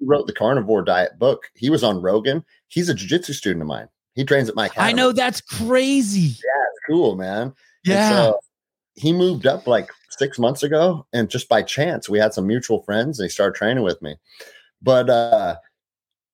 he 0.00 0.06
wrote 0.06 0.26
the 0.26 0.32
carnivore 0.32 0.82
diet 0.82 1.18
book. 1.18 1.50
He 1.54 1.70
was 1.70 1.84
on 1.84 2.00
Rogan. 2.02 2.44
He's 2.68 2.88
a 2.88 2.94
jiu-jitsu 2.94 3.34
student 3.34 3.62
of 3.62 3.68
mine. 3.68 3.88
He 4.14 4.24
trains 4.24 4.48
at 4.48 4.56
my 4.56 4.66
academy. 4.66 4.88
I 4.88 4.92
know 4.92 5.12
that's 5.12 5.40
crazy. 5.40 6.20
Yeah, 6.20 6.64
it's 6.72 6.80
cool, 6.88 7.16
man. 7.16 7.54
Yeah. 7.84 8.10
So 8.10 8.40
he 8.94 9.12
moved 9.12 9.46
up 9.46 9.66
like 9.66 9.90
six 10.10 10.38
months 10.38 10.62
ago, 10.62 11.06
and 11.12 11.30
just 11.30 11.48
by 11.48 11.62
chance, 11.62 12.08
we 12.08 12.18
had 12.18 12.34
some 12.34 12.46
mutual 12.46 12.82
friends, 12.82 13.18
and 13.18 13.26
he 13.26 13.30
started 13.30 13.56
training 13.56 13.84
with 13.84 14.00
me. 14.02 14.16
But 14.82 15.10
uh 15.10 15.56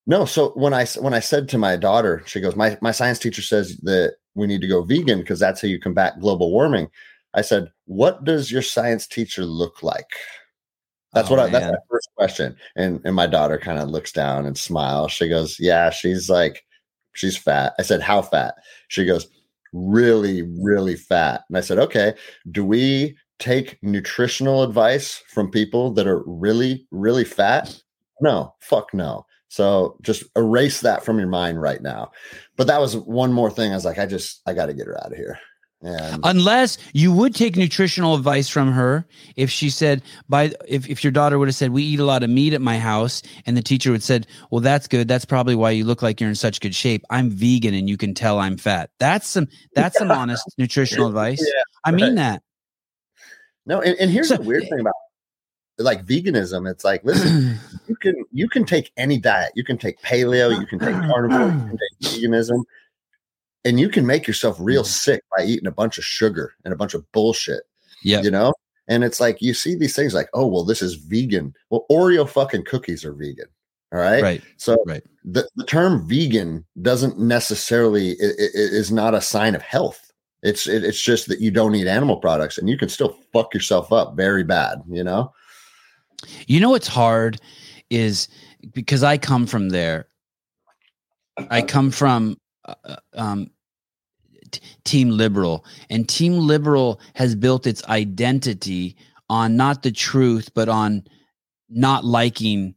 no, 0.06 0.24
so 0.24 0.50
when 0.50 0.72
I 0.72 0.86
when 1.00 1.14
I 1.14 1.20
said 1.20 1.48
to 1.48 1.58
my 1.58 1.76
daughter, 1.76 2.22
she 2.26 2.40
goes, 2.40 2.54
"My 2.54 2.78
my 2.80 2.92
science 2.92 3.18
teacher 3.18 3.42
says 3.42 3.76
that 3.78 4.16
we 4.34 4.46
need 4.46 4.60
to 4.60 4.68
go 4.68 4.82
vegan 4.82 5.20
because 5.20 5.40
that's 5.40 5.60
how 5.60 5.68
you 5.68 5.80
combat 5.80 6.20
global 6.20 6.52
warming." 6.52 6.88
I 7.34 7.42
said, 7.42 7.72
"What 7.86 8.24
does 8.24 8.50
your 8.52 8.62
science 8.62 9.06
teacher 9.08 9.44
look 9.44 9.82
like?" 9.82 10.08
That's 11.12 11.28
oh, 11.28 11.32
what 11.32 11.40
I, 11.40 11.48
that's 11.48 11.72
my 11.72 11.78
first 11.90 12.08
question. 12.16 12.56
And 12.76 13.00
and 13.04 13.16
my 13.16 13.26
daughter 13.26 13.58
kind 13.58 13.80
of 13.80 13.88
looks 13.88 14.12
down 14.12 14.46
and 14.46 14.56
smiles. 14.56 15.10
She 15.12 15.28
goes, 15.28 15.58
"Yeah, 15.58 15.90
she's 15.90 16.30
like 16.30 16.64
she's 17.14 17.36
fat." 17.36 17.74
I 17.78 17.82
said, 17.82 18.00
"How 18.00 18.22
fat?" 18.22 18.54
She 18.88 19.04
goes, 19.04 19.28
"Really, 19.72 20.42
really 20.42 20.96
fat." 20.96 21.42
And 21.48 21.58
I 21.58 21.60
said, 21.60 21.78
"Okay, 21.78 22.14
do 22.50 22.64
we 22.64 23.16
take 23.38 23.78
nutritional 23.82 24.62
advice 24.62 25.22
from 25.28 25.50
people 25.50 25.92
that 25.94 26.06
are 26.06 26.22
really, 26.26 26.86
really 26.90 27.24
fat?" 27.24 27.80
No, 28.20 28.54
fuck 28.60 28.94
no. 28.94 29.26
So 29.48 29.96
just 30.02 30.24
erase 30.36 30.80
that 30.80 31.04
from 31.04 31.18
your 31.18 31.28
mind 31.28 31.60
right 31.60 31.82
now. 31.82 32.10
But 32.56 32.66
that 32.66 32.80
was 32.80 32.96
one 32.96 33.32
more 33.32 33.50
thing. 33.50 33.72
I 33.72 33.74
was 33.74 33.84
like, 33.84 33.98
I 33.98 34.06
just 34.06 34.40
I 34.46 34.54
got 34.54 34.66
to 34.66 34.74
get 34.74 34.86
her 34.86 34.98
out 35.02 35.12
of 35.12 35.18
here. 35.18 35.38
And 35.82 36.20
Unless 36.24 36.78
you 36.94 37.12
would 37.12 37.34
take 37.34 37.56
nutritional 37.56 38.14
advice 38.14 38.48
from 38.48 38.72
her 38.72 39.06
if 39.36 39.50
she 39.50 39.68
said 39.68 40.02
by 40.28 40.52
if, 40.66 40.88
if 40.88 41.04
your 41.04 41.10
daughter 41.10 41.38
would 41.38 41.48
have 41.48 41.54
said 41.54 41.70
we 41.70 41.82
eat 41.82 42.00
a 42.00 42.04
lot 42.04 42.22
of 42.22 42.30
meat 42.30 42.54
at 42.54 42.62
my 42.62 42.78
house 42.78 43.22
and 43.44 43.56
the 43.56 43.62
teacher 43.62 43.90
would 43.90 44.02
said 44.02 44.26
well 44.50 44.60
that's 44.60 44.88
good. 44.88 45.06
That's 45.06 45.26
probably 45.26 45.54
why 45.54 45.70
you 45.70 45.84
look 45.84 46.00
like 46.00 46.20
you're 46.20 46.30
in 46.30 46.34
such 46.34 46.60
good 46.60 46.74
shape. 46.74 47.04
I'm 47.10 47.30
vegan 47.30 47.74
and 47.74 47.90
you 47.90 47.98
can 47.98 48.14
tell 48.14 48.38
I'm 48.38 48.56
fat. 48.56 48.90
That's 48.98 49.28
some 49.28 49.48
that's 49.74 49.98
some 49.98 50.10
honest 50.10 50.44
nutritional 50.56 51.08
advice. 51.08 51.40
Yeah, 51.40 51.62
I 51.84 51.90
mean 51.90 52.06
right. 52.06 52.14
that. 52.16 52.42
No 53.66 53.82
and, 53.82 53.96
and 54.00 54.10
here's 54.10 54.28
so, 54.28 54.36
the 54.36 54.42
weird 54.42 54.62
thing 54.70 54.80
about 54.80 54.94
like 55.78 56.06
veganism. 56.06 56.70
It's 56.70 56.84
like 56.84 57.04
listen 57.04 57.58
you 57.86 57.96
can 57.96 58.14
you 58.32 58.48
can 58.48 58.64
take 58.64 58.92
any 58.96 59.18
diet. 59.18 59.52
You 59.54 59.62
can 59.62 59.76
take 59.76 60.00
paleo 60.00 60.58
you 60.58 60.66
can 60.66 60.78
take 60.78 60.94
carnivore 60.94 61.52
you 61.52 61.68
can 61.68 61.78
take 61.78 62.00
veganism 62.00 62.62
and 63.66 63.80
you 63.80 63.88
can 63.88 64.06
make 64.06 64.26
yourself 64.26 64.56
real 64.60 64.84
mm. 64.84 64.86
sick 64.86 65.22
by 65.36 65.44
eating 65.44 65.66
a 65.66 65.72
bunch 65.72 65.98
of 65.98 66.04
sugar 66.04 66.54
and 66.64 66.72
a 66.72 66.76
bunch 66.76 66.94
of 66.94 67.10
bullshit. 67.12 67.64
Yeah. 68.02 68.22
You 68.22 68.30
know? 68.30 68.54
And 68.88 69.02
it's 69.02 69.18
like 69.18 69.42
you 69.42 69.52
see 69.52 69.74
these 69.74 69.96
things 69.96 70.14
like, 70.14 70.28
oh, 70.32 70.46
well, 70.46 70.64
this 70.64 70.80
is 70.80 70.94
vegan. 70.94 71.52
Well, 71.70 71.86
Oreo 71.90 72.28
fucking 72.28 72.64
cookies 72.64 73.04
are 73.04 73.12
vegan. 73.12 73.46
All 73.92 73.98
right. 73.98 74.22
Right. 74.22 74.42
So 74.56 74.76
Right. 74.86 75.02
the, 75.24 75.48
the 75.56 75.64
term 75.64 76.06
vegan 76.08 76.64
doesn't 76.82 77.18
necessarily 77.18 78.12
i- 78.12 78.24
i- 78.24 78.52
is 78.54 78.92
not 78.92 79.14
a 79.14 79.20
sign 79.20 79.54
of 79.54 79.62
health. 79.62 80.12
It's 80.42 80.68
it, 80.68 80.84
it's 80.84 81.02
just 81.02 81.26
that 81.28 81.40
you 81.40 81.50
don't 81.50 81.74
eat 81.74 81.88
animal 81.88 82.18
products 82.18 82.58
and 82.58 82.68
you 82.68 82.78
can 82.78 82.88
still 82.88 83.16
fuck 83.32 83.52
yourself 83.52 83.92
up 83.92 84.16
very 84.16 84.44
bad, 84.44 84.82
you 84.88 85.02
know? 85.02 85.32
You 86.46 86.60
know 86.60 86.70
what's 86.70 86.86
hard 86.86 87.40
is 87.90 88.28
because 88.72 89.02
I 89.02 89.18
come 89.18 89.46
from 89.46 89.70
there. 89.70 90.06
I 91.50 91.62
come 91.62 91.90
from 91.90 92.36
uh, 92.64 92.74
uh, 92.84 92.96
um, 93.14 93.50
Team 94.84 95.10
Liberal, 95.10 95.64
and 95.90 96.08
Team 96.08 96.38
Liberal 96.38 97.00
has 97.14 97.34
built 97.34 97.66
its 97.66 97.84
identity 97.88 98.96
on 99.28 99.56
not 99.56 99.82
the 99.82 99.92
truth, 99.92 100.50
but 100.54 100.68
on 100.68 101.04
not 101.68 102.04
liking 102.04 102.74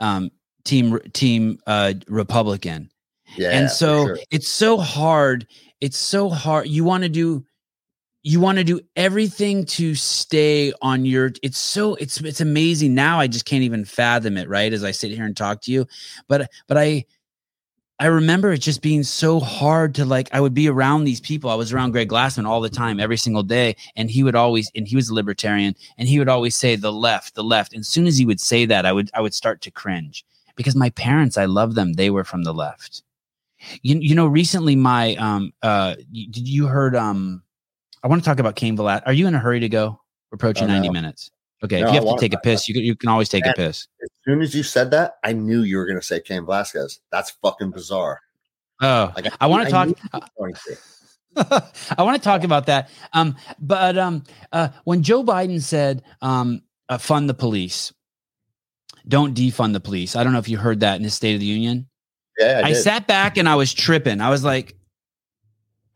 um, 0.00 0.30
Team 0.64 0.98
Team 1.12 1.58
uh, 1.66 1.94
Republican. 2.08 2.90
Yeah. 3.36 3.50
and 3.50 3.70
so 3.70 4.06
sure. 4.06 4.18
it's 4.30 4.48
so 4.48 4.76
hard 4.76 5.48
it's 5.80 5.96
so 5.98 6.28
hard 6.28 6.68
you 6.68 6.84
want 6.84 7.02
to 7.02 7.08
do 7.08 7.44
you 8.22 8.40
want 8.40 8.58
to 8.58 8.64
do 8.64 8.80
everything 8.96 9.66
to 9.66 9.94
stay 9.94 10.72
on 10.80 11.04
your 11.04 11.32
it's 11.42 11.58
so 11.58 11.94
it's 11.96 12.20
it's 12.20 12.40
amazing 12.40 12.94
now 12.94 13.20
i 13.20 13.26
just 13.26 13.44
can't 13.44 13.62
even 13.62 13.84
fathom 13.84 14.36
it 14.36 14.48
right 14.48 14.72
as 14.72 14.84
i 14.84 14.90
sit 14.90 15.10
here 15.10 15.24
and 15.24 15.36
talk 15.36 15.60
to 15.62 15.72
you 15.72 15.86
but 16.28 16.50
but 16.68 16.78
i 16.78 17.04
i 18.00 18.06
remember 18.06 18.52
it 18.52 18.58
just 18.58 18.82
being 18.82 19.02
so 19.02 19.38
hard 19.40 19.94
to 19.94 20.04
like 20.04 20.28
i 20.32 20.40
would 20.40 20.54
be 20.54 20.68
around 20.68 21.04
these 21.04 21.20
people. 21.20 21.48
I 21.50 21.54
was 21.54 21.72
around 21.72 21.92
greg 21.92 22.08
glassman 22.08 22.46
all 22.46 22.60
the 22.60 22.68
time 22.68 22.98
every 22.98 23.16
single 23.16 23.42
day 23.44 23.76
and 23.96 24.10
he 24.10 24.22
would 24.24 24.34
always 24.34 24.70
and 24.74 24.86
he 24.88 24.96
was 24.96 25.08
a 25.08 25.14
libertarian 25.14 25.74
and 25.98 26.08
he 26.08 26.18
would 26.18 26.28
always 26.28 26.56
say 26.56 26.76
the 26.76 26.92
left 26.92 27.34
the 27.34 27.44
left. 27.44 27.72
And 27.72 27.80
as 27.80 27.88
soon 27.88 28.06
as 28.06 28.18
he 28.18 28.26
would 28.26 28.40
say 28.40 28.66
that 28.66 28.84
i 28.84 28.92
would 28.92 29.10
i 29.14 29.20
would 29.20 29.34
start 29.34 29.60
to 29.62 29.70
cringe 29.70 30.24
because 30.56 30.74
my 30.76 30.90
parents 30.90 31.38
i 31.38 31.44
love 31.44 31.74
them. 31.74 31.92
They 31.94 32.10
were 32.10 32.24
from 32.24 32.42
the 32.44 32.52
left. 32.54 33.02
You, 33.82 33.98
you 33.98 34.14
know 34.14 34.26
recently 34.26 34.76
my 34.76 35.14
um 35.16 35.52
uh 35.62 35.94
y- 36.12 36.26
did 36.30 36.48
you 36.48 36.66
heard 36.66 36.94
um 36.96 37.42
i 38.02 38.08
want 38.08 38.22
to 38.22 38.28
talk 38.28 38.38
about 38.40 38.56
Cain 38.56 38.76
Velasquez. 38.76 39.06
are 39.06 39.12
you 39.14 39.26
in 39.26 39.34
a 39.34 39.38
hurry 39.38 39.60
to 39.60 39.68
go? 39.68 40.00
We're 40.30 40.36
approaching 40.36 40.64
Oh, 40.64 40.68
no. 40.68 40.74
90 40.74 40.90
minutes 40.90 41.30
okay 41.64 41.80
No, 41.80 41.88
if 41.88 41.94
you 41.94 42.00
have 42.00 42.16
to 42.16 42.20
take 42.20 42.32
a 42.32 42.36
talk 42.36 42.44
piss 42.44 42.68
you 42.68 42.74
can, 42.74 42.84
you 42.84 42.94
can 42.94 43.08
always 43.08 43.28
take 43.28 43.46
a 43.46 43.52
piss 43.54 43.88
as 44.02 44.10
soon 44.24 44.42
as 44.42 44.54
you 44.54 44.62
said 44.62 44.90
that, 44.92 45.16
I 45.22 45.32
knew 45.32 45.62
you 45.62 45.76
were 45.76 45.86
gonna 45.86 46.02
say 46.02 46.20
Cain 46.20 46.44
Velasquez. 46.44 47.00
That's 47.10 47.30
fucking 47.42 47.70
bizarre. 47.70 48.20
oh 48.80 49.12
Like 49.16 49.26
I 49.40 49.46
talk- 49.70 49.88
you 49.88 49.94
were 50.12 50.20
going 50.38 50.54
to. 50.54 50.76
I 51.98 52.02
want 52.02 52.16
to 52.16 52.22
talk 52.22 52.44
about 52.44 52.66
that. 52.66 52.90
Um, 53.12 53.36
but 53.58 53.98
um, 53.98 54.22
uh, 54.52 54.68
when 54.84 55.02
Joe 55.02 55.24
Biden 55.24 55.60
said, 55.60 56.04
um, 56.22 56.62
uh, 56.88 56.98
"Fund 56.98 57.28
the 57.28 57.34
police," 57.34 57.92
don't 59.08 59.36
defund 59.36 59.72
the 59.72 59.80
police. 59.80 60.14
I 60.14 60.22
don't 60.22 60.32
know 60.32 60.38
if 60.38 60.48
you 60.48 60.58
heard 60.58 60.80
that 60.80 60.96
in 60.96 61.02
his 61.02 61.14
State 61.14 61.34
of 61.34 61.40
the 61.40 61.46
Union. 61.46 61.88
Yeah, 62.38 62.62
I, 62.64 62.68
I, 62.68 62.72
sat 62.72 63.06
back 63.06 63.36
and 63.36 63.48
I 63.48 63.56
was 63.56 63.74
tripping. 63.74 64.20
I 64.20 64.30
was 64.30 64.44
like, 64.44 64.76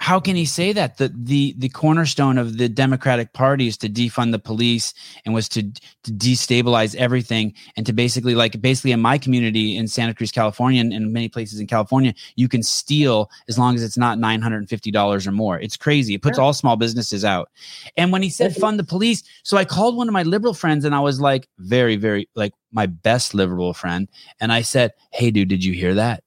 how 0.00 0.20
can 0.20 0.36
he 0.36 0.44
say 0.44 0.72
that? 0.72 0.96
The 0.96 1.12
the 1.14 1.54
the 1.58 1.68
cornerstone 1.68 2.38
of 2.38 2.56
the 2.56 2.68
Democratic 2.68 3.32
Party 3.32 3.66
is 3.66 3.76
to 3.78 3.88
defund 3.88 4.30
the 4.30 4.38
police 4.38 4.94
and 5.24 5.34
was 5.34 5.48
to 5.50 5.62
to 5.62 6.12
destabilize 6.12 6.94
everything 6.94 7.52
and 7.76 7.84
to 7.84 7.92
basically 7.92 8.36
like 8.36 8.60
basically 8.60 8.92
in 8.92 9.00
my 9.00 9.18
community 9.18 9.76
in 9.76 9.88
Santa 9.88 10.14
Cruz, 10.14 10.30
California, 10.30 10.80
and 10.80 10.92
in 10.92 11.12
many 11.12 11.28
places 11.28 11.58
in 11.58 11.66
California, 11.66 12.14
you 12.36 12.48
can 12.48 12.62
steal 12.62 13.28
as 13.48 13.58
long 13.58 13.74
as 13.74 13.82
it's 13.82 13.98
not 13.98 14.18
nine 14.18 14.40
hundred 14.40 14.58
and 14.58 14.68
fifty 14.68 14.92
dollars 14.92 15.26
or 15.26 15.32
more. 15.32 15.58
It's 15.58 15.76
crazy. 15.76 16.14
It 16.14 16.22
puts 16.22 16.38
all 16.38 16.52
small 16.52 16.76
businesses 16.76 17.24
out. 17.24 17.50
And 17.96 18.12
when 18.12 18.22
he 18.22 18.30
said 18.30 18.54
fund 18.54 18.78
the 18.78 18.84
police, 18.84 19.24
so 19.42 19.56
I 19.56 19.64
called 19.64 19.96
one 19.96 20.08
of 20.08 20.12
my 20.12 20.22
liberal 20.22 20.54
friends 20.54 20.84
and 20.84 20.94
I 20.94 21.00
was 21.00 21.20
like, 21.20 21.48
very 21.58 21.96
very 21.96 22.28
like 22.36 22.54
my 22.70 22.86
best 22.86 23.34
liberal 23.34 23.74
friend, 23.74 24.08
and 24.40 24.52
I 24.52 24.62
said, 24.62 24.92
"Hey, 25.12 25.32
dude, 25.32 25.48
did 25.48 25.64
you 25.64 25.72
hear 25.72 25.94
that?" 25.94 26.22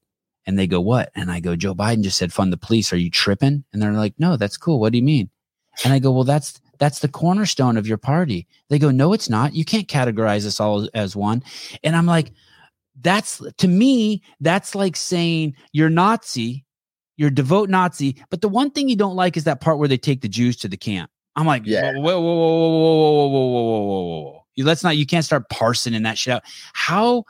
And 0.46 0.58
they 0.58 0.66
go, 0.66 0.80
What? 0.80 1.10
And 1.14 1.30
I 1.30 1.40
go, 1.40 1.56
Joe 1.56 1.74
Biden 1.74 2.02
just 2.02 2.18
said 2.18 2.32
fund 2.32 2.52
the 2.52 2.56
police. 2.56 2.92
Are 2.92 2.96
you 2.96 3.10
tripping? 3.10 3.64
And 3.72 3.82
they're 3.82 3.92
like, 3.92 4.14
No, 4.18 4.36
that's 4.36 4.56
cool. 4.56 4.80
What 4.80 4.92
do 4.92 4.98
you 4.98 5.04
mean? 5.04 5.30
And 5.84 5.92
I 5.92 5.98
go, 5.98 6.10
Well, 6.12 6.24
that's 6.24 6.60
that's 6.78 6.98
the 6.98 7.08
cornerstone 7.08 7.76
of 7.76 7.86
your 7.86 7.98
party. 7.98 8.46
They 8.68 8.78
go, 8.78 8.90
No, 8.90 9.12
it's 9.12 9.30
not. 9.30 9.54
You 9.54 9.64
can't 9.64 9.86
categorize 9.88 10.44
us 10.46 10.58
all 10.58 10.88
as, 10.94 11.14
one. 11.14 11.42
And 11.84 11.94
I'm 11.94 12.06
like, 12.06 12.32
that's 13.00 13.42
to 13.58 13.68
me, 13.68 14.22
that's 14.40 14.74
like 14.74 14.96
saying 14.96 15.54
you're 15.72 15.90
Nazi, 15.90 16.64
you're 17.16 17.30
devout 17.30 17.68
Nazi, 17.68 18.16
but 18.30 18.40
the 18.40 18.48
one 18.48 18.70
thing 18.70 18.88
you 18.88 18.96
don't 18.96 19.16
like 19.16 19.36
is 19.36 19.44
that 19.44 19.60
part 19.60 19.78
where 19.78 19.88
they 19.88 19.96
take 19.96 20.20
the 20.22 20.28
Jews 20.28 20.56
to 20.58 20.68
the 20.68 20.76
camp. 20.76 21.10
I'm 21.36 21.46
like, 21.46 21.62
Yeah. 21.64 21.92
whoa, 21.92 22.20
whoa, 22.20 22.20
whoa, 22.20 22.20
whoa, 22.20 22.68
whoa, 22.68 23.28
whoa, 23.28 23.28
whoa, 23.28 23.48
whoa, 23.48 23.80
whoa, 23.80 24.02
whoa, 24.02 24.20
whoa. 24.32 24.46
You 24.54 24.64
let's 24.64 24.82
not 24.84 24.96
you 24.96 25.06
can't 25.06 25.24
start 25.24 25.48
parsing 25.48 25.94
in 25.94 26.02
that 26.02 26.18
shit 26.18 26.34
out. 26.34 26.42
How 26.74 27.24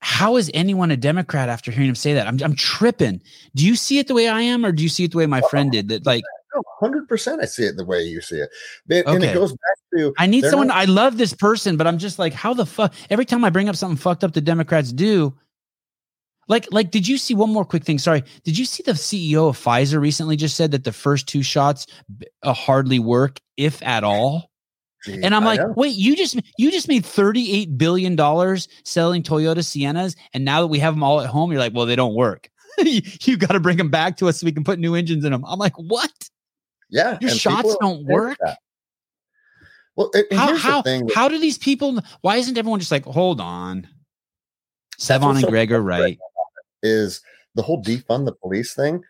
how 0.00 0.36
is 0.36 0.50
anyone 0.54 0.90
a 0.90 0.96
Democrat 0.96 1.48
after 1.48 1.70
hearing 1.70 1.88
him 1.88 1.94
say 1.94 2.14
that? 2.14 2.26
I'm 2.26 2.38
I'm 2.42 2.54
tripping. 2.54 3.20
Do 3.54 3.66
you 3.66 3.76
see 3.76 3.98
it 3.98 4.06
the 4.08 4.14
way 4.14 4.28
I 4.28 4.40
am, 4.42 4.64
or 4.64 4.72
do 4.72 4.82
you 4.82 4.88
see 4.88 5.04
it 5.04 5.10
the 5.12 5.18
way 5.18 5.26
my 5.26 5.40
friend 5.42 5.72
did? 5.72 5.88
That 5.88 6.06
like 6.06 6.24
No, 6.54 6.62
hundred 6.80 7.08
percent. 7.08 7.42
I 7.42 7.46
see 7.46 7.64
it 7.64 7.76
the 7.76 7.84
way 7.84 8.02
you 8.02 8.20
see 8.20 8.36
it, 8.36 8.48
But- 8.86 9.06
and 9.06 9.22
Okay. 9.22 9.30
it 9.30 9.34
goes 9.34 9.52
back 9.52 9.76
to 9.98 10.14
I 10.18 10.26
need 10.26 10.44
someone. 10.44 10.68
not- 10.68 10.76
I 10.78 10.84
love 10.86 11.18
this 11.18 11.34
person, 11.34 11.76
but 11.76 11.86
I'm 11.86 11.98
just 11.98 12.18
like, 12.18 12.32
how 12.32 12.54
the 12.54 12.64
fuck? 12.66 12.94
Every 13.10 13.24
time 13.24 13.44
I 13.44 13.50
bring 13.50 13.68
up 13.68 13.76
something 13.76 13.96
fucked 13.98 14.24
up 14.24 14.32
the 14.32 14.40
Democrats 14.40 14.92
do, 14.92 15.34
like, 16.48 16.66
like, 16.70 16.90
did 16.90 17.06
you 17.06 17.18
see 17.18 17.34
one 17.34 17.52
more 17.52 17.64
quick 17.66 17.84
thing? 17.84 17.98
Sorry, 17.98 18.24
did 18.44 18.56
you 18.56 18.64
see 18.64 18.82
the 18.82 18.92
CEO 18.92 19.48
of 19.50 19.58
Pfizer 19.58 20.00
recently 20.00 20.36
just 20.36 20.56
said 20.56 20.70
that 20.70 20.84
the 20.84 20.92
first 20.92 21.26
two 21.26 21.42
shots 21.42 21.86
uh, 22.42 22.54
hardly 22.54 22.98
work, 22.98 23.40
if 23.58 23.82
at 23.82 24.02
all? 24.02 24.47
And 25.08 25.34
I'm 25.34 25.44
I 25.44 25.46
like, 25.46 25.60
know. 25.60 25.74
wait, 25.76 25.96
you 25.96 26.16
just 26.16 26.38
you 26.56 26.70
just 26.70 26.88
made 26.88 27.04
38 27.04 27.76
billion 27.78 28.16
dollars 28.16 28.68
selling 28.84 29.22
Toyota 29.22 29.58
Siennas, 29.58 30.16
and 30.32 30.44
now 30.44 30.60
that 30.60 30.68
we 30.68 30.78
have 30.78 30.94
them 30.94 31.02
all 31.02 31.20
at 31.20 31.28
home, 31.28 31.50
you're 31.50 31.60
like, 31.60 31.74
well, 31.74 31.86
they 31.86 31.96
don't 31.96 32.14
work. 32.14 32.50
you 32.78 33.02
you 33.22 33.36
got 33.36 33.52
to 33.52 33.60
bring 33.60 33.76
them 33.76 33.90
back 33.90 34.16
to 34.18 34.28
us 34.28 34.40
so 34.40 34.44
we 34.44 34.52
can 34.52 34.64
put 34.64 34.78
new 34.78 34.94
engines 34.94 35.24
in 35.24 35.32
them. 35.32 35.44
I'm 35.46 35.58
like, 35.58 35.74
what? 35.74 36.12
yeah, 36.90 37.18
Your 37.20 37.30
shots 37.30 37.76
don't 37.80 38.04
work? 38.06 38.38
that. 38.40 38.58
Well, 39.96 40.10
and 40.14 40.38
How 40.38 40.56
how 40.56 40.82
thing 40.82 41.08
how 41.12 41.28
do 41.28 41.38
these 41.38 41.58
people? 41.58 41.98
Why 42.20 42.36
isn't 42.36 42.56
everyone 42.56 42.78
just 42.78 42.92
like, 42.92 43.04
hold 43.04 43.40
on? 43.40 43.88
Sevan 44.98 45.36
and 45.36 45.46
Greg 45.46 45.72
are 45.72 45.82
right. 45.82 46.18
is 46.82 47.20
the 47.54 47.62
whole 47.62 47.82
defund 47.82 48.24
the 48.24 48.32
police 48.32 48.74
thing. 48.74 49.02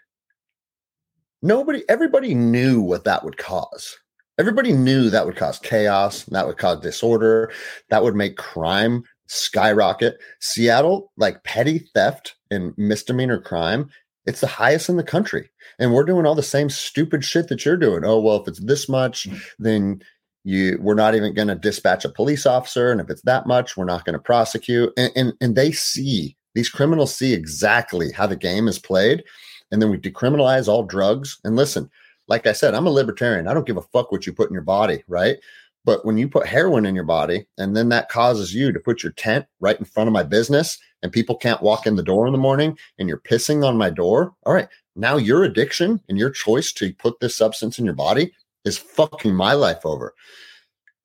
Nobody, 1.42 1.84
everybody 1.88 2.34
knew 2.34 2.80
what 2.80 3.04
that 3.04 3.24
would 3.24 3.36
cause. 3.36 3.96
Everybody 4.38 4.72
knew 4.72 5.10
that 5.10 5.26
would 5.26 5.36
cause 5.36 5.58
chaos, 5.58 6.24
that 6.24 6.46
would 6.46 6.58
cause 6.58 6.80
disorder, 6.80 7.50
that 7.90 8.02
would 8.02 8.14
make 8.14 8.36
crime 8.36 9.02
skyrocket. 9.26 10.18
Seattle, 10.40 11.12
like 11.16 11.44
petty 11.44 11.80
theft 11.94 12.36
and 12.50 12.72
misdemeanor 12.76 13.40
crime, 13.40 13.90
it's 14.26 14.40
the 14.40 14.46
highest 14.46 14.88
in 14.88 14.96
the 14.96 15.02
country. 15.02 15.50
And 15.78 15.92
we're 15.92 16.04
doing 16.04 16.26
all 16.26 16.34
the 16.34 16.42
same 16.42 16.70
stupid 16.70 17.24
shit 17.24 17.48
that 17.48 17.64
you're 17.64 17.76
doing. 17.76 18.04
Oh, 18.04 18.20
well, 18.20 18.40
if 18.40 18.48
it's 18.48 18.60
this 18.60 18.88
much, 18.88 19.28
mm. 19.28 19.40
then 19.58 20.02
you 20.44 20.78
we're 20.80 20.94
not 20.94 21.14
even 21.14 21.34
going 21.34 21.48
to 21.48 21.54
dispatch 21.54 22.04
a 22.04 22.08
police 22.08 22.46
officer. 22.46 22.90
And 22.92 23.00
if 23.00 23.10
it's 23.10 23.22
that 23.22 23.46
much, 23.46 23.76
we're 23.76 23.84
not 23.84 24.04
going 24.04 24.14
to 24.14 24.18
prosecute. 24.18 24.92
And, 24.96 25.12
and 25.16 25.32
and 25.40 25.56
they 25.56 25.72
see 25.72 26.36
these 26.54 26.68
criminals 26.68 27.14
see 27.14 27.34
exactly 27.34 28.12
how 28.12 28.26
the 28.26 28.36
game 28.36 28.68
is 28.68 28.78
played. 28.78 29.24
And 29.70 29.82
then 29.82 29.90
we 29.90 29.98
decriminalize 29.98 30.68
all 30.68 30.84
drugs. 30.84 31.38
And 31.44 31.56
listen, 31.56 31.90
like 32.28 32.46
I 32.46 32.52
said, 32.52 32.74
I'm 32.74 32.86
a 32.86 32.90
libertarian. 32.90 33.48
I 33.48 33.54
don't 33.54 33.66
give 33.66 33.76
a 33.76 33.82
fuck 33.82 34.12
what 34.12 34.26
you 34.26 34.32
put 34.32 34.48
in 34.48 34.54
your 34.54 34.62
body, 34.62 35.02
right? 35.08 35.38
But 35.84 36.04
when 36.04 36.18
you 36.18 36.28
put 36.28 36.46
heroin 36.46 36.84
in 36.84 36.94
your 36.94 37.04
body 37.04 37.46
and 37.56 37.74
then 37.74 37.88
that 37.88 38.10
causes 38.10 38.54
you 38.54 38.72
to 38.72 38.80
put 38.80 39.02
your 39.02 39.12
tent 39.12 39.46
right 39.60 39.78
in 39.78 39.84
front 39.84 40.08
of 40.08 40.12
my 40.12 40.22
business 40.22 40.78
and 41.02 41.10
people 41.10 41.36
can't 41.36 41.62
walk 41.62 41.86
in 41.86 41.96
the 41.96 42.02
door 42.02 42.26
in 42.26 42.32
the 42.32 42.38
morning 42.38 42.76
and 42.98 43.08
you're 43.08 43.20
pissing 43.20 43.64
on 43.64 43.78
my 43.78 43.88
door, 43.88 44.34
all 44.44 44.52
right, 44.52 44.68
now 44.96 45.16
your 45.16 45.44
addiction 45.44 46.00
and 46.08 46.18
your 46.18 46.30
choice 46.30 46.72
to 46.72 46.92
put 46.94 47.18
this 47.20 47.36
substance 47.36 47.78
in 47.78 47.84
your 47.84 47.94
body 47.94 48.32
is 48.64 48.76
fucking 48.76 49.34
my 49.34 49.54
life 49.54 49.86
over. 49.86 50.14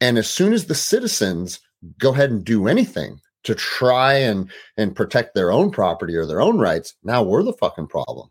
And 0.02 0.18
as 0.18 0.30
soon 0.30 0.52
as 0.52 0.66
the 0.66 0.76
citizens 0.76 1.62
go 1.98 2.12
ahead 2.12 2.32
and 2.32 2.44
do 2.44 2.68
anything 2.68 3.20
to 3.44 3.56
try 3.56 4.16
and 4.16 4.50
and 4.78 4.95
protect 4.95 5.36
their 5.36 5.52
own 5.52 5.70
property 5.72 6.16
or 6.16 6.26
their 6.26 6.41
own 6.41 6.60
rights, 6.60 6.95
now 7.04 7.24
we're 7.24 7.44
the 7.44 7.54
fucking 7.54 7.88
problem. 7.88 8.30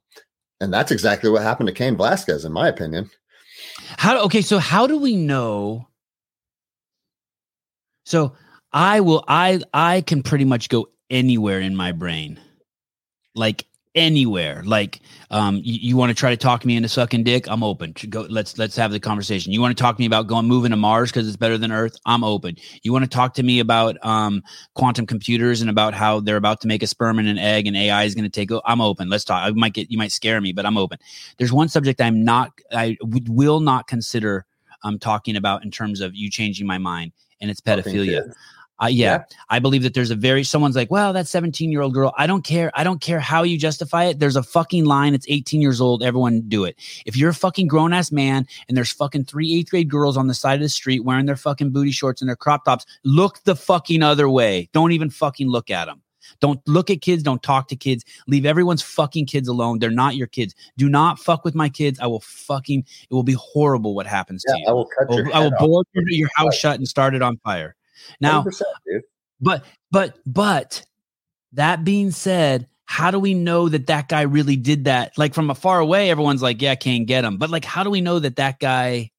And 0.62 0.72
that's 0.72 0.92
exactly 0.92 1.28
what 1.28 1.42
happened 1.42 1.66
to 1.66 1.74
Cain 1.74 1.96
Velasquez, 1.96 2.44
in 2.44 2.52
my 2.52 2.68
opinion. 2.68 3.10
How 3.98 4.22
okay, 4.26 4.42
so 4.42 4.58
how 4.58 4.86
do 4.86 4.96
we 4.96 5.16
know? 5.16 5.88
So 8.06 8.34
I 8.72 9.00
will 9.00 9.24
I 9.26 9.60
I 9.74 10.02
can 10.02 10.22
pretty 10.22 10.44
much 10.44 10.68
go 10.68 10.86
anywhere 11.10 11.60
in 11.60 11.74
my 11.74 11.90
brain. 11.90 12.38
Like 13.34 13.66
anywhere. 13.94 14.62
Like 14.64 15.00
um 15.30 15.56
you, 15.56 15.78
you 15.80 15.96
want 15.96 16.10
to 16.10 16.14
try 16.14 16.30
to 16.30 16.36
talk 16.36 16.64
me 16.64 16.76
into 16.76 16.88
sucking 16.88 17.24
dick, 17.24 17.46
I'm 17.48 17.62
open. 17.62 17.94
Go 18.08 18.26
let's 18.28 18.58
let's 18.58 18.76
have 18.76 18.92
the 18.92 19.00
conversation. 19.00 19.52
You 19.52 19.60
want 19.60 19.76
to 19.76 19.82
talk 19.82 19.96
to 19.96 20.00
me 20.00 20.06
about 20.06 20.26
going 20.26 20.46
moving 20.46 20.70
to 20.70 20.76
Mars 20.76 21.10
because 21.10 21.26
it's 21.28 21.36
better 21.36 21.58
than 21.58 21.72
Earth, 21.72 21.96
I'm 22.06 22.24
open. 22.24 22.56
You 22.82 22.92
want 22.92 23.04
to 23.04 23.10
talk 23.10 23.34
to 23.34 23.42
me 23.42 23.60
about 23.60 23.96
um 24.04 24.42
quantum 24.74 25.06
computers 25.06 25.60
and 25.60 25.70
about 25.70 25.94
how 25.94 26.20
they're 26.20 26.36
about 26.36 26.60
to 26.62 26.68
make 26.68 26.82
a 26.82 26.86
sperm 26.86 27.18
and 27.18 27.28
an 27.28 27.38
egg 27.38 27.66
and 27.66 27.76
AI 27.76 28.04
is 28.04 28.14
going 28.14 28.24
to 28.24 28.30
take 28.30 28.50
I'm 28.64 28.80
open. 28.80 29.08
Let's 29.08 29.24
talk. 29.24 29.42
I 29.44 29.50
might 29.50 29.74
get 29.74 29.90
you 29.90 29.98
might 29.98 30.12
scare 30.12 30.40
me, 30.40 30.52
but 30.52 30.66
I'm 30.66 30.78
open. 30.78 30.98
There's 31.38 31.52
one 31.52 31.68
subject 31.68 32.00
I'm 32.00 32.24
not 32.24 32.52
I 32.72 32.96
w- 33.00 33.24
will 33.28 33.60
not 33.60 33.86
consider 33.86 34.46
I'm 34.84 34.98
talking 34.98 35.36
about 35.36 35.64
in 35.64 35.70
terms 35.70 36.00
of 36.00 36.14
you 36.14 36.30
changing 36.30 36.66
my 36.66 36.78
mind, 36.78 37.12
and 37.40 37.50
it's 37.50 37.60
pedophilia. 37.60 38.32
Uh, 38.82 38.88
yeah, 38.88 39.18
yeah, 39.18 39.36
I 39.48 39.60
believe 39.60 39.84
that 39.84 39.94
there's 39.94 40.10
a 40.10 40.16
very 40.16 40.42
someone's 40.42 40.74
like, 40.74 40.90
well, 40.90 41.12
that 41.12 41.28
17 41.28 41.70
year 41.70 41.82
old 41.82 41.94
girl. 41.94 42.12
I 42.18 42.26
don't 42.26 42.42
care. 42.42 42.70
I 42.74 42.82
don't 42.82 43.00
care 43.00 43.20
how 43.20 43.44
you 43.44 43.56
justify 43.56 44.04
it. 44.04 44.18
There's 44.18 44.34
a 44.34 44.42
fucking 44.42 44.84
line. 44.84 45.14
It's 45.14 45.26
18 45.28 45.62
years 45.62 45.80
old. 45.80 46.02
Everyone 46.02 46.42
do 46.48 46.64
it. 46.64 46.76
If 47.06 47.16
you're 47.16 47.30
a 47.30 47.34
fucking 47.34 47.68
grown 47.68 47.92
ass 47.92 48.10
man 48.10 48.46
and 48.68 48.76
there's 48.76 48.90
fucking 48.90 49.26
three 49.26 49.54
eighth 49.54 49.70
grade 49.70 49.88
girls 49.88 50.16
on 50.16 50.26
the 50.26 50.34
side 50.34 50.54
of 50.54 50.62
the 50.62 50.68
street 50.68 51.04
wearing 51.04 51.26
their 51.26 51.36
fucking 51.36 51.70
booty 51.70 51.92
shorts 51.92 52.20
and 52.20 52.28
their 52.28 52.36
crop 52.36 52.64
tops, 52.64 52.84
look 53.04 53.42
the 53.44 53.54
fucking 53.54 54.02
other 54.02 54.28
way. 54.28 54.68
Don't 54.72 54.92
even 54.92 55.10
fucking 55.10 55.48
look 55.48 55.70
at 55.70 55.84
them. 55.84 56.02
Don't 56.40 56.60
look 56.66 56.90
at 56.90 57.02
kids. 57.02 57.22
Don't 57.22 57.42
talk 57.42 57.68
to 57.68 57.76
kids. 57.76 58.04
Leave 58.26 58.46
everyone's 58.46 58.82
fucking 58.82 59.26
kids 59.26 59.46
alone. 59.46 59.78
They're 59.78 59.90
not 59.90 60.16
your 60.16 60.26
kids. 60.26 60.54
Do 60.76 60.88
not 60.88 61.18
fuck 61.20 61.44
with 61.44 61.54
my 61.54 61.68
kids. 61.68 62.00
I 62.00 62.06
will 62.08 62.20
fucking. 62.20 62.84
It 63.10 63.14
will 63.14 63.22
be 63.22 63.36
horrible 63.38 63.94
what 63.94 64.06
happens 64.06 64.44
yeah, 64.46 64.54
to 64.54 64.60
you. 64.60 64.66
I 64.68 64.72
will 64.72 64.86
cut 64.98 65.12
your. 65.12 65.26
I 65.32 65.38
will, 65.38 65.54
I 65.60 65.66
will 65.66 65.84
bore 65.84 65.84
your 65.94 66.30
house 66.34 66.56
shut 66.56 66.78
and 66.78 66.88
start 66.88 67.14
it 67.14 67.22
on 67.22 67.38
fire. 67.38 67.76
Now, 68.20 68.44
but 69.40 69.64
but 69.90 70.18
but 70.24 70.86
that 71.52 71.84
being 71.84 72.10
said, 72.10 72.68
how 72.84 73.10
do 73.10 73.18
we 73.18 73.34
know 73.34 73.68
that 73.68 73.86
that 73.86 74.08
guy 74.08 74.22
really 74.22 74.56
did 74.56 74.84
that? 74.84 75.16
Like 75.16 75.34
from 75.34 75.50
afar 75.50 75.80
away, 75.80 76.10
everyone's 76.10 76.42
like, 76.42 76.60
"Yeah, 76.60 76.74
can't 76.74 77.06
get 77.06 77.24
him." 77.24 77.38
But 77.38 77.50
like, 77.50 77.64
how 77.64 77.84
do 77.84 77.90
we 77.90 78.00
know 78.02 78.18
that 78.18 78.36
that 78.36 78.60
guy? 78.60 79.10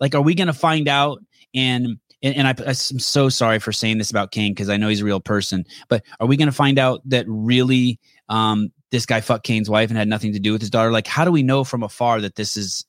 Like, 0.00 0.14
are 0.14 0.22
we 0.22 0.34
going 0.34 0.46
to 0.46 0.52
find 0.52 0.88
out? 0.88 1.18
And 1.52 1.98
and, 2.22 2.36
and 2.36 2.46
I, 2.46 2.54
I'm 2.66 2.74
so 2.74 3.28
sorry 3.28 3.58
for 3.58 3.72
saying 3.72 3.98
this 3.98 4.10
about 4.10 4.30
Cain 4.30 4.52
because 4.52 4.68
I 4.68 4.76
know 4.76 4.88
he's 4.88 5.00
a 5.00 5.04
real 5.04 5.20
person. 5.20 5.64
But 5.88 6.04
are 6.20 6.28
we 6.28 6.36
going 6.36 6.46
to 6.46 6.52
find 6.52 6.78
out 6.78 7.02
that 7.06 7.26
really 7.28 7.98
um, 8.28 8.70
this 8.92 9.06
guy 9.06 9.20
fucked 9.20 9.44
Cain's 9.44 9.68
wife 9.68 9.90
and 9.90 9.98
had 9.98 10.08
nothing 10.08 10.32
to 10.34 10.38
do 10.38 10.52
with 10.52 10.60
his 10.60 10.70
daughter? 10.70 10.92
Like, 10.92 11.08
how 11.08 11.24
do 11.24 11.32
we 11.32 11.42
know 11.42 11.64
from 11.64 11.82
afar 11.82 12.20
that 12.20 12.36
this 12.36 12.56
is 12.56 12.86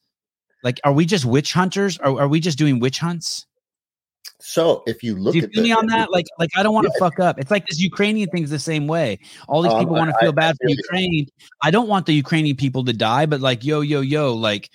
like? 0.64 0.80
Are 0.84 0.94
we 0.94 1.06
just 1.06 1.26
witch 1.26 1.52
hunters? 1.54 1.98
Are, 1.98 2.22
are 2.22 2.28
we 2.28 2.40
just 2.40 2.60
doing 2.60 2.80
witch 2.80 3.00
hunts? 3.00 3.47
So 4.40 4.84
if 4.86 5.02
you 5.02 5.16
look 5.16 5.34
Do 5.34 5.40
you 5.40 5.46
at 5.46 5.52
feel 5.52 5.64
me 5.64 5.72
on 5.72 5.88
that, 5.88 6.12
like 6.12 6.26
like 6.38 6.50
I 6.56 6.64
don't 6.64 6.74
want 6.74 6.86
to 6.86 6.94
yeah. 6.96 7.06
fuck 7.06 7.20
up. 7.20 7.40
It's 7.40 7.50
like 7.50 7.66
this 7.66 7.80
Ukrainian 7.80 8.30
thing's 8.30 8.52
the 8.52 8.60
same 8.60 8.88
way. 8.88 9.20
All 9.48 9.62
these 9.62 9.74
um, 9.74 9.80
people 9.80 9.96
want 9.96 10.12
to 10.12 10.18
feel 10.20 10.30
I, 10.30 10.34
bad 10.34 10.56
I, 10.62 10.66
for 10.66 10.70
Ukraine. 10.70 11.28
I 11.64 11.72
don't 11.72 11.88
want 11.88 12.06
the 12.06 12.14
Ukrainian 12.14 12.56
people 12.56 12.86
to 12.86 12.94
die, 12.94 13.26
but 13.26 13.42
like 13.42 13.66
yo 13.66 13.82
yo 13.82 14.02
yo, 14.02 14.34
like 14.34 14.70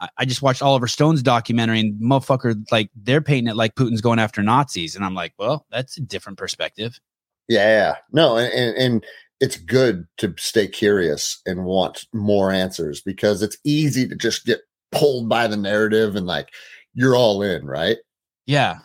I, 0.00 0.08
I 0.18 0.24
just 0.24 0.42
watched 0.42 0.62
Oliver 0.62 0.86
Stone's 0.86 1.22
documentary 1.22 1.80
and 1.80 2.00
motherfucker, 2.00 2.64
like 2.70 2.90
they're 2.94 3.20
painting 3.20 3.50
it 3.50 3.56
like 3.56 3.74
Putin's 3.74 4.00
going 4.00 4.20
after 4.20 4.42
Nazis, 4.42 4.94
and 4.94 5.04
I'm 5.04 5.14
like, 5.14 5.34
well, 5.38 5.66
that's 5.70 5.96
a 5.96 6.00
different 6.00 6.38
perspective. 6.38 7.00
Yeah, 7.48 7.96
no, 8.12 8.36
and, 8.36 8.76
and 8.76 9.06
it's 9.40 9.56
good 9.56 10.06
to 10.18 10.34
stay 10.36 10.66
curious 10.66 11.40
and 11.46 11.64
want 11.64 12.06
more 12.12 12.52
answers 12.52 13.00
because 13.00 13.42
it's 13.42 13.56
easy 13.64 14.06
to 14.08 14.14
just 14.14 14.44
get 14.44 14.60
pulled 14.92 15.28
by 15.28 15.46
the 15.46 15.56
narrative 15.56 16.16
and 16.16 16.26
like 16.26 16.50
you're 16.94 17.16
all 17.16 17.42
in, 17.42 17.64
right? 17.66 17.98
Yeah. 18.48 18.78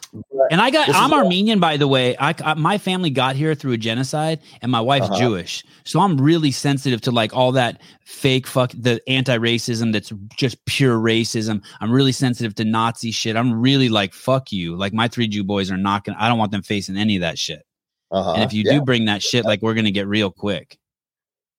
And 0.52 0.60
I 0.60 0.72
got, 0.72 0.90
I'm 0.90 1.14
Armenian, 1.14 1.62
by 1.62 1.78
the 1.78 1.88
way. 1.88 2.18
I, 2.18 2.36
I, 2.44 2.54
my 2.56 2.78
family 2.78 3.10
got 3.10 3.38
here 3.38 3.56
through 3.56 3.72
a 3.72 3.78
genocide 3.78 4.42
and 4.62 4.70
my 4.70 4.82
wife's 4.82 5.06
uh-huh. 5.06 5.18
Jewish. 5.18 5.64
So 5.86 6.02
I'm 6.02 6.20
really 6.20 6.52
sensitive 6.52 7.00
to 7.02 7.12
like 7.12 7.34
all 7.34 7.54
that 7.54 7.82
fake 8.04 8.46
fuck, 8.46 8.74
the 8.78 9.02
anti 9.08 9.38
racism 9.38 9.94
that's 9.94 10.12
just 10.36 10.64
pure 10.66 10.98
racism. 10.98 11.64
I'm 11.80 11.94
really 11.94 12.12
sensitive 12.12 12.56
to 12.56 12.66
Nazi 12.66 13.12
shit. 13.12 13.38
I'm 13.38 13.62
really 13.62 13.88
like, 13.88 14.14
fuck 14.14 14.52
you. 14.52 14.76
Like 14.76 14.92
my 14.92 15.08
three 15.08 15.30
Jew 15.30 15.46
boys 15.46 15.72
are 15.72 15.78
not 15.78 16.04
going 16.04 16.18
to, 16.18 16.22
I 16.22 16.28
don't 16.28 16.38
want 16.38 16.52
them 16.52 16.62
facing 16.62 16.98
any 16.98 17.16
of 17.16 17.22
that 17.22 17.40
shit. 17.40 17.66
Uh-huh. 18.12 18.34
And 18.34 18.44
if 18.44 18.52
you 18.52 18.64
yeah. 18.66 18.74
do 18.74 18.82
bring 18.82 19.06
that 19.06 19.24
shit, 19.24 19.46
like 19.46 19.62
we're 19.62 19.76
going 19.76 19.86
to 19.86 19.92
get 19.92 20.08
real 20.08 20.30
quick. 20.30 20.78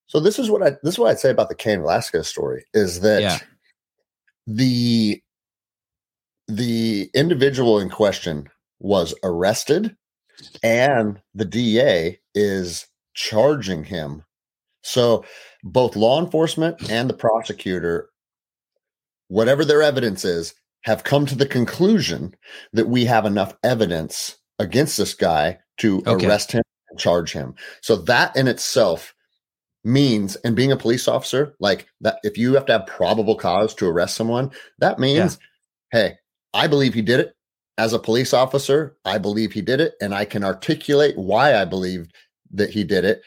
So 0.09 0.21
this 0.21 0.39
is 0.39 0.51
what 0.51 0.63
I, 0.63 0.73
this 0.83 0.95
is 0.95 0.99
what 0.99 1.11
I'd 1.11 1.21
say 1.21 1.31
about 1.31 1.49
the 1.49 1.55
Cain 1.55 1.81
Velasquez 1.81 2.29
story 2.29 2.67
is 2.75 3.01
that 3.01 3.23
yeah. 3.23 3.39
the 4.47 5.23
the 6.49 7.11
individual 7.15 7.79
in 7.79 7.89
question 7.89 8.49
was 8.81 9.15
arrested 9.23 9.97
and 10.63 11.21
the 11.35 11.45
DA 11.45 12.21
is 12.35 12.87
charging 13.15 13.85
him. 13.85 14.25
So 14.83 15.25
both 15.63 15.97
law 15.97 16.23
enforcement 16.23 16.91
and 16.91 17.09
the 17.09 17.15
prosecutor, 17.15 18.11
whatever 19.29 19.65
their 19.65 19.83
evidence 19.83 20.25
is, 20.25 20.55
have 20.83 21.05
come 21.05 21.25
to 21.27 21.35
the 21.35 21.47
conclusion 21.47 22.35
that 22.75 22.89
we 22.89 23.07
have 23.07 23.25
enough 23.25 23.57
evidence 23.63 24.37
against 24.59 24.99
this 24.99 25.15
guy 25.15 25.59
to 25.79 26.03
okay. 26.07 26.27
arrest 26.27 26.53
him 26.53 26.63
and 26.91 26.99
charge 26.99 27.33
him. 27.33 27.55
So 27.81 27.97
that 27.97 28.37
in 28.37 28.49
itself 28.49 29.15
means 29.85 30.37
and 30.37 30.57
being 30.57 30.73
a 30.73 30.77
police 30.77 31.07
officer 31.07 31.55
like 31.61 31.87
that 32.01 32.19
if 32.23 32.39
you 32.39 32.55
have 32.55 32.65
to 32.65 32.73
have 32.73 32.87
probable 32.87 33.37
cause 33.37 33.75
to 33.75 33.87
arrest 33.87 34.17
someone 34.17 34.51
that 34.79 34.99
means 34.99 35.39
yeah. 35.93 36.01
hey 36.01 36.15
I 36.55 36.67
believe 36.67 36.95
he 36.95 37.03
did 37.03 37.21
it. 37.21 37.37
As 37.77 37.93
a 37.93 37.99
police 37.99 38.33
officer, 38.33 38.97
I 39.05 39.19
believe 39.19 39.53
he 39.53 39.61
did 39.61 39.81
it, 39.81 39.95
and 40.01 40.15
I 40.15 40.25
can 40.25 40.45
articulate 40.45 41.19
why 41.19 41.61
I 41.61 41.65
believe 41.65 42.09
that 42.53 42.71
he 42.71 42.85
did 42.85 43.05
it 43.05 43.23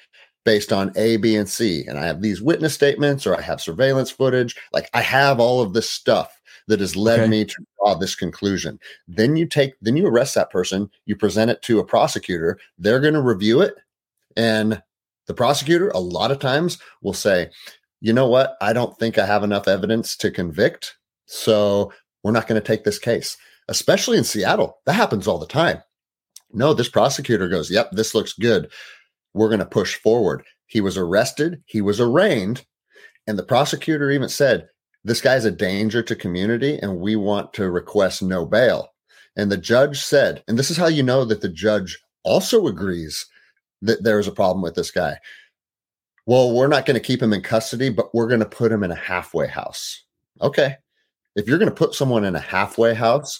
based 0.46 0.72
on 0.72 0.94
A, 0.96 1.18
B, 1.18 1.36
and 1.36 1.50
C. 1.50 1.84
And 1.86 2.00
I 2.00 2.06
have 2.06 2.22
these 2.22 2.42
witness 2.42 2.74
statements 2.74 3.28
or 3.28 3.38
I 3.38 3.42
have 3.42 3.60
surveillance 3.60 4.10
footage. 4.10 4.56
Like 4.72 4.90
I 4.94 5.02
have 5.02 5.42
all 5.42 5.62
of 5.62 5.74
this 5.74 5.90
stuff 5.90 6.32
that 6.70 6.80
has 6.80 6.96
led 6.96 7.20
okay. 7.20 7.30
me 7.30 7.44
to 7.44 7.66
draw 7.78 7.96
this 7.96 8.16
conclusion. 8.16 8.80
Then 9.10 9.36
you 9.36 9.46
take, 9.46 9.74
then 9.82 9.98
you 9.98 10.08
arrest 10.08 10.36
that 10.36 10.50
person, 10.50 10.90
you 11.06 11.18
present 11.18 11.52
it 11.52 11.62
to 11.64 11.80
a 11.80 11.86
prosecutor, 11.86 12.58
they're 12.78 13.02
going 13.02 13.14
to 13.14 13.22
review 13.22 13.60
it. 13.60 13.76
And 14.38 14.82
the 15.26 15.34
prosecutor, 15.34 15.90
a 15.90 16.00
lot 16.00 16.32
of 16.32 16.40
times, 16.40 16.78
will 17.02 17.14
say, 17.14 17.50
you 18.00 18.14
know 18.14 18.28
what? 18.28 18.56
I 18.62 18.72
don't 18.72 18.98
think 18.98 19.18
I 19.18 19.26
have 19.26 19.44
enough 19.44 19.68
evidence 19.68 20.16
to 20.18 20.32
convict. 20.32 20.96
So 21.26 21.92
we're 22.24 22.32
not 22.32 22.48
going 22.48 22.60
to 22.62 22.66
take 22.66 22.84
this 22.84 23.00
case, 23.00 23.38
especially 23.68 24.18
in 24.18 24.24
Seattle. 24.24 24.80
That 24.86 24.94
happens 24.94 25.28
all 25.28 25.40
the 25.40 25.48
time. 25.48 25.82
No, 26.52 26.74
this 26.74 26.90
prosecutor 26.90 27.50
goes, 27.50 27.70
Yep, 27.70 27.92
this 27.92 28.16
looks 28.16 28.34
good. 28.34 28.72
We're 29.34 29.50
going 29.50 29.60
to 29.60 29.66
push 29.66 29.96
forward. 29.96 30.44
He 30.68 30.82
was 30.82 30.98
arrested, 30.98 31.62
he 31.66 31.82
was 31.82 32.00
arraigned, 32.00 32.66
and 33.26 33.38
the 33.38 33.44
prosecutor 33.44 34.12
even 34.12 34.30
said, 34.30 34.68
This 35.04 35.22
guy's 35.22 35.46
a 35.46 35.52
danger 35.52 36.02
to 36.04 36.16
community, 36.16 36.78
and 36.80 37.00
we 37.00 37.16
want 37.16 37.54
to 37.54 37.70
request 37.70 38.22
no 38.22 38.46
bail. 38.46 38.90
And 39.38 39.52
the 39.52 39.58
judge 39.58 40.00
said, 40.02 40.44
and 40.48 40.58
this 40.58 40.72
is 40.72 40.78
how 40.78 40.88
you 40.88 41.04
know 41.04 41.24
that 41.24 41.42
the 41.42 41.50
judge 41.50 42.00
also 42.24 42.66
agrees 42.66 43.28
that 43.84 44.04
there 44.04 44.20
is 44.20 44.28
a 44.28 44.32
problem 44.32 44.64
with 44.64 44.74
this 44.74 44.90
guy. 44.90 45.20
Well, 46.26 46.52
we're 46.52 46.68
not 46.68 46.86
going 46.88 46.96
to 46.96 47.06
keep 47.06 47.22
him 47.22 47.32
in 47.32 47.42
custody, 47.42 47.90
but 47.90 48.14
we're 48.14 48.28
going 48.28 48.42
to 48.42 48.48
put 48.48 48.72
him 48.72 48.84
in 48.84 48.92
a 48.92 48.96
halfway 48.96 49.48
house. 49.48 50.04
Okay. 50.42 50.76
If 51.38 51.48
you're 51.48 51.60
going 51.60 51.70
to 51.70 51.76
put 51.76 51.94
someone 51.94 52.26
in 52.26 52.36
a 52.36 52.40
halfway 52.40 52.96
house, 52.96 53.40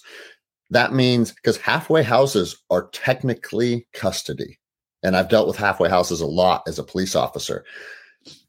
that 0.70 0.92
means 0.92 1.32
because 1.32 1.56
halfway 1.56 2.04
houses 2.04 2.56
are 2.70 2.88
technically 2.90 3.88
custody. 3.92 4.58
And 5.02 5.16
I've 5.16 5.28
dealt 5.28 5.48
with 5.48 5.56
halfway 5.56 5.88
houses 5.88 6.20
a 6.20 6.26
lot 6.26 6.62
as 6.66 6.78
a 6.78 6.84
police 6.84 7.16
officer. 7.16 7.64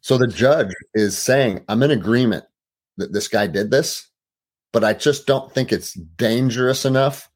So 0.02 0.18
the 0.18 0.28
judge 0.28 0.72
is 0.94 1.18
saying, 1.18 1.66
I'm 1.68 1.84
in 1.84 1.92
agreement 1.92 2.46
that 2.98 3.14
this 3.14 3.28
guy 3.28 3.48
did 3.48 3.72
this, 3.72 4.08
but 4.72 4.84
I 4.84 4.94
just 4.94 5.26
don't 5.26 5.52
think 5.52 5.72
it's 5.72 5.94
dangerous 5.94 6.86
enough 6.86 7.30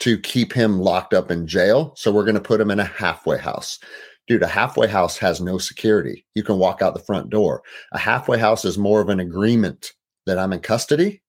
to 0.00 0.18
keep 0.18 0.52
him 0.52 0.78
locked 0.78 1.12
up 1.12 1.30
in 1.30 1.48
jail. 1.48 1.92
So 1.96 2.12
we're 2.12 2.24
going 2.24 2.34
to 2.34 2.40
put 2.40 2.60
him 2.60 2.70
in 2.70 2.78
a 2.78 2.84
halfway 2.84 3.38
house. 3.38 3.80
Dude, 4.28 4.42
a 4.42 4.48
halfway 4.48 4.86
house 4.86 5.16
has 5.18 5.40
no 5.40 5.58
security. 5.58 6.24
You 6.34 6.44
can 6.44 6.58
walk 6.58 6.82
out 6.82 6.94
the 6.94 7.00
front 7.00 7.30
door. 7.30 7.62
A 7.92 7.98
halfway 7.98 8.38
house 8.38 8.64
is 8.64 8.78
more 8.78 9.00
of 9.00 9.08
an 9.08 9.18
agreement 9.18 9.92
that 10.26 10.38
I'm 10.38 10.52
in 10.52 10.60
custody 10.60 11.22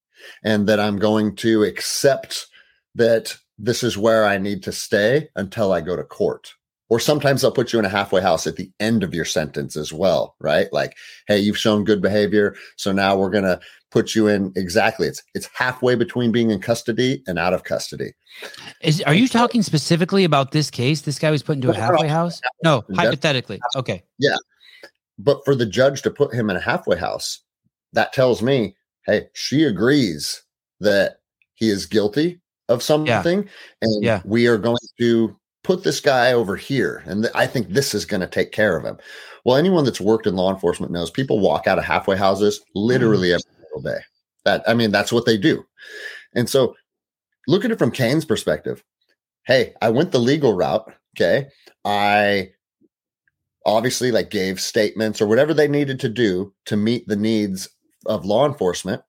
and 0.43 0.67
that 0.67 0.79
I'm 0.79 0.97
going 0.97 1.35
to 1.37 1.63
accept 1.63 2.47
that 2.95 3.37
this 3.57 3.83
is 3.83 3.97
where 3.97 4.25
I 4.25 4.37
need 4.37 4.63
to 4.63 4.71
stay 4.71 5.29
until 5.35 5.71
I 5.73 5.81
go 5.81 5.95
to 5.95 6.03
court. 6.03 6.53
Or 6.89 6.99
sometimes 6.99 7.41
they'll 7.41 7.51
put 7.51 7.71
you 7.71 7.77
in 7.77 7.85
a 7.85 7.89
halfway 7.89 8.19
house 8.19 8.47
at 8.47 8.55
the 8.55 8.71
end 8.79 9.03
of 9.03 9.13
your 9.13 9.25
sentence 9.25 9.77
as 9.77 9.93
well, 9.93 10.35
right? 10.39 10.73
Like, 10.73 10.97
hey, 11.27 11.37
you've 11.37 11.57
shown 11.57 11.83
good 11.83 12.01
behavior, 12.01 12.55
so 12.77 12.91
now 12.91 13.15
we're 13.15 13.29
going 13.29 13.43
to 13.43 13.59
put 13.91 14.15
you 14.15 14.27
in 14.27 14.51
exactly. 14.55 15.07
It's 15.07 15.21
it's 15.35 15.49
halfway 15.53 15.95
between 15.95 16.31
being 16.31 16.49
in 16.49 16.59
custody 16.59 17.23
and 17.27 17.37
out 17.37 17.53
of 17.53 17.63
custody. 17.63 18.13
Is 18.81 19.01
are 19.03 19.13
you 19.13 19.27
talking 19.27 19.61
specifically 19.61 20.23
about 20.23 20.51
this 20.51 20.71
case? 20.71 21.01
This 21.01 21.19
guy 21.19 21.29
was 21.29 21.43
put 21.43 21.55
into 21.55 21.69
a 21.69 21.75
halfway 21.75 22.07
house? 22.07 22.41
No, 22.63 22.83
hypothetically. 22.95 23.59
Okay. 23.75 24.03
Yeah. 24.17 24.35
But 25.17 25.43
for 25.45 25.53
the 25.53 25.65
judge 25.65 26.01
to 26.03 26.11
put 26.11 26.33
him 26.33 26.49
in 26.49 26.55
a 26.55 26.61
halfway 26.61 26.97
house, 26.97 27.41
that 27.93 28.13
tells 28.13 28.41
me 28.41 28.75
hey, 29.05 29.27
she 29.33 29.63
agrees 29.63 30.43
that 30.79 31.19
he 31.55 31.69
is 31.69 31.85
guilty 31.85 32.41
of 32.67 32.83
something, 32.83 33.43
yeah. 33.43 33.49
and 33.81 34.03
yeah. 34.03 34.21
we 34.25 34.47
are 34.47 34.57
going 34.57 34.77
to 34.99 35.35
put 35.63 35.83
this 35.83 35.99
guy 35.99 36.33
over 36.33 36.55
here, 36.55 37.03
and 37.05 37.23
th- 37.23 37.35
I 37.35 37.47
think 37.47 37.69
this 37.69 37.93
is 37.93 38.05
going 38.05 38.21
to 38.21 38.27
take 38.27 38.51
care 38.51 38.77
of 38.77 38.85
him. 38.85 38.97
Well, 39.45 39.57
anyone 39.57 39.85
that's 39.85 40.01
worked 40.01 40.27
in 40.27 40.35
law 40.35 40.53
enforcement 40.53 40.91
knows 40.91 41.11
people 41.11 41.39
walk 41.39 41.67
out 41.67 41.77
of 41.77 41.83
halfway 41.83 42.17
houses 42.17 42.61
literally 42.75 43.29
mm. 43.29 43.33
every 43.33 43.51
single 43.61 43.81
day. 43.81 43.99
That 44.45 44.63
I 44.67 44.73
mean, 44.73 44.91
that's 44.91 45.11
what 45.11 45.25
they 45.25 45.37
do. 45.37 45.65
And 46.35 46.49
so, 46.49 46.75
look 47.47 47.65
at 47.65 47.71
it 47.71 47.79
from 47.79 47.91
Cain's 47.91 48.25
perspective. 48.25 48.83
Hey, 49.45 49.73
I 49.81 49.89
went 49.89 50.11
the 50.11 50.19
legal 50.19 50.53
route. 50.53 50.93
Okay, 51.15 51.47
I 51.83 52.51
obviously 53.65 54.11
like 54.11 54.29
gave 54.29 54.59
statements 54.59 55.21
or 55.21 55.27
whatever 55.27 55.53
they 55.53 55.67
needed 55.67 55.99
to 55.99 56.09
do 56.09 56.53
to 56.65 56.77
meet 56.77 57.07
the 57.07 57.15
needs 57.15 57.69
of 58.05 58.25
law 58.25 58.45
enforcement. 58.45 59.01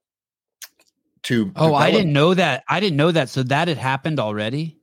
to 1.25 1.53
Oh, 1.57 1.75
I 1.75 1.91
didn't 1.91 2.13
know 2.13 2.35
that. 2.35 2.65
I 2.69 2.81
didn't 2.81 2.97
know 2.97 3.13
that. 3.13 3.29
So 3.29 3.43
that 3.45 3.69
had 3.69 3.79
happened 3.79 4.19
already. 4.21 4.79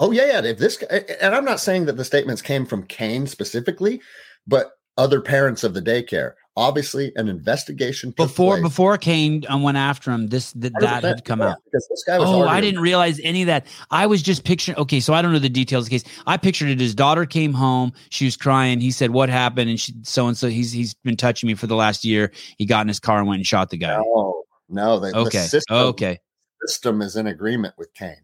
Oh 0.00 0.10
yeah, 0.10 0.26
yeah. 0.26 0.42
If 0.42 0.58
this, 0.58 0.82
and 0.82 1.34
I'm 1.34 1.44
not 1.44 1.60
saying 1.60 1.86
that 1.86 1.96
the 1.96 2.04
statements 2.04 2.42
came 2.42 2.66
from 2.66 2.84
Cain 2.84 3.26
specifically, 3.26 4.00
but 4.46 4.72
other 4.96 5.20
parents 5.20 5.64
of 5.64 5.74
the 5.74 5.82
daycare. 5.82 6.32
Obviously, 6.56 7.10
an 7.16 7.28
investigation 7.28 8.12
Before 8.12 8.54
place. 8.54 8.62
before 8.62 8.96
Cain 8.96 9.44
uh, 9.52 9.58
went 9.58 9.76
after 9.76 10.12
him, 10.12 10.28
this 10.28 10.52
that, 10.52 10.72
that 10.78 11.02
had 11.02 11.24
come 11.24 11.40
yeah, 11.40 11.50
out. 11.50 11.58
because 11.64 11.84
this 11.90 12.04
guy 12.06 12.16
was. 12.16 12.28
Oh, 12.28 12.42
I 12.42 12.60
didn't 12.60 12.78
realize 12.78 13.18
any 13.24 13.42
of 13.42 13.46
that. 13.48 13.66
I 13.90 14.06
was 14.06 14.22
just 14.22 14.44
picturing. 14.44 14.78
Okay, 14.78 15.00
so 15.00 15.14
I 15.14 15.20
don't 15.20 15.32
know 15.32 15.40
the 15.40 15.48
details 15.48 15.86
of 15.86 15.90
the 15.90 15.98
case. 15.98 16.04
I 16.28 16.36
pictured 16.36 16.68
it. 16.68 16.78
His 16.78 16.94
daughter 16.94 17.26
came 17.26 17.52
home. 17.52 17.92
She 18.10 18.24
was 18.24 18.36
crying. 18.36 18.80
He 18.80 18.92
said, 18.92 19.10
"What 19.10 19.28
happened?" 19.30 19.68
And 19.68 19.80
she, 19.80 19.94
so 20.02 20.28
and 20.28 20.36
so. 20.36 20.48
He's 20.48 20.70
he's 20.70 20.94
been 20.94 21.16
touching 21.16 21.48
me 21.48 21.54
for 21.54 21.66
the 21.66 21.74
last 21.74 22.04
year. 22.04 22.30
He 22.56 22.66
got 22.66 22.82
in 22.82 22.88
his 22.88 23.00
car 23.00 23.18
and 23.18 23.26
went 23.26 23.38
and 23.38 23.46
shot 23.46 23.70
the 23.70 23.76
guy. 23.76 23.96
No, 23.96 24.44
no. 24.68 25.00
The, 25.00 25.10
the 25.10 25.18
okay. 25.18 25.38
system, 25.40 25.76
Okay. 25.76 26.20
system 26.64 27.02
is 27.02 27.16
in 27.16 27.26
agreement 27.26 27.74
with 27.76 27.92
Cain. 27.94 28.18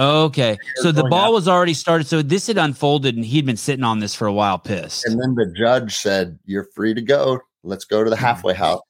Okay. 0.00 0.56
So 0.76 0.90
the 0.92 1.04
ball 1.04 1.24
after- 1.24 1.32
was 1.34 1.46
already 1.48 1.74
started. 1.74 2.06
So 2.06 2.22
this 2.22 2.46
had 2.46 2.56
unfolded, 2.58 3.14
and 3.16 3.24
he'd 3.24 3.44
been 3.46 3.56
sitting 3.58 3.84
on 3.84 3.98
this 4.00 4.14
for 4.14 4.26
a 4.26 4.32
while, 4.32 4.58
pissed. 4.58 5.04
And 5.06 5.20
then 5.20 5.34
the 5.34 5.52
judge 5.56 5.94
said, 5.96 6.38
You're 6.46 6.66
free 6.74 6.94
to 6.94 7.02
go. 7.02 7.40
Let's 7.62 7.84
go 7.84 8.02
to 8.02 8.08
the 8.10 8.16
Mm-hmm. 8.16 8.24
halfway 8.24 8.54
house. 8.54 8.80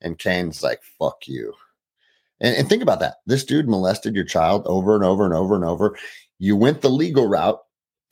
And 0.00 0.18
Cain's 0.18 0.62
like, 0.62 0.80
Fuck 0.98 1.26
you. 1.26 1.52
And, 2.40 2.56
and 2.56 2.68
think 2.68 2.82
about 2.82 3.00
that. 3.00 3.16
This 3.26 3.44
dude 3.44 3.68
molested 3.68 4.14
your 4.14 4.24
child 4.24 4.62
over 4.66 4.94
and 4.94 5.04
over 5.04 5.24
and 5.24 5.34
over 5.34 5.54
and 5.56 5.64
over. 5.64 5.96
You 6.38 6.56
went 6.56 6.82
the 6.82 6.90
legal 6.90 7.26
route 7.28 7.58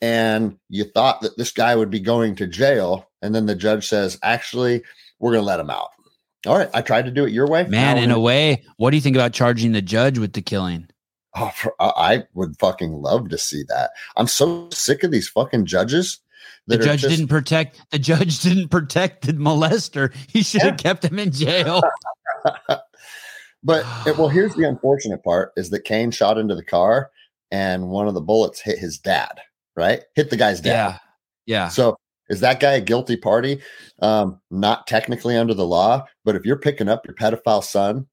and 0.01 0.57
you 0.69 0.83
thought 0.85 1.21
that 1.21 1.37
this 1.37 1.51
guy 1.51 1.75
would 1.75 1.89
be 1.89 1.99
going 1.99 2.35
to 2.35 2.47
jail. 2.47 3.09
And 3.21 3.33
then 3.33 3.45
the 3.45 3.55
judge 3.55 3.87
says, 3.87 4.17
Actually, 4.21 4.83
we're 5.19 5.31
going 5.31 5.43
to 5.43 5.47
let 5.47 5.59
him 5.61 5.69
out. 5.69 5.89
All 6.45 6.57
right. 6.57 6.69
I 6.73 6.81
tried 6.81 7.05
to 7.05 7.11
do 7.11 7.23
it 7.25 7.31
your 7.31 7.47
way. 7.47 7.65
Man, 7.67 7.97
in 7.97 8.11
a 8.11 8.19
way, 8.19 8.65
what 8.75 8.89
do 8.89 8.97
you 8.97 9.01
think 9.01 9.15
about 9.15 9.31
charging 9.31 9.71
the 9.71 9.81
judge 9.81 10.17
with 10.17 10.33
the 10.33 10.41
killing? 10.41 10.89
Oh, 11.35 11.51
I 11.79 12.23
would 12.33 12.57
fucking 12.59 12.91
love 12.93 13.29
to 13.29 13.37
see 13.37 13.63
that. 13.69 13.91
I'm 14.17 14.27
so 14.27 14.69
sick 14.71 15.03
of 15.03 15.11
these 15.11 15.27
fucking 15.27 15.65
judges. 15.65 16.19
The 16.67 16.77
judge 16.77 17.01
just- 17.01 17.15
didn't 17.15 17.29
protect 17.29 17.79
the 17.91 17.99
judge 17.99 18.39
didn't 18.43 18.69
protect 18.69 19.25
the 19.25 19.33
molester. 19.33 20.13
He 20.29 20.43
should 20.43 20.61
have 20.61 20.77
kept 20.77 21.03
him 21.05 21.17
in 21.19 21.31
jail. 21.31 21.81
But 23.65 23.85
it- 24.05 24.17
well, 24.17 24.27
here's 24.29 24.53
the 24.55 24.67
unfortunate 24.67 25.23
part: 25.23 25.51
is 25.55 25.69
that 25.69 25.85
Cain 25.85 26.11
shot 26.11 26.37
into 26.37 26.55
the 26.55 26.63
car, 26.63 27.09
and 27.51 27.89
one 27.89 28.07
of 28.07 28.13
the 28.13 28.21
bullets 28.21 28.59
hit 28.61 28.77
his 28.79 28.97
dad. 28.97 29.39
Right, 29.75 30.03
hit 30.15 30.29
the 30.29 30.37
guy's 30.37 30.61
dad. 30.61 30.69
yeah. 30.71 30.97
Yeah. 31.45 31.67
So 31.69 31.97
is 32.29 32.41
that 32.41 32.59
guy 32.59 32.73
a 32.73 32.81
guilty 32.81 33.17
party? 33.17 33.59
Um, 34.01 34.39
not 34.51 34.85
technically 34.85 35.35
under 35.35 35.53
the 35.55 35.65
law, 35.65 36.05
but 36.23 36.35
if 36.35 36.45
you're 36.45 36.59
picking 36.59 36.87
up 36.87 37.05
your 37.07 37.15
pedophile 37.15 37.63
son, 37.63 38.05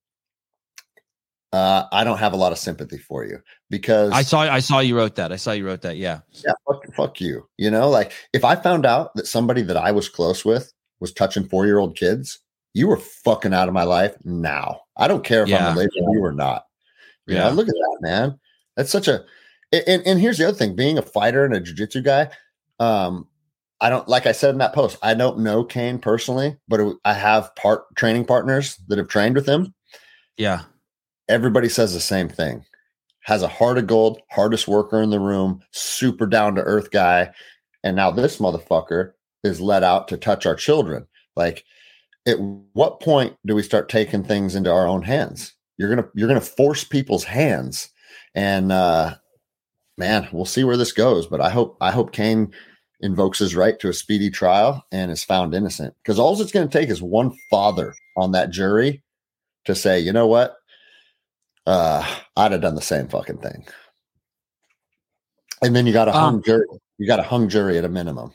uh, 1.53 1.85
I 1.93 2.05
don't 2.05 2.19
have 2.19 2.33
a 2.33 2.37
lot 2.37 2.53
of 2.53 2.59
sympathy 2.59 2.99
for 2.99 3.25
you 3.25 3.41
because 3.71 4.13
I 4.13 4.23
saw 4.23 4.41
I 4.43 4.61
saw 4.61 4.79
you 4.79 4.97
wrote 4.97 5.17
that. 5.17 5.33
I 5.33 5.37
saw 5.37 5.53
you 5.53 5.67
wrote 5.67 5.83
that. 5.83 5.97
Yeah. 5.97 6.21
yeah, 6.45 6.53
fuck, 6.67 6.95
fuck 6.95 7.21
you. 7.21 7.49
You 7.59 7.71
know, 7.71 7.89
like 7.89 8.13
if 8.33 8.45
I 8.45 8.55
found 8.57 8.87
out 8.87 9.15
that 9.17 9.27
somebody 9.27 9.63
that 9.63 9.77
I 9.77 9.91
was 9.91 10.09
close 10.09 10.45
with 10.45 10.73
was 11.01 11.13
touching 11.13 11.45
four 11.49 11.67
year 11.67 11.79
old 11.79 11.97
kids, 11.97 12.39
you 12.75 12.87
were 12.87 12.99
fucking 12.99 13.53
out 13.55 13.69
of 13.69 13.75
my 13.75 13.83
life 13.83 14.15
now. 14.25 14.83
I 14.97 15.09
don't 15.09 15.25
care 15.25 15.43
if 15.43 15.49
Yeah. 15.49 15.69
I'm 15.69 15.73
related 15.75 15.93
to 15.95 16.07
you 16.13 16.25
or 16.25 16.33
not. 16.33 16.67
You 17.27 17.37
Yeah. 17.37 17.49
know, 17.49 17.55
look 17.55 17.69
at 17.69 17.75
that, 17.75 17.99
man. 18.01 18.39
That's 18.77 18.91
such 18.91 19.09
a. 19.09 19.25
And, 19.73 20.03
and 20.05 20.21
here's 20.21 20.39
the 20.39 20.49
other 20.49 20.57
thing: 20.57 20.75
being 20.75 20.99
a 20.99 21.03
fighter 21.03 21.45
and 21.45 21.55
a 21.55 21.61
jujitsu 21.61 22.03
guy, 22.05 22.31
um, 22.81 23.29
I 23.81 23.89
don't 23.89 24.07
like 24.09 24.27
I 24.27 24.33
said 24.33 24.51
in 24.51 24.59
that 24.59 24.73
post. 24.73 24.99
I 25.03 25.15
don't 25.15 25.39
know 25.41 25.65
Cain 25.65 25.99
personally, 26.01 26.57
but 26.69 26.81
it, 26.81 26.97
I 27.05 27.15
have 27.15 27.55
part 27.57 27.95
training 27.97 28.25
partners 28.25 28.77
that 28.89 28.99
have 28.99 29.09
trained 29.09 29.37
with 29.37 29.47
him. 29.47 29.75
Yeah. 30.37 30.63
Everybody 31.31 31.69
says 31.69 31.95
the 31.95 32.01
same 32.01 32.29
thing. 32.29 32.65
Has 33.21 33.43
a 33.43 33.49
heart 33.49 33.79
of 33.79 33.87
gold, 33.87 34.21
hardest 34.31 34.67
worker 34.67 35.01
in 35.01 35.11
the 35.11 35.21
room, 35.21 35.63
super 35.71 36.27
down 36.27 36.57
to 36.57 36.63
earth 36.63 36.91
guy, 36.91 37.31
and 37.85 37.95
now 37.95 38.11
this 38.11 38.39
motherfucker 38.39 39.13
is 39.45 39.61
let 39.61 39.85
out 39.85 40.09
to 40.09 40.17
touch 40.17 40.45
our 40.45 40.57
children. 40.57 41.07
Like, 41.37 41.65
at 42.27 42.39
what 42.73 43.01
point 43.01 43.37
do 43.47 43.55
we 43.55 43.63
start 43.63 43.89
taking 43.89 44.25
things 44.25 44.55
into 44.55 44.73
our 44.73 44.89
own 44.89 45.03
hands? 45.03 45.55
You're 45.79 45.95
gonna 45.95 46.09
you're 46.15 46.29
gonna 46.29 46.41
force 46.41 46.83
people's 46.83 47.25
hands, 47.25 47.91
and 48.35 48.73
uh, 48.73 49.15
man, 49.97 50.29
we'll 50.33 50.45
see 50.47 50.65
where 50.65 50.77
this 50.77 50.93
goes. 50.93 51.27
But 51.29 51.41
I 51.41 51.51
hope 51.51 51.77
I 51.81 51.93
hope 51.93 52.13
Cain 52.13 52.53
invokes 53.01 53.39
his 53.39 53.55
right 53.55 53.79
to 53.79 53.89
a 53.89 53.93
speedy 53.93 54.31
trial 54.31 54.85
and 54.93 55.11
is 55.11 55.25
found 55.25 55.55
innocent. 55.55 55.95
Because 56.03 56.19
all 56.19 56.39
it's 56.41 56.53
going 56.53 56.69
to 56.69 56.79
take 56.79 56.91
is 56.91 57.01
one 57.01 57.33
father 57.51 57.95
on 58.17 58.33
that 58.33 58.51
jury 58.51 59.03
to 59.65 59.75
say, 59.75 59.99
you 59.99 60.13
know 60.13 60.27
what, 60.27 60.57
uh, 61.67 62.07
I'd 62.37 62.53
have 62.53 62.61
done 62.61 62.75
the 62.75 62.81
same 62.83 63.09
fucking 63.09 63.39
thing. 63.39 63.67
And 65.63 65.77
then 65.77 65.87
you 65.87 65.93
got 65.93 66.09
a 66.09 66.13
hung 66.13 66.37
Um, 66.37 66.43
jury. 66.43 66.65
You 66.99 67.07
got 67.07 67.19
a 67.21 67.25
hung 67.25 67.49
jury 67.49 67.79
at 67.79 67.85
a 67.85 67.89
minimum. 67.89 68.33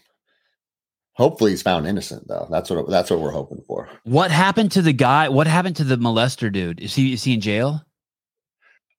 Hopefully, 1.14 1.52
he's 1.52 1.62
found 1.62 1.88
innocent 1.88 2.28
though. 2.28 2.48
That's 2.52 2.70
what 2.70 2.90
that's 2.90 3.10
what 3.10 3.20
we're 3.22 3.32
hoping 3.32 3.64
for. 3.68 3.90
What 4.04 4.32
happened 4.32 4.72
to 4.74 4.82
the 4.82 4.94
guy? 4.94 5.30
What 5.30 5.48
happened 5.48 5.78
to 5.78 5.84
the 5.84 5.98
molester 5.98 6.52
dude? 6.52 6.80
Is 6.82 6.94
he 6.94 7.14
is 7.14 7.24
he 7.24 7.36
in 7.36 7.42
jail? 7.42 7.86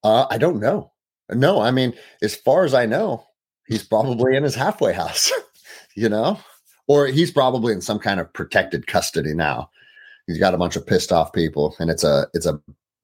Uh, 0.03 0.27
I 0.31 0.39
don't 0.39 0.61
know. 0.61 0.93
No, 1.31 1.61
I 1.61 1.71
mean, 1.73 1.93
as 2.23 2.35
far 2.35 2.65
as 2.65 2.73
I 2.73 2.87
know, 2.87 3.27
he's 3.67 3.83
probably 3.83 4.37
in 4.37 4.45
his 4.45 4.55
halfway 4.55 4.93
house, 4.93 5.31
you 5.97 6.09
know, 6.09 6.39
or 6.87 7.07
he's 7.07 7.31
probably 7.33 7.73
in 7.73 7.81
some 7.81 7.99
kind 7.99 8.21
of 8.21 8.33
protected 8.33 8.87
custody 8.87 9.35
now. 9.35 9.69
He's 10.27 10.39
got 10.39 10.55
a 10.55 10.59
bunch 10.59 10.77
of 10.77 10.87
pissed 10.87 11.13
off 11.13 11.33
people, 11.33 11.77
and 11.81 11.91
it's 11.91 12.05
a 12.05 12.29
it's 12.33 12.47
a 12.47 12.61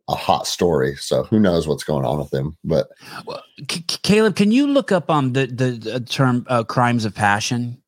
a 0.08 0.14
hot 0.14 0.46
story. 0.46 0.96
So 0.96 1.24
who 1.24 1.38
knows 1.38 1.66
what's 1.68 1.84
going 1.84 2.04
on 2.04 2.18
with 2.18 2.30
them? 2.30 2.56
But 2.64 2.88
Well, 3.26 3.42
C- 3.70 3.84
Caleb, 4.02 4.36
can 4.36 4.50
you 4.52 4.66
look 4.66 4.92
up 4.92 5.10
um 5.10 5.32
the 5.32 5.46
the, 5.46 5.70
the 5.72 6.00
term 6.00 6.46
uh, 6.48 6.64
crimes 6.64 7.04
of 7.04 7.14
passion? 7.14 7.82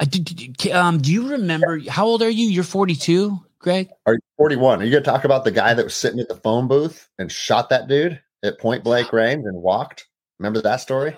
Uh, 0.00 0.04
do, 0.04 0.18
do- 0.20 0.48
do- 0.48 0.72
um, 0.72 0.98
do 0.98 1.12
you 1.12 1.28
remember 1.30 1.80
how 1.88 2.06
old 2.06 2.22
are 2.22 2.28
you? 2.30 2.48
You're 2.48 2.64
42, 2.64 3.38
Greg. 3.60 3.88
are 4.06 4.14
you 4.14 4.20
41? 4.36 4.82
Are 4.82 4.84
you 4.84 4.90
going 4.90 5.04
to 5.04 5.10
talk 5.10 5.24
about 5.24 5.44
the 5.44 5.50
guy 5.52 5.72
that 5.72 5.84
was 5.84 5.94
sitting 5.94 6.18
at 6.20 6.28
the 6.28 6.34
phone 6.36 6.66
booth 6.68 7.08
and 7.18 7.30
shot 7.30 7.70
that 7.70 7.86
dude 7.88 8.20
at 8.42 8.58
point 8.58 8.82
blank 8.84 9.12
range 9.12 9.44
and 9.44 9.62
walked? 9.62 10.06
Remember 10.38 10.60
that 10.62 10.80
story? 10.80 11.16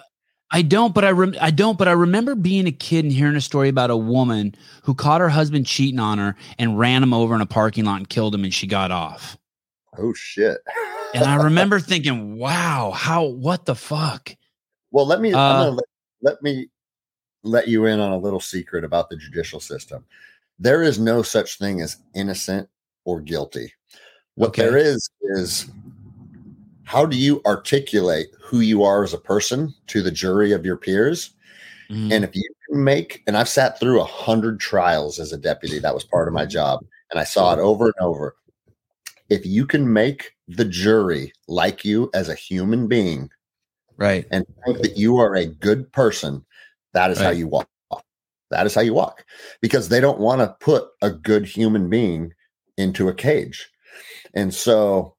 I 0.51 0.63
don't, 0.63 0.93
but 0.93 1.05
I 1.05 1.11
rem- 1.11 1.37
I 1.41 1.51
don't, 1.51 1.79
but 1.79 1.87
I 1.87 1.93
remember 1.93 2.35
being 2.35 2.67
a 2.67 2.73
kid 2.73 3.05
and 3.05 3.13
hearing 3.13 3.37
a 3.37 3.41
story 3.41 3.69
about 3.69 3.91
a 3.91 3.97
woman 3.97 4.55
who 4.83 4.95
caught 4.95 5.21
her 5.21 5.29
husband 5.29 5.67
cheating 5.67 6.01
on 6.01 6.19
her 6.19 6.35
and 6.59 6.79
ran 6.79 7.03
him 7.03 7.15
over 7.15 7.35
in 7.35 7.41
a 7.41 7.47
parking 7.47 7.85
lot 7.85 7.99
and 7.99 8.09
killed 8.09 8.35
him, 8.35 8.43
and 8.43 8.53
she 8.53 8.67
got 8.67 8.91
off. 8.91 9.37
Oh 9.97 10.13
shit! 10.13 10.59
And 11.15 11.25
I 11.25 11.37
remember 11.45 11.79
thinking, 11.79 12.37
"Wow, 12.37 12.93
how? 12.95 13.25
What 13.27 13.65
the 13.67 13.77
fuck?" 13.77 14.35
Well, 14.91 15.07
let 15.07 15.21
me 15.21 15.33
Uh, 15.33 15.71
let, 15.71 15.85
let 16.23 16.43
me 16.43 16.69
let 17.45 17.69
you 17.69 17.87
in 17.87 18.01
on 18.01 18.11
a 18.11 18.19
little 18.19 18.41
secret 18.41 18.83
about 18.85 19.09
the 19.09 19.17
judicial 19.17 19.61
system. 19.61 20.05
There 20.59 20.83
is 20.83 20.99
no 20.99 21.23
such 21.23 21.59
thing 21.59 21.81
as 21.81 21.97
innocent 22.15 22.69
or 23.05 23.21
guilty. 23.21 23.73
What 24.35 24.49
Okay. 24.49 24.63
there 24.63 24.77
is 24.77 25.09
is 25.37 25.71
how 26.91 27.07
do 27.07 27.17
you 27.17 27.41
articulate 27.47 28.31
who 28.43 28.59
you 28.59 28.83
are 28.83 29.05
as 29.05 29.15
a 29.15 29.19
person 29.19 29.73
to 29.87 30.03
the 30.03 30.11
jury 30.11 30.51
of 30.51 30.65
your 30.65 30.77
peers? 30.77 31.31
Mhm. 31.89 32.11
And 32.11 32.25
if 32.25 32.35
you 32.35 32.43
can 32.67 32.83
make, 32.83 33.23
and 33.29 33.37
I've 33.37 33.49
sat 33.49 33.79
through 33.79 34.01
a 34.01 34.05
hundred 34.05 34.59
trials 34.59 35.21
as 35.21 35.33
a 35.33 35.37
deputy, 35.37 35.79
that 35.79 35.95
was 35.95 36.03
part 36.03 36.27
of 36.27 36.35
my 36.35 36.47
job, 36.47 36.85
and 37.13 37.21
I 37.21 37.23
saw 37.23 37.53
it 37.53 37.61
over 37.61 37.87
and 37.87 37.95
over. 38.01 38.35
If 39.29 39.47
you 39.47 39.67
can 39.67 39.93
make 39.93 40.33
the 40.49 40.65
jury 40.65 41.33
like 41.47 41.85
you 41.85 42.11
as 42.13 42.29
a 42.29 42.35
human 42.35 42.89
being, 42.89 43.31
right. 43.97 44.27
and 44.33 44.45
think 44.67 44.83
that 44.83 44.97
you 44.97 45.19
are 45.19 45.37
a 45.37 45.47
good 45.47 45.93
person, 45.93 46.45
that 46.93 47.13
is 47.13 47.19
how 47.19 47.31
you 47.31 47.47
walk. 47.47 47.69
That 48.51 48.67
is 48.67 48.75
how 48.75 48.81
you 48.81 48.95
walk 48.95 49.25
because 49.61 49.91
they 49.91 50.01
don't 50.01 50.19
want 50.19 50.41
to 50.41 50.57
put 50.59 50.89
a 51.03 51.11
good 51.11 51.47
human 51.47 51.89
being 51.89 52.33
into 52.77 53.09
a 53.09 53.15
cage. 53.15 53.71
And 54.35 54.53
so, 54.53 55.15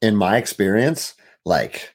in 0.00 0.16
my 0.16 0.36
experience, 0.36 1.14
like 1.44 1.94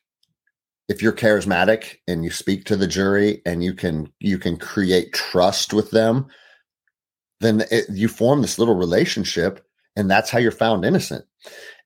if 0.90 1.02
you're 1.02 1.14
charismatic 1.14 1.98
and 2.08 2.24
you 2.24 2.32
speak 2.32 2.66
to 2.66 2.76
the 2.76 2.88
jury 2.88 3.42
and 3.46 3.64
you 3.64 3.74
can 3.74 4.12
you 4.20 4.38
can 4.38 4.58
create 4.58 5.14
trust 5.14 5.74
with 5.74 5.92
them 5.92 6.28
then 7.40 7.64
it, 7.70 7.86
you 7.90 8.08
form 8.08 8.42
this 8.42 8.58
little 8.58 8.76
relationship 8.76 9.66
and 9.96 10.10
that's 10.10 10.30
how 10.30 10.40
you're 10.40 10.52
found 10.52 10.86
innocent 10.86 11.26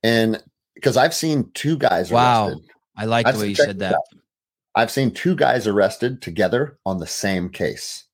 and 0.03 0.41
because 0.75 0.97
i've 0.97 1.13
seen 1.13 1.49
two 1.53 1.77
guys 1.77 2.11
Wow. 2.11 2.47
arrested 2.47 2.71
I 2.95 3.05
like 3.05 3.25
I've 3.25 3.35
the 3.35 3.41
way 3.41 3.49
you 3.49 3.55
said 3.55 3.79
that. 3.79 3.95
out. 3.95 4.01
I've 4.75 4.91
seen 4.91 5.11
two 5.11 5.35
guys 5.35 5.67
arrested 5.67 6.21
together 6.21 6.77
on 6.85 6.99
the 6.99 7.07
same 7.07 7.49
case, 7.49 8.05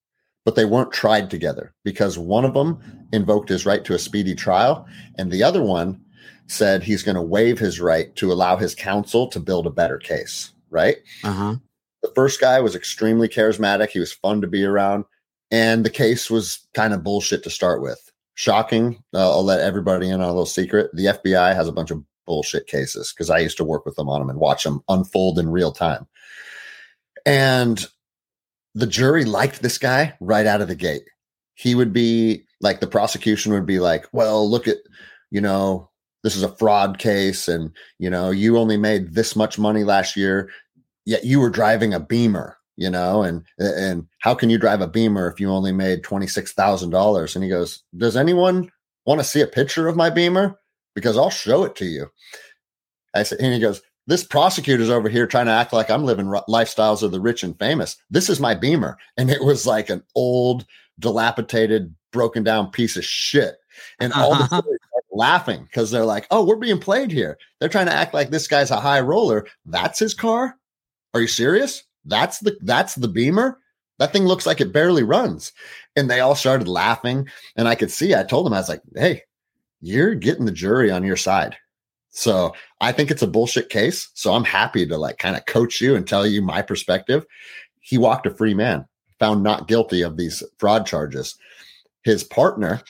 but 0.46 0.56
they 0.56 0.66
weren't 0.66 0.92
tried 0.92 1.30
together 1.30 1.74
because 1.84 2.18
one 2.18 2.46
of 2.46 2.54
them 2.54 2.80
invoked 3.12 3.50
his 3.50 3.66
right 3.66 3.84
to 3.86 3.94
a 3.94 4.00
speedy 4.00 4.34
trial, 4.34 4.88
and 5.18 5.32
the 5.32 5.44
other 5.44 5.62
one 5.64 6.02
said 6.48 6.84
he's 6.84 7.04
going 7.04 7.16
to 7.16 7.22
waive 7.22 7.60
his 7.60 7.80
right 7.80 8.16
to 8.16 8.32
allow 8.32 8.58
his 8.58 8.74
counsel 8.74 9.28
to 9.28 9.40
build 9.40 9.68
a 9.68 9.72
better 9.72 9.98
case. 9.98 10.52
Right. 10.70 10.98
Uh 11.24 11.32
huh. 11.32 11.56
The 12.04 12.12
first 12.16 12.40
guy 12.42 12.60
was 12.60 12.76
extremely 12.76 13.28
charismatic. 13.28 13.90
He 13.90 14.00
was 14.00 14.14
fun 14.14 14.42
to 14.42 14.48
be 14.48 14.64
around, 14.64 15.06
and 15.52 15.86
the 15.86 15.90
case 15.90 16.30
was 16.30 16.68
kind 16.74 16.94
of 16.94 17.04
bullshit 17.04 17.44
to 17.44 17.50
start 17.50 17.82
with. 17.82 18.00
shocking. 18.36 19.04
Uh, 19.14 19.32
I'll 19.32 19.44
let 19.44 19.62
everybody 19.62 20.08
in 20.08 20.16
on 20.16 20.22
a 20.22 20.28
little 20.28 20.46
secret. 20.46 20.92
The 20.94 21.06
FBI 21.06 21.56
has 21.56 21.68
a 21.68 21.72
bunch 21.72 21.90
of 21.92 22.04
bullshit 22.28 22.68
cases 22.68 23.12
because 23.12 23.30
I 23.30 23.40
used 23.40 23.58
to 23.58 23.64
work 23.64 23.86
with 23.86 23.96
them 23.96 24.10
on 24.10 24.20
them 24.22 24.30
and 24.30 24.40
watch 24.40 24.64
them 24.64 24.82
unfold 24.90 25.40
in 25.40 25.50
real 25.50 25.72
time. 25.72 26.08
And 27.26 27.84
the 28.76 28.86
jury 28.88 29.26
liked 29.26 29.62
this 29.62 29.78
guy 29.80 30.14
right 30.20 30.46
out 30.46 30.62
of 30.62 30.68
the 30.68 30.76
gate. 30.76 31.04
He 31.56 31.74
would 31.74 31.92
be 31.92 32.44
like, 32.62 32.80
the 32.80 32.88
prosecution 32.88 33.54
would 33.54 33.66
be 33.66 33.80
like, 33.80 34.06
well, 34.12 34.48
look 34.50 34.68
at, 34.68 34.78
you 35.32 35.42
know, 35.42 35.87
this 36.24 36.36
is 36.36 36.44
a 36.44 36.56
fraud 36.56 36.98
case 36.98 37.48
and, 37.48 37.72
you 38.00 38.10
know, 38.10 38.32
you 38.32 38.58
only 38.58 38.78
made 38.78 39.14
this 39.14 39.36
much 39.36 39.60
money 39.60 39.84
last 39.84 40.16
year, 40.16 40.50
yet 41.06 41.24
you 41.24 41.40
were 41.40 41.50
driving 41.50 41.94
a 41.94 42.00
Beamer 42.00 42.58
you 42.78 42.90
know 42.90 43.24
and 43.24 43.44
and 43.58 44.08
how 44.20 44.34
can 44.34 44.50
you 44.50 44.58
drive 44.58 44.82
a 44.82 44.88
beamer 44.88 45.30
if 45.30 45.40
you 45.40 45.50
only 45.50 45.72
made 45.72 46.04
$26000 46.04 47.36
and 47.36 47.44
he 47.44 47.50
goes 47.50 47.84
does 47.98 48.16
anyone 48.16 48.72
want 49.06 49.20
to 49.20 49.26
see 49.26 49.42
a 49.42 49.48
picture 49.48 49.88
of 49.88 49.98
my 49.98 50.10
beamer? 50.10 50.58
Because 50.96 51.18
i'll 51.18 51.30
show 51.30 51.64
it 51.64 51.76
to 51.76 51.86
you. 51.86 52.08
I 53.14 53.24
said 53.24 53.40
and 53.42 53.54
he 53.54 53.60
goes 53.60 53.82
this 54.06 54.24
prosecutor's 54.24 54.90
over 54.90 55.10
here 55.10 55.28
trying 55.28 55.48
to 55.48 55.52
act 55.52 55.74
like 55.74 55.90
i'm 55.90 56.06
living 56.06 56.28
lifestyles 56.48 57.04
of 57.04 57.12
the 57.12 57.20
rich 57.20 57.44
and 57.44 57.58
famous. 57.60 57.98
This 58.10 58.30
is 58.30 58.40
my 58.40 58.54
beamer. 58.54 58.98
And 59.18 59.30
it 59.30 59.44
was 59.44 59.66
like 59.66 59.90
an 59.90 60.04
old 60.16 60.66
dilapidated 61.00 61.94
broken 62.14 62.44
down 62.44 62.72
piece 62.72 62.96
of 62.96 63.04
shit. 63.04 63.58
And 64.00 64.14
all 64.14 64.36
the 64.36 64.77
laughing 65.18 65.64
because 65.64 65.92
they're 65.92 66.06
like 66.06 66.28
oh 66.32 66.46
we're 66.46 66.56
being 66.56 66.80
played 66.80 67.12
here 67.12 67.38
they're 67.60 67.70
trying 67.70 67.88
to 67.88 67.94
act 67.94 68.14
like 68.14 68.30
this 68.30 68.48
guy's 68.48 68.72
a 68.72 68.80
high 68.80 69.02
roller 69.02 69.46
that's 69.66 70.00
his 70.00 70.14
car 70.14 70.56
are 71.14 71.22
you 71.22 71.28
serious 71.28 71.84
that's 72.08 72.40
the 72.40 72.58
that's 72.62 72.96
the 72.96 73.08
Beamer. 73.08 73.60
That 74.00 74.14
thing 74.14 74.24
looks 74.26 74.46
like 74.46 74.62
it 74.62 74.74
barely 74.74 75.04
runs. 75.04 75.52
And 75.96 76.10
they 76.10 76.20
all 76.20 76.36
started 76.36 76.68
laughing. 76.68 77.28
And 77.56 77.68
I 77.68 77.76
could 77.76 77.92
see, 77.92 78.14
I 78.16 78.24
told 78.24 78.46
them, 78.46 78.54
I 78.54 78.58
was 78.58 78.70
like, 78.70 78.82
hey, 78.96 79.24
you're 79.82 80.16
getting 80.16 80.46
the 80.46 80.52
jury 80.52 80.92
on 80.92 81.04
your 81.04 81.16
side. 81.16 81.58
So 82.10 82.54
I 82.80 82.92
think 82.92 83.10
it's 83.12 83.24
a 83.24 83.28
bullshit 83.28 83.70
case. 83.70 84.10
So 84.14 84.34
I'm 84.34 84.44
happy 84.44 84.86
to 84.86 84.98
like 84.98 85.18
kind 85.18 85.36
of 85.36 85.46
coach 85.46 85.82
you 85.82 85.96
and 85.96 86.08
tell 86.08 86.26
you 86.26 86.42
my 86.42 86.62
perspective. 86.62 87.26
He 87.80 87.98
walked 87.98 88.28
a 88.28 88.34
free 88.34 88.54
man, 88.54 88.86
found 89.20 89.44
not 89.44 89.68
guilty 89.68 90.04
of 90.04 90.16
these 90.16 90.44
fraud 90.60 90.86
charges. 90.86 91.36
His 92.04 92.24
partner 92.24 92.82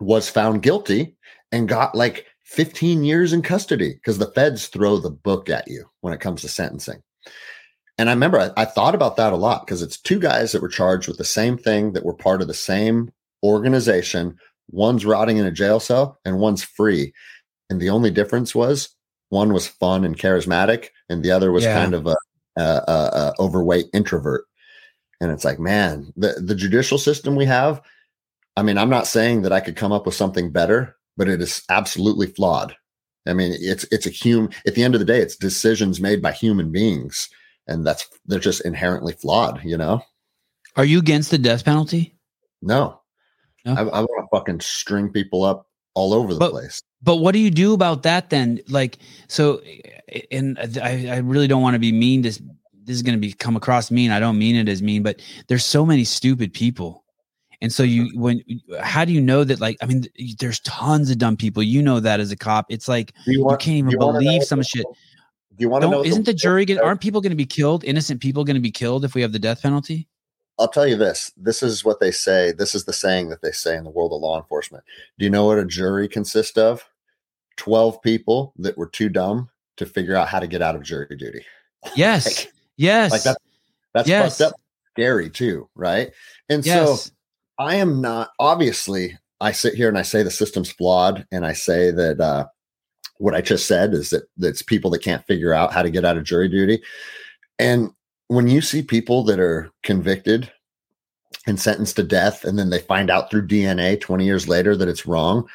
was 0.00 0.28
found 0.28 0.62
guilty 0.62 1.16
and 1.54 1.68
got 1.68 1.94
like 1.94 2.26
15 2.42 3.04
years 3.04 3.32
in 3.32 3.40
custody 3.40 3.94
because 3.94 4.18
the 4.18 4.32
feds 4.32 4.66
throw 4.66 4.98
the 4.98 5.10
book 5.10 5.48
at 5.48 5.68
you 5.68 5.88
when 6.00 6.12
it 6.12 6.20
comes 6.20 6.42
to 6.42 6.48
sentencing. 6.48 7.00
And 7.96 8.10
I 8.10 8.12
remember 8.12 8.40
I, 8.40 8.50
I 8.56 8.64
thought 8.64 8.96
about 8.96 9.16
that 9.16 9.32
a 9.32 9.36
lot 9.36 9.64
because 9.64 9.80
it's 9.80 10.00
two 10.00 10.18
guys 10.18 10.50
that 10.50 10.60
were 10.60 10.68
charged 10.68 11.06
with 11.06 11.16
the 11.16 11.24
same 11.24 11.56
thing 11.56 11.92
that 11.92 12.04
were 12.04 12.14
part 12.14 12.42
of 12.42 12.48
the 12.48 12.54
same 12.54 13.12
organization. 13.44 14.36
One's 14.68 15.06
rotting 15.06 15.36
in 15.36 15.46
a 15.46 15.52
jail 15.52 15.78
cell 15.78 16.18
and 16.24 16.40
one's 16.40 16.64
free. 16.64 17.12
And 17.70 17.80
the 17.80 17.90
only 17.90 18.10
difference 18.10 18.52
was 18.52 18.88
one 19.28 19.52
was 19.52 19.66
fun 19.66 20.04
and 20.04 20.18
charismatic, 20.18 20.88
and 21.08 21.22
the 21.22 21.30
other 21.30 21.50
was 21.50 21.64
yeah. 21.64 21.74
kind 21.74 21.94
of 21.94 22.06
a, 22.06 22.16
a, 22.56 22.62
a, 22.62 22.92
a 22.92 23.34
overweight 23.40 23.86
introvert. 23.92 24.44
And 25.20 25.30
it's 25.30 25.44
like, 25.44 25.58
man, 25.58 26.12
the, 26.16 26.34
the 26.44 26.54
judicial 26.54 26.98
system 26.98 27.36
we 27.36 27.46
have. 27.46 27.80
I 28.56 28.62
mean, 28.62 28.76
I'm 28.76 28.90
not 28.90 29.06
saying 29.06 29.42
that 29.42 29.52
I 29.52 29.60
could 29.60 29.76
come 29.76 29.92
up 29.92 30.04
with 30.04 30.14
something 30.14 30.50
better, 30.50 30.96
but 31.16 31.28
it 31.28 31.40
is 31.40 31.62
absolutely 31.68 32.26
flawed. 32.26 32.76
I 33.26 33.32
mean, 33.32 33.52
it's 33.58 33.84
it's 33.90 34.06
a 34.06 34.10
human. 34.10 34.52
At 34.66 34.74
the 34.74 34.82
end 34.82 34.94
of 34.94 34.98
the 34.98 35.06
day, 35.06 35.20
it's 35.20 35.36
decisions 35.36 36.00
made 36.00 36.20
by 36.20 36.32
human 36.32 36.70
beings 36.70 37.28
and 37.66 37.86
that's 37.86 38.06
they're 38.26 38.38
just 38.38 38.64
inherently 38.64 39.12
flawed. 39.12 39.60
You 39.64 39.76
know. 39.76 40.02
Are 40.76 40.84
you 40.84 40.98
against 40.98 41.30
the 41.30 41.38
death 41.38 41.64
penalty? 41.64 42.16
No, 42.60 43.00
no? 43.64 43.74
I, 43.74 43.82
I 43.82 44.00
want 44.00 44.28
to 44.30 44.36
fucking 44.36 44.60
string 44.60 45.10
people 45.10 45.44
up 45.44 45.68
all 45.94 46.12
over 46.12 46.32
the 46.34 46.40
but, 46.40 46.50
place. 46.50 46.82
But 47.02 47.16
what 47.16 47.32
do 47.32 47.38
you 47.38 47.50
do 47.50 47.74
about 47.74 48.02
that 48.02 48.30
then? 48.30 48.60
Like, 48.68 48.98
so, 49.28 49.62
and 50.32 50.58
I, 50.82 51.08
I 51.08 51.16
really 51.18 51.46
don't 51.46 51.62
want 51.62 51.74
to 51.74 51.80
be 51.80 51.92
mean. 51.92 52.22
This 52.22 52.40
this 52.84 52.96
is 52.96 53.02
going 53.02 53.14
to 53.14 53.20
be 53.20 53.32
come 53.32 53.56
across 53.56 53.90
mean. 53.90 54.10
I 54.10 54.20
don't 54.20 54.38
mean 54.38 54.56
it 54.56 54.68
as 54.68 54.82
mean, 54.82 55.02
but 55.02 55.20
there's 55.48 55.64
so 55.64 55.86
many 55.86 56.04
stupid 56.04 56.52
people. 56.52 57.03
And 57.60 57.72
so 57.72 57.82
you 57.82 58.10
when 58.14 58.42
how 58.80 59.04
do 59.04 59.12
you 59.12 59.20
know 59.20 59.44
that 59.44 59.60
like 59.60 59.76
I 59.82 59.86
mean 59.86 60.04
there's 60.38 60.60
tons 60.60 61.10
of 61.10 61.18
dumb 61.18 61.36
people 61.36 61.62
you 61.62 61.82
know 61.82 62.00
that 62.00 62.20
as 62.20 62.30
a 62.30 62.36
cop 62.36 62.66
it's 62.68 62.88
like 62.88 63.12
you, 63.26 63.44
want, 63.44 63.60
you 63.60 63.64
can't 63.64 63.78
even 63.78 63.90
you 63.90 63.98
believe 63.98 64.42
some 64.44 64.62
shit 64.62 64.86
do 65.56 65.62
you 65.62 65.68
want 65.68 65.82
to 65.82 65.90
know? 65.90 66.04
Isn't 66.04 66.24
the, 66.24 66.32
the 66.32 66.38
jury 66.38 66.64
going? 66.64 66.80
Aren't 66.80 67.00
people 67.00 67.20
going 67.20 67.30
to 67.30 67.36
be 67.36 67.46
killed? 67.46 67.84
Innocent 67.84 68.20
people 68.20 68.44
going 68.44 68.56
to 68.56 68.60
be 68.60 68.70
killed 68.70 69.04
if 69.04 69.14
we 69.14 69.22
have 69.22 69.32
the 69.32 69.38
death 69.38 69.62
penalty? 69.62 70.08
I'll 70.58 70.68
tell 70.68 70.86
you 70.86 70.96
this. 70.96 71.32
This 71.36 71.62
is 71.62 71.84
what 71.84 72.00
they 72.00 72.10
say. 72.10 72.52
This 72.52 72.74
is 72.74 72.84
the 72.84 72.92
saying 72.92 73.28
that 73.28 73.42
they 73.42 73.52
say 73.52 73.76
in 73.76 73.84
the 73.84 73.90
world 73.90 74.12
of 74.12 74.20
law 74.20 74.38
enforcement. 74.38 74.84
Do 75.18 75.24
you 75.24 75.30
know 75.30 75.44
what 75.44 75.58
a 75.58 75.64
jury 75.64 76.08
consists 76.08 76.56
of? 76.56 76.84
Twelve 77.56 78.02
people 78.02 78.52
that 78.58 78.76
were 78.76 78.88
too 78.88 79.08
dumb 79.08 79.48
to 79.76 79.86
figure 79.86 80.16
out 80.16 80.28
how 80.28 80.40
to 80.40 80.46
get 80.46 80.62
out 80.62 80.74
of 80.74 80.82
jury 80.82 81.14
duty. 81.16 81.44
Yes. 81.94 82.24
like, 82.24 82.52
yes. 82.78 83.12
Like 83.12 83.22
that. 83.24 83.36
That's 83.92 84.08
yes. 84.08 84.38
fucked 84.38 84.52
up. 84.52 84.60
Scary 84.92 85.28
too, 85.28 85.68
right? 85.74 86.12
And 86.48 86.64
yes. 86.64 87.02
so 87.04 87.10
I 87.58 87.76
am 87.76 88.00
not. 88.00 88.30
Obviously, 88.38 89.18
I 89.40 89.52
sit 89.52 89.74
here 89.74 89.88
and 89.88 89.98
I 89.98 90.02
say 90.02 90.22
the 90.22 90.30
system's 90.30 90.70
flawed, 90.70 91.26
and 91.30 91.46
I 91.46 91.52
say 91.52 91.90
that 91.90 92.20
uh, 92.20 92.46
what 93.18 93.34
I 93.34 93.40
just 93.40 93.66
said 93.66 93.94
is 93.94 94.10
that 94.10 94.24
it's 94.38 94.62
people 94.62 94.90
that 94.90 95.02
can't 95.02 95.26
figure 95.26 95.52
out 95.52 95.72
how 95.72 95.82
to 95.82 95.90
get 95.90 96.04
out 96.04 96.16
of 96.16 96.24
jury 96.24 96.48
duty. 96.48 96.82
And 97.58 97.90
when 98.28 98.48
you 98.48 98.60
see 98.60 98.82
people 98.82 99.22
that 99.24 99.38
are 99.38 99.70
convicted 99.82 100.50
and 101.46 101.60
sentenced 101.60 101.96
to 101.96 102.02
death, 102.02 102.44
and 102.44 102.58
then 102.58 102.70
they 102.70 102.78
find 102.80 103.10
out 103.10 103.30
through 103.30 103.46
DNA 103.46 104.00
20 104.00 104.24
years 104.24 104.48
later 104.48 104.76
that 104.76 104.88
it's 104.88 105.06
wrong, 105.06 105.48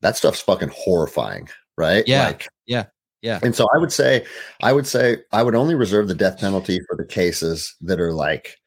that 0.00 0.16
stuff's 0.16 0.40
fucking 0.40 0.70
horrifying, 0.74 1.48
right? 1.76 2.06
Yeah. 2.06 2.26
Like, 2.26 2.48
yeah. 2.66 2.84
Yeah. 3.22 3.40
And 3.42 3.54
so 3.54 3.66
I 3.74 3.78
would 3.78 3.92
say, 3.92 4.24
I 4.62 4.72
would 4.74 4.86
say, 4.86 5.16
I 5.32 5.42
would 5.42 5.54
only 5.54 5.74
reserve 5.74 6.08
the 6.08 6.14
death 6.14 6.38
penalty 6.38 6.80
for 6.86 6.94
the 6.94 7.06
cases 7.06 7.74
that 7.80 7.98
are 7.98 8.12
like 8.12 8.58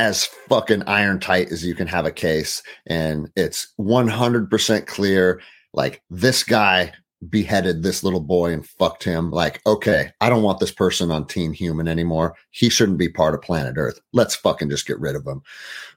as 0.00 0.24
fucking 0.24 0.82
iron 0.84 1.20
tight 1.20 1.52
as 1.52 1.62
you 1.62 1.74
can 1.74 1.86
have 1.86 2.06
a 2.06 2.10
case. 2.10 2.62
And 2.86 3.30
it's 3.36 3.68
100% 3.78 4.86
clear 4.86 5.42
like 5.74 6.02
this 6.08 6.42
guy 6.42 6.94
beheaded 7.28 7.82
this 7.82 8.02
little 8.02 8.22
boy 8.22 8.50
and 8.50 8.66
fucked 8.66 9.04
him. 9.04 9.30
Like, 9.30 9.60
okay, 9.66 10.10
I 10.22 10.30
don't 10.30 10.42
want 10.42 10.58
this 10.58 10.72
person 10.72 11.10
on 11.10 11.26
Team 11.26 11.52
Human 11.52 11.86
anymore. 11.86 12.34
He 12.50 12.70
shouldn't 12.70 12.96
be 12.96 13.10
part 13.10 13.34
of 13.34 13.42
planet 13.42 13.74
Earth. 13.76 14.00
Let's 14.14 14.34
fucking 14.34 14.70
just 14.70 14.86
get 14.86 14.98
rid 14.98 15.16
of 15.16 15.26
him. 15.26 15.42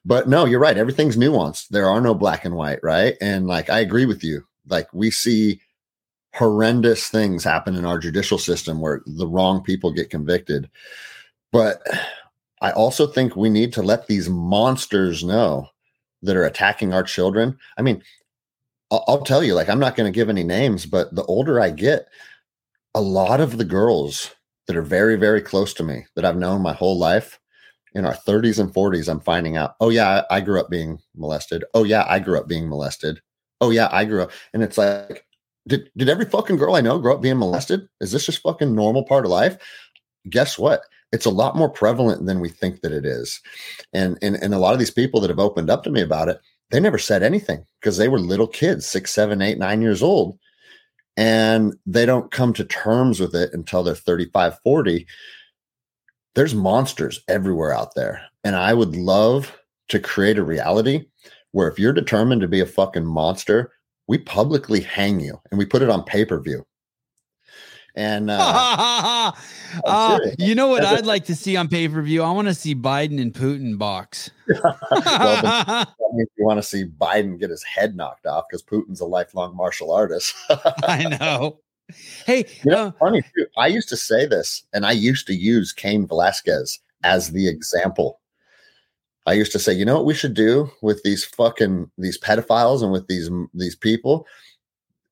But 0.04 0.28
no, 0.28 0.44
you're 0.44 0.60
right. 0.60 0.78
Everything's 0.78 1.16
nuanced. 1.16 1.70
There 1.70 1.88
are 1.88 2.02
no 2.02 2.14
black 2.14 2.44
and 2.44 2.56
white, 2.56 2.80
right? 2.84 3.16
And 3.22 3.48
like, 3.48 3.70
I 3.70 3.80
agree 3.80 4.06
with 4.06 4.22
you. 4.22 4.46
Like, 4.68 4.94
we 4.94 5.12
see 5.12 5.62
horrendous 6.36 7.08
things 7.08 7.46
happen 7.46 7.76
in 7.76 7.86
our 7.86 8.00
judicial 8.00 8.38
system 8.38 8.82
where 8.82 9.02
the 9.06 9.28
wrong 9.28 9.64
people 9.64 9.94
get 9.94 10.10
convicted. 10.10 10.70
But 11.54 11.82
I 12.64 12.72
also 12.72 13.06
think 13.06 13.36
we 13.36 13.50
need 13.50 13.74
to 13.74 13.84
let 13.84 14.08
these 14.08 14.30
monsters 14.30 15.24
know 15.24 15.68
that 16.22 16.38
are 16.38 16.46
attacking 16.46 16.94
our 16.94 17.04
children. 17.04 17.58
I 17.78 17.82
mean, 17.82 18.02
I'll, 18.90 19.04
I'll 19.08 19.22
tell 19.22 19.44
you, 19.44 19.54
like, 19.54 19.68
I'm 19.70 19.82
not 19.82 19.98
going 19.98 20.12
to 20.12 20.16
give 20.16 20.30
any 20.30 20.46
names, 20.46 20.86
but 20.86 21.14
the 21.14 21.26
older 21.26 21.60
I 21.60 21.72
get, 21.72 22.08
a 22.96 23.02
lot 23.02 23.42
of 23.42 23.58
the 23.58 23.66
girls 23.66 24.34
that 24.68 24.78
are 24.78 24.82
very, 24.82 25.18
very 25.18 25.42
close 25.42 25.74
to 25.74 25.84
me 25.84 26.06
that 26.16 26.24
I've 26.24 26.38
known 26.38 26.62
my 26.62 26.72
whole 26.72 26.98
life 26.98 27.38
in 27.94 28.06
our 28.06 28.14
30s 28.14 28.60
and 28.60 28.74
40s, 28.74 29.10
I'm 29.10 29.20
finding 29.20 29.58
out, 29.58 29.76
oh, 29.82 29.90
yeah, 29.90 30.24
I, 30.30 30.38
I 30.38 30.42
grew 30.42 30.60
up 30.60 30.70
being 30.70 31.00
molested. 31.16 31.66
Oh, 31.74 31.84
yeah, 31.84 32.06
I 32.08 32.20
grew 32.20 32.40
up 32.40 32.48
being 32.48 32.70
molested. 32.70 33.22
Oh, 33.60 33.72
yeah, 33.72 33.90
I 33.92 34.06
grew 34.06 34.24
up. 34.24 34.32
And 34.54 34.64
it's 34.64 34.78
like, 34.78 35.26
did, 35.68 35.90
did 35.98 36.08
every 36.08 36.26
fucking 36.26 36.56
girl 36.56 36.76
I 36.76 36.82
know 36.82 36.98
grow 36.98 37.16
up 37.16 37.22
being 37.22 37.38
molested? 37.38 37.90
Is 38.00 38.14
this 38.14 38.26
just 38.26 38.42
fucking 38.42 38.74
normal 38.74 39.04
part 39.04 39.26
of 39.26 39.32
life? 39.32 39.58
Guess 40.30 40.58
what? 40.58 40.84
It's 41.14 41.26
a 41.26 41.30
lot 41.30 41.56
more 41.56 41.70
prevalent 41.70 42.26
than 42.26 42.42
we 42.42 42.50
think 42.50 42.82
that 42.82 42.92
it 42.92 43.06
is. 43.06 43.40
And, 43.94 44.18
and, 44.22 44.36
and 44.36 44.54
a 44.54 44.58
lot 44.58 44.74
of 44.74 44.80
these 44.80 44.92
people 44.92 45.22
that 45.22 45.30
have 45.30 45.40
opened 45.40 45.70
up 45.70 45.84
to 45.84 45.92
me 45.92 46.02
about 46.02 46.28
it, 46.28 46.42
they 46.72 46.80
never 46.80 46.98
said 46.98 47.24
anything 47.24 47.66
because 47.80 47.98
they 47.98 48.10
were 48.10 48.20
little 48.20 48.48
kids, 48.48 48.88
six, 48.88 49.12
seven, 49.12 49.42
eight, 49.42 49.60
nine 49.60 49.82
years 49.82 50.04
old. 50.04 50.38
And 51.16 51.76
they 51.86 52.08
don't 52.08 52.32
come 52.32 52.52
to 52.54 52.66
terms 52.66 53.20
with 53.20 53.36
it 53.36 53.54
until 53.54 53.84
they're 53.84 53.94
35, 53.94 54.58
40. 54.64 55.08
There's 56.34 56.56
monsters 56.56 57.22
everywhere 57.28 57.74
out 57.74 57.94
there. 57.96 58.24
And 58.44 58.56
I 58.56 58.74
would 58.74 58.96
love 58.96 59.56
to 59.90 60.00
create 60.00 60.40
a 60.40 60.44
reality 60.44 61.06
where 61.52 61.68
if 61.68 61.78
you're 61.78 61.94
determined 61.94 62.42
to 62.42 62.48
be 62.48 62.60
a 62.60 62.66
fucking 62.66 63.06
monster, 63.06 63.72
we 64.08 64.18
publicly 64.18 64.82
hang 64.82 65.20
you 65.20 65.40
and 65.52 65.60
we 65.60 65.66
put 65.66 65.84
it 65.84 65.90
on 65.90 66.04
pay 66.04 66.26
per 66.26 66.42
view. 66.42 66.66
And 67.96 68.32
uh, 68.32 69.32
uh, 69.86 70.20
you 70.40 70.56
know 70.56 70.68
what 70.68 70.84
I'd 70.84 71.06
like 71.06 71.26
to 71.26 71.36
see 71.36 71.56
on 71.56 71.68
pay 71.68 71.88
per 71.88 72.02
view? 72.02 72.24
I 72.24 72.32
want 72.32 72.48
to 72.48 72.54
see 72.54 72.74
Biden 72.74 73.22
and 73.22 73.34
Putin 73.34 73.78
box. 73.78 74.32
well, 74.62 75.86
you 76.18 76.28
want 76.40 76.58
to 76.58 76.64
see 76.64 76.86
Biden 76.86 77.40
get 77.40 77.52
his 77.52 77.64
head 77.64 77.96
knocked 77.96 78.26
off 78.26 78.46
because 78.50 78.64
Putin's 78.64 79.00
a 79.00 79.06
lifelong 79.06 79.56
martial 79.56 79.92
artist. 79.92 80.34
I 80.84 81.18
know. 81.20 81.60
Hey, 82.26 82.46
you 82.64 82.72
know, 82.72 82.88
uh, 82.88 82.92
funny 82.94 83.22
too. 83.22 83.46
I 83.58 83.68
used 83.68 83.90
to 83.90 83.98
say 83.98 84.26
this, 84.26 84.66
and 84.74 84.86
I 84.86 84.94
used 84.94 85.28
to 85.28 85.36
use 85.36 85.72
Cain 85.72 86.08
Velasquez 86.08 86.80
as 87.04 87.32
the 87.32 87.48
example. 87.48 88.22
I 89.26 89.34
used 89.34 89.52
to 89.52 89.60
say, 89.60 89.74
you 89.74 89.86
know 89.86 89.96
what 89.98 90.06
we 90.06 90.14
should 90.14 90.34
do 90.34 90.70
with 90.82 91.04
these 91.04 91.24
fucking 91.24 91.92
these 91.98 92.20
pedophiles 92.20 92.82
and 92.82 92.92
with 92.92 93.08
these 93.08 93.30
these 93.54 93.76
people? 93.76 94.26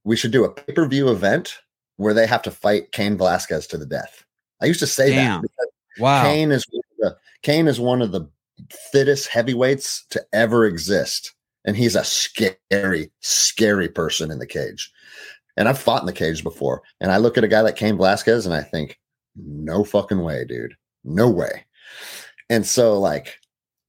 We 0.04 0.16
should 0.16 0.32
do 0.32 0.46
a 0.46 0.52
pay 0.52 0.74
per 0.74 0.88
view 0.88 1.10
event 1.10 1.60
where 2.02 2.14
they 2.14 2.26
have 2.26 2.42
to 2.42 2.52
fight 2.52 2.92
Cain 2.92 3.16
Velasquez 3.18 3.68
to 3.68 3.78
the 3.78 3.86
death. 3.86 4.26
I 4.62 4.66
used 4.66 4.80
to 4.80 4.88
say 4.88 5.12
Damn. 5.12 5.42
that. 5.42 5.70
Wow. 6.00 6.24
Cain 6.24 6.52
is 6.52 6.66
the, 6.98 7.16
Cain 7.44 7.68
is 7.68 7.80
one 7.80 8.02
of 8.02 8.12
the 8.12 8.28
fittest 8.92 9.28
heavyweights 9.28 10.06
to 10.10 10.24
ever 10.34 10.66
exist, 10.66 11.34
and 11.64 11.76
he's 11.76 11.96
a 11.96 12.04
scary, 12.04 13.12
scary 13.20 13.88
person 13.88 14.32
in 14.32 14.40
the 14.40 14.48
cage. 14.48 14.92
And 15.58 15.68
I've 15.68 15.80
fought 15.80 16.02
in 16.02 16.08
the 16.08 16.14
cage 16.14 16.44
before, 16.44 16.82
and 17.00 17.12
I 17.12 17.18
look 17.18 17.38
at 17.38 17.44
a 17.44 17.48
guy 17.48 17.62
like 17.62 17.76
Cain 17.76 17.98
Velasquez, 17.98 18.46
and 18.46 18.56
I 18.56 18.62
think, 18.64 19.00
no 19.36 19.84
fucking 19.84 20.24
way, 20.24 20.46
dude, 20.46 20.76
no 21.04 21.30
way. 21.30 21.66
And 22.50 22.66
so, 22.66 23.00
like, 23.00 23.38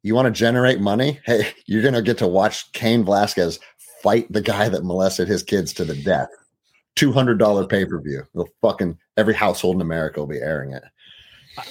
you 0.02 0.14
want 0.14 0.26
to 0.26 0.32
generate 0.38 0.80
money? 0.80 1.20
Hey, 1.24 1.48
you're 1.66 1.82
gonna 1.82 2.02
get 2.02 2.18
to 2.18 2.26
watch 2.26 2.70
Cain 2.72 3.04
Velasquez 3.04 3.58
fight 4.02 4.30
the 4.30 4.42
guy 4.42 4.68
that 4.68 4.84
molested 4.84 5.28
his 5.28 5.42
kids 5.42 5.72
to 5.74 5.84
the 5.84 5.94
death. 5.94 6.28
Two 6.94 7.12
hundred 7.12 7.38
dollar 7.38 7.66
pay 7.66 7.84
per 7.84 8.00
view. 8.00 8.22
The 8.34 8.44
fucking 8.60 8.98
every 9.16 9.34
household 9.34 9.76
in 9.76 9.80
America 9.80 10.20
will 10.20 10.26
be 10.26 10.38
airing 10.38 10.72
it. 10.72 10.84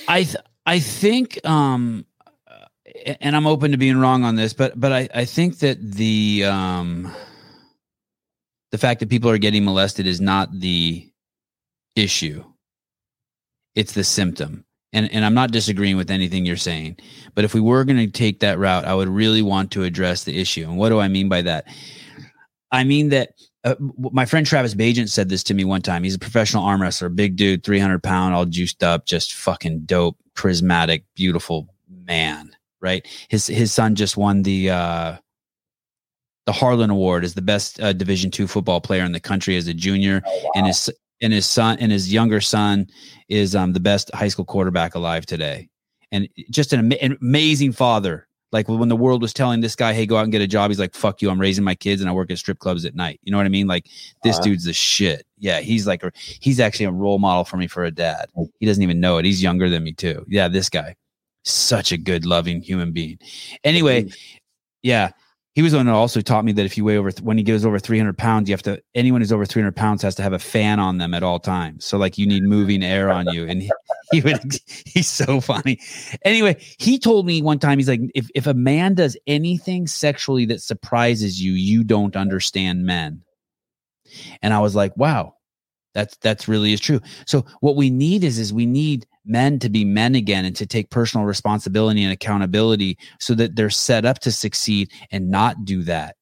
I 0.07 0.23
th- 0.23 0.43
I 0.65 0.80
think, 0.80 1.39
um, 1.48 2.06
and 3.19 3.35
I'm 3.35 3.48
open 3.48 3.72
to 3.72 3.77
being 3.77 3.98
wrong 3.98 4.23
on 4.23 4.35
this, 4.35 4.53
but 4.53 4.80
but 4.80 4.91
I 4.91 5.10
I 5.14 5.26
think 5.26 5.60
that 5.60 5.80
the 5.80 6.45
um 6.45 7.14
the 8.72 8.77
fact 8.77 8.99
that 9.02 9.10
people 9.10 9.30
are 9.30 9.38
getting 9.38 9.64
molested 9.64 10.07
is 10.07 10.19
not 10.19 10.60
the 10.60 11.07
issue. 11.95 12.43
It's 13.76 13.93
the 13.93 14.03
symptom. 14.03 14.65
And 14.93 15.11
and 15.14 15.23
I'm 15.23 15.34
not 15.34 15.52
disagreeing 15.52 15.98
with 15.98 16.11
anything 16.11 16.45
you're 16.45 16.57
saying, 16.57 16.98
but 17.34 17.45
if 17.45 17.53
we 17.53 17.61
were 17.61 17.85
going 17.85 17.98
to 17.98 18.07
take 18.07 18.41
that 18.41 18.60
route, 18.60 18.85
I 18.85 18.93
would 18.93 19.07
really 19.07 19.41
want 19.41 19.72
to 19.72 19.84
address 19.84 20.23
the 20.23 20.38
issue. 20.38 20.64
And 20.64 20.77
what 20.77 20.89
do 20.89 20.99
I 20.99 21.07
mean 21.07 21.30
by 21.30 21.41
that? 21.43 21.68
I 22.72 22.84
mean 22.84 23.10
that 23.10 23.34
uh, 23.64 23.76
my 23.80 24.26
friend 24.26 24.45
Travis 24.45 24.73
Bagent 24.73 25.10
said 25.10 25.30
this 25.30 25.43
to 25.43 25.53
me 25.53 25.64
one 25.64 25.81
time. 25.81 26.03
He's 26.03 26.15
a 26.15 26.19
professional 26.19 26.64
arm 26.64 26.81
wrestler, 26.81 27.10
big 27.10 27.35
dude, 27.35 27.64
300 27.64 28.02
pound, 28.02 28.34
all 28.34 28.45
juiced 28.45 28.84
up, 28.84 29.06
just 29.06 29.34
fucking 29.34 29.81
dope, 29.81 30.18
charismatic, 30.35 31.03
beautiful 31.15 31.68
man. 31.88 32.56
Right. 32.80 33.07
His 33.30 33.45
his 33.45 33.72
son 33.72 33.93
just 33.93 34.18
won 34.18 34.41
the 34.41 34.72
uh, 34.72 35.18
the 36.48 36.52
Harlon 36.52 36.89
Award 36.89 37.23
as 37.23 37.35
the 37.35 37.41
best 37.41 37.80
uh, 37.80 37.93
Division 37.93 38.31
two 38.31 38.48
football 38.48 38.81
player 38.81 39.03
in 39.03 39.11
the 39.11 39.19
country 39.19 39.56
as 39.56 39.68
a 39.68 39.73
junior, 39.73 40.23
oh, 40.26 40.41
wow. 40.43 40.52
and 40.56 40.68
his 40.68 40.89
and 41.22 41.31
his 41.31 41.45
son 41.45 41.77
and 41.80 41.91
his 41.91 42.11
younger 42.11 42.41
son 42.41 42.88
is 43.30 43.56
um, 43.56 43.73
the 43.73 43.80
best 43.80 44.10
high 44.15 44.30
school 44.30 44.45
quarterback 44.45 44.95
alive 44.95 45.27
today, 45.27 45.69
and 46.11 46.27
just 46.49 46.73
an, 46.73 46.91
an 46.93 47.19
amazing 47.22 47.72
father 47.72 48.27
like 48.52 48.68
when 48.68 48.90
the 48.90 48.95
world 48.95 49.22
was 49.22 49.34
telling 49.34 49.61
this 49.61 49.76
guy, 49.76 49.94
"Hey, 49.94 50.06
go 50.06 50.18
out 50.18 50.23
and 50.23 50.32
get 50.32 50.41
a 50.41 50.48
job," 50.48 50.69
he's 50.69 50.80
like, 50.80 50.94
"Fuck 50.94 51.22
you! 51.22 51.30
I'm 51.30 51.40
raising 51.40 51.64
my 51.64 51.76
kids 51.76 52.02
and 52.02 52.10
I 52.10 52.14
work 52.14 52.32
at 52.32 52.38
strip 52.38 52.60
clubs 52.60 52.86
at 52.86 52.95
night." 52.95 53.19
You 53.23 53.32
know 53.32 53.38
what 53.38 53.45
I 53.45 53.49
mean? 53.49 53.68
Like 53.68 53.88
this 54.23 54.36
uh-huh. 54.36 54.44
dude's 54.44 54.65
the 54.65 54.73
shit. 54.73 55.26
Yeah, 55.38 55.61
he's 55.61 55.88
like, 55.88 56.03
he's 56.15 56.60
actually 56.60 56.86
a 56.86 56.91
role 56.91 57.18
model 57.18 57.45
for 57.45 57.57
me 57.57 57.68
for 57.68 57.84
a 57.84 57.91
dad. 57.91 58.30
He 58.60 58.65
doesn't 58.65 58.84
even 58.84 58.99
know 58.99 59.18
it. 59.18 59.26
He's 59.26 59.41
younger 59.41 59.69
than 59.69 59.84
me 59.84 59.94
too. 59.94 60.26
Yeah, 60.28 60.48
this 60.48 60.69
guy, 60.69 60.95
such 61.44 61.91
a 61.91 61.98
good, 61.98 62.26
loving 62.26 62.61
human 62.61 62.91
being. 62.91 63.18
Anyway, 63.64 64.10
yeah, 64.84 65.11
he 65.53 65.61
was 65.61 65.72
the 65.73 65.80
one 65.80 65.88
who 65.88 65.94
also 65.94 66.22
taught 66.22 66.45
me 66.45 66.52
that 66.53 66.65
if 66.65 66.78
you 66.78 66.86
weigh 66.86 66.98
over 66.98 67.11
when 67.22 67.38
he 67.38 67.44
goes 67.44 67.65
over 67.65 67.80
300 67.80 68.18
pounds 68.18 68.49
you 68.49 68.53
have 68.53 68.61
to 68.64 68.82
anyone 68.95 69.22
who's 69.22 69.32
over 69.32 69.45
300 69.45 69.76
pounds 69.76 70.02
has 70.02 70.15
to 70.15 70.23
have 70.23 70.34
a 70.34 70.40
fan 70.40 70.80
on 70.80 70.98
them 70.98 71.14
at 71.14 71.23
all 71.23 71.40
times 71.40 71.86
so 71.86 71.98
like 71.98 72.18
you 72.18 72.26
need 72.26 72.44
moving 72.44 72.84
air 72.84 73.11
on 73.11 73.28
you 73.34 73.45
and 73.48 73.61
he, 73.61 73.72
he 74.21 74.21
would 74.21 74.39
he's 74.85 75.09
so 75.09 75.41
funny. 75.41 75.79
Anyway 76.23 76.57
he 76.79 76.99
told 76.99 77.25
me 77.25 77.41
one 77.41 77.59
time 77.59 77.79
he's 77.79 77.89
like 77.89 78.01
if, 78.15 78.29
if 78.35 78.47
a 78.47 78.53
man 78.53 78.93
does 78.93 79.17
anything 79.27 79.88
sexually 79.88 80.45
that 80.45 80.61
surprises 80.61 81.41
you 81.41 81.53
you 81.53 81.83
don't 81.83 82.15
understand 82.15 82.85
men. 82.85 83.21
And 84.41 84.53
i 84.53 84.59
was 84.59 84.75
like 84.75 84.95
wow 84.97 85.35
that's 85.93 86.15
that's 86.17 86.47
really 86.47 86.73
is 86.73 86.79
true. 86.79 87.01
So 87.27 87.45
what 87.59 87.75
we 87.75 87.89
need 87.89 88.23
is 88.23 88.39
is 88.39 88.53
we 88.53 88.65
need 88.65 89.05
men 89.25 89.59
to 89.59 89.69
be 89.69 89.85
men 89.85 90.15
again 90.15 90.45
and 90.45 90.55
to 90.55 90.65
take 90.65 90.89
personal 90.89 91.25
responsibility 91.25 92.03
and 92.03 92.13
accountability 92.13 92.97
so 93.19 93.35
that 93.35 93.55
they're 93.55 93.69
set 93.69 94.05
up 94.05 94.19
to 94.19 94.31
succeed 94.31 94.89
and 95.11 95.29
not 95.29 95.65
do 95.65 95.83
that 95.83 96.15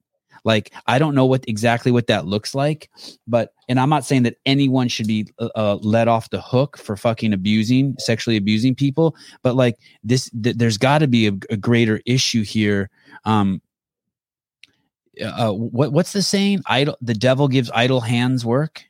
like 0.43 0.73
i 0.87 0.99
don't 0.99 1.15
know 1.15 1.25
what 1.25 1.43
exactly 1.47 1.91
what 1.91 2.07
that 2.07 2.25
looks 2.25 2.53
like 2.53 2.89
but 3.27 3.53
and 3.67 3.79
i'm 3.79 3.89
not 3.89 4.05
saying 4.05 4.23
that 4.23 4.37
anyone 4.45 4.87
should 4.87 5.07
be 5.07 5.27
uh, 5.39 5.49
uh 5.55 5.77
let 5.81 6.07
off 6.07 6.29
the 6.29 6.41
hook 6.41 6.77
for 6.77 6.95
fucking 6.95 7.33
abusing 7.33 7.95
sexually 7.99 8.37
abusing 8.37 8.75
people 8.75 9.15
but 9.41 9.55
like 9.55 9.77
this 10.03 10.29
th- 10.43 10.55
there's 10.55 10.77
got 10.77 10.99
to 10.99 11.07
be 11.07 11.27
a, 11.27 11.31
a, 11.49 11.57
greater 11.57 12.01
issue 12.05 12.43
here 12.43 12.89
um 13.25 13.61
uh, 15.21 15.51
what 15.51 15.91
what's 15.91 16.13
the 16.13 16.21
saying? 16.21 16.61
Idle 16.65 16.97
the 17.01 17.13
devil 17.13 17.47
gives 17.47 17.69
idle 17.71 18.01
hands 18.01 18.45
work? 18.45 18.83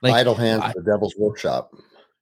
Like 0.00 0.14
idle 0.14 0.34
hands 0.34 0.62
I, 0.64 0.72
the 0.74 0.82
devil's 0.82 1.14
workshop 1.16 1.72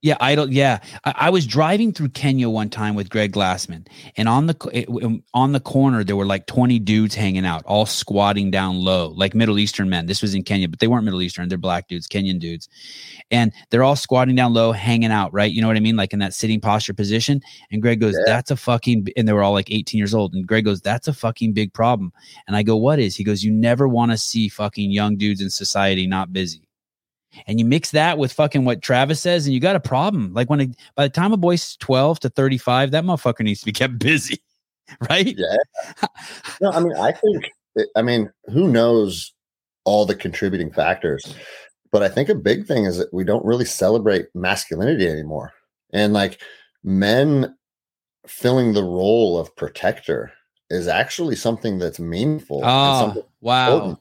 yeah, 0.02 0.16
idle. 0.18 0.50
Yeah, 0.50 0.78
I, 1.04 1.14
I, 1.16 1.30
was 1.30 1.46
driving 1.46 1.92
through 1.92 2.08
Kenya 2.10 2.48
one 2.48 2.70
time 2.70 2.94
with 2.94 3.10
Greg 3.10 3.32
Glassman, 3.32 3.86
and 4.16 4.30
on 4.30 4.46
the 4.46 4.86
um, 5.02 5.22
on 5.34 5.52
the 5.52 5.60
corner 5.60 6.02
there 6.04 6.16
were 6.16 6.24
like 6.24 6.46
twenty 6.46 6.78
dudes 6.78 7.14
hanging 7.14 7.44
out, 7.44 7.62
all 7.66 7.84
squatting 7.84 8.50
down 8.50 8.78
low, 8.82 9.08
like 9.08 9.34
Middle 9.34 9.58
Eastern 9.58 9.90
men. 9.90 10.06
This 10.06 10.22
was 10.22 10.34
in 10.34 10.42
Kenya, 10.42 10.68
but 10.68 10.78
they 10.78 10.86
weren't 10.86 11.04
Middle 11.04 11.20
Eastern; 11.20 11.48
they're 11.48 11.58
black 11.58 11.86
dudes, 11.86 12.08
Kenyan 12.08 12.38
dudes, 12.38 12.66
and 13.30 13.52
they're 13.68 13.82
all 13.82 13.96
squatting 13.96 14.34
down 14.34 14.54
low, 14.54 14.72
hanging 14.72 15.12
out, 15.12 15.34
right? 15.34 15.52
You 15.52 15.60
know 15.60 15.68
what 15.68 15.76
I 15.76 15.80
mean, 15.80 15.96
like 15.96 16.14
in 16.14 16.18
that 16.20 16.32
sitting 16.32 16.62
posture 16.62 16.94
position. 16.94 17.42
And 17.70 17.82
Greg 17.82 18.00
goes, 18.00 18.14
yeah. 18.14 18.22
"That's 18.24 18.50
a 18.50 18.56
fucking," 18.56 19.08
and 19.18 19.28
they 19.28 19.34
were 19.34 19.42
all 19.42 19.52
like 19.52 19.70
eighteen 19.70 19.98
years 19.98 20.14
old. 20.14 20.32
And 20.32 20.46
Greg 20.46 20.64
goes, 20.64 20.80
"That's 20.80 21.08
a 21.08 21.12
fucking 21.12 21.52
big 21.52 21.74
problem." 21.74 22.10
And 22.46 22.56
I 22.56 22.62
go, 22.62 22.74
"What 22.74 22.98
is?" 22.98 23.16
He 23.16 23.24
goes, 23.24 23.44
"You 23.44 23.52
never 23.52 23.86
want 23.86 24.12
to 24.12 24.16
see 24.16 24.48
fucking 24.48 24.92
young 24.92 25.18
dudes 25.18 25.42
in 25.42 25.50
society 25.50 26.06
not 26.06 26.32
busy." 26.32 26.69
And 27.46 27.58
you 27.58 27.64
mix 27.64 27.90
that 27.92 28.18
with 28.18 28.32
fucking 28.32 28.64
what 28.64 28.82
Travis 28.82 29.20
says, 29.20 29.46
and 29.46 29.54
you 29.54 29.60
got 29.60 29.76
a 29.76 29.80
problem. 29.80 30.32
Like 30.34 30.50
when 30.50 30.60
a, 30.60 30.68
by 30.94 31.04
the 31.04 31.10
time 31.10 31.32
a 31.32 31.36
boy's 31.36 31.76
twelve 31.76 32.20
to 32.20 32.28
thirty 32.28 32.58
five, 32.58 32.90
that 32.90 33.04
motherfucker 33.04 33.40
needs 33.40 33.60
to 33.60 33.66
be 33.66 33.72
kept 33.80 33.98
busy, 33.98 34.40
right? 35.08 35.36
Yeah. 35.36 36.06
No, 36.60 36.70
I 36.70 36.80
mean, 36.80 36.96
I 36.96 37.12
think. 37.12 37.50
I 37.96 38.02
mean, 38.02 38.30
who 38.46 38.68
knows 38.68 39.32
all 39.84 40.04
the 40.04 40.14
contributing 40.14 40.72
factors? 40.72 41.34
But 41.92 42.02
I 42.02 42.08
think 42.08 42.28
a 42.28 42.34
big 42.34 42.66
thing 42.66 42.84
is 42.84 42.98
that 42.98 43.12
we 43.12 43.24
don't 43.24 43.44
really 43.44 43.64
celebrate 43.64 44.26
masculinity 44.34 45.08
anymore, 45.08 45.52
and 45.92 46.12
like 46.12 46.42
men 46.82 47.56
filling 48.26 48.72
the 48.72 48.82
role 48.82 49.38
of 49.38 49.54
protector 49.56 50.32
is 50.70 50.86
actually 50.86 51.36
something 51.36 51.78
that's 51.78 51.98
meaningful. 51.98 52.60
Oh, 52.64 53.26
wow. 53.40 53.72
Important. 53.72 53.98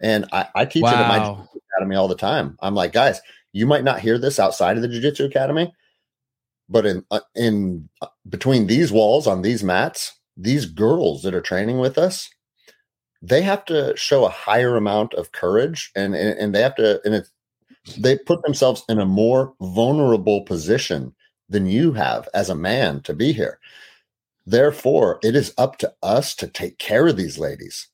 And 0.00 0.26
I, 0.32 0.46
I 0.54 0.64
teach 0.64 0.82
wow. 0.82 0.92
it 0.92 0.96
at 0.96 1.08
my 1.08 1.44
academy 1.78 1.96
all 1.96 2.08
the 2.08 2.14
time. 2.14 2.56
I'm 2.60 2.74
like, 2.74 2.92
guys, 2.92 3.20
you 3.52 3.66
might 3.66 3.84
not 3.84 4.00
hear 4.00 4.18
this 4.18 4.38
outside 4.38 4.76
of 4.76 4.82
the 4.82 4.88
jiu-jitsu 4.88 5.24
academy, 5.24 5.72
but 6.68 6.84
in 6.86 7.04
uh, 7.10 7.20
in 7.34 7.88
uh, 8.02 8.08
between 8.28 8.66
these 8.66 8.92
walls 8.92 9.26
on 9.26 9.42
these 9.42 9.64
mats, 9.64 10.18
these 10.36 10.66
girls 10.66 11.22
that 11.22 11.34
are 11.34 11.40
training 11.40 11.78
with 11.78 11.96
us, 11.98 12.28
they 13.22 13.42
have 13.42 13.64
to 13.66 13.96
show 13.96 14.24
a 14.24 14.30
higher 14.30 14.76
amount 14.76 15.14
of 15.14 15.32
courage 15.32 15.90
and 15.94 16.14
and, 16.14 16.38
and 16.38 16.54
they 16.54 16.62
have 16.62 16.76
to 16.76 17.00
and 17.04 17.14
it's 17.14 17.30
they 17.96 18.18
put 18.18 18.42
themselves 18.42 18.82
in 18.88 18.98
a 18.98 19.06
more 19.06 19.54
vulnerable 19.62 20.42
position 20.42 21.14
than 21.48 21.66
you 21.66 21.92
have 21.94 22.28
as 22.34 22.50
a 22.50 22.54
man 22.54 23.00
to 23.02 23.14
be 23.14 23.32
here. 23.32 23.58
Therefore, 24.46 25.18
it 25.22 25.34
is 25.34 25.54
up 25.56 25.78
to 25.78 25.92
us 26.02 26.34
to 26.36 26.46
take 26.46 26.78
care 26.78 27.06
of 27.06 27.16
these 27.16 27.38
ladies 27.38 27.88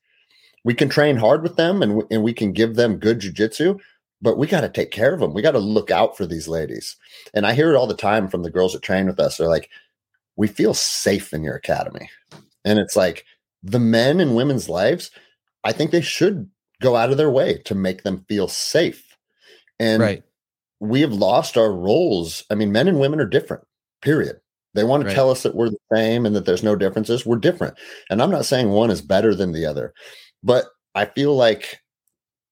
we 0.65 0.75
can 0.75 0.89
train 0.89 1.17
hard 1.17 1.43
with 1.43 1.57
them 1.57 1.83
and, 1.83 2.03
and 2.11 2.23
we 2.23 2.33
can 2.33 2.53
give 2.53 2.75
them 2.75 2.97
good 2.97 3.21
jujitsu, 3.21 3.79
but 4.23 4.39
we 4.39 4.47
got 4.47 4.63
to 4.63 4.69
take 4.69 4.91
care 4.91 5.13
of 5.13 5.21
them. 5.21 5.35
We 5.35 5.43
got 5.43 5.53
to 5.53 5.59
look 5.59 5.91
out 5.91 6.17
for 6.17 6.27
these 6.27 6.49
ladies. 6.49 6.97
And 7.35 7.47
I 7.47 7.53
hear 7.53 7.71
it 7.73 7.77
all 7.77 7.87
the 7.87 7.95
time 7.95 8.29
from 8.29 8.43
the 8.43 8.51
girls 8.51 8.73
that 8.73 8.83
train 8.83 9.07
with 9.07 9.21
us. 9.21 9.37
They're 9.37 9.49
like, 9.49 9.71
we 10.37 10.49
feel 10.49 10.75
safe 10.75 11.33
in 11.33 11.45
your 11.45 11.55
academy. 11.55 12.11
And 12.65 12.79
it's 12.79 12.97
like 12.97 13.27
the 13.63 13.79
men 13.79 14.21
in 14.21 14.35
women's 14.35 14.69
lives, 14.69 15.11
I 15.63 15.73
think 15.73 15.91
they 15.91 16.01
should 16.01 16.51
go 16.81 16.97
out 16.97 17.11
of 17.11 17.19
their 17.19 17.31
way 17.31 17.59
to 17.67 17.75
make 17.75 18.03
them 18.03 18.25
feel 18.29 18.49
safe. 18.49 19.17
And 19.79 20.03
right. 20.03 20.23
we 20.81 21.03
have 21.03 21.13
lost 21.13 21.57
our 21.57 21.73
roles. 21.73 22.45
I 22.51 22.55
mean, 22.55 22.73
men 22.73 22.89
and 22.89 23.01
women 23.01 23.21
are 23.21 23.27
different, 23.27 23.65
period. 24.03 24.41
They 24.75 24.85
want 24.85 25.03
to 25.03 25.07
right. 25.07 25.15
tell 25.15 25.31
us 25.31 25.45
that 25.45 25.55
we're 25.55 25.71
the 25.71 25.79
same 25.93 26.27
and 26.27 26.35
that 26.35 26.47
there's 26.47 26.65
no 26.65 26.75
differences. 26.75 27.25
We're 27.25 27.37
different. 27.37 27.77
And 28.11 28.21
I'm 28.21 28.31
not 28.31 28.45
saying 28.45 28.71
one 28.71 28.91
is 28.91 29.01
better 29.01 29.35
than 29.35 29.53
the 29.53 29.67
other. 29.67 29.95
But 30.45 30.67
I 30.95 31.07
feel 31.07 31.35
like 31.35 31.81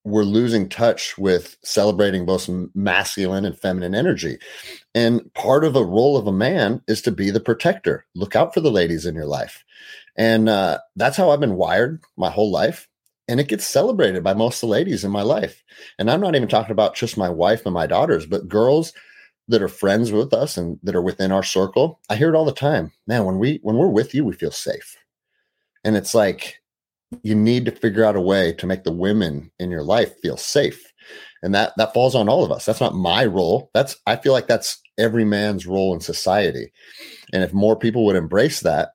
we're 0.05 0.25
losing 0.25 0.69
touch 0.69 1.17
with 1.17 1.57
celebrating 1.63 2.27
both 2.27 2.51
masculine 2.75 3.45
and 3.45 3.59
feminine 3.59 3.95
energy. 3.95 4.39
And 4.95 5.33
part 5.35 5.65
of 5.65 5.77
a 5.77 5.85
role 5.85 6.17
of 6.17 6.27
a 6.27 6.33
man 6.33 6.83
is 6.89 7.03
to 7.03 7.13
be 7.13 7.31
the 7.31 7.39
protector. 7.39 8.05
Look 8.15 8.35
out 8.35 8.53
for 8.53 8.61
the 8.61 8.71
ladies 8.71 9.07
in 9.07 9.15
your 9.15 9.27
life. 9.27 9.65
And 10.17 10.49
uh, 10.49 10.79
that's 10.97 11.17
how 11.17 11.31
I've 11.31 11.41
been 11.41 11.55
wired 11.55 12.03
my 12.17 12.31
whole 12.31 12.51
life. 12.51 12.89
And 13.29 13.39
it 13.39 13.49
gets 13.49 13.65
celebrated 13.65 14.25
by 14.25 14.35
most 14.35 14.57
of 14.57 14.69
the 14.69 14.73
ladies 14.73 15.05
in 15.05 15.13
my 15.13 15.23
life. 15.23 15.63
And 15.99 16.11
I'm 16.11 16.21
not 16.21 16.35
even 16.35 16.49
talking 16.49 16.73
about 16.73 16.97
just 16.97 17.17
my 17.17 17.29
wife 17.29 17.65
and 17.65 17.73
my 17.73 17.87
daughters, 17.87 18.27
but 18.27 18.49
girls 18.49 18.93
that 19.49 19.63
are 19.63 19.69
friends 19.69 20.11
with 20.11 20.33
us 20.33 20.57
and 20.57 20.79
that 20.83 20.97
are 20.97 21.03
within 21.03 21.31
our 21.31 21.43
circle, 21.43 22.01
I 22.11 22.17
hear 22.17 22.29
it 22.29 22.37
all 22.37 22.45
the 22.45 22.53
time. 22.53 22.93
Man, 23.07 23.25
when 23.25 23.39
we 23.39 23.61
when 23.63 23.77
we're 23.77 23.89
with 23.89 24.15
you, 24.15 24.25
we 24.25 24.35
feel 24.35 24.51
safe. 24.51 24.97
And 25.85 25.97
it's 25.97 26.15
like 26.15 26.62
you 27.23 27.35
need 27.35 27.65
to 27.67 27.71
figure 27.71 28.05
out 28.05 28.17
a 28.17 28.21
way 28.21 28.53
to 28.55 28.67
make 28.67 28.85
the 28.85 28.93
women 28.93 29.51
in 29.59 29.71
your 29.71 29.83
life 29.83 30.13
feel 30.21 30.37
safe. 30.37 30.93
And 31.43 31.55
that 31.55 31.73
that 31.77 31.93
falls 31.93 32.15
on 32.15 32.29
all 32.29 32.45
of 32.45 32.53
us. 32.53 32.65
That's 32.65 32.81
not 32.81 32.95
my 32.95 33.25
role. 33.25 33.71
That's 33.75 33.97
I 34.07 34.17
feel 34.17 34.33
like 34.33 34.47
that's 34.47 34.81
every 34.99 35.25
man's 35.25 35.67
role 35.67 35.93
in 35.95 36.01
society. 36.01 36.73
And 37.33 37.43
if 37.43 37.53
more 37.53 37.77
people 37.77 38.05
would 38.07 38.17
embrace 38.17 38.61
that, 38.61 38.91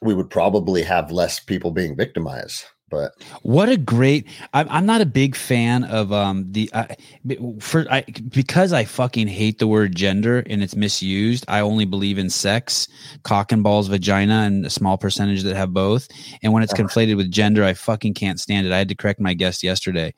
we 0.00 0.14
would 0.14 0.30
probably 0.30 0.82
have 0.82 1.10
less 1.10 1.40
people 1.40 1.70
being 1.70 1.96
victimized. 1.96 2.64
But 2.92 3.14
what 3.40 3.70
a 3.70 3.78
great! 3.78 4.26
I'm, 4.52 4.68
I'm 4.68 4.84
not 4.84 5.00
a 5.00 5.06
big 5.06 5.34
fan 5.34 5.84
of 5.84 6.12
um 6.12 6.44
the 6.52 6.70
uh, 6.74 6.84
for 7.58 7.86
I 7.90 8.02
because 8.28 8.74
I 8.74 8.84
fucking 8.84 9.28
hate 9.28 9.58
the 9.58 9.66
word 9.66 9.96
gender 9.96 10.44
and 10.46 10.62
it's 10.62 10.76
misused. 10.76 11.46
I 11.48 11.60
only 11.60 11.86
believe 11.86 12.18
in 12.18 12.28
sex, 12.28 12.86
cock 13.22 13.50
and 13.50 13.62
balls, 13.62 13.88
vagina, 13.88 14.42
and 14.42 14.66
a 14.66 14.70
small 14.70 14.98
percentage 14.98 15.42
that 15.44 15.56
have 15.56 15.72
both. 15.72 16.06
And 16.42 16.52
when 16.52 16.62
it's 16.62 16.74
uh-huh. 16.74 16.82
conflated 16.82 17.16
with 17.16 17.30
gender, 17.30 17.64
I 17.64 17.72
fucking 17.72 18.12
can't 18.12 18.38
stand 18.38 18.66
it. 18.66 18.74
I 18.74 18.78
had 18.78 18.90
to 18.90 18.94
correct 18.94 19.20
my 19.20 19.32
guest 19.32 19.62
yesterday. 19.62 20.12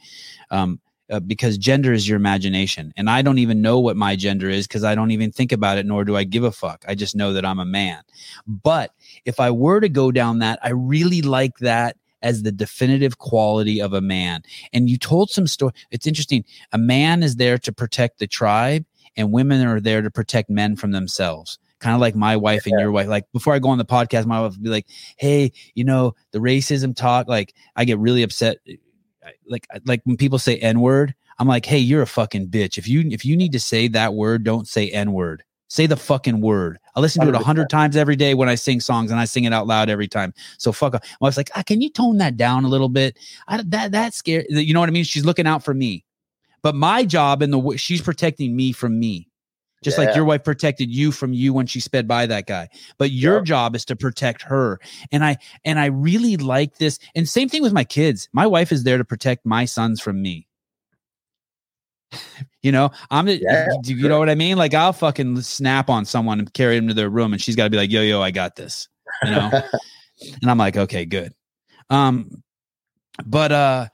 Um, 0.50 0.80
uh, 1.10 1.20
because 1.20 1.58
gender 1.58 1.92
is 1.92 2.08
your 2.08 2.16
imagination 2.16 2.90
and 2.96 3.10
i 3.10 3.20
don't 3.20 3.36
even 3.36 3.60
know 3.60 3.78
what 3.78 3.94
my 3.94 4.16
gender 4.16 4.48
is 4.48 4.66
because 4.66 4.84
i 4.84 4.94
don't 4.94 5.10
even 5.10 5.30
think 5.30 5.52
about 5.52 5.76
it 5.76 5.84
nor 5.84 6.02
do 6.02 6.16
i 6.16 6.24
give 6.24 6.44
a 6.44 6.50
fuck 6.50 6.82
i 6.88 6.94
just 6.94 7.14
know 7.14 7.34
that 7.34 7.44
i'm 7.44 7.58
a 7.58 7.64
man 7.66 8.02
but 8.46 8.90
if 9.26 9.38
i 9.38 9.50
were 9.50 9.80
to 9.80 9.90
go 9.90 10.10
down 10.10 10.38
that 10.38 10.58
i 10.62 10.70
really 10.70 11.20
like 11.20 11.58
that 11.58 11.94
as 12.24 12.42
the 12.42 12.50
definitive 12.50 13.18
quality 13.18 13.80
of 13.80 13.92
a 13.92 14.00
man. 14.00 14.42
And 14.72 14.90
you 14.90 14.98
told 14.98 15.30
some 15.30 15.46
story. 15.46 15.72
It's 15.92 16.06
interesting. 16.06 16.44
A 16.72 16.78
man 16.78 17.22
is 17.22 17.36
there 17.36 17.58
to 17.58 17.72
protect 17.72 18.18
the 18.18 18.26
tribe, 18.26 18.84
and 19.16 19.30
women 19.30 19.64
are 19.64 19.78
there 19.78 20.02
to 20.02 20.10
protect 20.10 20.50
men 20.50 20.74
from 20.74 20.90
themselves. 20.90 21.58
Kind 21.78 21.94
of 21.94 22.00
like 22.00 22.16
my 22.16 22.36
wife 22.36 22.66
and 22.66 22.80
your 22.80 22.90
wife. 22.90 23.08
Like 23.08 23.30
before 23.32 23.54
I 23.54 23.58
go 23.58 23.68
on 23.68 23.78
the 23.78 23.84
podcast, 23.84 24.24
my 24.24 24.40
wife 24.40 24.52
would 24.52 24.62
be 24.62 24.70
like, 24.70 24.86
"Hey, 25.18 25.52
you 25.74 25.84
know 25.84 26.14
the 26.32 26.38
racism 26.38 26.96
talk." 26.96 27.28
Like 27.28 27.54
I 27.76 27.84
get 27.84 27.98
really 27.98 28.22
upset. 28.22 28.56
Eh, 28.66 28.76
like 29.46 29.66
like 29.84 30.00
when 30.04 30.16
people 30.16 30.38
say 30.38 30.56
N 30.56 30.80
word, 30.80 31.14
I'm 31.38 31.46
like, 31.46 31.66
"Hey, 31.66 31.78
you're 31.78 32.02
a 32.02 32.06
fucking 32.06 32.48
bitch. 32.48 32.78
If 32.78 32.88
you 32.88 33.02
if 33.10 33.24
you 33.26 33.36
need 33.36 33.52
to 33.52 33.60
say 33.60 33.88
that 33.88 34.14
word, 34.14 34.44
don't 34.44 34.66
say 34.66 34.88
N 34.88 35.12
word." 35.12 35.44
Say 35.74 35.88
the 35.88 35.96
fucking 35.96 36.40
word. 36.40 36.78
I 36.94 37.00
listen 37.00 37.20
to 37.22 37.28
it 37.28 37.34
a 37.34 37.40
hundred 37.40 37.68
times 37.68 37.96
every 37.96 38.14
day 38.14 38.34
when 38.34 38.48
I 38.48 38.54
sing 38.54 38.78
songs, 38.78 39.10
and 39.10 39.18
I 39.18 39.24
sing 39.24 39.42
it 39.42 39.52
out 39.52 39.66
loud 39.66 39.90
every 39.90 40.06
time. 40.06 40.32
So 40.56 40.70
fuck. 40.70 40.94
Up. 40.94 41.02
I 41.04 41.24
was 41.24 41.36
like, 41.36 41.50
ah, 41.56 41.64
can 41.64 41.80
you 41.80 41.90
tone 41.90 42.18
that 42.18 42.36
down 42.36 42.64
a 42.64 42.68
little 42.68 42.88
bit? 42.88 43.18
I, 43.48 43.60
that 43.60 43.90
that 43.90 44.14
scary. 44.14 44.46
You 44.50 44.72
know 44.72 44.78
what 44.78 44.88
I 44.88 44.92
mean? 44.92 45.02
She's 45.02 45.24
looking 45.24 45.48
out 45.48 45.64
for 45.64 45.74
me, 45.74 46.04
but 46.62 46.76
my 46.76 47.04
job 47.04 47.42
in 47.42 47.50
the 47.50 47.76
she's 47.76 48.00
protecting 48.00 48.54
me 48.54 48.70
from 48.70 49.00
me, 49.00 49.28
just 49.82 49.98
yeah. 49.98 50.04
like 50.04 50.14
your 50.14 50.24
wife 50.24 50.44
protected 50.44 50.92
you 50.92 51.10
from 51.10 51.32
you 51.32 51.52
when 51.52 51.66
she 51.66 51.80
sped 51.80 52.06
by 52.06 52.24
that 52.26 52.46
guy. 52.46 52.68
But 52.96 53.10
your 53.10 53.40
job 53.40 53.74
is 53.74 53.84
to 53.86 53.96
protect 53.96 54.42
her, 54.42 54.78
and 55.10 55.24
I 55.24 55.38
and 55.64 55.80
I 55.80 55.86
really 55.86 56.36
like 56.36 56.78
this. 56.78 57.00
And 57.16 57.28
same 57.28 57.48
thing 57.48 57.62
with 57.62 57.72
my 57.72 57.82
kids. 57.82 58.28
My 58.32 58.46
wife 58.46 58.70
is 58.70 58.84
there 58.84 58.98
to 58.98 59.04
protect 59.04 59.44
my 59.44 59.64
sons 59.64 60.00
from 60.00 60.22
me. 60.22 60.46
You 62.62 62.72
know, 62.72 62.90
I'm 63.10 63.28
yeah, 63.28 63.68
you 63.84 64.08
know 64.08 64.18
what 64.18 64.30
I 64.30 64.34
mean? 64.34 64.56
Like 64.56 64.72
I'll 64.72 64.94
fucking 64.94 65.42
snap 65.42 65.90
on 65.90 66.04
someone 66.06 66.38
and 66.38 66.52
carry 66.54 66.76
them 66.76 66.88
to 66.88 66.94
their 66.94 67.10
room 67.10 67.32
and 67.32 67.42
she's 67.42 67.56
got 67.56 67.64
to 67.64 67.70
be 67.70 67.76
like, 67.76 67.90
yo, 67.90 68.00
yo, 68.00 68.22
I 68.22 68.30
got 68.30 68.56
this, 68.56 68.88
you 69.22 69.30
know? 69.30 69.50
and 70.40 70.50
I'm 70.50 70.58
like, 70.58 70.76
okay, 70.76 71.04
good. 71.04 71.34
Um, 71.90 72.42
but, 73.26 73.52
uh, 73.52 73.88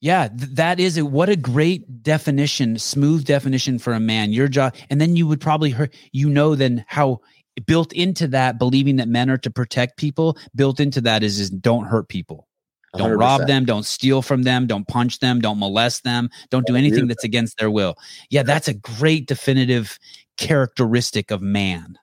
yeah, 0.00 0.28
th- 0.28 0.50
that 0.52 0.80
is 0.80 0.96
a, 0.96 1.04
what 1.04 1.28
a 1.28 1.36
great 1.36 2.02
definition, 2.02 2.78
smooth 2.78 3.24
definition 3.24 3.78
for 3.78 3.92
a 3.92 4.00
man. 4.00 4.32
Your 4.32 4.48
job, 4.48 4.74
and 4.90 5.00
then 5.00 5.16
you 5.16 5.26
would 5.26 5.40
probably 5.40 5.70
hurt, 5.70 5.92
you 6.12 6.30
know, 6.30 6.54
then 6.54 6.84
how 6.88 7.20
built 7.66 7.92
into 7.92 8.26
that, 8.28 8.58
believing 8.58 8.96
that 8.96 9.08
men 9.08 9.28
are 9.30 9.38
to 9.38 9.50
protect 9.50 9.98
people, 9.98 10.38
built 10.54 10.80
into 10.80 11.00
that 11.02 11.22
is, 11.22 11.38
is 11.38 11.50
don't 11.50 11.86
hurt 11.86 12.08
people. 12.08 12.47
Don't 12.96 13.10
100%. 13.10 13.18
rob 13.18 13.46
them. 13.46 13.64
Don't 13.64 13.84
steal 13.84 14.22
from 14.22 14.42
them. 14.42 14.66
Don't 14.66 14.88
punch 14.88 15.18
them. 15.18 15.40
Don't 15.40 15.58
molest 15.58 16.04
them. 16.04 16.30
Don't 16.50 16.66
do 16.66 16.72
oh, 16.72 16.76
anything 16.76 17.06
that's 17.06 17.24
against 17.24 17.58
their 17.58 17.70
will. 17.70 17.96
Yeah, 18.30 18.42
that's 18.42 18.68
a 18.68 18.74
great 18.74 19.26
definitive 19.26 19.98
characteristic 20.36 21.30
of 21.30 21.42
man. 21.42 21.98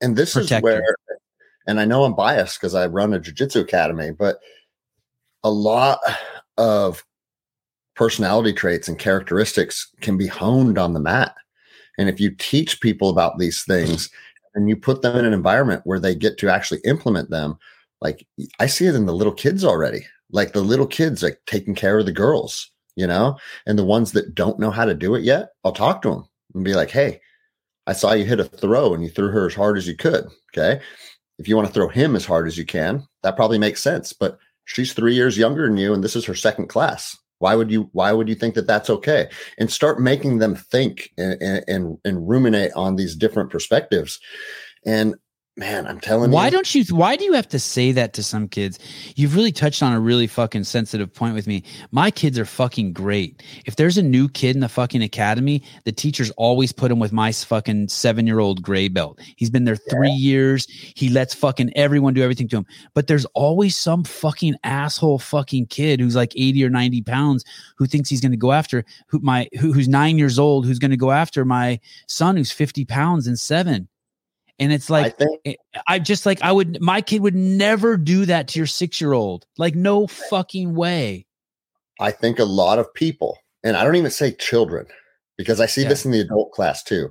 And 0.00 0.16
this 0.16 0.36
is 0.36 0.50
where, 0.60 0.96
and 1.66 1.80
I 1.80 1.84
know 1.84 2.04
I'm 2.04 2.14
biased 2.14 2.60
because 2.60 2.74
I 2.74 2.86
run 2.86 3.14
a 3.14 3.18
jiu-jitsu 3.18 3.60
academy, 3.60 4.10
but 4.10 4.38
a 5.42 5.50
lot 5.50 5.98
of 6.56 7.04
personality 7.96 8.52
traits 8.52 8.86
and 8.86 8.98
characteristics 8.98 9.90
can 10.00 10.16
be 10.16 10.26
honed 10.26 10.78
on 10.78 10.92
the 10.92 11.00
mat. 11.00 11.34
And 11.98 12.08
if 12.08 12.20
you 12.20 12.30
teach 12.30 12.80
people 12.80 13.08
about 13.08 13.38
these 13.38 13.64
things 13.64 14.08
and 14.54 14.68
you 14.68 14.76
put 14.76 15.02
them 15.02 15.16
in 15.16 15.24
an 15.24 15.32
environment 15.32 15.82
where 15.84 15.98
they 15.98 16.14
get 16.14 16.38
to 16.38 16.48
actually 16.48 16.80
implement 16.84 17.30
them, 17.30 17.58
like 18.00 18.24
I 18.60 18.66
see 18.66 18.86
it 18.86 18.94
in 18.94 19.06
the 19.06 19.14
little 19.14 19.32
kids 19.32 19.64
already 19.64 20.06
like 20.30 20.52
the 20.52 20.60
little 20.60 20.86
kids 20.86 21.22
like 21.22 21.40
taking 21.46 21.74
care 21.74 21.98
of 21.98 22.06
the 22.06 22.12
girls 22.12 22.70
you 22.96 23.06
know? 23.06 23.38
And 23.64 23.78
the 23.78 23.84
ones 23.84 24.10
that 24.12 24.34
don't 24.34 24.58
know 24.58 24.72
how 24.72 24.84
to 24.84 24.94
do 24.94 25.14
it 25.14 25.22
yet 25.22 25.50
i'll 25.64 25.72
talk 25.72 26.02
to 26.02 26.10
them 26.10 26.28
and 26.54 26.64
be 26.64 26.74
like 26.74 26.90
hey 26.90 27.20
i 27.86 27.92
saw 27.92 28.12
you 28.12 28.24
hit 28.24 28.40
a 28.40 28.44
throw 28.44 28.94
and 28.94 29.02
you 29.02 29.10
threw 29.10 29.30
her 29.30 29.46
as 29.46 29.54
hard 29.54 29.76
as 29.76 29.86
you 29.86 29.96
could 29.96 30.26
okay? 30.56 30.80
If 31.38 31.46
you 31.46 31.54
want 31.54 31.68
to 31.68 31.74
throw 31.74 31.88
him 31.88 32.16
as 32.16 32.26
hard 32.26 32.46
as 32.48 32.58
you 32.58 32.64
can 32.64 33.06
that 33.22 33.36
probably 33.36 33.58
makes 33.58 33.82
sense 33.82 34.12
but 34.12 34.38
she's 34.68 34.92
three 34.92 35.14
years 35.14 35.36
younger 35.36 35.66
than 35.66 35.76
you 35.76 35.92
and 35.92 36.04
this 36.04 36.14
is 36.14 36.26
her 36.26 36.34
second 36.34 36.68
class. 36.68 37.16
Why 37.38 37.54
would 37.54 37.70
you 37.70 37.88
why 37.92 38.12
would 38.12 38.28
you 38.28 38.34
think 38.34 38.54
that 38.54 38.66
that's 38.66 38.90
okay? 38.90 39.28
And 39.58 39.70
start 39.70 40.00
making 40.00 40.38
them 40.38 40.54
think 40.54 41.10
and 41.16 41.40
and, 41.66 41.98
and 42.04 42.28
ruminate 42.28 42.72
on 42.74 42.96
these 42.96 43.16
different 43.16 43.50
perspectives. 43.50 44.20
And 44.84 45.14
man, 45.58 45.86
I'm 45.86 46.00
telling 46.00 46.30
why 46.30 46.42
you. 46.42 46.46
Why 46.46 46.50
don't 46.50 46.74
you? 46.74 46.84
Why 46.94 47.16
do 47.16 47.24
you 47.24 47.32
have 47.32 47.48
to 47.48 47.58
say 47.58 47.92
that 47.92 48.12
to 48.14 48.22
some 48.22 48.48
kids? 48.48 48.78
You've 49.16 49.34
really 49.34 49.52
touched 49.52 49.82
on 49.82 49.92
a 49.92 50.00
really 50.00 50.26
fucking 50.26 50.64
sensitive 50.64 51.12
point 51.12 51.34
with 51.34 51.46
me. 51.46 51.64
My 51.90 52.10
kids 52.10 52.38
are 52.38 52.44
fucking 52.44 52.92
great. 52.92 53.42
If 53.66 53.76
there's 53.76 53.98
a 53.98 54.02
new 54.02 54.28
kid 54.28 54.54
in 54.56 54.60
the 54.60 54.68
fucking 54.68 55.02
academy, 55.02 55.62
the 55.84 55.92
teachers 55.92 56.30
always 56.32 56.72
put 56.72 56.90
him 56.90 56.98
with 56.98 57.12
my 57.12 57.32
fucking 57.32 57.88
seven 57.88 58.26
year 58.26 58.38
old 58.38 58.62
gray 58.62 58.88
belt. 58.88 59.18
He's 59.36 59.50
been 59.50 59.64
there 59.64 59.76
three 59.76 60.10
yeah. 60.10 60.16
years. 60.16 60.66
He 60.68 61.08
lets 61.08 61.34
fucking 61.34 61.76
everyone 61.76 62.14
do 62.14 62.22
everything 62.22 62.48
to 62.48 62.58
him. 62.58 62.66
But 62.94 63.08
there's 63.08 63.26
always 63.34 63.76
some 63.76 64.04
fucking 64.04 64.56
asshole 64.64 65.18
fucking 65.18 65.66
kid 65.66 66.00
who's 66.00 66.16
like 66.16 66.32
80 66.36 66.64
or 66.64 66.70
90 66.70 67.02
pounds 67.02 67.44
who 67.76 67.86
thinks 67.86 68.08
he's 68.08 68.20
going 68.20 68.32
to 68.32 68.38
go 68.38 68.52
after 68.52 68.84
who 69.08 69.18
my 69.20 69.48
who, 69.58 69.72
who's 69.72 69.88
nine 69.88 70.18
years 70.18 70.38
old 70.38 70.66
who's 70.66 70.78
going 70.78 70.90
to 70.90 70.96
go 70.96 71.10
after 71.10 71.44
my 71.44 71.80
son 72.06 72.36
who's 72.36 72.52
50 72.52 72.84
pounds 72.84 73.26
and 73.26 73.38
seven 73.38 73.88
and 74.58 74.72
it's 74.72 74.90
like, 74.90 75.06
I, 75.06 75.10
think, 75.10 75.58
I 75.86 75.98
just 75.98 76.26
like, 76.26 76.42
I 76.42 76.50
would, 76.50 76.80
my 76.80 77.00
kid 77.00 77.22
would 77.22 77.34
never 77.34 77.96
do 77.96 78.24
that 78.26 78.48
to 78.48 78.58
your 78.58 78.66
six 78.66 79.00
year 79.00 79.12
old. 79.12 79.46
Like, 79.56 79.74
no 79.74 80.06
fucking 80.06 80.74
way. 80.74 81.26
I 82.00 82.10
think 82.10 82.38
a 82.38 82.44
lot 82.44 82.78
of 82.78 82.92
people, 82.94 83.38
and 83.62 83.76
I 83.76 83.84
don't 83.84 83.96
even 83.96 84.10
say 84.10 84.32
children, 84.32 84.86
because 85.36 85.60
I 85.60 85.66
see 85.66 85.82
yeah. 85.82 85.88
this 85.88 86.04
in 86.04 86.10
the 86.10 86.20
adult 86.20 86.52
class 86.52 86.82
too. 86.82 87.10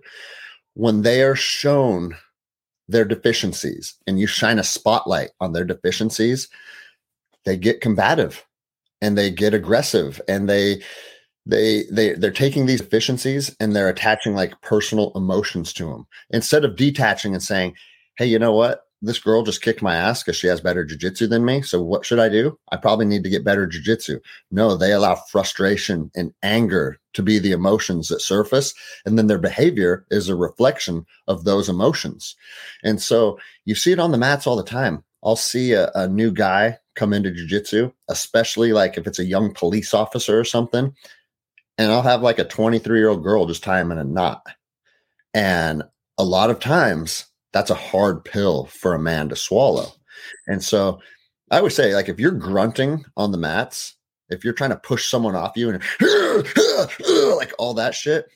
When 0.73 1.01
they 1.01 1.23
are 1.23 1.35
shown 1.35 2.15
their 2.87 3.05
deficiencies 3.05 3.95
and 4.05 4.19
you 4.19 4.27
shine 4.27 4.59
a 4.59 4.63
spotlight 4.63 5.31
on 5.39 5.53
their 5.53 5.65
deficiencies, 5.65 6.47
they 7.45 7.57
get 7.57 7.81
combative 7.81 8.45
and 9.01 9.17
they 9.17 9.31
get 9.31 9.53
aggressive 9.53 10.21
and 10.27 10.49
they, 10.49 10.81
they 11.47 11.83
they 11.89 12.13
they're 12.13 12.31
taking 12.31 12.65
these 12.65 12.81
efficiencies 12.81 13.55
and 13.59 13.75
they're 13.75 13.89
attaching 13.89 14.35
like 14.35 14.59
personal 14.61 15.11
emotions 15.15 15.71
to 15.73 15.85
them 15.85 16.05
instead 16.29 16.65
of 16.65 16.75
detaching 16.75 17.33
and 17.33 17.41
saying 17.41 17.73
hey 18.17 18.25
you 18.25 18.37
know 18.39 18.53
what? 18.53 18.81
This 18.99 19.19
girl 19.19 19.43
just 19.43 19.61
kicked 19.61 19.83
my 19.83 19.95
ass 19.95 20.23
because 20.23 20.35
she 20.35 20.47
has 20.47 20.59
better 20.59 20.83
jujitsu 20.83 21.29
than 21.29 21.45
me 21.45 21.61
so 21.61 21.81
what 21.81 22.05
should 22.05 22.19
i 22.19 22.27
do? 22.29 22.57
I 22.71 22.77
probably 22.77 23.05
need 23.05 23.23
to 23.23 23.29
get 23.29 23.45
better 23.45 23.67
jujitsu 23.67 24.19
no 24.51 24.75
they 24.75 24.91
allow 24.91 25.15
frustration 25.15 26.11
and 26.15 26.33
anger 26.43 26.97
to 27.13 27.23
be 27.23 27.39
the 27.39 27.53
emotions 27.53 28.09
that 28.09 28.21
surface 28.21 28.73
and 29.05 29.17
then 29.17 29.27
their 29.27 29.39
behavior 29.39 30.05
is 30.11 30.27
a 30.27 30.35
reflection 30.35 31.05
of 31.27 31.45
those 31.45 31.69
emotions. 31.69 32.35
And 32.83 33.01
so 33.01 33.39
you 33.65 33.75
see 33.75 33.91
it 33.91 33.99
on 33.99 34.11
the 34.11 34.17
mats 34.17 34.47
all 34.47 34.55
the 34.55 34.63
time. 34.63 35.03
I'll 35.23 35.35
see 35.35 35.73
a, 35.73 35.91
a 35.95 36.07
new 36.07 36.31
guy 36.31 36.77
come 36.95 37.13
into 37.13 37.29
jujitsu 37.29 37.93
especially 38.09 38.73
like 38.73 38.97
if 38.97 39.05
it's 39.05 39.19
a 39.19 39.25
young 39.25 39.53
police 39.53 39.93
officer 39.93 40.39
or 40.39 40.43
something 40.43 40.93
and 41.77 41.91
I'll 41.91 42.01
have 42.01 42.21
like 42.21 42.39
a 42.39 42.43
23 42.43 42.99
year 42.99 43.09
old 43.09 43.23
girl 43.23 43.45
just 43.45 43.63
tie 43.63 43.79
him 43.79 43.91
in 43.91 43.97
a 43.97 44.03
knot. 44.03 44.45
And 45.33 45.83
a 46.17 46.23
lot 46.23 46.49
of 46.49 46.59
times 46.59 47.25
that's 47.53 47.69
a 47.69 47.75
hard 47.75 48.25
pill 48.25 48.65
for 48.65 48.93
a 48.93 48.99
man 48.99 49.29
to 49.29 49.35
swallow. 49.35 49.91
And 50.47 50.63
so 50.63 50.99
I 51.51 51.61
would 51.61 51.71
say, 51.71 51.95
like, 51.95 52.09
if 52.09 52.19
you're 52.19 52.31
grunting 52.31 53.05
on 53.15 53.31
the 53.31 53.37
mats, 53.37 53.95
if 54.29 54.43
you're 54.43 54.53
trying 54.53 54.71
to 54.71 54.77
push 54.77 55.09
someone 55.09 55.35
off 55.35 55.55
you 55.55 55.69
and 55.69 55.81
like 57.37 57.53
all 57.57 57.73
that 57.75 57.95
shit, 57.95 58.27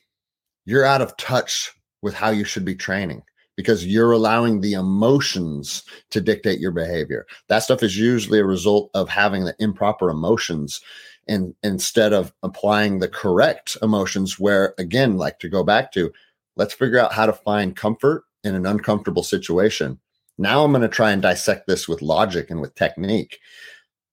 you're 0.66 0.86
out 0.86 1.02
of 1.02 1.18
touch 1.18 1.72
with 2.02 2.14
how 2.14 2.30
you 2.30 2.46
should 2.46 2.64
be 2.64 2.76
training 2.76 3.22
because 3.58 3.86
you're 3.86 4.14
allowing 4.14 4.62
the 4.62 4.74
emotions 4.74 5.84
to 6.10 6.22
dictate 6.22 6.60
your 6.60 6.72
behavior. 6.72 7.26
That 7.50 7.60
stuff 7.60 7.84
is 7.84 7.98
usually 7.98 8.40
a 8.40 8.46
result 8.46 8.90
of 8.94 9.10
having 9.10 9.44
the 9.44 9.56
improper 9.60 10.10
emotions 10.10 10.80
and 11.28 11.54
instead 11.64 12.14
of 12.14 12.34
applying 12.44 13.00
the 13.00 13.08
correct 13.08 13.78
emotions 13.82 14.40
where 14.40 14.74
again 14.78 15.18
like 15.18 15.40
to 15.40 15.50
go 15.50 15.64
back 15.64 15.92
to 15.92 16.12
Let's 16.56 16.74
figure 16.74 17.00
out 17.00 17.14
how 17.14 17.26
to 17.26 17.34
find 17.34 17.76
comfort 17.76 18.24
in 18.44 18.56
an 18.56 18.66
uncomfortable 18.66 19.24
situation. 19.24 20.00
Now 20.38 20.64
I'm 20.64 20.72
going 20.72 20.82
to 20.82 20.88
try 20.88 21.12
and 21.12 21.22
dissect 21.22 21.68
this 21.68 21.88
with 21.88 22.02
logic 22.02 22.50
and 22.50 22.60
with 22.62 22.76
technique. 22.76 23.40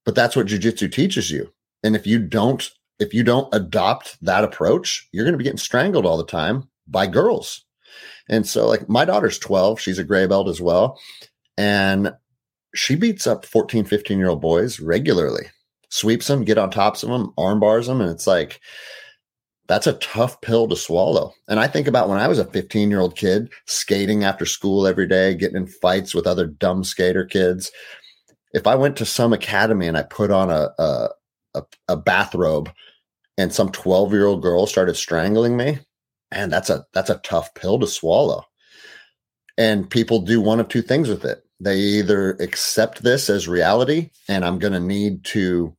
But 0.04 0.14
that's 0.14 0.36
what 0.36 0.46
jujitsu 0.46 0.90
teaches 0.90 1.30
you. 1.30 1.52
And 1.82 1.96
if 1.96 2.06
you 2.06 2.18
don't, 2.18 2.70
if 2.98 3.12
you 3.12 3.22
don't 3.22 3.52
adopt 3.54 4.22
that 4.24 4.44
approach, 4.44 5.08
you're 5.12 5.24
going 5.24 5.32
to 5.32 5.38
be 5.38 5.44
getting 5.44 5.58
strangled 5.58 6.06
all 6.06 6.16
the 6.16 6.24
time 6.24 6.68
by 6.86 7.06
girls. 7.06 7.64
And 8.28 8.46
so, 8.46 8.66
like, 8.66 8.88
my 8.88 9.04
daughter's 9.04 9.38
12, 9.38 9.80
she's 9.80 9.98
a 9.98 10.04
gray 10.04 10.26
belt 10.26 10.48
as 10.48 10.60
well. 10.60 10.98
And 11.56 12.14
she 12.74 12.94
beats 12.94 13.26
up 13.26 13.46
14, 13.46 13.84
15 13.84 14.18
year 14.18 14.28
old 14.28 14.40
boys 14.40 14.80
regularly, 14.80 15.46
sweeps 15.90 16.26
them, 16.26 16.44
get 16.44 16.58
on 16.58 16.70
tops 16.70 17.02
of 17.02 17.10
them, 17.10 17.32
arm 17.38 17.60
bars 17.60 17.86
them. 17.86 18.00
And 18.00 18.10
it's 18.10 18.26
like, 18.26 18.60
that's 19.68 19.86
a 19.86 19.92
tough 19.94 20.40
pill 20.40 20.66
to 20.68 20.76
swallow. 20.76 21.34
And 21.46 21.60
I 21.60 21.68
think 21.68 21.86
about 21.86 22.08
when 22.08 22.18
I 22.18 22.26
was 22.26 22.38
a 22.38 22.44
15 22.44 22.90
year 22.90 23.00
old 23.00 23.16
kid 23.16 23.52
skating 23.66 24.24
after 24.24 24.46
school 24.46 24.86
every 24.86 25.06
day, 25.06 25.34
getting 25.34 25.56
in 25.56 25.66
fights 25.66 26.14
with 26.14 26.26
other 26.26 26.46
dumb 26.46 26.82
skater 26.84 27.24
kids. 27.24 27.70
If 28.54 28.66
I 28.66 28.74
went 28.76 28.96
to 28.96 29.04
some 29.04 29.34
academy 29.34 29.86
and 29.86 29.96
I 29.96 30.02
put 30.02 30.30
on 30.30 30.50
a, 30.50 30.70
a, 30.78 31.08
a, 31.54 31.62
a 31.88 31.96
bathrobe 31.96 32.72
and 33.36 33.52
some 33.52 33.70
12 33.70 34.12
year 34.12 34.26
old 34.26 34.42
girl 34.42 34.66
started 34.66 34.96
strangling 34.96 35.56
me, 35.56 35.80
and 36.30 36.50
that's 36.50 36.70
a 36.70 36.86
that's 36.92 37.10
a 37.10 37.18
tough 37.18 37.54
pill 37.54 37.78
to 37.78 37.86
swallow. 37.86 38.44
And 39.58 39.88
people 39.90 40.20
do 40.20 40.40
one 40.40 40.60
of 40.60 40.68
two 40.68 40.82
things 40.82 41.08
with 41.08 41.24
it. 41.24 41.42
They 41.60 41.76
either 41.76 42.32
accept 42.40 43.02
this 43.02 43.28
as 43.28 43.48
reality 43.48 44.10
and 44.28 44.44
I'm 44.44 44.58
going 44.58 44.72
to 44.74 44.80
need 44.80 45.24
to 45.26 45.76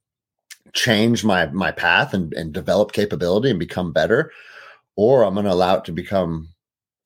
change 0.74 1.24
my 1.24 1.48
my 1.48 1.72
path 1.72 2.14
and, 2.14 2.34
and 2.34 2.54
develop 2.54 2.91
capability 2.91 3.50
and 3.50 3.60
become 3.60 3.91
better 3.91 4.32
or 4.96 5.24
i'm 5.24 5.34
going 5.34 5.46
to 5.46 5.52
allow 5.52 5.76
it 5.76 5.86
to 5.86 5.91
become 5.91 6.50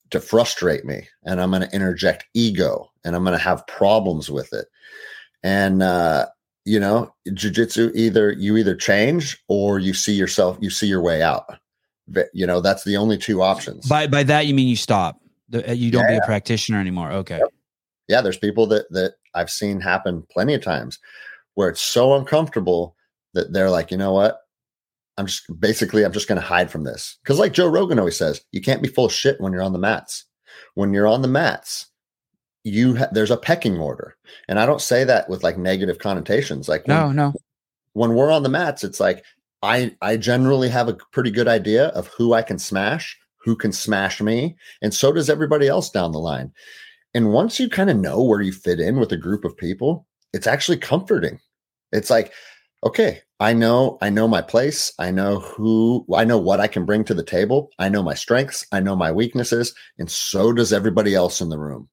to 0.10 0.20
frustrate 0.20 0.86
me 0.86 1.08
and 1.24 1.42
i'm 1.42 1.50
going 1.50 1.62
to 1.62 1.76
interject 1.76 2.26
ego 2.34 2.92
and 3.04 3.16
i'm 3.16 3.24
going 3.24 3.38
to 3.38 3.44
have 3.44 3.66
problems 3.68 4.30
with 4.30 4.54
it. 4.54 4.68
And 5.44 5.84
uh 5.84 6.28
you 6.66 6.80
know 6.80 7.14
jiu-jitsu 7.34 7.92
either 7.94 8.32
you 8.32 8.56
either 8.56 8.76
change 8.76 9.44
or 9.50 9.80
you 9.80 9.94
see 9.94 10.14
yourself 10.14 10.58
you 10.62 10.70
see 10.70 10.88
your 10.88 11.02
way 11.02 11.22
out. 11.22 11.46
You 12.34 12.48
know 12.48 12.62
that's 12.62 12.84
the 12.84 12.98
only 12.98 13.18
two 13.18 13.42
options. 13.42 13.88
By 13.88 14.08
by 14.08 14.24
that 14.24 14.46
you 14.48 14.54
mean 14.54 14.68
you 14.68 14.76
stop? 14.76 15.20
Uh, 15.54 15.72
you 15.72 15.92
don't 15.92 16.04
yeah, 16.04 16.12
be 16.12 16.18
a 16.18 16.26
practitioner 16.26 16.80
anymore? 16.80 17.12
Okay. 17.12 17.38
Yep. 17.38 17.50
yeah 18.08 18.22
there's 18.22 18.38
people 18.38 18.68
that 18.68 18.90
that 18.92 19.16
i've 19.34 19.50
seen 19.50 19.80
happen 19.80 20.26
plenty 20.32 20.54
of 20.54 20.62
times 20.62 21.00
where 21.56 21.70
it's 21.70 21.82
so 21.82 22.16
uncomfortable 22.16 22.96
that 23.34 23.54
they're 23.54 23.70
like, 23.70 23.92
you 23.92 23.98
know 23.98 24.14
what? 24.14 24.40
I'm 25.18 25.28
just 25.28 25.44
basically, 25.60 26.04
I'm 26.04 26.12
just 26.12 26.28
going 26.28 26.42
to 26.42 26.48
hide 26.48 26.72
from 26.72 26.84
this. 26.84 27.18
Cause 27.24 27.38
like 27.38 27.54
Joe 27.54 27.68
Rogan 27.68 28.00
always 28.00 28.18
says, 28.18 28.42
you 28.52 28.62
can't 28.62 28.82
be 28.82 28.88
full 28.88 29.06
of 29.06 29.14
shit 29.14 29.40
when 29.40 29.54
you're 29.54 29.62
on 29.62 29.74
the 29.74 29.80
mats. 29.80 30.26
When 30.76 30.94
you're 30.94 31.08
on 31.08 31.22
the 31.22 31.28
mats, 31.28 31.88
you 32.64 32.96
ha- 32.96 33.10
there's 33.12 33.32
a 33.32 33.38
pecking 33.38 33.78
order. 33.78 34.16
And 34.48 34.60
I 34.60 34.66
don't 34.66 34.82
say 34.82 35.04
that 35.04 35.30
with 35.30 35.44
like 35.44 35.58
negative 35.58 36.00
connotations. 36.00 36.68
Like, 36.68 36.88
when, 36.88 36.98
no, 36.98 37.12
no. 37.12 37.34
When 37.94 38.16
we're 38.16 38.32
on 38.32 38.44
the 38.44 38.50
mats, 38.50 38.84
it's 38.84 39.00
like, 39.00 39.24
I, 39.62 39.96
I 40.02 40.18
generally 40.18 40.70
have 40.70 40.90
a 40.90 40.98
pretty 41.12 41.32
good 41.32 41.48
idea 41.48 41.88
of 41.90 42.08
who 42.08 42.34
I 42.34 42.42
can 42.42 42.58
smash, 42.58 43.18
who 43.38 43.56
can 43.56 43.72
smash 43.72 44.20
me. 44.20 44.56
And 44.82 44.94
so 44.94 45.12
does 45.12 45.30
everybody 45.30 45.68
else 45.68 45.90
down 45.90 46.12
the 46.12 46.20
line. 46.20 46.52
And 47.14 47.32
once 47.32 47.60
you 47.60 47.70
kind 47.70 47.90
of 47.90 47.98
know 47.98 48.24
where 48.24 48.42
you 48.42 48.52
fit 48.52 48.80
in 48.80 49.00
with 49.00 49.12
a 49.12 49.18
group 49.18 49.46
of 49.46 49.56
people, 49.56 50.08
it's 50.34 50.48
actually 50.48 50.78
comforting. 50.78 51.40
It's 51.92 52.10
like, 52.10 52.34
okay, 52.84 53.22
I 53.40 53.54
know, 53.54 53.98
I 54.02 54.10
know 54.10 54.28
my 54.28 54.42
place. 54.42 54.94
I 55.00 55.12
know 55.12 55.40
who, 55.40 56.06
I 56.14 56.26
know 56.26 56.38
what 56.38 56.60
I 56.60 56.68
can 56.68 56.86
bring 56.86 57.04
to 57.06 57.14
the 57.14 57.24
table. 57.24 57.72
I 57.80 57.90
know 57.90 58.04
my 58.04 58.14
strengths. 58.14 58.66
I 58.72 58.80
know 58.80 58.96
my 58.96 59.12
weaknesses. 59.12 59.74
And 59.98 60.10
so 60.10 60.54
does 60.54 60.72
everybody 60.72 61.16
else 61.16 61.42
in 61.42 61.50
the 61.50 61.60
room. 61.60 61.90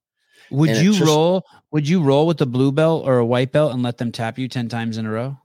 Would 0.50 0.70
and 0.70 0.84
you 0.84 0.92
just, 0.92 1.06
roll, 1.06 1.44
would 1.70 1.88
you 1.88 2.02
roll 2.02 2.26
with 2.26 2.40
a 2.40 2.46
blue 2.46 2.72
belt 2.72 3.06
or 3.06 3.18
a 3.18 3.26
white 3.26 3.52
belt 3.52 3.72
and 3.72 3.82
let 3.82 3.98
them 3.98 4.12
tap 4.12 4.38
you 4.38 4.48
10 4.48 4.68
times 4.68 4.98
in 4.98 5.06
a 5.06 5.10
row? 5.10 5.38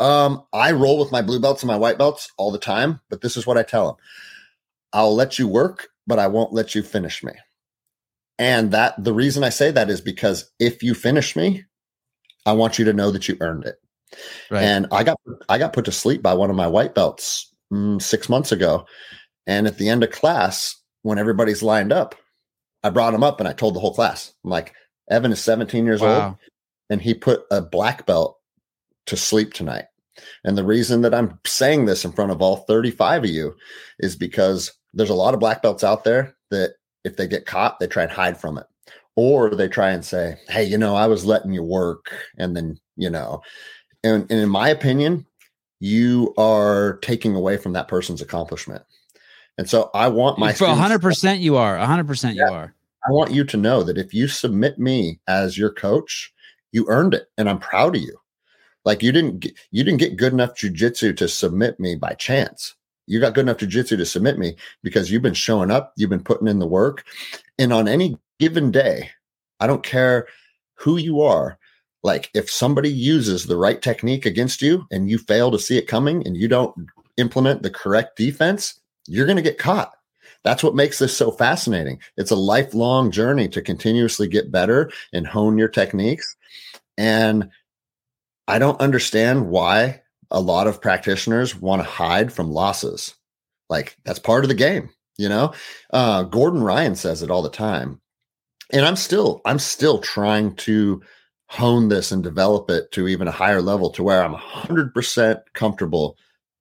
Um, 0.00 0.42
I 0.52 0.72
roll 0.72 0.98
with 0.98 1.12
my 1.12 1.22
blue 1.22 1.38
belts 1.38 1.62
and 1.62 1.68
my 1.68 1.76
white 1.76 1.98
belts 1.98 2.30
all 2.36 2.50
the 2.50 2.58
time, 2.58 3.00
but 3.08 3.20
this 3.20 3.36
is 3.36 3.46
what 3.46 3.58
I 3.58 3.62
tell 3.62 3.86
them. 3.86 3.96
I'll 4.92 5.14
let 5.14 5.38
you 5.38 5.48
work, 5.48 5.88
but 6.06 6.18
I 6.18 6.26
won't 6.26 6.52
let 6.52 6.74
you 6.74 6.82
finish 6.82 7.22
me. 7.22 7.32
And 8.38 8.72
that 8.72 9.02
the 9.02 9.12
reason 9.12 9.44
I 9.44 9.50
say 9.50 9.70
that 9.70 9.90
is 9.90 10.00
because 10.00 10.50
if 10.58 10.82
you 10.82 10.94
finish 10.94 11.36
me, 11.36 11.64
I 12.44 12.52
want 12.52 12.78
you 12.78 12.84
to 12.86 12.92
know 12.92 13.10
that 13.10 13.28
you 13.28 13.36
earned 13.40 13.64
it. 13.64 13.76
Right. 14.50 14.62
And 14.62 14.86
I 14.92 15.04
got 15.04 15.18
I 15.48 15.58
got 15.58 15.72
put 15.72 15.84
to 15.86 15.92
sleep 15.92 16.22
by 16.22 16.34
one 16.34 16.50
of 16.50 16.56
my 16.56 16.66
white 16.66 16.94
belts 16.94 17.52
mm, 17.72 18.00
six 18.00 18.28
months 18.28 18.52
ago. 18.52 18.86
And 19.46 19.66
at 19.66 19.78
the 19.78 19.88
end 19.88 20.04
of 20.04 20.10
class, 20.10 20.76
when 21.02 21.18
everybody's 21.18 21.62
lined 21.62 21.92
up, 21.92 22.14
I 22.84 22.90
brought 22.90 23.14
him 23.14 23.24
up 23.24 23.40
and 23.40 23.48
I 23.48 23.52
told 23.52 23.74
the 23.74 23.80
whole 23.80 23.94
class, 23.94 24.32
I'm 24.44 24.50
like, 24.50 24.74
Evan 25.10 25.32
is 25.32 25.40
17 25.42 25.84
years 25.84 26.00
wow. 26.00 26.26
old, 26.26 26.36
and 26.90 27.02
he 27.02 27.14
put 27.14 27.42
a 27.50 27.60
black 27.60 28.06
belt 28.06 28.38
to 29.06 29.16
sleep 29.16 29.52
tonight. 29.52 29.86
And 30.44 30.56
the 30.56 30.64
reason 30.64 31.02
that 31.02 31.14
I'm 31.14 31.38
saying 31.46 31.86
this 31.86 32.04
in 32.04 32.12
front 32.12 32.30
of 32.30 32.42
all 32.42 32.58
35 32.58 33.24
of 33.24 33.30
you 33.30 33.56
is 33.98 34.16
because 34.16 34.72
there's 34.94 35.10
a 35.10 35.14
lot 35.14 35.34
of 35.34 35.40
black 35.40 35.62
belts 35.62 35.82
out 35.82 36.04
there 36.04 36.36
that 36.50 36.74
if 37.04 37.16
they 37.16 37.26
get 37.26 37.46
caught, 37.46 37.80
they 37.80 37.86
try 37.86 38.02
and 38.02 38.12
hide 38.12 38.38
from 38.38 38.58
it. 38.58 38.66
Or 39.16 39.50
they 39.50 39.68
try 39.68 39.90
and 39.90 40.04
say, 40.04 40.36
Hey, 40.48 40.64
you 40.64 40.78
know, 40.78 40.94
I 40.94 41.06
was 41.06 41.24
letting 41.24 41.52
you 41.52 41.62
work. 41.62 42.14
And 42.38 42.56
then, 42.56 42.78
you 42.96 43.10
know, 43.10 43.42
and, 44.04 44.30
and 44.30 44.40
in 44.40 44.48
my 44.48 44.68
opinion, 44.68 45.26
you 45.80 46.32
are 46.38 46.98
taking 46.98 47.34
away 47.34 47.56
from 47.56 47.72
that 47.72 47.88
person's 47.88 48.22
accomplishment. 48.22 48.82
And 49.58 49.68
so 49.68 49.90
I 49.94 50.08
want 50.08 50.38
my 50.38 50.52
for 50.52 50.66
hundred 50.66 51.02
percent 51.02 51.40
you 51.40 51.56
are 51.56 51.76
hundred 51.78 52.06
percent 52.06 52.36
you 52.36 52.44
are. 52.44 52.74
I 53.06 53.10
want 53.10 53.32
you 53.32 53.44
to 53.44 53.56
know 53.56 53.82
that 53.82 53.98
if 53.98 54.14
you 54.14 54.28
submit 54.28 54.78
me 54.78 55.20
as 55.26 55.58
your 55.58 55.70
coach, 55.70 56.32
you 56.70 56.86
earned 56.88 57.14
it, 57.14 57.26
and 57.36 57.50
I'm 57.50 57.58
proud 57.58 57.96
of 57.96 58.02
you. 58.02 58.16
Like 58.84 59.02
you 59.02 59.12
didn't 59.12 59.40
get, 59.40 59.54
you 59.70 59.84
didn't 59.84 60.00
get 60.00 60.16
good 60.16 60.32
enough 60.32 60.54
jujitsu 60.54 61.16
to 61.16 61.28
submit 61.28 61.78
me 61.78 61.96
by 61.96 62.14
chance. 62.14 62.74
You 63.06 63.20
got 63.20 63.34
good 63.34 63.42
enough 63.42 63.58
jujitsu 63.58 63.96
to 63.96 64.06
submit 64.06 64.38
me 64.38 64.56
because 64.82 65.10
you've 65.10 65.22
been 65.22 65.34
showing 65.34 65.70
up, 65.70 65.92
you've 65.96 66.10
been 66.10 66.22
putting 66.22 66.48
in 66.48 66.60
the 66.60 66.66
work, 66.66 67.04
and 67.58 67.72
on 67.72 67.88
any 67.88 68.16
given 68.38 68.70
day, 68.70 69.10
I 69.60 69.66
don't 69.66 69.82
care 69.82 70.28
who 70.74 70.96
you 70.96 71.20
are, 71.20 71.58
like 72.02 72.30
if 72.34 72.50
somebody 72.50 72.90
uses 72.90 73.46
the 73.46 73.56
right 73.56 73.80
technique 73.80 74.26
against 74.26 74.62
you 74.62 74.86
and 74.90 75.08
you 75.08 75.18
fail 75.18 75.50
to 75.50 75.58
see 75.58 75.78
it 75.78 75.86
coming 75.86 76.26
and 76.26 76.36
you 76.36 76.48
don't 76.48 76.74
implement 77.16 77.62
the 77.62 77.70
correct 77.70 78.16
defense, 78.16 78.80
you're 79.06 79.26
going 79.26 79.36
to 79.36 79.42
get 79.42 79.58
caught. 79.58 79.92
That's 80.44 80.64
what 80.64 80.74
makes 80.74 80.98
this 80.98 81.16
so 81.16 81.30
fascinating. 81.30 82.00
It's 82.16 82.32
a 82.32 82.36
lifelong 82.36 83.12
journey 83.12 83.48
to 83.48 83.62
continuously 83.62 84.26
get 84.26 84.50
better 84.50 84.90
and 85.12 85.26
hone 85.26 85.56
your 85.56 85.68
techniques. 85.68 86.36
And 86.98 87.50
I 88.48 88.58
don't 88.58 88.80
understand 88.80 89.48
why 89.48 90.02
a 90.32 90.40
lot 90.40 90.66
of 90.66 90.80
practitioners 90.80 91.54
want 91.54 91.80
to 91.80 91.88
hide 91.88 92.32
from 92.32 92.50
losses. 92.50 93.14
Like 93.70 93.96
that's 94.04 94.18
part 94.18 94.44
of 94.44 94.48
the 94.48 94.54
game, 94.54 94.90
you 95.16 95.28
know? 95.28 95.52
Uh, 95.92 96.24
Gordon 96.24 96.62
Ryan 96.62 96.96
says 96.96 97.22
it 97.22 97.30
all 97.30 97.42
the 97.42 97.48
time. 97.48 98.00
And 98.72 98.84
I'm 98.84 98.96
still, 98.96 99.42
I'm 99.44 99.58
still 99.58 99.98
trying 99.98 100.56
to 100.56 101.02
hone 101.52 101.90
this 101.90 102.10
and 102.12 102.22
develop 102.22 102.70
it 102.70 102.90
to 102.92 103.06
even 103.06 103.28
a 103.28 103.32
higher 103.32 103.60
level 103.60 103.90
to 103.90 104.02
where 104.02 104.24
I'm 104.24 104.34
100% 104.34 105.42
comfortable 105.52 106.16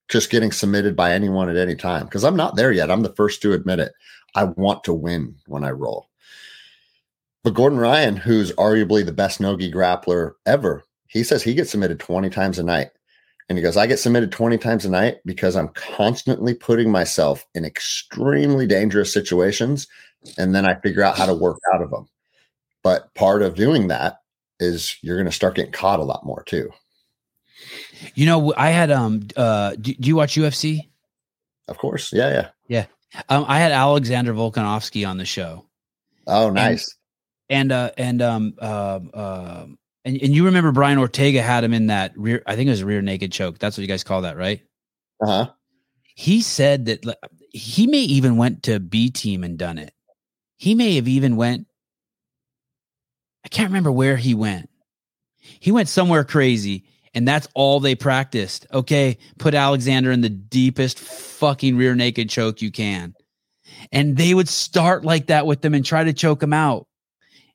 just 0.10 0.30
getting 0.30 0.52
submitted 0.52 0.98
by 0.98 1.14
anyone 1.14 1.50
at 1.50 1.56
any 1.56 1.76
time 1.76 2.06
because 2.06 2.26
I'm 2.26 2.36
not 2.36 2.58
there 2.58 2.74
yet. 2.74 2.92
I'm 2.92 3.02
the 3.02 3.14
first 3.16 3.42
to 3.42 3.54
admit 3.54 3.80
it. 3.80 3.94
I 4.36 4.44
want 4.44 4.84
to 4.84 4.94
win 4.94 5.36
when 5.48 5.64
I 5.64 5.72
roll. 5.72 6.10
But 7.42 7.54
Gordon 7.54 7.80
Ryan, 7.80 8.18
who's 8.18 8.52
arguably 8.54 9.06
the 9.06 9.14
best 9.14 9.40
Nogi 9.40 9.72
grappler 9.72 10.34
ever, 10.46 10.84
he 11.08 11.24
says 11.24 11.42
he 11.42 11.54
gets 11.54 11.72
submitted 11.72 12.02
20 12.02 12.30
times 12.30 12.60
a 12.60 12.64
night. 12.64 12.90
And 13.48 13.58
he 13.58 13.62
goes, 13.62 13.78
I 13.78 13.88
get 13.88 13.98
submitted 13.98 14.34
20 14.34 14.58
times 14.58 14.84
a 14.84 14.90
night 14.90 15.20
because 15.26 15.56
I'm 15.56 15.70
constantly 15.70 16.54
putting 16.54 16.92
myself 16.92 17.48
in 17.56 17.64
extremely 17.64 18.68
dangerous 18.68 19.14
situations. 19.14 19.88
And 20.38 20.54
then 20.54 20.66
I 20.66 20.76
figure 20.82 21.04
out 21.04 21.18
how 21.18 21.28
to 21.28 21.34
work 21.34 21.60
out 21.74 21.82
of 21.82 21.92
them. 21.92 22.10
But 22.84 23.14
part 23.14 23.42
of 23.42 23.56
doing 23.56 23.88
that 23.88 24.21
is 24.62 24.96
you're 25.02 25.18
going 25.18 25.26
to 25.26 25.32
start 25.32 25.56
getting 25.56 25.72
caught 25.72 26.00
a 26.00 26.04
lot 26.04 26.26
more 26.26 26.44
too. 26.46 26.72
You 28.16 28.26
know, 28.26 28.54
I 28.56 28.70
had 28.70 28.92
um 28.92 29.28
uh 29.36 29.76
do, 29.76 29.94
do 29.94 30.08
you 30.08 30.16
watch 30.16 30.36
UFC? 30.36 30.90
Of 31.68 31.78
course. 31.78 32.12
Yeah, 32.14 32.30
yeah. 32.30 32.48
Yeah. 32.68 32.86
Um 33.30 33.46
I 33.48 33.60
had 33.60 33.72
Alexander 33.72 34.34
Volkanovski 34.34 35.08
on 35.08 35.18
the 35.18 35.26
show. 35.26 35.66
Oh, 36.28 36.50
nice. 36.50 36.96
And, 37.50 37.72
and 37.72 37.72
uh 37.72 37.92
and 37.98 38.22
um 38.22 38.54
uh, 38.60 39.00
uh 39.14 39.66
and, 40.04 40.22
and 40.22 40.36
you 40.36 40.46
remember 40.46 40.72
Brian 40.72 40.98
Ortega 40.98 41.42
had 41.42 41.64
him 41.64 41.74
in 41.74 41.88
that 41.88 42.18
rear 42.18 42.42
I 42.48 42.56
think 42.56 42.68
it 42.68 42.72
was 42.72 42.82
a 42.82 42.86
rear 42.86 43.02
naked 43.02 43.32
choke. 43.32 43.60
That's 43.60 43.78
what 43.78 43.82
you 43.82 43.88
guys 43.88 44.04
call 44.04 44.22
that, 44.22 44.38
right? 44.38 44.62
Uh-huh. 45.22 45.52
He 46.16 46.42
said 46.42 46.86
that 46.86 47.06
he 47.52 47.86
may 47.86 48.00
even 48.00 48.38
went 48.38 48.64
to 48.64 48.80
B 48.80 49.12
team 49.12 49.44
and 49.44 49.58
done 49.58 49.78
it. 49.78 49.94
He 50.58 50.74
may 50.76 50.96
have 50.96 51.08
even 51.08 51.36
went 51.36 51.68
I 53.44 53.50
can't 53.50 53.70
remember 53.70 53.92
where 53.92 54.18
he 54.18 54.34
went. 54.34 54.70
He 55.40 55.72
went 55.72 55.90
somewhere 55.90 56.24
crazy, 56.24 56.86
and 57.14 57.28
that's 57.28 57.48
all 57.56 57.80
they 57.80 57.96
practiced. 57.96 58.68
Okay, 58.74 59.18
put 59.40 59.54
Alexander 59.54 60.12
in 60.12 60.22
the 60.22 60.30
deepest 60.30 61.00
fucking 61.00 61.76
rear 61.78 61.96
naked 61.96 62.30
choke 62.30 62.62
you 62.62 62.72
can. 62.72 63.16
and 63.92 64.18
they 64.18 64.34
would 64.34 64.50
start 64.50 65.04
like 65.06 65.28
that 65.28 65.46
with 65.46 65.62
them 65.62 65.74
and 65.74 65.86
try 65.86 66.04
to 66.04 66.14
choke 66.14 66.42
him 66.44 66.54
out. 66.54 66.88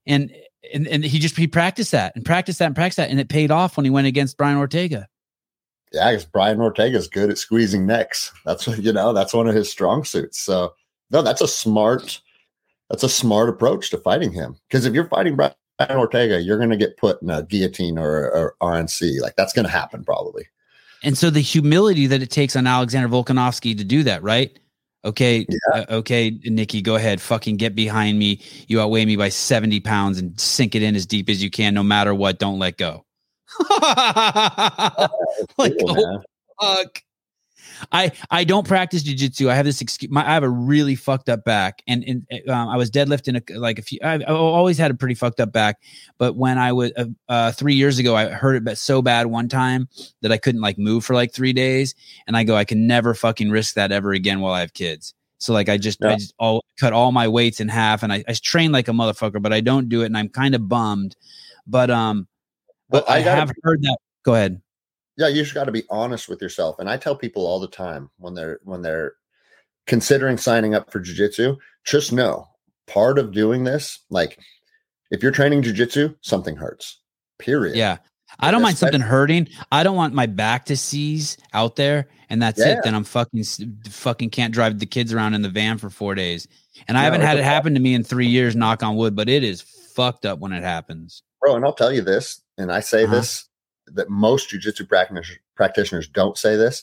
And 0.07 0.35
and, 0.75 0.87
and 0.89 1.05
he 1.05 1.19
just 1.19 1.37
he 1.37 1.47
practiced 1.47 1.93
that 1.93 2.15
and 2.17 2.25
practiced 2.25 2.59
that 2.59 2.67
and 2.67 2.75
practiced 2.75 2.97
that 2.97 3.11
and 3.11 3.21
it 3.21 3.29
paid 3.29 3.51
off 3.51 3.77
when 3.77 3.85
he 3.85 3.91
went 3.91 4.07
against 4.07 4.37
Brian 4.37 4.57
Ortega. 4.57 5.09
Yeah, 5.93 6.11
because 6.11 6.25
Brian 6.25 6.61
Ortega 6.61 6.97
is 6.97 7.09
good 7.09 7.31
at 7.31 7.39
squeezing 7.39 7.87
necks. 7.87 8.33
That's 8.45 8.67
what 8.67 8.83
you 8.83 8.93
know. 8.93 9.13
That's 9.13 9.35
one 9.35 9.49
of 9.49 9.55
his 9.55 9.71
strong 9.71 10.05
suits. 10.05 10.39
So 10.41 10.75
no, 11.11 11.23
that's 11.23 11.41
a 11.41 11.49
smart. 11.49 12.21
That's 12.91 13.03
a 13.03 13.09
smart 13.09 13.49
approach 13.49 13.91
to 13.91 13.99
fighting 13.99 14.33
him. 14.33 14.57
Because 14.69 14.87
if 14.87 14.95
you're 14.95 15.09
fighting 15.09 15.37
Brian 15.37 15.53
Ortega, 15.81 16.41
you're 16.41 16.59
going 16.59 16.71
to 16.71 16.77
get 16.77 16.97
put 16.97 17.21
in 17.23 17.31
a 17.31 17.43
guillotine 17.43 17.99
or, 17.99 18.31
or 18.31 18.55
RNC. 18.63 19.21
Like 19.21 19.37
that's 19.37 19.53
going 19.53 19.67
to 19.67 19.71
happen 19.71 20.05
probably. 20.05 20.47
And 21.03 21.17
so 21.17 21.31
the 21.31 21.41
humility 21.41 22.07
that 22.07 22.23
it 22.23 22.31
takes 22.31 22.57
on 22.57 22.67
Alexander 22.67 23.09
Volkanovski 23.09 23.77
to 23.77 23.85
do 23.85 24.03
that, 24.05 24.23
right? 24.23 24.59
Okay, 25.05 25.47
yeah. 25.49 25.57
uh, 25.73 25.85
okay, 25.99 26.37
Nikki, 26.45 26.83
go 26.83 26.97
ahead. 26.97 27.21
Fucking 27.21 27.59
get 27.59 27.77
behind 27.77 28.19
me. 28.19 28.41
You 28.67 28.81
outweigh 28.81 29.05
me 29.05 29.15
by 29.15 29.29
70 29.29 29.79
pounds 29.81 30.19
and 30.19 30.39
sink 30.41 30.75
it 30.75 30.83
in 30.83 30.97
as 30.97 31.07
deep 31.07 31.29
as 31.29 31.43
you 31.43 31.51
can, 31.51 31.75
no 31.75 31.85
matter 31.85 32.13
what. 32.13 32.41
Don't 32.41 32.59
let 32.59 32.77
go. 32.77 33.05
like, 33.71 33.79
cool, 35.79 35.97
oh, 35.97 36.23
fuck. 36.61 37.03
I 37.93 38.13
I 38.31 38.45
don't 38.45 38.67
practice 38.67 39.03
jujitsu. 39.03 39.49
I 39.49 39.55
have 39.55 39.65
this 39.65 39.81
excuse. 39.81 40.11
My, 40.11 40.27
I 40.27 40.35
have 40.35 40.43
a 40.43 40.49
really 40.49 40.95
fucked 40.95 41.29
up 41.29 41.45
back, 41.45 41.83
and, 41.87 42.05
and 42.05 42.49
um, 42.49 42.69
I 42.69 42.77
was 42.77 42.91
deadlifting 42.91 43.51
a, 43.51 43.59
like 43.59 43.79
a 43.79 43.83
few. 43.83 43.99
I've, 44.03 44.23
I've, 44.23 44.37
always 44.37 44.79
had 44.79 44.91
a 44.91 44.95
pretty 44.95 45.15
fucked 45.15 45.41
up 45.41 45.53
back, 45.53 45.81
but 46.19 46.37
when 46.37 46.59
I 46.59 46.73
was 46.73 46.93
uh, 46.97 47.07
uh, 47.29 47.53
three 47.53 47.75
years 47.75 47.99
ago, 47.99 48.17
I 48.17 48.29
hurt 48.29 48.67
it 48.67 48.79
so 48.79 49.03
bad 49.03 49.27
one 49.27 49.49
time 49.49 49.89
that 50.23 50.33
I 50.33 50.39
couldn't 50.39 50.61
like 50.61 50.79
move 50.79 51.05
for 51.05 51.15
like 51.15 51.33
three 51.33 51.53
days, 51.53 51.95
and 52.27 52.37
I 52.37 52.45
go, 52.45 52.57
I 52.57 52.65
can 52.65 52.87
never 52.87 53.15
fucking 53.15 53.51
risk 53.51 53.75
that 53.75 53.93
ever 53.93 54.13
again 54.13 54.41
while 54.41 54.53
I 54.53 54.61
have 54.61 54.75
kids. 54.75 55.15
So 55.39 55.53
like 55.53 55.69
I 55.69 55.77
just 55.77 55.99
yeah. 56.01 56.11
I 56.11 56.15
just 56.17 56.35
all 56.39 56.65
cut 56.79 56.93
all 56.93 57.13
my 57.13 57.29
weights 57.29 57.61
in 57.61 57.69
half, 57.69 58.03
and 58.03 58.13
I, 58.13 58.25
I 58.29 58.33
train 58.35 58.73
like 58.73 58.89
a 58.89 58.93
motherfucker, 58.93 59.43
but 59.43 59.53
I 59.53 59.61
don't 59.61 59.89
do 59.89 60.03
it, 60.03 60.07
and 60.07 60.17
I'm 60.17 60.29
kind 60.29 60.55
of 60.55 60.69
bummed. 60.69 61.17
But 61.67 61.91
um, 61.91 62.27
but 62.89 63.05
well, 63.07 63.17
I, 63.17 63.19
I 63.19 63.23
have 63.23 63.51
heard 63.63 63.83
that. 63.83 63.99
Go 64.23 64.35
ahead 64.35 64.61
yeah 65.17 65.29
you 65.29 65.43
just 65.43 65.55
got 65.55 65.65
to 65.65 65.73
be 65.73 65.85
honest 65.91 66.29
with 66.29 66.41
yourself 66.41 66.79
and 66.79 66.89
i 66.89 66.97
tell 66.97 67.17
people 67.17 67.47
all 67.47 67.61
the 67.61 67.67
time 67.67 68.11
when 68.19 68.35
they're 68.35 68.61
when 68.65 68.83
they're 68.83 69.15
considering 69.87 70.37
signing 70.37 70.75
up 70.75 70.91
for 70.91 71.01
jiu-jitsu 71.01 71.57
just 71.85 72.13
know 72.13 72.47
part 72.87 73.19
of 73.19 73.33
doing 73.33 73.65
this 73.65 74.01
like 74.11 74.39
if 75.11 75.23
you're 75.23 75.33
training 75.33 75.63
jiu-jitsu 75.63 76.15
something 76.21 76.57
hurts 76.57 77.01
period 77.39 77.77
yeah 77.77 77.99
i 78.41 78.51
don't 78.51 78.63
mind 78.63 78.79
something 78.79 79.01
hurting 79.01 79.49
i 79.73 79.83
don't 79.83 79.97
want 79.97 80.15
my 80.15 80.27
back 80.27 80.65
to 80.65 80.77
seize 80.77 81.37
out 81.53 81.77
there 81.77 82.09
and 82.29 82.43
that's 82.43 82.59
yeah. 82.59 82.73
it 82.73 82.79
then 82.85 82.95
i'm 82.95 83.05
fucking 83.05 83.45
fucking 83.89 84.31
can't 84.31 84.53
drive 84.53 84.79
the 84.79 84.87
kids 84.87 85.13
around 85.13 85.35
in 85.35 85.43
the 85.43 85.49
van 85.49 85.79
for 85.79 85.91
four 85.91 86.15
days 86.15 86.49
and 86.89 86.97
i 86.97 87.03
haven't 87.03 87.21
had 87.21 87.39
it 87.39 87.45
happen 87.45 87.75
to 87.75 87.81
me 87.81 87.95
in 87.95 88.03
three 88.03 88.27
years 88.27 88.57
knock 88.57 88.83
on 88.83 88.97
wood 88.97 89.15
but 89.15 89.29
it 89.29 89.45
is 89.45 89.63
fucked 89.63 90.27
up 90.27 90.39
when 90.39 90.53
it 90.53 90.63
happens 90.63 91.23
bro 91.41 91.57
and 91.57 91.65
i'll 91.65 91.73
tell 91.73 91.93
you 91.93 92.03
this 92.03 92.43
and 92.59 92.73
i 92.73 92.81
say 92.81 93.05
uh-huh. 93.05 93.17
this 93.17 93.49
that 93.87 94.11
most 94.11 94.51
jujitsu 94.51 94.89
practitioners 94.89 95.39
practitioners 95.55 96.09
don't 96.09 96.39
say 96.39 96.57
this. 96.57 96.83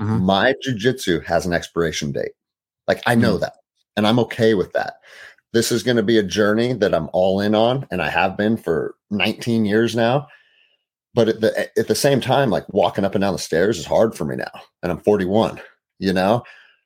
Mm-hmm. 0.00 0.24
My 0.24 0.54
jujitsu 0.66 1.24
has 1.24 1.46
an 1.46 1.52
expiration 1.52 2.12
date. 2.12 2.32
Like 2.88 3.02
I 3.06 3.14
know 3.14 3.34
mm-hmm. 3.34 3.42
that, 3.42 3.54
and 3.96 4.06
I'm 4.06 4.18
okay 4.20 4.54
with 4.54 4.72
that. 4.72 4.94
This 5.52 5.70
is 5.70 5.82
going 5.82 5.96
to 5.96 6.02
be 6.02 6.18
a 6.18 6.22
journey 6.22 6.72
that 6.72 6.94
I'm 6.94 7.08
all 7.12 7.40
in 7.40 7.54
on, 7.54 7.86
and 7.90 8.02
I 8.02 8.10
have 8.10 8.36
been 8.36 8.56
for 8.56 8.96
19 9.10 9.64
years 9.64 9.94
now. 9.94 10.26
But 11.14 11.28
at 11.28 11.40
the 11.40 11.78
at 11.78 11.86
the 11.86 11.94
same 11.94 12.20
time, 12.20 12.50
like 12.50 12.68
walking 12.72 13.04
up 13.04 13.14
and 13.14 13.22
down 13.22 13.32
the 13.32 13.38
stairs 13.38 13.78
is 13.78 13.86
hard 13.86 14.16
for 14.16 14.24
me 14.24 14.36
now, 14.36 14.50
and 14.82 14.90
I'm 14.90 14.98
41. 14.98 15.60
You 16.00 16.12
know, 16.12 16.42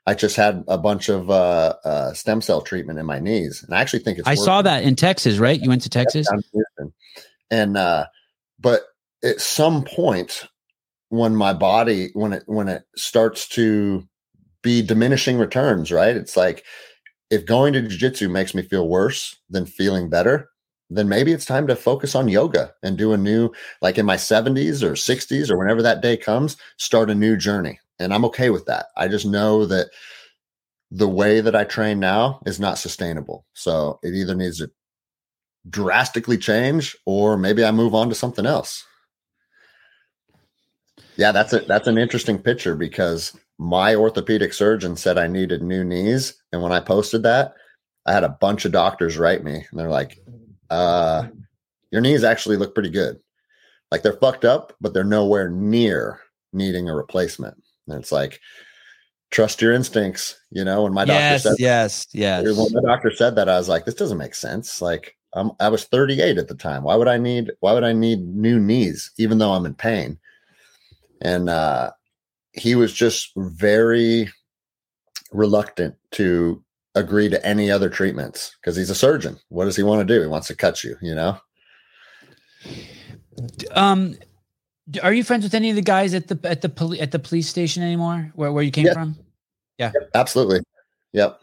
I 0.09 0.15
just 0.15 0.37
had 0.37 0.65
a 0.69 0.79
bunch 0.79 1.09
of 1.09 1.31
uh, 1.31 1.75
uh, 1.85 2.13
stem 2.15 2.41
cell 2.41 2.63
treatment 2.63 2.99
in 2.99 3.07
my 3.07 3.19
knees, 3.19 3.63
and 3.63 3.75
I 3.75 3.81
actually 3.81 3.99
think 4.01 4.19
it's. 4.19 4.27
I 4.27 4.33
working. 4.33 4.45
saw 4.45 4.63
that 4.63 4.83
in 4.83 4.97
Texas, 4.97 5.39
right? 5.39 5.61
You 5.61 5.69
went 5.69 5.83
to 5.83 5.91
Texas, 5.91 6.27
and 7.51 7.77
uh, 7.77 8.07
but 8.59 8.83
at 9.25 9.41
some 9.41 9.85
point 9.85 10.45
when 11.11 11.35
my 11.35 11.53
body 11.53 12.11
when 12.15 12.33
it 12.33 12.43
when 12.47 12.69
it 12.69 12.85
starts 12.97 13.49
to 13.49 14.07
be 14.63 14.83
diminishing 14.83 15.39
returns 15.39 15.91
right? 15.91 16.17
It's 16.17 16.37
like 16.37 16.65
if 17.31 17.47
going 17.47 17.73
to 17.75 17.83
jiu-jitsu 17.83 18.29
makes 18.29 18.55
me 18.55 18.63
feel 18.63 18.89
worse 18.89 19.37
than 19.51 19.67
feeling 19.67 20.09
better 20.09 20.49
then 20.91 21.09
maybe 21.09 21.33
it's 21.33 21.45
time 21.45 21.67
to 21.67 21.77
focus 21.77 22.15
on 22.15 22.29
yoga 22.29 22.73
and 22.83 22.97
do 22.97 23.13
a 23.13 23.17
new 23.17 23.51
like 23.83 23.99
in 23.99 24.07
my 24.07 24.17
70s 24.17 24.83
or 24.83 24.93
60s 24.93 25.51
or 25.51 25.59
whenever 25.59 25.83
that 25.83 26.01
day 26.01 26.17
comes 26.17 26.57
start 26.79 27.11
a 27.11 27.15
new 27.15 27.37
journey. 27.37 27.79
And 27.99 28.15
i'm 28.15 28.25
okay 28.27 28.51
with 28.51 28.67
that. 28.67 28.87
I 28.97 29.09
just 29.09 29.27
know 29.27 29.67
that 29.67 29.89
the 30.91 31.09
way 31.09 31.41
that 31.41 31.57
i 31.57 31.65
train 31.65 32.01
now 32.01 32.41
is 32.47 32.59
not 32.59 32.79
sustainable. 32.79 33.45
So 33.53 33.99
it 34.03 34.15
either 34.15 34.35
needs 34.35 34.59
to 34.59 34.71
drastically 35.69 36.39
change 36.39 36.97
or 37.05 37.37
maybe 37.37 37.63
i 37.65 37.71
move 37.71 37.95
on 37.95 38.09
to 38.09 38.15
something 38.15 38.47
else 38.47 38.85
yeah, 41.19 41.33
that's 41.33 41.53
a 41.53 41.59
that's 41.61 41.89
an 41.89 41.99
interesting 41.99 42.39
picture 42.39 42.77
because 42.77 43.37
my 43.59 43.97
orthopedic 43.97 44.55
surgeon 44.55 44.97
said 44.97 45.19
I 45.19 45.27
needed 45.27 45.63
new 45.63 45.85
knees, 45.85 46.41
and 46.53 46.63
when 46.63 46.71
I 46.71 46.79
posted 46.79 47.25
that, 47.25 47.55
I 48.07 48.13
had 48.13 48.23
a 48.23 48.29
bunch 48.41 48.65
of 48.65 48.73
doctors 48.73 49.19
write 49.19 49.43
me, 49.43 49.67
and 49.69 49.79
they're 49.79 49.91
like, 49.91 50.17
"Uh, 50.71 51.27
your 51.91 52.01
knees 52.01 52.23
actually 52.23 52.57
look 52.57 52.73
pretty 52.73 52.91
good. 52.91 53.19
Like 53.91 54.03
they're 54.03 54.13
fucked 54.13 54.45
up, 54.45 54.75
but 54.81 54.95
they're 54.95 55.03
nowhere 55.03 55.51
near 55.51 56.21
needing 56.53 56.89
a 56.89 56.95
replacement." 56.95 57.61
And 57.89 57.99
it's 57.99 58.13
like, 58.13 58.39
trust 59.33 59.61
your 59.61 59.73
instincts. 59.73 60.41
You 60.53 60.65
know, 60.65 60.85
when 60.85 60.95
my 60.95 61.05
doctor 61.05 61.21
yes, 61.21 61.43
said, 61.43 61.57
"Yes, 61.59 62.07
yes," 62.13 62.45
yes." 62.47 62.57
when 62.57 62.85
my 62.85 62.93
doctor 62.93 63.11
said 63.11 63.35
that, 63.35 63.49
I 63.49 63.59
was 63.59 63.69
like, 63.69 63.87
"This 63.87 63.97
doesn't 63.97 64.19
make 64.19 64.37
sense." 64.37 64.81
Like, 64.81 65.17
I'm, 65.35 65.51
I 65.59 65.69
was 65.69 65.85
38 65.85 66.39
at 66.39 66.47
the 66.47 66.55
time. 66.55 66.85
Why 66.85 66.95
would 66.95 67.09
I 67.09 67.19
need? 67.19 67.51
Why 67.59 67.73
would 67.73 67.83
I 67.83 67.93
need 67.93 68.21
new 68.21 68.61
knees, 68.61 69.11
even 69.19 69.39
though 69.39 69.51
I'm 69.51 69.67
in 69.67 69.75
pain? 69.75 70.21
And 71.21 71.49
uh, 71.49 71.91
he 72.53 72.75
was 72.75 72.93
just 72.93 73.33
very 73.37 74.31
reluctant 75.33 75.95
to 76.13 76.63
agree 76.95 77.29
to 77.29 77.45
any 77.47 77.71
other 77.71 77.89
treatments 77.89 78.57
because 78.61 78.77
he's 78.77 78.91
a 78.91 78.95
surgeon. 78.95 79.39
What 79.49 79.65
does 79.65 79.77
he 79.77 79.83
want 79.83 80.07
to 80.07 80.15
do? 80.15 80.21
He 80.21 80.27
wants 80.27 80.49
to 80.49 80.57
cut 80.57 80.83
you, 80.83 80.97
you 81.01 81.15
know. 81.15 81.39
Um, 83.73 84.17
are 85.03 85.13
you 85.13 85.23
friends 85.23 85.45
with 85.45 85.55
any 85.55 85.71
of 85.71 85.77
the 85.77 85.83
guys 85.83 86.15
at 86.15 86.29
the 86.29 86.39
at 86.45 86.63
the 86.63 86.69
police 86.69 87.01
at 87.01 87.13
the 87.13 87.19
police 87.19 87.49
station 87.49 87.83
anymore? 87.83 88.33
Where 88.35 88.53
where 88.53 88.65
you 88.65 88.71
came 88.71 88.93
from? 88.93 89.17
Yeah, 89.79 89.93
yep, 89.95 90.11
absolutely. 90.15 90.61
Yep. 91.13 91.41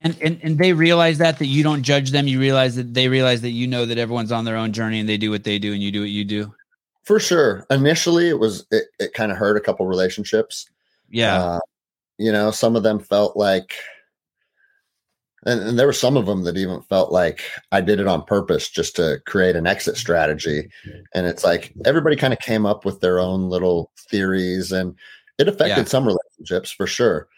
And, 0.00 0.16
and 0.20 0.40
and 0.42 0.58
they 0.58 0.72
realize 0.72 1.18
that 1.18 1.38
that 1.38 1.46
you 1.46 1.62
don't 1.62 1.82
judge 1.82 2.10
them. 2.10 2.26
You 2.26 2.40
realize 2.40 2.76
that 2.76 2.92
they 2.92 3.08
realize 3.08 3.40
that 3.42 3.50
you 3.50 3.66
know 3.66 3.86
that 3.86 3.98
everyone's 3.98 4.32
on 4.32 4.44
their 4.44 4.56
own 4.56 4.72
journey 4.72 5.00
and 5.00 5.08
they 5.08 5.16
do 5.16 5.30
what 5.30 5.44
they 5.44 5.58
do 5.58 5.72
and 5.72 5.82
you 5.82 5.92
do 5.92 6.00
what 6.00 6.10
you 6.10 6.24
do. 6.24 6.54
For 7.04 7.20
sure. 7.20 7.66
Initially, 7.70 8.28
it 8.28 8.38
was 8.38 8.66
it, 8.70 8.84
it 8.98 9.14
kind 9.14 9.30
of 9.30 9.38
hurt 9.38 9.56
a 9.56 9.60
couple 9.60 9.86
relationships. 9.86 10.68
Yeah. 11.10 11.42
Uh, 11.42 11.60
you 12.18 12.32
know, 12.32 12.50
some 12.50 12.76
of 12.76 12.82
them 12.82 12.98
felt 12.98 13.36
like, 13.36 13.74
and, 15.44 15.60
and, 15.60 15.78
there 15.78 15.86
were 15.86 15.92
some 15.92 16.16
of 16.16 16.24
them 16.24 16.44
that 16.44 16.56
even 16.56 16.80
felt 16.82 17.12
like 17.12 17.42
I 17.72 17.82
did 17.82 18.00
it 18.00 18.06
on 18.06 18.24
purpose 18.24 18.70
just 18.70 18.96
to 18.96 19.20
create 19.26 19.56
an 19.56 19.66
exit 19.66 19.96
strategy. 19.96 20.70
And 21.14 21.26
it's 21.26 21.44
like 21.44 21.74
everybody 21.84 22.16
kind 22.16 22.32
of 22.32 22.38
came 22.38 22.64
up 22.64 22.86
with 22.86 23.00
their 23.00 23.18
own 23.18 23.50
little 23.50 23.90
theories, 24.10 24.72
and 24.72 24.94
it 25.38 25.48
affected 25.48 25.76
yeah. 25.76 25.84
some 25.84 26.06
relationships 26.06 26.70
for 26.70 26.86
sure. 26.86 27.28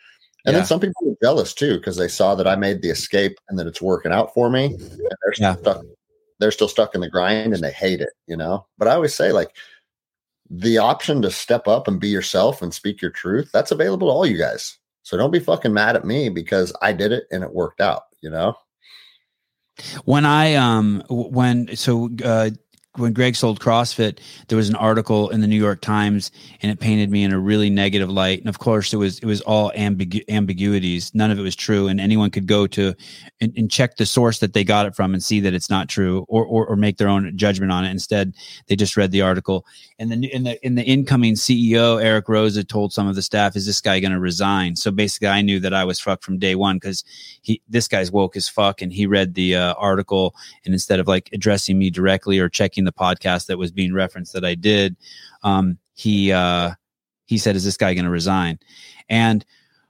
And 0.44 0.52
yeah. 0.52 0.60
then 0.60 0.66
some 0.66 0.78
people 0.78 0.94
were 1.02 1.16
jealous 1.20 1.52
too 1.52 1.78
because 1.78 1.96
they 1.96 2.06
saw 2.06 2.36
that 2.36 2.46
I 2.46 2.54
made 2.54 2.80
the 2.80 2.90
escape 2.90 3.36
and 3.48 3.58
that 3.58 3.66
it's 3.66 3.82
working 3.82 4.12
out 4.12 4.32
for 4.32 4.48
me. 4.48 4.66
And 4.66 4.80
they're 4.80 5.34
yeah. 5.38 5.56
stuck 5.56 5.82
they're 6.38 6.50
still 6.50 6.68
stuck 6.68 6.94
in 6.94 7.00
the 7.00 7.10
grind 7.10 7.54
and 7.54 7.62
they 7.62 7.72
hate 7.72 8.00
it, 8.00 8.10
you 8.26 8.36
know? 8.36 8.66
But 8.78 8.88
I 8.88 8.94
always 8.94 9.14
say, 9.14 9.32
like, 9.32 9.56
the 10.48 10.78
option 10.78 11.22
to 11.22 11.30
step 11.30 11.66
up 11.66 11.88
and 11.88 12.00
be 12.00 12.08
yourself 12.08 12.62
and 12.62 12.72
speak 12.72 13.02
your 13.02 13.10
truth, 13.10 13.50
that's 13.52 13.70
available 13.70 14.08
to 14.08 14.12
all 14.12 14.26
you 14.26 14.38
guys. 14.38 14.78
So 15.02 15.16
don't 15.16 15.30
be 15.30 15.40
fucking 15.40 15.72
mad 15.72 15.96
at 15.96 16.04
me 16.04 16.28
because 16.28 16.72
I 16.82 16.92
did 16.92 17.12
it 17.12 17.24
and 17.30 17.42
it 17.42 17.54
worked 17.54 17.80
out, 17.80 18.02
you 18.20 18.30
know? 18.30 18.54
When 20.04 20.24
I 20.24 20.54
um 20.54 21.02
when 21.10 21.76
so 21.76 22.08
uh 22.24 22.50
when 22.98 23.12
Greg 23.12 23.36
sold 23.36 23.60
CrossFit, 23.60 24.18
there 24.48 24.56
was 24.56 24.68
an 24.68 24.76
article 24.76 25.30
in 25.30 25.40
the 25.40 25.46
New 25.46 25.60
York 25.60 25.80
Times, 25.80 26.30
and 26.62 26.70
it 26.70 26.80
painted 26.80 27.10
me 27.10 27.22
in 27.24 27.32
a 27.32 27.38
really 27.38 27.70
negative 27.70 28.10
light. 28.10 28.40
And 28.40 28.48
of 28.48 28.58
course, 28.58 28.92
it 28.92 28.96
was 28.96 29.18
it 29.18 29.26
was 29.26 29.40
all 29.42 29.70
ambigu- 29.76 30.24
ambiguities. 30.28 31.14
None 31.14 31.30
of 31.30 31.38
it 31.38 31.42
was 31.42 31.56
true, 31.56 31.88
and 31.88 32.00
anyone 32.00 32.30
could 32.30 32.46
go 32.46 32.66
to 32.68 32.94
and, 33.40 33.52
and, 33.56 33.70
check 33.70 33.96
the 33.96 34.06
source 34.06 34.38
that 34.38 34.54
they 34.54 34.64
got 34.64 34.86
it 34.86 34.96
from 34.96 35.12
and 35.12 35.22
see 35.22 35.40
that 35.40 35.52
it's 35.52 35.68
not 35.68 35.88
true, 35.88 36.24
or, 36.28 36.46
or, 36.46 36.66
or 36.66 36.76
make 36.76 36.96
their 36.96 37.08
own 37.08 37.36
judgment 37.36 37.70
on 37.70 37.84
it. 37.84 37.90
Instead, 37.90 38.32
they 38.68 38.76
just 38.76 38.96
read 38.96 39.10
the 39.10 39.20
article. 39.20 39.66
And 39.98 40.10
then 40.10 40.24
in 40.24 40.44
the 40.44 40.64
in 40.64 40.76
the 40.76 40.84
incoming 40.84 41.34
CEO, 41.34 42.02
Eric 42.02 42.26
Roza 42.26 42.66
told 42.66 42.92
some 42.92 43.06
of 43.06 43.14
the 43.14 43.22
staff, 43.22 43.56
"Is 43.56 43.66
this 43.66 43.80
guy 43.80 44.00
going 44.00 44.12
to 44.12 44.20
resign?" 44.20 44.76
So 44.76 44.90
basically, 44.90 45.28
I 45.28 45.42
knew 45.42 45.60
that 45.60 45.74
I 45.74 45.84
was 45.84 46.00
fucked 46.00 46.24
from 46.24 46.38
day 46.38 46.54
one 46.54 46.76
because 46.76 47.04
he 47.42 47.60
this 47.68 47.88
guy's 47.88 48.10
woke 48.10 48.36
as 48.36 48.48
fuck, 48.48 48.80
and 48.80 48.92
he 48.92 49.06
read 49.06 49.34
the 49.34 49.56
uh, 49.56 49.74
article, 49.74 50.34
and 50.64 50.72
instead 50.72 51.00
of 51.00 51.06
like 51.06 51.28
addressing 51.32 51.78
me 51.78 51.90
directly 51.90 52.38
or 52.38 52.48
checking 52.48 52.85
the 52.86 52.92
podcast 52.92 53.46
that 53.46 53.58
was 53.58 53.70
being 53.70 53.92
referenced 53.92 54.32
that 54.32 54.44
I 54.44 54.54
did, 54.54 54.96
um, 55.42 55.78
he 55.94 56.32
uh, 56.32 56.72
he 57.26 57.38
said, 57.38 57.56
"Is 57.56 57.64
this 57.64 57.76
guy 57.76 57.94
going 57.94 58.04
to 58.04 58.10
resign?" 58.10 58.58
And 59.08 59.44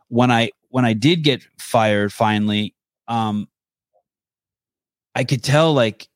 when 0.09 0.31
I 0.31 0.51
when 0.69 0.85
I 0.85 0.93
did 0.93 1.23
get 1.23 1.47
fired 1.59 2.13
finally, 2.13 2.75
um, 3.09 3.49
I 5.15 5.25
could 5.25 5.43
tell 5.43 5.73
like 5.73 6.09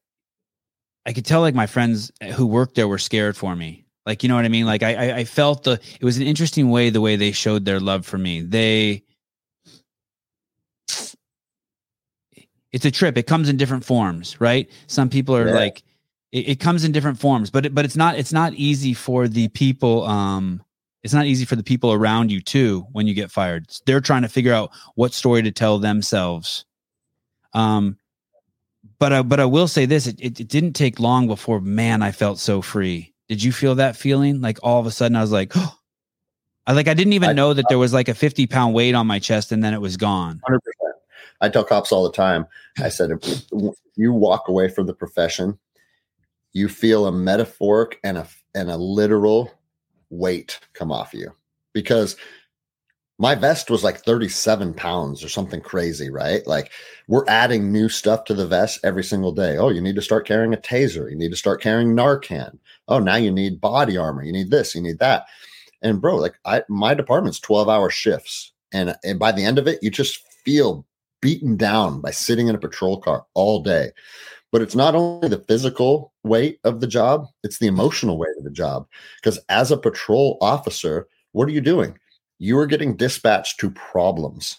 I 1.07 1.13
could 1.13 1.25
tell 1.25 1.41
like 1.41 1.55
my 1.55 1.67
friends 1.67 2.11
who 2.35 2.47
worked 2.47 2.75
there 2.75 2.89
were 2.89 2.99
scared 2.99 3.37
for 3.37 3.57
me. 3.57 3.85
Like 4.07 4.23
you 4.23 4.29
know 4.29 4.35
what 4.35 4.45
I 4.45 4.49
mean? 4.49 4.67
Like 4.67 4.83
I 4.83 5.19
I 5.19 5.25
felt 5.25 5.65
the 5.65 5.81
it 6.01 6.05
was 6.05 6.17
an 6.17 6.25
interesting 6.25 6.71
way 6.71 6.91
the 6.91 7.01
way 7.01 7.17
they 7.17 7.33
showed 7.33 7.65
their 7.65 7.81
love 7.81 8.07
for 8.07 8.19
me. 8.19 8.43
They 8.43 9.03
it's 12.73 12.85
a 12.85 12.91
trip. 12.91 13.17
It 13.17 13.27
comes 13.27 13.49
in 13.49 13.57
different 13.57 13.85
forms, 13.85 14.41
right? 14.41 14.71
Some 14.87 15.09
people 15.09 15.37
are 15.37 15.49
yeah. 15.49 15.55
like 15.55 15.83
it, 16.33 16.49
it, 16.49 16.61
comes 16.61 16.85
in 16.85 16.93
different 16.93 17.19
forms, 17.19 17.51
but 17.51 17.67
it, 17.67 17.75
but 17.75 17.85
it's 17.85 17.97
not 17.97 18.17
it's 18.17 18.33
not 18.33 18.55
easy 18.55 18.95
for 18.95 19.29
the 19.29 19.49
people 19.49 20.05
um 20.05 20.63
it's 21.03 21.15
not 21.15 21.27
easy 21.27 21.45
for 21.45 21.57
the 21.57 21.63
people 21.63 21.93
around 21.93 22.31
you 22.31 22.41
too 22.41 22.87
when 22.93 23.07
you 23.07 23.15
get 23.15 23.31
fired. 23.31 23.67
They're 23.87 24.01
trying 24.01 24.23
to 24.23 24.29
figure 24.29 24.53
out 24.53 24.71
what 24.95 25.13
story 25.13 25.43
to 25.43 25.51
tell 25.51 25.79
themselves. 25.79 26.65
Um 27.55 27.97
but 29.01 29.13
I, 29.13 29.23
but 29.23 29.41
I 29.41 29.47
will 29.47 29.67
say 29.67 29.87
this: 29.87 30.07
it, 30.07 30.21
it, 30.21 30.41
it 30.41 30.49
didn't 30.49 30.75
take 30.75 31.01
long 31.01 31.27
before, 31.27 31.61
man, 31.61 32.03
I 32.03 32.13
felt 32.13 32.39
so 32.39 32.63
free. 32.63 33.15
Did 33.29 33.43
you 33.43 33.51
feel 33.51 33.75
that 33.77 33.97
feeling? 33.97 34.41
Like 34.41 34.59
all 34.63 34.79
of 34.79 34.87
a 34.87 34.91
sudden, 34.91 35.17
I 35.17 35.23
was 35.23 35.33
like, 35.33 35.53
oh, 35.57 35.75
I 36.67 36.75
like 36.75 36.87
I 36.87 36.95
didn't 36.95 37.15
even 37.15 37.31
I, 37.31 37.33
know 37.33 37.55
that 37.55 37.65
there 37.69 37.79
was 37.79 37.93
like 37.93 38.09
a 38.09 38.15
fifty 38.15 38.47
pound 38.47 38.75
weight 38.75 38.95
on 38.95 39.07
my 39.07 39.19
chest, 39.19 39.53
and 39.53 39.65
then 39.65 39.73
it 39.73 39.81
was 39.81 39.97
gone. 39.97 40.41
Hundred 40.45 40.61
percent. 40.61 40.97
I 41.41 41.49
tell 41.49 41.65
cops 41.65 41.91
all 41.91 42.05
the 42.05 42.13
time. 42.13 42.47
I 42.79 42.91
said, 42.91 43.11
if 43.11 43.45
you 43.97 44.13
walk 44.13 44.49
away 44.49 44.69
from 44.69 44.87
the 44.87 44.93
profession, 44.93 45.59
you 46.53 46.69
feel 46.69 47.07
a 47.07 47.13
metaphoric 47.13 48.01
and 48.05 48.19
a 48.19 48.27
and 48.55 48.71
a 48.71 48.77
literal 48.77 49.53
weight 50.11 50.59
come 50.73 50.91
off 50.91 51.15
you 51.15 51.33
because 51.73 52.17
my 53.19 53.35
vest 53.35 53.71
was 53.71 53.85
like 53.85 53.99
37 53.99 54.73
pounds 54.73 55.23
or 55.23 55.29
something 55.29 55.61
crazy, 55.61 56.09
right? 56.09 56.45
Like 56.47 56.73
we're 57.07 57.27
adding 57.29 57.71
new 57.71 57.91
stuff 57.91 58.25
to 58.25 58.35
the 58.35 58.47
vest 58.47 58.81
every 58.83 59.05
single 59.05 59.31
day. 59.31 59.59
Oh, 59.59 59.69
you 59.69 59.83
need 59.83 59.95
to 59.97 60.03
start 60.03 60.27
carrying 60.27 60.55
a 60.55 60.57
taser. 60.57 61.11
You 61.11 61.17
need 61.17 61.31
to 61.31 61.37
start 61.37 61.61
carrying 61.61 61.95
Narcan. 61.95 62.59
Oh, 62.89 62.99
now 62.99 63.17
you 63.17 63.31
need 63.31 63.61
body 63.61 63.99
armor. 63.99 64.23
You 64.23 64.33
need 64.33 64.51
this, 64.51 64.75
you 64.75 64.81
need 64.81 65.01
that. 65.01 65.27
And 65.83 66.01
bro, 66.01 66.17
like 66.17 66.35
I 66.47 66.63
my 66.69 66.95
department's 66.95 67.41
12 67.41 67.69
hour 67.69 67.91
shifts. 67.91 68.53
And, 68.73 68.97
and 69.05 69.19
by 69.19 69.33
the 69.33 69.45
end 69.45 69.59
of 69.59 69.67
it, 69.67 69.81
you 69.83 69.91
just 69.91 70.27
feel 70.45 70.87
beaten 71.21 71.57
down 71.57 72.01
by 72.01 72.13
sitting 72.13 72.49
in 72.49 72.55
a 72.55 72.59
patrol 72.59 73.01
car 73.01 73.27
all 73.35 73.63
day. 73.63 73.91
But 74.53 74.63
it's 74.63 74.75
not 74.75 74.95
only 74.95 75.29
the 75.29 75.45
physical 75.47 76.13
weight 76.25 76.59
of 76.65 76.81
the 76.81 76.87
job, 76.87 77.27
it's 77.45 77.59
the 77.59 77.69
emotional 77.69 78.19
weight 78.19 78.37
of 78.39 78.45
the 78.45 78.51
job. 78.51 78.87
Because 79.23 79.39
as 79.49 79.71
a 79.71 79.77
patrol 79.77 80.39
officer, 80.41 81.07
what 81.33 81.49
are 81.49 81.53
you 81.53 81.61
doing? 81.61 81.97
you 82.41 82.59
are 82.59 82.67
getting 82.67 82.97
dispatched 82.97 83.61
to 83.61 83.71
problems. 83.71 84.59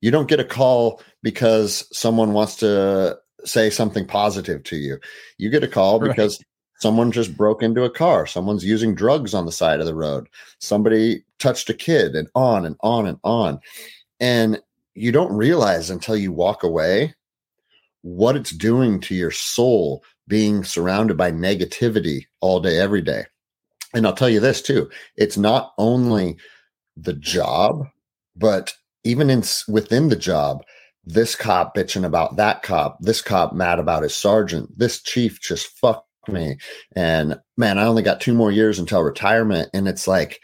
You 0.00 0.10
don't 0.10 0.28
get 0.28 0.40
a 0.40 0.44
call 0.44 1.00
because 1.22 1.86
someone 1.96 2.32
wants 2.32 2.56
to 2.56 3.18
say 3.44 3.70
something 3.70 4.06
positive 4.06 4.64
to 4.64 4.76
you. 4.76 4.98
You 5.36 5.50
get 5.50 5.62
a 5.62 5.68
call 5.68 6.00
because 6.00 6.38
right. 6.38 6.46
someone 6.80 7.12
just 7.12 7.36
broke 7.36 7.62
into 7.62 7.84
a 7.84 7.90
car, 7.90 8.26
someone's 8.26 8.64
using 8.64 8.94
drugs 8.94 9.34
on 9.34 9.44
the 9.44 9.52
side 9.52 9.80
of 9.80 9.86
the 9.86 9.94
road, 9.94 10.28
somebody 10.58 11.22
touched 11.38 11.68
a 11.68 11.74
kid, 11.74 12.16
and 12.16 12.28
on 12.34 12.64
and 12.64 12.76
on 12.80 13.06
and 13.06 13.18
on. 13.22 13.60
And 14.18 14.60
you 14.94 15.12
don't 15.12 15.32
realize 15.32 15.90
until 15.90 16.16
you 16.16 16.32
walk 16.32 16.62
away 16.62 17.14
what 18.02 18.36
it's 18.36 18.50
doing 18.50 19.00
to 19.00 19.14
your 19.14 19.30
soul 19.30 20.02
being 20.28 20.64
surrounded 20.64 21.16
by 21.16 21.32
negativity 21.32 22.24
all 22.40 22.60
day, 22.60 22.78
every 22.78 23.02
day. 23.02 23.24
And 23.94 24.06
I'll 24.06 24.14
tell 24.14 24.28
you 24.28 24.40
this 24.40 24.62
too 24.62 24.88
it's 25.16 25.36
not 25.36 25.72
only 25.78 26.36
the 26.96 27.14
job, 27.14 27.86
but 28.36 28.72
even 29.04 29.30
in 29.30 29.42
within 29.68 30.08
the 30.08 30.16
job, 30.16 30.62
this 31.04 31.34
cop 31.34 31.74
bitching 31.74 32.04
about 32.04 32.36
that 32.36 32.62
cop, 32.62 32.98
this 33.00 33.22
cop 33.22 33.52
mad 33.52 33.78
about 33.78 34.02
his 34.02 34.14
sergeant, 34.14 34.78
this 34.78 35.02
chief 35.02 35.40
just 35.40 35.66
fucked 35.78 36.06
me. 36.28 36.56
And 36.94 37.38
man, 37.56 37.78
I 37.78 37.86
only 37.86 38.02
got 38.02 38.20
two 38.20 38.34
more 38.34 38.52
years 38.52 38.78
until 38.78 39.02
retirement. 39.02 39.70
And 39.74 39.88
it's 39.88 40.06
like 40.06 40.40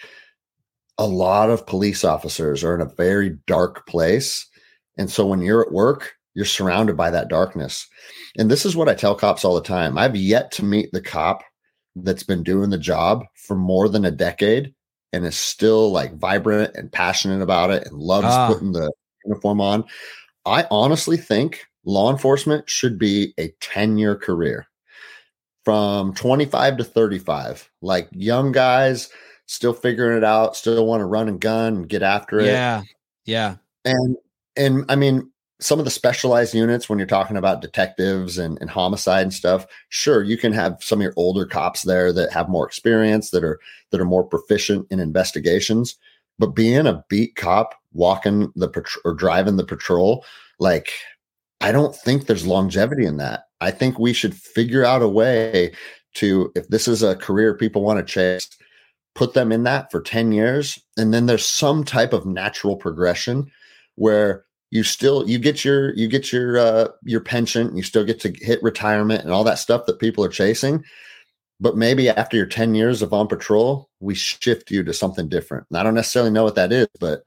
a 0.99 1.07
lot 1.07 1.51
of 1.51 1.67
police 1.67 2.05
officers 2.05 2.65
are 2.65 2.75
in 2.75 2.81
a 2.81 2.95
very 2.95 3.37
dark 3.47 3.87
place. 3.87 4.49
And 4.97 5.11
so 5.11 5.27
when 5.27 5.41
you're 5.41 5.63
at 5.63 5.73
work, 5.73 6.15
you're 6.37 6.45
surrounded 6.45 6.99
by 6.99 7.11
that 7.11 7.29
darkness. 7.29 7.89
And 8.37 8.51
this 8.51 8.67
is 8.67 8.77
what 8.77 8.91
I 8.91 8.95
tell 8.95 9.15
cops 9.15 9.43
all 9.43 9.55
the 9.55 9.63
time. 9.63 9.97
I've 9.97 10.15
yet 10.15 10.53
to 10.53 10.65
meet 10.65 10.93
the 10.93 11.01
cop 11.01 11.43
that's 11.97 12.25
been 12.25 12.43
doing 12.43 12.69
the 12.69 12.77
job 12.77 13.25
for 13.35 13.57
more 13.57 13.89
than 13.89 14.05
a 14.05 14.11
decade 14.11 14.75
and 15.15 15.25
is 15.25 15.35
still 15.35 15.91
like 15.91 16.19
vibrant 16.19 16.77
and 16.77 16.93
passionate 16.93 17.41
about 17.41 17.71
it 17.71 17.87
and 17.87 17.99
loves 17.99 18.27
ah. 18.29 18.49
putting 18.49 18.73
the 18.73 18.93
uniform 19.25 19.63
on. 19.63 19.85
I 20.45 20.67
honestly 20.71 21.17
think 21.17 21.65
law 21.87 22.13
enforcement 22.13 22.69
should 22.69 22.99
be 22.99 23.33
a 23.39 23.49
10 23.61 23.97
year 23.97 24.15
career 24.15 24.67
from 25.65 26.13
25 26.13 26.77
to 26.77 26.85
35. 26.85 27.71
Like 27.81 28.09
young 28.13 28.53
guys 28.53 29.09
still 29.47 29.73
figuring 29.73 30.19
it 30.19 30.25
out, 30.25 30.55
still 30.55 30.87
want 30.87 31.01
to 31.01 31.07
run 31.07 31.29
and 31.29 31.41
gun 31.41 31.77
and 31.77 31.89
get 31.89 32.03
after 32.03 32.41
it. 32.41 32.47
Yeah. 32.49 32.83
Yeah. 33.25 33.57
And, 33.87 34.17
and 34.55 34.85
I 34.91 34.97
mean, 34.97 35.31
some 35.59 35.79
of 35.79 35.85
the 35.85 35.91
specialized 35.91 36.55
units 36.55 36.89
when 36.89 36.99
you're 36.99 37.07
talking 37.07 37.37
about 37.37 37.63
detectives 37.63 38.37
and, 38.37 38.59
and 38.61 38.69
homicide 38.69 39.23
and 39.23 39.33
stuff 39.33 39.67
sure 39.89 40.23
you 40.23 40.37
can 40.37 40.53
have 40.53 40.77
some 40.81 40.99
of 40.99 41.03
your 41.03 41.15
older 41.17 41.47
cops 41.47 41.83
there 41.83 42.13
that 42.13 42.33
have 42.33 42.49
more 42.49 42.67
experience 42.67 43.31
that 43.31 43.43
are 43.43 43.59
that 43.91 44.01
are 44.01 44.07
more 44.07 44.25
proficient 44.25 44.87
in 44.91 45.01
investigations. 45.01 45.97
But 46.39 46.49
being 46.49 46.87
a 46.87 47.05
beat 47.09 47.37
cop 47.37 47.75
walking 47.93 48.53
the 48.57 48.69
patrol 48.69 49.03
or 49.07 49.15
driving 49.15 49.57
the 49.57 49.65
patrol 49.65 50.25
like 50.59 50.91
i 51.63 51.73
don't 51.73 51.97
think 51.97 52.27
there's 52.27 52.47
longevity 52.47 53.07
in 53.07 53.17
that. 53.17 53.45
I 53.61 53.71
think 53.71 53.99
we 53.99 54.13
should 54.13 54.35
figure 54.35 54.85
out 54.85 55.01
a 55.01 55.09
way 55.09 55.73
to 56.15 56.53
if 56.55 56.69
this 56.69 56.87
is 56.89 57.03
a 57.03 57.17
career 57.17 57.55
people 57.57 57.83
want 57.83 57.99
to 57.99 58.13
chase 58.13 58.49
put 59.15 59.33
them 59.33 59.51
in 59.51 59.63
that 59.63 59.91
for 59.91 60.03
10 60.03 60.33
years 60.33 60.79
and 60.99 61.15
then 61.15 61.25
there's 61.25 61.47
some 61.47 61.85
type 61.85 62.13
of 62.13 62.27
natural 62.27 62.77
progression 62.77 63.51
where 63.95 64.46
you 64.77 64.83
still 64.83 65.27
you 65.27 65.39
get 65.39 65.65
your 65.65 65.95
you 65.95 66.07
get 66.07 66.31
your 66.31 66.59
uh 66.59 66.89
your 67.03 67.21
pension 67.21 67.75
you 67.75 67.83
still 67.83 68.05
get 68.05 68.21
to 68.21 68.31
hit 68.43 68.63
retirement 68.63 69.25
and 69.25 69.33
all 69.33 69.43
that 69.43 69.59
stuff 69.59 69.87
that 69.87 69.99
people 69.99 70.23
are 70.23 70.29
chasing. 70.29 70.85
But 71.59 71.79
maybe 71.79 72.11
after 72.11 72.37
your 72.37 72.45
10 72.45 72.75
years 72.75 73.01
of 73.01 73.15
on 73.15 73.27
patrol 73.27 73.89
we 74.01 74.15
shift 74.15 74.71
you 74.71 74.85
to 74.85 74.93
something 74.93 75.29
different. 75.29 75.67
And 75.71 75.79
i 75.79 75.83
don't 75.83 75.95
necessarily 75.95 76.31
know 76.31 76.45
what 76.45 76.57
that 76.57 76.73
is 76.73 76.89
but 77.01 77.25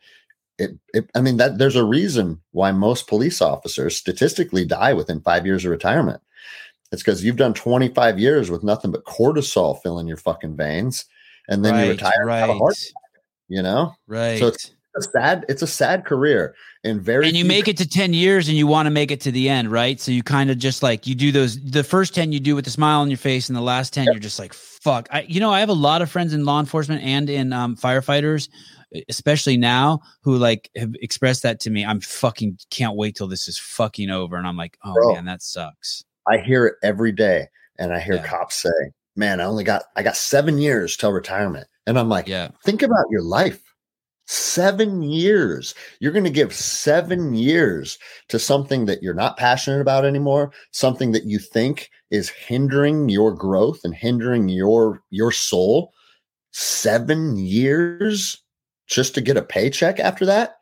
it, 0.60 0.72
it 0.94 1.10
i 1.16 1.22
mean 1.22 1.38
that 1.38 1.58
there's 1.58 1.76
a 1.76 1.84
reason 1.84 2.40
why 2.52 2.72
most 2.72 3.08
police 3.08 3.42
officers 3.42 3.98
statistically 3.98 4.64
die 4.64 4.94
within 4.94 5.20
five 5.22 5.46
years 5.46 5.66
of 5.66 5.72
retirement. 5.72 6.22
It's 6.92 7.02
because 7.02 7.24
you've 7.24 7.36
done 7.36 7.54
25 7.56 8.20
years 8.20 8.52
with 8.52 8.64
nothing 8.64 8.92
but 8.92 9.06
cortisol 9.06 9.82
filling 9.82 10.08
your 10.08 10.18
fucking 10.18 10.56
veins 10.56 11.06
and 11.48 11.66
then 11.66 11.74
right, 11.74 11.84
you 11.86 11.92
retire 11.92 12.26
right. 12.26 12.94
you 13.48 13.64
know? 13.64 13.96
Right 14.08 14.38
so 14.38 14.48
it's 14.48 14.72
a 14.96 15.02
sad 15.02 15.46
it's 15.48 15.62
a 15.62 15.68
sad 15.68 16.06
career 16.06 16.56
and 16.84 17.02
very 17.02 17.28
and 17.28 17.38
you 17.38 17.46
make 17.46 17.68
it 17.68 17.78
to 17.78 17.88
10 17.88 18.14
years 18.14 18.48
and 18.48 18.58
you 18.58 18.68
want 18.68 18.86
to 18.88 18.90
make 18.90 19.12
it 19.12 19.22
to 19.22 19.32
the 19.32 19.50
end 19.50 19.72
right? 19.72 20.00
So 20.00 20.12
you 20.12 20.24
kind 20.24 20.50
of 20.50 20.58
just 20.58 20.82
like 20.82 21.08
you 21.08 21.16
do 21.16 21.32
those 21.32 21.62
the 21.62 21.84
first 21.84 22.16
10 22.16 22.32
you 22.32 22.40
do 22.40 22.56
with 22.56 22.66
a 22.68 22.72
smile 22.72 23.02
on 23.02 23.10
your 23.10 23.18
face 23.18 23.50
and 23.50 23.56
the 23.56 23.62
last 23.62 23.94
10 23.94 24.06
yep. 24.06 24.14
you're 24.14 24.20
just 24.20 24.40
like 24.40 24.54
fuck. 24.54 25.08
I, 25.12 25.22
you 25.22 25.40
know 25.40 25.52
i 25.52 25.60
have 25.60 25.70
a 25.70 25.74
lot 25.74 26.02
of 26.02 26.10
friends 26.10 26.34
in 26.34 26.46
law 26.46 26.60
enforcement 26.60 27.04
and 27.04 27.30
in 27.30 27.54
um, 27.54 27.76
firefighters 27.76 28.50
especially 29.08 29.58
now 29.58 30.00
who 30.24 30.38
like 30.38 30.70
have 30.76 30.94
expressed 31.02 31.44
that 31.44 31.60
to 31.60 31.70
me. 31.70 31.86
I'm 31.86 32.02
fucking 32.02 32.58
can't 32.72 32.96
wait 32.96 33.16
till 33.16 33.28
this 33.28 33.48
is 33.48 33.58
fucking 33.58 34.10
over 34.10 34.36
and 34.36 34.48
i'm 34.48 34.58
like 34.58 34.78
oh 34.84 34.94
Bro, 34.94 35.14
man 35.14 35.26
that 35.26 35.42
sucks. 35.42 36.04
I 36.28 36.38
hear 36.38 36.66
it 36.66 36.76
every 36.84 37.12
day 37.12 37.48
and 37.78 37.94
i 37.94 38.00
hear 38.00 38.16
yeah. 38.16 38.26
cops 38.26 38.56
say 38.56 38.92
man 39.16 39.42
i 39.42 39.44
only 39.44 39.64
got 39.64 39.84
i 39.96 40.04
got 40.04 40.16
seven 40.16 40.58
years 40.58 40.98
till 40.98 41.12
retirement. 41.12 41.68
And 41.86 42.00
i'm 42.00 42.10
like 42.10 42.28
yeah. 42.28 42.50
Think 42.64 42.82
about 42.82 43.06
your 43.12 43.22
life 43.22 43.69
Seven 44.32 45.02
years. 45.02 45.74
You're 46.00 46.12
going 46.12 46.24
to 46.24 46.30
give 46.30 46.54
seven 46.54 47.34
years 47.34 47.98
to 48.28 48.38
something 48.38 48.86
that 48.86 49.02
you're 49.02 49.16
not 49.16 49.38
passionate 49.38 49.82
about 49.82 50.06
anymore, 50.06 50.52
something 50.70 51.14
that 51.14 51.26
you 51.26 51.40
think 51.40 51.90
is 52.12 52.30
hindering 52.30 53.10
your 53.10 53.34
growth 53.34 53.80
and 53.84 53.96
hindering 53.96 54.48
your 54.48 55.02
your 55.10 55.32
soul. 55.32 55.94
Seven 56.52 57.38
years 57.38 58.38
just 58.86 59.16
to 59.16 59.22
get 59.22 59.36
a 59.36 59.42
paycheck 59.42 60.00
after 60.00 60.28
that? 60.28 60.58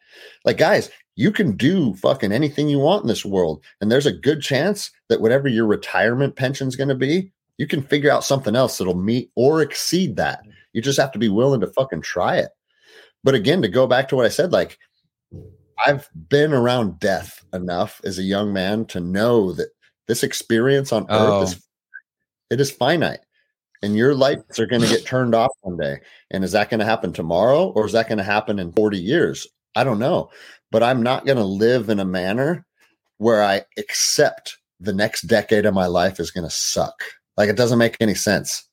Like, 0.46 0.58
guys, 0.58 0.90
you 1.18 1.30
can 1.30 1.58
do 1.58 1.94
fucking 1.96 2.32
anything 2.32 2.70
you 2.70 2.80
want 2.80 3.04
in 3.04 3.10
this 3.10 3.26
world. 3.26 3.62
And 3.82 3.92
there's 3.92 4.06
a 4.06 4.14
good 4.14 4.42
chance 4.42 4.92
that 5.10 5.20
whatever 5.20 5.50
your 5.50 5.68
retirement 5.68 6.38
pension 6.38 6.70
is 6.70 6.78
going 6.78 6.88
to 6.88 6.96
be, 6.96 7.34
you 7.58 7.68
can 7.68 7.82
figure 7.82 8.12
out 8.12 8.24
something 8.24 8.56
else 8.56 8.78
that'll 8.78 8.96
meet 8.96 9.30
or 9.36 9.62
exceed 9.62 10.16
that. 10.16 10.40
You 10.72 10.82
just 10.82 11.00
have 11.00 11.12
to 11.12 11.20
be 11.20 11.28
willing 11.28 11.60
to 11.60 11.68
fucking 11.68 12.04
try 12.04 12.38
it. 12.38 12.52
But 13.28 13.36
again, 13.36 13.62
to 13.62 13.68
go 13.68 13.88
back 13.88 14.08
to 14.08 14.16
what 14.16 14.26
I 14.26 14.30
said, 14.30 14.54
like 14.54 14.80
I've 15.86 16.08
been 16.30 16.54
around 16.54 17.02
death 17.02 17.44
enough 17.52 18.00
as 18.06 18.18
a 18.18 18.24
young 18.24 18.54
man 18.54 18.86
to 18.86 19.02
know 19.02 19.52
that 19.52 19.68
this 20.08 20.24
experience 20.24 20.94
on 20.94 21.06
oh. 21.10 21.42
earth 21.42 21.50
is 21.50 21.56
oh. 21.56 21.60
it 22.52 22.62
is 22.62 22.72
finite. 22.72 23.20
And 23.84 23.98
your 23.98 24.16
lights 24.16 24.62
are 24.62 24.66
going 24.66 24.82
to 24.88 24.88
get 24.88 25.06
turned 25.06 25.36
off 25.36 25.52
one 25.60 25.76
day. 25.76 25.98
And 26.32 26.46
is 26.46 26.54
that 26.54 26.70
going 26.70 26.80
to 26.80 26.86
happen 26.86 27.12
tomorrow 27.12 27.66
or 27.76 27.86
is 27.86 27.92
that 27.92 28.08
going 28.08 28.18
to 28.18 28.24
happen 28.24 28.60
in 28.60 28.72
40 28.72 28.98
years? 28.98 29.46
I 29.76 29.84
don't 29.84 30.00
know. 30.00 30.30
but 30.72 30.82
I'm 30.82 31.04
not 31.04 31.26
going 31.26 31.38
to 31.38 31.44
live 31.44 31.90
in 31.90 32.00
a 32.00 32.06
manner 32.06 32.66
where 33.18 33.44
I 33.44 33.64
accept 33.78 34.56
the 34.80 34.94
next 34.94 35.24
decade 35.24 35.66
of 35.66 35.74
my 35.74 35.88
life 35.88 36.22
is 36.22 36.32
going 36.32 36.46
to 36.48 36.56
suck. 36.56 37.04
Like 37.36 37.50
it 37.50 37.58
doesn't 37.58 37.78
make 37.78 37.98
any 38.00 38.16
sense. 38.16 38.70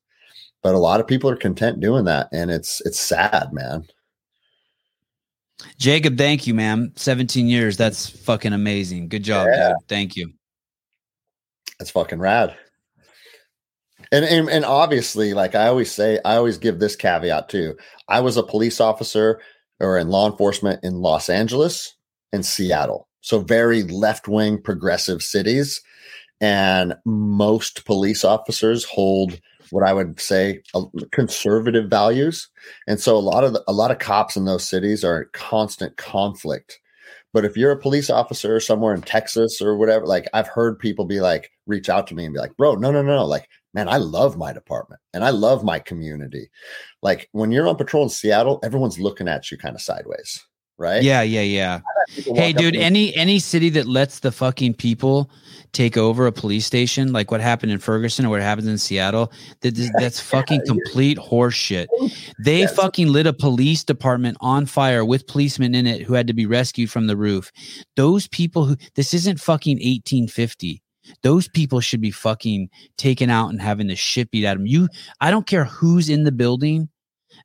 But 0.63 0.77
a 0.77 0.79
lot 0.79 1.01
of 1.01 1.09
people 1.09 1.29
are 1.29 1.35
content 1.35 1.81
doing 1.81 2.05
that 2.05 2.29
and 2.31 2.53
it's 2.53 2.81
it's 2.83 3.01
sad, 3.01 3.53
man. 3.53 3.89
Jacob, 5.79 6.19
thank 6.19 6.47
you, 6.47 6.55
man. 6.55 6.93
17 6.97 7.47
years. 7.47 7.77
That's 7.77 8.09
fucking 8.09 8.53
amazing. 8.53 9.09
Good 9.09 9.23
job, 9.23 9.49
yeah. 9.51 9.69
dude. 9.69 9.89
Thank 9.89 10.17
you. 10.17 10.33
That's 11.79 11.91
fucking 11.91 12.19
rad. 12.19 12.57
And, 14.13 14.25
and 14.25 14.49
and 14.49 14.65
obviously, 14.65 15.35
like 15.35 15.55
I 15.55 15.67
always 15.67 15.91
say, 15.91 16.21
I 16.25 16.37
always 16.37 16.59
give 16.59 16.79
this 16.79 16.95
caveat 16.95 17.49
too. 17.49 17.77
I 18.09 18.21
was 18.21 18.37
a 18.37 18.43
police 18.43 18.81
officer 18.81 19.41
or 19.81 19.99
in 19.99 20.09
law 20.09 20.31
enforcement 20.31 20.81
in 20.85 21.01
Los 21.01 21.29
Angeles 21.29 21.97
and 22.33 22.45
Seattle. 22.45 23.09
So 23.23 23.41
very 23.41 23.83
left-wing 23.83 24.63
progressive 24.63 25.23
cities. 25.23 25.83
And 26.41 26.95
most 27.05 27.85
police 27.87 28.25
officers 28.25 28.85
hold 28.85 29.41
what 29.75 29.85
I 29.85 29.93
would 29.93 30.21
say 30.21 30.63
uh, 30.73 30.85
conservative 31.11 31.91
values. 31.91 32.49
And 32.87 33.01
so 33.01 33.17
a 33.17 33.19
lot 33.19 33.43
of 33.43 33.55
the, 33.55 33.65
a 33.67 33.73
lot 33.73 33.91
of 33.91 33.99
cops 33.99 34.37
in 34.37 34.45
those 34.45 34.69
cities 34.69 35.05
are 35.05 35.23
in 35.23 35.29
constant 35.33 35.97
conflict. 35.97 36.81
But 37.33 37.45
if 37.45 37.57
you're 37.57 37.73
a 37.73 37.77
police 37.77 38.09
officer 38.09 38.61
somewhere 38.61 38.95
in 38.95 39.03
Texas 39.03 39.61
or 39.61 39.77
whatever, 39.77 40.07
like 40.07 40.29
I've 40.33 40.47
heard 40.47 40.79
people 40.79 41.05
be 41.05 41.21
like, 41.21 41.51
reach 41.67 41.89
out 41.89 42.07
to 42.07 42.15
me 42.15 42.25
and 42.25 42.33
be 42.33 42.39
like, 42.39 42.57
bro, 42.57 42.77
no, 42.77 42.93
no, 42.93 43.03
no, 43.03 43.17
no. 43.17 43.25
Like, 43.25 43.49
man, 43.75 43.89
I 43.89 43.97
love 43.97 44.39
my 44.39 44.53
department 44.53 45.01
and 45.13 45.25
I 45.25 45.31
love 45.31 45.65
my 45.65 45.81
community. 45.81 46.49
Like 47.03 47.29
when 47.33 47.51
you're 47.51 47.67
on 47.67 47.75
patrol 47.75 48.05
in 48.05 48.11
Seattle, 48.11 48.61
everyone's 48.63 49.01
looking 49.01 49.27
at 49.27 49.51
you 49.51 49.59
kind 49.59 49.75
of 49.75 49.83
sideways 49.83 50.41
right? 50.79 51.03
Yeah, 51.03 51.23
yeah, 51.23 51.43
yeah. 51.43 51.81
Hey, 52.35 52.53
dude, 52.53 52.77
any 52.77 53.15
any 53.17 53.39
city 53.39 53.71
that 53.71 53.87
lets 53.87 54.21
the 54.21 54.33
fucking 54.33 54.75
people 54.75 55.31
take 55.73 55.97
over 55.97 56.27
a 56.27 56.33
police 56.33 56.67
station, 56.67 57.13
like 57.13 57.31
what 57.31 57.41
happened 57.41 57.73
in 57.73 57.79
Ferguson 57.79 58.27
or 58.27 58.31
what 58.31 58.41
happens 58.41 58.69
in 58.69 58.79
Seattle, 58.79 59.33
that 59.61 59.75
that's 59.99 60.21
fucking 60.21 60.63
complete 60.67 61.19
horseshit. 61.19 61.87
They 62.39 62.61
yes. 62.61 62.75
fucking 62.75 63.09
lit 63.09 63.27
a 63.27 63.33
police 63.33 63.85
department 63.85 64.37
on 64.41 64.67
fire 64.67 65.05
with 65.05 65.27
policemen 65.27 65.75
in 65.75 65.87
it 65.87 66.03
who 66.03 66.15
had 66.15 66.27
to 66.27 66.35
be 66.35 66.47
rescued 66.47 66.91
from 66.91 67.07
the 67.07 67.17
roof. 67.17 67.51
Those 67.97 68.29
people 68.29 68.67
who 68.67 68.77
this 68.95 69.15
isn't 69.15 69.41
fucking 69.41 69.77
1850. 69.77 70.81
Those 71.23 71.49
people 71.49 71.81
should 71.81 72.01
be 72.01 72.11
fucking 72.11 72.71
taken 72.97 73.29
out 73.29 73.51
and 73.51 73.61
having 73.61 73.89
the 73.89 73.97
shit 73.97 74.31
beat 74.31 74.47
out 74.47 74.57
of 74.57 74.61
them. 74.61 74.67
You, 74.67 74.89
I 75.21 75.31
don't 75.31 75.47
care 75.47 75.65
who's 75.65 76.09
in 76.09 76.25
the 76.25 76.33
building 76.33 76.89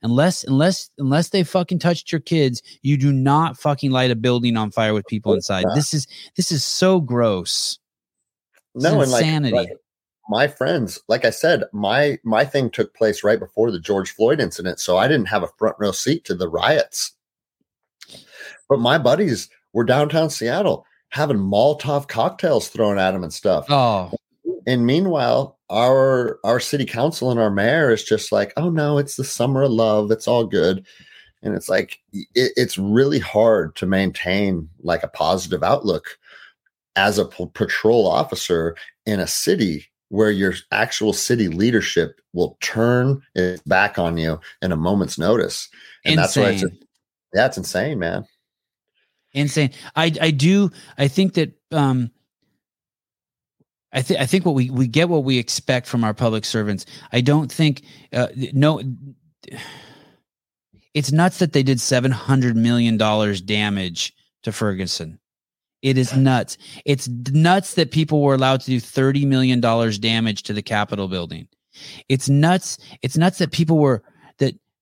unless 0.02 0.44
unless 0.44 0.90
unless 0.98 1.30
they 1.30 1.44
fucking 1.44 1.80
touched 1.80 2.12
your 2.12 2.22
kids, 2.22 2.62
you 2.82 2.98
do 2.98 3.12
not 3.12 3.58
fucking 3.58 3.92
light 3.92 4.12
a 4.12 4.16
building 4.16 4.58
on 4.58 4.72
fire 4.72 4.94
with 4.94 5.06
people 5.08 5.34
inside. 5.34 5.66
This 5.76 5.94
is 5.94 6.08
this 6.36 6.52
is 6.52 6.64
so 6.64 7.00
gross. 7.00 7.80
No, 8.76 9.02
insanity. 9.02 9.50
And 9.50 9.56
like, 9.56 9.70
like 9.70 9.78
my 10.30 10.48
friends, 10.48 11.00
like 11.08 11.26
I 11.26 11.32
said, 11.32 11.64
my 11.74 12.20
my 12.24 12.46
thing 12.46 12.70
took 12.70 12.96
place 12.96 13.24
right 13.24 13.40
before 13.40 13.72
the 13.72 13.80
George 13.80 14.12
Floyd 14.12 14.40
incident, 14.40 14.80
so 14.80 14.98
I 14.98 15.08
didn't 15.08 15.28
have 15.28 15.44
a 15.44 15.50
front 15.58 15.76
row 15.80 15.92
seat 15.92 16.26
to 16.26 16.36
the 16.36 16.48
riots. 16.48 17.12
But 18.70 18.80
my 18.80 18.98
buddies 18.98 19.50
were 19.74 19.84
downtown 19.84 20.30
Seattle 20.30 20.86
having 21.12 21.38
Molotov 21.38 22.08
cocktails 22.08 22.70
thrown 22.70 23.00
at 23.00 23.12
them 23.12 23.24
and 23.24 23.34
stuff. 23.34 23.66
Oh, 23.70 24.12
and 24.68 24.86
meanwhile, 24.86 25.59
our 25.70 26.40
our 26.44 26.60
city 26.60 26.86
council 26.86 27.32
and 27.32 27.40
our 27.40 27.52
mayor 27.52 27.92
is 27.92 28.04
just 28.04 28.32
like, 28.32 28.54
oh 28.58 28.70
no, 28.70 28.98
it's 28.98 29.16
the 29.16 29.24
summer 29.24 29.64
of 29.64 29.72
love. 29.72 30.12
It's 30.12 30.28
all 30.28 30.46
good. 30.46 30.86
And 31.42 31.56
it's 31.56 31.70
like 31.70 32.00
it, 32.14 32.52
it's 32.56 32.78
really 32.78 33.20
hard 33.20 33.76
to 33.78 33.86
maintain 33.86 34.70
like 34.82 35.04
a 35.04 35.10
positive 35.10 35.64
outlook 35.64 36.18
as 36.96 37.18
a 37.18 37.26
p- 37.26 37.50
patrol 37.54 38.08
officer 38.08 38.76
in 39.06 39.20
a 39.20 39.28
city 39.28 39.86
where 40.10 40.32
your 40.32 40.54
actual 40.72 41.14
city 41.14 41.48
leadership 41.48 42.20
will 42.34 42.58
turn 42.62 43.22
it 43.36 43.62
back 43.68 44.00
on 44.00 44.18
you 44.18 44.40
in 44.62 44.72
a 44.72 44.76
moment's 44.76 45.18
notice. 45.18 45.70
And 46.04 46.20
insane. 46.20 46.44
that's 46.44 46.64
why 46.64 46.68
it's 46.68 46.86
yeah, 47.34 47.46
it's 47.46 47.58
insane, 47.58 48.00
man. 48.00 48.26
Insane. 49.34 49.72
I 49.96 50.12
I 50.20 50.32
do 50.32 50.72
I 50.98 51.08
think 51.08 51.36
that 51.36 51.54
um 51.72 52.12
I 53.92 54.02
think 54.02 54.20
I 54.20 54.26
think 54.26 54.46
what 54.46 54.56
we 54.56 54.70
we 54.70 54.88
get 54.88 55.10
what 55.10 55.24
we 55.24 55.38
expect 55.38 55.88
from 55.88 56.04
our 56.04 56.14
public 56.14 56.46
servants. 56.46 56.86
I 57.12 57.22
don't 57.22 57.52
think 57.52 57.84
uh, 58.14 58.28
no. 58.54 58.82
It's 60.94 61.12
nuts 61.12 61.40
that 61.40 61.54
they 61.54 61.64
did 61.64 61.80
seven 61.80 62.12
hundred 62.12 62.56
million 62.56 62.98
dollars 62.98 63.42
damage 63.42 64.14
to 64.44 64.52
Ferguson. 64.52 65.20
It 65.82 65.98
is 65.98 66.16
nuts. 66.16 66.58
It's 66.86 67.08
nuts 67.08 67.76
that 67.76 67.92
people 67.92 68.22
were 68.22 68.36
allowed 68.36 68.62
to 68.62 68.68
do 68.68 68.80
thirty 68.80 69.26
million 69.26 69.60
dollars 69.62 69.98
damage 69.98 70.44
to 70.44 70.54
the 70.54 70.62
Capitol 70.62 71.08
building. 71.08 71.48
It's 72.10 72.30
nuts. 72.30 72.78
It's 73.02 73.18
nuts 73.18 73.38
that 73.40 73.52
people 73.52 73.78
were 73.78 74.04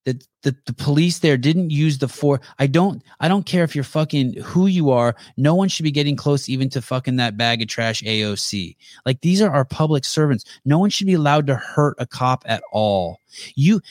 the, 0.08 0.26
the, 0.44 0.56
the 0.66 0.74
police 0.74 1.20
there 1.20 1.36
didn't 1.36 1.70
use 1.70 1.98
the 1.98 2.08
four. 2.08 2.40
I 2.60 2.68
don't 2.68 3.04
I 3.20 3.28
don't 3.28 3.46
care 3.46 3.66
if 3.66 3.76
you're 3.76 3.84
fucking 3.84 4.36
who 4.42 4.68
you 4.68 4.90
are. 4.90 5.18
No 5.36 5.54
one 5.54 5.68
should 5.68 5.84
be 5.84 5.92
getting 5.92 6.16
close 6.16 6.48
even 6.48 6.70
to 6.70 6.82
fucking 6.82 7.18
that 7.18 7.36
bag 7.36 7.62
of 7.62 7.68
trash 7.68 8.02
AOC. 8.04 8.78
Like 9.06 9.20
these 9.20 9.42
are 9.42 9.52
our 9.52 9.66
public 9.66 10.06
servants. 10.06 10.46
No 10.64 10.80
one 10.80 10.90
should 10.90 11.08
be 11.08 11.14
allowed 11.14 11.46
to 11.48 11.56
hurt 11.56 11.98
a 12.00 12.06
cop 12.06 12.44
at 12.46 12.64
all. 12.72 13.20
You 13.56 13.82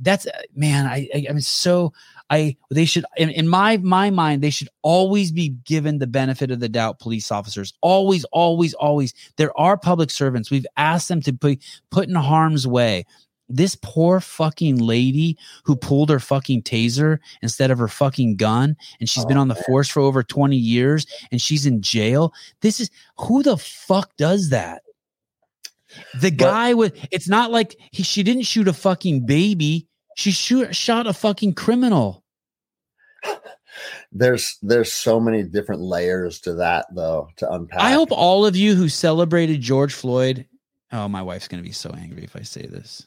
that's 0.00 0.26
uh, 0.26 0.40
man, 0.54 0.86
I, 0.86 1.10
I 1.14 1.26
I'm 1.28 1.42
so 1.42 1.92
I 2.30 2.56
they 2.70 2.86
should 2.86 3.04
in, 3.18 3.28
in, 3.28 3.46
my 3.46 3.76
my 3.76 4.08
mind 4.08 4.42
they 4.42 4.50
should 4.50 4.70
always 4.82 5.30
be 5.30 5.50
given 5.50 5.98
the 5.98 6.06
benefit 6.06 6.50
of 6.50 6.60
the 6.60 6.68
doubt 6.68 6.98
police 6.98 7.30
officers 7.30 7.72
always 7.82 8.24
always 8.32 8.74
always 8.74 9.14
there 9.36 9.56
are 9.58 9.76
public 9.76 10.10
servants 10.10 10.50
we've 10.50 10.66
asked 10.76 11.08
them 11.08 11.20
to 11.20 11.32
be 11.32 11.60
put 11.90 12.08
in 12.08 12.14
harm's 12.16 12.66
way 12.66 13.04
this 13.48 13.76
poor 13.80 14.20
fucking 14.20 14.78
lady 14.78 15.38
who 15.64 15.76
pulled 15.76 16.10
her 16.10 16.20
fucking 16.20 16.62
taser 16.62 17.18
instead 17.42 17.70
of 17.70 17.78
her 17.78 17.88
fucking 17.88 18.36
gun 18.36 18.76
and 19.00 19.08
she's 19.08 19.24
oh, 19.24 19.28
been 19.28 19.36
on 19.36 19.48
the 19.48 19.54
man. 19.54 19.62
force 19.66 19.88
for 19.88 20.00
over 20.00 20.22
20 20.22 20.56
years 20.56 21.06
and 21.30 21.40
she's 21.40 21.66
in 21.66 21.82
jail. 21.82 22.32
This 22.60 22.80
is 22.80 22.90
who 23.18 23.42
the 23.42 23.56
fuck 23.56 24.16
does 24.16 24.50
that? 24.50 24.82
The 26.20 26.30
guy 26.30 26.74
with 26.74 26.94
it's 27.10 27.28
not 27.28 27.50
like 27.50 27.76
he 27.90 28.02
she 28.02 28.22
didn't 28.22 28.42
shoot 28.42 28.68
a 28.68 28.72
fucking 28.72 29.24
baby. 29.24 29.86
She 30.16 30.30
shoot 30.30 30.74
shot 30.74 31.06
a 31.06 31.12
fucking 31.12 31.54
criminal. 31.54 32.22
There's 34.12 34.56
there's 34.62 34.92
so 34.92 35.20
many 35.20 35.42
different 35.42 35.82
layers 35.82 36.40
to 36.40 36.54
that 36.54 36.86
though 36.94 37.28
to 37.36 37.52
unpack. 37.52 37.80
I 37.80 37.92
hope 37.92 38.10
all 38.10 38.46
of 38.46 38.56
you 38.56 38.74
who 38.74 38.88
celebrated 38.88 39.60
george 39.60 39.92
floyd 39.92 40.46
oh 40.92 41.08
my 41.08 41.20
wife's 41.20 41.48
going 41.48 41.62
to 41.62 41.68
be 41.68 41.74
so 41.74 41.90
angry 41.90 42.24
if 42.24 42.34
i 42.36 42.40
say 42.40 42.62
this 42.62 43.06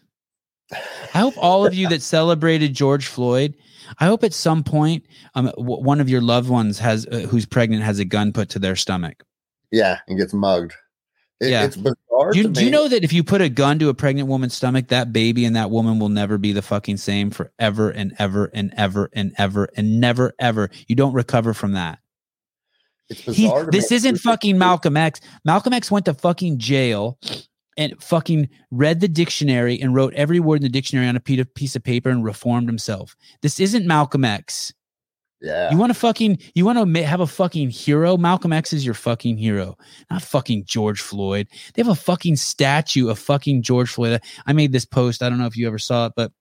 I 0.71 1.19
hope 1.19 1.33
all 1.37 1.65
of 1.65 1.73
you 1.73 1.89
that 1.89 2.01
celebrated 2.01 2.73
George 2.73 3.07
Floyd, 3.07 3.55
I 3.99 4.05
hope 4.05 4.23
at 4.23 4.33
some 4.33 4.63
point 4.63 5.05
um, 5.35 5.45
w- 5.45 5.81
one 5.81 5.99
of 5.99 6.09
your 6.09 6.21
loved 6.21 6.49
ones 6.49 6.79
has 6.79 7.07
uh, 7.07 7.27
who's 7.29 7.45
pregnant 7.45 7.83
has 7.83 7.99
a 7.99 8.05
gun 8.05 8.31
put 8.31 8.49
to 8.49 8.59
their 8.59 8.75
stomach. 8.75 9.23
Yeah, 9.71 9.99
and 10.07 10.17
gets 10.17 10.33
mugged. 10.33 10.73
It, 11.39 11.51
yeah, 11.51 11.63
it's 11.63 11.77
bizarre. 11.77 12.31
Do 12.31 12.39
you, 12.39 12.49
do 12.49 12.65
you 12.65 12.71
know 12.71 12.87
that 12.87 13.03
if 13.03 13.13
you 13.13 13.23
put 13.23 13.41
a 13.41 13.49
gun 13.49 13.79
to 13.79 13.89
a 13.89 13.93
pregnant 13.93 14.27
woman's 14.27 14.53
stomach, 14.53 14.89
that 14.89 15.13
baby 15.13 15.45
and 15.45 15.55
that 15.55 15.71
woman 15.71 15.97
will 15.97 16.09
never 16.09 16.37
be 16.37 16.51
the 16.51 16.61
fucking 16.61 16.97
same 16.97 17.31
forever 17.31 17.89
and 17.89 18.13
ever 18.19 18.51
and 18.53 18.73
ever 18.75 19.09
and 19.13 19.33
ever 19.37 19.69
and 19.75 19.99
never 19.99 20.33
ever. 20.37 20.69
You 20.87 20.95
don't 20.95 21.13
recover 21.13 21.53
from 21.53 21.73
that. 21.73 21.99
He, 23.07 23.51
this 23.71 23.91
isn't 23.91 24.17
fucking 24.17 24.59
Malcolm 24.59 24.95
X. 24.95 25.19
Malcolm 25.43 25.73
X 25.73 25.89
went 25.89 26.05
to 26.05 26.13
fucking 26.13 26.59
jail 26.59 27.17
and 27.79 28.03
fucking 28.03 28.49
read 28.71 28.99
the 28.99 29.07
dictionary 29.07 29.79
and 29.79 29.95
wrote 29.95 30.13
every 30.13 30.41
word 30.41 30.57
in 30.57 30.63
the 30.63 30.69
dictionary 30.69 31.07
on 31.07 31.15
a 31.15 31.19
piece 31.21 31.75
of 31.75 31.83
paper 31.83 32.09
and 32.09 32.25
reformed 32.25 32.67
himself. 32.67 33.15
This 33.41 33.57
isn't 33.59 33.87
Malcolm 33.87 34.25
X. 34.25 34.73
Yeah. 35.41 35.71
You 35.71 35.77
want 35.77 35.89
to 35.89 35.97
fucking 35.97 36.39
you 36.53 36.65
want 36.65 36.93
to 36.93 37.03
have 37.03 37.21
a 37.21 37.27
fucking 37.27 37.69
hero? 37.69 38.17
Malcolm 38.17 38.51
X 38.51 38.73
is 38.73 38.83
your 38.83 38.93
fucking 38.93 39.37
hero, 39.37 39.77
not 40.11 40.21
fucking 40.21 40.65
George 40.65 40.99
Floyd. 40.99 41.47
They 41.73 41.81
have 41.81 41.87
a 41.87 41.95
fucking 41.95 42.35
statue 42.35 43.07
of 43.07 43.17
fucking 43.17 43.61
George 43.61 43.89
Floyd. 43.89 44.21
I 44.45 44.51
made 44.51 44.73
this 44.73 44.83
post. 44.83 45.23
I 45.23 45.29
don't 45.29 45.37
know 45.37 45.45
if 45.45 45.55
you 45.55 45.65
ever 45.65 45.79
saw 45.79 46.07
it, 46.07 46.13
but 46.17 46.33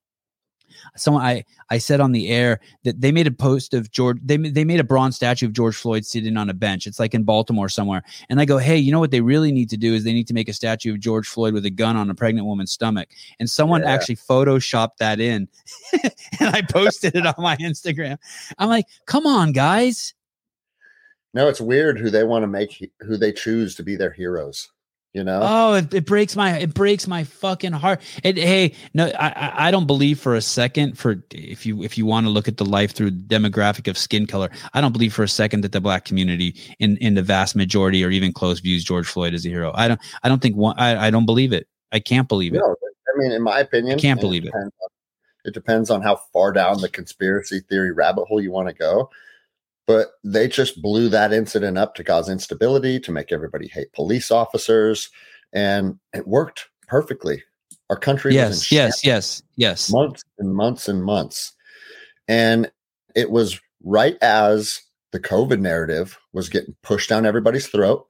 someone 0.95 1.23
I 1.23 1.45
I 1.69 1.77
said 1.77 1.99
on 1.99 2.11
the 2.11 2.29
air 2.29 2.59
that 2.83 3.01
they 3.01 3.11
made 3.11 3.27
a 3.27 3.31
post 3.31 3.73
of 3.73 3.91
George 3.91 4.17
they 4.23 4.37
they 4.37 4.65
made 4.65 4.79
a 4.79 4.83
bronze 4.83 5.15
statue 5.15 5.45
of 5.45 5.53
George 5.53 5.75
Floyd 5.75 6.05
sitting 6.05 6.37
on 6.37 6.49
a 6.49 6.53
bench. 6.53 6.87
It's 6.87 6.99
like 6.99 7.13
in 7.13 7.23
Baltimore 7.23 7.69
somewhere. 7.69 8.03
And 8.29 8.39
I 8.39 8.45
go, 8.45 8.57
"Hey, 8.57 8.77
you 8.77 8.91
know 8.91 8.99
what 8.99 9.11
they 9.11 9.21
really 9.21 9.51
need 9.51 9.69
to 9.69 9.77
do 9.77 9.93
is 9.93 10.03
they 10.03 10.13
need 10.13 10.27
to 10.27 10.33
make 10.33 10.49
a 10.49 10.53
statue 10.53 10.93
of 10.93 10.99
George 10.99 11.27
Floyd 11.27 11.53
with 11.53 11.65
a 11.65 11.69
gun 11.69 11.95
on 11.95 12.09
a 12.09 12.15
pregnant 12.15 12.47
woman's 12.47 12.71
stomach." 12.71 13.09
And 13.39 13.49
someone 13.49 13.81
yeah. 13.81 13.91
actually 13.91 14.17
photoshopped 14.17 14.97
that 14.99 15.19
in. 15.19 15.47
and 16.39 16.49
I 16.55 16.61
posted 16.61 17.15
it 17.15 17.25
on 17.25 17.35
my 17.37 17.57
Instagram. 17.57 18.17
I'm 18.57 18.69
like, 18.69 18.85
"Come 19.05 19.25
on, 19.25 19.51
guys." 19.51 20.13
No, 21.33 21.47
it's 21.47 21.61
weird 21.61 21.99
who 21.99 22.09
they 22.09 22.23
want 22.23 22.43
to 22.43 22.47
make 22.47 22.91
who 23.01 23.17
they 23.17 23.31
choose 23.31 23.75
to 23.75 23.83
be 23.83 23.95
their 23.95 24.11
heroes. 24.11 24.69
You 25.13 25.23
know? 25.23 25.39
Oh, 25.41 25.73
it, 25.73 25.91
it 25.91 26.05
breaks 26.05 26.35
my 26.35 26.55
it 26.59 26.75
breaks 26.75 27.07
my 27.07 27.23
fucking 27.23 27.71
heart. 27.71 28.01
It, 28.23 28.37
hey, 28.37 28.75
no, 28.93 29.07
I 29.19 29.67
I- 29.67 29.71
don't 29.71 29.87
believe 29.87 30.19
for 30.19 30.35
a 30.35 30.41
second 30.41 30.99
for 30.99 31.15
if 31.31 31.65
you 31.65 31.81
if 31.83 31.97
you 31.97 32.05
want 32.05 32.27
to 32.27 32.29
look 32.29 32.47
at 32.47 32.57
the 32.57 32.65
life 32.65 32.91
through 32.93 33.11
the 33.11 33.23
demographic 33.23 33.87
of 33.89 33.97
skin 33.97 34.27
color, 34.27 34.49
I 34.75 34.81
don't 34.81 34.91
believe 34.91 35.11
for 35.13 35.23
a 35.23 35.27
second 35.27 35.61
that 35.61 35.71
the 35.71 35.81
black 35.81 36.05
community 36.05 36.55
in 36.77 36.95
in 36.97 37.15
the 37.15 37.23
vast 37.23 37.55
majority 37.55 38.05
or 38.05 38.11
even 38.11 38.31
close 38.33 38.59
views 38.59 38.83
George 38.83 39.07
Floyd 39.07 39.33
as 39.33 39.45
a 39.47 39.49
hero. 39.49 39.71
I 39.73 39.87
don't 39.87 39.99
I 40.21 40.29
don't 40.29 40.43
think 40.43 40.55
one 40.55 40.77
I, 40.77 41.07
I 41.07 41.09
don't 41.09 41.25
believe 41.25 41.53
it. 41.53 41.67
I 41.91 41.99
can't 41.99 42.27
believe 42.27 42.53
it. 42.53 42.59
No, 42.59 42.75
I 42.83 43.17
mean, 43.17 43.31
in 43.31 43.41
my 43.41 43.61
opinion, 43.61 43.97
I 43.97 44.01
can't 44.01 44.21
believe 44.21 44.43
it. 44.43 44.47
depends 44.51 44.73
on- 44.83 44.89
it 45.45 45.53
depends 45.55 45.89
on 45.89 46.01
how 46.03 46.17
far 46.33 46.51
down 46.51 46.81
the 46.81 46.89
conspiracy 46.89 47.61
theory 47.61 47.91
rabbit 47.93 48.25
hole 48.25 48.41
you 48.41 48.51
want 48.51 48.67
to 48.67 48.73
go. 48.75 49.09
But 49.89 50.09
they 50.23 50.47
just 50.47 50.83
blew 50.83 51.09
that 51.09 51.33
incident 51.33 51.79
up 51.79 51.95
to 51.95 52.03
cause 52.03 52.29
instability, 52.29 52.99
to 52.99 53.11
make 53.11 53.31
everybody 53.31 53.67
hate 53.67 53.91
police 53.93 54.29
officers, 54.29 55.09
and 55.51 55.97
it 56.13 56.27
worked 56.27 56.67
perfectly. 56.87 57.41
Our 57.89 57.97
country 57.97 58.35
was 58.35 58.71
in 58.71 58.77
Yes, 58.77 59.03
yes, 59.03 59.03
yes, 59.03 59.43
yes. 59.55 59.91
months 59.91 60.23
and 60.37 60.53
months 60.53 60.87
and 60.87 61.03
months. 61.03 61.53
And 62.27 62.71
it 63.15 63.31
was 63.31 63.59
right 63.83 64.15
as 64.21 64.79
the 65.11 65.19
COVID 65.19 65.59
narrative 65.59 66.19
was 66.33 66.49
getting 66.49 66.75
pushed 66.83 67.09
down 67.09 67.25
everybody's 67.25 67.65
throat. 67.65 68.05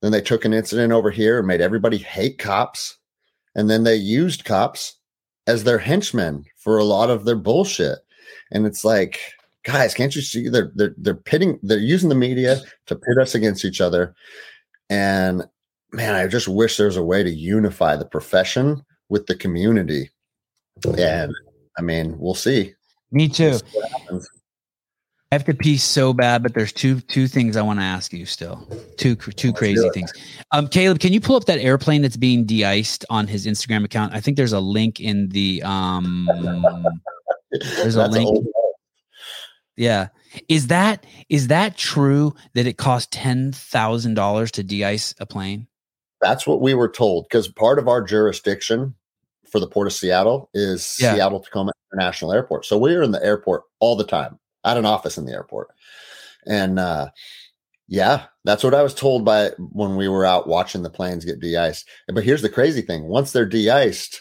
Then 0.00 0.12
they 0.12 0.22
took 0.22 0.46
an 0.46 0.54
incident 0.54 0.94
over 0.94 1.10
here 1.10 1.36
and 1.36 1.46
made 1.46 1.60
everybody 1.60 1.98
hate 1.98 2.38
cops. 2.38 2.96
And 3.54 3.68
then 3.68 3.84
they 3.84 3.96
used 3.96 4.46
cops 4.46 4.96
as 5.46 5.64
their 5.64 5.78
henchmen 5.78 6.46
for 6.56 6.78
a 6.78 6.84
lot 6.84 7.10
of 7.10 7.26
their 7.26 7.36
bullshit. 7.36 7.98
And 8.50 8.64
it's 8.64 8.82
like, 8.82 9.20
guys, 9.68 9.92
can't 9.92 10.16
you 10.16 10.22
see 10.22 10.48
they're 10.48 10.72
they're 10.74 10.94
they're 10.96 11.14
pitting 11.14 11.58
they're 11.62 11.78
using 11.78 12.08
the 12.08 12.14
media 12.14 12.58
to 12.86 12.96
pit 12.96 13.18
us 13.20 13.34
against 13.34 13.64
each 13.66 13.82
other. 13.82 14.14
And 14.88 15.46
man, 15.92 16.14
I 16.14 16.26
just 16.26 16.48
wish 16.48 16.78
there 16.78 16.86
was 16.86 16.96
a 16.96 17.02
way 17.02 17.22
to 17.22 17.30
unify 17.30 17.94
the 17.96 18.06
profession 18.06 18.82
with 19.10 19.26
the 19.26 19.34
community. 19.34 20.10
And 20.96 21.34
I 21.78 21.82
mean, 21.82 22.18
we'll 22.18 22.34
see. 22.34 22.74
Me 23.12 23.28
too. 23.28 23.58
We'll 24.10 24.20
see. 24.20 24.28
I 25.30 25.34
have 25.34 25.44
to 25.44 25.52
pee 25.52 25.76
so 25.76 26.14
bad, 26.14 26.42
but 26.42 26.54
there's 26.54 26.72
two 26.72 27.00
two 27.00 27.28
things 27.28 27.54
I 27.58 27.60
want 27.60 27.78
to 27.80 27.84
ask 27.84 28.14
you 28.14 28.24
still. 28.24 28.66
Two 28.96 29.16
two 29.16 29.48
Let's 29.48 29.58
crazy 29.58 29.90
things. 29.90 30.10
Um, 30.52 30.68
Caleb, 30.68 31.00
can 31.00 31.12
you 31.12 31.20
pull 31.20 31.36
up 31.36 31.44
that 31.44 31.58
airplane 31.58 32.00
that's 32.00 32.16
being 32.16 32.46
de-iced 32.46 33.04
on 33.10 33.26
his 33.26 33.44
Instagram 33.44 33.84
account? 33.84 34.14
I 34.14 34.20
think 34.20 34.38
there's 34.38 34.54
a 34.54 34.60
link 34.60 35.00
in 35.00 35.28
the 35.28 35.62
um 35.64 36.26
There's 37.76 37.96
a 37.96 38.06
link. 38.06 38.26
old. 38.26 38.46
Yeah. 39.78 40.08
Is 40.48 40.66
that 40.66 41.06
is 41.28 41.48
that 41.48 41.76
true 41.76 42.34
that 42.54 42.66
it 42.66 42.76
cost 42.76 43.10
ten 43.12 43.52
thousand 43.52 44.14
dollars 44.14 44.50
to 44.52 44.62
de-ice 44.62 45.14
a 45.20 45.26
plane? 45.26 45.66
That's 46.20 46.46
what 46.46 46.60
we 46.60 46.74
were 46.74 46.88
told 46.90 47.26
because 47.28 47.48
part 47.48 47.78
of 47.78 47.88
our 47.88 48.02
jurisdiction 48.02 48.94
for 49.50 49.60
the 49.60 49.68
Port 49.68 49.86
of 49.86 49.92
Seattle 49.94 50.50
is 50.52 50.96
Yeah. 51.00 51.14
Seattle 51.14 51.40
Tacoma 51.40 51.72
International 51.92 52.32
Airport. 52.32 52.66
So 52.66 52.76
we're 52.76 53.02
in 53.02 53.12
the 53.12 53.24
airport 53.24 53.62
all 53.80 53.96
the 53.96 54.04
time. 54.04 54.38
I 54.64 54.70
had 54.70 54.78
an 54.78 54.84
office 54.84 55.16
in 55.16 55.24
the 55.24 55.32
airport. 55.32 55.68
And 56.46 56.78
uh 56.78 57.10
yeah, 57.90 58.24
that's 58.44 58.62
what 58.62 58.74
I 58.74 58.82
was 58.82 58.94
told 58.94 59.24
by 59.24 59.50
when 59.58 59.96
we 59.96 60.08
were 60.08 60.26
out 60.26 60.46
watching 60.46 60.82
the 60.82 60.90
planes 60.90 61.24
get 61.24 61.40
de-iced. 61.40 61.88
But 62.12 62.22
here's 62.24 62.42
the 62.42 62.50
crazy 62.50 62.82
thing. 62.82 63.04
Once 63.04 63.32
they're 63.32 63.46
de-iced, 63.46 64.20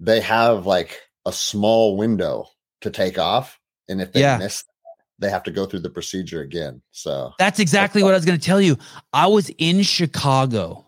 they 0.00 0.20
have 0.20 0.66
like 0.66 1.00
a 1.24 1.32
small 1.32 1.96
window 1.96 2.46
to 2.80 2.90
take 2.90 3.16
off. 3.16 3.60
And 3.88 4.02
if 4.02 4.12
they 4.12 4.20
Yeah. 4.20 4.38
miss 4.38 4.64
they 5.18 5.30
have 5.30 5.42
to 5.44 5.50
go 5.50 5.66
through 5.66 5.80
the 5.80 5.90
procedure 5.90 6.42
again. 6.42 6.82
So 6.90 7.32
That's 7.38 7.58
exactly 7.58 8.02
what 8.02 8.12
I 8.12 8.16
was 8.16 8.24
going 8.24 8.38
to 8.38 8.44
tell 8.44 8.60
you. 8.60 8.76
I 9.12 9.26
was 9.26 9.50
in 9.58 9.82
Chicago. 9.82 10.82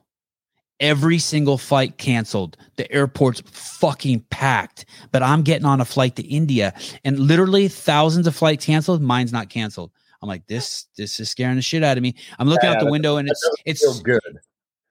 Every 0.81 1.19
single 1.19 1.59
flight 1.59 1.99
canceled. 1.99 2.57
The 2.77 2.91
airport's 2.93 3.43
fucking 3.51 4.21
packed. 4.31 4.85
But 5.11 5.25
I'm 5.25 5.43
getting 5.43 5.65
on 5.65 5.81
a 5.81 5.85
flight 5.85 6.15
to 6.17 6.23
India 6.23 6.73
and 7.05 7.19
literally 7.19 7.67
thousands 7.67 8.29
of 8.29 8.37
flights 8.37 8.65
canceled. 8.67 9.03
Mine's 9.03 9.33
not 9.33 9.49
canceled. 9.49 9.91
I'm 10.23 10.29
like, 10.29 10.47
this 10.47 10.87
this 10.97 11.19
is 11.19 11.31
scaring 11.31 11.57
the 11.57 11.63
shit 11.63 11.83
out 11.83 11.97
of 11.97 12.03
me. 12.03 12.15
I'm 12.39 12.49
looking 12.49 12.69
Yeah, 12.71 12.77
out 12.77 12.81
the 12.85 12.91
window 12.91 13.17
and 13.17 13.29
it's 13.29 13.51
it's 13.65 14.01
good. 14.03 14.21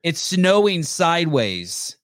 it's 0.02 0.20
snowing 0.20 0.82
sideways, 0.82 1.96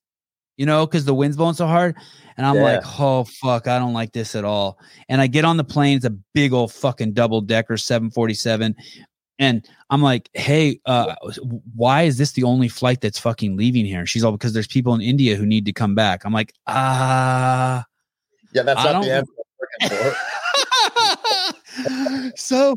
you 0.57 0.65
know, 0.65 0.87
because 0.87 1.05
the 1.05 1.15
wind's 1.15 1.37
blowing 1.37 1.55
so 1.55 1.67
hard. 1.67 1.95
And 2.37 2.47
I'm 2.47 2.57
Yeah. 2.57 2.63
like, 2.63 3.01
oh 3.01 3.25
fuck, 3.25 3.69
I 3.69 3.79
don't 3.79 3.93
like 3.93 4.13
this 4.13 4.35
at 4.35 4.45
all. 4.45 4.79
And 5.09 5.21
I 5.21 5.27
get 5.27 5.45
on 5.45 5.57
the 5.57 5.65
plane, 5.65 5.97
it's 5.97 6.05
a 6.05 6.15
big 6.33 6.53
old 6.53 6.73
fucking 6.73 7.13
double 7.13 7.41
decker 7.41 7.77
747. 7.77 8.75
And 9.39 9.67
I'm 9.91 10.03
like, 10.03 10.31
hey, 10.35 10.81
uh, 10.87 11.15
why 11.75 12.03
is 12.03 12.19
this 12.19 12.33
the 12.33 12.45
only 12.45 12.69
flight 12.69 13.01
that's 13.01 13.19
fucking 13.19 13.57
leaving 13.57 13.85
here? 13.85 14.01
And 14.01 14.09
she's 14.09 14.25
all 14.25 14.33
because 14.33 14.53
there's 14.53 14.67
people 14.69 14.95
in 14.95 15.01
India 15.01 15.37
who 15.37 15.47
need 15.47 15.65
to 15.67 15.73
come 15.73 15.95
back. 15.95 16.25
I'm 16.25 16.33
like, 16.33 16.53
ah. 16.67 17.85
Yeah, 18.53 18.63
that's 18.63 18.81
I 18.81 18.93
not 18.93 19.05
the 19.05 19.13
answer 19.13 19.33
I'm 19.83 19.91
looking 19.91 20.13
for. 20.13 20.17
so 22.37 22.77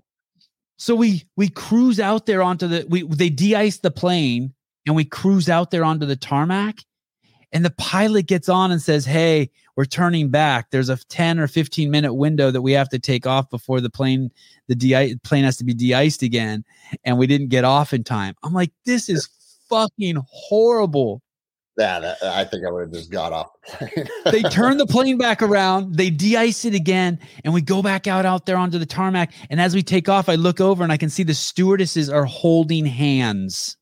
so 0.78 0.96
we 0.96 1.24
we 1.36 1.50
cruise 1.50 2.00
out 2.00 2.26
there 2.26 2.42
onto 2.42 2.68
the 2.68 2.86
we 2.90 3.04
they 3.04 3.30
de-ice 3.30 3.78
the 3.78 3.92
plane 3.92 4.54
and 4.86 4.96
we 4.96 5.06
cruise 5.06 5.50
out 5.50 5.72
there 5.72 5.84
onto 5.84 6.06
the 6.06 6.16
tarmac 6.16 6.78
and 7.52 7.64
the 7.64 7.72
pilot 7.72 8.28
gets 8.28 8.50
on 8.50 8.72
and 8.72 8.82
says 8.82 9.06
hey 9.06 9.50
we're 9.76 9.86
turning 9.86 10.30
back 10.30 10.70
there's 10.72 10.90
a 10.90 10.98
10 10.98 11.40
or 11.40 11.48
15 11.48 11.90
minute 11.90 12.14
window 12.14 12.52
that 12.52 12.62
we 12.62 12.72
have 12.72 12.90
to 12.90 13.00
take 13.00 13.26
off 13.26 13.50
before 13.50 13.82
the 13.82 13.90
plane 13.90 14.30
the 14.68 14.76
de- 14.76 15.16
plane 15.24 15.44
has 15.44 15.58
to 15.58 15.64
be 15.64 15.74
de-iced 15.74 16.22
again 16.22 16.64
and 17.04 17.18
we 17.18 17.28
didn't 17.28 17.48
get 17.48 17.64
off 17.64 17.94
in 17.94 18.04
time 18.04 18.36
i'm 18.44 18.54
like 18.54 18.72
this 18.86 19.10
is 19.10 19.30
fucking 19.70 20.18
horrible 20.30 21.22
Yeah, 21.78 22.00
that, 22.00 22.24
uh, 22.24 22.32
I 22.34 22.44
think 22.44 22.66
I 22.66 22.72
would 22.72 22.88
have 22.88 22.92
just 22.92 23.12
got 23.12 23.34
off 23.34 23.52
the 23.80 23.88
plane. 23.88 24.08
they 24.32 24.42
turn 24.50 24.78
the 24.78 24.88
plane 24.88 25.18
back 25.18 25.44
around, 25.44 25.96
they 25.96 26.10
de-ice 26.10 26.66
it 26.66 26.74
again, 26.74 27.20
and 27.44 27.54
we 27.54 27.62
go 27.62 27.84
back 27.84 28.08
out 28.08 28.26
out 28.26 28.48
there 28.48 28.58
onto 28.58 28.80
the 28.80 28.86
tarmac. 28.86 29.32
And 29.52 29.62
as 29.62 29.76
we 29.76 29.84
take 29.84 30.10
off, 30.10 30.28
I 30.28 30.36
look 30.36 30.60
over 30.60 30.84
and 30.84 30.92
I 30.92 30.98
can 30.98 31.10
see 31.10 31.22
the 31.22 31.36
stewardesses 31.36 32.10
are 32.10 32.26
holding 32.26 32.86
hands. 32.86 33.77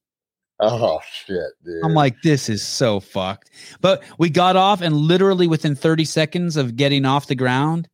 Oh 0.59 0.99
shit, 1.11 1.39
dude. 1.63 1.83
I'm 1.83 1.93
like, 1.93 2.21
this 2.23 2.49
is 2.49 2.65
so 2.65 2.99
fucked. 2.99 3.49
But 3.81 4.03
we 4.17 4.29
got 4.29 4.55
off, 4.55 4.81
and 4.81 4.95
literally 4.95 5.47
within 5.47 5.75
30 5.75 6.05
seconds 6.05 6.57
of 6.57 6.75
getting 6.75 7.05
off 7.05 7.27
the 7.27 7.35
ground, 7.35 7.87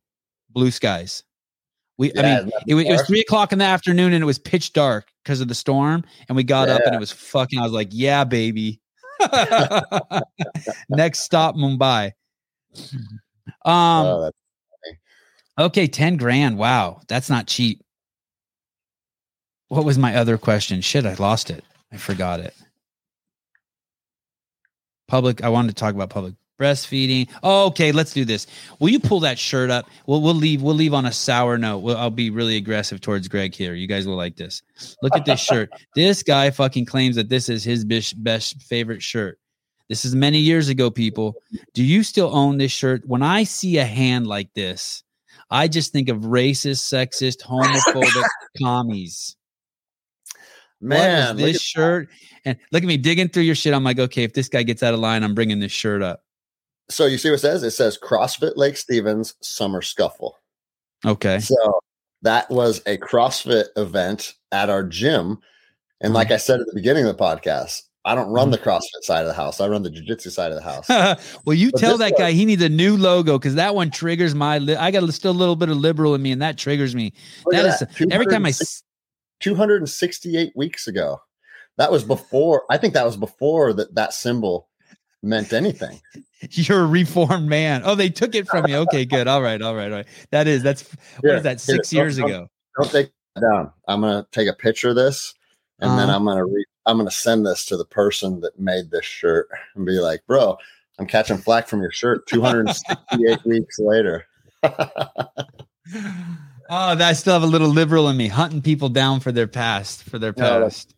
blue 0.50 0.70
skies. 0.70 1.24
We, 1.98 2.12
I 2.16 2.22
mean, 2.22 2.52
it, 2.66 2.74
it 2.74 2.90
was 2.90 3.02
three 3.02 3.20
o'clock 3.20 3.52
in 3.52 3.58
the 3.58 3.64
afternoon, 3.64 4.12
and 4.12 4.22
it 4.22 4.26
was 4.26 4.38
pitch 4.38 4.72
dark 4.72 5.08
because 5.22 5.40
of 5.40 5.48
the 5.48 5.54
storm. 5.54 6.04
And 6.28 6.36
we 6.36 6.42
got 6.42 6.68
up, 6.68 6.82
and 6.84 6.94
it 6.94 7.00
was 7.00 7.12
fucking. 7.12 7.58
I 7.58 7.62
was 7.62 7.72
like, 7.72 7.88
yeah, 7.90 8.24
baby. 8.24 8.80
Next 10.88 11.20
stop, 11.20 11.54
Mumbai. 11.54 12.12
Um. 13.64 14.06
Oh, 14.06 14.30
Okay, 15.58 15.86
10 15.86 16.16
grand. 16.16 16.56
Wow. 16.56 17.00
That's 17.08 17.28
not 17.28 17.46
cheap. 17.46 17.82
What 19.68 19.84
was 19.84 19.98
my 19.98 20.16
other 20.16 20.38
question? 20.38 20.80
Shit, 20.80 21.06
I 21.06 21.14
lost 21.14 21.50
it. 21.50 21.64
I 21.92 21.96
forgot 21.96 22.40
it. 22.40 22.54
Public, 25.08 25.44
I 25.44 25.50
wanted 25.50 25.68
to 25.68 25.74
talk 25.74 25.94
about 25.94 26.10
public 26.10 26.34
breastfeeding. 26.62 27.28
Oh, 27.42 27.66
okay, 27.66 27.92
let's 27.92 28.12
do 28.12 28.24
this. 28.24 28.46
Will 28.78 28.88
you 28.88 29.00
pull 29.00 29.20
that 29.20 29.38
shirt 29.38 29.70
up? 29.70 29.86
We'll 30.06 30.22
we'll 30.22 30.34
leave 30.34 30.62
we'll 30.62 30.74
leave 30.74 30.94
on 30.94 31.04
a 31.04 31.12
sour 31.12 31.58
note. 31.58 31.78
We'll, 31.78 31.96
I'll 31.96 32.10
be 32.10 32.30
really 32.30 32.56
aggressive 32.56 33.00
towards 33.00 33.28
Greg 33.28 33.54
here. 33.54 33.74
You 33.74 33.86
guys 33.86 34.06
will 34.06 34.16
like 34.16 34.36
this. 34.36 34.62
Look 35.02 35.16
at 35.16 35.24
this 35.24 35.40
shirt. 35.40 35.70
This 35.94 36.22
guy 36.22 36.50
fucking 36.50 36.86
claims 36.86 37.16
that 37.16 37.28
this 37.28 37.48
is 37.50 37.64
his 37.64 37.84
best, 37.84 38.22
best 38.22 38.62
favorite 38.62 39.02
shirt. 39.02 39.38
This 39.88 40.06
is 40.06 40.14
many 40.14 40.38
years 40.38 40.70
ago, 40.70 40.90
people. 40.90 41.34
Do 41.74 41.84
you 41.84 42.02
still 42.02 42.34
own 42.34 42.56
this 42.56 42.72
shirt? 42.72 43.06
When 43.06 43.22
I 43.22 43.44
see 43.44 43.76
a 43.76 43.84
hand 43.84 44.26
like 44.26 44.54
this, 44.54 45.04
I 45.50 45.68
just 45.68 45.92
think 45.92 46.08
of 46.08 46.18
racist, 46.20 46.80
sexist, 46.80 47.42
homophobic 47.46 48.24
commies. 48.58 49.36
Man, 50.82 51.36
this 51.36 51.60
shirt? 51.62 52.08
And 52.44 52.58
look 52.72 52.82
at 52.82 52.86
me 52.86 52.96
digging 52.96 53.28
through 53.28 53.44
your 53.44 53.54
shit. 53.54 53.72
I'm 53.72 53.84
like, 53.84 53.98
okay, 53.98 54.24
if 54.24 54.32
this 54.34 54.48
guy 54.48 54.62
gets 54.64 54.82
out 54.82 54.92
of 54.94 55.00
line, 55.00 55.22
I'm 55.22 55.34
bringing 55.34 55.60
this 55.60 55.72
shirt 55.72 56.02
up. 56.02 56.24
so 56.90 57.06
you 57.06 57.16
see 57.18 57.30
what 57.30 57.36
it 57.36 57.38
says? 57.38 57.62
It 57.62 57.70
says 57.70 57.96
CrossFit 58.02 58.56
Lake 58.56 58.76
Stevens 58.76 59.34
Summer 59.40 59.80
Scuffle. 59.80 60.36
Okay. 61.06 61.38
So 61.40 61.80
that 62.22 62.50
was 62.50 62.80
a 62.86 62.98
CrossFit 62.98 63.66
event 63.76 64.34
at 64.52 64.68
our 64.70 64.82
gym. 64.84 65.38
And 66.00 66.08
Mm-hmm. 66.10 66.14
like 66.14 66.30
I 66.32 66.36
said 66.36 66.60
at 66.60 66.66
the 66.66 66.74
beginning 66.74 67.06
of 67.06 67.16
the 67.16 67.22
podcast, 67.22 67.82
I 68.04 68.16
don't 68.16 68.32
run 68.32 68.50
the 68.50 68.58
CrossFit 68.58 69.02
side 69.02 69.20
of 69.20 69.28
the 69.28 69.32
house. 69.34 69.60
I 69.60 69.68
run 69.68 69.84
the 69.84 69.90
jiu-jitsu 69.90 70.30
side 70.30 70.50
of 70.50 70.56
the 70.56 70.62
house. 70.64 70.88
well, 71.44 71.54
you 71.54 71.70
But 71.70 71.78
tell 71.80 71.96
that 71.98 72.14
guy 72.18 72.32
he 72.32 72.44
needs 72.44 72.60
a 72.62 72.68
new 72.68 72.96
logo 72.96 73.38
because 73.38 73.54
that 73.54 73.76
one 73.76 73.92
triggers 73.92 74.34
my. 74.34 74.58
Li- 74.58 74.74
I 74.74 74.90
got 74.90 75.08
still 75.14 75.30
a 75.30 75.32
little 75.32 75.54
bit 75.54 75.68
of 75.68 75.76
liberal 75.76 76.16
in 76.16 76.20
me, 76.22 76.32
and 76.32 76.42
that 76.42 76.58
triggers 76.58 76.96
me. 76.96 77.12
At 77.54 77.62
That 77.62 77.82
is 77.82 78.08
every 78.10 78.26
time 78.26 78.44
I. 78.44 78.52
260 79.42 80.28
s- 80.30 80.42
268 80.42 80.52
weeks 80.56 80.86
ago. 80.86 81.20
That 81.76 81.90
was 81.92 82.04
before, 82.16 82.62
I 82.70 82.78
think 82.78 82.94
that 82.94 83.04
was 83.04 83.16
before 83.16 83.72
that 83.74 83.94
that 83.94 84.14
symbol 84.14 84.68
meant 85.22 85.52
anything. 85.52 86.00
You're 86.50 86.82
a 86.82 86.86
reformed 86.86 87.48
man. 87.48 87.82
Oh, 87.84 87.94
they 87.94 88.08
took 88.10 88.34
it 88.34 88.48
from 88.48 88.66
you. 88.66 88.76
Okay, 88.88 89.04
good. 89.04 89.28
All 89.28 89.42
right, 89.42 89.60
all 89.62 89.74
right, 89.76 89.90
all 89.92 89.98
right. 89.98 90.06
That 90.30 90.46
is 90.48 90.62
that's 90.62 90.82
what 91.20 91.36
is 91.36 91.42
that? 91.44 91.60
Six 91.60 91.92
years 91.92 92.16
don't- 92.16 92.28
ago. 92.30 92.48
Don't 92.80 92.90
take 92.90 93.10
that 93.36 93.42
down. 93.42 93.70
I'm 93.86 94.00
going 94.00 94.22
to 94.24 94.28
take 94.32 94.48
a 94.48 94.52
picture 94.54 94.88
of 94.90 94.96
this 94.96 95.34
and 95.80 95.90
then 95.98 96.08
Uh-huh. 96.08 96.16
I'm 96.16 96.24
going 96.24 96.38
to 96.38 96.44
read 96.44 96.64
I'm 96.84 96.96
gonna 96.96 97.12
send 97.12 97.46
this 97.46 97.64
to 97.66 97.76
the 97.76 97.84
person 97.84 98.40
that 98.40 98.58
made 98.58 98.90
this 98.90 99.04
shirt 99.04 99.48
and 99.76 99.86
be 99.86 100.00
like, 100.00 100.20
bro, 100.26 100.56
I'm 100.98 101.06
catching 101.06 101.38
flack 101.38 101.68
from 101.68 101.80
your 101.80 101.92
shirt 101.92 102.26
268 102.26 103.44
weeks 103.46 103.78
later. 103.78 104.26
Oh, 106.72 107.04
I 107.04 107.12
still 107.12 107.34
have 107.34 107.42
a 107.42 107.46
little 107.46 107.68
liberal 107.68 108.08
in 108.08 108.16
me, 108.16 108.28
hunting 108.28 108.62
people 108.62 108.88
down 108.88 109.20
for 109.20 109.30
their 109.30 109.46
past, 109.46 110.04
for 110.04 110.18
their 110.18 110.32
past. 110.32 110.94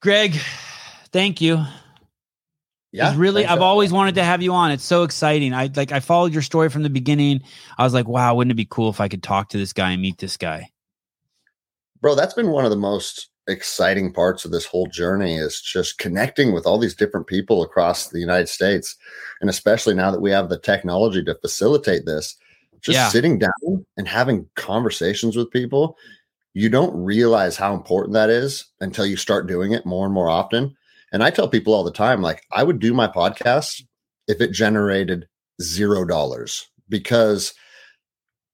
Greg, 0.00 0.38
thank 1.10 1.40
you. 1.40 1.64
Yeah, 2.92 3.14
really. 3.16 3.44
I've 3.44 3.60
always 3.60 3.92
wanted 3.92 4.14
to 4.14 4.24
have 4.24 4.40
you 4.40 4.52
on. 4.54 4.70
It's 4.70 4.84
so 4.84 5.02
exciting. 5.02 5.52
I 5.52 5.70
like. 5.74 5.92
I 5.92 6.00
followed 6.00 6.32
your 6.32 6.42
story 6.42 6.70
from 6.70 6.82
the 6.82 6.90
beginning. 6.90 7.42
I 7.76 7.84
was 7.84 7.92
like, 7.92 8.08
wow, 8.08 8.34
wouldn't 8.34 8.52
it 8.52 8.56
be 8.56 8.66
cool 8.68 8.88
if 8.88 9.00
I 9.00 9.08
could 9.08 9.22
talk 9.22 9.50
to 9.50 9.58
this 9.58 9.72
guy 9.72 9.92
and 9.92 10.00
meet 10.00 10.18
this 10.18 10.36
guy? 10.36 10.70
Bro, 12.00 12.14
that's 12.14 12.34
been 12.34 12.50
one 12.50 12.64
of 12.64 12.70
the 12.70 12.76
most 12.76 13.28
exciting 13.46 14.12
parts 14.12 14.44
of 14.44 14.52
this 14.52 14.64
whole 14.64 14.86
journey 14.86 15.36
is 15.36 15.60
just 15.60 15.98
connecting 15.98 16.52
with 16.52 16.66
all 16.66 16.78
these 16.78 16.94
different 16.94 17.26
people 17.26 17.62
across 17.62 18.08
the 18.08 18.20
United 18.20 18.48
States. 18.48 18.96
And 19.40 19.50
especially 19.50 19.94
now 19.94 20.10
that 20.10 20.20
we 20.20 20.30
have 20.30 20.48
the 20.48 20.58
technology 20.58 21.24
to 21.24 21.34
facilitate 21.34 22.06
this, 22.06 22.36
just 22.80 22.96
yeah. 22.96 23.08
sitting 23.08 23.38
down 23.38 23.84
and 23.96 24.08
having 24.08 24.48
conversations 24.56 25.36
with 25.36 25.50
people, 25.50 25.96
you 26.54 26.68
don't 26.68 26.96
realize 26.96 27.56
how 27.56 27.74
important 27.74 28.14
that 28.14 28.30
is 28.30 28.66
until 28.80 29.06
you 29.06 29.16
start 29.16 29.46
doing 29.46 29.72
it 29.72 29.86
more 29.86 30.04
and 30.04 30.14
more 30.14 30.28
often. 30.28 30.76
And 31.12 31.22
I 31.22 31.30
tell 31.30 31.48
people 31.48 31.74
all 31.74 31.84
the 31.84 31.90
time, 31.90 32.20
like, 32.20 32.44
I 32.52 32.62
would 32.62 32.78
do 32.78 32.92
my 32.92 33.08
podcast 33.08 33.82
if 34.26 34.40
it 34.40 34.52
generated 34.52 35.26
zero 35.62 36.04
dollars 36.04 36.68
because 36.88 37.54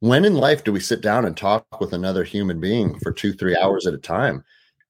when 0.01 0.25
in 0.25 0.35
life 0.35 0.65
do 0.65 0.73
we 0.73 0.81
sit 0.81 1.01
down 1.01 1.25
and 1.25 1.37
talk 1.37 1.81
with 1.81 1.93
another 1.93 2.25
human 2.25 2.61
being 2.61 2.99
for 3.01 3.11
two, 3.13 3.33
three 3.33 3.57
hours 3.57 3.87
at 3.87 3.95
a 3.95 3.99
time? 3.99 4.45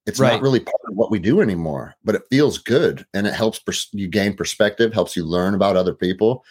It's 0.07 0.21
right. 0.21 0.33
not 0.33 0.43
really 0.43 0.61
part 0.61 0.81
of 0.89 0.97
what 0.97 1.11
we 1.11 1.19
do 1.19 1.41
anymore, 1.41 1.95
but 2.05 2.15
it 2.15 2.23
feels 2.31 2.59
good 2.59 3.07
and 3.15 3.27
it 3.27 3.33
helps 3.33 3.59
pers- 3.59 3.89
you 3.93 4.09
gain 4.09 4.35
perspective, 4.35 4.93
helps 4.93 5.17
you 5.17 5.25
learn 5.25 5.55
about 5.55 5.77
other 5.77 5.95
people. 5.95 6.45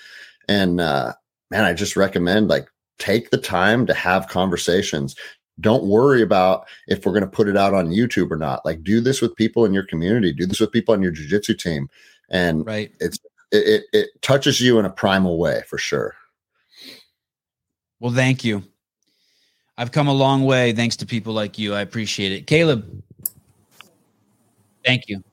And 0.47 0.81
uh, 0.81 1.13
man, 1.53 1.65
I 1.65 1.73
just 1.73 1.95
recommend 1.95 2.47
like 2.47 2.67
take 2.97 3.29
the 3.29 3.37
time 3.37 3.85
to 3.85 3.93
have 3.93 4.27
conversations. 4.27 5.15
Don't 5.59 5.83
worry 5.83 6.23
about 6.23 6.65
if 6.87 7.05
we're 7.05 7.11
going 7.11 7.21
to 7.23 7.29
put 7.29 7.47
it 7.47 7.55
out 7.55 7.75
on 7.75 7.91
YouTube 7.91 8.31
or 8.31 8.37
not. 8.37 8.65
Like 8.65 8.83
do 8.83 8.99
this 8.99 9.21
with 9.21 9.35
people 9.35 9.63
in 9.63 9.71
your 9.71 9.85
community, 9.85 10.33
do 10.33 10.47
this 10.47 10.59
with 10.59 10.71
people 10.71 10.95
on 10.95 11.03
your 11.03 11.11
jujitsu 11.11 11.57
team. 11.57 11.89
And 12.29 12.65
right. 12.65 12.91
it's 12.99 13.19
it, 13.51 13.67
it, 13.67 13.83
it 13.93 14.21
touches 14.23 14.59
you 14.59 14.79
in 14.79 14.85
a 14.85 14.89
primal 14.89 15.37
way 15.37 15.61
for 15.67 15.77
sure. 15.77 16.15
Well, 17.99 18.13
thank 18.13 18.43
you. 18.43 18.63
I've 19.77 19.91
come 19.91 20.07
a 20.07 20.13
long 20.13 20.45
way 20.45 20.71
thanks 20.73 20.95
to 20.97 21.05
people 21.05 21.33
like 21.33 21.59
you. 21.59 21.75
I 21.75 21.81
appreciate 21.81 22.31
it. 22.31 22.47
Caleb, 22.47 23.03
Thank 24.83 25.07
you. 25.07 25.23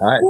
All 0.00 0.10
right. 0.10 0.22